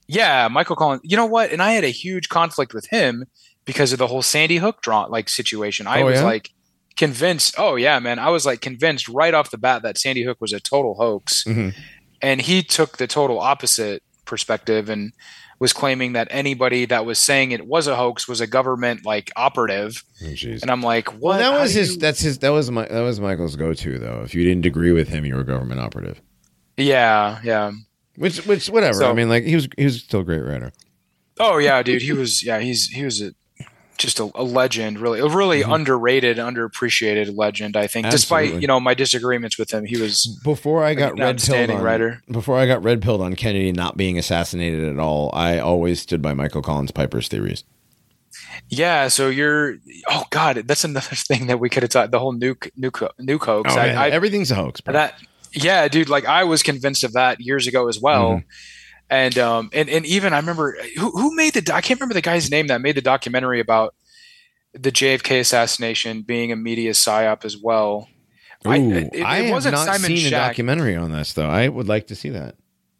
Yeah, 0.09 0.49
Michael 0.49 0.77
Collins. 0.77 1.03
You 1.05 1.17
know 1.17 1.27
what? 1.27 1.51
And 1.51 1.61
I 1.63 1.73
had 1.73 1.85
a 1.85 1.89
huge 1.89 2.29
conflict 2.29 2.73
with 2.75 2.87
him 2.91 3.25
because 3.65 3.93
of 3.93 3.99
the 3.99 4.07
whole 4.07 4.23
Sandy 4.23 4.57
Hook 4.59 4.81
draw 4.83 5.05
like 5.05 5.29
situation. 5.29 5.87
I 5.87 6.03
Oh, 6.03 6.07
was 6.07 6.21
yeah? 6.21 6.25
like 6.25 6.51
convinced. 6.97 7.55
Oh 7.59 7.77
yeah, 7.77 7.99
man. 7.99 8.19
I 8.19 8.31
was 8.31 8.47
like 8.47 8.61
convinced 8.61 9.09
right 9.09 9.35
off 9.35 9.51
the 9.51 9.59
bat 9.59 9.83
that 9.83 9.99
Sandy 9.99 10.23
Hook 10.23 10.39
was 10.41 10.53
a 10.53 10.61
total 10.61 10.95
hoax, 10.95 11.45
Mhm. 11.45 11.75
and 12.23 12.41
he 12.41 12.63
took 12.63 12.99
the 12.99 13.07
total 13.07 13.39
opposite 13.41 14.03
perspective 14.25 14.89
and 14.89 15.13
was 15.59 15.73
claiming 15.73 16.13
that 16.13 16.29
anybody 16.31 16.85
that 16.85 17.07
was 17.07 17.19
saying 17.19 17.51
it 17.51 17.67
was 17.67 17.87
a 17.87 17.97
hoax 17.97 18.29
was 18.29 18.41
a 18.43 18.47
government 18.47 19.05
like 19.07 19.31
operative. 19.37 20.05
Oh. 20.23 20.27
And 20.63 20.71
I'm 20.71 20.83
like, 20.83 21.09
what? 21.15 21.39
Well, 21.41 21.53
that 21.53 21.61
was 21.61 21.73
do 21.73 21.79
his. 21.81 21.93
you- 21.95 21.99
That's 21.99 22.21
his. 22.21 22.39
That 22.39 22.51
was 22.51 22.71
my. 22.71 22.87
That 22.87 23.01
was 23.01 23.19
Michael's 23.21 23.57
go-to 23.57 23.99
though. 23.99 24.23
If 24.25 24.35
you 24.35 24.45
didn't 24.45 24.67
agree 24.67 24.93
with 24.93 25.09
him, 25.09 25.25
you 25.25 25.35
were 25.35 25.41
a 25.41 25.45
government 25.45 25.81
operative. 25.81 26.21
yeah, 26.77 27.41
yeah. 27.43 27.73
Which, 28.17 28.45
which, 28.47 28.69
whatever. 28.69 28.99
So- 29.01 29.11
I 29.11 29.15
mean, 29.15 29.29
like 29.29 29.45
he 29.45 29.55
was. 29.55 29.69
He 29.77 29.85
was 29.85 30.03
still 30.03 30.21
a 30.21 30.25
great 30.25 30.41
writer. 30.45 30.73
Oh 31.39 31.59
yeah, 31.59 31.83
dude. 31.83 32.03
He 32.03 32.13
was. 32.13 32.43
Yeah, 32.45 32.61
he's 32.61 32.89
he 32.89 33.05
was 33.05 33.21
a 33.21 33.33
just 33.99 34.21
a, 34.21 34.31
a 34.35 34.43
legend. 34.43 34.99
Really, 34.99 35.21
a 35.21 35.27
really 35.29 35.63
Mhm. 35.63 35.75
underrated, 35.75 36.37
underappreciated 36.39 37.37
legend. 37.37 37.77
I 37.77 37.87
think, 37.87 38.09
despite 38.11 38.61
you 38.61 38.67
know 38.67 38.81
my 38.81 38.95
disagreements 38.95 39.59
with 39.59 39.71
him, 39.73 39.85
he 39.85 39.97
was 40.01 40.27
Before 40.45 40.83
I 40.85 40.95
got 40.95 41.19
red 41.19 41.39
pilled 41.43 41.71
on, 41.71 41.83
writer. 41.83 42.23
before 42.31 42.59
I 42.59 42.67
got 42.67 42.83
red 42.83 43.03
pilled 43.03 43.21
on 43.21 43.35
Kennedy 43.37 43.73
not 43.73 43.97
being 43.97 44.19
assassinated 44.19 44.89
at 44.89 44.99
all, 44.99 45.31
I 45.35 45.59
always 45.59 46.01
stood 46.01 46.23
by 46.23 46.33
Michael 46.35 46.63
Collins 46.63 46.91
Piper's 46.91 47.29
theories. 47.29 47.65
Yeah, 48.69 49.09
so 49.09 49.29
you're. 49.29 49.77
Oh 50.09 50.25
God, 50.31 50.57
that's 50.67 50.85
another 50.85 51.15
thing 51.17 51.47
that 51.47 51.61
we 51.61 51.69
could 51.69 51.83
have 51.83 51.91
talked. 51.91 52.11
The 52.13 52.19
whole 52.19 52.35
nuke, 52.35 52.71
nuke, 52.79 53.09
nuke 53.21 53.45
hoax. 53.45 53.75
Oh, 53.75 53.79
I. 53.79 53.89
I, 53.89 54.09
Everything's 54.11 54.51
a 54.51 54.55
hoax. 54.57 54.81
Bro. 54.81 54.95
that. 54.95 55.15
Yeah, 55.57 55.89
dude. 55.89 56.09
Like 56.09 56.27
I 56.27 56.45
was 56.45 56.63
convinced 56.63 57.03
of 57.03 57.15
that 57.15 57.41
years 57.41 57.67
ago 57.67 57.89
as 57.89 57.99
well. 58.01 58.31
Mm-hmm. 58.35 58.47
And 59.09 59.39
um 59.39 59.71
and, 59.73 59.89
and 59.89 60.05
even 60.07 60.33
I 60.33 60.39
remember 60.39 60.77
who 60.97 61.11
who 61.11 61.35
made 61.35 61.55
the 61.55 61.75
I 61.75 61.81
can't 61.81 61.99
remember 62.01 62.15
the 62.15 62.21
guy's 62.23 62.51
name 62.51 62.67
that 62.69 62.81
made 62.81 62.97
the 62.97 63.03
documentary 63.03 63.61
about 63.61 63.95
the 64.75 64.93
JFK 64.93 65.41
assassination 65.41 66.23
being 66.23 66.53
a 66.53 66.57
media 66.57 66.91
psyop 66.93 67.45
as 67.45 67.57
well. 67.57 68.09
Ooh, 68.67 68.71
I- 68.71 68.75
I, 68.75 68.79
it- 68.79 69.11
it 69.15 69.25
have 69.25 69.51
wasn't 69.51 69.75
not 69.77 69.87
Simon 69.87 70.01
seen 70.17 70.27
a 70.27 70.31
documentary 70.31 70.97
on 70.97 71.13
this 71.13 71.33
though. 71.33 71.49
I 71.49 71.69
would 71.69 71.89
like 71.89 72.09
to 72.09 72.15
see 72.17 72.31
that. 72.31 72.57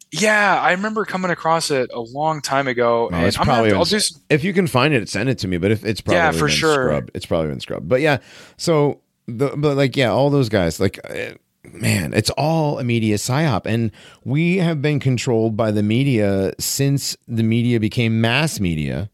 Yeah, 0.09 0.61
I 0.61 0.71
remember 0.71 1.03
coming 1.03 1.29
across 1.31 1.69
it 1.69 1.91
a 1.93 1.99
long 1.99 2.39
time 2.41 2.69
ago. 2.69 3.09
Oh, 3.11 3.25
it's 3.25 3.35
probably 3.35 3.71
have 3.71 3.77
I'll 3.79 3.83
been- 3.85 3.99
do 3.99 4.15
If 4.29 4.45
you 4.45 4.53
can 4.53 4.65
find 4.67 4.93
it, 4.93 5.09
send 5.09 5.27
it 5.27 5.37
to 5.39 5.47
me. 5.49 5.57
But 5.57 5.71
if 5.71 5.83
it's 5.83 5.99
probably 5.99 6.17
Yeah, 6.19 6.31
for 6.31 6.47
sure. 6.47 6.73
scrubbed, 6.85 7.11
it's 7.13 7.25
probably 7.25 7.49
been 7.49 7.59
scrubbed. 7.59 7.89
But 7.89 7.99
yeah, 7.99 8.19
so 8.55 9.01
the 9.27 9.49
but 9.57 9.75
like 9.75 9.97
yeah, 9.97 10.09
all 10.09 10.29
those 10.29 10.47
guys 10.47 10.79
like 10.79 10.99
uh, 11.03 11.33
man, 11.73 12.13
it's 12.13 12.29
all 12.31 12.79
a 12.79 12.83
media 12.83 13.15
psyop. 13.17 13.65
And 13.65 13.91
we 14.23 14.57
have 14.57 14.81
been 14.81 14.99
controlled 14.99 15.55
by 15.57 15.71
the 15.71 15.83
media 15.83 16.53
since 16.59 17.15
the 17.27 17.43
media 17.43 17.79
became 17.79 18.21
mass 18.21 18.59
media. 18.59 19.09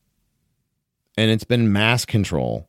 And 1.18 1.30
it's 1.32 1.44
been 1.44 1.72
mass 1.72 2.06
control. 2.06 2.68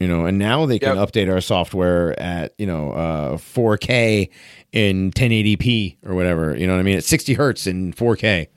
You 0.00 0.08
know, 0.08 0.26
and 0.26 0.36
now 0.36 0.66
they 0.66 0.80
can 0.80 0.96
Yep. 0.96 1.08
update 1.10 1.32
our 1.32 1.40
software 1.40 2.18
at, 2.18 2.54
you 2.58 2.66
know, 2.66 2.90
uh 2.92 3.36
4K 3.36 4.30
in 4.72 5.12
1080p 5.12 5.98
or 6.04 6.14
whatever. 6.14 6.56
You 6.56 6.66
know 6.66 6.72
what 6.74 6.80
I 6.80 6.82
mean? 6.82 6.96
At 6.98 7.04
60 7.04 7.34
hertz 7.34 7.66
in 7.68 7.92
4K. 7.92 8.48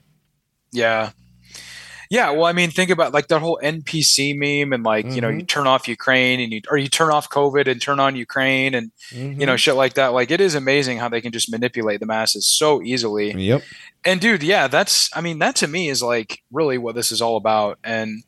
Yeah. 0.72 1.10
Yeah, 2.10 2.30
well, 2.30 2.44
I 2.44 2.52
mean, 2.52 2.70
think 2.70 2.90
about 2.90 3.12
like 3.12 3.28
that 3.28 3.40
whole 3.40 3.58
NPC 3.62 4.36
meme, 4.36 4.72
and 4.72 4.84
like 4.84 5.06
you 5.06 5.20
know, 5.20 5.28
you 5.28 5.38
mm-hmm. 5.38 5.46
turn 5.46 5.66
off 5.66 5.88
Ukraine, 5.88 6.40
and 6.40 6.52
you 6.52 6.60
or 6.70 6.76
you 6.76 6.88
turn 6.88 7.10
off 7.10 7.28
COVID 7.28 7.68
and 7.68 7.80
turn 7.80 8.00
on 8.00 8.16
Ukraine, 8.16 8.74
and 8.74 8.92
you 9.10 9.34
know, 9.34 9.52
mm-hmm. 9.52 9.56
shit 9.56 9.74
like 9.74 9.94
that. 9.94 10.08
Like, 10.08 10.30
it 10.30 10.40
is 10.40 10.54
amazing 10.54 10.98
how 10.98 11.08
they 11.08 11.20
can 11.20 11.32
just 11.32 11.50
manipulate 11.50 12.00
the 12.00 12.06
masses 12.06 12.48
so 12.48 12.82
easily. 12.82 13.32
Yep. 13.32 13.62
And 14.04 14.20
dude, 14.20 14.42
yeah, 14.42 14.68
that's 14.68 15.10
I 15.16 15.20
mean, 15.20 15.40
that 15.40 15.56
to 15.56 15.66
me 15.66 15.88
is 15.88 16.02
like 16.02 16.42
really 16.52 16.78
what 16.78 16.94
this 16.94 17.10
is 17.10 17.20
all 17.20 17.36
about. 17.36 17.78
And 17.82 18.22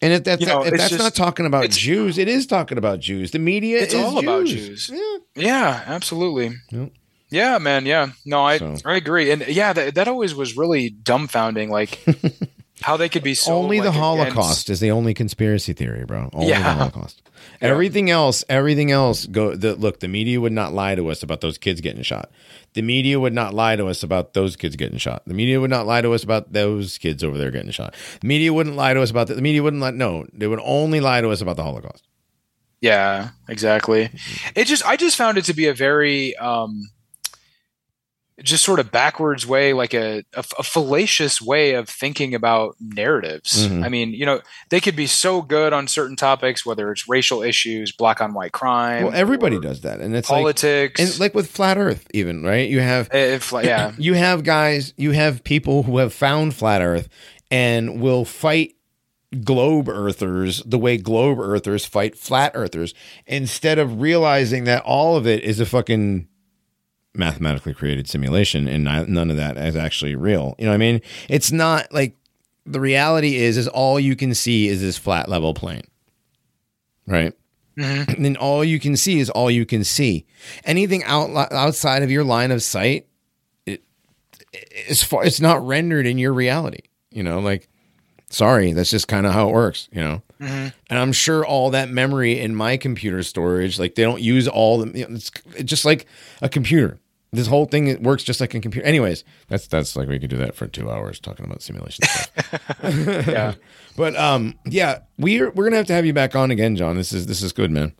And 0.00 0.12
if, 0.12 0.24
that, 0.24 0.40
You 0.40 0.46
know, 0.46 0.64
if 0.64 0.72
that's 0.72 0.90
just- 0.90 0.98
not 1.02 1.14
talking 1.14 1.46
about 1.46 1.70
Jews, 1.70 2.18
it 2.18 2.28
is 2.28 2.46
talking 2.46 2.76
about 2.76 3.00
Jews. 3.00 3.30
The 3.30 3.38
media 3.38 3.78
It's 3.78 3.94
is 3.94 4.04
all 4.04 4.18
about 4.18 4.46
Jews. 4.46 4.88
Jews. 4.88 4.90
Yeah. 5.34 5.44
yeah, 5.46 5.84
absolutely. 5.86 6.56
Yep. 6.70 6.92
Yeah, 7.30 7.58
man. 7.58 7.86
Yeah, 7.86 8.10
no, 8.26 8.44
I 8.44 8.58
So- 8.58 8.76
I 8.84 8.96
agree. 8.96 9.30
And 9.30 9.46
yeah, 9.46 9.72
that, 9.72 9.94
that 9.94 10.08
always 10.08 10.34
was 10.34 10.56
really 10.56 10.90
dumbfounding. 10.90 11.68
Like 11.68 12.04
how 12.80 12.96
they 12.96 13.08
could 13.08 13.22
be 13.22 13.34
so 13.34 13.52
only 13.54 13.78
the 13.80 13.86
like, 13.90 13.94
Holocaust 13.98 14.36
against- 14.66 14.70
is 14.70 14.80
the 14.80 14.90
only 14.90 15.14
conspiracy 15.14 15.72
theory, 15.72 16.04
bro. 16.04 16.28
Only 16.32 16.48
Yeah. 16.48 16.58
the 16.62 16.64
Holocaust. 16.78 17.22
Yeah. 17.60 17.68
Everything 17.68 18.10
else, 18.10 18.42
everything 18.48 18.90
else. 18.90 19.26
Go. 19.26 19.54
The, 19.54 19.74
look, 19.74 20.00
the 20.00 20.08
media 20.08 20.40
would 20.40 20.52
not 20.52 20.72
lie 20.72 20.94
to 20.94 21.08
us 21.10 21.22
about 21.22 21.40
those 21.42 21.58
kids 21.58 21.80
getting 21.82 22.02
shot. 22.02 22.30
The 22.72 22.80
media 22.80 23.20
would 23.20 23.34
not 23.34 23.52
lie 23.52 23.76
to 23.76 23.86
us 23.86 24.02
about 24.02 24.32
those 24.32 24.56
kids 24.56 24.76
getting 24.76 24.96
shot. 24.98 25.22
The 25.26 25.34
media 25.34 25.60
would 25.60 25.68
not 25.70 25.86
lie 25.86 26.00
to 26.00 26.12
us 26.12 26.24
about 26.24 26.52
those 26.54 26.96
kids 26.96 27.22
over 27.22 27.36
there 27.36 27.50
getting 27.50 27.70
shot. 27.70 27.94
The 28.22 28.26
media 28.26 28.52
wouldn't 28.52 28.76
lie 28.76 28.94
to 28.94 29.02
us 29.02 29.10
about 29.10 29.26
that. 29.28 29.34
The 29.34 29.42
media 29.42 29.62
wouldn't 29.62 29.82
lie. 29.82 29.90
No, 29.90 30.26
they 30.32 30.46
would 30.46 30.60
only 30.64 31.00
lie 31.00 31.20
to 31.20 31.28
us 31.30 31.42
about 31.42 31.56
the 31.56 31.62
Holocaust. 31.64 32.08
Yeah, 32.80 33.30
exactly. 33.48 34.10
It 34.56 34.64
just 34.66 34.84
I 34.86 34.96
just 34.96 35.16
found 35.16 35.36
it 35.38 35.44
to 35.44 35.54
be 35.54 35.66
a 35.66 35.74
very 35.74 36.34
um 36.36 36.90
just 38.42 38.64
sort 38.64 38.80
of 38.80 38.90
backwards 38.90 39.46
way, 39.46 39.72
like 39.72 39.94
a, 39.94 40.24
a, 40.34 40.44
a 40.58 40.62
fallacious 40.62 41.40
way 41.40 41.74
of 41.74 41.88
thinking 41.88 42.34
about 42.34 42.74
narratives. 42.80 43.68
Mhm. 43.68 43.84
I 43.84 43.88
mean, 43.88 44.10
you 44.10 44.26
know, 44.26 44.40
they 44.70 44.80
could 44.80 44.96
be 44.96 45.06
so 45.06 45.40
good 45.40 45.72
on 45.72 45.86
certain 45.86 46.16
topics, 46.16 46.66
whether 46.66 46.90
it's 46.90 47.08
racial 47.08 47.42
issues, 47.42 47.92
black 47.92 48.20
on 48.20 48.34
white 48.34 48.50
crime, 48.52 49.04
Well, 49.04 49.14
everybody 49.14 49.60
does 49.60 49.82
that, 49.82 50.00
and 50.00 50.16
it's 50.16 50.28
like, 50.28 50.40
politics, 50.40 51.00
and 51.00 51.20
like 51.20 51.34
with 51.34 51.48
flat 51.50 51.78
Earth, 51.78 52.06
even 52.12 52.42
right. 52.42 52.68
You 52.68 52.80
have 52.80 53.08
if, 53.14 53.52
yeah, 53.52 53.92
you 53.98 54.14
have 54.14 54.42
guys, 54.42 54.94
you 54.96 55.12
have 55.12 55.44
people 55.44 55.84
who 55.84 55.98
have 55.98 56.12
found 56.12 56.54
flat 56.54 56.82
Earth 56.82 57.08
and 57.52 58.00
will 58.00 58.24
fight 58.24 58.74
globe 59.42 59.88
earthers 59.88 60.62
the 60.64 60.78
way 60.78 60.96
globe 60.96 61.40
earthers 61.40 61.84
fight 61.84 62.16
flat 62.16 62.52
earthers 62.54 62.94
instead 63.26 63.80
of 63.80 64.00
realizing 64.00 64.62
that 64.62 64.80
all 64.84 65.16
of 65.16 65.26
it 65.26 65.42
is 65.42 65.58
a 65.58 65.66
fucking 65.66 66.28
mathematically 67.14 67.74
created 67.74 68.08
simulation 68.08 68.66
and 68.68 68.84
not, 68.84 69.08
none 69.08 69.30
of 69.30 69.36
that 69.36 69.56
is 69.56 69.76
actually 69.76 70.14
real. 70.16 70.54
You 70.58 70.64
know 70.66 70.70
what 70.72 70.76
I 70.76 70.78
mean? 70.78 71.00
It's 71.28 71.52
not 71.52 71.92
like 71.92 72.16
the 72.66 72.80
reality 72.80 73.36
is 73.36 73.56
is 73.56 73.68
all 73.68 74.00
you 74.00 74.16
can 74.16 74.34
see 74.34 74.68
is 74.68 74.80
this 74.80 74.96
flat 74.98 75.28
level 75.28 75.54
plane. 75.54 75.84
Right? 77.06 77.32
Mhm. 77.78 78.14
And 78.16 78.24
then 78.24 78.36
all 78.36 78.64
you 78.64 78.80
can 78.80 78.96
see 78.96 79.18
is 79.18 79.30
all 79.30 79.50
you 79.50 79.66
can 79.66 79.84
see. 79.84 80.24
Anything 80.64 81.02
out 81.04 81.30
outside 81.52 82.02
of 82.02 82.10
your 82.10 82.24
line 82.24 82.50
of 82.50 82.62
sight 82.62 83.06
it, 83.66 83.82
it's 84.52 85.02
far 85.02 85.24
it's 85.24 85.40
not 85.40 85.64
rendered 85.66 86.06
in 86.06 86.18
your 86.18 86.32
reality. 86.32 86.88
You 87.10 87.22
know, 87.22 87.40
like 87.40 87.68
sorry, 88.30 88.72
that's 88.72 88.90
just 88.90 89.06
kind 89.06 89.26
of 89.26 89.32
how 89.32 89.48
it 89.48 89.52
works, 89.52 89.88
you 89.92 90.00
know. 90.00 90.22
Mhm. 90.40 90.72
And 90.90 90.98
I'm 90.98 91.12
sure 91.12 91.44
all 91.46 91.70
that 91.70 91.88
memory 91.90 92.40
in 92.40 92.54
my 92.54 92.76
computer 92.76 93.22
storage, 93.22 93.78
like 93.78 93.94
they 93.94 94.02
don't 94.02 94.20
use 94.20 94.48
all 94.48 94.78
the. 94.78 94.98
You 94.98 95.08
know, 95.08 95.14
it's, 95.16 95.30
it's 95.56 95.70
just 95.70 95.84
like 95.84 96.06
a 96.42 96.48
computer. 96.48 96.98
This 97.34 97.46
whole 97.46 97.66
thing 97.66 97.88
it 97.88 98.02
works 98.02 98.22
just 98.22 98.40
like 98.40 98.54
a 98.54 98.60
computer. 98.60 98.86
Anyways, 98.86 99.24
that's 99.48 99.66
that's 99.66 99.96
like 99.96 100.08
we 100.08 100.18
could 100.18 100.30
do 100.30 100.38
that 100.38 100.54
for 100.54 100.66
two 100.66 100.90
hours 100.90 101.18
talking 101.20 101.44
about 101.44 101.62
simulation 101.62 102.04
stuff. 102.06 102.60
yeah. 103.28 103.54
but 103.96 104.16
um, 104.16 104.54
yeah, 104.66 105.00
we're 105.18 105.50
we're 105.50 105.64
gonna 105.64 105.76
have 105.76 105.86
to 105.86 105.92
have 105.94 106.06
you 106.06 106.12
back 106.12 106.34
on 106.36 106.50
again, 106.50 106.76
John. 106.76 106.96
This 106.96 107.12
is 107.12 107.26
this 107.26 107.42
is 107.42 107.52
good, 107.52 107.70
man. 107.70 107.94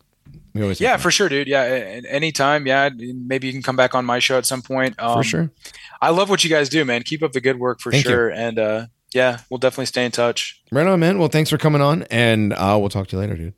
We 0.53 0.61
always 0.61 0.79
Yeah, 0.79 0.95
for 0.97 1.11
sure, 1.11 1.27
dude. 1.27 1.47
Yeah, 1.47 1.63
a- 1.63 2.01
a- 2.01 2.09
anytime. 2.09 2.65
Yeah, 2.65 2.89
maybe 2.95 3.47
you 3.47 3.53
can 3.53 3.61
come 3.61 3.75
back 3.75 3.93
on 3.93 4.05
my 4.05 4.19
show 4.19 4.37
at 4.37 4.45
some 4.45 4.61
point. 4.61 4.95
Um, 4.99 5.17
for 5.17 5.23
sure. 5.23 5.51
I 6.01 6.11
love 6.11 6.29
what 6.29 6.43
you 6.45 6.49
guys 6.49 6.69
do, 6.69 6.85
man. 6.85 7.03
Keep 7.03 7.23
up 7.23 7.33
the 7.33 7.41
good 7.41 7.59
work 7.59 7.81
for 7.81 7.91
Thank 7.91 8.05
you. 8.05 8.11
sure. 8.11 8.29
And 8.29 8.57
uh, 8.57 8.85
yeah, 9.13 9.39
we'll 9.49 9.57
definitely 9.57 9.87
stay 9.87 10.05
in 10.05 10.11
touch. 10.11 10.61
Right 10.71 10.87
on, 10.87 10.99
man. 11.01 11.19
Well, 11.19 11.27
thanks 11.27 11.49
for 11.49 11.57
coming 11.57 11.81
on, 11.81 12.03
and 12.03 12.53
uh, 12.53 12.77
we'll 12.79 12.89
talk 12.89 13.07
to 13.07 13.15
you 13.17 13.19
later, 13.21 13.35
dude. 13.35 13.53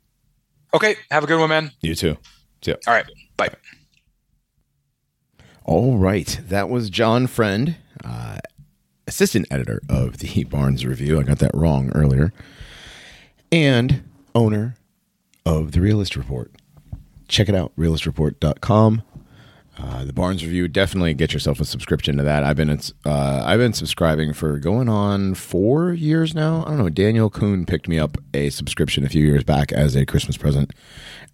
Okay, 0.74 0.96
have 1.10 1.22
a 1.24 1.26
good 1.26 1.38
one, 1.38 1.48
man. 1.48 1.70
You 1.80 1.94
too. 1.94 2.16
See 2.62 2.72
ya. 2.72 2.76
All 2.86 2.94
right, 2.94 3.06
bye. 3.36 3.46
All 3.46 3.50
right. 3.54 3.58
That 6.48 6.70
was 6.70 6.88
John 6.88 7.26
Friend, 7.26 7.76
uh, 8.02 8.38
assistant 9.06 9.46
editor 9.50 9.82
of 9.90 10.16
the 10.16 10.44
Barnes 10.50 10.86
Review. 10.86 11.20
I 11.20 11.24
got 11.24 11.40
that 11.40 11.50
wrong 11.52 11.90
earlier. 11.94 12.32
And 13.52 14.02
owner 14.34 14.76
of 15.44 15.72
the 15.72 15.82
Realist 15.82 16.16
Report. 16.16 16.50
Check 17.28 17.50
it 17.50 17.54
out, 17.54 17.76
realistreport.com. 17.76 19.02
Uh, 19.76 20.04
the 20.06 20.14
Barnes 20.14 20.42
Review, 20.42 20.68
definitely 20.68 21.12
get 21.12 21.34
yourself 21.34 21.60
a 21.60 21.66
subscription 21.66 22.16
to 22.16 22.22
that. 22.22 22.44
I've 22.44 22.56
been 22.56 22.70
uh, 22.70 23.42
I've 23.44 23.60
been 23.60 23.74
subscribing 23.74 24.32
for 24.32 24.58
going 24.58 24.88
on 24.88 25.34
four 25.34 25.92
years 25.92 26.34
now. 26.34 26.64
I 26.64 26.70
don't 26.70 26.78
know. 26.78 26.88
Daniel 26.88 27.28
Kuhn 27.28 27.66
picked 27.66 27.88
me 27.88 27.98
up 27.98 28.16
a 28.32 28.48
subscription 28.48 29.04
a 29.04 29.10
few 29.10 29.24
years 29.24 29.44
back 29.44 29.70
as 29.70 29.94
a 29.94 30.06
Christmas 30.06 30.38
present, 30.38 30.72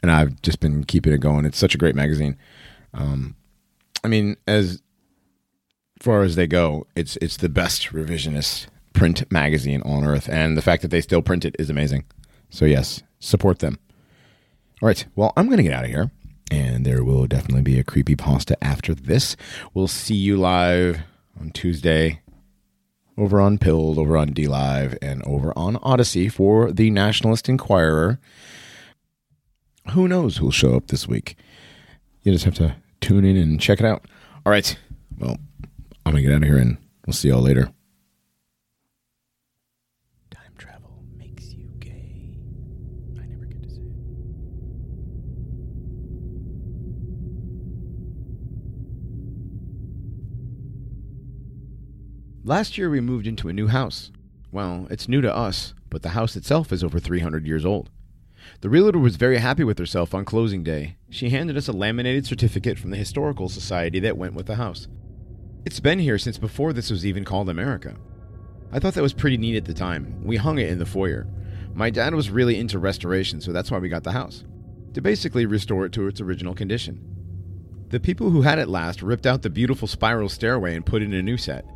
and 0.02 0.10
I've 0.10 0.42
just 0.42 0.58
been 0.58 0.82
keeping 0.82 1.12
it 1.12 1.20
going. 1.20 1.44
It's 1.44 1.56
such 1.56 1.76
a 1.76 1.78
great 1.78 1.94
magazine. 1.94 2.36
Um, 2.92 3.36
I 4.02 4.08
mean, 4.08 4.36
as 4.46 4.82
far 6.00 6.22
as 6.22 6.36
they 6.36 6.46
go, 6.46 6.86
it's 6.94 7.16
it's 7.16 7.36
the 7.36 7.48
best 7.48 7.88
revisionist 7.88 8.66
print 8.92 9.30
magazine 9.30 9.82
on 9.82 10.04
earth, 10.04 10.28
and 10.28 10.56
the 10.56 10.62
fact 10.62 10.82
that 10.82 10.90
they 10.90 11.00
still 11.00 11.22
print 11.22 11.44
it 11.44 11.56
is 11.58 11.70
amazing. 11.70 12.04
So 12.50 12.64
yes, 12.64 13.02
support 13.18 13.60
them. 13.60 13.78
All 14.82 14.88
right, 14.88 15.04
well, 15.14 15.32
I'm 15.36 15.48
to 15.48 15.62
get 15.62 15.72
out 15.72 15.84
of 15.84 15.90
here, 15.90 16.10
and 16.50 16.84
there 16.84 17.04
will 17.04 17.26
definitely 17.26 17.62
be 17.62 17.78
a 17.78 17.84
creepy 17.84 18.16
pasta 18.16 18.56
after 18.62 18.94
this. 18.94 19.36
We'll 19.72 19.88
see 19.88 20.14
you 20.14 20.36
live 20.36 21.00
on 21.40 21.50
Tuesday 21.50 22.20
over 23.16 23.40
on 23.40 23.58
Pilled, 23.58 23.98
over 23.98 24.16
on 24.16 24.32
D 24.32 24.46
Live, 24.46 24.98
and 25.00 25.22
over 25.24 25.52
on 25.56 25.78
Odysee 25.82 26.28
for 26.28 26.72
the 26.72 26.90
Nationalist 26.90 27.48
Inquirer. 27.48 28.18
Who 29.92 30.08
knows 30.08 30.38
who'll 30.38 30.50
show 30.50 30.76
up 30.76 30.88
this 30.88 31.06
week? 31.06 31.36
You 32.22 32.32
just 32.32 32.44
have 32.44 32.54
to 32.54 32.76
tune 33.04 33.24
in 33.26 33.36
and 33.36 33.60
check 33.60 33.80
it 33.80 33.86
out. 33.86 34.06
All 34.46 34.50
right. 34.50 34.76
Well, 35.18 35.36
I'm 36.06 36.12
going 36.12 36.16
to 36.16 36.22
get 36.22 36.32
out 36.32 36.42
of 36.42 36.48
here 36.48 36.56
and 36.56 36.78
we'll 37.06 37.12
see 37.12 37.28
y'all 37.28 37.42
later. 37.42 37.70
Time 40.30 40.52
travel 40.56 41.04
makes 41.18 41.52
you 41.52 41.66
gay. 41.80 42.38
I 43.20 43.26
never 43.26 43.44
get 43.44 43.62
to 43.62 43.68
say 43.68 43.82
it. 43.82 43.88
Last 52.42 52.78
year, 52.78 52.88
we 52.88 53.02
moved 53.02 53.26
into 53.26 53.48
a 53.48 53.52
new 53.52 53.66
house. 53.68 54.10
Well, 54.50 54.86
it's 54.88 55.08
new 55.08 55.20
to 55.20 55.34
us, 55.34 55.74
but 55.90 56.00
the 56.00 56.10
house 56.10 56.36
itself 56.36 56.72
is 56.72 56.82
over 56.82 56.98
300 56.98 57.46
years 57.46 57.66
old. 57.66 57.90
The 58.64 58.70
realtor 58.70 58.98
was 58.98 59.16
very 59.16 59.36
happy 59.36 59.62
with 59.62 59.78
herself 59.78 60.14
on 60.14 60.24
closing 60.24 60.62
day. 60.62 60.96
She 61.10 61.28
handed 61.28 61.58
us 61.58 61.68
a 61.68 61.72
laminated 61.72 62.24
certificate 62.24 62.78
from 62.78 62.92
the 62.92 62.96
Historical 62.96 63.50
Society 63.50 64.00
that 64.00 64.16
went 64.16 64.32
with 64.32 64.46
the 64.46 64.54
house. 64.54 64.88
It's 65.66 65.80
been 65.80 65.98
here 65.98 66.16
since 66.16 66.38
before 66.38 66.72
this 66.72 66.90
was 66.90 67.04
even 67.04 67.26
called 67.26 67.50
America. 67.50 67.94
I 68.72 68.78
thought 68.78 68.94
that 68.94 69.02
was 69.02 69.12
pretty 69.12 69.36
neat 69.36 69.58
at 69.58 69.66
the 69.66 69.74
time. 69.74 70.18
We 70.24 70.36
hung 70.36 70.56
it 70.56 70.70
in 70.70 70.78
the 70.78 70.86
foyer. 70.86 71.26
My 71.74 71.90
dad 71.90 72.14
was 72.14 72.30
really 72.30 72.58
into 72.58 72.78
restoration, 72.78 73.38
so 73.42 73.52
that's 73.52 73.70
why 73.70 73.76
we 73.76 73.90
got 73.90 74.02
the 74.02 74.12
house. 74.12 74.44
To 74.94 75.02
basically 75.02 75.44
restore 75.44 75.84
it 75.84 75.92
to 75.92 76.08
its 76.08 76.22
original 76.22 76.54
condition. 76.54 77.04
The 77.90 78.00
people 78.00 78.30
who 78.30 78.40
had 78.40 78.58
it 78.58 78.68
last 78.70 79.02
ripped 79.02 79.26
out 79.26 79.42
the 79.42 79.50
beautiful 79.50 79.88
spiral 79.88 80.30
stairway 80.30 80.74
and 80.74 80.86
put 80.86 81.02
in 81.02 81.12
a 81.12 81.20
new 81.20 81.36
set. 81.36 81.66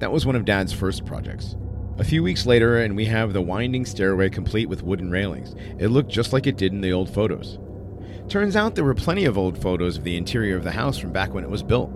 That 0.00 0.12
was 0.12 0.26
one 0.26 0.36
of 0.36 0.44
Dad's 0.44 0.74
first 0.74 1.06
projects. 1.06 1.56
A 1.96 2.02
few 2.02 2.24
weeks 2.24 2.44
later, 2.44 2.78
and 2.78 2.96
we 2.96 3.04
have 3.04 3.32
the 3.32 3.40
winding 3.40 3.86
stairway 3.86 4.28
complete 4.28 4.68
with 4.68 4.82
wooden 4.82 5.12
railings. 5.12 5.54
It 5.78 5.88
looked 5.88 6.10
just 6.10 6.32
like 6.32 6.48
it 6.48 6.56
did 6.56 6.72
in 6.72 6.80
the 6.80 6.92
old 6.92 7.08
photos. 7.08 7.60
Turns 8.28 8.56
out 8.56 8.74
there 8.74 8.84
were 8.84 8.94
plenty 8.94 9.26
of 9.26 9.38
old 9.38 9.62
photos 9.62 9.96
of 9.96 10.02
the 10.02 10.16
interior 10.16 10.56
of 10.56 10.64
the 10.64 10.72
house 10.72 10.98
from 10.98 11.12
back 11.12 11.32
when 11.32 11.44
it 11.44 11.50
was 11.50 11.62
built. 11.62 11.92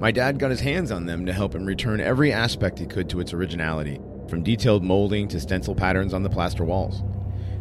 My 0.00 0.10
dad 0.10 0.38
got 0.38 0.50
his 0.50 0.60
hands 0.60 0.90
on 0.90 1.04
them 1.04 1.26
to 1.26 1.32
help 1.34 1.54
him 1.54 1.66
return 1.66 2.00
every 2.00 2.32
aspect 2.32 2.78
he 2.78 2.86
could 2.86 3.10
to 3.10 3.20
its 3.20 3.34
originality, 3.34 4.00
from 4.28 4.42
detailed 4.42 4.82
molding 4.82 5.28
to 5.28 5.38
stencil 5.38 5.74
patterns 5.74 6.14
on 6.14 6.22
the 6.22 6.30
plaster 6.30 6.64
walls. 6.64 7.02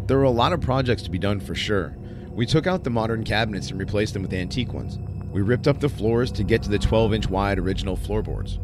There 0.07 0.17
were 0.17 0.23
a 0.23 0.31
lot 0.31 0.53
of 0.53 0.61
projects 0.61 1.03
to 1.03 1.11
be 1.11 1.19
done 1.19 1.41
for 1.41 1.53
sure. 1.53 1.97
We 2.29 2.45
took 2.45 2.65
out 2.65 2.85
the 2.85 2.91
modern 2.91 3.25
cabinets 3.25 3.71
and 3.71 3.79
replaced 3.79 4.13
them 4.13 4.21
with 4.21 4.33
antique 4.33 4.71
ones. 4.71 4.99
We 5.33 5.41
ripped 5.41 5.67
up 5.67 5.81
the 5.81 5.89
floors 5.89 6.31
to 6.31 6.45
get 6.45 6.63
to 6.63 6.69
the 6.69 6.79
12 6.79 7.13
inch 7.13 7.29
wide 7.29 7.59
original 7.59 7.97
floorboards. 7.97 8.57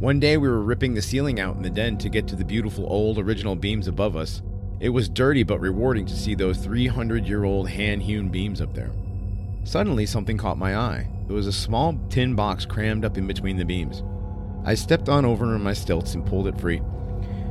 One 0.00 0.18
day 0.18 0.36
we 0.36 0.48
were 0.48 0.60
ripping 0.60 0.94
the 0.94 1.00
ceiling 1.00 1.38
out 1.38 1.54
in 1.54 1.62
the 1.62 1.70
den 1.70 1.98
to 1.98 2.08
get 2.08 2.26
to 2.26 2.36
the 2.36 2.44
beautiful 2.44 2.84
old 2.88 3.16
original 3.16 3.54
beams 3.54 3.86
above 3.86 4.16
us. 4.16 4.42
It 4.80 4.88
was 4.88 5.08
dirty 5.08 5.44
but 5.44 5.60
rewarding 5.60 6.04
to 6.06 6.16
see 6.16 6.34
those 6.34 6.58
300 6.58 7.28
year 7.28 7.44
old 7.44 7.68
hand 7.68 8.02
hewn 8.02 8.28
beams 8.28 8.60
up 8.60 8.74
there. 8.74 8.90
Suddenly, 9.62 10.06
something 10.06 10.36
caught 10.36 10.58
my 10.58 10.76
eye. 10.76 11.06
It 11.28 11.32
was 11.32 11.46
a 11.46 11.52
small 11.52 11.96
tin 12.10 12.34
box 12.34 12.66
crammed 12.66 13.04
up 13.04 13.16
in 13.16 13.28
between 13.28 13.56
the 13.56 13.64
beams. 13.64 14.02
I 14.64 14.74
stepped 14.74 15.08
on 15.08 15.24
over 15.24 15.46
on 15.46 15.62
my 15.62 15.72
stilts 15.72 16.14
and 16.14 16.26
pulled 16.26 16.48
it 16.48 16.60
free. 16.60 16.82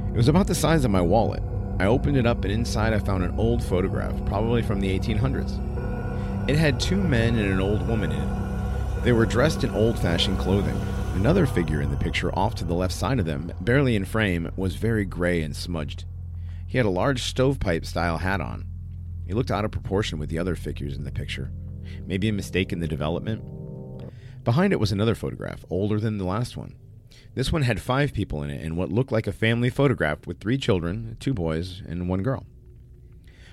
It 0.09 0.17
was 0.17 0.27
about 0.27 0.47
the 0.47 0.53
size 0.53 0.83
of 0.83 0.91
my 0.91 1.01
wallet. 1.01 1.41
I 1.79 1.85
opened 1.85 2.17
it 2.17 2.27
up, 2.27 2.43
and 2.43 2.53
inside 2.53 2.93
I 2.93 2.99
found 2.99 3.23
an 3.23 3.39
old 3.39 3.63
photograph, 3.63 4.13
probably 4.25 4.61
from 4.61 4.79
the 4.79 4.99
1800s. 4.99 6.49
It 6.49 6.57
had 6.57 6.79
two 6.79 6.97
men 6.97 7.37
and 7.37 7.51
an 7.51 7.61
old 7.61 7.87
woman 7.87 8.11
in 8.11 8.21
it. 8.21 9.03
They 9.03 9.13
were 9.13 9.25
dressed 9.25 9.63
in 9.63 9.71
old 9.71 9.97
fashioned 9.97 10.37
clothing. 10.37 10.79
Another 11.13 11.45
figure 11.45 11.81
in 11.81 11.89
the 11.89 11.95
picture, 11.95 12.37
off 12.37 12.55
to 12.55 12.65
the 12.65 12.73
left 12.73 12.93
side 12.93 13.19
of 13.19 13.25
them, 13.25 13.53
barely 13.61 13.95
in 13.95 14.03
frame, 14.03 14.51
was 14.57 14.75
very 14.75 15.05
gray 15.05 15.41
and 15.41 15.55
smudged. 15.55 16.05
He 16.67 16.77
had 16.77 16.87
a 16.87 16.89
large 16.89 17.21
stovepipe 17.21 17.85
style 17.85 18.17
hat 18.17 18.41
on. 18.41 18.65
He 19.25 19.33
looked 19.33 19.51
out 19.51 19.63
of 19.63 19.71
proportion 19.71 20.19
with 20.19 20.29
the 20.29 20.39
other 20.39 20.55
figures 20.55 20.97
in 20.97 21.03
the 21.03 21.11
picture. 21.11 21.51
Maybe 22.05 22.27
a 22.27 22.33
mistake 22.33 22.73
in 22.73 22.79
the 22.79 22.87
development? 22.87 23.41
Behind 24.43 24.73
it 24.73 24.79
was 24.79 24.91
another 24.91 25.15
photograph, 25.15 25.63
older 25.69 25.99
than 25.99 26.17
the 26.17 26.25
last 26.25 26.57
one. 26.57 26.75
This 27.35 27.51
one 27.51 27.61
had 27.61 27.79
five 27.79 28.11
people 28.11 28.43
in 28.43 28.49
it 28.49 28.63
and 28.63 28.75
what 28.75 28.91
looked 28.91 29.11
like 29.11 29.27
a 29.27 29.31
family 29.31 29.69
photograph 29.69 30.27
with 30.27 30.39
three 30.39 30.57
children, 30.57 31.15
two 31.19 31.33
boys, 31.33 31.81
and 31.87 32.09
one 32.09 32.23
girl. 32.23 32.45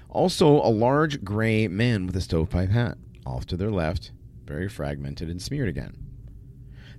Also, 0.09 0.49
a 0.49 0.73
large 0.73 1.23
gray 1.23 1.69
man 1.69 2.07
with 2.07 2.17
a 2.17 2.21
stovepipe 2.21 2.71
hat. 2.71 2.99
Off 3.25 3.47
to 3.47 3.57
their 3.57 3.71
left, 3.71 4.11
very 4.45 4.69
fragmented 4.69 5.29
and 5.29 5.41
smeared 5.41 5.69
again. 5.69 6.10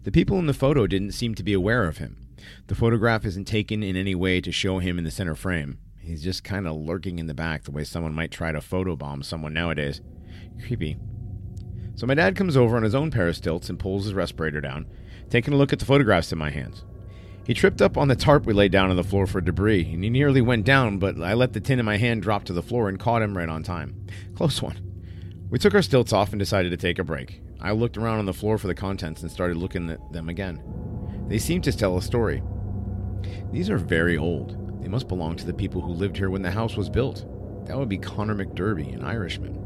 The 0.04 0.12
people 0.12 0.40
in 0.40 0.48
the 0.48 0.54
photo 0.54 0.88
didn't 0.88 1.12
seem 1.12 1.36
to 1.36 1.44
be 1.44 1.54
aware 1.54 1.86
of 1.86 1.98
him. 1.98 2.28
The 2.68 2.76
photograph 2.76 3.24
isn't 3.24 3.46
taken 3.46 3.84
in 3.84 3.96
any 3.96 4.16
way 4.16 4.42
to 4.42 4.52
show 4.52 4.80
him 4.80 4.98
in 4.98 5.04
the 5.04 5.12
center 5.12 5.36
frame. 5.36 5.78
He's 6.00 6.24
just 6.24 6.44
kind 6.44 6.68
of 6.68 6.76
lurking 6.76 7.20
in 7.20 7.28
the 7.28 7.36
back 7.36 7.64
the 7.64 7.72
way 7.72 7.84
someone 7.84 8.16
might 8.16 8.32
try 8.32 8.52
to 8.52 8.60
photobomb 8.60 9.24
someone 9.24 9.54
nowadays. 9.54 10.02
Creepy. 10.66 10.98
So 11.94 12.08
my 12.08 12.16
dad 12.16 12.36
comes 12.36 12.58
over 12.58 12.78
on 12.78 12.84
his 12.84 12.96
own 12.96 13.12
pair 13.12 13.28
of 13.28 13.36
stilts 13.36 13.70
and 13.70 13.78
pulls 13.78 14.06
his 14.06 14.16
respirator 14.16 14.60
down, 14.60 14.88
taking 15.30 15.54
a 15.54 15.58
look 15.58 15.72
at 15.72 15.78
the 15.78 15.86
photographs 15.86 16.32
in 16.32 16.40
my 16.40 16.50
hands. 16.50 16.84
He 17.46 17.54
tripped 17.54 17.82
up 17.82 17.96
on 17.96 18.08
the 18.08 18.16
tarp 18.16 18.46
we 18.46 18.54
laid 18.54 18.72
down 18.72 18.90
on 18.90 18.96
the 18.96 19.04
floor 19.04 19.28
for 19.28 19.42
debris, 19.42 19.94
and 19.94 20.04
he 20.04 20.10
nearly 20.10 20.42
went 20.42 20.66
down, 20.66 20.98
but 20.98 21.22
I 21.22 21.36
let 21.36 21.54
the 21.54 21.60
tin 21.60 21.80
in 21.80 21.86
my 21.86 21.98
hand 21.98 22.24
drop 22.24 22.44
to 22.46 22.54
the 22.54 22.64
floor 22.64 22.90
and 22.90 23.00
caught 23.00 23.22
him 23.22 23.38
right 23.38 23.50
on 23.50 23.62
time. 23.62 24.08
Close 24.36 24.62
one. 24.64 24.80
We 25.52 25.60
took 25.60 25.76
our 25.76 25.82
stilts 25.82 26.14
off 26.14 26.32
and 26.32 26.40
decided 26.40 26.70
to 26.72 26.78
take 26.78 26.98
a 26.98 27.04
break. 27.04 27.42
I 27.62 27.72
looked 27.72 27.98
around 27.98 28.20
on 28.20 28.26
the 28.26 28.34
floor 28.34 28.58
for 28.58 28.68
the 28.68 28.76
contents 28.76 29.22
and 29.22 29.32
started 29.32 29.58
looking 29.58 29.90
at 29.90 30.12
them 30.12 30.30
again. 30.30 30.62
They 31.28 31.38
seemed 31.38 31.64
to 31.66 31.72
tell 31.72 31.98
a 31.98 32.02
story. 32.02 32.42
These 33.52 33.70
are 33.70 33.78
very 33.78 34.18
old. 34.18 34.82
They 34.82 34.88
must 34.88 35.08
belong 35.08 35.36
to 35.36 35.46
the 35.46 35.54
people 35.54 35.82
who 35.82 35.92
lived 35.92 36.18
here 36.18 36.30
when 36.30 36.42
the 36.42 36.52
house 36.52 36.76
was 36.76 36.90
built. 36.90 37.26
That 37.68 37.78
would 37.78 37.90
be 37.90 37.98
Connor 37.98 38.36
McDerby, 38.36 38.94
an 38.94 39.04
Irishman. 39.04 39.58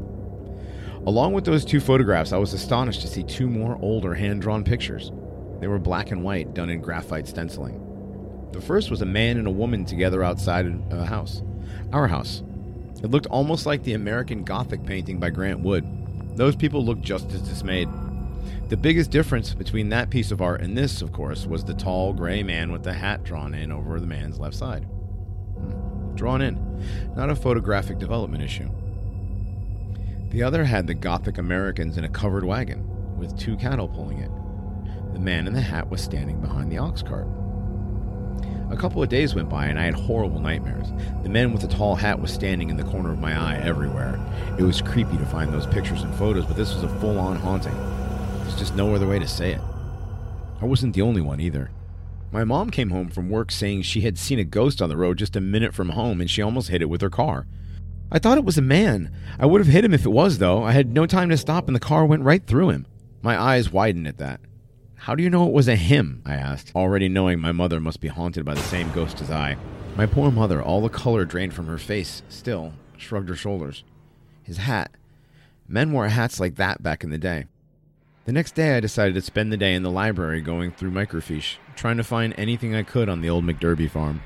Along 1.06 1.32
with 1.32 1.44
those 1.44 1.64
two 1.64 1.80
photographs, 1.80 2.32
I 2.32 2.36
was 2.36 2.52
astonished 2.52 3.00
to 3.00 3.08
see 3.08 3.22
two 3.22 3.48
more 3.48 3.78
older 3.80 4.14
hand 4.14 4.42
drawn 4.42 4.62
pictures. 4.62 5.10
They 5.60 5.68
were 5.68 5.78
black 5.78 6.10
and 6.10 6.22
white, 6.22 6.52
done 6.52 6.68
in 6.68 6.80
graphite 6.80 7.26
stenciling. 7.26 7.80
The 8.52 8.60
first 8.60 8.90
was 8.90 9.02
a 9.02 9.06
man 9.06 9.38
and 9.38 9.46
a 9.46 9.52
woman 9.52 9.84
together 9.84 10.22
outside 10.22 10.66
a 10.90 11.04
house. 11.04 11.42
Our 11.92 12.08
house. 12.08 12.42
It 13.02 13.10
looked 13.10 13.26
almost 13.26 13.66
like 13.66 13.82
the 13.82 13.94
American 13.94 14.44
Gothic 14.44 14.84
painting 14.84 15.18
by 15.18 15.30
Grant 15.30 15.60
Wood. 15.60 15.84
Those 16.36 16.54
people 16.54 16.84
looked 16.84 17.02
just 17.02 17.32
as 17.32 17.40
dismayed. 17.40 17.88
The 18.68 18.76
biggest 18.76 19.10
difference 19.10 19.54
between 19.54 19.88
that 19.88 20.10
piece 20.10 20.30
of 20.30 20.42
art 20.42 20.60
and 20.60 20.76
this, 20.76 21.00
of 21.00 21.12
course, 21.12 21.46
was 21.46 21.64
the 21.64 21.72
tall 21.72 22.12
gray 22.12 22.42
man 22.42 22.72
with 22.72 22.82
the 22.82 22.92
hat 22.92 23.24
drawn 23.24 23.54
in 23.54 23.72
over 23.72 23.98
the 23.98 24.06
man's 24.06 24.38
left 24.38 24.54
side. 24.54 24.84
Hmm. 24.84 26.14
Drawn 26.14 26.42
in, 26.42 27.14
not 27.16 27.30
a 27.30 27.36
photographic 27.36 27.98
development 27.98 28.42
issue. 28.42 28.68
The 30.30 30.42
other 30.42 30.64
had 30.64 30.86
the 30.86 30.94
Gothic 30.94 31.38
Americans 31.38 31.96
in 31.96 32.04
a 32.04 32.08
covered 32.08 32.44
wagon, 32.44 33.16
with 33.16 33.38
two 33.38 33.56
cattle 33.56 33.88
pulling 33.88 34.18
it. 34.18 34.30
The 35.14 35.20
man 35.20 35.46
in 35.46 35.54
the 35.54 35.60
hat 35.62 35.88
was 35.88 36.02
standing 36.02 36.40
behind 36.40 36.70
the 36.70 36.78
ox 36.78 37.02
cart. 37.02 37.26
A 38.70 38.76
couple 38.76 39.02
of 39.02 39.08
days 39.08 39.34
went 39.34 39.48
by 39.48 39.66
and 39.66 39.78
I 39.78 39.84
had 39.84 39.94
horrible 39.94 40.40
nightmares. 40.40 40.88
The 41.22 41.28
man 41.28 41.52
with 41.52 41.62
the 41.62 41.68
tall 41.68 41.94
hat 41.94 42.20
was 42.20 42.32
standing 42.32 42.68
in 42.68 42.76
the 42.76 42.84
corner 42.84 43.12
of 43.12 43.20
my 43.20 43.38
eye 43.38 43.60
everywhere. 43.62 44.20
It 44.58 44.64
was 44.64 44.82
creepy 44.82 45.16
to 45.18 45.26
find 45.26 45.52
those 45.52 45.66
pictures 45.66 46.02
and 46.02 46.14
photos, 46.16 46.46
but 46.46 46.56
this 46.56 46.74
was 46.74 46.82
a 46.82 47.00
full 47.00 47.18
on 47.18 47.36
haunting. 47.36 47.76
There's 48.42 48.58
just 48.58 48.74
no 48.74 48.94
other 48.94 49.06
way 49.06 49.20
to 49.20 49.28
say 49.28 49.52
it. 49.52 49.60
I 50.60 50.64
wasn't 50.64 50.94
the 50.94 51.02
only 51.02 51.20
one 51.20 51.40
either. 51.40 51.70
My 52.32 52.42
mom 52.42 52.70
came 52.70 52.90
home 52.90 53.08
from 53.08 53.30
work 53.30 53.52
saying 53.52 53.82
she 53.82 54.00
had 54.00 54.18
seen 54.18 54.40
a 54.40 54.44
ghost 54.44 54.82
on 54.82 54.88
the 54.88 54.96
road 54.96 55.18
just 55.18 55.36
a 55.36 55.40
minute 55.40 55.74
from 55.74 55.90
home 55.90 56.20
and 56.20 56.28
she 56.28 56.42
almost 56.42 56.68
hit 56.68 56.82
it 56.82 56.88
with 56.88 57.02
her 57.02 57.10
car. 57.10 57.46
I 58.10 58.18
thought 58.18 58.38
it 58.38 58.44
was 58.44 58.58
a 58.58 58.62
man. 58.62 59.12
I 59.38 59.46
would 59.46 59.60
have 59.60 59.72
hit 59.72 59.84
him 59.84 59.94
if 59.94 60.04
it 60.04 60.10
was, 60.10 60.38
though. 60.38 60.64
I 60.64 60.72
had 60.72 60.92
no 60.92 61.06
time 61.06 61.28
to 61.30 61.36
stop 61.36 61.68
and 61.68 61.76
the 61.76 61.80
car 61.80 62.04
went 62.04 62.24
right 62.24 62.44
through 62.44 62.70
him. 62.70 62.86
My 63.22 63.40
eyes 63.40 63.72
widened 63.72 64.08
at 64.08 64.18
that. 64.18 64.40
How 64.96 65.14
do 65.14 65.22
you 65.22 65.30
know 65.30 65.46
it 65.46 65.52
was 65.52 65.68
a 65.68 65.76
him? 65.76 66.22
I 66.26 66.34
asked, 66.34 66.72
already 66.74 67.08
knowing 67.08 67.38
my 67.38 67.52
mother 67.52 67.80
must 67.80 68.00
be 68.00 68.08
haunted 68.08 68.44
by 68.44 68.54
the 68.54 68.60
same 68.60 68.90
ghost 68.92 69.20
as 69.20 69.30
I. 69.30 69.56
My 69.94 70.06
poor 70.06 70.30
mother, 70.30 70.60
all 70.60 70.80
the 70.80 70.88
color 70.88 71.24
drained 71.24 71.54
from 71.54 71.66
her 71.66 71.78
face, 71.78 72.22
still 72.28 72.72
shrugged 72.96 73.28
her 73.28 73.36
shoulders. 73.36 73.84
His 74.42 74.56
hat. 74.56 74.90
Men 75.68 75.92
wore 75.92 76.08
hats 76.08 76.40
like 76.40 76.56
that 76.56 76.82
back 76.82 77.04
in 77.04 77.10
the 77.10 77.18
day. 77.18 77.44
The 78.24 78.32
next 78.32 78.56
day, 78.56 78.76
I 78.76 78.80
decided 78.80 79.14
to 79.14 79.22
spend 79.22 79.52
the 79.52 79.56
day 79.56 79.74
in 79.74 79.84
the 79.84 79.90
library 79.90 80.40
going 80.40 80.72
through 80.72 80.90
microfiche, 80.90 81.56
trying 81.76 81.96
to 81.98 82.04
find 82.04 82.34
anything 82.36 82.74
I 82.74 82.82
could 82.82 83.08
on 83.08 83.20
the 83.20 83.30
old 83.30 83.44
McDerby 83.44 83.88
farm. 83.88 84.22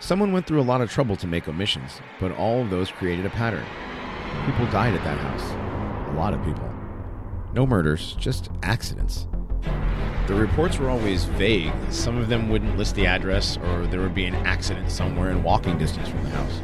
Someone 0.00 0.32
went 0.32 0.46
through 0.46 0.60
a 0.60 0.62
lot 0.62 0.82
of 0.82 0.90
trouble 0.90 1.16
to 1.16 1.26
make 1.26 1.48
omissions, 1.48 2.00
but 2.20 2.32
all 2.32 2.60
of 2.60 2.68
those 2.68 2.90
created 2.90 3.24
a 3.24 3.30
pattern. 3.30 3.64
People 4.44 4.66
died 4.66 4.92
at 4.92 5.04
that 5.04 5.18
house. 5.18 6.10
A 6.10 6.18
lot 6.18 6.34
of 6.34 6.44
people. 6.44 6.70
No 7.54 7.66
murders, 7.66 8.14
just 8.18 8.50
accidents. 8.62 9.26
The 10.26 10.34
reports 10.34 10.78
were 10.78 10.88
always 10.88 11.24
vague. 11.24 11.70
Some 11.90 12.16
of 12.16 12.30
them 12.30 12.48
wouldn't 12.48 12.78
list 12.78 12.94
the 12.94 13.06
address, 13.06 13.58
or 13.58 13.86
there 13.86 14.00
would 14.00 14.14
be 14.14 14.24
an 14.24 14.34
accident 14.46 14.90
somewhere 14.90 15.30
in 15.30 15.42
walking 15.42 15.76
distance 15.76 16.08
from 16.08 16.24
the 16.24 16.30
house. 16.30 16.62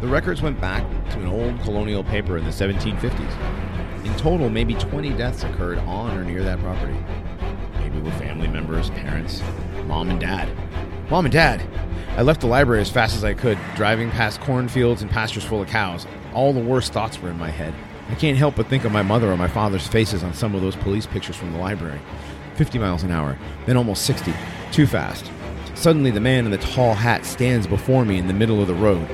The 0.00 0.08
records 0.08 0.42
went 0.42 0.60
back 0.60 0.82
to 1.10 1.20
an 1.20 1.28
old 1.28 1.60
colonial 1.60 2.02
paper 2.02 2.36
in 2.36 2.44
the 2.44 2.50
1750s. 2.50 4.04
In 4.04 4.12
total, 4.16 4.50
maybe 4.50 4.74
20 4.74 5.10
deaths 5.10 5.44
occurred 5.44 5.78
on 5.78 6.18
or 6.18 6.24
near 6.24 6.42
that 6.42 6.58
property. 6.58 6.96
Maybe 7.78 8.00
with 8.00 8.18
family 8.18 8.48
members, 8.48 8.90
parents, 8.90 9.42
mom 9.86 10.10
and 10.10 10.18
dad. 10.18 10.48
Mom 11.08 11.24
and 11.24 11.32
dad! 11.32 11.62
I 12.16 12.22
left 12.22 12.40
the 12.40 12.48
library 12.48 12.80
as 12.80 12.90
fast 12.90 13.14
as 13.14 13.22
I 13.22 13.34
could, 13.34 13.58
driving 13.76 14.10
past 14.10 14.40
cornfields 14.40 15.02
and 15.02 15.10
pastures 15.10 15.44
full 15.44 15.62
of 15.62 15.68
cows. 15.68 16.04
All 16.34 16.52
the 16.52 16.58
worst 16.58 16.92
thoughts 16.92 17.20
were 17.22 17.30
in 17.30 17.38
my 17.38 17.50
head. 17.50 17.74
I 18.08 18.14
can't 18.16 18.38
help 18.38 18.56
but 18.56 18.66
think 18.66 18.84
of 18.84 18.92
my 18.92 19.02
mother 19.02 19.30
or 19.30 19.36
my 19.36 19.48
father's 19.48 19.86
faces 19.86 20.22
on 20.22 20.34
some 20.34 20.54
of 20.54 20.62
those 20.62 20.76
police 20.76 21.06
pictures 21.06 21.36
from 21.36 21.52
the 21.52 21.58
library. 21.58 22.00
50 22.56 22.78
miles 22.78 23.02
an 23.02 23.10
hour, 23.10 23.38
then 23.66 23.76
almost 23.76 24.04
60. 24.04 24.32
Too 24.72 24.86
fast. 24.86 25.30
Suddenly, 25.74 26.10
the 26.10 26.20
man 26.20 26.46
in 26.46 26.50
the 26.50 26.58
tall 26.58 26.94
hat 26.94 27.24
stands 27.24 27.66
before 27.66 28.04
me 28.04 28.18
in 28.18 28.26
the 28.26 28.32
middle 28.34 28.60
of 28.60 28.66
the 28.66 28.74
road. 28.74 29.08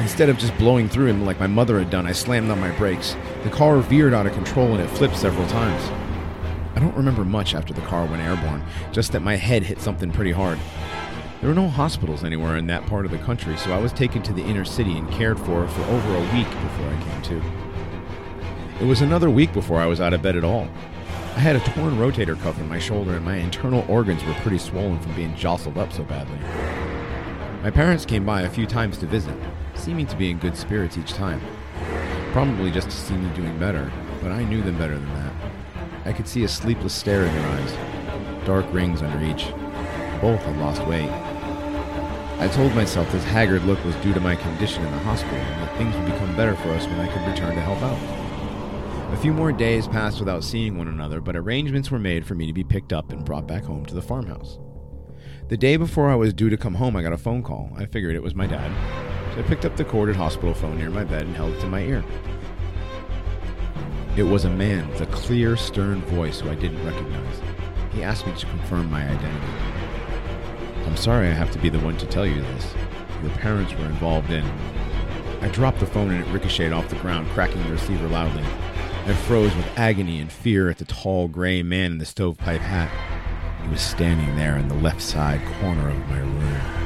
Instead 0.00 0.28
of 0.28 0.38
just 0.38 0.56
blowing 0.58 0.88
through 0.88 1.06
him 1.06 1.24
like 1.24 1.38
my 1.38 1.46
mother 1.46 1.78
had 1.78 1.90
done, 1.90 2.06
I 2.06 2.12
slammed 2.12 2.50
on 2.50 2.58
my 2.58 2.70
brakes. 2.76 3.16
The 3.44 3.50
car 3.50 3.78
veered 3.78 4.14
out 4.14 4.26
of 4.26 4.32
control 4.32 4.72
and 4.72 4.80
it 4.80 4.88
flipped 4.88 5.16
several 5.16 5.46
times. 5.48 5.82
I 6.74 6.80
don't 6.80 6.96
remember 6.96 7.24
much 7.24 7.54
after 7.54 7.74
the 7.74 7.80
car 7.82 8.06
went 8.06 8.22
airborne, 8.22 8.64
just 8.92 9.12
that 9.12 9.20
my 9.20 9.36
head 9.36 9.62
hit 9.62 9.80
something 9.80 10.10
pretty 10.10 10.32
hard. 10.32 10.58
There 11.40 11.48
were 11.48 11.54
no 11.54 11.68
hospitals 11.68 12.24
anywhere 12.24 12.56
in 12.56 12.66
that 12.66 12.86
part 12.86 13.04
of 13.04 13.10
the 13.10 13.18
country, 13.18 13.56
so 13.56 13.72
I 13.72 13.78
was 13.78 13.92
taken 13.92 14.22
to 14.22 14.32
the 14.32 14.42
inner 14.42 14.64
city 14.64 14.96
and 14.98 15.10
cared 15.10 15.38
for 15.38 15.66
for 15.68 15.82
over 15.82 16.16
a 16.16 16.34
week 16.34 16.48
before 16.48 16.88
I 16.88 17.02
came 17.02 17.22
to. 17.22 17.42
It 18.80 18.86
was 18.86 19.02
another 19.02 19.30
week 19.30 19.52
before 19.52 19.80
I 19.80 19.86
was 19.86 20.00
out 20.00 20.12
of 20.12 20.22
bed 20.22 20.36
at 20.36 20.44
all. 20.44 20.68
I 21.40 21.42
had 21.42 21.56
a 21.56 21.60
torn 21.60 21.96
rotator 21.96 22.38
cuff 22.38 22.60
in 22.60 22.68
my 22.68 22.78
shoulder, 22.78 23.16
and 23.16 23.24
my 23.24 23.36
internal 23.36 23.82
organs 23.88 24.22
were 24.24 24.34
pretty 24.42 24.58
swollen 24.58 25.00
from 25.00 25.14
being 25.14 25.34
jostled 25.34 25.78
up 25.78 25.90
so 25.90 26.02
badly. 26.02 26.36
My 27.62 27.70
parents 27.70 28.04
came 28.04 28.26
by 28.26 28.42
a 28.42 28.50
few 28.50 28.66
times 28.66 28.98
to 28.98 29.06
visit, 29.06 29.34
seeming 29.74 30.06
to 30.08 30.16
be 30.16 30.30
in 30.30 30.36
good 30.36 30.54
spirits 30.54 30.98
each 30.98 31.14
time. 31.14 31.40
Probably 32.32 32.70
just 32.70 32.90
to 32.90 32.94
see 32.94 33.14
me 33.14 33.34
doing 33.34 33.58
better, 33.58 33.90
but 34.20 34.32
I 34.32 34.44
knew 34.44 34.60
them 34.60 34.76
better 34.76 34.98
than 34.98 35.14
that. 35.14 35.32
I 36.04 36.12
could 36.12 36.28
see 36.28 36.44
a 36.44 36.48
sleepless 36.48 36.92
stare 36.92 37.24
in 37.24 37.32
their 37.34 37.48
eyes, 37.48 38.44
dark 38.44 38.66
rings 38.70 39.00
under 39.00 39.24
each. 39.24 39.46
Both 40.20 40.42
had 40.42 40.58
lost 40.58 40.86
weight. 40.86 41.08
I 42.38 42.48
told 42.48 42.74
myself 42.74 43.10
this 43.12 43.24
haggard 43.24 43.64
look 43.64 43.82
was 43.86 43.96
due 43.96 44.12
to 44.12 44.20
my 44.20 44.36
condition 44.36 44.84
in 44.84 44.92
the 44.92 44.98
hospital 44.98 45.38
and 45.38 45.62
that 45.62 45.78
things 45.78 45.96
would 45.96 46.04
become 46.04 46.36
better 46.36 46.54
for 46.56 46.68
us 46.72 46.84
when 46.84 47.00
I 47.00 47.10
could 47.10 47.26
return 47.26 47.54
to 47.54 47.62
help 47.62 47.80
out. 47.80 48.19
A 49.12 49.16
few 49.22 49.32
more 49.32 49.52
days 49.52 49.86
passed 49.86 50.18
without 50.18 50.44
seeing 50.44 50.78
one 50.78 50.88
another, 50.88 51.20
but 51.20 51.36
arrangements 51.36 51.90
were 51.90 51.98
made 51.98 52.24
for 52.24 52.34
me 52.34 52.46
to 52.46 52.52
be 52.52 52.64
picked 52.64 52.92
up 52.92 53.12
and 53.12 53.24
brought 53.24 53.46
back 53.46 53.64
home 53.64 53.84
to 53.86 53.94
the 53.94 54.00
farmhouse. 54.00 54.58
The 55.48 55.56
day 55.56 55.76
before 55.76 56.08
I 56.08 56.14
was 56.14 56.32
due 56.32 56.48
to 56.48 56.56
come 56.56 56.74
home, 56.74 56.96
I 56.96 57.02
got 57.02 57.12
a 57.12 57.18
phone 57.18 57.42
call. 57.42 57.70
I 57.76 57.86
figured 57.86 58.14
it 58.14 58.22
was 58.22 58.36
my 58.36 58.46
dad, 58.46 58.70
so 59.34 59.40
I 59.40 59.42
picked 59.42 59.64
up 59.64 59.76
the 59.76 59.84
corded 59.84 60.16
hospital 60.16 60.54
phone 60.54 60.78
near 60.78 60.90
my 60.90 61.04
bed 61.04 61.22
and 61.22 61.34
held 61.34 61.54
it 61.54 61.60
to 61.60 61.66
my 61.66 61.80
ear. 61.80 62.04
It 64.16 64.22
was 64.22 64.44
a 64.44 64.50
man 64.50 64.88
with 64.88 65.00
a 65.00 65.06
clear, 65.06 65.56
stern 65.56 66.02
voice 66.02 66.40
who 66.40 66.48
I 66.48 66.54
didn't 66.54 66.84
recognize. 66.86 67.40
He 67.92 68.04
asked 68.04 68.26
me 68.26 68.34
to 68.36 68.46
confirm 68.46 68.90
my 68.90 69.02
identity. 69.02 69.52
I'm 70.86 70.96
sorry 70.96 71.28
I 71.28 71.32
have 71.32 71.50
to 71.50 71.58
be 71.58 71.68
the 71.68 71.80
one 71.80 71.96
to 71.98 72.06
tell 72.06 72.26
you 72.26 72.40
this. 72.40 72.74
Your 73.22 73.32
parents 73.32 73.74
were 73.74 73.86
involved 73.86 74.30
in. 74.30 74.44
I 75.42 75.48
dropped 75.48 75.80
the 75.80 75.86
phone 75.86 76.10
and 76.10 76.24
it 76.24 76.32
ricocheted 76.32 76.72
off 76.72 76.88
the 76.88 76.96
ground, 76.96 77.28
cracking 77.30 77.62
the 77.64 77.72
receiver 77.72 78.08
loudly. 78.08 78.44
I 79.06 79.14
froze 79.14 79.54
with 79.56 79.66
agony 79.78 80.20
and 80.20 80.30
fear 80.30 80.68
at 80.68 80.78
the 80.78 80.84
tall 80.84 81.26
gray 81.26 81.62
man 81.62 81.92
in 81.92 81.98
the 81.98 82.06
stovepipe 82.06 82.60
hat. 82.60 82.90
He 83.62 83.68
was 83.68 83.80
standing 83.80 84.36
there 84.36 84.56
in 84.56 84.68
the 84.68 84.74
left 84.74 85.00
side 85.02 85.44
corner 85.60 85.90
of 85.90 86.08
my 86.08 86.20
room. 86.20 86.79